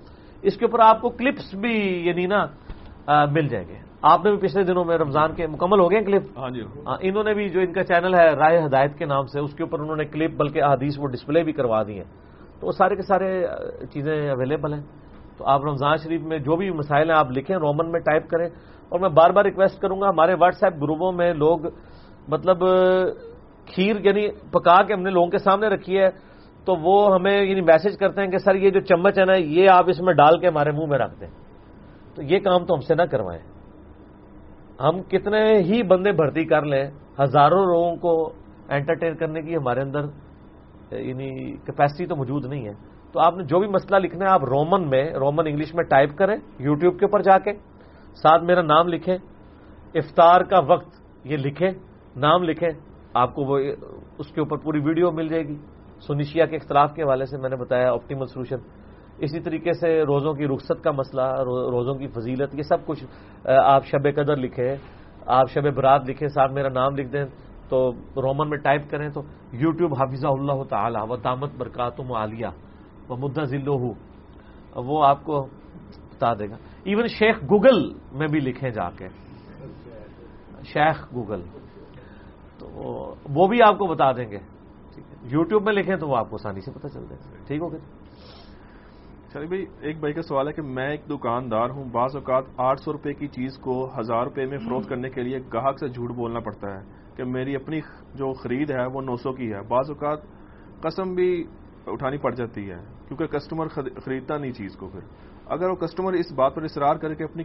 اس 0.43 0.57
کے 0.57 0.65
اوپر 0.65 0.79
آپ 0.85 1.01
کو 1.01 1.09
کلپس 1.09 1.53
بھی 1.61 1.75
یعنی 2.07 2.25
نا 2.25 2.45
مل 3.31 3.47
جائیں 3.47 3.67
گے۔ 3.67 3.77
آپ 4.01 4.25
نے 4.25 4.31
بھی 4.31 4.39
پچھلے 4.39 4.63
دنوں 4.63 4.85
میں 4.85 4.97
رمضان 4.97 5.33
کے 5.35 5.47
مکمل 5.47 5.79
ہو 5.79 5.89
گئے 5.91 6.03
کلپ 6.03 6.37
ہاں 6.37 6.49
جی۔ 6.49 6.61
انہوں 7.01 7.23
نے 7.23 7.33
بھی 7.33 7.47
جو 7.49 7.59
ان 7.61 7.73
کا 7.73 7.83
چینل 7.83 8.13
ہے 8.15 8.27
رائے 8.35 8.65
ہدایت 8.65 8.97
کے 8.97 9.05
نام 9.05 9.25
سے 9.33 9.39
اس 9.39 9.53
کے 9.55 9.63
اوپر 9.63 9.79
انہوں 9.79 9.95
نے 9.95 10.05
کلپ 10.05 10.31
بلکہ 10.37 10.63
احادیث 10.63 10.99
وہ 10.99 11.07
ڈسپلے 11.07 11.43
بھی 11.43 11.53
کروا 11.53 11.81
دی 11.83 11.97
ہیں۔ 11.97 12.09
تو 12.61 12.67
وہ 12.67 12.71
سارے 12.71 12.95
کے 12.95 13.01
سارے 13.01 13.47
چیزیں 13.93 14.29
اویلیبل 14.29 14.73
ہیں۔ 14.73 14.81
تو 15.38 15.45
آپ 15.47 15.61
رمضان 15.65 15.97
شریف 15.97 16.21
میں 16.21 16.39
جو 16.39 16.55
بھی 16.55 16.71
مسائل 16.71 17.11
ہیں 17.11 17.17
آپ 17.17 17.31
لکھیں 17.31 17.55
رومن 17.55 17.91
میں 17.91 17.99
ٹائپ 17.99 18.29
کریں۔ 18.29 18.49
اور 18.89 18.99
میں 18.99 19.09
بار 19.09 19.29
بار 19.29 19.45
ریکویسٹ 19.45 19.81
کروں 19.81 20.01
گا، 20.01 20.09
ہمارے 20.09 20.33
واٹس 20.33 20.63
ایپ 20.63 20.73
گروپوں 20.73 21.11
میں 21.11 21.33
لوگ 21.33 21.59
مطلب 22.27 22.63
کھیر 23.65 23.95
یعنی 23.99 24.27
پکا 24.31 24.83
کے 24.83 24.93
ہم 24.93 25.01
نے 25.01 25.09
لوگوں 25.09 25.27
کے 25.27 25.38
سامنے 25.38 25.67
رکھی 25.67 25.99
ہے۔ 25.99 26.09
تو 26.65 26.75
وہ 26.75 27.15
ہمیں 27.15 27.43
یعنی 27.43 27.61
میسج 27.61 27.97
کرتے 27.97 28.21
ہیں 28.21 28.27
کہ 28.27 28.38
سر 28.38 28.55
یہ 28.55 28.69
جو 28.69 28.79
چمچ 28.79 29.19
ہے 29.19 29.25
نا، 29.25 29.33
یہ 29.33 29.67
آپ 29.71 29.85
اس 29.88 30.01
میں 30.01 30.13
ڈال 30.13 30.39
کے 30.39 30.47
ہمارے 30.47 30.71
منہ 30.71 30.85
میں 30.85 30.97
رکھ 30.99 31.19
دیں۔ 31.19 31.27
تو 32.15 32.21
یہ 32.23 32.39
کام 32.39 32.65
تو 32.65 32.73
ہم 32.73 32.79
سے 32.79 32.95
نہ 32.95 33.01
کروائیں۔ 33.01 33.41
ہم 34.81 35.01
کتنے 35.01 35.57
ہی 35.57 35.83
بندے 35.83 36.11
بھرتی 36.11 36.45
کر 36.45 36.61
لیں، 36.61 36.91
ہزاروں 37.23 37.65
لوگوں 37.65 37.95
کو 37.95 38.33
انٹرٹین 38.69 39.15
کرنے 39.15 39.41
کی 39.41 39.55
ہمارے 39.55 39.81
اندر 39.81 39.99
یعنی 40.91 41.30
کیپیسٹی 41.65 42.05
تو 42.05 42.15
موجود 42.15 42.45
نہیں 42.45 42.68
ہے۔ 42.68 42.73
تو 43.13 43.19
آپ 43.19 43.38
نے 43.38 43.43
جو 43.43 43.59
بھی 43.59 43.68
مسئلہ 43.68 43.97
لکھنا 43.99 44.26
ہے، 44.26 44.31
آپ 44.31 44.43
رومن 44.43 44.89
میں 44.89 45.03
رومن 45.19 45.47
انگلش 45.47 45.73
میں 45.76 45.84
ٹائپ 45.84 46.15
کریں 46.18 46.35
یوٹیوب 46.59 46.99
کے 46.99 47.05
اوپر 47.05 47.22
جا 47.22 47.38
کے 47.39 47.53
ساتھ 48.23 48.43
میرا 48.43 48.61
نام 48.61 48.88
لکھیں، 48.88 49.18
افطار 49.95 50.41
کا 50.41 50.59
وقت 50.68 51.27
یہ 51.27 51.38
لکھیں، 51.38 51.72
نام 52.15 52.43
لکھیں، 52.43 52.69
آپ 53.13 53.34
کو 53.35 53.43
وہ 53.43 53.59
اس 54.19 54.31
کے 54.34 54.41
اوپر 54.41 54.57
پوری 54.57 54.80
ویڈیو 54.80 55.11
مل 55.11 55.27
جائے 55.27 55.43
گی۔ 55.47 55.57
سنیشیا 56.07 56.45
کے 56.45 56.55
اختلاف 56.55 56.93
کے 56.95 57.03
حوالے 57.03 57.26
سے 57.26 57.38
میں 57.38 57.49
نے 57.49 57.55
بتایا 57.55 57.91
آپٹیمل 57.91 58.26
سولوشن 58.26 58.59
اسی 59.19 59.39
طریقے 59.39 59.73
سے 59.80 59.89
روزوں 60.03 60.34
کی 60.34 60.47
رخصت 60.47 60.84
کا 60.84 60.91
مسئلہ 60.91 61.27
روزوں 61.72 61.95
کی 61.95 62.07
فضیلت، 62.07 62.55
یہ 62.55 62.63
سب 62.63 62.85
کچھ 62.85 63.03
آپ 63.45 63.85
شب 63.85 64.07
قدر 64.15 64.35
لکھیں، 64.38 64.76
آپ 65.27 65.49
شب 65.53 65.73
برات 65.76 66.09
لکھیں، 66.09 66.27
ساتھ 66.27 66.51
میرا 66.53 66.69
نام 66.69 66.95
لکھ 66.95 67.11
دیں۔ 67.13 67.26
تو 67.72 67.91
رومن 68.22 68.49
میں 68.49 68.57
ٹائپ 68.57 68.89
کریں 68.89 69.10
تو 69.10 69.22
یوٹیوب 69.52 69.93
حافظہ 69.93 70.27
اللہ 70.27 70.64
تعالی 70.64 70.99
و 71.10 71.15
دامت 71.15 71.52
برکاتم 71.57 72.11
عالیہ 72.11 72.48
و 73.10 73.15
مدہ 73.15 73.43
ذلو 73.43 73.93
وہ 74.76 75.06
آپ 75.06 75.23
کو 75.23 75.41
بتا 76.11 76.34
دے 76.34 76.49
گا۔ 76.49 76.56
ایون 76.84 77.07
شیخ 77.07 77.43
گوگل 77.43 77.80
میں 78.11 78.27
بھی 78.27 78.39
لکھیں 78.39 78.69
جا 78.69 78.89
کے۔ 78.89 79.07
شیخ 80.64 81.14
گوگل 81.14 81.41
تو 82.57 82.68
وہ 83.30 83.48
بھی 83.48 83.60
آپ 83.64 83.77
کو 83.77 83.88
بتا 83.88 84.11
دیں 84.11 84.31
گے۔ 84.31 84.38
یوٹیوب 85.31 85.64
میں 85.64 85.73
لکھیں 85.73 85.95
تو 85.95 86.07
وہ 86.07 86.18
آپ 86.18 86.30
کو 86.30 86.35
آسانی 86.35 86.61
سے 86.61 86.72
پتہ 86.72 86.88
چل 86.88 87.06
جائے۔ 87.10 87.19
گا 87.23 87.45
ٹھیک 87.48 87.61
ہوگا 87.61 87.77
چلیے 89.34 89.48
بھائی 89.48 89.65
ایک 89.80 89.99
بھائی 89.99 90.14
کا 90.14 90.22
سوال 90.22 90.48
ہے 90.48 90.53
کہ 90.53 90.61
میں 90.61 90.89
ایک 90.89 91.02
دکاندار 91.10 91.69
ہوں 91.69 91.84
بعض 91.84 92.15
اوقات 92.15 92.43
آٹھ 92.57 92.80
سو 92.81 92.93
روپے 92.93 93.14
کی 93.14 93.27
چیز 93.27 93.57
کو 93.57 93.99
ہزار 93.99 94.23
روپے 94.23 94.45
میں 94.45 94.57
فروخت 94.57 94.89
کرنے 94.89 95.10
کے 95.10 95.23
لیے 95.23 95.39
گاہک 95.53 95.80
سے 95.80 95.88
جھوٹ 95.88 96.11
بولنا 96.11 96.39
پڑتا 96.39 96.68
ہے۔ 96.68 97.00
کہ 97.15 97.23
میری 97.23 97.55
اپنی 97.55 97.79
جو 98.15 98.33
خرید 98.33 98.71
ہے 98.71 98.85
وہ 98.85 99.01
نو 99.01 99.15
سو 99.15 99.31
کی 99.31 99.53
ہے۔ 99.53 99.61
بعض 99.61 99.89
اوقات 99.89 100.19
قسم 100.81 101.13
بھی 101.13 101.43
اٹھانی 101.88 102.17
پڑ 102.17 102.35
جاتی 102.35 102.69
ہے، 102.69 102.77
کیونکہ 103.07 103.25
کسٹمر 103.25 103.67
خریدتا 104.05 104.38
نہیں 104.38 104.51
چیز 104.51 104.75
کو 104.75 104.88
پھر۔ 104.88 104.99
اگر 105.45 105.69
وہ 105.69 105.75
کسٹمر 105.75 106.13
اس 106.13 106.31
بات 106.31 106.55
پر 106.55 106.63
اصرار 106.63 106.95
کرے 106.95 107.15
کہ 107.15 107.23
اپنی 107.23 107.43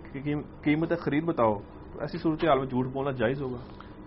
قیمت 0.63 0.93
خرید 1.01 1.25
بتاؤ، 1.25 1.55
تو 1.93 2.01
ایسی 2.01 2.19
صورت 2.19 2.45
حال 2.45 2.59
میں 2.59 2.67
جھوٹ 2.67 2.87
بولنا 2.87 3.11
جائز 3.11 3.43
ہوگا۔ 3.43 3.57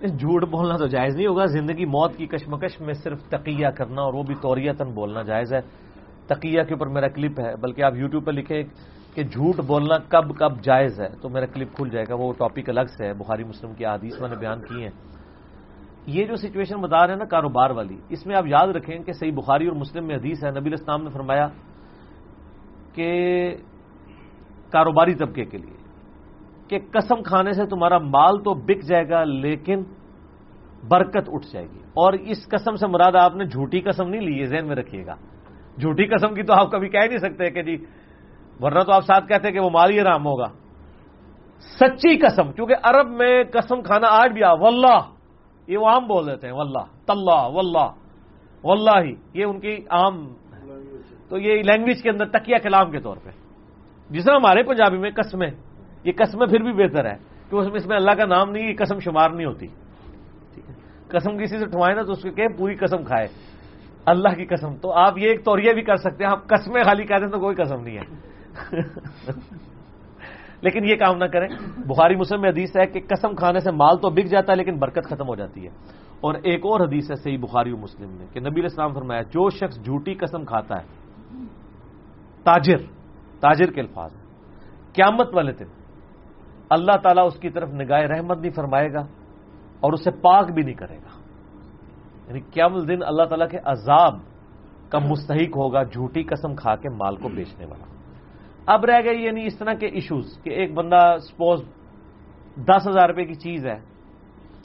جھوٹ 0.07 0.43
بولنا 0.43 0.77
تو 0.77 0.87
جائز 0.87 1.15
نہیں 1.15 1.27
ہوگا۔ 1.27 1.45
زندگی 1.45 1.85
موت 1.85 2.15
کی 2.15 2.27
کشمکش 2.27 2.81
میں 2.81 2.93
صرف 2.93 3.23
تقیہ 3.23 3.67
کرنا 3.67 4.01
اور 4.01 4.13
وہ 4.13 4.23
بھی 4.23 4.35
توریتن 4.41 4.91
بولنا 4.93 5.21
جائز 5.21 5.53
ہے۔ 5.53 5.59
تقیہ 6.27 6.63
کے 6.63 6.73
اوپر 6.73 6.87
میرا 6.87 7.07
کلپ 7.07 7.39
ہے، 7.39 7.55
بلکہ 7.55 7.83
آپ 7.83 7.95
یوٹیوب 7.95 8.25
پہ 8.25 8.31
لکھیں 8.31 8.63
کہ 9.15 9.23
جھوٹ 9.23 9.55
بولنا 9.67 9.97
کب 9.97 10.37
کب 10.37 10.61
جائز 10.61 11.01
ہے 11.01 11.09
تو 11.21 11.29
میرا 11.29 11.45
کلپ 11.45 11.73
کھل 11.73 11.89
جائے 11.89 12.05
گا۔ 12.09 12.15
وہ 12.15 12.33
ٹاپک 12.33 12.69
الگ 12.69 12.87
سے 12.97 13.05
ہے، 13.05 13.13
بخاری 13.13 13.43
مسلم 13.43 13.73
کی 13.73 13.85
حدیث 13.85 14.21
میں 14.21 14.29
نے 14.29 14.35
بیان 14.35 14.61
کی 14.61 14.83
ہیں۔ 14.83 15.18
یہ 16.05 16.25
جو 16.25 16.35
سچویشن 16.35 16.81
بتا 16.81 17.07
رہے 17.07 17.13
ہیں 17.13 17.19
نا 17.19 17.25
کاروبار 17.25 17.69
والی، 17.69 17.97
اس 18.09 18.25
میں 18.25 18.35
آپ 18.35 18.47
یاد 18.47 18.67
رکھیں 18.67 18.99
کہ 18.99 19.11
صحیح 19.11 19.31
بخاری 19.31 19.67
اور 19.67 19.75
مسلم 19.75 20.07
میں 20.07 20.15
حدیث 20.15 20.43
ہے، 20.43 20.51
نبی 20.51 20.73
اسلام 20.73 21.03
نے 21.03 21.09
فرمایا 21.09 21.47
کہ 22.93 23.55
کاروباری 24.71 25.15
طبقے 25.15 25.45
کے 25.45 25.57
لیے 25.57 25.77
کہ 26.67 26.79
قسم 26.91 27.23
کھانے 27.23 27.51
سے 27.51 27.65
تمہارا 27.65 27.97
مال 27.97 28.43
تو 28.43 28.53
بک 28.53 28.83
جائے 28.83 29.09
گا 29.09 29.23
لیکن 29.23 29.83
برکت 30.89 31.29
اٹھ 31.31 31.47
جائے 31.53 31.65
گی۔ 31.65 31.79
اور 31.79 32.13
اس 32.13 32.47
قسم 32.49 32.75
سے 32.75 32.87
مراد 32.87 33.15
آپ 33.15 33.35
نے 33.35 33.45
جھوٹی 33.45 33.81
قسم 33.81 34.09
نہیں 34.09 34.21
لی 34.21 34.39
ہے 34.39 34.45
ذہن 34.45 34.67
میں 34.67 34.75
رکھیے 34.75 35.05
گا۔ 35.05 35.15
جھوٹی 35.77 36.05
قسم 36.05 36.33
کی 36.33 36.43
تو 36.43 36.53
آپ 36.53 36.71
کبھی 36.71 36.89
کہہ 36.89 37.07
نہیں 37.09 37.17
سکتے 37.17 37.49
کہ 37.49 37.61
جی 37.61 37.77
ورنہ 38.59 38.79
تو 38.79 38.91
آپ 38.91 39.01
ساتھ 39.01 39.27
کہتے 39.27 39.47
ہیں 39.47 39.53
کہ 39.53 39.59
وہ 39.59 39.69
مال 39.69 39.91
ہی 39.91 40.01
رام 40.01 40.25
ہوگا۔ 40.25 40.47
سچی 41.79 42.17
قسم، 42.17 42.51
کیونکہ 42.51 42.75
عرب 42.83 43.07
میں 43.09 43.43
قسم 43.43 43.81
کھانا 43.81 44.07
آج 44.07 44.33
بھی 44.33 44.43
آ 44.43 44.53
واللہ 44.53 45.18
یہ 45.69 45.77
وہ 45.77 45.87
عام 45.87 46.07
بول 46.07 46.27
دیتے 46.27 46.47
ہیں 46.47 46.53
واللہ 46.53 46.85
تلّہ 47.05 47.41
واللہ 47.53 47.87
واللہ 48.63 48.97
ہی 49.03 49.13
یہ 49.33 49.45
ان 49.45 49.59
کی 49.59 49.75
عام 49.89 50.27
تو 51.29 51.37
یہ 51.37 51.61
لینگویج 51.61 52.03
کے 52.03 52.09
اندر 52.09 52.25
تکیہ 52.25 52.57
کلام 52.63 52.91
کے 52.91 52.99
طور 52.99 53.17
پہ۔ 53.23 53.29
جس 54.09 54.25
طرح 54.25 54.35
ہمارے 54.35 54.63
پنجابی 54.63 54.97
میں 54.97 55.11
قسمیں 55.11 55.51
یہ 56.03 56.11
قسمیں 56.17 56.47
پھر 56.47 56.59
بھی 56.59 56.73
بہتر 56.73 57.05
ہے 57.05 57.15
کہ 57.49 57.55
اس 57.55 57.85
میں 57.85 57.97
اللہ 57.97 58.11
کا 58.11 58.25
نام 58.25 58.51
نہیں 58.51 58.69
یہ 58.69 58.75
قسم 58.77 58.99
شمار 58.99 59.29
نہیں 59.29 59.45
ہوتی۔ 59.45 59.67
ٹھیک 60.53 60.69
ہے؟ 60.69 60.73
قسم 61.07 61.37
کسی 61.37 61.59
سے 61.59 61.65
ٹھوائے 61.65 61.95
نا 61.95 62.01
تو 62.01 62.11
اس 62.11 62.23
کو 62.23 62.31
کہ 62.31 62.47
پوری 62.47 62.75
قسم 62.75 63.03
کھائے۔ 63.03 63.27
اللہ 64.05 64.29
کی 64.29 64.45
قسم۔ 64.45 64.75
تو 64.75 64.91
آپ 64.91 65.17
یہ 65.17 65.29
ایک 65.29 65.45
توریہ 65.45 65.73
بھی 65.73 65.81
کر 65.81 65.95
سکتے 65.95 66.23
ہیں 66.23 66.31
آپ 66.31 66.47
قسمیں 66.47 66.83
خالی 66.83 67.03
کہتے 67.03 67.25
ہیں 67.25 67.31
تو 67.31 67.39
کوئی 67.39 67.55
قسم 67.55 67.81
نہیں 67.81 67.97
ہے۔ 67.97 68.05
لیکن 70.61 70.85
یہ 70.85 70.95
کام 70.95 71.17
نہ 71.17 71.25
کریں۔ 71.25 71.47
بخاری 71.77 72.15
مسلم 72.15 72.41
میں 72.41 72.49
حدیث 72.49 72.77
ہے 72.77 72.85
کہ 72.85 72.99
قسم 73.09 73.35
کھانے 73.35 73.59
سے 73.59 73.71
مال 73.71 73.97
تو 73.97 74.09
بک 74.09 74.25
جاتا 74.25 74.51
ہے 74.51 74.57
لیکن 74.57 74.77
برکت 74.77 75.05
ختم 75.05 75.27
ہو 75.27 75.35
جاتی 75.35 75.63
ہے۔ 75.63 75.71
اور 76.21 76.33
ایک 76.43 76.65
اور 76.65 76.87
حدیث 76.87 77.11
ہے 77.11 77.15
صحیح 77.15 77.37
بخاری 77.37 77.73
مسلم 77.73 78.09
میں 78.09 78.27
کہ 78.33 78.39
نبی 78.39 78.65
اسلام 78.65 78.93
فرمایا، 78.93 79.21
جو 79.21 79.49
شخص 79.49 79.83
جھوٹی 79.83 80.13
قسم 80.13 80.45
کھاتا 80.45 80.75
ہے، 80.75 80.83
تاجر 82.43 82.77
تاجر 83.39 83.71
کے 83.71 83.81
الفاظ 83.81 84.11
قیامت 84.93 85.27
والے 85.33 85.51
دن 85.51 85.65
اللہ 86.69 86.97
تعالیٰ 87.03 87.25
اس 87.25 87.39
کی 87.39 87.49
طرف 87.49 87.69
نگاہ 87.69 88.01
رحمت 88.01 88.37
نہیں 88.37 88.51
فرمائے 88.51 88.93
گا 88.93 89.01
اور 89.79 89.93
اسے 89.93 90.11
پاک 90.11 90.51
بھی 90.51 90.63
نہیں 90.63 90.75
کرے 90.75 90.95
گا۔ 90.95 91.19
یعنی 92.27 92.39
قیامت 92.39 92.87
دن 92.87 93.03
اللہ 93.03 93.23
تعالیٰ 93.23 93.49
کے 93.49 93.57
عذاب 93.65 94.13
کا 94.89 94.99
مستحق 94.99 95.57
ہوگا 95.57 95.83
جھوٹی 95.83 96.23
قسم 96.23 96.55
کھا 96.55 96.75
کے 96.75 96.89
مال 96.89 97.15
کو 97.15 97.29
بیچنے 97.29 97.65
والا۔ 97.65 97.98
اب 98.69 98.85
رہ 98.85 99.01
گئی 99.05 99.23
یعنی 99.23 99.45
اس 99.45 99.57
طرح 99.57 99.73
کے 99.73 99.87
ایشوز 99.87 100.43
کہ 100.43 100.49
ایک 100.49 100.73
بندہ 100.73 101.15
سپوز 101.29 101.63
دس 102.55 102.87
ہزار 102.89 103.09
روپے 103.09 103.25
کی 103.25 103.33
چیز 103.33 103.65
ہے، 103.65 103.79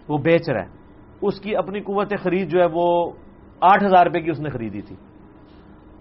وہ 0.09 0.19
بیچ 0.19 0.49
رہا 0.49 0.63
ہے۔ 0.63 0.69
اس 1.23 1.41
کی 1.41 1.57
اپنی 1.57 1.81
قوت 1.81 2.13
خرید 2.23 2.49
جو 2.49 2.61
ہے 2.61 2.67
وہ 2.73 3.13
آٹھ 3.61 3.85
ہزار 3.85 4.07
روپے 4.07 4.21
کی 4.21 4.31
اس 4.31 4.41
نے 4.41 4.51
خریدی 4.51 4.83
تھی۔ 4.83 4.97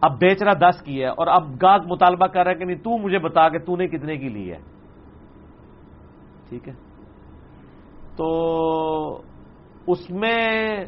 اب 0.02 0.12
بیچ 0.20 0.44
رہا 0.44 0.70
دس 0.70 0.82
کی 0.82 1.02
ہے 1.02 1.08
اور 1.08 1.28
اب 1.28 1.44
گاہک 1.62 1.82
مطالبہ 1.86 2.28
کر 2.28 2.44
رہا 2.44 2.52
ہے 2.52 2.56
کہ 2.56 2.66
نہیں، 2.66 2.78
تو 2.78 2.98
مجھے 2.98 3.20
بتا 3.20 3.50
کہ 3.50 3.60
تو 3.60 3.76
نے 3.76 3.88
کتنے 3.88 4.18
کی 4.18 4.30
لی 4.30 4.52
ہے۔ 4.52 4.60
ٹھیک 6.50 6.68
ہے؟ 6.68 6.74
تو 8.18 9.22
اس 9.88 10.10
میں 10.10 10.86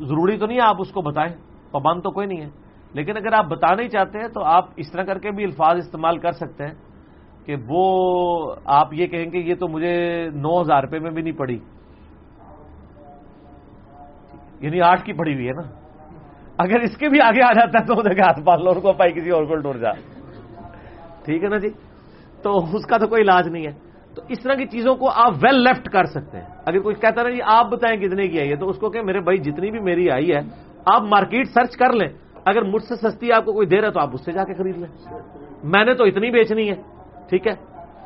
ضروری 0.00 0.38
تو 0.38 0.46
نہیں 0.46 0.58
ہے 0.58 0.68
آپ 0.68 0.76
اس 0.78 0.92
کو 0.92 1.02
بتائیں، 1.02 1.36
پابند 1.70 2.02
تو 2.02 2.10
کوئی 2.10 2.26
نہیں 2.26 2.40
ہے۔ 2.40 2.61
لیکن 2.94 3.16
اگر 3.16 3.32
آپ 3.32 3.44
بتانا 3.44 3.82
ہی 3.82 3.88
چاہتے 3.88 4.18
ہیں 4.18 4.28
تو 4.28 4.44
آپ 4.44 4.64
اس 4.76 4.92
طرح 4.92 5.02
کر 5.02 5.18
کے 5.18 5.30
بھی 5.30 5.44
الفاظ 5.44 5.76
استعمال 5.76 6.18
کر 6.18 6.32
سکتے 6.32 6.66
ہیں 6.66 6.74
کہ 7.46 7.56
وہ 7.68 8.54
آپ 8.64 8.94
یہ 8.94 9.06
کہیں 9.06 9.32
گے 9.32 9.38
یہ 9.38 9.54
تو 9.54 9.68
مجھے 9.68 10.28
نو 10.34 10.60
ہزار 10.60 10.82
روپے 10.82 10.98
میں 10.98 11.10
بھی 11.10 11.22
نہیں 11.22 11.32
پڑی۔ 11.32 11.58
یعنی 14.60 14.80
آٹھ 14.80 15.04
کی 15.04 15.12
پڑی 15.12 15.34
ہوئی 15.34 15.46
ہے 15.46 15.52
نا۔ 15.52 15.62
اگر 16.58 16.80
اس 16.80 16.96
کے 16.96 17.08
بھی 17.08 17.20
آگے 17.20 17.42
آ 17.42 17.52
جاتا 17.52 17.78
ہے 17.78 17.84
تو 17.84 18.02
دیکھا 18.02 18.26
ہاتھ 18.26 18.40
پال 18.44 18.64
لو 18.64 18.70
ان 18.70 18.80
کو 18.80 18.92
پائی 18.92 19.12
کسی 19.12 19.30
اور 19.30 19.44
کو 19.44 19.56
ڈور 19.56 19.74
جا۔ 19.74 19.92
ٹھیک 21.24 21.44
ہے 21.44 21.48
نا 21.48 21.58
جی؟ 21.58 21.68
تو 22.42 22.58
اس 22.58 22.86
کا 22.86 22.98
تو 22.98 23.06
کوئی 23.06 23.22
علاج 23.22 23.48
نہیں 23.48 23.66
ہے۔ 23.66 23.72
تو 24.14 24.22
اس 24.28 24.42
طرح 24.42 24.54
کی 24.54 24.66
چیزوں 24.66 24.94
کو 24.94 25.10
آپ 25.10 25.32
ویل 25.42 25.62
لیفٹ 25.62 25.88
کر 25.88 26.04
سکتے 26.04 26.38
ہیں۔ 26.38 26.46
اگر 26.66 26.78
کوئی 26.78 26.94
کہتا 26.94 27.22
نا 27.22 27.30
جی 27.30 27.38
آپ 27.44 27.66
بتائیں 27.66 28.00
کتنے 28.00 28.28
کی 28.28 28.40
آئی 28.40 28.50
ہے، 28.50 28.56
تو 28.56 28.68
اس 28.68 28.78
کو 28.78 28.90
کہ 28.90 29.02
میرے 29.02 29.20
بھائی 29.20 29.38
جتنی 29.38 29.70
بھی 29.70 29.80
میری 29.80 30.10
آئی 30.10 30.32
ہے، 30.32 30.40
آپ 30.86 31.02
مارکیٹ 31.02 31.48
سرچ 31.48 31.76
کر 31.76 31.92
لیں۔ 31.92 32.08
اگر 32.44 32.62
مجھ 32.62 32.82
سے 32.82 32.94
سستی 32.96 33.32
آپ 33.32 33.44
کو 33.44 33.52
کوئی 33.52 33.66
دے 33.66 33.80
رہا 33.80 33.88
ہے 33.88 33.92
تو 33.92 34.00
آپ 34.00 34.08
اس 34.12 34.24
سے 34.24 34.32
جا 34.32 34.44
کے 34.44 34.54
خرید 34.54 34.76
لیں۔ 34.76 35.18
میں 35.64 35.84
نے 35.84 35.94
تو 35.94 36.04
اتنی 36.04 36.30
بیچنی 36.30 36.70
ہے، 36.70 36.74
ٹھیک 37.28 37.46
ہے؟ 37.46 37.54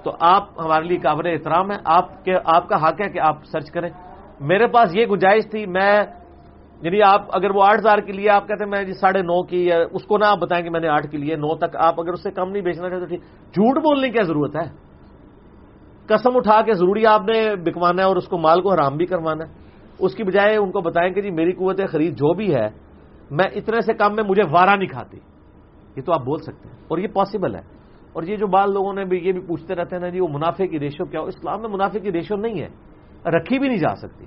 تو 0.04 0.12
آپ 0.20 0.48
ہمارے 0.64 0.84
لیے 0.84 0.98
قابل 0.98 1.26
احترام 1.26 1.70
ہے۔ 1.70 1.76
آپ 1.84 2.24
کے، 2.24 2.34
آپ 2.44 2.68
کا 2.68 2.88
حق 2.88 3.00
ہے 3.00 3.08
کہ 3.08 3.18
آپ 3.18 3.44
سرچ 3.44 3.70
کریں۔ 3.70 3.90
میرے 4.40 4.66
پاس 4.66 4.96
یہ 4.96 5.06
گنجائش 5.06 5.50
تھی، 5.50 5.66
میں 5.66 6.00
یعنی 6.82 7.02
آپ 7.02 7.22
اگر 7.32 7.50
وہ 7.50 7.62
آٹھ 7.62 7.80
ہزار 7.80 7.98
کے 7.98 8.12
لیے 8.12 8.30
آپ 8.30 8.48
کہتے 8.48 8.64
ہیں 8.64 8.70
میں 8.70 8.84
جی 8.84 8.92
ساڑھے 8.92 9.22
نو 9.22 9.42
کی 9.42 9.70
ہے، 9.70 9.82
اس 9.82 10.02
کو 10.02 10.18
نہ 10.18 10.24
آپ 10.24 10.38
بتائیں 10.38 10.64
کہ 10.64 10.70
میں 10.70 10.80
نے 10.80 10.88
آٹھ 10.88 11.06
کے 11.06 11.18
لیے، 11.18 11.36
نو 11.36 11.56
تک 11.56 11.76
آپ 11.76 12.00
اگر 12.00 12.12
اس 12.12 12.22
سے 12.22 12.30
کم 12.30 12.50
نہیں 12.50 12.62
بیچنا 12.62 12.90
چاہتے 12.90 13.06
ٹھیک 13.06 13.20
جھوٹ 13.54 13.78
بولنے 13.78 14.10
کی 14.10 14.22
ضرورت 14.22 14.56
ہے؟ 14.56 14.86
قسم 16.06 16.36
اٹھا 16.36 16.62
کے 16.62 16.72
ضروری 16.72 17.06
آپ 17.06 17.22
نے 17.22 17.56
بکوانا 17.56 18.02
ہے 18.02 18.06
اور 18.06 18.16
اس 18.16 18.28
کو 18.28 18.38
مال 18.38 18.62
کو 18.62 18.72
حرام 18.72 18.96
بھی 18.96 19.06
کروانا 19.06 19.44
ہے۔ 19.44 19.52
اس 19.98 20.14
کی 20.14 20.24
بجائے 20.24 20.56
ان 20.56 20.70
کو 20.70 20.80
بتائیں 20.80 21.12
کہ 21.12 21.20
جی 21.20 21.30
میری 21.30 21.52
قوت 21.52 21.80
خرید 21.90 22.14
جو 22.14 22.34
بھی 22.34 22.54
ہے 22.54 22.85
میں 23.30 23.44
اتنے 23.54 23.80
سے 23.80 23.94
کم 23.94 24.14
میں 24.14 24.24
مجھے 24.28 24.42
وارہ 24.50 24.76
نہیں 24.76 24.88
کھاتی۔ 24.88 25.18
یہ 25.96 26.02
تو 26.02 26.12
آپ 26.12 26.20
بول 26.20 26.38
سکتے 26.38 26.68
ہیں۔ 26.68 26.76
اور 26.88 26.98
یہ 26.98 27.08
پاسبل 27.08 27.54
ہے۔ 27.54 27.60
اور 28.12 28.22
یہ 28.22 28.36
جو 28.36 28.46
بال 28.46 28.72
لوگوں 28.72 28.92
نے 28.92 29.04
بھی 29.04 29.18
یہ 29.18 29.32
بھی 29.32 29.40
پوچھتے 29.40 29.74
رہتے 29.74 29.96
ہیں 29.96 30.02
نا 30.02 30.08
جی 30.08 30.20
وہ 30.20 30.28
منافع 30.28 30.66
کی 30.66 30.80
ریشو 30.80 31.04
کیا؟ 31.04 31.20
ہو 31.20 31.26
اسلام 31.26 31.60
میں 31.60 31.68
منافع 31.68 31.98
کی 31.98 32.12
ریشو 32.12 32.36
نہیں 32.36 32.60
ہے۔ 32.60 32.68
رکھی 33.30 33.58
بھی 33.58 33.68
نہیں 33.68 33.78
جا 33.78 33.96
سکتی۔ 33.96 34.24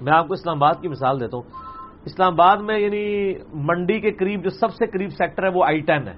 میں 0.00 0.12
آپ 0.12 0.28
کو 0.28 0.34
اسلام 0.34 0.62
آباد 0.62 0.82
کی 0.82 0.88
مثال 0.88 1.20
دیتا 1.20 1.36
ہوں۔ 1.36 1.50
اسلام 2.04 2.32
آباد 2.32 2.56
میں 2.56 2.78
یعنی 2.78 3.34
منڈی 3.54 4.00
کے 4.00 4.12
قریب 4.12 4.44
جو 4.44 4.50
سب 4.50 4.70
سے 4.70 4.86
قریب 4.86 5.10
سیکٹر 5.10 5.42
ہے، 5.42 5.48
وہ 5.48 5.64
آئی 5.64 5.80
ٹین 5.80 6.08
ہے۔ 6.08 6.14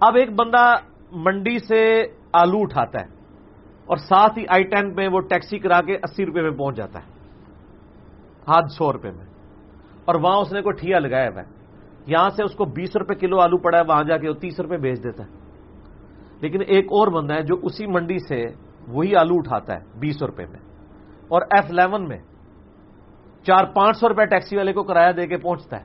اب 0.00 0.16
ایک 0.16 0.30
بندہ 0.32 0.74
منڈی 1.12 1.58
سے 1.58 2.02
آلو 2.32 2.58
اٹھاتا 2.60 3.00
ہے 3.00 3.06
اور 3.86 3.96
ساتھ 3.96 4.38
ہی 4.38 4.44
آئی 4.48 4.64
ٹین 4.64 4.94
پہ 4.94 5.08
وہ 5.08 5.20
ٹیکسی 5.20 5.58
کرا 5.58 5.80
کے 5.80 5.94
اسی 5.94 6.26
روپے 6.26 6.42
میں 6.42 6.50
پہنچ 6.50 6.76
جاتا 6.76 6.98
ہے۔ 6.98 7.04
ہاتھ 8.48 8.72
سو 8.72 8.92
روپے 8.92 9.10
میں۔ 9.10 9.31
اور 10.04 10.14
وہاں 10.14 10.36
اس 10.36 10.52
نے 10.52 10.62
کوئی 10.62 10.80
ٹھیا 10.80 10.98
لگایا 10.98 11.28
ہوا 11.28 11.42
ہے۔ 11.42 11.62
یہاں 12.06 12.30
سے 12.30 12.44
اس 12.44 12.54
کو 12.54 12.64
بیس 12.64 12.96
روپے 12.96 13.14
کلو 13.14 13.40
آلو 13.40 13.58
پڑا 13.58 13.78
ہے، 13.78 13.82
وہاں 13.88 14.04
جا 14.04 14.16
کے 14.16 14.28
وہ 14.28 14.34
تیس 14.34 14.60
روپے 14.60 14.76
بیچ 14.76 15.04
دیتا 15.04 15.24
ہے۔ 15.24 15.28
لیکن 16.40 16.58
ایک 16.66 16.84
اور 16.84 17.08
بندہ 17.08 17.34
ہے 17.34 17.42
جو 17.42 17.54
اسی 17.62 17.86
منڈی 17.86 18.18
سے 18.18 18.46
وہی 18.88 19.16
آلو 19.16 19.34
اٹھاتا 19.34 19.74
ہے، 19.74 19.80
بیس 20.00 20.22
روپے 20.22 20.46
میں۔ 20.46 20.58
اور 21.28 21.42
ایف 21.42 21.64
الیون 21.70 22.08
میں 22.08 22.18
چار 23.42 23.64
پانچ 23.64 23.96
سو 23.96 24.08
روپے 24.08 24.26
ٹیکسی 24.26 24.56
والے 24.56 24.72
کو 24.72 24.82
کرایہ 24.82 25.12
دے 25.12 25.26
کے 25.26 25.36
پہنچتا 25.36 25.80
ہے۔ 25.80 25.84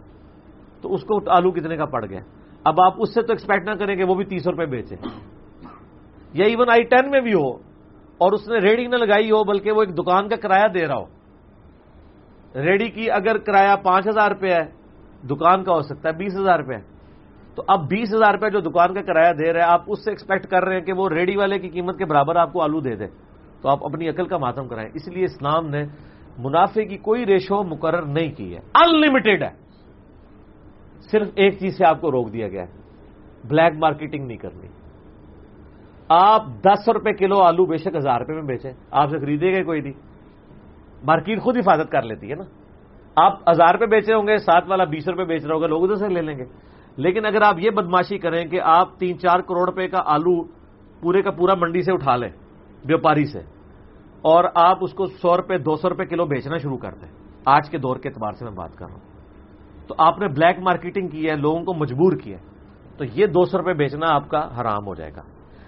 تو 0.81 0.93
اس 0.93 1.01
کو 1.01 1.31
آلو 1.31 1.51
کتنے 1.51 1.77
کا 1.77 1.85
پڑ 1.85 2.05
گیا؟ 2.05 2.19
اب 2.63 2.81
آپ 2.81 2.93
اس 2.97 3.13
سے 3.13 3.21
تو 3.21 3.27
ایکسپیکٹ 3.29 3.69
نہ 3.69 3.73
کریں 3.73 3.95
کہ 3.95 4.03
وہ 4.03 4.15
بھی 4.15 4.25
تیس 4.25 4.47
روپے 4.47 4.65
بیچے۔ 4.65 4.95
یا 6.33 6.45
ایون 6.45 6.69
آئی 6.71 6.83
ٹین 6.83 7.11
میں 7.11 7.21
بھی 7.21 7.33
ہو 7.33 7.53
اور 8.17 8.31
اس 8.31 8.49
نے 8.49 8.57
ریڈی 8.57 8.87
نہ 8.87 8.95
لگائی 8.95 9.31
ہو، 9.31 9.43
بلکہ 9.43 9.71
وہ 9.71 9.81
ایک 9.81 9.97
دکان 9.97 10.29
کا 10.29 10.35
کرایہ 10.35 10.67
دے 10.67 10.87
رہا 10.87 10.95
ہو۔ 10.95 11.05
ریڈی 12.57 12.89
کی 12.89 13.11
اگر 13.11 13.37
کرایہ 13.37 13.75
پانچ 13.75 14.07
ہزار 14.07 14.31
روپے 14.31 14.49
ہے، 14.49 14.65
دکان 15.27 15.63
کا 15.63 15.73
ہو 15.73 15.81
سکتا 15.81 16.09
ہے 16.09 16.13
بیس 16.13 16.35
ہزار 16.39 16.59
روپے۔ 16.59 16.77
تو 17.55 17.63
اب 17.67 17.87
بیس 17.89 18.13
ہزار 18.13 18.33
روپے 18.33 18.49
جو 18.49 18.59
دکان 18.59 18.93
کا 18.93 19.01
کرایہ 19.01 19.33
دے 19.33 19.53
رہے 19.53 19.61
ہیں، 19.61 19.67
آپ 19.67 19.81
اس 19.87 20.05
سے 20.05 20.11
ایکسپیکٹ 20.11 20.47
کر 20.47 20.65
رہے 20.65 20.73
ہیں 20.73 20.85
کہ 20.85 20.93
وہ 20.93 21.09
ریڈی 21.09 21.35
والے 21.35 21.59
کی 21.59 21.69
قیمت 21.69 21.97
کے 21.97 22.05
برابر 22.05 22.35
آپ 22.35 22.53
کو 22.53 22.61
آلو 22.61 22.79
دے 22.79 22.95
دے۔ 22.95 23.05
تو 23.61 23.69
آپ 23.69 23.85
اپنی 23.85 24.09
عقل 24.09 24.27
کا 24.27 24.37
ماتم 24.37 24.67
کرائیں۔ 24.67 24.89
اس 24.93 25.07
لیے 25.07 25.23
اسلام 25.23 25.67
نے 25.67 25.83
منافع 26.37 26.83
کی 26.83 26.97
کوئی 26.97 27.25
ریشو 27.25 27.63
مقرر 27.63 28.01
نہیں 28.01 28.31
کی 28.31 28.55
ہے۔ 28.55 28.59
ان 28.59 29.03
ہے۔ 29.43 29.49
صرف 31.11 31.27
ایک 31.35 31.59
چیز 31.59 31.77
سے 31.77 31.85
آپ 31.85 32.01
کو 32.01 32.11
روک 32.11 32.33
دیا 32.33 32.47
گیا 32.47 32.61
ہے۔ 32.61 32.71
بلیک 33.47 33.73
مارکیٹنگ 33.77 34.27
نہیں 34.27 34.37
کرنی۔ 34.37 34.67
آپ 36.09 36.45
دس 36.45 36.89
روپے 36.89 37.13
کلو 37.13 37.41
آلو 37.41 37.65
بے 37.65 37.77
شک 37.77 37.95
ہزار 37.95 38.19
روپے 38.19 38.33
میں 38.33 38.41
بیچیں۔ 38.41 38.73
آپ 38.91 39.09
سے 39.09 39.19
خریدے 39.19 39.51
گئے 39.51 39.63
کوئی 39.63 39.81
نہیں۔ 39.81 40.16
مارکیٹ 41.03 41.41
خود 41.41 41.57
حفاظت 41.57 41.91
کر 41.91 42.01
لیتی 42.01 42.29
ہے 42.29 42.35
نا۔ 42.35 42.43
آپ 43.15 43.49
ہزار 43.49 43.73
روپے 43.73 43.85
بیچ 43.85 44.09
رہے 44.09 44.15
ہوں 44.15 44.27
گے، 44.27 44.37
سات 44.37 44.63
والا 44.67 44.83
بیس 44.83 45.07
روپے 45.07 45.23
بیچ 45.23 45.45
رہا 45.45 45.55
ہوگا، 45.55 45.67
لوگ 45.67 45.83
ادھر 45.83 45.95
سے 45.95 46.07
لے 46.07 46.21
لیں 46.21 46.37
گے۔ 46.37 46.43
لیکن 46.97 47.25
اگر 47.25 47.41
آپ 47.41 47.55
یہ 47.59 47.69
بدماشی 47.69 48.17
کریں 48.17 48.45
کہ 48.45 48.61
آپ 48.61 48.97
تین 48.97 49.19
چار 49.19 49.39
کروڑ 49.39 49.69
روپے 49.69 49.87
کا 49.87 50.01
آلو 50.05 50.43
پورے 51.01 51.21
کا 51.21 51.31
پورا 51.31 51.53
منڈی 51.55 51.81
سے 51.81 51.93
اٹھا 51.93 52.15
لیں 52.15 52.29
ویوپاری 52.85 53.25
سے، 53.25 53.39
اور 54.21 54.43
آپ 54.55 54.77
اس 54.81 54.93
کو 54.93 55.05
سو 55.05 55.37
روپے، 55.37 55.57
دو 55.57 55.75
سو 55.75 55.89
روپے 55.89 56.05
کلو 56.05 56.25
بیچنا 56.25 56.57
شروع 56.57 56.77
کر 56.77 56.91
دیں۔ 56.91 57.09
آج 57.45 57.69
کے 57.69 57.77
دور 57.77 57.97
کے 57.97 58.09
اعتبار 58.09 58.31
سے 58.31 58.45
میں 58.45 58.53
بات 58.53 58.75
کر 58.75 58.85
رہا 58.85 58.93
ہوں۔ 58.93 59.01
تو 59.87 59.95
آپ 59.97 60.19
نے 60.19 60.27
بلیک 60.27 60.59
مارکیٹنگ 60.59 61.07
کی 61.07 61.29
ہے، 61.29 61.35
لوگوں 61.35 61.63
کو 61.63 61.73
مجبور 61.73 62.13
کیا 62.17 62.37
ہے۔ 62.37 62.43
تو 62.97 63.05
یہ 63.13 63.25
دو 63.25 63.45
سو 63.45 63.57
روپے 63.57 63.73
بیچنا 63.73 64.05
آپ 64.09 64.29
کا 64.29 64.61
حرام 64.61 64.87
ہو 64.87 64.95
جائے 64.95 65.11
گا۔ 65.15 65.21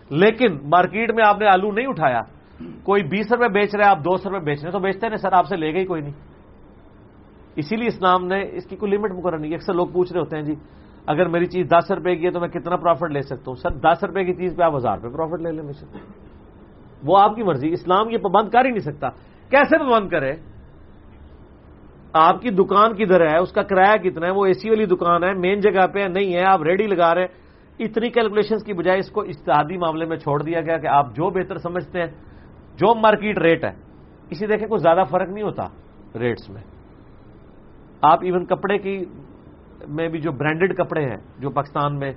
لیکن 0.10 0.58
مارکیٹ 0.64 1.12
میں 1.12 1.24
آپ 1.28 1.40
نے 1.40 1.48
آلو 1.48 1.72
نہیں 1.72 1.88
اٹھایا 1.88 2.22
کوئی 2.84 3.04
بیس 3.04 3.32
روپے 3.32 3.48
بیچ 3.48 3.76
رہے 3.76 3.86
آپ 3.86 4.00
دو 4.00 4.18
سو 4.18 4.30
روپے 4.30 4.46
بیچ 4.46 4.64
رہے 4.64 4.72
تو 4.72 4.80
بیچتے 4.80 5.08
نہیں، 5.08 5.18
سر، 5.18 5.34
آپ 5.34 5.48
سے 5.48 5.56
لے 5.56 5.74
گئی 5.74 5.86
کوئی 5.86 6.02
نہیں۔ 6.02 6.14
اسی 7.56 7.76
لیے 7.76 7.88
اسلام 7.88 8.28
نے 8.28 8.42
اس 8.52 8.66
کی 8.66 8.76
کوئی 8.76 8.92
لمٹ 8.92 9.12
مقرر 9.12 9.38
نہیں 9.38 9.54
اکثر 9.54 9.74
لوگ 9.74 9.88
پوچھ 9.88 10.14
رہے 10.14 10.20
ہوتے 10.20 10.36
ہیں 10.36 10.44
جی 10.44 10.56
اگر 11.08 11.28
میری 11.28 11.46
چیز 11.46 11.68
دس 11.68 11.92
روپے 11.92 12.16
کی 12.16 12.26
ہے 12.26 12.32
تو 12.32 12.40
میں 12.40 12.48
کتنا 12.48 12.76
پروفٹ 12.76 13.12
لے 13.12 13.22
سکتا 13.22 13.44
ہوں؟ 13.48 13.56
سر، 13.56 13.70
دس 13.70 14.04
روپے 14.04 14.24
کی 14.24 14.34
چیز 14.34 14.56
پہ 14.58 14.64
آپ 14.64 14.76
ہزار 14.76 14.98
روپے 14.98 15.18
پروفٹ 15.18 15.42
لے 15.42 15.52
لیں 15.52 15.64
مجھ 15.64 15.76
سے 15.76 15.86
وہ 17.04 17.18
آپ 17.20 17.36
کی 17.36 17.44
مرضی، 17.44 17.72
اسلام 17.72 18.10
یہ 18.10 18.18
پابند 18.18 18.50
کر 18.50 18.66
ہی 18.66 18.70
نہیں 18.70 18.92
سکتا۔ 18.92 19.10
کیسے 19.50 19.78
پابند 19.78 20.10
کرے؟ 20.10 20.34
آپ 22.14 22.42
کی 22.42 22.50
دکان 22.50 22.94
کدھر 22.94 23.22
ہے؟ 23.22 23.38
اس 23.38 23.52
کا 23.52 23.64
کرایہ 23.64 23.98
کتنا 23.98 24.26
ہے؟ 24.26 24.32
وہ 24.32 24.46
اے 24.46 24.54
سی 24.54 24.70
والی 24.70 24.86
دکان 24.86 25.24
ہے 25.24 25.34
مین 25.34 25.60
جگہ 25.60 25.88
پہ 25.88 26.00
نہیں 26.00 26.34
ہے، 26.34 26.44
آپ 26.44 26.64
ریڈی 26.64 26.88
لگا 26.88 27.16
رہے 27.16 27.22
ہیں۔ 27.22 27.28
اتنی 27.80 28.10
کیلکولیشن 28.10 28.58
کی 28.66 28.74
بجائے 28.74 29.00
اس 29.00 29.12
کو 29.12 29.22
اشتہادی 29.22 29.78
معاملے 29.78 30.06
میں 30.06 30.18
چھوڑ 30.18 30.44
دیا 30.44 30.62
گیا 30.62 30.78
کہ 30.78 30.88
آپ 30.88 31.16
جو 31.16 31.30
بہتر 31.30 31.58
سمجھتے 31.58 32.00
ہیں۔ 32.00 32.08
جو 32.80 32.96
مارکیٹ 32.96 33.38
ریٹ 33.38 33.64
ہے 33.64 33.72
اسی 34.30 34.48
دیکھیں 34.48 34.68
کوئی 34.68 34.80
زیادہ 34.80 35.04
فرق 35.10 35.30
نہیں 35.30 35.44
ہوتا 35.44 35.64
ریٹس 36.20 36.50
میں۔ 36.50 36.62
آپ 38.02 38.20
ایون 38.22 38.46
کپڑے 38.46 38.78
کی 38.78 39.06
میں 39.88 40.08
بھی 40.08 40.20
جو 40.20 40.32
برانڈڈ 40.32 40.78
کپڑے 40.78 41.02
ہیں، 41.02 41.18
جو 41.40 41.50
پاکستان 41.50 42.00
میں 42.00 42.14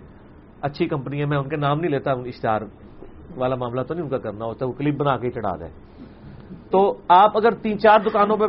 اچھی 0.63 0.89
کمپنی 0.89 1.21
ہے 1.21 1.27
میں 1.27 1.39
ان 1.39 1.49
کے 1.49 1.57
نام 1.57 1.81
نہیں 1.81 1.91
لیتا، 1.91 2.11
اشتہار 2.11 2.61
والا 3.37 3.55
معاملہ 3.55 3.83
تو 3.83 3.95
نہیں 3.95 4.05
ان 4.05 4.11
کا 4.11 4.19
کرنا 4.19 4.45
ہوتا، 4.45 4.67
وہ 4.67 4.73
کلپ 4.73 4.97
بنا 4.97 5.17
کے 5.17 5.31
چڑھا 5.31 5.57
دیں۔ 5.61 5.69
تو 6.71 6.99
آپ 7.09 7.37
اگر 7.37 7.51
تین 7.55 7.79
چار 7.79 8.01
دکانوں 8.01 8.37
پہ 8.37 8.45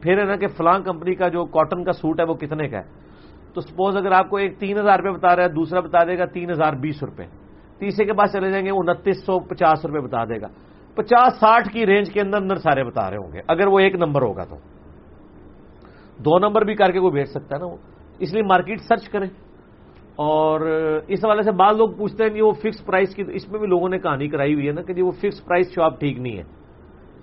پھر 0.00 0.18
ہے 0.18 0.24
نا 0.24 0.36
کہ 0.36 0.46
فلاں 0.46 0.78
کمپنی 0.80 1.14
کا 1.14 1.28
جو 1.28 1.44
کاٹن 1.44 1.84
کا 1.84 1.92
سوٹ 1.92 2.20
ہے، 2.20 2.24
وہ 2.24 2.34
کتنے 2.34 2.68
کا 2.68 2.78
ہے؟ 2.78 2.82
تو 3.54 3.60
سپوز 3.60 3.96
اگر 3.96 4.12
آپ 4.12 4.30
کو 4.30 4.36
ایک 4.36 4.58
تین 4.58 4.78
ہزار 4.78 4.98
روپے 4.98 5.18
بتا 5.18 5.36
رہا 5.36 5.42
ہے، 5.42 5.48
دوسرا 5.48 5.80
بتا 5.80 6.04
دے 6.04 6.18
گا 6.18 6.24
تین 6.24 6.50
ہزار 6.50 6.72
بیس 6.72 7.02
روپے۔ 7.02 7.24
تیسرے 7.78 8.04
کے 8.04 8.12
بعد 8.12 8.26
چلے 8.32 8.50
جائیں 8.50 8.66
گے 8.66 8.70
انتیس 8.70 9.26
سو 9.26 9.40
پچاس 9.40 9.86
روپے 9.86 10.00
بتا 10.00 10.24
دے 10.24 10.40
گا۔ 10.40 10.46
پچاس 10.98 11.34
ساٹھ 11.34 11.68
کی 11.68 11.86
رینج 11.86 12.12
کے 12.12 12.20
اندر 12.20 12.36
اندر 12.36 12.56
سارے 12.56 12.84
بتا 12.84 13.10
رہے 13.10 13.16
ہوں 13.16 13.32
گے۔ 13.32 13.40
اگر 13.48 13.66
وہ 13.66 13.78
ایک 13.78 13.94
نمبر 13.94 14.22
ہوگا 14.22 14.44
تو۔ 14.44 14.56
دو 16.18 16.38
نمبر 16.38 16.64
بھی 16.64 16.74
کر 16.74 16.92
کے 16.92 17.00
کوئی 17.00 17.12
بیچ 17.12 17.28
سکتا 17.28 17.54
ہے 17.54 17.60
نا 17.60 17.66
وہ۔ 17.66 17.76
اس 18.18 18.32
لیے 18.32 18.42
مارکیٹ 18.42 18.80
سرچ 18.80 19.08
کریں۔ 19.08 19.28
اور 20.16 20.60
اس 21.08 21.24
حوالے 21.24 21.42
سے 21.42 21.50
بعض 21.52 21.76
لوگ 21.76 21.90
پوچھتے 21.90 22.24
ہیں 22.24 22.30
کہ 22.30 22.42
وہ 22.42 22.52
فکس 22.52 22.84
پرائز 22.86 23.14
کی، 23.14 23.22
اس 23.32 23.48
میں 23.48 23.60
بھی 23.60 23.66
لوگوں 23.66 23.88
نے 23.88 23.98
کہانی 23.98 24.28
کرائی 24.28 24.54
ہوئی 24.54 24.66
ہے 24.66 24.72
نا 24.72 24.82
کہ 24.82 24.92
جی 24.92 25.02
وہ 25.02 25.10
فکس 25.10 25.44
پرائز 25.44 25.74
شاپ 25.74 26.00
ٹھیک 26.00 26.18
نہیں 26.18 26.38
ہے۔ 26.38 26.42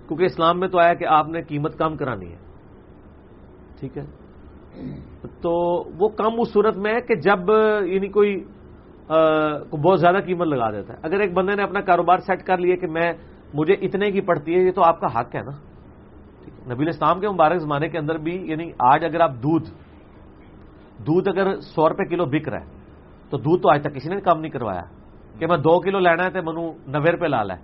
کیونکہ 0.07 0.23
اسلام 0.23 0.59
میں 0.59 0.67
تو 0.67 0.79
آیا 0.79 0.93
کہ 0.93 1.05
آپ 1.05 1.27
نے 1.27 1.41
قیمت 1.41 1.77
کم 1.77 1.97
کرانی 1.97 2.31
ہے۔ 2.31 2.37
ٹھیک 3.79 3.97
ہے؟ 3.97 4.05
تو 5.41 5.83
وہ 5.99 6.09
کم 6.09 6.39
اس 6.39 6.53
صورت 6.53 6.77
میں 6.77 6.93
ہے 6.93 7.01
کہ 7.01 7.15
جب 7.15 7.39
یعنی 7.85 8.07
کوئی 8.07 8.43
بہت 9.83 9.99
زیادہ 9.99 10.17
قیمت 10.25 10.47
لگا 10.47 10.71
دیتا 10.71 10.93
ہے۔ 10.93 10.99
اگر 11.03 11.19
ایک 11.19 11.33
بندے 11.33 11.55
نے 11.55 11.63
اپنا 11.63 11.81
کاروبار 11.81 12.17
سیٹ 12.17 12.43
کر 12.43 12.57
لیا 12.57 12.75
کہ 12.75 12.87
میں 12.87 13.13
مجھے 13.53 13.73
اتنے 13.73 14.11
کی 14.11 14.21
پڑتی 14.21 14.55
ہے، 14.55 14.59
یہ 14.59 14.71
تو 14.71 14.83
آپ 14.83 14.99
کا 14.99 15.19
حق 15.19 15.35
ہے 15.35 15.41
نا۔ 15.41 15.51
نبی 16.73 16.89
اسلام 16.89 17.19
کے 17.19 17.29
مبارک 17.29 17.59
زمانے 17.59 17.89
کے 17.89 17.97
اندر 17.97 18.17
بھی 18.17 18.49
یعنی 18.49 18.71
آج 18.79 19.05
اگر 19.05 19.19
آپ 19.19 19.31
دودھ 19.31 19.69
دودھ 20.97 21.29
اگر 21.29 21.59
سو 21.59 21.89
روپے 21.89 22.05
کلو 22.05 22.25
بک 22.25 22.49
رہا 22.49 22.59
ہے، 22.59 22.65
تو 23.29 23.37
دودھ 23.37 23.63
تو 23.63 23.69
آج 23.69 23.81
تک 23.83 23.95
کسی 23.95 24.09
نے 24.09 24.21
کام 24.21 24.41
نہیں 24.41 24.51
کروایا۔ 24.51 24.81
کہ 25.39 25.47
میں 25.47 25.57
دو 25.57 25.79
کلو 25.79 25.99
لینا 25.99 26.23
ہے 26.23 26.29
تو 26.29 26.41
منو 26.43 26.73
نوے 26.87 27.11
روپے 27.11 27.27
لال 27.27 27.51
ہے 27.51 27.55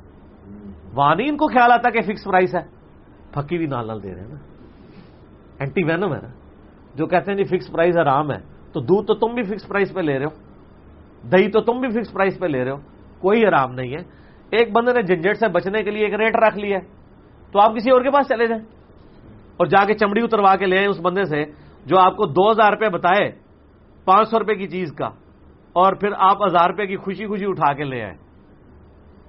وہاں 0.93 1.15
نہیں 1.15 1.29
ان 1.29 1.37
کو 1.37 1.47
خیال 1.47 1.71
آتا 1.71 1.89
کہ 1.89 2.01
فکس 2.01 2.23
پرائز 2.23 2.55
ہے۔ 2.55 2.61
پھکی 3.33 3.57
بھی 3.57 3.65
نال 3.65 3.87
نال 3.87 4.03
دے 4.03 4.13
رہے 4.13 4.21
ہیں 4.21 4.27
نا۔ 4.27 4.35
اینٹی 5.59 5.83
وینم 5.83 6.13
ہے 6.13 6.19
نا۔ 6.21 6.27
جو 6.95 7.07
کہتے 7.07 7.31
ہیں 7.31 7.37
جی 7.37 7.43
فکس 7.43 7.71
پرائز 7.71 7.97
آرام 7.97 8.31
ہے، 8.31 8.37
تو 8.73 8.79
دودھ 8.79 9.07
تو 9.07 9.13
تم 9.13 9.35
بھی 9.35 9.43
فکس 9.43 9.67
پرائز 9.67 9.93
پہ 9.93 9.99
لے 9.99 10.17
رہے 10.17 10.25
ہو۔ 10.25 10.51
دہی 11.27 11.51
تو 11.51 11.61
تم 11.61 11.79
بھی 11.79 11.89
فکس 11.89 12.13
پرائز 12.13 12.39
پہ 12.39 12.45
لے 12.45 12.63
رہے 12.63 12.71
ہو۔ 12.71 12.77
کوئی 13.19 13.45
آرام 13.45 13.71
نہیں 13.73 13.93
ہے۔ 13.93 14.20
ایک 14.51 14.71
بندے 14.71 14.93
نے 14.93 15.01
جھنجٹ 15.01 15.37
سے 15.37 15.47
بچنے 15.47 15.83
کے 15.83 15.91
لیے 15.91 16.05
ایک 16.05 16.13
ریٹ 16.13 16.35
رکھ 16.35 16.57
لیا 16.57 16.79
تو 17.51 17.59
آپ 17.59 17.75
کسی 17.75 17.91
اور 17.91 18.01
کے 18.01 18.11
پاس 18.11 18.27
چلے 18.27 18.47
جائیں۔ 18.47 18.63
اور 19.57 19.65
جا 19.67 19.85
کے 19.85 19.93
چمڑی 19.93 20.21
اتروا 20.23 20.55
کے 20.55 20.65
لے 20.65 20.77
آئے 20.77 20.87
اس 20.87 20.99
بندے 21.01 21.23
سے 21.23 21.43
جو 21.85 21.99
آپ 21.99 22.15
کو 22.15 22.25
دو 22.25 22.51
ہزار 22.51 22.71
روپے 22.71 22.89
بتائے 22.89 23.31
پانچ 24.05 24.29
سو 24.29 24.39
روپے 24.39 24.55
کی 24.55 24.67
چیز 24.67 24.93
کا، 24.93 25.09
اور 25.73 25.93
پھر 25.93 26.09
آپ 26.17 26.37
ہزار 26.45 26.69
روپے 26.69 26.87
کی 26.87 26.95
خوشی 26.95 27.27
خوشی 27.27 27.45
اٹھا 27.47 27.73
کے 27.73 27.83
لے 27.83 28.03
آئے 28.03 28.13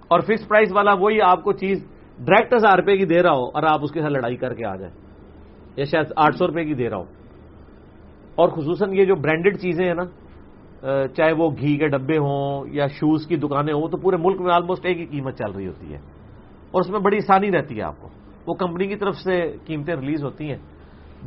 اور 0.08 0.20
فکس 0.20 0.48
پرائز 0.48 0.72
والا 0.72 0.92
وہی 0.92 1.20
آپ 1.20 1.44
کو 1.44 1.52
چیز 1.52 1.86
ڈائریکٹ 2.18 2.54
ہزار 2.54 2.78
روپے 2.78 2.96
کی 2.96 3.04
دے 3.04 3.22
رہا 3.22 3.32
ہو 3.32 3.44
اور 3.44 3.62
آپ 3.62 3.80
اس 3.82 3.92
کے 3.92 4.00
ساتھ 4.00 4.12
لڑائی 4.12 4.36
کر 4.36 4.54
کے 4.54 4.64
آ 4.64 4.76
جائیں۔ 4.76 4.94
یا 5.76 5.84
شاید 5.84 6.12
آٹھ 6.16 6.36
سو 6.36 6.46
روپے 6.46 6.64
کی 6.64 6.74
دے 6.74 6.90
رہا 6.90 6.96
ہو۔ 6.96 7.04
اور 8.34 8.48
خصوصاً 8.48 8.92
یہ 8.94 9.04
جو 9.04 9.14
برانڈڈ 9.14 9.56
چیزیں 9.56 9.86
ہیں 9.86 9.94
نا 9.94 10.02
چاہے 11.16 11.32
وہ 11.32 11.50
گھی 11.50 11.76
کے 11.76 11.88
ڈبے 11.88 12.18
ہوں 12.18 12.66
یا 12.68 12.86
شوز 12.86 13.26
کی 13.26 13.36
دکانیں 13.36 13.74
ہوں، 13.74 13.88
تو 13.88 13.96
پورے 13.96 14.16
ملک 14.16 14.40
میں 14.40 14.54
آلموسٹ 14.54 14.86
ایک 14.86 14.98
ہی 14.98 15.06
قیمت 15.06 15.38
چل 15.38 15.50
رہی 15.50 15.66
ہوتی 15.66 15.92
ہے۔ 15.92 15.98
اور 16.70 16.80
اس 16.80 16.90
میں 16.90 17.00
بڑی 17.00 17.16
آسانی 17.16 17.50
رہتی 17.50 17.76
ہے 17.76 17.82
آپ 17.82 17.94
کو۔ 18.00 18.08
وہ 18.46 18.54
کمپنی 18.54 18.86
کی 18.86 18.96
طرف 18.96 19.16
سے 19.16 19.56
قیمتیں 19.64 19.94
ریلیز 19.94 20.24
ہوتی 20.24 20.50
ہیں۔ 20.50 20.58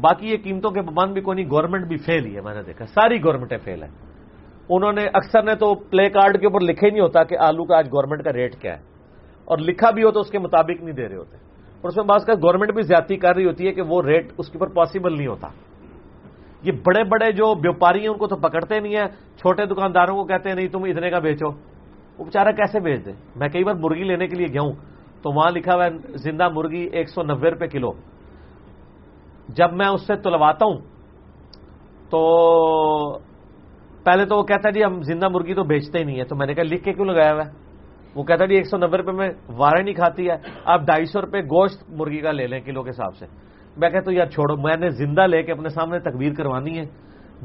باقی 0.01 0.27
یہ 0.27 0.37
قیمتوں 0.43 0.71
کے 0.71 0.81
پابند 0.81 1.13
بھی 1.13 1.21
کوئی 1.21 1.35
نہیں 1.35 1.49
گورنمنٹ 1.51 1.87
بھی 1.87 1.97
فیل 1.97 2.25
ہی 2.25 2.35
ہے، 2.35 2.41
میں 2.41 2.55
نے 2.55 2.63
دیکھا۔ 2.63 2.85
ساری 2.85 3.23
گورنمنٹیں 3.23 3.57
فیل 3.57 3.83
ہیں۔ 3.83 3.91
انہوں 4.69 4.93
نے 4.93 5.05
اکثر 5.13 5.43
نے 5.43 5.55
تو 5.55 5.75
پلے 5.75 6.09
کارڈ 6.09 6.39
کے 6.39 6.47
اوپر 6.47 6.59
لکھے 6.61 6.89
نہیں 6.89 7.01
ہوتا 7.01 7.23
کہ 7.23 7.37
آلو 7.39 7.65
کا 7.65 7.77
آج 7.77 7.87
گورنمنٹ 7.87 8.23
کا 8.23 8.33
ریٹ 8.33 8.55
کیا 8.55 8.77
ہے۔ 8.77 8.81
اور 9.45 9.57
لکھا 9.57 9.91
بھی 9.91 10.03
ہو 10.03 10.11
تو 10.11 10.19
اس 10.19 10.29
کے 10.29 10.39
مطابق 10.39 10.83
نہیں 10.83 10.95
دے 10.95 11.07
رہے 11.07 11.15
ہوتے۔ 11.15 11.37
اور 11.81 11.89
اس 11.89 11.97
میں 11.97 12.05
بعض 12.05 12.25
کا 12.25 12.33
گورنمنٹ 12.33 12.73
بھی 12.73 12.81
زیادتی 12.81 13.15
کر 13.15 13.35
رہی 13.35 13.45
ہوتی 13.45 13.67
ہے 13.67 13.73
کہ 13.73 13.81
وہ 13.81 14.01
ریٹ 14.01 14.31
اس 14.37 14.49
کے 14.49 14.57
اوپر 14.57 14.73
پاسبل 14.73 15.17
نہیں 15.17 15.27
ہوتا۔ 15.27 15.47
یہ 16.65 16.71
بڑے 16.71 17.03
بڑے 17.03 17.31
جو 17.31 17.55
ویوپاری 17.55 17.99
ہیں، 17.99 18.07
ان 18.07 18.17
کو 18.17 18.27
تو 18.27 18.35
پکڑتے 18.35 18.79
نہیں 18.79 18.95
ہیں۔ 18.95 19.07
چھوٹے 19.37 19.65
دکانداروں 19.65 20.15
کو 20.15 20.23
کہتے 20.23 20.49
ہیں، 20.49 20.55
نہیں، 20.55 20.67
تم 20.67 20.83
اتنے 20.83 21.09
کا 21.09 21.19
بیچو۔ 21.19 21.47
وہ 22.17 22.25
بےچارا 22.25 22.51
کیسے 22.51 22.79
بیچ 22.79 23.05
دیں 23.05 23.13
میں 23.35 23.49
کئی 23.49 23.63
بار 23.63 23.73
مرغی 23.73 24.03
لینے 24.03 24.27
کے 24.27 24.35
لیے 24.35 24.47
گیا 24.47 24.61
ہوں۔ 24.61 24.73
تو 25.21 25.31
وہاں 25.31 25.51
لکھا 25.51 25.75
ہوا 25.75 25.85
ہے، 25.85 26.17
زندہ 26.17 26.49
مرغی 26.49 26.89
ایک 26.91 27.09
سو 27.09 27.23
نبے 27.23 27.49
روپے 27.49 27.67
کلو۔ 27.67 27.91
جب 29.49 29.73
میں 29.73 29.87
اس 29.87 30.07
سے 30.07 30.15
تلواتا 30.15 30.65
ہوں، 30.65 30.77
تو 32.09 33.19
پہلے 34.03 34.25
تو 34.25 34.37
وہ 34.37 34.43
کہتا 34.43 34.67
ہے 34.67 34.73
جی 34.73 34.83
ہم 34.83 35.01
زندہ 35.01 35.27
مرغی 35.29 35.53
تو 35.53 35.63
بیچتے 35.63 35.99
ہی 35.99 36.03
نہیں 36.03 36.19
ہے 36.19 36.23
تو 36.23 36.35
میں 36.35 36.47
نے 36.47 36.53
کہا، 36.53 36.63
لکھ 36.63 36.83
کے 36.83 36.93
کیوں 36.93 37.05
لگایا 37.05 37.33
ہوا 37.33 37.45
ہے؟ 37.45 37.51
وہ 38.15 38.23
کہتا 38.23 38.43
ہے 38.43 38.49
جی 38.49 38.55
ایک 38.55 38.67
سو 38.67 38.77
نبے 38.77 38.97
روپے 38.97 39.11
میں 39.11 39.29
وارے 39.49 39.83
نہیں 39.83 39.93
کھاتی 39.93 40.29
ہے۔ 40.29 40.35
آپ 40.65 40.81
ڈھائی 40.81 41.05
سو 41.05 41.21
روپے 41.21 41.41
گوشت 41.41 41.89
مرغی 41.89 42.17
کا 42.17 42.31
لے 42.31 42.47
لیں 42.47 42.59
کلو 42.59 42.83
کے 42.83 42.89
حساب 42.89 43.15
سے۔ 43.15 43.44
میں 43.77 43.89
کہتا 43.89 44.11
ہوں، 44.11 44.17
یار 44.17 44.25
چھوڑو، 44.25 44.55
میں 44.57 44.77
نے 44.77 44.89
زندہ 44.89 45.21
لے 45.21 45.43
کے 45.43 45.51
اپنے 45.51 45.69
سامنے 45.69 45.99
تکبیر 45.99 46.33
کروانی 46.33 46.79
ہے۔ 46.79 46.83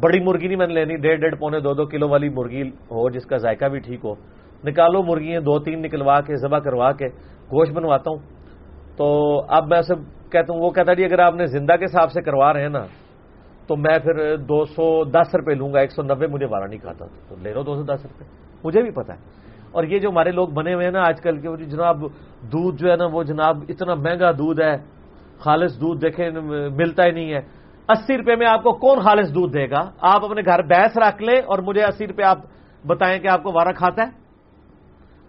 بڑی 0.01 0.21
مرغی 0.21 0.47
نہیں 0.47 0.57
میں 0.57 0.67
نے 0.67 0.75
لینی، 0.75 0.97
ڈیڑھ 0.97 1.21
ڈیڑھ 1.21 1.37
پونے 1.37 1.61
دو 1.61 1.75
دو 1.75 1.87
کلو 1.87 2.09
والی 2.09 2.29
مرغی 2.29 2.69
ہو، 2.69 3.11
جس 3.11 3.27
کا 3.27 3.37
ذائقہ 3.37 3.65
بھی 3.65 3.79
ٹھیک 3.79 4.01
ہو۔ 4.05 4.15
نکالو 4.65 5.03
مرغیاں، 5.03 5.41
دو 5.41 5.59
تین 5.59 5.83
نکلوا 5.83 6.21
کے، 6.21 6.37
ذبح 6.37 6.59
کروا 6.59 6.93
کے، 6.93 7.07
گوشت 7.53 7.73
بنواتا 7.73 8.11
ہوں۔ 8.11 8.19
تو 8.97 9.39
اب 9.49 9.67
میں 9.67 9.79
اسے 9.79 9.95
کہتا 10.33 10.53
ہوں، 10.53 10.61
وہ 10.61 10.71
کہتا 10.71 10.93
جی 10.93 11.05
اگر 11.05 11.19
آپ 11.19 11.35
نے 11.35 11.47
زندہ 11.47 11.77
کے 11.77 11.85
حساب 11.85 12.13
سے 12.13 12.23
کروا 12.23 12.53
رہے 12.53 12.63
ہیں 12.63 12.69
نا، 12.69 12.87
تو 13.67 13.77
میں 13.77 13.99
پھر 13.99 14.37
دو 14.37 14.65
سو 14.65 15.05
دس 15.05 15.35
روپے 15.35 15.55
لوں 15.55 15.73
گا، 15.73 15.81
ایک 15.81 15.93
سو 15.93 16.03
نبے 16.03 16.27
مجھے 16.27 16.47
بارہ 16.47 16.65
نہیں 16.65 16.79
کھاتا۔ 16.79 17.05
تو 17.29 17.37
لے 17.43 17.53
لو 17.53 17.63
دو 17.63 17.75
سو 17.75 17.83
دس 17.83 18.07
روپے۔ 18.07 18.25
مجھے 18.65 18.83
بھی 18.83 18.91
پتا 18.91 19.15
ہے۔ 19.15 19.19
اور 19.73 19.85
یہ 19.85 19.99
جو 19.99 20.11
ہمارے 20.11 20.31
لوگ 20.31 20.49
بنے 20.49 20.75
ہوئے 20.75 20.85
ہیں 20.85 20.93
نا 20.93 21.01
آج 21.01 21.21
کل 21.21 21.39
کے 21.39 21.65
جناب 21.65 22.01
دودھ 22.43 22.77
جو 22.77 22.91
ہے 22.91 22.97
نا، 22.97 23.05
وہ 23.13 23.23
جناب 23.23 23.59
اتنا 23.69 23.95
مہنگا 23.95 24.31
دودھ 24.31 24.61
ہے۔ 24.61 25.00
خالص 25.41 25.81
دودھ 25.81 26.01
دیکھیں، 26.01 26.31
ملتا 26.71 27.05
ہی 27.05 27.11
نہیں 27.11 27.33
ہے۔ 27.33 27.41
اسی 27.89 28.17
روپے 28.17 28.37
میں 28.37 28.47
آپ 28.47 28.63
کو 28.63 28.73
کون 28.73 29.01
خالص 29.01 29.35
دودھ 29.35 29.53
دے 29.53 29.71
گا؟ 29.71 29.91
آپ 30.01 30.25
اپنے 30.25 30.43
گھر 30.47 30.63
بھینس 30.63 30.99
رکھ 30.99 31.23
لیں 31.23 31.43
اور 31.47 31.59
مجھے 31.59 31.85
اسی 31.85 32.07
روپے 32.07 32.23
آپ 32.23 32.39
بتائیں 32.87 33.19
کہ 33.19 33.29
آپ 33.29 33.43
کو 33.43 33.51
وارہ 33.53 33.73
کھاتا 33.73 34.03
ہے۔ 34.03 34.11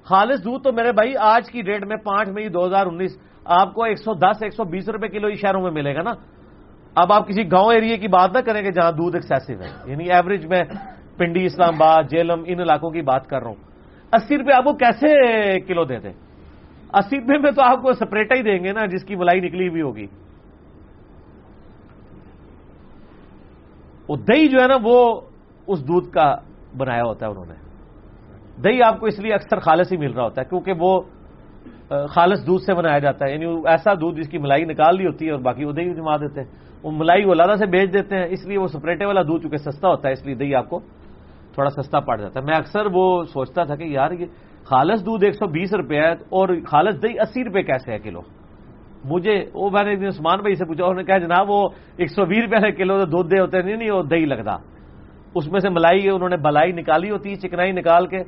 خالص 0.03 0.43
دودھ 0.43 0.63
تو 0.63 0.73
میرے 0.73 0.91
بھائی، 0.91 1.13
آج 1.19 1.51
کی 1.51 1.61
ڈیٹ 1.61 1.85
میں 1.85 1.97
پانچ 1.97 2.29
مئی 2.29 2.49
دو 2.49 2.65
ہزار 2.65 2.85
انیس، 2.85 3.17
آپ 3.45 3.73
کو 3.73 3.83
ایک 3.83 3.97
سو 3.97 4.13
دس، 4.13 4.43
ایک 4.43 4.53
سو 4.53 4.63
بیس 4.63 4.89
روپے 4.89 5.07
کلو 5.07 5.27
ہی 5.27 5.35
شہروں 5.35 5.61
میں 5.61 5.71
ملے 5.71 5.95
گا 5.95 6.01
نا۔ 6.01 6.11
اب 6.95 7.13
آپ 7.13 7.27
کسی 7.27 7.51
گاؤں 7.51 7.73
ایریے 7.73 7.97
کی 7.97 8.07
بات 8.07 8.29
نہ 8.35 8.41
کریں 8.41 8.65
گے 8.65 8.71
جہاں 8.71 8.91
دودھ 8.91 9.15
ایکسیسو 9.15 9.63
ہے۔ 9.63 9.91
یعنی 9.91 10.11
ایوریج 10.11 10.45
میں 10.45 10.63
پنڈی، 11.17 11.45
اسلام 11.45 11.81
آباد، 11.81 12.03
جیلم، 12.03 12.43
ان 12.45 12.59
علاقوں 12.59 12.89
کی 12.89 13.01
بات 13.01 13.27
کر 13.27 13.39
رہا 13.39 13.47
ہوں۔ 13.47 13.55
اسی 14.13 14.37
روپے 14.37 14.53
آپ 14.53 14.63
کو 14.63 14.73
کیسے 14.73 15.07
کلو 15.59 15.85
دے 15.85 15.99
دیں 16.95 17.39
میں 17.39 17.51
تو 17.51 17.61
آپ 17.63 17.81
کو 17.81 17.93
سپریٹا 17.93 18.35
ہی 18.35 18.41
دیں 18.43 18.63
گے 18.63 18.71
نا 18.71 18.85
جس 18.85 19.03
کی 19.03 19.15
ملائی 19.15 19.41
نکلی 19.41 19.67
ہوئی 19.67 19.81
ہوگی۔ 19.81 20.07
وہ 24.09 24.15
دہی 24.15 24.47
جو 24.47 24.57
ہے 24.61 24.67
نا 24.67 24.75
وہ 24.83 25.21
اس 25.67 25.81
دودھ 25.81 26.11
کا 26.11 26.35
بنایا 26.77 27.03
ہوتا 27.03 27.25
ہے 27.25 27.31
انہوں 27.31 27.45
نے۔ 27.45 27.53
دہی 28.61 28.83
آپ 28.83 28.99
کو 28.99 29.05
اس 29.05 29.19
لیے 29.19 29.33
اکثر 29.33 29.59
خالص 29.59 29.91
ہی 29.91 29.97
مل 29.97 30.11
رہا 30.11 30.23
ہوتا 30.23 30.41
ہے 30.41 30.49
کیونکہ 30.49 30.73
وہ 30.79 31.01
خالص 32.09 32.47
دودھ 32.47 32.63
سے 32.63 32.73
بنایا 32.73 32.99
جاتا 32.99 33.25
ہے۔ 33.25 33.31
یعنی 33.31 33.45
ایسا 33.45 33.93
دودھ 33.93 34.19
جس 34.19 34.29
کی 34.29 34.37
ملائی 34.37 34.65
نکال 34.65 34.97
لی 34.97 35.05
ہوتی 35.05 35.25
ہے 35.25 35.31
اور 35.31 35.39
باقی 35.39 35.65
وہ 35.65 35.71
دہی 35.71 35.93
جما 35.93 36.17
دیتے 36.17 36.41
ہیں۔ 36.41 36.47
وہ 36.83 36.91
ملائی 36.91 37.25
وہ 37.25 37.33
لادہ 37.33 37.55
سے 37.59 37.65
بیچ 37.65 37.93
دیتے 37.93 38.15
ہیں، 38.15 38.25
اس 38.25 38.45
لیے 38.45 38.57
وہ 38.57 38.67
سپریٹے 38.67 39.05
والا 39.05 39.21
دودھ 39.21 39.41
چونکہ 39.41 39.57
سستا 39.57 39.87
ہوتا 39.87 40.07
ہے، 40.07 40.13
اس 40.13 40.25
لیے 40.25 40.35
دہی 40.35 40.55
آپ 40.55 40.69
کو 40.69 40.79
تھوڑا 41.53 41.69
سستا 41.69 41.99
پڑ 41.99 42.21
جاتا 42.21 42.39
ہے۔ 42.39 42.45
میں 42.45 42.57
اکثر 42.57 42.85
وہ 42.93 43.23
سوچتا 43.23 43.63
تھا 43.63 43.75
کہ 43.75 43.83
یار 43.83 44.11
یہ 44.11 44.25
خالص 44.65 45.05
دودھ 45.05 45.25
ایک 45.25 45.33
سو 45.33 45.47
بیس 45.47 45.73
روپے 45.73 45.95
ہے 45.95 46.11
اور 46.11 46.49
خالص 46.67 47.01
دہی 47.01 47.19
اسی 47.19 47.43
روپے 47.43 47.63
کیسے 47.63 47.91
ہے 47.91 47.99
کلو؟ 47.99 48.21
مجھے 49.05 49.45
وہ 49.53 49.69
میں 49.69 49.95
نے 49.95 50.07
عثمان 50.07 50.39
بھائی 50.39 50.55
سے 50.55 50.65
پوچھا، 50.65 50.83
انہوں 50.83 50.95
نے 50.95 51.03
کہا، 51.03 51.17
جناب، 51.17 51.49
وہ 51.49 51.69
ایک 51.97 52.09
سو 52.11 52.25
بیس 52.25 52.43
روپے 52.43 52.71
کلو 52.71 53.05
دودھ 53.05 53.29
دے 53.31 53.39
ہوتے 53.39 53.61
نہیں 53.61 53.75
نہیں 53.75 53.91
وہ 53.91 54.03
دہی 54.03 54.25
لگتا۔ 54.25 54.57
اس 55.35 55.47
میں 55.51 55.59
سے 55.59 55.69
ملائی، 55.69 56.09
انہوں 56.09 56.29
نے 56.29 56.37
بلائی 56.37 56.71
نکالی 56.71 57.11
ہوتی 57.11 57.29
ہے، 57.29 57.35
چکنائی 57.35 57.71
نکال 57.71 58.07
کے، 58.07 58.23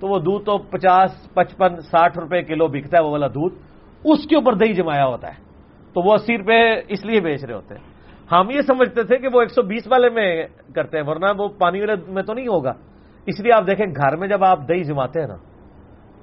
تو 0.00 0.08
وہ 0.08 0.18
دودھ 0.18 0.44
تو 0.44 0.58
پچاس، 0.58 1.34
پچپن، 1.34 1.80
ساٹھ 1.80 2.18
روپے 2.18 2.42
کلو 2.42 2.66
بکتا 2.66 2.98
ہے، 2.98 3.02
وہ 3.04 3.10
والا 3.10 3.26
دودھ۔ 3.26 3.54
اس 4.04 4.26
کے 4.26 4.34
اوپر 4.36 4.54
دہی 4.54 4.72
جمایا 4.72 5.06
ہوتا 5.06 5.28
ہے، 5.28 5.38
تو 5.94 6.00
وہ 6.02 6.14
اسی 6.14 6.38
روپے 6.38 6.60
اس 6.88 7.04
لیے 7.04 7.20
بیچ 7.20 7.44
رہے 7.44 7.54
ہوتے 7.54 7.74
ہیں۔ 7.74 7.84
ہم 8.32 8.50
یہ 8.50 8.60
سمجھتے 8.60 9.02
تھے 9.02 9.16
کہ 9.16 9.28
وہ 9.32 9.40
ایک 9.40 9.50
سو 9.50 9.62
بیس 9.62 9.86
والے 9.86 10.10
میں 10.10 10.46
کرتے 10.74 10.98
ہیں، 10.98 11.04
ورنہ 11.06 11.26
وہ 11.38 11.48
پانی 11.48 11.80
والے 11.80 11.94
میں 12.08 12.22
تو 12.22 12.34
نہیں 12.34 12.48
ہوگا۔ 12.48 12.72
اس 13.26 13.40
لیے 13.40 13.52
آپ 13.52 13.66
دیکھیں، 13.66 13.86
گھر 13.86 14.16
میں 14.16 14.28
جب 14.28 14.44
آپ 14.44 14.68
دہی 14.68 14.84
جماتے 14.84 15.20
ہیں 15.20 15.26
نا 15.26 15.36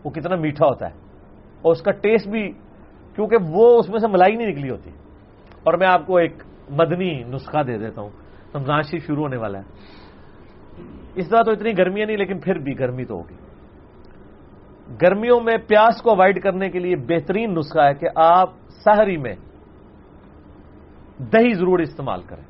وہ 0.04 0.10
کتنا 0.10 0.36
میٹھا 0.36 0.66
ہوتا 0.66 0.88
ہے 0.88 0.94
اور 1.62 1.72
اس 1.72 1.82
کا 1.82 1.92
ٹیسٹ 1.92 2.28
بھی، 2.28 2.52
کیونکہ 3.16 3.38
وہ 3.50 3.80
اس 3.80 3.90
میں 3.90 4.00
سے 4.00 4.08
ملائی 4.08 4.36
نہیں 4.36 4.48
نکلی 4.48 4.70
ہوتی۔ 4.70 4.90
اور 5.64 5.74
میں 5.74 5.88
آپ 5.88 6.08
کو 6.08 6.18
ایک 6.18 6.44
مدنی 6.70 7.24
نسخہ 7.24 7.64
دے 7.64 7.78
دیتا 7.78 8.02
ہوں۔ 8.02 8.10
رمضان 8.56 8.82
شریف 8.82 9.06
شروع 9.06 9.24
ہونے 9.24 9.38
والا 9.38 9.60
ہے۔ 9.60 9.64
اس 11.16 11.30
طرح 11.30 11.42
تو 11.42 11.52
اتنی 11.52 11.78
گرمیاں 11.78 12.06
نہیں، 12.06 12.18
لیکن 12.18 12.40
پھر 12.40 12.58
بھی 12.58 12.80
گرمی 12.80 13.06
تو 13.06 13.16
ہوگی۔ 13.16 13.36
گرمیوں 15.02 15.40
میں 15.40 15.58
پیاس 15.58 16.02
کو 16.02 16.10
اوائڈ 16.10 16.44
کرنے 16.44 16.70
کے 16.70 16.80
لیے 16.80 16.96
بہترین 16.96 17.54
نسخہ 17.54 17.80
ہے 17.80 17.94
کہ 17.94 18.08
آپ 18.16 18.50
سہری 18.70 19.18
میں 19.18 19.36
دہی 21.20 21.54
ضرور 21.54 21.80
استعمال 21.80 22.22
کریں۔ 22.22 22.44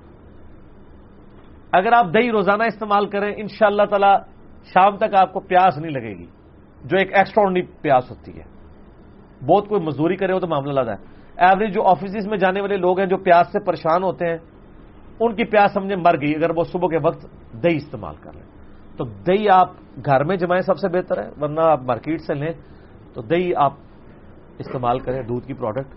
اگر 1.72 1.94
آپ 1.94 2.06
دہی 2.14 2.32
روزانہ 2.32 2.64
استعمال 2.64 3.06
کریں 3.06 3.34
ان 3.38 3.48
شاء 3.48 3.68
اللہ 3.68 3.84
تعالی 3.84 4.32
شام 4.64 4.98
تک 4.98 5.16
آپ 5.16 5.34
کو 5.34 5.40
پیاس 5.40 5.78
نہیں 5.78 5.92
لگے 5.92 6.18
گی۔ 6.18 6.26
جو 6.84 6.98
ایک 6.98 7.14
ایکسٹرا 7.14 7.46
پیاس 7.82 8.12
ہوتی 8.12 8.40
ہے۔ 8.40 8.44
بہت 9.46 9.68
کوئی 9.68 9.82
مزدوری 9.82 10.16
کرے 10.16 10.34
ہو 10.34 10.40
تو 10.40 10.48
معاملہ 10.48 10.82
لگا 10.82 10.92
ہے۔ 10.92 11.14
ایوریج 11.38 11.74
جو 11.74 11.84
آفیسز 11.84 12.28
میں 12.28 12.38
جانے 12.38 12.62
والے 12.62 12.78
لوگ 12.78 13.00
ہیں 13.00 13.08
جو 13.08 13.18
پیاس 13.18 13.52
سے 13.52 13.60
پریشان 13.60 14.04
ہوتے 14.04 14.28
ہیں، 14.28 14.38
ان 15.20 15.36
کی 15.36 15.44
پیاس 15.44 15.74
سمجھے 15.74 15.96
مر 15.96 16.22
گئی، 16.22 16.36
اگر 16.36 16.50
وہ 16.56 16.64
صبح 16.64 16.88
کے 16.88 16.98
وقت 17.04 17.26
دہی 17.64 17.76
استعمال 17.76 18.16
کر 18.22 18.34
لیں۔ 18.34 18.44
تو 18.98 19.06
دہی 19.06 19.50
آپ 19.50 19.70
گھر 20.06 20.24
میں 20.24 20.36
جمائیں 20.36 20.62
سب 20.62 20.78
سے 20.78 20.88
بہتر 20.88 21.24
ہے، 21.24 21.30
ورنہ 21.42 21.60
آپ 21.60 21.82
مارکیٹ 21.82 22.22
سے 22.22 22.34
لیں 22.34 22.52
تو 23.14 23.22
دہی 23.22 23.56
آپ 23.56 23.74
استعمال 24.60 25.00
کریں 25.00 25.22
دودھ 25.22 25.48
کی 25.48 25.54
پروڈکٹ 25.54 25.96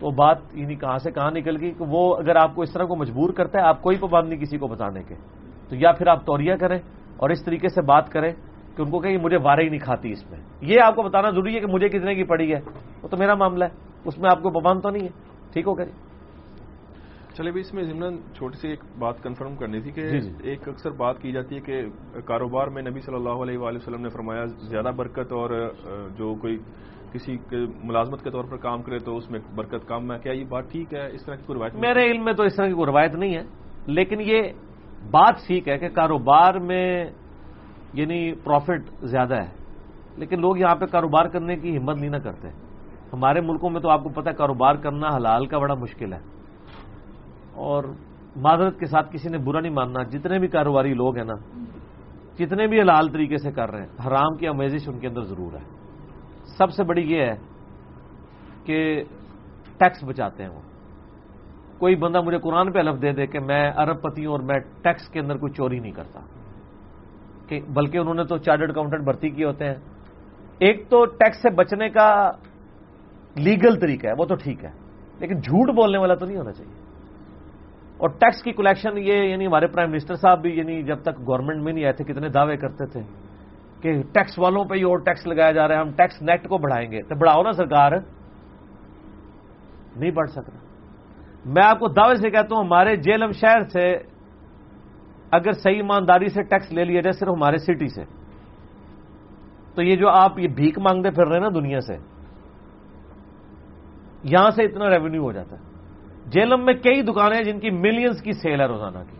تو 0.00 0.10
بات 0.10 0.38
یعنی 0.52 0.74
کہاں 0.74 0.98
سے 0.98 1.10
کہاں 1.10 1.30
نکل 1.30 1.60
گئی 1.60 1.70
کہ 1.70 1.84
وہ 1.88 2.16
اگر 2.16 2.36
آپ 2.36 2.54
کو 2.54 2.62
اس 2.62 2.72
طرح 2.72 2.84
کو 2.84 2.96
مجبور 2.96 3.32
کرتا 3.32 3.58
ہے، 3.58 3.64
آپ 3.64 3.82
کوئی 3.82 3.96
پابند 3.98 4.28
نہیں 4.28 4.40
کسی 4.40 4.58
کو 4.58 4.66
بتانے 4.66 5.02
کے۔ 5.02 5.14
تو 5.68 5.76
یا 5.76 5.92
پھر 5.92 6.06
آپ 6.06 6.26
توریا 6.26 6.56
کریں 6.56 6.78
اور 7.16 7.30
اس 7.30 7.44
طریقے 7.44 7.68
سے 7.68 7.82
بات 7.82 8.08
کریں۔ 8.08 8.32
کہ 8.78 8.82
ان 8.82 8.90
کو 8.90 8.98
کہ 8.98 9.18
مجھے 9.18 9.36
وارے 9.36 9.64
ہی 9.64 9.68
نہیں 9.68 9.80
کھاتی 9.80 10.12
اس 10.12 10.30
میں۔ 10.30 10.38
یہ 10.60 10.80
آپ 10.84 10.96
کو 10.96 11.02
بتانا 11.02 11.30
ضروری 11.30 11.54
ہے 11.54 11.60
کہ 11.60 11.66
مجھے 11.66 11.88
کتنے 11.88 12.14
کی 12.14 12.24
پڑی 12.24 12.54
ہے۔ 12.54 12.60
وہ 13.02 13.08
تو 13.08 13.16
میرا 13.16 13.34
معاملہ 13.34 13.64
ہے۔ 13.64 13.68
اس 14.04 14.18
میں 14.18 14.30
آپ 14.30 14.42
کو 14.42 14.50
پابند 14.50 14.82
تو 14.82 14.90
نہیں 14.90 15.02
ہے۔ 15.02 15.08
ٹھیک 15.52 15.66
ہو 15.66 15.84
جی 15.84 15.90
چلے 17.36 17.50
بھی 17.50 17.60
اس 17.60 17.74
میں 17.74 17.82
ضمن 17.82 18.16
چھوٹی 18.34 18.56
سی 18.56 18.68
ایک 18.68 18.80
بات 18.98 19.22
کنفرم 19.22 19.56
کرنی 19.56 19.80
تھی 19.80 19.90
کہ 19.90 20.10
جی 20.10 20.20
جی۔ 20.20 20.30
ایک 20.42 20.68
اکثر 20.68 20.90
بات 20.90 21.22
کی 21.22 21.32
جاتی 21.32 21.56
ہے 21.56 21.60
کہ 21.60 21.82
کاروبار 22.20 22.68
میں 22.68 22.82
نبی 22.82 23.00
صلی 23.00 23.14
اللہ 23.14 23.42
علیہ 23.42 23.58
وآلہ 23.58 23.76
وسلم 23.76 24.00
نے 24.00 24.08
فرمایا 24.08 24.44
زیادہ 24.44 24.90
برکت 24.96 25.32
اور 25.32 25.50
جو 26.16 26.34
کوئی 26.34 26.58
کسی 27.12 27.36
ملازمت 27.84 28.24
کے 28.24 28.30
طور 28.30 28.44
پر 28.44 28.56
کام 28.56 28.82
کرے 28.82 28.98
تو 28.98 29.16
اس 29.16 29.30
میں 29.30 29.40
برکت 29.54 29.88
کم 29.88 30.12
ہے۔ 30.12 30.18
کیا 30.18 30.32
یہ 30.32 30.44
بات 30.48 30.70
ٹھیک 30.72 30.94
ہے؟ 30.94 31.06
اس 31.06 31.24
طرح 31.24 31.34
کی 31.34 31.42
کوئی 31.46 31.58
روایت 31.58 31.74
میرے 31.74 32.10
علم 32.10 32.24
میں 32.24 32.32
تو 32.32 32.42
اس 32.42 32.56
طرح 32.56 32.66
کی 32.66 32.72
کوئی 32.72 32.86
روایت 32.86 33.14
نہیں 33.14 33.34
ہے۔ 33.36 33.42
لیکن 33.86 34.20
یہ 34.20 34.42
بات 35.10 35.46
ٹھیک 35.46 35.68
ہے 35.68 35.78
کہ 35.78 35.88
کاروبار 35.88 36.54
میں 36.54 37.04
یعنی 37.92 38.32
پروفٹ 38.32 39.04
زیادہ 39.04 39.34
ہے۔ 39.34 39.58
لیکن 40.16 40.40
لوگ 40.40 40.56
یہاں 40.56 40.76
پہ 40.76 40.86
کاروبار 40.86 41.24
کرنے 41.24 41.56
کی 41.56 41.78
ہمت 41.78 41.96
نہیں 41.96 42.10
نہ 42.10 42.16
کرتے۔ 42.16 42.48
ہمارے 43.12 43.40
ملکوں 43.40 43.70
میں 43.70 43.80
تو 43.80 43.90
آپ 43.90 44.02
کو 44.02 44.08
پتا 44.08 44.32
کاروبار 44.32 44.74
کرنا 44.74 45.08
حلال 45.16 45.46
کا 45.46 45.58
بڑا 45.58 45.74
مشکل 45.74 46.12
ہے۔ 46.12 46.18
اور 47.54 47.84
معذرت 48.36 48.78
کے 48.78 48.86
ساتھ 48.86 49.12
کسی 49.12 49.28
نے 49.28 49.38
برا 49.38 49.60
نہیں 49.60 49.72
ماننا، 49.72 50.02
جتنے 50.02 50.38
بھی 50.38 50.48
کاروباری 50.48 50.94
لوگ 50.94 51.16
ہیں 51.16 51.24
نا، 51.24 51.34
جتنے 52.38 52.66
بھی 52.66 52.80
حلال 52.80 53.08
طریقے 53.08 53.36
سے 53.36 53.52
کر 53.52 53.70
رہے 53.70 53.80
ہیں، 53.80 54.06
حرام 54.06 54.36
کی 54.36 54.48
امیزش 54.48 54.88
ان 54.88 54.98
کے 54.98 55.06
اندر 55.06 55.20
ضرور 55.20 55.52
ہے۔ 55.52 55.64
سب 56.58 56.70
سے 56.70 56.84
بڑی 56.84 57.14
یہ 57.14 57.22
ہے 57.22 57.34
کہ 58.64 59.04
ٹیکس 59.78 60.04
بچاتے 60.04 60.42
ہیں 60.42 60.50
وہ۔ 60.50 60.60
کوئی 61.78 61.94
بندہ 61.94 62.20
مجھے 62.20 62.38
قرآن 62.38 62.72
پہ 62.72 62.78
الف 62.78 63.02
دے 63.02 63.12
دے 63.12 63.26
کہ 63.26 63.40
میں 63.40 63.72
ارب 63.76 64.02
پتی 64.02 64.24
ہوں 64.26 64.32
اور 64.32 64.40
میں 64.40 64.58
ٹیکس 64.82 65.08
کے 65.08 65.20
اندر 65.20 65.36
کوئی 65.36 65.52
چوری 65.52 65.78
نہیں 65.78 65.92
کرتا۔ 65.92 66.20
کہ 67.48 67.60
بلکہ 67.68 67.98
انہوں 67.98 68.14
نے 68.14 68.24
تو 68.24 68.36
چارٹرڈ 68.36 68.70
اکاؤنٹنٹ 68.70 69.04
بھرتی 69.04 69.30
کیے 69.30 69.44
ہوتے 69.44 69.64
ہیں۔ 69.64 69.74
ایک 70.58 70.88
تو 70.88 71.04
ٹیکس 71.04 71.42
سے 71.42 71.50
بچنے 71.50 71.90
کا 71.90 72.30
لیگل 73.36 73.80
طریقہ 73.80 74.06
ہے، 74.06 74.12
وہ 74.18 74.24
تو 74.24 74.34
ٹھیک 74.34 74.64
ہے، 74.64 74.70
لیکن 75.18 75.40
جھوٹ 75.40 75.74
بولنے 75.74 75.98
والا 75.98 76.14
تو 76.14 76.26
نہیں 76.26 76.36
ہونا 76.36 76.52
چاہیے۔ 76.52 76.88
اور 77.98 78.08
ٹیکس 78.08 78.42
کی 78.42 78.52
کلیکشن 78.52 78.98
یہ 78.98 79.12
یعنی 79.12 79.46
ہمارے 79.46 79.66
پرائم 79.66 79.90
منسٹر 79.90 80.14
صاحب 80.14 80.42
بھی 80.42 80.50
یعنی 80.50 80.82
جب 80.82 81.02
تک 81.02 81.20
گورنمنٹ 81.20 81.62
میں 81.62 81.72
نہیں 81.72 81.84
آئے 81.84 81.92
تھے، 81.92 82.04
کتنے 82.04 82.28
دعوے 82.28 82.56
کرتے 82.56 82.86
تھے 82.86 83.00
کہ 83.82 84.02
ٹیکس 84.02 84.38
والوں 84.38 84.64
پہ 84.64 84.74
ہی 84.74 84.82
اور 84.82 84.98
ٹیکس 84.98 85.26
لگایا 85.26 85.50
جا 85.50 85.68
رہا 85.68 85.74
ہے، 85.74 85.80
ہم 85.80 85.90
ٹیکس 85.90 86.22
نیٹ 86.22 86.48
کو 86.48 86.58
بڑھائیں 86.58 86.90
گے۔ 86.90 87.02
تو 87.02 87.14
بڑھاؤ 87.14 87.42
نا 87.42 87.52
سرکار۔ 87.52 87.92
نہیں 89.96 90.10
بڑھ 90.10 90.30
سکتا۔ 90.30 90.58
میں 91.46 91.62
آپ 91.66 91.78
کو 91.78 91.88
دعوے 91.88 92.14
سے 92.16 92.30
کہتا 92.30 92.56
ہوں، 92.56 92.64
ہمارے 92.64 92.96
جیلم 92.96 93.30
شہر 93.32 93.68
سے 93.68 93.96
اگر 95.30 95.52
صحیح 95.52 95.76
ایمانداری 95.76 96.28
سے 96.28 96.42
ٹیکس 96.42 96.72
لے 96.72 96.84
لیا 96.84 97.00
جائے 97.00 97.12
صرف 97.12 97.28
ہمارے 97.28 97.56
سٹی 97.56 97.88
سے، 97.88 98.04
تو 99.74 99.82
یہ 99.82 99.96
جو 99.96 100.08
آپ 100.08 100.38
یہ 100.38 100.48
بھیک 100.48 100.78
مانگتے 100.78 101.10
پھر 101.10 101.26
رہے 101.26 101.34
ہیں 101.34 101.42
نا 101.42 101.48
دنیا 101.48 101.80
سے، 101.80 101.94
یہاں 104.24 104.50
سے 104.50 104.62
اتنا 104.62 104.90
ریونیو 104.90 105.22
ہو 105.22 105.32
جاتا 105.32 105.56
ہے۔ 105.56 105.62
جیلم 106.26 106.64
میں 106.64 106.74
کئی 106.74 107.02
دکانیں 107.02 107.44
جن 107.44 107.60
کی 107.60 107.70
ملینز 107.70 108.22
کی 108.22 108.32
سیل 108.32 108.60
ہے 108.60 108.66
روزانہ 108.66 108.98
کی۔ 108.98 109.16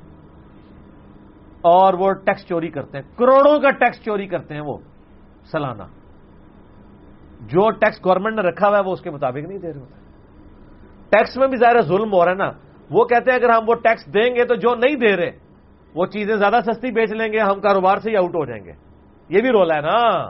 اور 1.61 1.95
وہ 1.95 2.13
ٹیکس 2.13 2.47
چوری 2.47 2.69
کرتے 2.69 2.99
ہیں، 2.99 3.19
کروڑوں 3.19 3.61
کا 3.61 3.71
ٹیکس 3.71 4.05
چوری 4.05 4.27
کرتے 4.27 4.55
ہیں 4.55 4.61
وہ، 4.61 4.79
سالانہ۔ 5.53 5.83
جو 7.41 7.71
ٹیکس 7.71 8.07
گورنمنٹ 8.07 8.35
نے 8.35 8.43
رکھا 8.43 8.69
ہوا 8.69 8.79
ہے 8.79 8.83
وہ 8.87 8.93
اس 8.93 9.01
کے 9.01 9.11
مطابق 9.11 9.49
نہیں 9.49 9.59
دے 9.59 9.73
رہے 9.73 9.81
ہوتے۔ 9.81 9.95
ٹیکس 11.11 11.37
میں 11.37 11.49
بھی 11.49 11.57
ظاہر 11.57 11.81
ظلم 11.83 12.13
ہو 12.13 12.25
رہا 12.25 12.33
ہے 12.33 12.37
نا۔ 12.37 12.51
وہ 12.91 13.05
کہتے 13.05 13.31
ہیں 13.31 13.39
اگر 13.39 13.49
ہم 13.49 13.65
وہ 13.69 13.75
ٹیکس 13.75 14.15
دیں 14.15 14.37
گے 14.37 14.45
تو 14.45 14.55
جو 14.55 14.75
نہیں 14.75 14.95
دے 14.95 15.17
رہے 15.17 15.48
وہ 15.99 16.07
چیزیں 16.07 16.37
زیادہ 16.37 16.61
سستی 16.67 16.91
بیچ 16.91 17.11
لیں 17.13 17.33
گے 17.33 17.39
ہم 17.39 17.61
کاروبار 17.61 17.97
سے 17.99 18.11
ہی 18.11 18.17
آؤٹ 18.17 18.31
ہو 18.31 18.45
جائیں 18.45 18.65
گے۔ 18.65 18.73
یہ 19.29 19.41
بھی 19.41 19.49
رول 19.49 19.71
ہے 19.71 19.81
نا۔ 19.81 20.27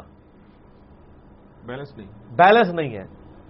بیلنس 1.66 1.98
نہیں۔ 1.98 2.08
بیلنس 2.36 2.68
نہیں 2.74 2.96
ہے۔ 2.96 3.04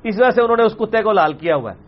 اس 0.05 0.15
وجہ 0.20 0.31
سے 0.31 0.43
انہوں 0.43 0.57
نے 0.57 0.62
اس 0.62 0.74
کتے 0.74 1.03
کو 1.03 1.12
لال 1.12 1.32
کیا 1.32 1.57
ہوا 1.57 1.73
ہے۔ 1.73 1.78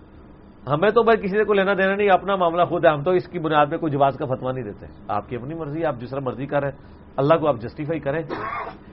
ہمیں 0.71 0.91
تو 0.91 1.03
بھائی 1.03 1.23
کسی 1.23 1.45
کو 1.45 1.53
لینا 1.53 1.75
دینا 1.75 1.95
نہیں 1.95 2.09
اپنا 2.13 2.37
معاملہ 2.37 2.65
خود 2.65 2.85
ہے۔ 2.85 2.91
ہم 2.91 3.03
تو 3.03 3.11
اس 3.11 3.29
کی 3.29 3.39
بنیاد 3.39 3.67
پہ 3.71 3.77
کوئی 3.77 3.93
جواز 3.93 4.17
کا 4.17 4.27
فتوا 4.27 4.53
نہیں 4.53 4.65
دیتے۔ 4.65 4.87
آپ 5.09 5.29
کی 5.29 5.37
اپنی 5.37 5.55
مرضی 5.55 5.85
آپ 5.85 5.95
جس 5.97 6.11
طرح 6.11 6.21
مرضی 6.21 6.47
کریں۔ 6.47 6.71
اللہ 7.17 7.35
کو 7.35 7.49
آپ 7.49 7.57
جسٹیفائی 7.61 8.01
کریں۔ 8.01 8.23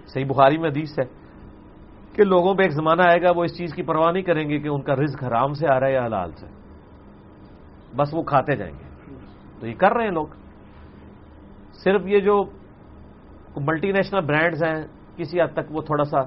صحیح 0.07 0.25
بخاری 0.25 0.57
میں 0.57 0.69
حدیث 0.69 0.99
ہے 0.99 1.05
کہ 2.15 2.23
لوگوں 2.23 2.55
پہ 2.55 2.63
ایک 2.63 2.71
زمانہ 2.71 3.01
آئے 3.01 3.21
گا 3.21 3.31
وہ 3.35 3.43
اس 3.43 3.57
چیز 3.57 3.73
کی 3.73 3.83
پرواہ 3.83 4.11
نہیں 4.11 4.23
کریں 4.23 4.49
گے 4.49 4.59
کہ 4.59 4.67
ان 4.67 4.81
کا 4.81 4.95
رزق 4.95 5.23
حرام 5.23 5.53
سے 5.53 5.67
آ 5.73 5.79
رہا 5.79 5.87
ہے 5.87 5.93
یا 5.93 6.05
حلال 6.05 6.31
سے۔ 6.31 6.45
بس 7.97 8.13
وہ 8.13 8.23
کھاتے 8.23 8.55
جائیں 8.55 8.73
گے۔ 8.73 9.13
تو 9.59 9.67
یہ 9.67 9.73
کر 9.73 9.91
رہے 9.91 10.03
ہیں 10.03 10.11
لوگ۔ 10.11 10.27
صرف 11.83 12.01
یہ 12.05 12.19
جو 12.19 12.43
ملٹی 13.57 13.91
نیشنل 13.91 14.21
برانڈز 14.21 14.63
ہیں، 14.63 14.85
کسی 15.17 15.41
حد 15.41 15.53
تک 15.53 15.71
وہ 15.71 15.81
تھوڑا 15.81 16.03
سا 16.03 16.21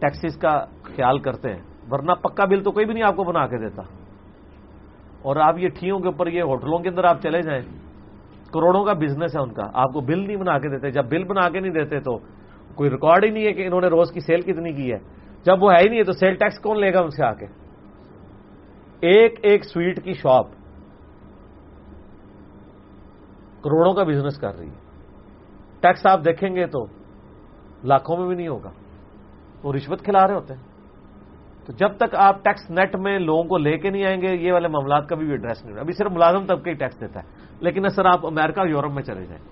ٹیکسیز 0.00 0.36
کا 0.36 0.64
خیال 0.82 1.18
کرتے 1.18 1.50
ہیں۔ 1.50 1.62
ورنہ 1.90 2.12
پکا 2.12 2.44
بل 2.44 2.62
تو 2.62 2.70
کوئی 2.70 2.86
بھی 2.86 2.94
نہیں 2.94 3.04
آپ 3.04 3.16
کو 3.16 3.24
بنا 3.24 3.46
کے 3.46 3.58
دیتا۔ 3.58 3.82
اور 5.22 5.36
آپ 5.36 5.58
یہ 5.58 5.68
ٹھیوں 5.68 5.98
کے 5.98 6.06
اوپر، 6.06 6.26
یہ 6.26 6.42
ہوٹلوں 6.42 6.78
کے 6.78 6.88
اندر 6.88 7.04
آپ 7.04 7.22
چلے 7.22 7.42
جائیں، 7.42 7.62
کروڑوں 8.52 8.84
کا 8.84 8.92
بزنس 8.92 9.36
ہے 9.36 9.42
ان 9.42 9.54
کا۔ 9.54 9.62
آپ 9.74 9.92
کو 9.92 10.00
بل 10.00 10.18
نہیں 10.18 10.36
بنا 10.36 10.58
کے 10.58 10.68
دیتے۔ 10.68 10.90
جب 10.90 11.04
بل 11.04 11.24
بنا 11.24 11.48
کے 11.48 11.60
نہیں 11.60 11.72
دیتے 11.72 12.00
تو 12.00 12.18
کوئی 12.74 12.90
ریکارڈ 12.90 13.24
ہی 13.24 13.30
نہیں 13.30 13.46
ہے 13.46 13.52
کہ 13.52 13.66
انہوں 13.66 13.80
نے 13.80 13.86
روز 13.86 14.12
کی 14.12 14.20
سیل 14.20 14.40
کتنی 14.40 14.72
کی 14.72 14.92
ہے۔ 14.92 14.98
جب 15.44 15.62
وہ 15.62 15.72
ہے 15.72 15.82
ہی 15.82 15.88
نہیں 15.88 15.98
ہے 15.98 16.04
تو 16.04 16.12
سیل 16.12 16.34
ٹیکس 16.34 16.58
کون 16.58 16.80
لے 16.80 16.94
گا 16.94 17.00
ان 17.00 17.10
سے 17.10 17.24
آ 17.24 17.32
کے؟ 17.32 17.46
ایک 19.00 19.38
ایک 19.42 19.64
سویٹ 19.64 20.04
کی 20.04 20.12
شاپ 20.12 20.46
کروڑوں 23.62 23.94
کا 23.94 24.02
بزنس 24.02 24.38
کر 24.38 24.58
رہی 24.58 24.68
ہے۔ 24.68 24.86
ٹیکس 25.80 26.06
آپ 26.06 26.20
دیکھیں 26.24 26.56
گے 26.56 26.66
تو 26.66 26.86
لاکھوں 27.84 28.16
میں 28.16 28.26
بھی 28.26 28.36
نہیں 28.36 28.48
ہوگا۔ 28.48 28.70
وہ 29.62 29.72
رشوت 29.72 30.02
کھلا 30.02 30.26
رہے 30.26 30.34
ہوتے 30.34 30.54
ہیں۔ 30.54 30.62
تو 31.66 31.72
جب 31.72 31.96
تک 31.96 32.14
آپ 32.14 32.44
ٹیکس 32.44 32.70
نیٹ 32.70 32.96
میں 32.96 33.18
لوگوں 33.18 33.44
کو 33.44 33.58
لے 33.58 33.78
کے 33.78 33.90
نہیں 33.90 34.04
آئیں 34.04 34.20
گے، 34.20 34.34
یہ 34.34 34.52
والے 34.52 34.68
معاملات 34.68 35.08
کا 35.08 35.16
بھی 35.16 35.30
ایڈریس 35.30 35.64
نہیں 35.64 35.78
ابھی 35.78 35.92
صرف 35.92 36.12
ملازم 36.12 36.46
طبقے 36.46 36.70
ہی 36.70 36.74
ٹیکس 36.74 37.00
دیتا 37.00 37.20
ہے۔ 37.20 37.28
لیکن 37.60 37.88
سر 37.88 38.04
آپ 38.04 38.26
امریکہ 38.26 38.60
اور 38.60 38.68
یورپ 38.68 38.92
میں 38.92 39.02
چلے 39.02 39.26
جائیں۔ 39.26 39.42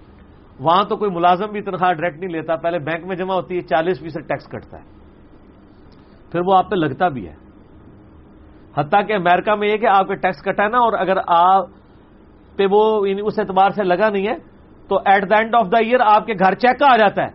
وہاں 0.60 0.82
تو 0.88 0.96
کوئی 0.96 1.10
ملازم 1.10 1.50
بھی 1.50 1.62
تنخواہ 1.62 1.92
ڈائریکٹ 1.92 2.18
نہیں 2.18 2.30
لیتا۔ 2.30 2.56
پہلے 2.56 2.78
بینک 2.78 3.06
میں 3.06 3.16
جمع 3.16 3.34
ہوتی 3.34 3.54
ہے، 3.54 3.60
چالیس 3.60 4.00
فیصد 4.00 4.28
ٹیکس 4.28 4.48
کٹتا 4.48 4.78
ہے۔ 4.78 4.84
پھر 6.32 6.40
وہ 6.46 6.56
آپ 6.56 6.70
پہ 6.70 6.76
لگتا 6.76 7.08
بھی 7.08 7.28
ہے۔ 7.28 7.34
حتیٰ 8.76 9.06
کہ 9.06 9.12
امریکہ 9.12 9.54
میں 9.54 9.68
یہ 9.68 9.76
کہ 9.76 9.86
آپ 9.86 10.08
کا 10.08 10.14
ٹیکس 10.14 10.42
کٹا 10.42 10.62
ہے 10.62 10.68
نا، 10.68 10.78
اور 10.78 10.92
اگر 10.92 11.16
آپ 11.26 11.64
پہ 12.56 12.66
وہ 12.70 13.08
یعنی 13.08 13.20
اس 13.24 13.38
اعتبار 13.38 13.70
سے 13.70 13.84
لگا 13.84 14.08
نہیں 14.08 14.26
ہے، 14.26 14.36
تو 14.88 14.96
at 14.96 15.30
the 15.30 15.36
end 15.38 15.54
of 15.54 15.66
the 15.66 15.78
year 15.78 16.00
آپ 16.00 16.26
کے 16.26 16.32
گھر 16.32 16.54
چیک 16.54 16.78
کا 16.78 16.92
آ 16.92 16.96
جاتا 16.96 17.22
ہے 17.22 17.30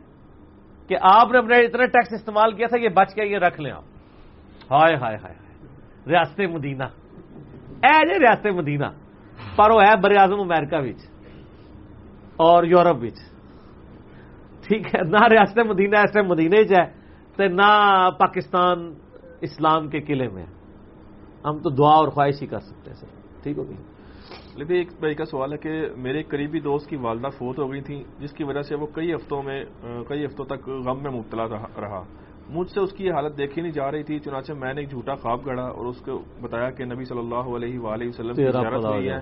کہ 0.88 0.96
آپ 1.02 1.32
نے 1.32 1.38
اپنے 1.38 1.58
اتنا 1.58 1.86
ٹیکس 1.86 2.14
استعمال 2.14 2.52
کیا 2.52 2.68
تھا، 2.68 2.78
یہ 2.78 2.90
بچ 2.90 3.14
کے 3.14 3.26
یہ 3.26 3.38
رکھ 3.38 3.62
لیں 3.62 3.72
آپ۔ 3.72 3.84
ہائے 4.72 4.96
ہائے 4.96 5.18
ہائے 5.24 5.36
ریاست 6.08 6.40
مدینہ۔ 6.40 6.84
اے 7.84 8.08
جی 8.08 8.20
ریاست 8.20 8.46
مدینہ۔ 8.46 8.86
پر 9.56 9.72
وہ 9.72 9.82
ہے 9.82 9.96
بر 9.96 10.12
اعظم 10.18 10.40
امیرکا 10.40 10.78
اور 12.38 12.64
یورپ 12.64 12.96
بچ 12.96 13.20
ٹھیک 14.68 14.96
ہے، 14.96 15.02
نہ 15.02 15.28
ریاست 15.30 15.60
مدینہ 15.60 15.98
اس 15.98 16.14
ٹائم 16.14 16.28
مدینے 16.28 16.64
چ 16.64 16.72
ہے 16.80 17.00
نہ 17.48 18.10
پاکستان 18.20 18.94
اسلام 19.42 19.88
کے 19.90 20.00
قلعے 20.02 20.28
میں۔ 20.28 20.46
ہم 21.46 21.58
تو 21.58 21.70
دعا 21.70 21.96
اور 21.96 22.08
خواہش 22.08 22.42
ہی 22.42 22.48
کر 22.48 22.60
سکتے 22.60 22.92
ہیں 22.92 22.98
سر 22.98 23.08
ٹھیک 23.44 23.58
ہوگی 23.58 23.76
لیکن 24.56 24.74
ایک 24.74 24.88
بھائی 25.00 25.16
کا 25.16 25.26
سوال 25.26 25.54
ہے 25.54 25.58
کہ 25.58 25.82
میرے 25.98 26.24
قریبی 26.24 26.60
دوست 26.60 26.90
کی 26.90 26.96
والدہ 26.96 27.28
فوت 27.28 27.60
ہو 27.60 27.72
گئی 27.72 27.82
تھی 27.82 28.04
جس 28.20 28.32
کی 28.32 28.44
وجہ 28.44 28.62
سے 28.62 28.76
وہ 28.76 28.88
کئی 28.94 29.14
ہفتوں 29.14 29.44
میں 29.44 29.66
کئی 30.08 30.26
ہفتوں 30.26 30.46
تک 30.46 30.70
غم 30.70 31.04
میں 31.04 31.12
مبتلا 31.12 31.48
رہا 31.82 32.04
مجھ 32.50 32.70
سے 32.70 32.80
اس 32.80 32.92
کی 32.92 33.12
حالت 33.12 33.38
دیکھی 33.38 33.62
نہیں 33.62 33.72
جا 33.72 33.92
رہی 33.92 34.04
تھی 34.04 34.20
چنانچہ 34.20 34.54
میں 34.54 34.74
نے 34.74 34.82
ایک 34.82 34.90
جھوٹا 34.90 35.16
خواب 35.16 35.46
گڑا 35.46 35.64
اور 35.64 35.86
اس 35.86 36.02
کو 36.02 36.22
بتایا 36.42 36.70
کہ 36.70 36.86
نبی 36.86 37.06
صلی 37.06 37.20
اللہ 37.20 37.56
علیہ 37.56 37.80
وآلہ 37.80 38.08
وسلم 38.08 38.34
کی 38.34 38.52
زیارت 38.52 38.86
ہوئی 38.86 39.10
ہے۔ 39.10 39.18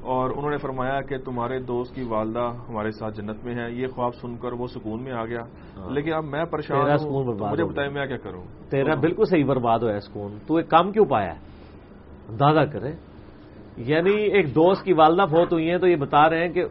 اور 0.00 0.30
انہوں 0.30 0.50
نے 0.50 0.56
فرمایا 0.56 1.00
کہ 1.00 1.18
تمہارے 1.18 1.58
دوست 1.58 1.94
کی 1.94 2.02
والدہ 2.02 2.52
ہمارے 2.68 2.90
ساتھ 2.90 3.16
جنت 3.16 3.44
میں 3.44 3.54
ہے۔ 3.54 3.72
یہ 3.72 3.86
خواب 3.86 4.14
سن 4.14 4.36
کر 4.36 4.52
وہ 4.52 4.66
سکون 4.66 5.02
میں 5.02 5.12
آ 5.12 5.24
گیا۔ 5.24 5.40
ہاں۔ 5.40 5.90
لیکن 5.90 6.12
اب 6.12 6.24
میں 6.24 6.44
پریشان 6.44 6.80
ہوں 6.80 7.24
مجھے 7.24 7.64
بتائیں 7.64 7.90
میں 7.92 8.06
کیا 8.06 8.16
کروں۔ 8.16 8.42
تیرا 8.70 8.94
بالکل 8.94 9.24
صحیح 9.24 9.44
برباد 9.44 9.78
ہوا 9.78 9.92
ہے 9.92 10.00
سکون۔ 10.00 10.38
تو 10.46 10.56
ایک 10.56 10.68
کام 10.70 10.92
کیوں 10.92 11.04
پایا؟ 11.04 11.34
دادا 12.40 12.64
کرے 12.64 12.92
یعنی 13.78 14.12
ایک 14.12 14.54
دوست 14.54 14.84
کی 14.84 14.92
والدہ 14.92 15.26
فوت 15.30 15.52
ہوئی 15.52 15.70
ہیں 15.70 15.78
تو 15.78 15.86
یہ 15.86 15.96
بتا 15.96 16.30
رہے 16.30 16.46
ہیں 16.46 16.52
کہ 16.52 16.64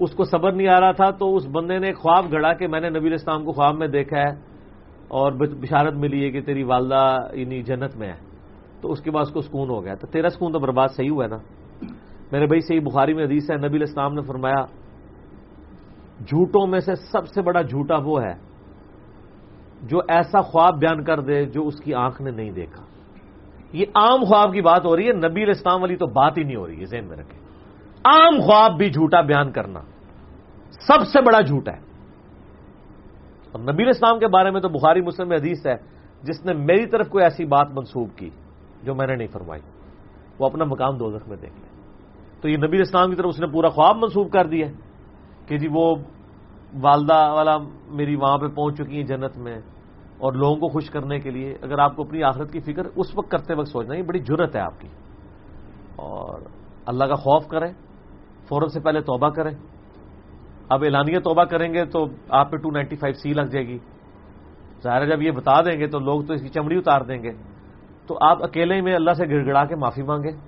اس 0.00 0.10
کو 0.12 0.24
صبر 0.24 0.52
نہیں 0.52 0.68
آ 0.68 0.80
رہا 0.80 0.92
تھا 0.92 1.10
تو 1.10 1.36
اس 1.36 1.46
بندے 1.46 1.78
نے 1.78 1.92
خواب 1.92 2.32
گڑا 2.32 2.52
کہ 2.52 2.68
میں 2.68 2.80
نے 2.80 2.90
نبی 2.90 3.14
اسلام 3.14 3.44
کو 3.44 3.52
خواب 3.52 3.74
میں 3.74 3.88
دیکھا 3.88 4.18
ہے 4.18 4.30
اور 5.08 5.32
بشارت 5.32 5.94
ملی 5.94 6.24
ہے 6.24 6.30
کہ 6.30 6.40
تیری 6.40 6.62
والدہ 6.62 7.18
یعنی 7.32 7.62
جنت 7.62 7.96
میں 7.96 8.08
ہے۔ 8.08 8.16
تو 8.80 8.92
اس 8.92 9.00
کے 9.00 9.10
بعد 9.10 9.22
اس 9.22 9.32
کو 9.32 9.40
سکون 9.40 9.70
ہو 9.70 9.84
گیا۔ 9.84 9.94
تو 9.94 10.06
تیرا 10.06 10.28
سکون 10.28 10.52
تو 10.52 10.58
برباد 10.58 10.88
صحیح 10.88 11.10
ہوا 11.10 11.24
ہے 11.24 11.28
نا۔ 11.28 11.36
میرے 12.32 12.46
بھائی، 12.46 12.60
صحیح 12.60 12.80
بخاری 12.80 13.14
میں 13.14 13.24
حدیث 13.24 13.50
ہے، 13.50 13.56
نبی 13.56 13.82
اسلام 13.82 14.14
نے 14.14 14.22
فرمایا، 14.22 14.64
جھوٹوں 16.26 16.66
میں 16.66 16.80
سے 16.80 16.94
سب 16.94 17.28
سے 17.28 17.42
بڑا 17.42 17.62
جھوٹا 17.62 17.96
وہ 18.04 18.22
ہے 18.22 18.32
جو 19.82 19.98
ایسا 20.08 20.40
خواب 20.40 20.78
بیان 20.78 21.04
کر 21.04 21.20
دے 21.20 21.44
جو 21.44 21.66
اس 21.66 21.80
کی 21.80 21.94
آنکھ 21.94 22.22
نے 22.22 22.30
نہیں 22.30 22.50
دیکھا۔ 22.50 22.95
یہ 23.76 23.86
عام 23.94 24.24
خواب 24.24 24.52
کی 24.52 24.60
بات 24.60 24.84
ہو 24.84 24.96
رہی 24.96 25.08
ہے، 25.08 25.12
نبی 25.12 25.50
اسلام 25.50 25.80
والی 25.80 25.96
تو 25.96 26.06
بات 26.06 26.38
ہی 26.38 26.42
نہیں 26.42 26.56
ہو 26.56 26.66
رہی 26.66 26.80
ہے 26.80 26.84
ذہن 26.84 27.04
میں 27.04 27.16
رکھے 27.16 27.38
عام 28.04 28.40
خواب 28.40 28.76
بھی 28.78 28.90
جھوٹا 28.90 29.20
بیان 29.20 29.52
کرنا 29.52 29.80
سب 30.70 31.06
سے 31.06 31.20
بڑا 31.22 31.40
جھوٹ 31.40 31.68
ہے۔ 31.68 31.78
اور 33.52 33.60
نبی 33.60 33.88
اسلام 33.88 34.18
کے 34.18 34.26
بارے 34.26 34.50
میں 34.50 34.60
تو 34.60 34.68
بخاری 34.68 35.00
مسلم 35.00 35.32
حدیث 35.32 35.66
ہے، 35.66 35.74
جس 36.22 36.44
نے 36.44 36.52
میری 36.52 36.86
طرف 36.86 37.08
کوئی 37.08 37.24
ایسی 37.24 37.44
بات 37.44 37.68
منسوب 37.70 38.08
کی 38.16 38.30
جو 38.82 38.94
میں 38.94 39.06
نے 39.06 39.16
نہیں 39.16 39.28
فرمائی۔ 39.32 39.62
وہ 40.38 40.46
اپنا 40.46 40.64
مقام 40.64 40.96
دو 40.96 41.10
میں 41.10 41.36
دیکھ 41.36 41.54
لے۔ 41.54 41.68
تو 42.40 42.48
یہ 42.48 42.56
نبی 42.56 42.80
اسلام 42.80 43.10
کی 43.10 43.16
طرف 43.16 43.26
اس 43.28 43.40
نے 43.40 43.46
پورا 43.46 43.68
خواب 43.68 43.96
منسوب 43.96 44.32
کر 44.32 44.46
دیا 44.46 44.66
کہ 45.46 45.58
جی 45.58 45.68
وہ 45.70 45.96
والدہ 46.80 47.32
والا 47.32 47.58
میری 47.88 48.16
وہاں 48.16 48.38
پہ 48.38 48.46
پہنچ 48.46 48.78
چکی 48.78 48.96
ہیں 48.96 49.04
جنت 49.04 49.38
میں 49.38 49.60
اور 50.18 50.32
لوگوں 50.32 50.56
کو 50.56 50.68
خوش 50.68 50.90
کرنے 50.90 51.20
کے 51.20 51.30
لیے 51.30 51.56
اگر 51.62 51.78
آپ 51.78 51.96
کو 51.96 52.02
اپنی 52.02 52.22
آخرت 52.22 52.52
کی 52.52 52.60
فکر 52.60 52.84
اس 52.96 53.18
وقت 53.18 53.30
کرتے 53.30 53.54
وقت 53.54 53.68
سوچنا 53.68 53.94
یہ 53.94 54.02
بڑی 54.02 54.18
ضرورت 54.18 54.56
ہے 54.56 54.60
آپ 54.60 54.80
کی۔ 54.80 54.88
اور 55.96 56.40
اللہ 56.86 57.04
کا 57.04 57.14
خوف 57.14 57.46
کریں، 57.46 57.72
فوراً 58.48 58.68
سے 58.68 58.80
پہلے 58.80 59.00
توبہ 59.00 59.28
کریں۔ 59.28 59.56
اب 60.68 60.82
اعلانیہ 60.82 61.18
توبہ 61.18 61.44
کریں 61.44 61.74
گے 61.74 61.84
تو 61.84 62.06
آپ 62.30 62.52
پہ 62.52 62.56
ٹو 62.56 62.70
نائنٹی 62.70 62.96
فائیو 62.96 63.14
سی 63.14 63.32
لگ 63.32 63.42
جائے 63.42 63.66
گی۔ 63.66 63.78
ظاہر 64.82 65.06
جب 65.06 65.22
یہ 65.22 65.30
بتا 65.30 65.60
دیں 65.60 65.78
گے 65.78 65.86
تو 65.86 65.98
لوگ 65.98 66.22
تو 66.22 66.32
اس 66.32 66.42
کی 66.42 66.48
چمڑی 66.48 66.76
اتار 66.76 67.00
دیں 67.00 67.22
گے۔ 67.22 67.32
تو 68.06 68.18
آپ 68.20 68.44
اکیلے 68.44 68.80
میں 68.80 68.94
اللہ 68.94 69.12
سے 69.12 69.24
گڑ 69.26 69.46
گڑا 69.46 69.64
کے 69.64 69.76
معافی 69.76 70.02
مانگیں۔ 70.02 70.40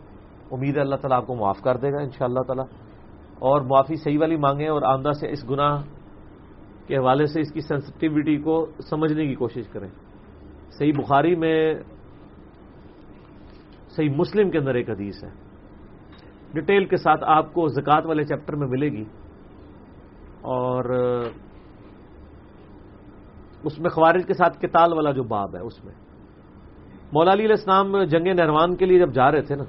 امید 0.52 0.76
ہے 0.76 0.80
اللہ 0.80 0.96
تعالیٰ 0.96 1.16
آپ 1.16 1.26
کو 1.26 1.34
معاف 1.34 1.60
کر 1.60 1.76
دے 1.76 1.92
گا 1.92 1.98
ان 1.98 2.10
شاء 2.10 2.26
اللہ 2.26 2.40
تعالیٰ۔ 2.40 2.64
اور 3.38 3.60
معافی 3.60 3.96
صحیح 3.96 4.18
والی 4.20 4.36
مانگیں 4.36 4.68
اور 4.68 4.82
آمدہ 4.82 5.12
سے 5.12 5.30
اس 5.30 5.50
گناہ 5.50 5.82
کے 6.88 6.96
حوالے 6.96 7.26
سے 7.26 7.40
اس 7.40 7.52
کی 7.52 7.60
سینسٹیوٹی 7.60 8.36
کو 8.36 8.66
سمجھنے 8.90 9.26
کی 9.26 9.34
کوشش 9.34 9.68
کریں۔ 9.72 9.88
صحیح 10.70 10.92
بخاری 10.96 11.34
میں 11.34 11.74
صحیح 13.88 14.10
مسلم 14.10 14.50
کے 14.50 14.58
اندر 14.58 14.74
ایک 14.74 14.90
حدیث 14.90 15.24
ہے۔ 15.24 15.28
ڈیٹیل 16.52 16.84
کے 16.84 16.96
ساتھ 16.96 17.24
آپ 17.26 17.54
کو 17.54 17.68
زکوٰۃ 17.68 18.00
والے 18.04 18.24
چیپٹر 18.24 18.56
میں 18.56 18.68
ملے 18.68 18.88
گی۔ 18.88 19.04
اور 20.40 20.84
اس 23.62 23.78
میں 23.78 23.90
خوارج 23.90 24.26
کے 24.26 24.34
ساتھ 24.34 24.58
کتال 24.58 24.92
والا 24.92 25.10
جو 25.10 25.22
باب 25.22 25.56
ہے 25.56 25.60
اس 25.60 25.84
میں۔ 25.84 25.94
مولا 27.12 27.32
علی 27.32 27.42
علیہ 27.42 27.54
السلام 27.58 28.02
جنگ 28.02 28.26
نہروان 28.26 28.76
کے 28.76 28.86
لیے 28.86 28.98
جب 28.98 29.12
جا 29.12 29.30
رہے 29.30 29.42
تھے 29.42 29.56
نا، 29.56 29.64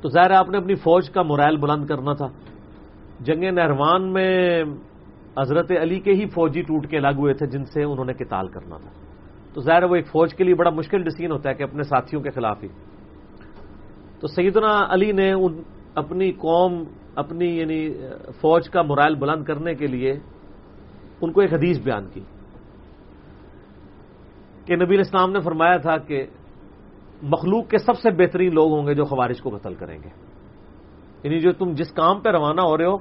تو 0.00 0.08
ظاہر 0.08 0.30
آپ 0.30 0.48
نے 0.50 0.58
اپنی 0.58 0.74
فوج 0.74 1.10
کا 1.10 1.22
مرائل 1.22 1.56
بلند 1.56 1.86
کرنا 1.86 2.12
تھا۔ 2.12 2.26
جنگ 3.20 3.44
نہروان 3.44 4.12
میں 4.12 4.62
حضرت 5.38 5.72
علی 5.80 6.00
کے 6.00 6.12
ہی 6.12 6.26
فوجی 6.26 6.62
ٹوٹ 6.62 6.86
کے 6.86 6.96
الگ 6.96 7.18
ہوئے 7.18 7.34
تھے 7.34 7.46
جن 7.46 7.64
سے 7.64 7.82
انہوں 7.82 8.04
نے 8.04 8.12
کتال 8.12 8.48
کرنا 8.48 8.76
تھا۔ 8.76 8.90
تو 9.54 9.60
ظاہر 9.60 9.82
وہ 9.82 9.96
ایک 9.96 10.06
فوج 10.06 10.34
کے 10.34 10.44
لیے 10.44 10.54
بڑا 10.54 10.70
مشکل 10.70 11.02
ڈسین 11.02 11.32
ہوتا 11.32 11.50
ہے 11.50 11.54
کہ 11.54 11.62
اپنے 11.62 11.82
ساتھیوں 11.82 12.22
کے 12.22 12.30
خلاف 12.30 12.62
ہی۔ 12.62 12.68
تو 14.20 14.26
سیدنا 14.26 14.86
علی 14.88 15.12
نے 15.12 15.32
ان 15.32 15.62
اپنی 15.94 16.32
قوم، 16.32 16.84
اپنی 17.14 17.58
یعنی 17.58 17.94
فوج 18.40 18.68
کا 18.70 18.82
مرائل 18.82 19.14
بلند 19.14 19.44
کرنے 19.44 19.74
کے 19.74 19.86
لیے 19.86 20.12
ان 21.20 21.32
کو 21.32 21.40
ایک 21.40 21.52
حدیث 21.52 21.80
بیان 21.82 22.06
کی 22.14 22.20
کہ 24.66 24.76
نبی 24.76 24.98
اسلام 24.98 25.32
نے 25.32 25.40
فرمایا 25.40 25.76
تھا 25.76 25.96
کہ 25.96 26.26
مخلوق 27.22 27.68
کے 27.68 27.78
سب 27.78 27.98
سے 27.98 28.10
بہترین 28.10 28.54
لوگ 28.54 28.72
ہوں 28.72 28.86
گے 28.86 28.94
جو 28.94 29.04
خوارش 29.04 29.40
کو 29.40 29.50
قتل 29.50 29.74
کریں 29.74 29.98
گے۔ 30.04 30.23
یعنی 31.24 31.40
جو 31.40 31.52
تم 31.52 31.72
جس 31.72 31.90
کام 31.90 32.20
پہ 32.20 32.30
روانہ 32.30 32.60
ہو 32.60 32.78
رہے 32.78 32.84
ہو، 32.84 32.98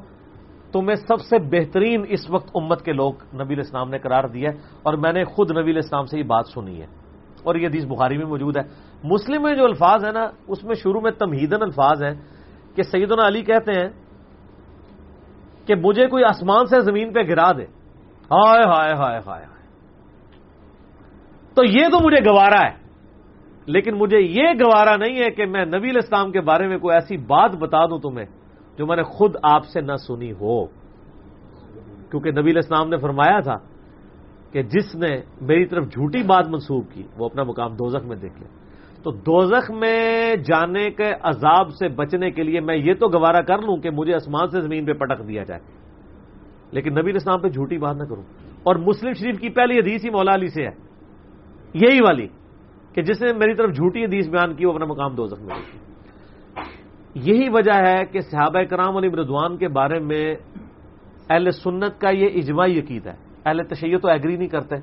تمہیں 0.72 0.96
سب 0.96 1.22
سے 1.22 1.38
بہترین 1.40 2.06
اس 2.10 2.30
وقت 2.30 2.50
امت 2.56 2.82
کے 2.82 2.94
لوگ 2.94 3.14
نبی 3.42 3.60
اسلام 3.60 3.90
نے 3.90 3.98
قرار 3.98 4.24
دیا 4.24 4.50
اور 4.84 4.94
میں 4.94 5.14
نے 5.14 5.24
خود 5.24 5.58
نبی 5.58 5.78
اسلام 5.78 6.06
سے 6.06 6.18
یہ 6.18 6.24
بات 6.24 6.48
سنی 6.48 6.82
ہے۔ 6.82 6.86
اور 7.44 7.56
یہ 7.56 7.68
حدیث 7.68 7.86
بخاری 7.86 8.18
میں 8.18 8.26
موجود 8.26 8.58
ہے۔ 8.58 8.62
مسلم 9.04 9.44
میں 9.44 9.56
جو 9.56 9.64
الفاظ 9.64 10.06
ہیں 10.06 10.12
نا، 10.12 10.28
اس 10.48 10.64
میں 10.64 10.76
شروع 10.76 11.02
میں 11.02 11.12
تمہیدن 11.12 11.62
الفاظ 11.62 12.04
ہیں 12.04 12.14
کہ 12.76 12.84
سیدنا 12.84 13.28
علی 13.28 13.42
کہتے 13.42 13.72
ہیں 13.72 13.90
کہ 15.68 15.76
مجھے 15.76 16.08
کوئی 16.08 16.24
آسمان 16.24 16.66
سے 16.66 16.80
زمین 16.80 17.14
پہ 17.14 17.20
گرا 17.20 17.52
دے۔ 17.52 17.64
ہائے 18.32 18.64
ہائے 18.68 18.94
ہائے 18.94 19.20
ہائے 19.26 19.44
ہائے۔ 19.44 19.68
تو 21.54 21.64
یہ 21.66 21.88
تو 21.92 22.00
مجھے 22.06 22.30
گوارا 22.30 22.70
ہے۔ 22.70 22.83
لیکن 23.66 23.96
مجھے 23.96 24.20
یہ 24.20 24.44
گوارا 24.44 24.96
نہیں 24.96 25.24
ہے 25.24 25.30
کہ 25.30 25.46
میں 25.46 25.66
نبی 25.66 25.90
الاسلام 25.90 26.32
کے 26.32 26.42
بارے 26.42 26.68
میں 26.68 26.78
کوئی 26.78 26.96
ایسی 26.96 27.18
بات 27.18 27.56
بتا 27.56 27.86
دوں 27.86 28.00
تمہیں 28.00 28.26
جو 28.78 28.86
میں 28.86 28.96
نے 28.96 29.04
خود 29.04 29.36
آپ 29.44 29.66
سے 29.66 29.82
نہ 29.82 29.96
سنی 29.96 30.32
ہو۔ 30.32 30.66
کیونکہ 32.12 32.32
نبی 32.32 32.52
الاسلام 32.52 32.90
نے 32.90 32.98
فرمایا 32.98 33.40
تھا 33.40 33.56
کہ 34.52 34.62
جس 34.62 34.96
نے 34.96 35.22
میری 35.42 35.66
طرف 35.66 35.84
جھوٹی 35.84 36.24
بات 36.24 36.48
منسوخ 36.48 36.86
کی، 36.94 37.04
وہ 37.18 37.26
اپنا 37.26 37.44
مقام 37.44 37.74
دوزخ 37.74 38.06
میں 38.06 38.16
دیکھ 38.16 38.40
لے۔ 38.40 38.48
تو 39.04 39.12
دوزخ 39.12 39.72
میں 39.72 40.36
جانے 40.36 40.90
کے 40.92 41.14
عذاب 41.22 41.70
سے 41.70 41.88
بچنے 41.88 42.32
کے 42.32 42.44
لیے 42.44 42.60
میں 42.60 42.76
یہ 42.76 42.94
تو 42.94 43.08
گوارا 43.08 43.42
کر 43.42 43.58
لوں 43.58 43.78
کہ 43.78 43.90
مجھے 43.90 44.16
آسمان 44.16 44.48
سے 44.48 44.62
زمین 44.62 44.86
پہ 44.86 44.94
پٹک 44.94 45.28
دیا 45.28 45.44
جائے۔ 45.44 45.62
لیکن 46.72 46.94
نبی 46.94 47.12
اسلام 47.12 47.40
پہ 47.40 47.48
جھوٹی 47.48 47.78
بات 47.78 47.96
نہ 47.96 48.04
کروں۔ 48.04 48.24
اور 48.64 48.76
مسلم 48.76 49.14
شریف 49.14 49.40
کی 49.40 49.50
پہلی 49.50 49.80
حدیث 49.80 50.06
ہی 50.06 50.10
مولا 50.10 50.34
علی 50.34 50.48
سے 50.48 50.64
ہے۔ 50.64 50.72
یہی 51.74 52.00
والی۔ 52.02 52.28
کہ 52.94 53.02
جس 53.02 53.22
نے 53.22 53.34
میری 53.34 53.56
طرف 53.56 53.70
جھوٹی 53.76 54.04
حدیث 54.06 54.28
بیان 54.30 54.54
کی، 54.56 54.66
وہ 54.66 54.74
اپنا 54.74 54.86
مقام 54.86 55.16
دو 55.16 55.26
زخم 55.28 55.48
یہی 57.16 57.50
وجہ 57.50 57.74
ہے 57.74 58.06
کہ 58.06 58.20
صحابہ 58.20 58.64
کرام 58.70 58.98
علی 58.98 59.10
مردوان 59.10 59.58
کے 59.58 59.68
بارے 59.68 60.00
میں 60.00 60.26
اہل 61.30 61.52
سنت 61.52 62.00
کا 62.02 62.10
یہ 62.10 62.28
اجماعی 62.36 62.80
عقید 62.80 63.08
ہے۔ 63.08 63.16
اہل 63.46 63.64
تشیع 63.64 63.98
تو 63.98 64.08
ایگری 64.10 64.36
نہیں 64.38 64.48
کرتے، 64.48 64.76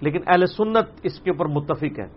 لیکن 0.00 0.20
اہل 0.26 0.46
سنت 0.46 0.86
اس 1.02 1.20
کے 1.20 1.30
اوپر 1.30 1.46
متفق 1.46 1.98
ہے 1.98 2.08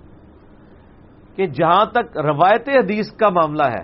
کہ 1.35 1.45
جہاں 1.47 1.85
تک 1.85 2.17
روایت 2.17 2.69
حدیث 2.69 3.11
کا 3.11 3.29
معاملہ 3.29 3.63
ہے، 3.63 3.83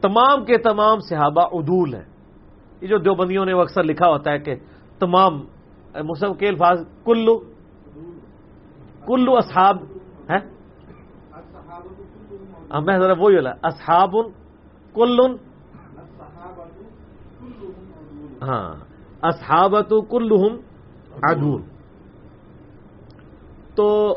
تمام 0.00 0.44
کے 0.44 0.58
تمام 0.58 0.98
صحابہ 1.00 1.44
عدول 1.52 1.94
ہیں۔ 1.94 2.08
یہ 2.80 2.88
جو 2.88 2.98
دیوبندیوں 2.98 3.44
نے 3.44 3.52
وہ 3.52 3.62
اکثر 3.62 3.82
لکھا 3.82 4.08
ہوتا 4.08 4.32
ہے 4.32 4.38
کہ 4.38 4.54
تمام 4.98 5.32
مصحف 6.04 6.38
کے 6.38 6.48
الفاظ 6.48 6.78
کلو 7.04 7.38
کلو 9.06 9.36
اصحاب 9.36 9.76
ہے 10.30 10.38
میں 12.80 12.98
ذرا 12.98 13.12
وہی 13.12 13.34
بولا 13.34 13.52
اصحاب 13.62 14.14
کل 14.94 15.20
ہاں 18.42 18.74
اصحابت 19.22 19.92
کلہم 20.10 20.56
عدون۔ 21.22 21.62
تو 23.74 24.14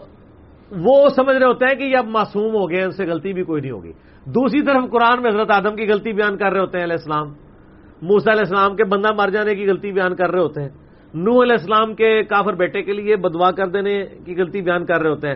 وہ 0.72 1.10
سمجھ 1.10 1.38
رہے 1.38 1.46
ہوتے 1.46 1.66
ہیں 1.66 1.76
کہ 1.76 1.84
یہ 1.84 1.98
اب 1.98 2.08
معصوم 2.08 2.54
ہو 2.56 2.70
گئے، 2.70 2.84
ان 2.84 2.92
سے 2.92 3.06
غلطی 3.06 3.34
بھی 3.34 3.44
کوئی 3.44 3.62
نہیں 3.62 3.72
ہوگی۔ 3.72 3.92
دوسری 4.26 4.62
طرف 4.62 4.84
قرآن 4.92 5.22
میں 5.22 5.32
حضرت 5.32 5.52
آدم 5.52 5.76
کی 5.76 5.88
غلطی 5.88 6.14
بیان 6.14 6.38
کر 6.38 6.52
رہے 6.52 6.60
ہوتے 6.60 6.78
ہیں 6.78 6.86
علیہ 6.86 7.00
السلام۔ 7.00 7.28
موسا 8.02 8.32
علیہ 8.32 8.46
السلام 8.48 8.76
کے 8.76 8.84
بندہ 8.84 9.12
مر 9.12 9.30
جانے 9.30 9.56
کی 9.56 9.70
غلطی 9.70 9.92
بیان 9.92 10.16
کر 10.16 10.30
رہے 10.32 10.40
ہوتے 10.40 10.62
ہیں۔ 10.62 10.70
نو 11.14 11.42
علیہ 11.44 11.58
السلام 11.60 11.96
کے 11.96 12.24
کافر 12.24 12.54
بیٹے 12.54 12.82
کے 12.84 12.94
لیے 12.94 13.16
بدوا 13.16 13.52
کر 13.52 13.68
دینے 13.68 14.06
کی 14.26 14.36
غلطی 14.36 14.62
بیان 14.62 14.86
کر 14.86 15.02
رہے 15.02 15.10
ہوتے 15.10 15.28
ہیں۔ 15.28 15.36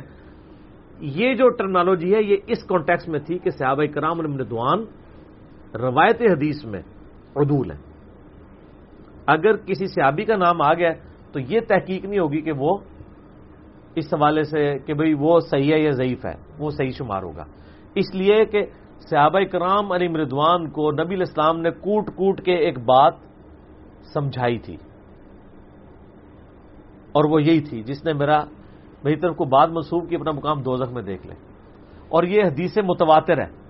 یہ 1.00 1.34
جو 1.34 1.50
ٹرمنالوجی 1.50 2.16
ہے، 2.16 2.22
یہ 2.22 2.38
اس 2.48 2.64
کانٹیکس 2.64 3.08
میں 3.08 3.20
تھی 3.20 3.38
کہ 3.38 3.50
صحابہ 3.50 3.86
کرام 3.94 4.22
دعان 4.44 4.86
روایت 5.76 6.22
حدیث 6.22 6.66
میں 6.66 6.82
عدول 7.36 7.72
ہے 7.72 7.78
اگر 9.26 9.56
کسی 9.56 9.86
صحابی 9.86 10.26
کا 10.26 10.36
نام 10.36 10.62
آ 10.62 10.74
گیا 10.74 10.92
تو 11.32 11.40
یہ 11.40 11.60
تحقیق 11.68 12.06
نہیں 12.06 12.20
ہوگی 12.20 12.42
کہ 12.42 12.52
وہ 12.52 12.78
اس 13.96 14.14
حوالے 14.14 14.44
سے 14.44 14.80
کہ 14.86 14.94
بھئی 14.94 15.14
وہ 15.14 15.40
صحیح 15.40 15.74
ہے 15.74 15.80
یا 15.80 15.92
ضعیف 15.92 16.26
ہے، 16.26 16.36
وہ 16.60 16.70
صحیح 16.70 16.92
شمار 16.98 17.24
ہوگا۔ 17.24 17.46
اس 17.96 18.16
لیے 18.16 18.46
کہ 18.46 18.66
صحابہ 19.10 19.40
کرام 19.52 19.92
علی 19.92 20.08
مردوان 20.08 20.70
کو 20.70 20.92
نبی 20.92 21.16
الاسلام 21.16 21.62
نے 21.62 21.72
کوٹ 21.72 22.06
کوٹ 22.16 22.42
کے 22.42 22.56
ایک 22.56 22.80
بات 22.80 23.14
سمجھائی 24.14 24.60
تھی۔ 24.60 24.78
اور 27.14 27.24
وہ 27.30 27.44
یہی 27.44 27.60
تھی 27.60 27.84
جس 27.84 28.06
نے 28.06 28.14
میرا 28.14 28.44
میری 29.04 29.16
طرف 29.16 29.36
کو 29.36 29.46
بعد 29.46 29.68
منسوخ 29.68 30.10
کی 30.10 30.16
اپنا 30.16 30.32
مقام 30.32 30.62
دوزخ 30.62 30.92
میں 30.92 31.02
دیکھ 31.02 31.28
لے۔ 31.28 31.34
اور 32.10 32.24
یہ 32.24 32.44
حدیث 32.44 32.78
متواتر 32.78 33.38
ہے 33.38 33.64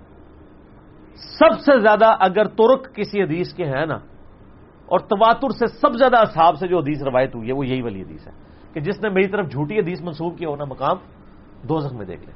سب 1.15 1.59
سے 1.59 1.79
زیادہ 1.79 2.05
اگر 2.19 2.45
ترک 2.45 2.95
کسی 2.95 3.23
حدیث 3.23 3.53
کے 3.53 3.65
ہیں 3.65 3.85
نا، 3.85 3.95
اور 4.85 4.99
تواتر 4.99 5.49
سے 5.49 5.67
سب 5.67 5.93
زیادہ 5.93 6.17
اصحاب 6.17 6.57
سے 6.57 6.67
جو 6.67 6.77
حدیث 6.79 7.03
روایت 7.03 7.35
ہوئی 7.35 7.47
ہے، 7.47 7.53
وہ 7.53 7.67
یہی 7.67 7.81
والی 7.81 8.01
حدیث 8.01 8.27
ہے 8.27 8.31
کہ 8.73 8.79
جس 8.79 9.01
نے 9.01 9.09
میری 9.09 9.27
طرف 9.27 9.51
جھوٹی 9.51 9.79
حدیث 9.79 10.01
منسوخ 10.01 10.37
کیا 10.37 10.49
ہونا 10.49 10.65
مقام 10.65 10.97
دوزخ 11.67 11.93
میں 11.93 12.05
دیکھ 12.05 12.21
لے۔ 12.21 12.31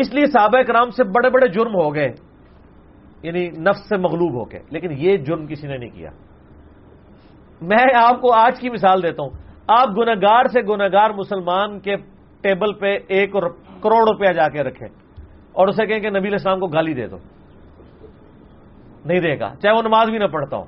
اس 0.00 0.14
لیے 0.14 0.26
صحابہ 0.26 0.62
کرام 0.62 0.90
سے 0.90 1.04
بڑے 1.04 1.30
بڑے 1.30 1.48
جرم 1.48 1.74
ہو 1.74 1.94
گئے 1.94 2.08
یعنی 3.22 3.50
نفس 3.50 3.88
سے 3.88 3.96
مغلوب 3.96 4.34
ہو 4.34 4.44
کے، 4.44 4.58
لیکن 4.70 4.88
یہ 4.92 5.16
جرم 5.16 5.46
کسی 5.46 5.66
نے 5.66 5.78
نہیں 5.78 5.90
کیا۔ 5.90 6.10
میں 7.60 7.94
آپ 7.94 8.20
کو 8.20 8.32
آج 8.32 8.60
کی 8.60 8.70
مثال 8.70 9.02
دیتا 9.02 9.22
ہوں۔ 9.22 9.45
آپ 9.66 9.88
گناگار 9.88 10.44
سے 10.44 10.60
گناگار 10.62 11.10
مسلمان 11.10 11.80
کے 11.80 11.96
ٹیبل 12.40 12.72
پہ 12.72 12.98
ایک 13.08 13.32
کروڑ 13.82 14.08
روپیہ 14.08 14.32
جا 14.32 14.48
کے 14.48 14.62
رکھیں 14.62 14.88
اور 15.52 15.68
اسے 15.68 15.86
کہیں 15.86 16.00
کہ 16.00 16.10
نبی 16.10 16.34
اسلام 16.34 16.60
کو 16.60 16.66
گالی 16.66 16.94
دے 16.94 17.06
دو۔ 17.06 17.16
نہیں 19.04 19.20
دے 19.20 19.40
گا۔ 19.40 19.54
چاہے 19.62 19.74
وہ 19.74 19.82
نماز 19.82 20.10
بھی 20.10 20.18
نہ 20.18 20.24
پڑھتا 20.24 20.56
ہوں۔ 20.56 20.64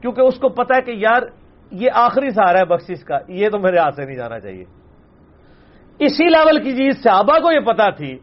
کیونکہ 0.00 0.20
اس 0.20 0.38
کو 0.38 0.48
پتا 0.48 0.76
ہے 0.76 0.82
کہ 0.82 0.90
یار 0.90 1.22
یہ 1.70 1.90
آخری 1.94 2.30
سہارا 2.30 2.58
ہے 2.58 2.64
بخشش 2.64 3.04
کا۔ 3.04 3.18
یہ 3.28 3.48
تو 3.48 3.58
میرے 3.58 3.78
ہاتھ 3.78 3.94
سے 3.94 4.04
نہیں 4.04 4.16
جانا 4.16 4.40
چاہیے۔ 4.40 4.64
اسی 5.98 6.24
لیول 6.24 6.62
کی 6.62 6.72
چیز 6.72 7.02
صحابہ 7.02 7.38
کو 7.38 7.52
یہ 7.52 7.60
پتا 7.60 7.90
تھی 7.90 8.18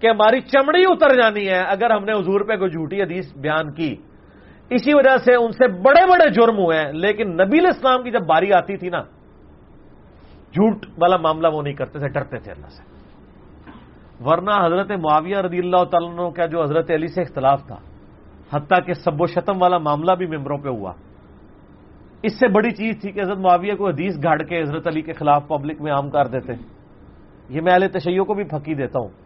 کہ 0.00 0.06
ہماری 0.06 0.40
چمڑی 0.40 0.84
اتر 0.88 1.20
جانی 1.20 1.48
ہے 1.48 1.58
اگر 1.58 1.90
ہم 1.90 2.04
نے 2.04 2.12
حضور 2.12 2.40
پہ 2.40 2.56
کوئی 2.56 2.70
جھوٹی 2.70 3.02
حدیث 3.02 3.36
بیان 3.36 3.72
کی۔ 3.72 3.96
اسی 4.70 4.94
وجہ 4.94 5.16
سے 5.24 5.34
ان 5.34 5.52
سے 5.52 5.68
بڑے 5.68 6.06
بڑے 6.06 6.30
جرم 6.30 6.58
ہوئے 6.58 6.78
ہیں۔ 6.78 6.92
لیکن 6.92 7.32
نبی 7.32 7.66
اسلام 7.66 8.02
کی 8.02 8.10
جب 8.10 8.20
باری 8.20 8.52
آتی 8.52 8.76
تھی 8.76 8.88
نا، 8.88 9.02
جھوٹ 10.52 10.86
والا 10.98 11.16
معاملہ 11.16 11.48
وہ 11.52 11.62
نہیں 11.62 11.74
کرتے 11.74 11.98
تھے، 11.98 12.08
ڈرتے 12.08 12.38
تھے 12.38 12.52
اللہ 12.52 12.66
سے۔ 12.66 12.94
ورنہ 14.24 14.50
حضرت 14.64 14.90
معاویہ 14.90 15.36
رضی 15.36 15.58
اللہ 15.58 15.84
تعالیٰ 15.84 16.32
کا 16.32 16.46
جو 16.46 16.62
حضرت 16.62 16.90
علی 16.90 17.06
سے 17.06 17.22
اختلاف 17.22 17.66
تھا، 17.66 17.76
حتیٰ 18.52 18.86
کہ 18.86 18.92
سب 18.92 19.22
و 19.22 19.26
شتم 19.26 19.62
والا 19.62 19.78
معاملہ 19.78 20.12
بھی 20.12 20.26
ممبروں 20.26 20.58
پہ 20.58 20.68
ہوا۔ 20.68 20.92
اس 22.22 22.38
سے 22.38 22.48
بڑی 22.48 22.70
چیز 22.70 23.00
تھی 23.00 23.12
کہ 23.12 23.20
حضرت 23.20 23.38
معاویہ 23.38 23.74
کو 23.74 23.88
حدیث 23.88 24.16
گھاڑ 24.22 24.42
کے 24.42 24.62
حضرت 24.62 24.86
علی 24.86 25.02
کے 25.02 25.12
خلاف 25.12 25.48
پبلک 25.48 25.80
میں 25.80 25.92
عام 25.92 26.10
کر 26.10 26.26
دیتے۔ 26.26 26.52
یہ 27.48 27.60
میں 27.60 27.72
اہل 27.72 27.88
تشیعوں 27.88 28.24
کو 28.24 28.34
بھی 28.34 28.44
پھکی 28.44 28.74
دیتا 28.74 28.98
ہوں۔ 28.98 29.23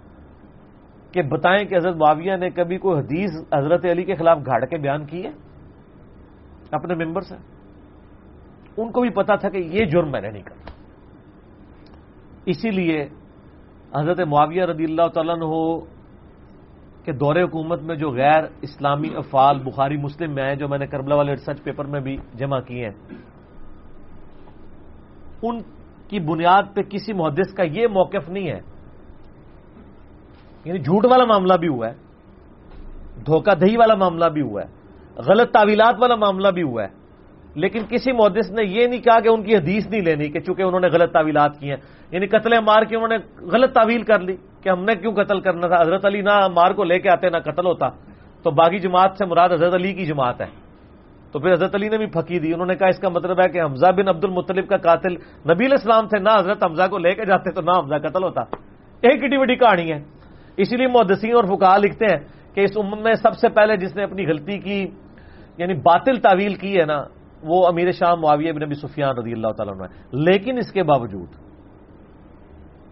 کہ 1.12 1.22
بتائیں 1.22 1.64
کہ 1.64 1.74
حضرت 1.74 1.96
معاویہ 1.96 2.36
نے 2.36 2.50
کبھی 2.50 2.78
کوئی 2.78 2.98
حدیث 3.00 3.30
حضرت 3.54 3.84
علی 3.84 4.04
کے 4.04 4.14
خلاف 4.14 4.38
گھاڑ 4.46 4.64
کے 4.64 4.76
بیان 4.76 5.06
کی 5.06 5.24
ہے؟ 5.24 5.30
اپنے 6.72 7.04
ممبر 7.04 7.20
سے؟ 7.20 7.34
ان 8.76 8.92
کو 8.92 9.00
بھی 9.00 9.10
پتا 9.10 9.34
تھا 9.34 9.48
کہ 9.48 9.58
یہ 9.58 9.84
جرم 9.84 10.10
میں 10.10 10.20
نے 10.20 10.30
نہیں 10.30 10.42
کرتا۔ 10.42 10.70
اسی 12.46 12.70
لیے 12.70 13.06
حضرت 13.96 14.20
معاویہ 14.20 14.64
رضی 14.64 14.84
اللہ 14.84 15.08
تعالیٰ 15.14 15.34
ہو 15.34 15.80
کہ 17.04 17.12
دور 17.12 17.36
حکومت 17.36 17.82
میں 17.82 17.96
جو 17.96 18.10
غیر 18.10 18.44
اسلامی 18.62 19.08
افعال 19.16 19.58
بخاری 19.58 19.96
مسلم 19.96 20.34
میں 20.34 20.44
ہیں 20.44 20.54
جو 20.54 20.68
میں 20.68 20.78
نے 20.78 20.86
کربلا 20.86 21.14
والے 21.14 21.30
ریسرچ 21.30 21.62
پیپر 21.62 21.84
میں 21.84 22.00
بھی 22.00 22.16
جمع 22.34 22.60
کیے 22.60 22.84
ہیں، 22.84 23.16
ان 25.42 25.58
کی 26.08 26.18
بنیاد 26.20 26.74
پہ 26.74 26.82
کسی 26.82 27.12
محدث 27.12 27.54
کا 27.54 27.62
یہ 27.62 27.86
موقف 27.86 28.28
نہیں 28.28 28.48
ہے 28.48 28.60
یعنی 30.64 30.78
جھوٹ 30.78 31.04
والا 31.04 31.24
معاملہ 31.24 31.54
بھی 31.54 31.68
ہوا 31.68 31.88
ہے، 31.88 31.94
دھوکہ 33.26 33.54
دہی 33.54 33.76
والا 33.76 33.94
معاملہ 33.94 34.24
بھی 34.24 34.42
ہوا 34.42 34.62
ہے، 34.62 34.66
غلط 35.16 35.50
تعویلات 35.50 35.94
والا 35.98 36.14
معاملہ 36.14 36.48
بھی 36.48 36.62
ہوا 36.62 36.82
ہے۔ 36.82 36.98
لیکن 37.54 37.80
کسی 37.88 38.12
محدث 38.12 38.50
نے 38.50 38.62
یہ 38.64 38.86
نہیں 38.86 39.00
کہا 39.00 39.20
کہ 39.20 39.28
ان 39.28 39.42
کی 39.42 39.56
حدیث 39.56 39.86
نہیں 39.86 40.00
لینی 40.00 40.28
کہ 40.28 40.40
چونکہ 40.40 40.62
انہوں 40.62 40.80
نے 40.80 40.88
غلط 40.88 41.12
تعویلات 41.12 41.58
کی 41.58 41.70
ہیں۔ 41.70 41.76
یعنی 42.10 42.26
قتل 42.26 42.60
مار 42.60 42.82
کے 42.82 42.96
انہوں 42.96 43.08
نے 43.08 43.16
غلط 43.40 43.72
تعویل 43.72 44.02
کر 44.02 44.20
لی 44.20 44.36
کہ 44.62 44.68
ہم 44.68 44.84
نے 44.84 44.94
کیوں 44.94 45.12
قتل 45.12 45.40
کرنا 45.40 45.66
تھا؟ 45.66 45.82
حضرت 45.82 46.06
علی 46.06 46.20
نہ 46.20 46.48
مار 46.48 46.70
کو 46.70 46.84
لے 46.84 46.98
کے 46.98 47.10
آتے 47.10 47.30
نہ 47.30 47.36
قتل 47.36 47.66
ہوتا۔ 47.66 47.88
تو 48.42 48.50
باغی 48.50 48.78
جماعت 48.78 49.10
سے 49.18 49.24
مراد 49.24 49.48
حضرت 49.48 49.74
علی 49.74 49.92
کی 49.92 50.06
جماعت 50.06 50.40
ہے۔ 50.40 50.46
تو 51.32 51.38
پھر 51.38 51.52
حضرت 51.52 51.74
علی 51.74 51.88
نے 51.88 51.96
بھی 51.98 52.06
پھکی 52.06 52.38
دی۔ 52.38 52.52
انہوں 52.52 52.66
نے 52.66 52.74
کہا 52.74 52.86
اس 52.86 52.98
کا 52.98 53.08
مطلب 53.08 53.40
ہے 53.40 53.48
کہ 53.48 53.60
حمزہ 53.62 53.86
بن 53.86 54.08
عبد 54.08 54.24
المطلب 54.24 54.68
کا 54.68 54.76
قاتل 54.76 55.12
نبی 55.52 55.64
الاسلام 55.64 56.08
تھے 56.08 56.18
نہ 56.18 56.28
حضرت 56.38 56.64
حمزہ 56.64 56.82
کو 56.90 56.98
لے 56.98 57.14
کے 57.14 57.24
جاتے 57.24 57.50
تو 57.50 57.60
نہ 57.60 57.70
حمزہ 57.70 57.94
قتل 57.94 58.22
ہوتا۔ 58.22 58.40
ایک 59.00 59.22
ایڈی 59.22 59.38
بڑی 59.38 59.56
کہانی 59.56 59.92
ہے۔ 59.92 60.17
اسی 60.58 60.76
لیے 60.76 60.86
محدثین 60.86 61.36
اور 61.36 61.44
فکا 61.44 61.76
لکھتے 61.76 62.04
ہیں 62.04 62.18
کہ 62.54 62.60
اس 62.60 62.70
امت 62.76 62.98
میں 62.98 63.14
سب 63.14 63.38
سے 63.38 63.48
پہلے 63.48 63.76
جس 63.76 63.96
نے 63.96 64.04
اپنی 64.04 64.26
غلطی 64.26 64.58
کی 64.58 64.86
یعنی 65.56 65.74
باطل 65.74 66.16
تعویل 66.16 66.54
کی 66.54 66.80
ہے 66.80 66.84
نا، 66.84 67.04
وہ 67.42 67.66
امیر 67.68 67.92
شاہ 67.92 68.14
معاویہ 68.14 68.52
بن 68.52 68.62
نبی 68.62 68.74
سفیان 68.74 69.16
رضی 69.16 69.32
اللہ 69.32 69.48
تعالیٰ 69.48 69.74
عنہ 69.74 69.82
ہے۔ 69.82 69.88
لیکن 70.12 70.58
اس 70.58 70.72
کے 70.72 70.82
باوجود 70.82 71.28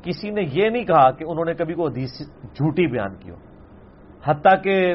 کسی 0.03 0.31
نے 0.31 0.43
یہ 0.53 0.69
نہیں 0.69 0.85
کہا 0.85 1.11
کہ 1.11 1.25
انہوں 1.25 1.45
نے 1.45 1.55
کبھی 1.55 1.75
کو 1.75 1.87
حدیث 1.87 2.11
جھوٹی 2.43 2.87
بیان 2.87 3.15
کی 3.15 3.31
ہو۔ 3.31 3.37
حتیٰ 4.25 4.63
کہ 4.63 4.95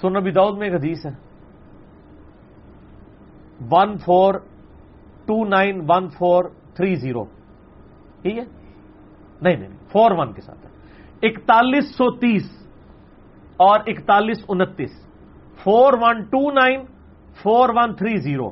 سنبی 0.00 0.30
دعود 0.30 0.58
میں 0.58 0.66
ایک 0.66 0.74
حدیث 0.74 1.06
ہے۔ 1.06 1.10
One 3.70 3.96
four 3.96 4.34
two 5.26 5.44
nine 5.44 5.80
one 5.88 6.08
four 6.08 6.44
three 6.74 6.94
zero 6.94 7.24
ٹھیک 8.22 8.38
ہے؟ 8.38 8.44
نہیں 9.42 9.56
نہیں 9.56 9.68
فور 9.92 10.10
ون 10.10 10.32
کے 10.32 10.40
ساتھ۔ 10.40 10.63
اکتالیس 11.22 11.96
سو 11.96 12.10
تیس 12.16 12.66
اور 13.56 13.80
اکتالیس 13.86 14.44
انتیس 14.48 14.90
four 15.62 15.92
one 15.92 16.22
two 16.22 16.50
nine, 16.50 16.80
four 17.42 17.68
one 17.74 17.94
three 17.94 18.16
zero 18.16 18.48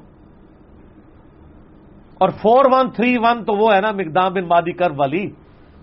اور 2.18 2.28
فور 2.28 2.64
ون 2.72 2.90
تھری 2.90 3.18
ون 3.18 3.44
تو 3.44 3.54
وہ 3.54 3.74
ہے 3.74 3.80
نا 3.80 3.90
مقدام 3.90 4.32
بن 4.32 4.44
مادی 4.44 4.72
کر 4.72 4.90
والی 4.96 5.30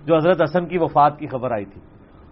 جو 0.06 0.16
حضرت 0.16 0.42
حسن 0.42 0.66
کی 0.66 0.78
وفات 0.78 1.20
کی 1.20 1.28
خبر 1.28 1.52
آئی 1.52 1.66
تھی۔ 1.66 1.82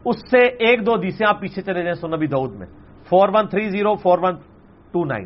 اس 0.05 0.15
سے 0.31 0.39
ایک 0.39 0.85
دو 0.85 0.97
دیسیں 0.97 1.27
آپ 1.27 1.39
پیچھے 1.39 1.61
چلے 1.61 1.81
جائیں 1.81 1.93
سنبی 1.93 2.27
دعود 2.27 2.53
میں۔ 2.53 2.67
Four 3.09 3.29
one 3.33 3.47
three 3.47 3.69
zero, 3.69 3.95
four 3.95 4.19
one 4.21 4.35
two 4.91 5.05
nine 5.05 5.25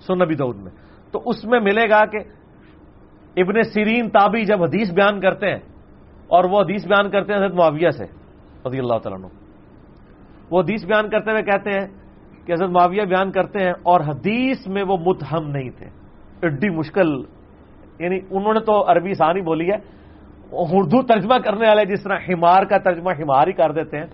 سنبی 0.00 0.34
دعود 0.34 0.56
میں۔ 0.56 0.72
تو 1.12 1.22
اس 1.26 1.44
میں 1.44 1.60
ملے 1.60 1.88
گا 1.90 2.04
کہ 2.06 2.18
ابن 3.36 3.62
سیرین 3.62 4.10
تابی 4.10 4.44
جب 4.44 4.62
حدیث 4.62 4.92
بیان 4.92 5.20
کرتے 5.20 5.50
ہیں 5.50 5.60
اور 6.28 6.44
وہ 6.44 6.60
حدیث 6.60 6.86
بیان 6.86 7.10
کرتے 7.10 7.32
ہیں 7.32 7.40
حضرت 7.40 7.54
معاویہ 7.54 7.90
سے، 7.90 8.04
رضی 8.66 8.78
اللہ 8.78 8.98
تعالیٰ 8.98 9.18
عنہ۔ 9.18 9.26
وہ 10.50 10.60
حدیث 10.60 10.84
بیان 10.84 11.10
کرتے 11.10 11.30
ہوئے 11.30 11.42
کہتے 11.42 11.70
ہیں 11.70 11.86
کہ 12.46 12.52
حضرت 12.52 12.70
معاویہ 12.70 13.02
بیان 13.02 13.30
کرتے 13.30 13.58
ہیں 13.58 13.70
اور 13.70 14.00
حدیث 14.00 14.66
میں 14.66 14.84
وہ 14.88 14.96
متہم 14.96 15.50
نہیں 15.50 15.70
تھے۔ 15.70 15.86
ایڈی 16.42 16.70
مشکل 16.70 17.22
یعنی 17.98 18.18
انہوں 18.30 18.54
نے 18.54 18.60
تو 18.60 18.90
عربی 18.90 19.14
سانی 19.14 19.40
بولی 19.40 19.70
ہے۔ 19.70 19.96
اردو 20.52 21.02
ترجمہ 21.02 21.34
کرنے 21.44 21.68
والے 21.68 21.84
جس 21.84 22.02
طرح 22.02 22.18
ہمار 22.28 22.62
کا 22.62 22.78
ترجمہ 22.78 23.10
ہمار 23.10 23.46
ہی 23.46 23.52
کر 23.52 23.72
دیتے 23.72 23.98
ہیں، 23.98 24.06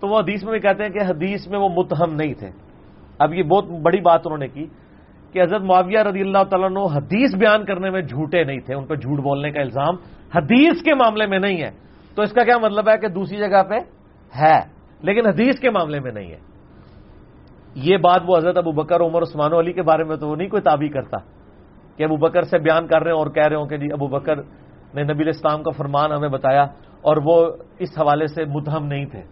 تو 0.00 0.08
وہ 0.08 0.18
حدیث 0.18 0.44
میں 0.44 0.52
بھی 0.52 0.60
کہتے 0.60 0.82
ہیں 0.82 0.90
کہ 0.90 0.98
حدیث 0.98 1.48
میں 1.48 1.58
وہ 1.58 1.68
متہم 1.68 2.14
نہیں 2.14 2.34
تھے۔ 2.34 2.50
اب 3.18 3.34
یہ 3.34 3.42
بہت 3.42 3.64
بڑی 3.64 4.00
بات 4.00 4.20
انہوں 4.24 4.38
نے 4.38 4.48
کی۔ 4.48 4.66
کہ 5.32 5.42
حضرت 5.42 5.62
معاویہ 5.62 5.98
رضی 5.98 6.20
اللہ 6.20 6.42
تعالیٰ 6.50 6.70
نے 6.70 6.82
حدیث 6.94 7.34
بیان 7.34 7.64
کرنے 7.64 7.90
میں 7.90 8.02
جھوٹے 8.02 8.44
نہیں 8.44 8.60
تھے، 8.60 8.74
ان 8.74 8.86
پہ 8.86 8.94
جھوٹ 8.94 9.18
بولنے 9.20 9.50
کا 9.50 9.60
الزام 9.60 9.94
حدیث 10.34 10.82
کے 10.82 10.94
معاملے 10.94 11.26
میں 11.26 11.38
نہیں 11.38 11.62
ہے۔ 11.62 11.70
تو 12.14 12.22
اس 12.22 12.32
کا 12.32 12.44
کیا 12.44 12.58
مطلب 12.58 12.88
ہے 12.88 12.98
کہ 12.98 13.08
دوسری 13.08 13.38
جگہ 13.38 13.62
پہ 13.62 13.78
ہے، 14.32 14.58
لیکن 15.02 15.26
حدیث 15.26 15.58
کے 15.60 15.70
معاملے 15.70 16.00
میں 16.00 16.12
نہیں 16.12 16.30
ہے۔ 16.32 16.40
یہ 17.74 17.96
بات 17.96 18.20
وہ 18.26 18.36
حضرت 18.36 18.56
ابو 18.56 18.72
بکر، 18.72 19.00
عمر، 19.00 19.22
عثمان 19.22 19.52
علی 19.52 19.72
کے 19.72 19.82
بارے 19.82 20.04
میں 20.04 20.16
تو 20.16 20.28
وہ 20.28 20.36
نہیں 20.36 20.48
کوئی 20.48 20.62
تعبی 20.62 20.88
کرتا 20.88 21.16
کہ 21.96 22.04
ابو 22.04 22.16
بکر 22.16 22.42
سے 22.42 22.58
بیان 22.58 22.86
کر 22.86 23.02
رہے 23.02 23.10
ہیں 23.10 23.18
اور 23.18 23.26
کہہ 23.26 23.46
رہے 23.46 23.56
ہوں 23.56 23.66
کہ 23.66 23.76
جی 23.76 23.92
ابو 23.92 24.06
بکر 24.08 24.36
نے 24.94 25.02
نبی 25.02 25.22
الاسلام 25.22 25.62
کا 25.62 25.70
فرمان 25.70 26.12
ہمیں 26.12 26.28
بتایا 26.28 26.62
اور 27.02 27.16
وہ 27.24 27.36
اس 27.78 27.98
حوالے 27.98 28.26
سے 28.26 28.44
متہم 28.44 28.86
نہیں 28.86 29.04
تھے۔ 29.04 29.22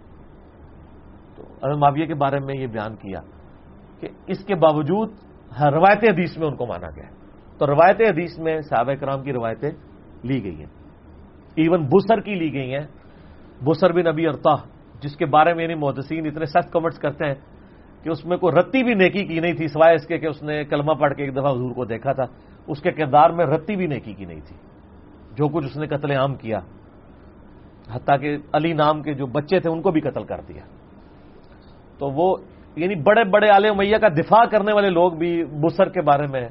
تو 1.37 1.77
معاویہ 1.79 2.07
کے 2.07 2.15
بارے 2.15 2.39
میں 2.39 2.55
یہ 2.61 2.67
بیان 2.67 2.97
کیا 2.97 3.21
کہ 4.01 4.09
اس 4.27 4.45
کے 4.45 4.55
باوجود 4.55 5.09
ہاں، 5.61 5.71
روایت 5.71 5.99
حدیث 6.13 6.39
میں 6.39 6.47
ان 6.47 6.57
کو 6.57 6.67
مانا 6.67 6.91
گیا 6.91 7.09
تو 7.59 7.67
روایت 7.67 8.01
حدیث 8.01 8.39
میں 8.39 8.61
صحابہ 8.61 8.95
کرام 8.95 9.23
کی 9.23 9.33
روایتیں 9.33 9.71
لی 10.25 10.45
گئی 10.45 10.57
ہیں۔ 10.57 10.67
ایون 11.55 11.87
بسر 11.87 12.21
کی 12.21 12.35
لی 12.35 12.53
گئی 12.53 12.75
ہیں۔ 12.75 12.87
بسر 13.65 13.93
بن 13.93 14.05
نبی 14.13 14.27
ارتا 14.27 14.55
جس 15.01 15.17
کے 15.17 15.27
بارے 15.27 15.55
میں 15.55 15.63
یعنی 15.63 15.75
محدثین 15.75 16.27
اتنے 16.27 16.45
سخت 16.45 16.73
کمنٹس 16.73 16.99
کرتے 16.99 17.27
ہیں 17.27 17.35
کہ 18.03 18.09
اس 18.09 18.27
میں 18.27 18.37
کوئی 18.37 18.53
رتی 18.59 18.85
بھی 18.85 18.95
نیکی 18.95 19.25
کی 19.25 19.41
نہیں 19.41 19.53
تھی، 19.53 19.69
سوائے 19.69 19.95
اس 19.95 20.07
کے 20.07 20.19
کہ 20.19 20.27
اس 20.27 20.43
نے 20.43 20.65
کلمہ 20.65 20.93
پڑھ 20.93 21.15
کے 21.15 21.25
ایک 21.25 21.37
دفعہ 21.37 21.53
حضور 21.53 21.71
کو 21.71 21.85
دیکھا 21.85 22.13
تھا۔ 22.13 22.25
اس 22.67 22.81
کے 22.81 22.91
کردار 22.91 23.31
میں 23.31 23.47
رتی 23.47 23.77
بھی 23.77 23.87
نیکی 23.87 24.13
کی 24.13 24.25
نہیں 24.25 24.41
تھی۔ 24.47 24.57
جو 25.37 25.49
کچھ 25.49 25.65
اس 25.65 25.77
نے 25.77 25.87
قتل 25.87 26.11
عام 26.11 26.35
کیا، 26.35 26.59
حتیٰ 27.93 28.21
کہ 28.21 28.37
علی 28.53 28.73
نام 28.73 29.03
کے 29.03 29.15
جو 29.15 29.27
بچے 29.27 29.61
تھے، 29.61 29.71
ان 29.71 29.83
کو 29.83 29.91
بھی 29.91 30.01
قتل 30.01 30.25
کر 30.25 30.41
دیا۔ 30.49 30.63
تو 31.99 32.11
وہ 32.11 32.37
یعنی 32.77 32.95
بڑے 32.95 33.25
بڑے 33.25 33.49
علیہ 33.49 33.71
میاں 33.71 33.99
کا 33.99 34.09
دفاع 34.09 34.45
کرنے 34.45 34.73
والے 34.73 34.91
لوگ 34.91 35.13
بھی 35.13 35.45
بسر 35.45 35.89
کے 35.89 36.01
بارے 36.01 36.27
میں 36.27 36.49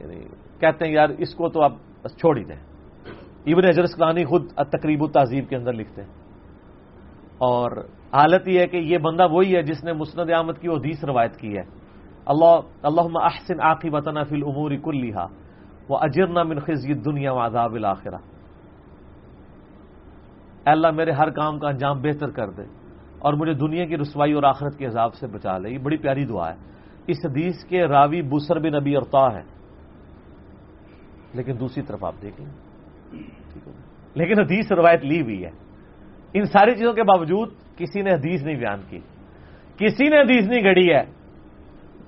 یعنی 0.00 0.20
کہتے 0.60 0.84
ہیں 0.84 0.92
یار 0.92 1.08
اس 1.18 1.34
کو 1.34 1.48
تو 1.48 1.62
آپ 1.62 1.72
بس 2.02 2.16
چھوڑ 2.16 2.36
ہی 2.36 2.44
دیں۔ 2.44 2.56
ایون 3.44 3.64
اجرس 3.64 3.94
کلانی 3.94 4.24
خود 4.24 4.46
تقریب 4.48 5.02
و 5.02 5.06
تہذیب 5.06 5.48
کے 5.48 5.56
اندر 5.56 5.72
لکھتے 5.72 6.02
ہیں۔ 6.02 6.10
اور 7.38 7.70
حالت 8.12 8.48
یہ 8.48 8.60
ہے 8.60 8.66
کہ 8.66 8.76
یہ 8.76 8.98
بندہ 8.98 9.28
وہی 9.30 9.56
ہے 9.56 9.62
جس 9.62 9.84
نے 9.84 9.92
مسند 9.92 10.30
احمد 10.30 10.58
کی 10.58 10.68
حدیث 10.68 11.04
روایت 11.04 11.36
کی 11.36 11.56
ہے۔ 11.56 11.62
اللہ 12.26 12.60
اللہ 12.82 13.00
احسن 13.00 13.60
آخی 13.60 13.88
وطن 13.90 14.24
فی 14.24 14.36
العمور 14.36 14.70
کلیہ 14.84 15.26
وہ 15.88 15.98
اجرنا 16.00 16.42
من 16.42 16.58
خزی 16.58 16.94
دنیا 16.94 17.32
و 17.32 17.46
عذاب 17.46 17.74
الآخرہ 17.74 18.16
اللہ 20.64 20.90
میرے 20.90 21.10
ہر 21.10 21.30
کام 21.30 21.58
کا 21.58 21.68
انجام 21.68 22.02
بہتر 22.02 22.30
کر 22.30 22.50
دے۔ 22.50 22.62
اور 23.18 23.32
مجھے 23.32 23.52
دنیا 23.52 23.84
کی 23.84 23.96
رسوائی 23.96 24.32
اور 24.32 24.42
آخرت 24.42 24.78
کے 24.78 24.86
عذاب 24.86 25.14
سے 25.14 25.26
بچا 25.26 25.58
لے۔ 25.58 25.70
یہ 25.70 25.78
بڑی 25.78 25.96
پیاری 25.96 26.24
دعا 26.24 26.50
ہے۔ 26.50 26.56
اس 27.06 27.16
حدیث 27.24 27.64
کے 27.64 27.86
راوی 27.86 28.22
بسر 28.22 28.58
بن 28.58 28.72
نبی 28.80 28.96
ارتا 28.96 29.34
ہے 29.34 29.42
لیکن 31.34 31.60
دوسری 31.60 31.82
طرف 31.82 32.04
آپ 32.04 32.14
دیکھ 32.22 32.40
لیں 32.40 32.50
لیکن 34.14 34.40
حدیث 34.40 34.72
روایت 34.72 35.04
لی 35.04 35.20
ہوئی 35.20 35.44
ہے۔ 35.44 35.50
ان 36.34 36.44
ساری 36.44 36.74
چیزوں 36.74 36.92
کے 36.92 37.02
باوجود 37.02 37.48
کسی 37.76 38.02
نے 38.02 38.10
حدیث 38.10 38.42
نہیں 38.42 38.56
بیان 38.56 38.80
کی۔ 38.88 38.98
کسی 39.76 40.08
نے 40.08 40.20
حدیث 40.20 40.48
نہیں 40.48 40.62
گھڑی 40.62 40.92
ہے 40.92 41.02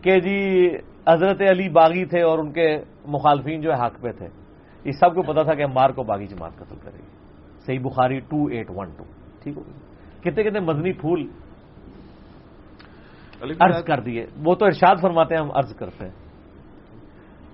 کہ 0.03 0.21
جی 0.21 0.69
حضرت 1.09 1.41
علی 1.51 1.69
باغی 1.69 2.05
تھے 2.05 2.23
اور 2.23 2.39
ان 2.39 2.53
کے 2.53 2.79
مخالفین 3.07 3.61
جو 3.61 3.73
ہے 3.73 3.87
حق 3.87 4.01
پہ 4.01 4.13
تھے۔ 4.13 4.27
یہ 4.85 4.91
سب 4.91 5.15
کو 5.15 5.23
پتا 5.23 5.43
تھا 5.43 5.55
کہ 5.55 5.63
امار 5.63 5.91
کو 5.91 6.03
باغی 6.03 6.27
جماعت 6.27 6.57
قتل 6.57 6.77
کرے 6.83 6.99
گی۔ 6.99 7.09
صحیح 7.67 7.81
بخاری 7.81 8.19
ٹو 8.19 8.47
ایٹ 8.47 8.71
ون 8.71 8.89
ٹو۔ 8.97 9.05
ٹھیک 9.43 9.59
ہو 9.59 9.63
کتنے 10.20 10.42
کتنے 10.44 10.60
مدنی 10.60 10.92
پھول 10.92 11.26
عرض 13.60 13.84
کر 13.84 14.00
دیے۔ 14.00 14.26
وہ 14.44 14.55
تو 14.55 14.65
ارشاد 14.65 14.97
فرماتے 15.02 15.34
ہیں 15.34 15.42
ہم 15.42 15.50
عرض 15.55 15.76
کرتے 15.76 16.05
ہیں۔ 16.05 16.12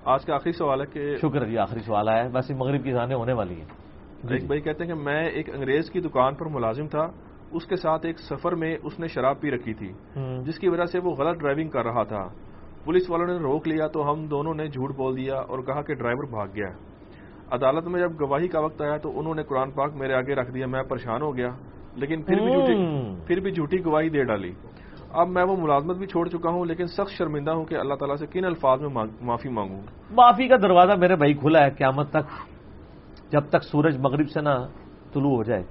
آج 0.05 0.25
کا 0.25 0.35
آخری 0.35 0.51
سوال 0.51 0.81
ہے 0.81 0.85
کہ 0.85 1.15
شکر 1.15 1.45
جی 1.45 1.57
آخری 1.57 1.79
سوال 1.79 2.09
ہے۔ 2.09 2.27
ویسے 2.33 2.53
مغرب 2.53 2.83
کی 2.83 2.91
زانیں 2.91 3.15
ہونے 3.15 3.33
والی 3.33 3.55
ہیں۔ 3.55 3.61
ایک 3.61 4.29
جی، 4.29 4.37
جی۔ 4.37 4.47
بھائی 4.47 4.61
کہتے 4.61 4.83
ہیں 4.83 4.93
کہ 4.93 4.99
میں 4.99 5.29
ایک 5.29 5.49
انگریز 5.49 5.91
کی 5.91 5.99
دکان 6.01 6.35
پر 6.35 6.45
ملازم 6.45 6.87
تھا۔ 6.87 7.07
اس 7.51 7.65
کے 7.65 7.75
ساتھ 7.75 8.05
ایک 8.05 8.19
سفر 8.19 8.55
میں 8.55 8.77
اس 8.83 8.99
نے 8.99 9.07
شراب 9.07 9.41
پی 9.41 9.51
رکھی 9.51 9.73
تھی 9.73 9.93
جس 10.45 10.59
کی 10.59 10.69
وجہ 10.69 10.85
سے 10.85 10.99
وہ 10.99 11.11
غلط 11.11 11.39
ڈرائیونگ 11.39 11.69
کر 11.69 11.85
رہا 11.85 12.03
تھا۔ 12.03 12.27
پولیس 12.83 13.09
والوں 13.09 13.27
نے 13.27 13.33
روک 13.33 13.67
لیا 13.67 13.87
تو 13.87 14.11
ہم 14.11 14.27
دونوں 14.27 14.53
نے 14.53 14.67
جھوٹ 14.67 14.95
بول 14.95 15.17
دیا 15.17 15.35
اور 15.35 15.59
کہا 15.59 15.81
کہ 15.81 15.93
ڈرائیور 15.95 16.23
بھاگ 16.23 16.47
گیا۔ 16.55 16.69
عدالت 17.51 17.87
میں 17.87 17.99
جب 18.01 18.11
گواہی 18.21 18.47
کا 18.47 18.59
وقت 18.59 18.81
آیا 18.81 18.97
تو 18.97 19.19
انہوں 19.19 19.35
نے 19.35 19.43
قرآن 19.43 19.71
پاک 19.71 19.93
میرے 19.95 20.13
آگے 20.13 20.35
رکھ 20.35 20.51
دیا۔ 20.51 20.67
میں 20.67 20.83
پریشان 20.83 21.21
ہو 21.21 21.37
گیا۔ 21.37 21.49
لیکن 21.97 22.21
پھر 22.21 22.39
بھی 22.39 22.51
جھوٹی 22.51 22.75
پھر 23.27 23.39
بھی 23.39 23.51
جھوٹی 23.51 23.85
گواہی 23.85 24.09
دے 24.09 24.23
ڈالی۔ 24.23 24.51
اب 25.13 25.27
میں 25.27 25.43
وہ 25.43 25.55
ملازمت 25.57 25.97
بھی 25.97 26.07
چھوڑ 26.07 26.27
چکا 26.27 26.49
ہوں 26.49 26.65
لیکن 26.65 26.85
سخت 26.85 27.11
شرمندہ 27.11 27.51
ہوں 27.51 27.65
کہ 27.65 27.75
اللہ 27.75 27.93
تعالیٰ 27.93 28.15
سے 28.15 28.27
کن 28.27 28.45
الفاظ 28.45 28.81
میں 28.81 29.03
معافی 29.21 29.49
مانگوں۔ 29.49 29.81
معافی 30.11 30.47
کا 30.47 30.55
دروازہ 30.61 30.91
میرے 30.97 31.15
بھائی 31.15 31.33
کھلا 31.33 31.65
ہے 31.65 31.69
قیامت 31.69 32.09
تک 32.09 32.49
جب 33.31 33.41
تک 33.49 33.63
سورج 33.63 33.97
مغرب 33.97 34.29
سے 34.29 34.41
نہ 34.41 34.49
طلوع 35.13 35.35
ہو 35.35 35.43
جائے۔ 35.43 35.63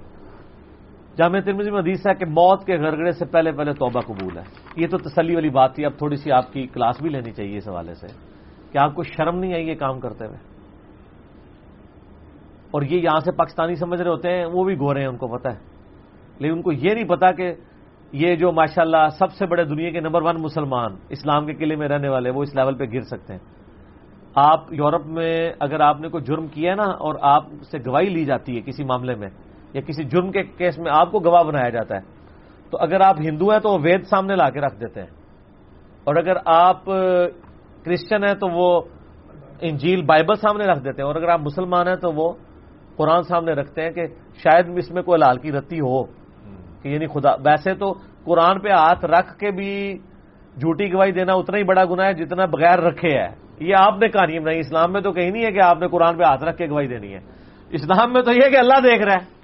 جامع 1.16 1.38
ترمزی 1.40 1.70
میں 1.70 1.80
حدیث 1.80 2.06
ہے 2.06 2.14
کہ 2.14 2.26
موت 2.26 2.66
کے 2.66 2.78
گرگڑے 2.78 3.12
سے 3.12 3.24
پہلے 3.24 3.52
پہلے 3.52 3.72
توبہ 3.72 4.00
قبول 4.00 4.38
ہے۔ 4.38 4.42
یہ 4.76 4.86
تو 4.86 4.98
تسلی 4.98 5.34
والی 5.34 5.48
بات 5.48 5.74
تھی 5.74 5.84
اب 5.84 5.92
تھوڑی 5.98 6.16
سی 6.16 6.32
آپ 6.32 6.52
کی 6.52 6.66
کلاس 6.66 7.02
بھی 7.02 7.10
لینی 7.10 7.30
چاہیے 7.30 7.56
اس 7.56 7.68
حوالے 7.68 7.94
سے۔ 7.94 8.06
کہ 8.72 8.78
آپ 8.78 8.94
کو 8.94 9.02
شرم 9.02 9.38
نہیں 9.38 9.54
آئی 9.54 9.68
یہ 9.68 9.74
کام 9.74 10.00
کرتے 10.00 10.26
ہوئے؟ 10.26 10.38
اور 12.70 12.82
یہ 12.82 13.00
یہاں 13.00 13.20
سے 13.20 13.32
پاکستانی 13.32 13.74
سمجھ 13.74 14.02
رہے 14.02 14.10
ہوتے 14.10 14.30
ہیں 14.30 14.46
وہ 14.46 14.64
بھی 14.64 14.74
گورے 14.74 15.00
ہیں 15.00 15.08
ان 15.08 15.16
کو 15.16 15.28
پتا 15.28 15.54
ہے۔ 15.54 15.75
لیکن 16.38 16.54
ان 16.54 16.62
کو 16.62 16.72
یہ 16.72 16.94
نہیں 16.94 17.08
پتا 17.08 17.32
کہ 17.32 17.54
یہ 18.12 18.36
جو 18.36 18.52
ماشاءاللہ 18.52 19.08
سب 19.18 19.32
سے 19.32 19.46
بڑے 19.46 19.64
دنیا 19.64 19.90
کے 19.90 20.00
نمبر 20.00 20.22
ون 20.22 20.36
مسلمان 20.38 20.94
اسلام 21.08 21.46
کے 21.46 21.54
قلعے 21.54 21.76
میں 21.76 21.88
رہنے 21.88 22.08
والے 22.08 22.30
وہ 22.30 22.42
اس 22.42 22.54
لیول 22.54 22.74
پہ 22.74 22.84
گر 22.84 23.00
سکتے 23.00 23.32
ہیں۔ 23.32 23.40
آپ 24.34 24.72
یورپ 24.72 25.06
میں 25.06 25.52
اگر 25.60 25.80
آپ 25.80 26.00
نے 26.00 26.08
کوئی 26.08 26.24
جرم 26.24 26.46
کیا 26.46 26.70
ہے 26.70 26.76
نا 26.76 26.82
اور 26.82 27.14
آپ 27.22 27.44
سے 27.70 27.78
گواہی 27.78 28.08
لی 28.08 28.24
جاتی 28.24 28.56
ہے 28.56 28.60
کسی 28.60 28.84
معاملے 28.84 29.14
میں 29.14 29.28
یا 29.72 29.80
کسی 29.80 30.04
جرم 30.04 30.32
کے 30.32 30.42
کیس 30.42 30.78
میں 30.78 30.92
آپ 30.94 31.12
کو 31.12 31.20
گواہ 31.20 31.42
بنایا 31.42 31.68
جاتا 31.68 31.94
ہے، 31.94 32.00
تو 32.70 32.78
اگر 32.80 33.00
آپ 33.00 33.16
ہندو 33.20 33.50
ہیں 33.50 33.58
تو 33.58 33.68
وہ 33.68 33.78
وید 33.82 34.04
سامنے 34.04 34.36
لا 34.36 34.50
کے 34.50 34.60
رکھ 34.60 34.80
دیتے 34.80 35.00
ہیں۔ 35.00 35.08
اور 36.04 36.16
اگر 36.16 36.36
آپ 36.46 36.84
کرسچن 37.84 38.24
ہیں 38.24 38.34
تو 38.34 38.48
وہ 38.48 38.82
انجیل 39.60 40.02
بائبل 40.02 40.34
سامنے 40.34 40.64
رکھ 40.64 40.84
دیتے 40.84 41.02
ہیں۔ 41.02 41.06
اور 41.06 41.14
اگر 41.14 41.28
آپ 41.28 41.40
مسلمان 41.40 41.88
ہیں 41.88 41.96
تو 41.96 42.12
وہ 42.12 42.32
قرآن 42.96 43.22
سامنے 43.22 43.52
رکھتے 43.52 43.82
ہیں 43.82 43.90
کہ 43.90 44.06
شاید 44.34 44.78
اس 44.78 44.90
میں 44.90 45.02
کوئی 45.02 45.18
لال 45.18 45.38
کی 45.38 45.52
رتی 45.52 45.80
ہو۔ 45.80 46.25
کہ 46.86 46.92
یعنی 46.92 47.06
خدا، 47.06 47.30
ویسے 47.30 47.74
تو 47.74 47.94
قرآن 48.24 48.60
پہ 48.60 48.68
ہاتھ 48.68 49.04
رکھ 49.04 49.38
کے 49.38 49.50
بھی 49.50 49.98
جھوٹی 50.60 50.92
گواہی 50.92 51.12
دینا 51.12 51.32
اتنا 51.32 51.58
ہی 51.58 51.62
بڑا 51.62 51.84
گنا 51.84 52.04
ہے 52.04 52.14
جتنا 52.14 52.44
بغیر 52.44 52.78
رکھے 52.78 53.10
ہے۔ 53.18 53.28
یہ 53.60 53.74
آپ 53.78 53.98
نے 53.98 54.08
کہانی 54.08 54.38
بنائی 54.38 54.58
اسلام 54.58 54.92
میں 54.92 55.00
تو 55.00 55.12
کہیں 55.12 55.30
نہیں 55.30 55.44
ہے 55.44 55.52
کہ 55.52 55.60
آپ 55.62 55.78
نے 55.78 55.88
قرآن 55.88 56.18
پہ 56.18 56.22
ہاتھ 56.22 56.44
رکھ 56.44 56.58
کے 56.58 56.66
گواہی 56.66 56.86
دینی 56.86 57.14
ہے۔ 57.14 57.20
اسلام 57.70 58.12
میں 58.12 58.22
تو 58.22 58.32
یہ 58.32 58.48
کہ 58.50 58.56
اللہ 58.56 58.80
دیکھ 58.84 59.02
رہا 59.02 59.14
ہے۔ 59.14 59.36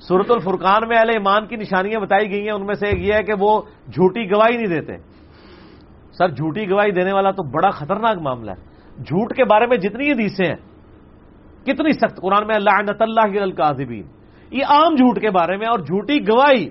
سورت 0.00 0.30
الفرقان 0.30 0.88
میں 0.88 0.96
اہل 0.98 1.08
ایمان 1.08 1.46
کی 1.46 1.56
نشانیاں 1.56 2.00
بتائی 2.00 2.30
گئی 2.30 2.42
ہیں، 2.42 2.52
ان 2.52 2.66
میں 2.66 2.74
سے 2.74 2.86
ایک 2.86 3.00
یہ 3.00 3.14
ہے 3.14 3.22
کہ 3.22 3.32
وہ 3.38 3.62
جھوٹی 3.86 4.30
گواہی 4.30 4.56
نہیں 4.56 4.80
دیتے۔ 4.80 4.96
سر، 6.18 6.28
جھوٹی 6.28 6.70
گواہی 6.70 6.90
دینے 6.90 7.12
والا 7.12 7.30
تو 7.30 7.42
بڑا 7.42 7.70
خطرناک 7.70 8.18
معاملہ 8.18 8.50
ہے۔ 8.50 8.74
جھوٹ 9.02 9.34
کے 9.36 9.44
بارے 9.44 9.66
میں 9.66 9.76
جتنی 9.76 10.12
حدیثیں 10.12 10.46
ہیں، 10.46 10.56
کتنی 11.64 11.92
سخت، 11.92 12.16
قرآن 12.20 12.46
میں 12.46 12.54
اللہ 12.54 12.70
اللہ 13.00 13.42
القاظبین 13.42 14.02
یہ 14.54 14.64
عام 14.64 14.94
جھوٹ 14.94 15.20
کے 15.20 15.30
بارے 15.30 15.56
میں 15.56 15.66
اور 15.66 15.78
جھوٹی 15.78 16.20
گواہی، 16.20 16.68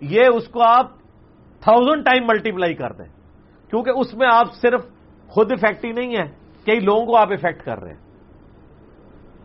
یہ 0.00 0.20
اس 0.34 0.48
کو 0.48 0.60
آپ 0.62 0.90
تھاؤزینڈ 1.60 2.04
ٹائم 2.04 2.24
ملٹیپلائی 2.26 2.74
کر 2.74 2.92
دیں۔ 2.92 3.04
کیونکہ 3.70 3.90
اس 3.90 4.14
میں 4.14 4.26
آپ 4.32 4.52
صرف 4.52 4.80
خود 5.26 5.52
افیکٹ 5.52 5.84
ہی 5.84 5.92
نہیں 5.92 6.16
ہے 6.16 6.30
کئی 6.64 6.80
لوگوں 6.80 7.06
کو 7.06 7.16
آپ 7.16 7.32
افیکٹ 7.32 7.62
کر 7.62 7.78
رہے 7.78 7.90
ہیں۔ 7.90 8.00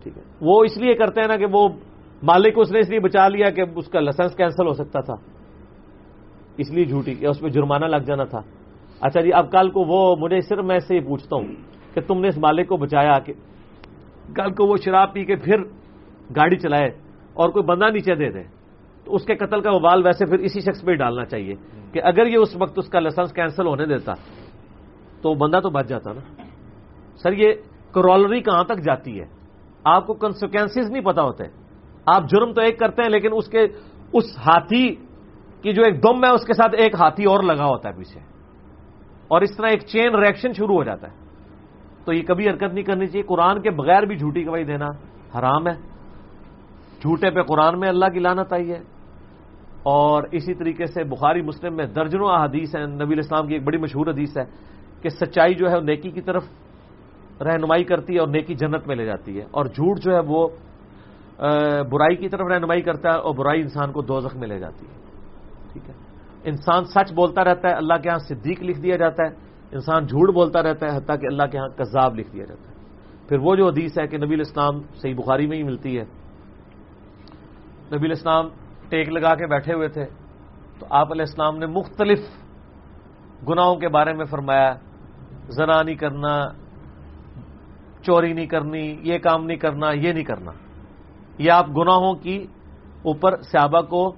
ٹھیک 0.03 0.17
ہے۔ 0.17 0.23
وہ 0.41 0.63
اس 0.63 0.77
لیے 0.77 0.93
کرتے 0.93 1.21
ہیں 1.21 1.27
نا 1.27 1.35
کہ 1.35 1.45
وہ 1.51 1.69
مالک 2.23 2.55
کو 2.55 2.61
اس 2.61 2.71
نے 2.71 2.79
اس 2.79 2.89
لیے 2.89 2.99
بچا 2.99 3.27
لیا 3.27 3.49
کہ 3.49 3.63
اس 3.75 3.87
کا 3.87 3.99
لائسنس 3.99 4.35
کینسل 4.35 4.67
ہو 4.67 4.73
سکتا 4.73 4.99
تھا۔ 4.99 5.15
اس 6.57 6.71
لیے 6.71 6.85
جھوٹی، 6.85 7.27
اس 7.27 7.39
پہ 7.39 7.47
جرمانہ 7.47 7.85
لگ 7.85 7.97
جانا 7.97 8.23
تھا۔ 8.23 8.39
اچھا 9.01 9.21
جی 9.21 9.33
اب 9.33 9.51
کل 9.51 9.69
کو 9.69 9.81
وہ، 9.81 10.15
مجھے 10.15 10.41
صرف 10.41 10.65
میں 10.65 10.79
سے 10.79 10.95
یہ 10.95 11.01
پوچھتا 11.01 11.35
ہوں 11.35 11.47
کہ 11.93 12.01
تم 12.01 12.21
نے 12.21 12.27
اس 12.27 12.37
مالک 12.37 12.67
کو 12.67 12.77
بچایا 12.77 13.19
کہ 13.19 13.33
کل 14.35 14.53
کو 14.53 14.67
وہ 14.67 14.75
شراب 14.85 15.13
پی 15.13 15.25
کے 15.25 15.35
پھر 15.35 15.63
گاڑی 16.35 16.55
چلائے۔ 16.55 17.06
اور 17.37 17.49
کوئی 17.49 17.63
بندہ 17.63 17.85
نیچے 17.85 18.15
دے 18.15 18.31
دے، 18.31 18.43
تو 19.05 19.15
اس 19.15 19.25
کے 19.25 19.35
قتل 19.35 19.61
کا 19.61 19.71
وبال 19.71 20.05
ویسے 20.05 20.25
پھر 20.25 20.39
اسی 20.39 20.59
شخص 20.59 20.85
پہ 20.85 20.95
ڈالنا 20.95 21.25
چاہیے 21.25 21.53
کہ 21.91 22.01
اگر 22.03 22.27
یہ 22.27 22.37
اس 22.37 22.57
وقت 22.61 22.73
اس 22.75 22.89
کا 22.89 22.99
لائسنس 22.99 23.33
کینسل 23.33 23.67
ہونے 23.67 23.85
دیتا، 23.85 24.13
تو 25.21 25.33
بندہ 25.33 25.59
تو 25.63 25.69
بچ 25.69 25.87
جاتا 25.87 26.13
نا۔ 26.13 26.41
سر، 27.17 27.31
یہ 27.31 27.53
کرولری 27.93 28.41
کہاں 28.41 28.63
تک 28.63 28.77
جاتی 28.77 29.19
ہے؟ 29.19 29.25
آپ 29.83 30.07
کو 30.07 30.13
کنسیکوینس 30.13 30.91
نہیں 30.91 31.03
پتا 31.03 31.21
ہوتے۔ 31.21 31.43
آپ 32.05 32.23
جرم 32.23 32.53
تو 32.53 32.61
ایک 32.61 32.79
کرتے 32.79 33.01
ہیں، 33.01 33.09
لیکن 33.09 33.29
اس 33.33 33.47
کے، 33.47 33.61
اس 34.13 34.23
ہاتھی 34.37 34.95
کی 35.61 35.73
جو 35.73 35.83
ایک 35.83 36.03
دم 36.03 36.25
ہے، 36.25 36.29
اس 36.29 36.45
کے 36.45 36.53
ساتھ 36.53 36.75
ایک 36.77 36.95
ہاتھی 36.95 37.25
اور 37.25 37.43
لگا 37.43 37.65
ہوتا 37.65 37.89
ہے 37.89 37.97
پیچھے۔ 37.97 38.19
اور 39.27 39.41
اس 39.41 39.57
طرح 39.57 39.67
ایک 39.67 39.79
چین 39.79 40.15
ریئیکشن 40.15 40.53
شروع 40.53 40.75
ہو 40.75 40.83
جاتا 40.83 41.07
ہے۔ 41.07 41.13
تو 42.05 42.13
یہ 42.13 42.21
کبھی 42.21 42.49
حرکت 42.49 42.73
نہیں 42.73 42.83
کرنی 42.83 43.07
چاہیے۔ 43.07 43.23
قرآن 43.23 43.61
کے 43.61 43.69
بغیر 43.69 44.03
بھی 44.03 44.17
جھوٹی 44.17 44.45
گواہی 44.45 44.63
دینا 44.63 44.85
حرام 45.39 45.67
ہے۔ 45.67 45.96
جھوٹے 47.01 47.31
پہ 47.31 47.41
قرآن 47.41 47.79
میں 47.79 47.89
اللہ 47.89 48.05
کی 48.05 48.19
لانت 48.19 48.53
آئی 48.53 48.71
ہے۔ 48.71 48.79
اور 49.83 50.23
اسی 50.31 50.53
طریقے 50.53 50.85
سے 50.85 51.03
بخاری 51.03 51.41
مسلم 51.41 51.75
میں 51.75 51.85
درجنوں 51.85 52.29
حدیث 52.29 52.75
ہیں۔ 52.75 52.87
نبی 52.87 53.13
الاسلام 53.13 53.47
کی 53.47 53.53
ایک 53.53 53.63
بڑی 53.63 53.77
مشہور 53.77 54.07
حدیث 54.07 54.37
ہے 54.37 54.43
کہ 55.01 55.09
سچائی 55.09 55.55
جو 55.55 55.69
ہے 55.69 55.75
وہ 55.75 55.81
نیکی 55.81 56.11
کی 56.11 56.21
طرف 56.21 56.43
رہنمائی 57.41 57.83
کرتی 57.83 58.13
ہے 58.13 58.19
اور 58.19 58.27
نیکی 58.27 58.55
جنت 58.55 58.87
میں 58.87 58.95
لے 58.95 59.05
جاتی 59.05 59.39
ہے۔ 59.39 59.45
اور 59.51 59.65
جھوٹ 59.65 59.99
جو 59.99 60.13
ہے 60.15 60.19
وہ 60.19 60.47
برائی 61.91 62.15
کی 62.15 62.29
طرف 62.29 62.47
رہنمائی 62.47 62.81
کرتا 62.81 63.09
ہے 63.09 63.15
اور 63.15 63.35
برائی 63.35 63.61
انسان 63.61 63.91
کو 63.91 64.01
دو 64.01 64.19
میں 64.35 64.47
لے 64.47 64.59
جاتی 64.59 64.85
ہے۔ 64.85 65.01
ٹھیک 65.73 65.89
ہے۔ 65.89 65.93
انسان 66.43 66.85
سچ 66.85 67.13
بولتا 67.13 67.43
رہتا 67.43 67.69
ہے، 67.69 67.73
اللہ 67.73 67.93
کے 68.03 68.09
ہاں 68.09 68.17
صدیق 68.17 68.63
لکھ 68.63 68.81
دیا 68.81 68.95
جاتا 68.97 69.23
ہے۔ 69.23 69.29
انسان 69.71 70.05
جھوٹ 70.05 70.33
بولتا 70.33 70.63
رہتا 70.63 70.85
ہے، 70.85 70.97
حتیٰ 70.97 71.19
کہ 71.19 71.25
اللہ 71.25 71.43
کے 71.43 71.57
ہاں 71.57 71.67
کذاب 71.67 72.19
لکھ 72.19 72.33
دیا 72.33 72.45
جاتا 72.45 72.69
ہے۔ 72.69 72.75
پھر 73.29 73.37
وہ 73.37 73.55
جو 73.55 73.67
حدیث 73.67 73.99
ہے 73.99 74.07
کہ 74.07 74.17
نبی 74.17 74.33
الاسلام 74.33 74.81
صحیح 74.95 75.15
بخاری 75.15 75.47
میں 75.47 75.57
ہی 75.57 75.63
ملتی 75.63 75.99
ہے۔ 75.99 76.03
نبی 77.93 78.05
الاسلام 78.05 78.47
ٹیک 78.89 79.09
لگا 79.09 79.35
کے 79.35 79.47
بیٹھے 79.47 79.73
ہوئے 79.73 79.87
تھے۔ 79.87 80.05
تو 80.79 80.85
آپ 80.89 81.11
علیہ 81.11 81.21
السلام 81.21 81.57
نے 81.57 81.65
مختلف 81.65 82.19
گناہوں 83.49 83.75
کے 83.75 83.87
بارے 83.87 84.13
میں 84.13 84.25
فرمایا، 84.25 84.73
زنا 85.49 85.83
نہیں 85.83 85.95
کرنا، 85.95 86.45
چوری 88.01 88.33
نہیں 88.33 88.45
کرنی، 88.45 88.99
یہ 89.01 89.17
کام 89.17 89.45
نہیں 89.45 89.57
کرنا، 89.57 89.91
یہ 89.91 90.11
نہیں 90.11 90.23
کرنا۔ 90.23 90.51
یہ 91.37 91.51
آپ 91.51 91.65
گناہوں 91.69 92.13
کی 92.13 92.47
اوپر 93.03 93.41
صحابہ 93.41 93.81
کو 93.81 94.15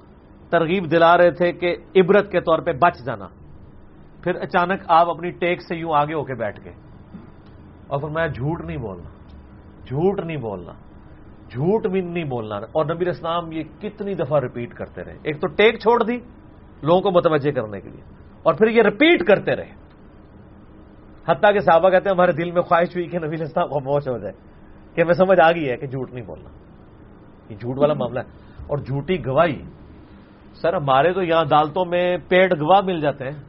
ترغیب 0.50 0.92
دلا 0.92 1.18
رہے 1.18 1.32
تھے 1.32 1.52
کہ 1.52 1.76
عبرت 1.96 2.32
کے 2.32 2.42
طور 2.42 2.60
پہ 2.60 2.72
بچ 2.72 3.06
جانا۔ 3.06 3.28
پھر 4.24 4.36
اچانک 4.36 4.82
آپ 4.88 5.10
اپنی 5.10 5.30
ٹیک 5.30 5.62
سے 5.62 5.76
یوں 5.76 5.94
آگے 5.94 6.14
ہو 6.14 6.24
کے 6.24 6.34
بیٹھ 6.34 6.60
گئے۔ 6.66 6.74
اور 7.88 8.00
پھر 8.00 8.10
میں 8.10 8.28
جھوٹ 8.28 8.62
نہیں 8.62 8.78
بولنا، 8.78 9.10
جھوٹ 9.86 10.20
نہیں 10.26 10.38
بولنا۔ 10.38 10.72
جھوٹ 11.50 11.88
بھی 11.88 12.02
نہیں 12.02 12.24
بولنا۔ 12.24 12.56
اور 12.56 12.86
نبی 12.86 13.10
اسلام 13.10 13.52
یہ 13.52 13.64
کتنی 13.82 14.14
دفعہ 14.14 14.40
ریپیٹ 14.40 14.74
کرتے 14.74 15.04
رہے۔ 15.04 15.18
ایک 15.24 15.42
تو 15.42 15.48
ٹیک 15.48 15.80
چھوڑ 15.80 16.04
دی 16.04 16.18
لوگوں 16.84 17.02
کو 17.02 17.12
متوجہ 17.12 17.52
کرنے 17.52 17.82
کے 17.82 17.90
لیے، 17.90 18.02
اور 18.44 18.54
پھر 18.54 18.68
یہ 18.68 18.82
ریپیٹ 18.82 19.28
کرتے 19.28 19.56
رہے۔ 19.56 19.72
حتیٰ 21.28 21.54
کہ 21.54 21.60
صحابہ 21.60 21.90
کہتے 21.90 22.10
ہیں، 22.10 22.16
ہمارے 22.16 22.32
دل 22.32 22.52
میں 22.52 22.62
خواہش 22.62 22.88
ہوئی 22.88 23.08
کہ 23.08 23.20
نبی 23.20 23.44
اسلام 23.44 23.68
خاموش 23.68 24.08
ہو 24.08 24.18
جائے، 24.18 24.34
کہ 24.96 25.04
میں 25.04 25.14
سمجھ 25.14 25.40
آ 25.40 25.52
گئی 25.52 25.70
ہے 25.70 25.78
کہ 25.78 25.88
جھوٹ 25.88 26.14
نہیں 26.14 26.26
بولنا۔ 26.26 26.50
یہ 27.50 27.56
جھوٹ 27.56 27.78
والا 27.78 27.94
معاملہ 27.94 28.20
ہے۔ 28.20 28.50
اور 28.68 28.78
جھوٹی 28.78 29.26
گواہی، 29.26 29.62
سر 30.54 30.74
ہمارے 30.74 31.14
تو 31.14 31.24
یہاں 31.24 31.42
عدالتوں 31.42 31.86
میں 31.86 32.18
پیڑ 32.28 32.54
گواہ 32.60 32.82
مل 32.82 33.00
جاتے 33.00 33.26
ہیں۔ 33.26 33.44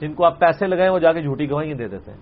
جن 0.00 0.14
کو 0.14 0.24
آپ 0.24 0.40
پیسے 0.40 0.66
لگائیں 0.66 0.90
وہ 0.90 0.98
جا 0.98 1.12
کے 1.12 1.22
جھوٹی 1.22 1.50
گواہیاں 1.50 1.74
دے 1.74 1.88
دیتے 1.88 2.10
ہیں۔ 2.10 2.18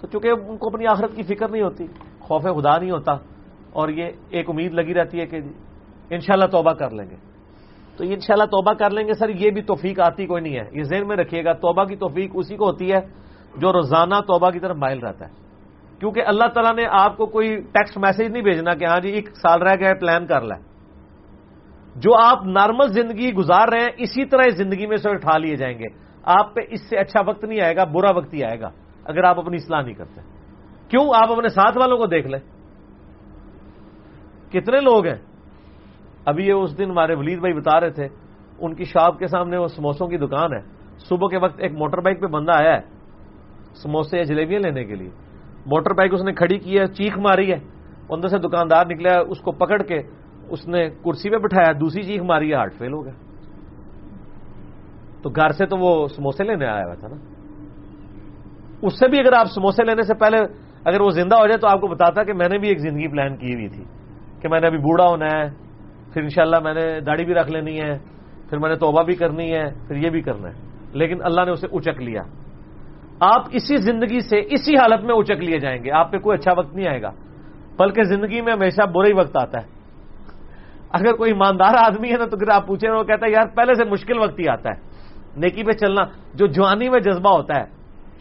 تو 0.00 0.06
چونکہ 0.06 0.28
ان 0.28 0.56
کو 0.56 0.66
اپنی 0.66 0.86
آخرت 0.86 1.16
کی 1.16 1.22
فکر 1.22 1.48
نہیں 1.48 1.62
ہوتی، 1.62 1.86
خوف 2.20 2.42
خدا 2.42 2.78
نہیں 2.78 2.90
ہوتا۔ 2.90 3.12
اور 3.72 3.88
یہ 3.88 4.06
ایک 4.30 4.50
امید 4.50 4.74
لگی 4.74 4.94
رہتی 4.94 5.20
ہے 5.20 5.26
کہ 5.26 5.40
جی 5.40 5.50
انشاءاللہ 6.10 6.46
توبہ 6.46 6.72
کر 6.72 6.90
لیں 6.90 7.10
گے۔ 7.10 7.16
تو 7.96 8.04
یہ 8.04 8.14
انشاءاللہ 8.14 8.44
توبہ 8.44 8.72
کر 8.72 8.90
لیں 8.90 9.08
گے، 9.08 9.12
سر، 9.12 9.28
یہ 9.28 9.50
بھی 9.50 9.62
توفیق 9.62 10.00
آتی 10.00 10.26
کوئی 10.26 10.42
نہیں 10.42 10.56
ہے۔ 10.56 10.64
یہ 10.72 10.82
ذہن 10.82 11.08
میں 11.08 11.16
رکھیے 11.16 11.44
گا، 11.44 11.52
توبہ 11.52 11.84
کی 11.84 11.96
توفیق 11.96 12.30
اسی 12.34 12.56
کو 12.56 12.66
ہوتی 12.66 12.92
ہے 12.92 13.00
جو 13.56 13.72
روزانہ 13.72 14.14
توبہ 14.14 14.50
کی 14.50 14.58
طرف 14.58 14.76
مائل 14.76 14.98
رہتا 14.98 15.28
ہے۔ 15.28 15.32
کیونکہ 16.00 16.22
اللہ 16.26 16.44
تعالیٰ 16.54 16.74
نے 16.74 16.84
آپ 16.90 17.16
کو 17.16 17.26
کوئی 17.26 17.56
ٹیکسٹ 17.56 17.98
میسج 17.98 18.22
نہیں 18.22 18.42
بھیجنا 18.42 18.74
کہ 18.74 18.84
ہاں 18.84 19.00
جی 19.00 19.08
ایک 19.08 19.28
سال 19.28 19.62
رہ 19.62 19.74
گیا 19.80 19.94
پلان 19.94 20.26
کر 20.26 20.40
لیں۔ 20.40 20.62
جو 21.96 22.10
آپ 22.14 22.46
نارمل 22.46 22.88
زندگی 22.88 23.32
گزار 23.32 23.68
رہے 23.68 23.80
ہیں، 23.80 23.88
اسی 23.98 24.24
طرح 24.24 24.42
اس 24.46 24.56
زندگی 24.56 24.86
میں 24.86 24.96
سے 24.96 25.10
اٹھا 25.10 25.38
لیے 25.38 25.56
جائیں 25.56 25.78
گے۔ 25.78 25.86
آپ 26.22 26.54
پہ 26.54 26.60
اس 26.70 26.88
سے 26.88 26.98
اچھا 26.98 27.20
وقت 27.26 27.44
نہیں 27.44 27.60
آئے 27.60 27.76
گا، 27.76 27.84
برا 27.84 28.16
وقت 28.16 28.34
ہی 28.34 28.44
آئے 28.44 28.60
گا، 28.60 28.70
اگر 29.04 29.24
آپ 29.24 29.38
اپنی 29.38 29.56
اصلاح 29.56 29.82
نہیں 29.82 29.94
کرتے۔ 29.94 30.20
کیوں؟ 30.88 31.10
آپ 31.14 31.32
اپنے 31.32 31.48
ساتھ 31.48 31.78
والوں 31.78 31.98
کو 31.98 32.06
دیکھ 32.06 32.26
لیں۔ 32.26 32.59
کتنے 34.52 34.80
لوگ 34.80 35.06
ہیں؟ 35.06 35.16
ابھی 36.24 36.46
یہ 36.46 36.52
اس 36.52 36.78
دن 36.78 36.90
ہمارے 36.90 37.14
ولید 37.14 37.38
بھائی 37.38 37.54
بتا 37.54 37.80
رہے 37.80 37.90
تھے، 37.90 38.08
ان 38.58 38.74
کی 38.74 38.84
شاپ 38.84 39.18
کے 39.18 39.26
سامنے 39.26 39.56
وہ 39.56 39.66
سموسوں 39.66 40.08
کی 40.08 40.16
دکان 40.16 40.52
ہے۔ 40.52 40.60
صبح 40.96 41.28
کے 41.28 41.36
وقت 41.36 41.54
ایک 41.58 41.72
موٹر 41.72 41.98
بائک 41.98 42.20
پہ 42.20 42.26
بندہ 42.26 42.52
آیا 42.52 42.74
ہے، 42.74 42.80
سموسے 43.82 44.16
یا 44.16 44.22
جلیبیاں 44.22 44.60
لینے 44.60 44.84
کے 44.84 44.94
لیے۔ 44.94 45.10
موٹر 45.66 45.94
بائک 45.94 46.14
اس 46.14 46.22
نے 46.22 46.32
کھڑی 46.32 46.58
کی 46.58 46.78
ہے، 46.78 46.86
چیخ 46.86 47.18
ماری 47.18 47.52
ہے۔ 47.52 47.58
اندر 48.10 48.28
سے 48.28 48.38
دکاندار 48.38 48.86
نکلا 48.86 49.10
ہے، 49.10 49.18
اس 49.18 49.40
کو 49.40 49.52
پکڑ 49.52 49.82
کے 49.82 50.02
اس 50.48 50.68
نے 50.68 50.90
کرسی 50.90 51.30
پہ 51.30 51.36
بٹھایا، 51.36 51.72
دوسری 51.80 52.02
چیخ 52.02 52.22
ماری 52.22 52.50
ہے، 52.50 52.54
ہارٹ 52.54 52.74
فیل 52.74 52.92
ہو 52.92 53.04
گیا۔ 53.04 53.12
تو 55.22 55.30
گھر 55.30 55.48
سے 55.48 55.66
تو 55.66 55.76
وہ 55.76 56.06
سموسے 56.06 56.44
لینے 56.44 56.66
آیا 56.66 56.84
ہوا 56.84 56.94
تھا 56.94 57.08
نا۔ 57.08 57.16
اس 58.82 58.98
سے 58.98 59.08
بھی 59.08 59.20
اگر 59.20 59.32
آپ 59.32 59.46
سموسے 59.46 59.84
لینے 59.84 60.02
سے 60.02 60.14
پہلے 60.14 60.38
اگر 60.84 61.00
وہ 61.00 61.10
زندہ 61.10 61.34
ہو 61.34 61.46
جائے 61.46 61.58
تو 61.58 61.68
آپ 61.68 61.80
کو 61.80 61.86
بتاتا 61.86 62.24
کہ 62.24 62.32
میں 62.32 62.48
نے 62.48 62.58
بھی 62.58 62.68
ایک 62.68 62.78
زندگی 62.78 63.08
پلان 63.08 63.36
کی 63.36 63.54
ہوئی 63.54 63.68
تھی۔ 63.68 63.84
کہ 64.42 64.48
میں 64.48 64.60
نے 64.60 64.66
ابھی 64.66 64.78
بوڑھا 64.78 65.06
ہونا 65.06 65.26
ہے، 65.26 65.48
پھر 66.12 66.22
انشاءاللہ 66.22 66.56
میں 66.64 66.74
نے 66.74 67.00
داڑھی 67.00 67.24
بھی 67.24 67.34
رکھ 67.34 67.50
لینی 67.50 67.80
ہے، 67.80 67.98
پھر 68.50 68.58
میں 68.58 68.68
نے 68.68 68.76
توبہ 68.76 69.02
بھی 69.02 69.14
کرنی 69.14 69.54
ہے، 69.54 69.64
پھر 69.88 69.96
یہ 69.96 70.10
بھی 70.10 70.22
کرنا 70.22 70.48
ہے۔ 70.48 70.54
لیکن 70.92 71.18
اللہ 71.22 71.40
نے 71.44 71.50
اسے 71.50 71.66
اچک 71.72 72.02
لیا۔ 72.02 72.22
آپ 73.20 73.42
اسی 73.52 73.76
زندگی 73.76 74.20
سے 74.20 74.36
اسی 74.38 74.76
حالت 74.76 75.04
میں 75.04 75.14
اچک 75.14 75.44
لیے 75.44 75.58
جائیں 75.58 75.84
گے۔ 75.84 75.90
آپ 75.90 76.12
پہ 76.12 76.18
کوئی 76.18 76.38
اچھا 76.38 76.52
وقت 76.58 76.74
نہیں 76.74 76.88
آئے 76.88 77.02
گا۔ 77.02 77.10
بلکہ 77.78 78.02
زندگی 78.02 78.40
میں 78.40 78.52
ہمیشہ 78.52 78.86
برا 78.86 79.06
ہی 79.06 79.12
وقت 79.12 79.36
آتا 79.36 79.58
ہے۔ 79.58 79.66
اگر 80.90 81.12
کوئی 81.12 81.32
ایماندار 81.32 81.74
آدمی 81.78 82.12
ہے 82.12 82.16
نا، 82.16 82.24
تو 82.24 82.36
پھر 82.36 82.48
آپ 82.50 82.66
پوچھیں 82.66 82.90
وہ 82.90 83.04
کہتا 83.04 83.26
ہے، 83.26 83.30
یار، 83.30 83.46
پہلے 83.56 83.74
سے 83.74 83.84
مشکل 83.84 84.18
وقت 84.18 84.40
ہی 84.40 84.48
آتا 84.48 84.68
ہے۔ 84.68 84.80
نیکی 85.36 85.62
پہ 85.62 85.72
چلنا 85.72 86.02
جو 86.34 86.46
جوانی 86.46 86.88
میں 86.88 87.00
جذبہ 87.00 87.30
ہوتا 87.30 87.56
ہے۔ 87.56 87.64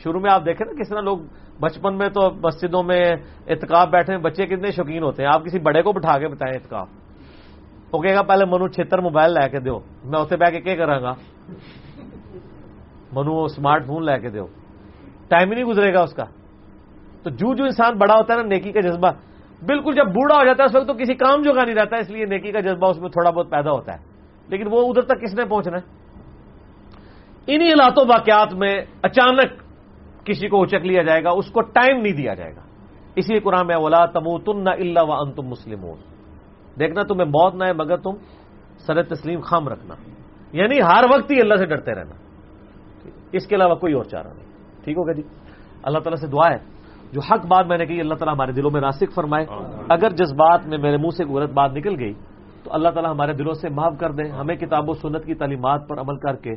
شروع 0.03 0.19
میں 0.19 0.29
آپ 0.33 0.45
دیکھیں 0.45 0.73
نا، 0.73 0.83
کس 0.83 0.89
طرح 0.89 1.01
لوگ 1.01 1.19
بچپن 1.59 1.97
میں 1.97 2.09
تو 2.09 2.31
مسجدوں 2.31 2.83
میں 2.83 3.15
اتکاب 3.47 3.91
بیٹھے 3.91 4.17
بچے 4.17 4.45
کتنے 4.45 4.71
شوقین 4.71 5.03
ہوتے 5.03 5.23
ہیں۔ 5.23 5.29
آپ 5.33 5.45
کسی 5.45 5.59
بڑے 5.59 5.81
کو 5.81 5.91
بٹھا 5.91 6.19
کے 6.19 6.27
بتائیں 6.27 6.55
اتکاب 6.55 6.87
وہ 7.91 8.01
کہے 8.01 8.15
گا، 8.15 8.21
پہلے 8.21 8.45
منو 8.45 8.67
چھتر 8.67 8.99
موبائل 8.99 9.31
لے 9.31 9.49
کے 9.49 9.59
دو۔ 9.59 9.79
میں 10.03 10.19
اسے 10.19 10.37
بہ 10.37 10.49
کے 10.49 10.61
کیا 10.61 10.75
کرا 10.75 10.99
گا؟ 10.99 11.13
منو 13.13 13.43
اسمارٹ 13.43 13.85
فون 13.85 14.05
لے 14.05 14.19
کے 14.19 14.29
دو۔ 14.29 14.47
ٹائم 15.27 15.49
ہی 15.49 15.55
نہیں 15.55 15.65
گزرے 15.65 15.93
گا 15.93 16.01
اس 16.01 16.13
کا۔ 16.13 16.23
تو 17.23 17.29
جو 17.29 17.55
جو 17.55 17.63
انسان 17.63 17.97
بڑا 17.97 18.13
ہوتا 18.13 18.33
ہے 18.33 18.39
نا، 18.39 18.47
نیکی 18.47 18.71
کا 18.71 18.79
جذبہ۔ 18.79 19.11
بالکل 19.65 19.95
جب 19.95 20.05
بوڑھا 20.05 20.35
ہو 20.35 20.45
جاتا 20.45 20.63
ہے، 20.63 20.65
اس 20.65 20.75
وقت 20.75 20.87
تو 20.87 20.93
کسی 20.93 21.13
کام 21.13 21.41
جو 21.41 21.53
کا 21.53 21.65
نہیں 21.65 21.75
رہتا، 21.75 21.97
اس 21.97 22.09
لیے 22.09 22.25
نیکی 22.25 22.51
کا 22.51 22.59
جذبہ 22.59 22.89
اس 22.89 22.97
میں 22.97 23.09
تھوڑا 23.09 23.29
بہت 23.29 23.49
پیدا 23.49 23.71
ہوتا 23.71 23.93
ہے۔ 23.93 23.97
لیکن 24.47 24.67
وہ 24.71 24.89
ادھر 24.89 25.01
تک 25.01 25.21
کس 25.21 25.33
نے 25.33 25.45
پہنچنا 25.45 25.77
ہے؟ 25.77 25.81
انہی 27.47 27.67
حالاتوں، 27.67 28.05
واقعات 28.05 28.53
میں 28.53 28.81
اچانک 29.01 29.68
کسی 30.25 30.47
کو 30.47 30.61
اچک 30.61 30.85
لیا 30.85 31.01
جائے 31.01 31.23
گا 31.23 31.29
اس 31.29 31.51
کو 31.51 31.61
ٹائم 31.61 32.01
نہیں 32.01 32.13
دیا 32.13 32.33
جائے 32.33 32.55
گا۔ 32.55 32.61
اسی 33.15 33.33
لیے 33.33 33.41
قرآن 33.41 33.67
میں 33.67 33.75
اولا 33.75 34.05
تم 34.05 34.37
تن 34.37 34.67
اللہ 34.67 34.99
و 35.07 35.13
ان 35.13 35.31
تم 35.31 35.43
مسلم 35.43 35.85
دیکھنا 36.79 37.03
تمہیں 37.03 37.25
موت 37.25 37.55
نہ 37.55 37.63
ہے 37.63 37.73
مگر 37.73 37.97
تم 37.97 38.11
سر 38.77 39.03
تسلیم 39.03 39.39
خام 39.39 39.67
رکھنا۔ 39.67 39.95
یعنی 40.51 40.81
ہر 40.81 41.03
وقت 41.13 41.31
ہی 41.31 41.41
اللہ 41.41 41.55
سے 41.55 41.65
ڈرتے 41.65 41.95
رہنا۔ 41.95 42.15
اس 43.31 43.47
کے 43.47 43.55
علاوہ 43.55 43.75
کوئی 43.75 43.93
اور 43.93 44.03
چارہ 44.03 44.27
نہیں۔ 44.27 44.45
ٹھیک 44.83 44.97
ہوگا 44.97 45.11
جی؟ 45.11 45.21
اللہ 45.83 45.99
تعالیٰ 45.99 46.21
سے 46.21 46.27
دعا 46.27 46.49
ہے۔ 46.51 46.79
جو 47.11 47.21
حق 47.21 47.45
بات 47.45 47.65
میں 47.65 47.77
نے 47.77 47.85
کہی 47.85 47.99
اللہ 47.99 48.13
تعالیٰ 48.13 48.33
ہمارے 48.33 48.51
دلوں 48.51 48.71
میں 48.71 48.81
راسک 48.81 49.13
فرمائے۔ 49.15 49.45
اگر 49.89 50.09
جس 50.09 50.33
بات 50.33 50.67
میں 50.67 50.77
میرے 50.77 50.97
منہ 50.97 51.09
سے 51.09 51.23
غلط 51.25 51.51
بات 51.51 51.71
نکل 51.73 51.99
گئی 51.99 52.13
تو 52.63 52.73
اللہ 52.73 52.89
تعالیٰ 52.89 53.11
ہمارے 53.11 53.33
دلوں 53.33 53.53
سے 53.53 53.69
معاف 53.69 53.93
کر 53.99 54.11
دیں 54.11 54.31
ہمیں 54.31 54.55
کتاب 54.55 54.89
و 54.89 54.93
سنت 54.93 55.25
کی 55.25 55.33
تعلیمات 55.33 55.89
پر 55.89 55.99
عمل 55.99 56.17
کر 56.17 56.35
کے 56.35 56.51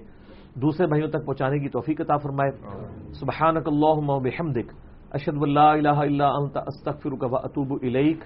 دوسرے 0.54 0.86
بھائیوں 0.86 1.08
تک 1.08 1.24
پہنچانے 1.26 1.58
کی 1.58 1.68
توفیق 1.68 2.00
عطا 2.00 2.16
فرمائے۔ 2.16 2.50
سبحانک 3.20 3.68
اللہم 3.68 4.10
و 4.10 4.18
بحمدک 4.20 4.72
اشہد 5.12 5.42
اللہ 5.42 5.60
الہ 5.60 5.88
الا 5.88 6.28
انت 6.28 6.56
استغفرک 6.56 7.24
و 7.32 7.36
اتوب 7.36 7.72
الیک۔ 7.82 8.24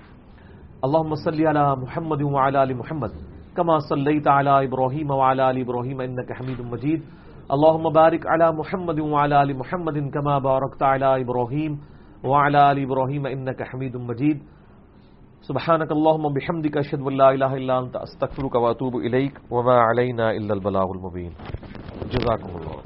اللہم 0.83 1.15
صلی 1.15 1.47
علی 1.47 1.63
محمد 1.81 2.23
و 2.23 2.39
علی 2.39 2.57
آل 2.57 2.75
محمد 2.75 3.15
کما 3.55 3.79
صلیت 3.79 4.27
علی 4.29 4.51
ابراہیم 4.51 5.11
و 5.11 5.21
علی 5.31 5.43
آل 5.43 5.57
ابراہیم 5.57 6.01
انک 6.01 6.33
حمید 6.41 6.61
مجید۔ 6.61 7.03
اللہم 7.49 7.93
بارک 7.93 8.27
علی 8.27 8.57
محمد 8.57 9.01
و 9.01 9.17
علی 9.17 9.35
آل 9.35 9.53
محمد 9.53 9.97
کما 10.15 10.39
بارکت 10.39 10.83
علی 10.83 11.05
ابراہیم 11.05 11.77
و 12.25 12.35
علی 12.35 12.59
آل 12.59 12.79
ابراہیم 12.83 13.27
انک 13.27 13.63
حمید 13.63 13.95
مجید۔ 13.95 14.39
سبحانك 15.49 15.93
اللهم 15.93 16.25
وبحمدك 16.25 16.77
اشهد 16.77 17.01
ان 17.01 17.17
لا 17.17 17.31
اله 17.31 17.55
الا 17.57 17.79
انت 17.79 17.97
استغفرك 17.97 18.55
واتوب 18.55 18.97
اليك 18.97 19.35
وما 19.51 19.77
علينا 19.89 20.31
الا 20.31 20.55
البلاغ 20.55 20.91
المبين 20.93 21.33
جزاكم 22.13 22.51
الله 22.59 22.77